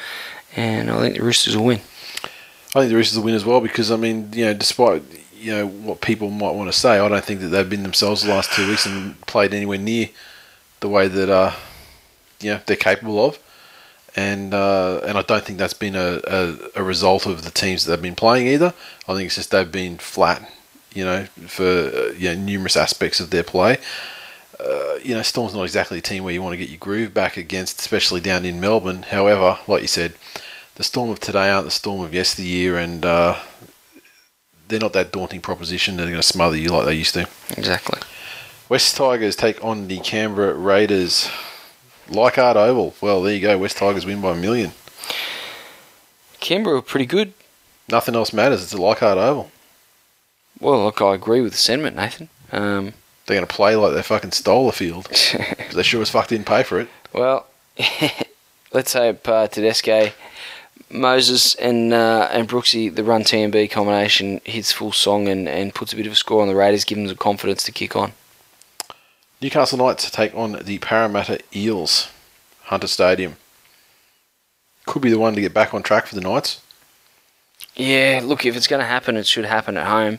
And 0.55 0.91
I 0.91 1.01
think 1.01 1.16
the 1.16 1.23
Roosters 1.23 1.57
will 1.57 1.66
win. 1.66 1.81
I 2.74 2.81
think 2.81 2.91
the 2.91 2.97
Roosters 2.97 3.19
will 3.19 3.24
win 3.24 3.35
as 3.35 3.45
well 3.45 3.61
because 3.61 3.91
I 3.91 3.97
mean, 3.97 4.31
you 4.33 4.47
know, 4.47 4.55
despite 4.55 5.03
you 5.35 5.53
know 5.53 5.66
what 5.66 6.01
people 6.01 6.31
might 6.31 6.55
want 6.55 6.73
to 6.73 6.78
say, 6.78 6.99
I 6.99 7.09
don't 7.09 7.24
think 7.24 7.41
that 7.41 7.49
they've 7.49 7.69
been 7.69 7.83
themselves 7.83 8.23
the 8.23 8.31
last 8.31 8.53
two 8.53 8.69
weeks 8.69 8.87
and 8.87 9.20
played 9.27 9.53
anywhere 9.55 9.78
near 9.78 10.09
the 10.81 10.89
way 10.89 11.09
that 11.09 11.28
uh, 11.28 11.53
you 12.41 12.53
know 12.53 12.61
they're 12.66 12.77
capable 12.77 13.24
of, 13.24 13.39
and 14.17 14.55
uh, 14.55 15.01
and 15.05 15.19
I 15.19 15.23
don't 15.23 15.45
think 15.45 15.59
that's 15.59 15.75
been 15.75 15.95
a, 15.95 16.21
a, 16.27 16.57
a 16.77 16.83
result 16.83 17.27
of 17.27 17.45
the 17.45 17.51
teams 17.51 17.85
that 17.85 17.91
they've 17.91 18.03
been 18.03 18.17
playing 18.17 18.47
either. 18.47 18.73
I 19.07 19.15
think 19.15 19.27
it's 19.27 19.37
just 19.37 19.51
they've 19.51 19.71
been 19.71 19.99
flat, 19.99 20.51
you 20.95 21.05
know, 21.05 21.27
for 21.47 21.65
uh, 21.65 22.13
you 22.17 22.35
know 22.35 22.41
numerous 22.41 22.77
aspects 22.77 23.21
of 23.21 23.31
their 23.31 23.45
play. 23.45 23.79
Uh, 24.59 24.97
you 25.03 25.15
know, 25.15 25.21
Storm's 25.21 25.55
not 25.55 25.65
exactly 25.65 25.99
a 25.99 26.03
team 26.03 26.25
where 26.25 26.33
you 26.33 26.41
want 26.41 26.55
to 26.55 26.57
get 26.57 26.71
your 26.71 26.79
groove 26.79 27.13
back 27.13 27.37
against, 27.37 27.79
especially 27.79 28.23
down 28.23 28.47
in 28.47 28.59
Melbourne. 28.59 29.03
However, 29.03 29.59
like 29.69 29.83
you 29.83 29.89
said, 29.89 30.15
the 30.77 30.83
Storm 30.85 31.11
of 31.11 31.21
today 31.21 31.51
aren't 31.51 31.67
the 31.67 31.71
Storm 31.71 32.01
of 32.01 32.15
yesteryear, 32.15 32.79
and 32.79 33.05
uh, 33.05 33.37
they're 34.69 34.81
not 34.81 34.95
that 34.95 35.13
daunting 35.13 35.43
proposition. 35.43 35.97
They're 35.97 36.07
going 36.07 36.17
to 36.17 36.23
smother 36.23 36.57
you 36.57 36.71
like 36.71 36.87
they 36.87 36.95
used 36.95 37.13
to. 37.15 37.29
Exactly. 37.51 38.01
West 38.71 38.97
Tigers 38.97 39.37
take 39.37 39.63
on 39.63 39.89
the 39.89 39.99
Canberra 40.01 40.55
Raiders. 40.55 41.31
Leichhardt 42.09 42.57
Oval. 42.57 42.95
Well, 43.01 43.23
there 43.23 43.35
you 43.35 43.41
go. 43.41 43.59
West 43.59 43.78
Tigers 43.78 44.07
win 44.07 44.20
by 44.20 44.33
a 44.33 44.37
million. 44.37 44.73
Canberra 46.41 46.77
were 46.77 46.83
pretty 46.83 47.07
good. 47.07 47.33
Nothing 47.89 48.15
else 48.15 48.33
matters. 48.33 48.62
It's 48.62 48.73
a 48.73 48.81
Leichhardt 48.81 49.19
Oval. 49.19 49.51
Well, 50.61 50.85
look, 50.85 51.01
I 51.03 51.15
agree 51.15 51.41
with 51.41 51.53
the 51.53 51.59
sentiment, 51.59 51.97
Nathan. 51.97 52.28
Um, 52.53 52.95
They're 53.27 53.37
going 53.37 53.47
to 53.47 53.55
play 53.55 53.77
like 53.77 53.95
they 53.95 54.03
fucking 54.03 54.33
stole 54.33 54.66
the 54.66 54.73
field. 54.73 55.07
they 55.74 55.83
sure 55.83 56.03
as 56.03 56.11
fuck 56.11 56.28
didn't 56.28 56.47
pay 56.47 56.62
for 56.62 56.81
it. 56.81 56.89
Well, 57.12 57.47
let's 58.73 58.93
hope 58.93 59.28
uh, 59.28 59.49
Tedesco, 59.49 60.11
Moses, 60.91 61.55
and 61.57 61.93
uh, 61.93 62.28
and 62.31 62.49
Brooksy, 62.49 62.95
the 62.95 63.05
run 63.05 63.23
TMB 63.23 63.70
combination, 63.70 64.41
hits 64.45 64.73
full 64.73 64.93
song 64.93 65.28
and, 65.28 65.49
and 65.49 65.74
puts 65.74 65.93
a 65.93 65.97
bit 65.97 66.07
of 66.07 66.12
a 66.12 66.16
score 66.16 66.43
on 66.43 66.49
the 66.49 66.55
Raiders, 66.55 66.85
give 66.85 66.97
them 66.97 67.07
the 67.07 67.15
confidence 67.15 67.65
to 67.65 67.73
kick 67.73 67.97
on. 67.97 68.12
Newcastle 69.41 69.79
Knights 69.79 70.11
take 70.11 70.35
on 70.35 70.53
the 70.65 70.79
Parramatta 70.79 71.41
Eels. 71.55 72.09
Hunter 72.65 72.87
Stadium. 72.89 73.37
Could 74.87 75.03
be 75.03 75.11
the 75.11 75.19
one 75.19 75.35
to 75.35 75.41
get 75.41 75.55
back 75.55 75.73
on 75.75 75.83
track 75.83 76.07
for 76.07 76.15
the 76.15 76.21
Knights. 76.21 76.61
Yeah, 77.75 78.21
look, 78.25 78.45
if 78.45 78.57
it's 78.57 78.67
going 78.67 78.81
to 78.81 78.87
happen, 78.87 79.17
it 79.17 79.27
should 79.27 79.45
happen 79.45 79.77
at 79.77 79.87
home. 79.87 80.19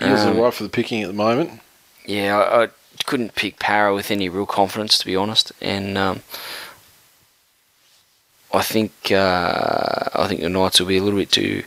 Eels 0.00 0.20
Um, 0.20 0.36
are 0.38 0.42
right 0.44 0.54
for 0.54 0.62
the 0.62 0.68
picking 0.68 1.02
at 1.02 1.08
the 1.08 1.12
moment. 1.14 1.60
Yeah, 2.06 2.38
I, 2.38 2.64
I 2.64 2.68
couldn't 3.04 3.34
pick 3.34 3.58
Para 3.58 3.94
with 3.94 4.10
any 4.10 4.28
real 4.28 4.46
confidence, 4.46 4.96
to 4.98 5.06
be 5.06 5.16
honest, 5.16 5.52
and 5.60 5.98
um, 5.98 6.22
I 8.52 8.62
think 8.62 8.92
uh, 9.10 10.04
I 10.14 10.26
think 10.26 10.40
the 10.40 10.48
Knights 10.48 10.80
will 10.80 10.86
be 10.86 10.96
a 10.96 11.02
little 11.02 11.18
bit 11.18 11.30
too 11.32 11.64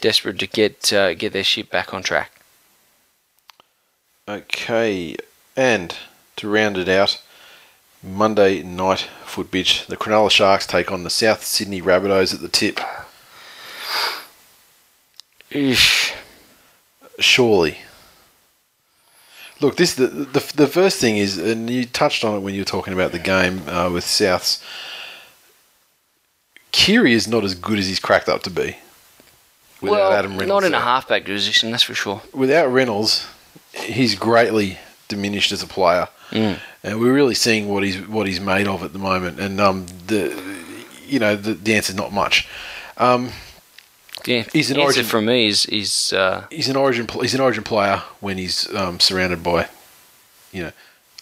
desperate 0.00 0.38
to 0.40 0.46
get 0.46 0.92
uh, 0.92 1.14
get 1.14 1.32
their 1.32 1.44
ship 1.44 1.70
back 1.70 1.94
on 1.94 2.02
track. 2.02 2.32
Okay, 4.28 5.16
and 5.56 5.96
to 6.38 6.48
round 6.48 6.76
it 6.78 6.88
out, 6.88 7.20
Monday 8.02 8.62
night 8.62 9.08
footbitch. 9.24 9.86
The 9.86 9.96
Cronulla 9.96 10.30
Sharks 10.30 10.66
take 10.66 10.90
on 10.90 11.04
the 11.04 11.10
South 11.10 11.44
Sydney 11.44 11.82
Rabbitohs 11.82 12.34
at 12.34 12.40
the 12.40 12.48
tip. 12.48 12.80
Eesh. 15.50 16.14
Surely. 17.18 17.78
Look, 19.60 19.76
this 19.76 19.94
the, 19.94 20.06
the 20.06 20.52
the 20.54 20.66
first 20.68 21.00
thing 21.00 21.16
is, 21.16 21.36
and 21.36 21.68
you 21.68 21.84
touched 21.84 22.24
on 22.24 22.36
it 22.36 22.40
when 22.40 22.54
you 22.54 22.60
were 22.60 22.66
talking 22.66 22.92
about 22.94 23.10
the 23.10 23.18
game 23.18 23.68
uh, 23.68 23.90
with 23.90 24.04
Souths. 24.04 24.62
Keary 26.70 27.12
is 27.12 27.26
not 27.26 27.42
as 27.42 27.54
good 27.54 27.78
as 27.78 27.88
he's 27.88 27.98
cracked 27.98 28.28
up 28.28 28.42
to 28.44 28.50
be. 28.50 28.76
Without 29.80 29.96
Well, 29.96 30.12
Adam 30.12 30.32
Reynolds, 30.32 30.48
not 30.48 30.64
in 30.64 30.74
a 30.74 30.80
halfback 30.80 31.24
position, 31.24 31.70
that's 31.70 31.82
for 31.82 31.94
sure. 31.94 32.22
Without 32.32 32.66
Reynolds, 32.66 33.26
he's 33.72 34.14
greatly 34.14 34.78
diminished 35.08 35.52
as 35.52 35.62
a 35.62 35.66
player, 35.66 36.08
Mm. 36.30 36.58
and 36.84 37.00
we're 37.00 37.14
really 37.14 37.34
seeing 37.34 37.68
what 37.68 37.82
he's 37.82 37.96
what 38.06 38.26
he's 38.26 38.40
made 38.40 38.66
of 38.68 38.82
at 38.82 38.92
the 38.92 38.98
moment. 38.98 39.40
And 39.40 39.60
um, 39.60 39.86
the 40.06 40.38
you 41.06 41.18
know 41.18 41.34
the, 41.36 41.54
the 41.54 41.74
answer's 41.74 41.96
not 41.96 42.12
much. 42.12 42.46
Um, 42.98 43.30
Yeah, 44.26 44.44
He's 44.52 44.70
an 44.70 44.78
origin- 44.78 45.04
from 45.06 45.24
me 45.24 45.46
is 45.46 45.64
is 45.66 46.12
uh, 46.12 46.44
he's 46.50 46.68
an 46.68 46.76
origin 46.76 47.06
he's 47.20 47.34
an 47.34 47.40
origin 47.40 47.64
player 47.64 48.02
when 48.20 48.36
he's 48.36 48.68
um, 48.74 49.00
surrounded 49.00 49.42
by 49.42 49.68
you 50.52 50.62
know 50.64 50.72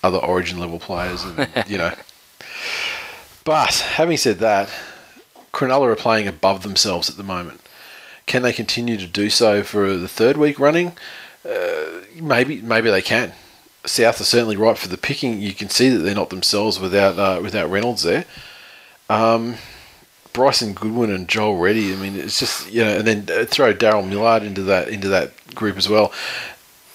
other 0.03 0.19
origin 0.19 0.59
level 0.59 0.79
players 0.79 1.23
and 1.25 1.49
you 1.69 1.79
know 1.79 1.93
but 3.45 3.75
having 3.97 4.17
said 4.17 4.39
that 4.39 4.69
Cronulla 5.53 5.89
are 5.93 5.97
playing 5.97 6.27
above 6.29 6.63
themselves 6.63 7.09
at 7.11 7.17
the 7.17 7.23
moment 7.23 7.61
can 8.27 8.43
they 8.43 8.53
continue 8.53 8.97
to 8.97 9.07
do 9.07 9.31
so 9.31 9.63
for 9.63 9.97
the 9.97 10.09
third 10.09 10.37
week 10.37 10.59
running 10.59 10.93
uh, 11.49 11.85
maybe 12.21 12.61
maybe 12.63 12.91
they 12.91 13.03
can 13.03 13.33
South 13.87 14.21
are 14.21 14.25
certainly 14.25 14.57
right 14.57 14.77
for 14.77 14.89
the 14.89 14.99
picking 14.99 15.41
you 15.41 15.55
can 15.55 15.69
see 15.69 15.89
that 15.89 15.99
they're 15.99 16.15
not 16.15 16.31
themselves 16.31 16.79
without 16.79 17.19
uh, 17.19 17.41
without 17.43 17.71
Reynolds 17.71 18.03
there 18.03 18.25
um, 19.09 19.57
Bryson 20.33 20.75
Goodwin 20.75 21.11
and 21.11 21.29
Joel 21.29 21.57
Reddy. 21.57 21.93
I 21.93 21.97
mean, 21.97 22.17
it's 22.17 22.39
just 22.39 22.71
you 22.71 22.85
know, 22.85 22.99
and 22.99 23.07
then 23.07 23.29
uh, 23.31 23.45
throw 23.47 23.73
Daryl 23.73 24.07
Millard 24.07 24.43
into 24.43 24.63
that 24.65 24.89
into 24.89 25.09
that 25.09 25.55
group 25.55 25.77
as 25.77 25.89
well. 25.89 26.13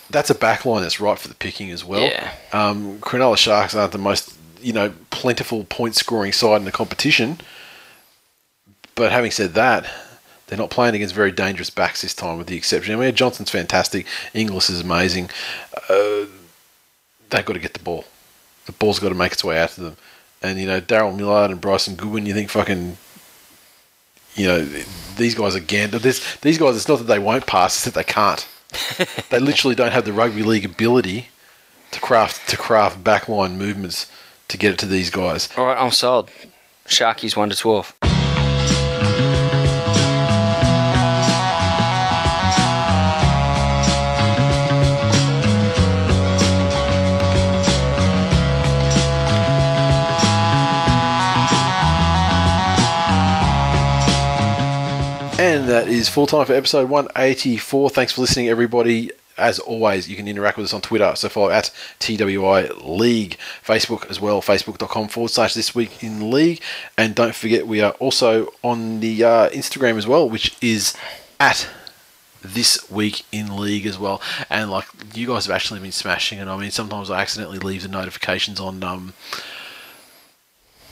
That's 0.09 0.29
a 0.29 0.35
backline 0.35 0.81
that's 0.81 0.99
right 0.99 1.17
for 1.17 1.29
the 1.29 1.35
picking 1.35 1.71
as 1.71 1.85
well. 1.85 2.01
Yeah. 2.01 2.33
Um, 2.51 2.99
Cronulla 2.99 3.37
Sharks 3.37 3.73
aren't 3.73 3.93
the 3.93 3.97
most 3.97 4.37
you 4.61 4.73
know 4.73 4.93
plentiful 5.09 5.63
point 5.65 5.95
scoring 5.95 6.33
side 6.33 6.57
in 6.57 6.65
the 6.65 6.71
competition, 6.71 7.39
but 8.95 9.11
having 9.11 9.31
said 9.31 9.53
that. 9.53 9.89
They're 10.47 10.57
not 10.57 10.69
playing 10.69 10.95
against 10.95 11.15
very 11.15 11.31
dangerous 11.31 11.69
backs 11.69 12.01
this 12.01 12.13
time, 12.13 12.37
with 12.37 12.47
the 12.47 12.57
exception. 12.57 12.93
I 12.93 12.97
mean, 12.97 13.15
Johnston's 13.15 13.49
fantastic. 13.49 14.05
Inglis 14.33 14.69
is 14.69 14.81
amazing. 14.81 15.29
Uh, 15.87 16.25
they've 17.31 17.45
got 17.45 17.53
to 17.53 17.59
get 17.59 17.73
the 17.73 17.83
ball. 17.83 18.05
The 18.65 18.71
ball's 18.73 18.99
got 18.99 19.09
to 19.09 19.15
make 19.15 19.31
its 19.33 19.43
way 19.43 19.59
out 19.59 19.71
to 19.71 19.81
them. 19.81 19.97
And 20.41 20.59
you 20.59 20.67
know, 20.67 20.81
Daryl 20.81 21.15
Millard 21.15 21.51
and 21.51 21.61
Bryson 21.61 21.95
Goodwin, 21.95 22.25
you 22.25 22.33
think 22.33 22.49
fucking, 22.49 22.97
you 24.35 24.47
know, 24.47 24.63
these 25.17 25.35
guys 25.35 25.55
are 25.55 25.59
gander. 25.59 25.99
This, 25.99 26.37
these 26.37 26.57
guys, 26.57 26.75
it's 26.75 26.87
not 26.87 26.99
that 26.99 27.05
they 27.05 27.19
won't 27.19 27.45
pass; 27.47 27.75
it's 27.75 27.85
that 27.85 27.93
they 27.93 28.03
can't. 28.03 28.47
they 29.29 29.39
literally 29.39 29.75
don't 29.75 29.91
have 29.91 30.05
the 30.05 30.13
rugby 30.13 30.43
league 30.43 30.65
ability 30.65 31.27
to 31.91 31.99
craft 31.99 32.49
to 32.49 32.57
craft 32.57 33.03
backline 33.03 33.55
movements 33.55 34.09
to 34.47 34.57
get 34.57 34.73
it 34.73 34.79
to 34.79 34.85
these 34.85 35.09
guys. 35.09 35.49
all 35.57 35.65
right. 35.65 35.77
I'm 35.77 35.91
sold. 35.91 36.29
Sharkies 36.87 37.35
one 37.35 37.49
to 37.49 37.55
twelve. 37.55 37.93
And 55.41 55.67
that 55.69 55.87
is 55.87 56.07
full 56.07 56.27
time 56.27 56.45
for 56.45 56.53
episode 56.53 56.87
184. 56.87 57.89
Thanks 57.89 58.13
for 58.13 58.21
listening, 58.21 58.47
everybody. 58.47 59.09
As 59.39 59.57
always, 59.57 60.07
you 60.07 60.15
can 60.15 60.27
interact 60.27 60.55
with 60.55 60.65
us 60.65 60.73
on 60.75 60.81
Twitter. 60.81 61.13
So 61.15 61.29
follow 61.29 61.49
at 61.49 61.71
TWI 61.97 62.69
League. 62.83 63.39
Facebook 63.65 64.07
as 64.07 64.21
well, 64.21 64.43
facebook.com 64.43 65.07
forward 65.07 65.31
slash 65.31 65.55
this 65.55 65.73
week 65.73 66.03
in 66.03 66.29
league. 66.29 66.61
And 66.95 67.15
don't 67.15 67.33
forget, 67.33 67.65
we 67.65 67.81
are 67.81 67.93
also 67.93 68.53
on 68.63 68.99
the 68.99 69.23
uh, 69.23 69.49
Instagram 69.49 69.97
as 69.97 70.05
well, 70.05 70.29
which 70.29 70.55
is 70.61 70.95
at 71.39 71.67
this 72.43 72.87
week 72.91 73.25
in 73.31 73.57
league 73.57 73.87
as 73.87 73.97
well. 73.97 74.21
And 74.47 74.69
like 74.69 74.85
you 75.15 75.25
guys 75.25 75.47
have 75.47 75.55
actually 75.55 75.79
been 75.79 75.91
smashing 75.91 76.37
it. 76.37 76.47
I 76.47 76.55
mean, 76.55 76.69
sometimes 76.69 77.09
I 77.09 77.19
accidentally 77.19 77.57
leave 77.57 77.81
the 77.81 77.89
notifications 77.89 78.59
on. 78.59 78.83
Um, 78.83 79.13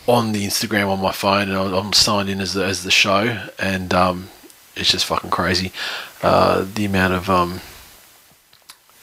on 0.07 0.31
the 0.31 0.43
Instagram 0.43 0.87
on 0.87 0.99
my 0.99 1.11
phone, 1.11 1.49
and 1.49 1.75
I'm 1.75 1.93
signed 1.93 2.29
in 2.29 2.41
as 2.41 2.53
the 2.53 2.65
as 2.65 2.83
the 2.83 2.89
show, 2.89 3.47
and 3.59 3.93
um, 3.93 4.29
it's 4.75 4.91
just 4.91 5.05
fucking 5.05 5.29
crazy 5.29 5.71
uh, 6.21 6.65
the 6.73 6.85
amount 6.85 7.13
of 7.13 7.29
um, 7.29 7.61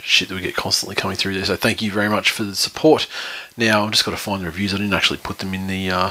shit 0.01 0.29
that 0.29 0.35
we 0.35 0.41
get 0.41 0.55
constantly 0.55 0.95
coming 0.95 1.17
through 1.17 1.35
there. 1.35 1.45
So 1.45 1.57
thank 1.57 1.83
you 1.83 1.91
very 1.91 2.09
much 2.09 2.31
for 2.31 2.45
the 2.45 2.55
support. 2.55 3.09
Now 3.57 3.85
I've 3.85 3.91
just 3.91 4.05
got 4.05 4.13
to 4.13 4.17
find 4.17 4.43
the 4.43 4.47
reviews. 4.47 4.73
I 4.73 4.79
didn't 4.79 4.93
actually 4.93 5.19
put 5.19 5.39
them 5.39 5.55
in 5.55 5.67
the 5.67 5.91
uh, 5.91 6.11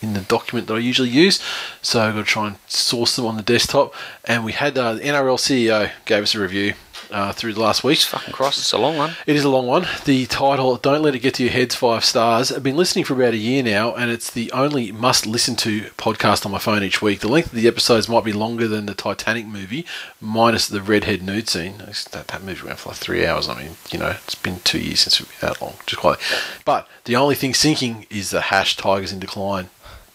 in 0.00 0.14
the 0.14 0.20
document 0.20 0.66
that 0.66 0.74
I 0.74 0.78
usually 0.78 1.08
use, 1.08 1.40
so 1.80 2.00
I've 2.00 2.14
got 2.14 2.20
to 2.20 2.26
try 2.26 2.48
and 2.48 2.56
source 2.66 3.14
them 3.14 3.24
on 3.24 3.36
the 3.36 3.42
desktop. 3.42 3.94
And 4.24 4.44
we 4.44 4.52
had 4.52 4.76
uh, 4.76 4.94
the 4.94 5.02
NRL 5.02 5.38
CEO 5.38 5.90
gave 6.04 6.24
us 6.24 6.34
a 6.34 6.40
review 6.40 6.74
uh, 7.12 7.32
through 7.32 7.54
the 7.54 7.60
last 7.60 7.84
week. 7.84 7.98
Fucking 7.98 8.32
cross. 8.32 8.58
It's 8.58 8.72
a 8.72 8.78
long 8.78 8.96
one. 8.96 9.14
It 9.26 9.36
is 9.36 9.44
a 9.44 9.48
long 9.48 9.66
one. 9.66 9.86
The 10.04 10.26
title, 10.26 10.76
Don't 10.76 11.02
Let 11.02 11.14
It 11.14 11.20
Get 11.20 11.34
to 11.34 11.44
Your 11.44 11.52
Heads, 11.52 11.74
five 11.74 12.04
stars. 12.04 12.50
I've 12.50 12.62
been 12.62 12.76
listening 12.76 13.04
for 13.04 13.14
about 13.14 13.34
a 13.34 13.38
year 13.38 13.62
now, 13.62 13.94
and 13.94 14.10
it's 14.10 14.30
the 14.30 14.50
only 14.52 14.90
must 14.92 15.26
listen 15.26 15.56
to 15.56 15.82
podcast 15.98 16.44
on 16.46 16.52
my 16.52 16.58
phone 16.58 16.82
each 16.82 17.02
week. 17.02 17.20
The 17.20 17.28
length 17.28 17.48
of 17.48 17.60
the 17.60 17.68
episodes 17.68 18.08
might 18.08 18.24
be 18.24 18.32
longer 18.32 18.66
than 18.66 18.86
the 18.86 18.94
Titanic 18.94 19.46
movie, 19.46 19.86
minus 20.20 20.66
the 20.66 20.82
redhead 20.82 21.22
nude 21.22 21.48
scene. 21.48 21.78
That, 21.78 22.28
that 22.28 22.42
movie 22.42 22.66
went 22.66 22.78
for 22.78 22.90
like 22.90 22.98
three 22.98 23.26
hours. 23.26 23.48
I 23.48 23.62
mean, 23.62 23.76
you 23.90 23.98
know, 23.98 24.16
it's 24.24 24.34
been 24.34 24.60
two 24.60 24.80
years 24.80 25.00
since 25.00 25.20
we've 25.20 25.28
been 25.40 25.50
that 25.50 25.62
long. 25.62 25.74
Just 25.86 26.00
quite. 26.00 26.18
But 26.64 26.88
the 27.04 27.16
only 27.16 27.34
thing 27.34 27.54
sinking 27.54 28.06
is 28.10 28.30
the 28.30 28.42
hash 28.42 28.76
Tigers 28.76 29.12
in 29.12 29.20
decline. 29.20 29.68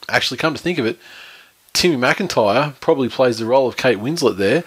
Actually, 0.09 0.37
come 0.37 0.53
to 0.53 0.61
think 0.61 0.77
of 0.77 0.85
it, 0.85 0.97
Timmy 1.73 1.95
McIntyre 1.95 2.73
probably 2.79 3.07
plays 3.07 3.37
the 3.37 3.45
role 3.45 3.67
of 3.67 3.77
Kate 3.77 3.99
Winslet 3.99 4.37
there. 4.37 4.63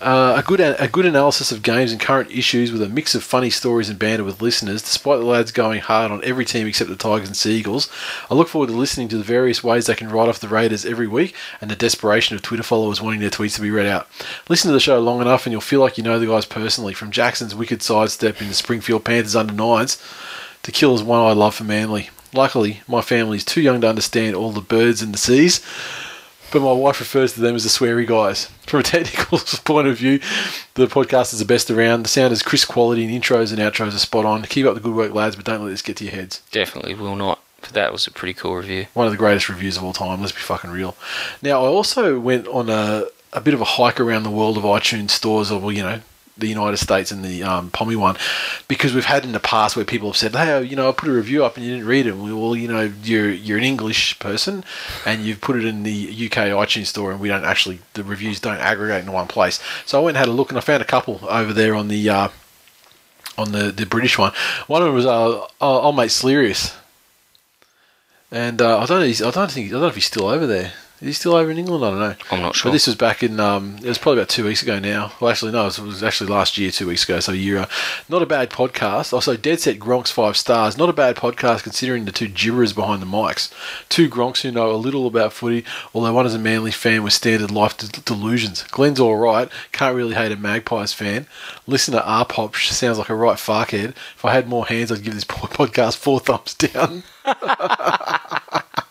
Uh, 0.00 0.34
a 0.36 0.42
good 0.42 0.60
a 0.60 0.86
good 0.86 1.06
analysis 1.06 1.50
of 1.50 1.62
games 1.62 1.90
and 1.90 2.00
current 2.00 2.30
issues 2.30 2.70
with 2.70 2.80
a 2.82 2.88
mix 2.88 3.16
of 3.16 3.24
funny 3.24 3.50
stories 3.50 3.88
and 3.88 3.98
banter 3.98 4.22
with 4.22 4.40
listeners, 4.40 4.80
despite 4.80 5.18
the 5.18 5.24
lads 5.24 5.50
going 5.50 5.80
hard 5.80 6.12
on 6.12 6.22
every 6.22 6.44
team 6.44 6.68
except 6.68 6.88
the 6.88 6.94
Tigers 6.94 7.26
and 7.26 7.36
Seagulls. 7.36 7.90
I 8.30 8.34
look 8.34 8.46
forward 8.46 8.68
to 8.68 8.76
listening 8.76 9.08
to 9.08 9.18
the 9.18 9.24
various 9.24 9.64
ways 9.64 9.86
they 9.86 9.96
can 9.96 10.08
write 10.08 10.28
off 10.28 10.38
the 10.38 10.46
Raiders 10.46 10.86
every 10.86 11.08
week 11.08 11.34
and 11.60 11.68
the 11.68 11.76
desperation 11.76 12.36
of 12.36 12.42
Twitter 12.42 12.62
followers 12.62 13.02
wanting 13.02 13.20
their 13.20 13.30
tweets 13.30 13.56
to 13.56 13.60
be 13.60 13.70
read 13.70 13.86
out. 13.86 14.06
Listen 14.48 14.68
to 14.68 14.72
the 14.72 14.78
show 14.80 15.00
long 15.00 15.20
enough 15.20 15.46
and 15.46 15.52
you'll 15.52 15.60
feel 15.60 15.80
like 15.80 15.98
you 15.98 16.04
know 16.04 16.20
the 16.20 16.26
guys 16.26 16.44
personally, 16.44 16.94
from 16.94 17.10
Jackson's 17.10 17.54
wicked 17.54 17.82
sidestep 17.82 18.40
in 18.40 18.46
the 18.46 18.54
Springfield 18.54 19.04
Panthers 19.04 19.34
under 19.34 19.52
nines 19.52 20.00
to 20.62 20.70
Killer's 20.70 21.02
one 21.02 21.20
I 21.20 21.32
love 21.32 21.56
for 21.56 21.64
Manly. 21.64 22.10
Luckily, 22.32 22.82
my 22.86 23.00
family 23.00 23.38
is 23.38 23.44
too 23.44 23.62
young 23.62 23.80
to 23.80 23.88
understand 23.88 24.36
all 24.36 24.52
the 24.52 24.60
birds 24.60 25.02
and 25.02 25.12
the 25.12 25.18
seas 25.18 25.60
but 26.52 26.62
my 26.62 26.72
wife 26.72 27.00
refers 27.00 27.32
to 27.34 27.40
them 27.40 27.54
as 27.54 27.64
the 27.64 27.70
sweary 27.70 28.06
guys. 28.06 28.46
From 28.66 28.80
a 28.80 28.82
technical 28.82 29.38
point 29.64 29.88
of 29.88 29.98
view, 29.98 30.20
the 30.74 30.86
podcast 30.86 31.32
is 31.32 31.38
the 31.38 31.44
best 31.44 31.70
around. 31.70 32.04
The 32.04 32.08
sound 32.08 32.32
is 32.32 32.42
crisp 32.42 32.68
quality, 32.68 33.04
and 33.04 33.12
intros 33.12 33.50
and 33.52 33.60
outros 33.60 33.94
are 33.94 33.98
spot 33.98 34.24
on. 34.24 34.42
Keep 34.42 34.66
up 34.66 34.74
the 34.74 34.80
good 34.80 34.94
work, 34.94 35.14
lads, 35.14 35.36
but 35.36 35.44
don't 35.44 35.62
let 35.62 35.70
this 35.70 35.82
get 35.82 35.96
to 35.98 36.04
your 36.04 36.14
heads. 36.14 36.42
Definitely 36.50 36.94
will 36.94 37.16
not. 37.16 37.40
But 37.60 37.70
that 37.70 37.92
was 37.92 38.06
a 38.06 38.10
pretty 38.10 38.34
cool 38.34 38.56
review. 38.56 38.86
One 38.94 39.06
of 39.06 39.12
the 39.12 39.18
greatest 39.18 39.48
reviews 39.48 39.76
of 39.76 39.84
all 39.84 39.92
time. 39.92 40.20
Let's 40.20 40.32
be 40.32 40.38
fucking 40.38 40.70
real. 40.70 40.96
Now, 41.42 41.64
I 41.64 41.66
also 41.66 42.20
went 42.20 42.46
on 42.46 42.68
a, 42.70 43.04
a 43.32 43.40
bit 43.40 43.54
of 43.54 43.60
a 43.60 43.64
hike 43.64 43.98
around 43.98 44.22
the 44.22 44.30
world 44.30 44.56
of 44.56 44.62
iTunes 44.62 45.10
stores, 45.10 45.50
or 45.50 45.60
well, 45.60 45.72
you 45.72 45.82
know, 45.82 46.00
the 46.38 46.46
United 46.46 46.76
States 46.76 47.10
and 47.10 47.24
the 47.24 47.42
um, 47.42 47.70
Pommy 47.70 47.96
one, 47.96 48.16
because 48.68 48.94
we've 48.94 49.04
had 49.04 49.24
in 49.24 49.32
the 49.32 49.40
past 49.40 49.76
where 49.76 49.84
people 49.84 50.10
have 50.10 50.16
said, 50.16 50.34
"Hey, 50.34 50.62
you 50.62 50.76
know, 50.76 50.88
I 50.88 50.92
put 50.92 51.08
a 51.08 51.12
review 51.12 51.44
up 51.44 51.56
and 51.56 51.66
you 51.66 51.72
didn't 51.72 51.86
read 51.86 52.06
it." 52.06 52.16
We, 52.16 52.32
well, 52.32 52.56
you 52.56 52.68
know, 52.68 52.92
you're 53.02 53.30
you're 53.30 53.58
an 53.58 53.64
English 53.64 54.18
person, 54.18 54.64
and 55.04 55.22
you've 55.24 55.40
put 55.40 55.56
it 55.56 55.64
in 55.64 55.82
the 55.82 56.08
UK 56.26 56.48
iTunes 56.54 56.86
store, 56.86 57.10
and 57.10 57.20
we 57.20 57.28
don't 57.28 57.44
actually 57.44 57.80
the 57.94 58.04
reviews 58.04 58.40
don't 58.40 58.58
aggregate 58.58 59.04
in 59.04 59.12
one 59.12 59.26
place. 59.26 59.60
So 59.84 60.00
I 60.00 60.04
went 60.04 60.16
and 60.16 60.26
had 60.26 60.32
a 60.32 60.36
look, 60.36 60.50
and 60.50 60.58
I 60.58 60.60
found 60.60 60.82
a 60.82 60.86
couple 60.86 61.20
over 61.28 61.52
there 61.52 61.74
on 61.74 61.88
the 61.88 62.08
uh, 62.08 62.28
on 63.36 63.52
the 63.52 63.70
the 63.70 63.86
British 63.86 64.18
one. 64.18 64.32
One 64.66 64.82
of 64.82 64.86
them 64.86 64.94
was 64.94 65.06
uh, 65.06 65.46
old 65.60 65.96
mate 65.96 66.10
Slerius, 66.10 66.74
and 68.30 68.60
uh, 68.60 68.78
I 68.78 68.86
don't 68.86 69.02
I 69.02 69.30
don't 69.30 69.50
think 69.50 69.68
I 69.68 69.70
don't 69.72 69.80
know 69.80 69.86
if 69.88 69.94
he's 69.94 70.06
still 70.06 70.26
over 70.26 70.46
there. 70.46 70.72
Is 71.00 71.06
he 71.06 71.12
still 71.12 71.34
over 71.34 71.48
in 71.48 71.58
England? 71.58 71.84
I 71.84 71.90
don't 71.90 71.98
know. 72.00 72.14
I'm 72.32 72.42
not 72.42 72.56
sure. 72.56 72.70
But 72.70 72.72
this 72.72 72.88
was 72.88 72.96
back 72.96 73.22
in, 73.22 73.38
um, 73.38 73.76
it 73.76 73.86
was 73.86 73.98
probably 73.98 74.20
about 74.20 74.30
two 74.30 74.44
weeks 74.44 74.62
ago 74.62 74.80
now. 74.80 75.12
Well, 75.20 75.30
actually, 75.30 75.52
no, 75.52 75.68
it 75.68 75.78
was, 75.78 76.02
actually 76.02 76.28
last 76.30 76.58
year, 76.58 76.72
two 76.72 76.88
weeks 76.88 77.04
ago, 77.04 77.20
so 77.20 77.32
a 77.32 77.36
year. 77.36 77.58
Uh, 77.58 77.66
not 78.08 78.20
a 78.20 78.26
bad 78.26 78.50
podcast. 78.50 79.12
Also, 79.12 79.36
Dead 79.36 79.60
Set 79.60 79.78
Gronks, 79.78 80.10
five 80.10 80.36
stars. 80.36 80.76
Not 80.76 80.88
a 80.88 80.92
bad 80.92 81.14
podcast 81.14 81.62
considering 81.62 82.04
the 82.04 82.10
two 82.10 82.28
gibberers 82.28 82.74
behind 82.74 83.00
the 83.00 83.06
mics. 83.06 83.52
Two 83.88 84.10
Gronks 84.10 84.40
who 84.40 84.50
know 84.50 84.72
a 84.72 84.76
little 84.76 85.06
about 85.06 85.32
footy, 85.32 85.64
although 85.94 86.12
one 86.12 86.26
is 86.26 86.34
a 86.34 86.38
Manly 86.38 86.72
fan 86.72 87.04
with 87.04 87.12
standard 87.12 87.52
life 87.52 87.76
de- 87.76 88.00
delusions. 88.00 88.64
Glenn's 88.64 88.98
alright. 88.98 89.48
Can't 89.70 89.94
really 89.94 90.14
hate 90.14 90.32
a 90.32 90.36
Magpies 90.36 90.92
fan. 90.92 91.28
Listen 91.68 91.92
to 91.92 92.04
R 92.04 92.24
Pop 92.24 92.56
sounds 92.56 92.98
like 92.98 93.08
a 93.08 93.14
right 93.14 93.36
fuckhead. 93.36 93.90
If 93.90 94.24
I 94.24 94.32
had 94.32 94.48
more 94.48 94.66
hands, 94.66 94.90
I'd 94.90 95.04
give 95.04 95.14
this 95.14 95.24
podcast 95.24 95.96
four 95.96 96.18
thumbs 96.18 96.54
down. 96.54 97.04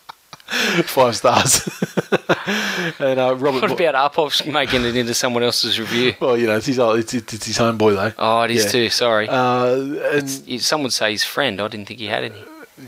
Five 0.86 1.16
stars. 1.16 1.68
and 3.00 3.20
uh, 3.20 3.36
Robert. 3.36 3.62
What 3.62 3.72
about 3.80 4.14
Arpop's 4.14 4.46
making 4.46 4.86
it 4.86 4.96
into 4.96 5.14
someone 5.14 5.44
else's 5.44 5.80
review? 5.80 6.16
Well, 6.20 6.38
you 6.38 6.48
know, 6.48 6.56
it's 6.58 6.66
his, 6.68 6.80
it's, 6.80 7.14
it's, 7.14 7.34
it's 7.34 7.46
his 7.46 7.58
homeboy 7.58 7.96
though. 7.96 8.14
Oh, 8.18 8.42
it 8.44 8.52
is 8.52 8.66
Yeah. 8.66 8.72
too. 8.72 8.90
Sorry. 8.90 9.28
Uh, 9.30 9.76
and 10.14 10.30
You- 10.46 10.60
Some 10.60 10.84
would 10.84 10.94
say 10.94 11.12
his 11.12 11.24
friend. 11.24 11.62
I 11.62 11.68
didn't 11.68 11.88
think 11.88 12.00
he 12.00 12.08
had 12.08 12.24
any. 12.24 12.42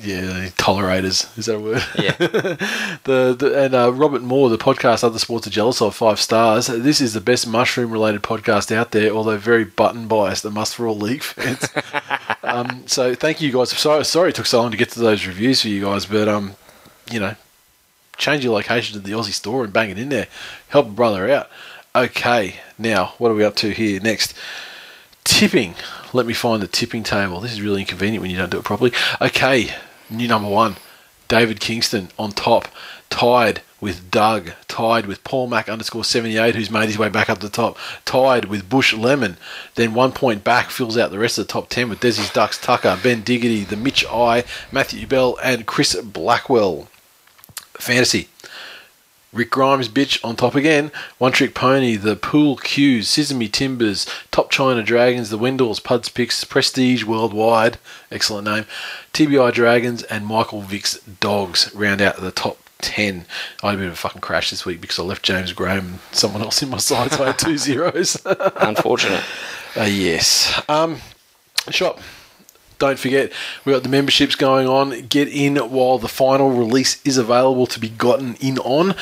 yeah, 0.04 0.50
tolerators 0.58 1.28
is 1.38 1.48
that 1.48 1.56
a 1.56 1.60
word? 1.60 1.84
Yeah. 1.98 2.12
the, 3.04 3.36
the 3.38 3.64
and 3.66 3.74
uh, 3.74 3.92
Robert 3.92 4.22
Moore, 4.22 4.50
the 4.50 4.58
podcast 4.58 5.04
Other 5.04 5.20
Sports 5.20 5.48
Are 5.48 5.50
Jealous 5.52 5.82
of, 5.82 5.96
five 5.96 6.20
stars. 6.20 6.68
This 6.68 7.02
is 7.02 7.14
the 7.14 7.22
best 7.22 7.48
mushroom 7.48 7.92
related 7.92 8.22
podcast 8.22 8.72
out 8.76 8.92
there, 8.92 9.12
although 9.12 9.38
very 9.38 9.66
button 9.66 10.08
biased. 10.08 10.46
A 10.46 10.52
must 10.52 10.76
for 10.76 10.88
all 10.88 10.96
league 10.98 11.24
fans. 11.24 11.68
um, 12.44 12.84
so 12.88 13.16
thank 13.16 13.42
you 13.42 13.52
guys. 13.52 13.72
Sorry, 13.72 14.06
sorry 14.06 14.30
it 14.30 14.36
took 14.36 14.46
so 14.46 14.62
long 14.62 14.72
to 14.72 14.78
get 14.78 14.90
to 14.92 15.00
those 15.00 15.26
reviews 15.26 15.62
for 15.62 15.68
you 15.70 15.84
guys, 15.84 16.06
but 16.06 16.28
um, 16.28 16.56
you 17.12 17.20
know, 17.20 17.34
change 18.20 18.44
your 18.44 18.54
location 18.54 18.94
to 18.94 19.00
the 19.00 19.14
Aussie 19.14 19.34
store 19.34 19.64
and 19.64 19.74
bang 19.74 19.90
it 19.90 19.98
in 19.98 20.10
there. 20.10 20.28
Help 20.68 20.88
a 20.88 20.92
brother 20.92 21.28
out. 21.32 21.50
Okay, 21.96 22.58
now 22.78 23.14
what 23.18 23.32
are 23.32 23.36
we 23.36 23.44
up 23.44 23.56
to 23.56 23.72
here 23.72 24.00
next? 24.00 24.36
Tipping. 25.24 25.74
Let 26.14 26.28
me 26.28 26.34
find 26.34 26.62
the 26.62 26.68
tipping 26.68 27.04
table. 27.04 27.40
This 27.40 27.54
is 27.54 27.62
really 27.62 27.82
inconvenient 27.82 28.22
when 28.22 28.30
you 28.30 28.38
don't 28.38 28.52
do 28.52 28.60
it 28.60 28.66
properly. 28.66 28.92
Okay, 29.20 29.74
new 30.10 30.28
number 30.28 30.50
one. 30.50 30.76
David 31.28 31.60
Kingston 31.60 32.10
on 32.18 32.32
top, 32.32 32.68
tied 33.10 33.62
with 33.80 34.10
Doug, 34.12 34.52
tied 34.68 35.06
with 35.06 35.24
Paul 35.24 35.48
Mac 35.48 35.70
underscore 35.70 36.04
78, 36.04 36.56
who's 36.56 36.72
made 36.72 36.88
his 36.88 36.98
way 36.98 37.08
back 37.08 37.30
up 37.30 37.40
the 37.40 37.50
top, 37.50 37.78
tied 38.04 38.46
with 38.46 38.70
Bush 38.70 38.94
Lemon. 38.94 39.38
Then 39.76 39.94
one 39.94 40.12
point 40.12 40.44
back 40.44 40.72
fills 40.72 40.98
out 40.98 41.12
the 41.12 41.20
rest 41.20 41.38
of 41.38 41.48
the 41.48 41.54
top 41.54 41.70
10 41.70 41.88
with 41.88 42.00
Desi's 42.00 42.34
Ducks 42.34 42.60
Tucker, 42.60 43.00
Ben 43.02 43.22
Diggity, 43.22 43.64
the 43.64 43.78
Mitch 43.78 44.04
I, 44.12 44.44
Matthew 44.72 45.06
Bell, 45.08 45.38
and 45.44 45.68
Chris 45.68 45.96
Blackwell. 45.96 46.88
Fantasy. 47.80 48.28
Rick 49.32 49.52
Grimes, 49.52 49.88
bitch, 49.90 50.24
on 50.26 50.36
top 50.36 50.56
again. 50.56 50.92
One 51.20 51.32
Trick 51.32 51.54
Pony, 51.54 51.96
the 51.96 52.16
Pool 52.16 52.58
Qs, 52.58 53.04
Sesame 53.04 53.48
Timbers, 53.48 54.08
Top 54.32 54.50
China 54.50 54.82
Dragons, 54.82 55.30
the 55.30 55.38
Wendels, 55.38 55.84
Puds 55.84 56.10
Picks, 56.10 56.44
Prestige 56.44 57.04
Worldwide, 57.04 57.78
excellent 58.12 58.46
name, 58.46 58.66
TBI 59.14 59.54
Dragons, 59.54 60.02
and 60.04 60.26
Michael 60.26 60.62
Vick's 60.62 61.00
Dogs 61.02 61.74
round 61.76 62.02
out 62.02 62.18
the 62.18 62.32
top 62.32 62.58
10. 62.80 63.26
I 63.62 63.68
had 63.68 63.76
a 63.76 63.78
bit 63.78 63.88
of 63.88 63.94
a 63.94 63.98
fucking 63.98 64.22
crash 64.22 64.50
this 64.50 64.66
week 64.66 64.82
because 64.82 64.98
I 64.98 65.04
left 65.04 65.22
James 65.22 65.54
Graham 65.54 65.86
and 65.86 66.00
someone 66.12 66.42
else 66.42 66.64
in 66.64 66.70
my 66.70 66.78
side, 66.78 67.12
so 67.12 67.24
I 67.24 67.28
had 67.28 67.40
two 67.40 67.58
zeros. 67.58 68.20
Unfortunate. 68.26 69.24
Uh, 69.78 69.84
yes. 69.84 70.60
Um, 70.68 70.98
shop. 71.70 72.00
Don't 72.80 72.98
forget, 72.98 73.32
we've 73.66 73.76
got 73.76 73.84
the 73.84 73.90
memberships 73.90 74.36
going 74.36 74.68
on. 74.68 75.08
Get 75.08 75.28
in 75.28 75.58
while 75.58 75.98
the 75.98 76.08
final 76.08 76.50
release 76.50 77.02
is 77.06 77.18
available 77.18 77.68
to 77.68 77.80
be 77.80 77.90
gotten 77.90 78.36
in 78.36 78.58
on. 78.60 78.96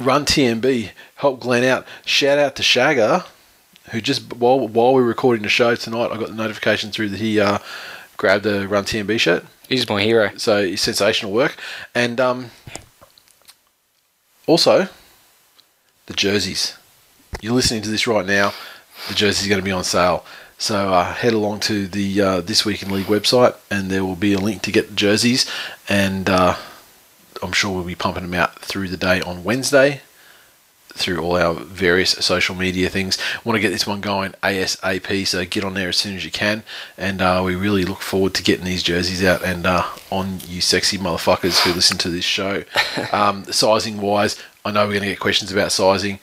Run 0.00 0.24
TMB. 0.24 0.90
Help 1.14 1.40
Glenn 1.40 1.64
out. 1.64 1.86
Shout 2.04 2.38
out 2.38 2.56
to 2.56 2.62
Shagger, 2.62 3.24
who 3.90 4.00
just 4.00 4.34
while 4.34 4.66
while 4.66 4.92
we 4.92 5.02
we're 5.02 5.08
recording 5.08 5.44
the 5.44 5.48
show 5.48 5.76
tonight, 5.76 6.10
I 6.10 6.18
got 6.18 6.28
the 6.28 6.34
notification 6.34 6.90
through 6.90 7.10
that 7.10 7.20
he 7.20 7.38
uh, 7.38 7.58
grabbed 8.16 8.44
a 8.44 8.66
Run 8.66 8.84
TMB 8.84 9.20
shirt. 9.20 9.44
He's 9.68 9.88
my 9.88 10.02
hero. 10.02 10.32
So 10.36 10.74
sensational 10.74 11.32
work. 11.32 11.56
And 11.94 12.20
um, 12.20 12.50
also, 14.46 14.88
the 16.06 16.12
jerseys. 16.14 16.76
You're 17.40 17.54
listening 17.54 17.82
to 17.82 17.88
this 17.88 18.06
right 18.06 18.26
now. 18.26 18.52
The 19.08 19.14
jersey's 19.14 19.48
going 19.48 19.60
to 19.60 19.64
be 19.64 19.72
on 19.72 19.84
sale. 19.84 20.24
So 20.62 20.92
uh, 20.92 21.12
head 21.12 21.32
along 21.32 21.58
to 21.62 21.88
the 21.88 22.20
uh, 22.20 22.40
This 22.40 22.64
Week 22.64 22.84
in 22.84 22.90
League 22.92 23.06
website, 23.06 23.56
and 23.68 23.90
there 23.90 24.04
will 24.04 24.14
be 24.14 24.32
a 24.32 24.38
link 24.38 24.62
to 24.62 24.70
get 24.70 24.90
the 24.90 24.94
jerseys. 24.94 25.44
And 25.88 26.30
uh, 26.30 26.54
I'm 27.42 27.50
sure 27.50 27.74
we'll 27.74 27.82
be 27.82 27.96
pumping 27.96 28.22
them 28.22 28.34
out 28.34 28.60
through 28.60 28.86
the 28.86 28.96
day 28.96 29.20
on 29.22 29.42
Wednesday 29.42 30.02
through 30.90 31.18
all 31.18 31.36
our 31.36 31.54
various 31.54 32.12
social 32.12 32.54
media 32.54 32.88
things. 32.88 33.18
Want 33.44 33.56
to 33.56 33.60
get 33.60 33.70
this 33.70 33.88
one 33.88 34.00
going 34.00 34.34
ASAP, 34.44 35.26
so 35.26 35.44
get 35.44 35.64
on 35.64 35.74
there 35.74 35.88
as 35.88 35.96
soon 35.96 36.14
as 36.14 36.24
you 36.24 36.30
can. 36.30 36.62
And 36.96 37.20
uh, 37.20 37.42
we 37.44 37.56
really 37.56 37.84
look 37.84 38.00
forward 38.00 38.34
to 38.34 38.44
getting 38.44 38.64
these 38.64 38.84
jerseys 38.84 39.24
out 39.24 39.44
and 39.44 39.66
uh, 39.66 39.84
on 40.10 40.38
you 40.46 40.60
sexy 40.60 40.96
motherfuckers 40.96 41.58
who 41.64 41.72
listen 41.72 41.98
to 41.98 42.08
this 42.08 42.24
show. 42.24 42.62
um, 43.12 43.46
sizing 43.46 44.00
wise, 44.00 44.40
I 44.64 44.70
know 44.70 44.86
we're 44.86 44.92
going 44.92 45.02
to 45.02 45.08
get 45.08 45.18
questions 45.18 45.50
about 45.50 45.72
sizing. 45.72 46.20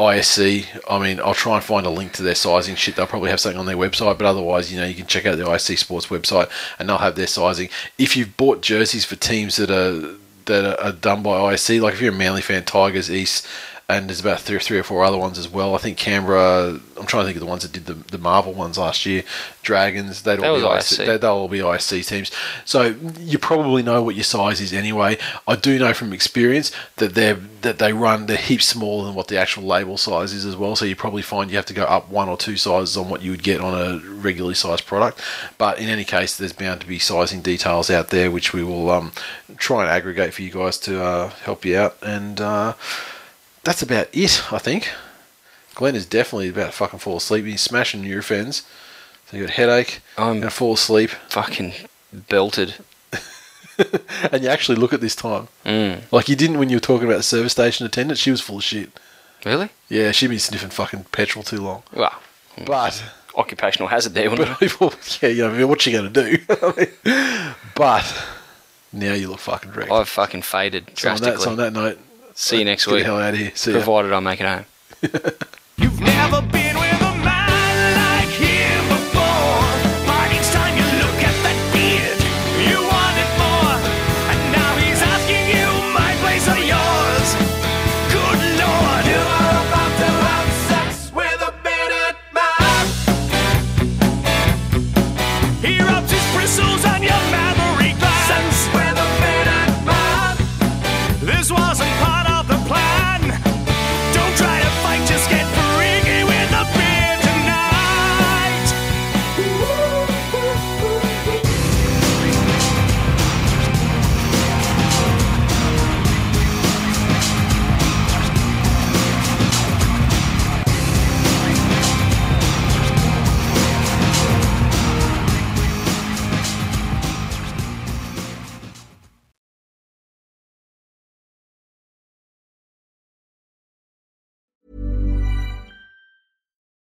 ISC, 0.00 0.66
I 0.90 0.98
mean, 0.98 1.20
I'll 1.20 1.34
try 1.34 1.54
and 1.54 1.64
find 1.64 1.86
a 1.86 1.90
link 1.90 2.12
to 2.14 2.22
their 2.22 2.34
sizing 2.34 2.74
shit. 2.74 2.96
They'll 2.96 3.06
probably 3.06 3.30
have 3.30 3.38
something 3.38 3.58
on 3.58 3.66
their 3.66 3.76
website, 3.76 4.18
but 4.18 4.26
otherwise, 4.26 4.72
you 4.72 4.78
know, 4.78 4.86
you 4.86 4.94
can 4.94 5.06
check 5.06 5.24
out 5.24 5.38
the 5.38 5.44
ISC 5.44 5.78
Sports 5.78 6.06
website 6.06 6.50
and 6.78 6.88
they'll 6.88 6.98
have 6.98 7.14
their 7.14 7.28
sizing. 7.28 7.68
If 7.96 8.16
you've 8.16 8.36
bought 8.36 8.60
jerseys 8.60 9.04
for 9.04 9.16
teams 9.16 9.56
that 9.56 9.70
are 9.70 10.16
that 10.46 10.78
are 10.84 10.92
done 10.92 11.22
by 11.22 11.54
ISC, 11.54 11.80
like 11.80 11.94
if 11.94 12.00
you're 12.00 12.12
a 12.12 12.16
Manly 12.16 12.42
fan, 12.42 12.64
Tigers, 12.64 13.10
East, 13.10 13.46
and 13.86 14.08
there's 14.08 14.20
about 14.20 14.40
three, 14.40 14.58
three 14.60 14.78
or 14.78 14.82
four 14.82 15.04
other 15.04 15.18
ones 15.18 15.38
as 15.38 15.48
well. 15.48 15.74
I 15.74 15.78
think 15.78 15.98
Canberra. 15.98 16.80
I'm 16.96 17.06
trying 17.06 17.22
to 17.22 17.26
think 17.26 17.36
of 17.36 17.40
the 17.40 17.46
ones 17.46 17.62
that 17.62 17.72
did 17.72 17.84
the, 17.84 17.94
the 17.94 18.18
Marvel 18.18 18.54
ones 18.54 18.78
last 18.78 19.04
year. 19.04 19.24
Dragons. 19.62 20.22
They'd 20.22 20.40
That 20.40 20.48
all 20.48 20.56
be 20.56 20.62
ISC. 20.62 20.78
ISC. 20.78 20.96
They, 20.98 21.16
they'll 21.18 21.30
all 21.32 21.48
be 21.48 21.60
IC 21.60 22.06
teams. 22.06 22.30
So 22.64 22.94
you 23.18 23.38
probably 23.38 23.82
know 23.82 24.02
what 24.02 24.14
your 24.14 24.24
size 24.24 24.62
is 24.62 24.72
anyway. 24.72 25.18
I 25.46 25.56
do 25.56 25.78
know 25.78 25.92
from 25.92 26.14
experience 26.14 26.72
that 26.96 27.14
they 27.14 27.34
that 27.60 27.78
they 27.78 27.92
run 27.92 28.26
they're 28.26 28.36
heaps 28.38 28.66
smaller 28.66 29.04
than 29.04 29.14
what 29.14 29.28
the 29.28 29.38
actual 29.38 29.64
label 29.64 29.98
size 29.98 30.32
is 30.32 30.46
as 30.46 30.56
well. 30.56 30.76
So 30.76 30.86
you 30.86 30.96
probably 30.96 31.22
find 31.22 31.50
you 31.50 31.56
have 31.56 31.66
to 31.66 31.74
go 31.74 31.84
up 31.84 32.08
one 32.08 32.30
or 32.30 32.38
two 32.38 32.56
sizes 32.56 32.96
on 32.96 33.10
what 33.10 33.20
you 33.20 33.32
would 33.32 33.42
get 33.42 33.60
on 33.60 33.74
a 33.74 33.98
regularly 34.08 34.54
sized 34.54 34.86
product. 34.86 35.20
But 35.58 35.78
in 35.78 35.90
any 35.90 36.04
case, 36.04 36.38
there's 36.38 36.54
bound 36.54 36.80
to 36.80 36.86
be 36.86 36.98
sizing 36.98 37.42
details 37.42 37.90
out 37.90 38.08
there 38.08 38.30
which 38.30 38.54
we 38.54 38.64
will 38.64 38.90
um, 38.90 39.12
try 39.58 39.82
and 39.82 39.90
aggregate 39.90 40.32
for 40.32 40.40
you 40.40 40.50
guys 40.50 40.78
to 40.78 41.02
uh, 41.02 41.28
help 41.42 41.66
you 41.66 41.76
out. 41.76 41.96
And 42.02 42.40
uh, 42.40 42.74
that's 43.64 43.82
about 43.82 44.08
it, 44.12 44.52
I 44.52 44.58
think. 44.58 44.88
Glenn 45.74 45.96
is 45.96 46.06
definitely 46.06 46.48
about 46.48 46.66
to 46.66 46.72
fucking 46.72 47.00
fall 47.00 47.16
asleep. 47.16 47.44
He's 47.46 47.60
smashing 47.60 48.02
Nurofens. 48.04 48.62
So 49.30 49.36
you 49.36 49.44
got 49.44 49.54
headache. 49.54 50.00
I'm- 50.16 50.38
gonna 50.40 50.50
fall 50.50 50.74
asleep, 50.74 51.10
Fucking 51.28 51.72
belted. 52.12 52.74
and 54.30 54.42
you 54.44 54.48
actually 54.48 54.76
look 54.76 54.92
at 54.92 55.00
this 55.00 55.16
time. 55.16 55.48
Mm. 55.64 56.02
Like 56.12 56.28
you 56.28 56.36
didn't 56.36 56.58
when 56.58 56.68
you 56.68 56.76
were 56.76 56.80
talking 56.80 57.06
about 57.08 57.16
the 57.16 57.22
service 57.24 57.52
station 57.52 57.84
attendant. 57.86 58.18
She 58.18 58.30
was 58.30 58.40
full 58.40 58.58
of 58.58 58.64
shit. 58.64 58.90
Really? 59.44 59.70
Yeah, 59.88 60.12
she'd 60.12 60.28
been 60.28 60.38
sniffing 60.38 60.70
fucking 60.70 61.04
petrol 61.12 61.42
too 61.42 61.60
long. 61.60 61.82
Well, 61.92 62.14
But, 62.64 63.02
occupational 63.36 63.88
hazard 63.88 64.14
there. 64.14 64.30
but 64.36 64.62
it? 64.62 65.18
yeah, 65.22 65.28
you 65.28 65.48
know, 65.48 65.66
what 65.66 65.84
you 65.84 65.92
gonna 65.92 66.08
do? 66.10 66.38
but 67.74 68.24
now 68.92 69.12
you 69.14 69.28
look 69.28 69.40
fucking 69.40 69.72
wrecked. 69.72 69.90
I've 69.90 70.08
fucking 70.08 70.42
faded 70.42 70.90
so 70.96 71.10
on, 71.10 71.16
that, 71.16 71.20
drastically. 71.22 71.44
so 71.44 71.50
on 71.50 71.56
that 71.56 71.72
note, 71.72 71.98
See 72.34 72.58
you 72.58 72.64
next 72.64 72.86
get 72.86 72.92
week. 72.94 73.02
the 73.04 73.10
hell 73.10 73.20
out 73.20 73.34
of 73.34 73.40
here. 73.40 73.52
See 73.54 73.72
ya. 73.72 73.78
Provided 73.78 74.12
I 74.12 74.20
make 74.20 74.40
it 74.40 74.46
home. 74.46 75.34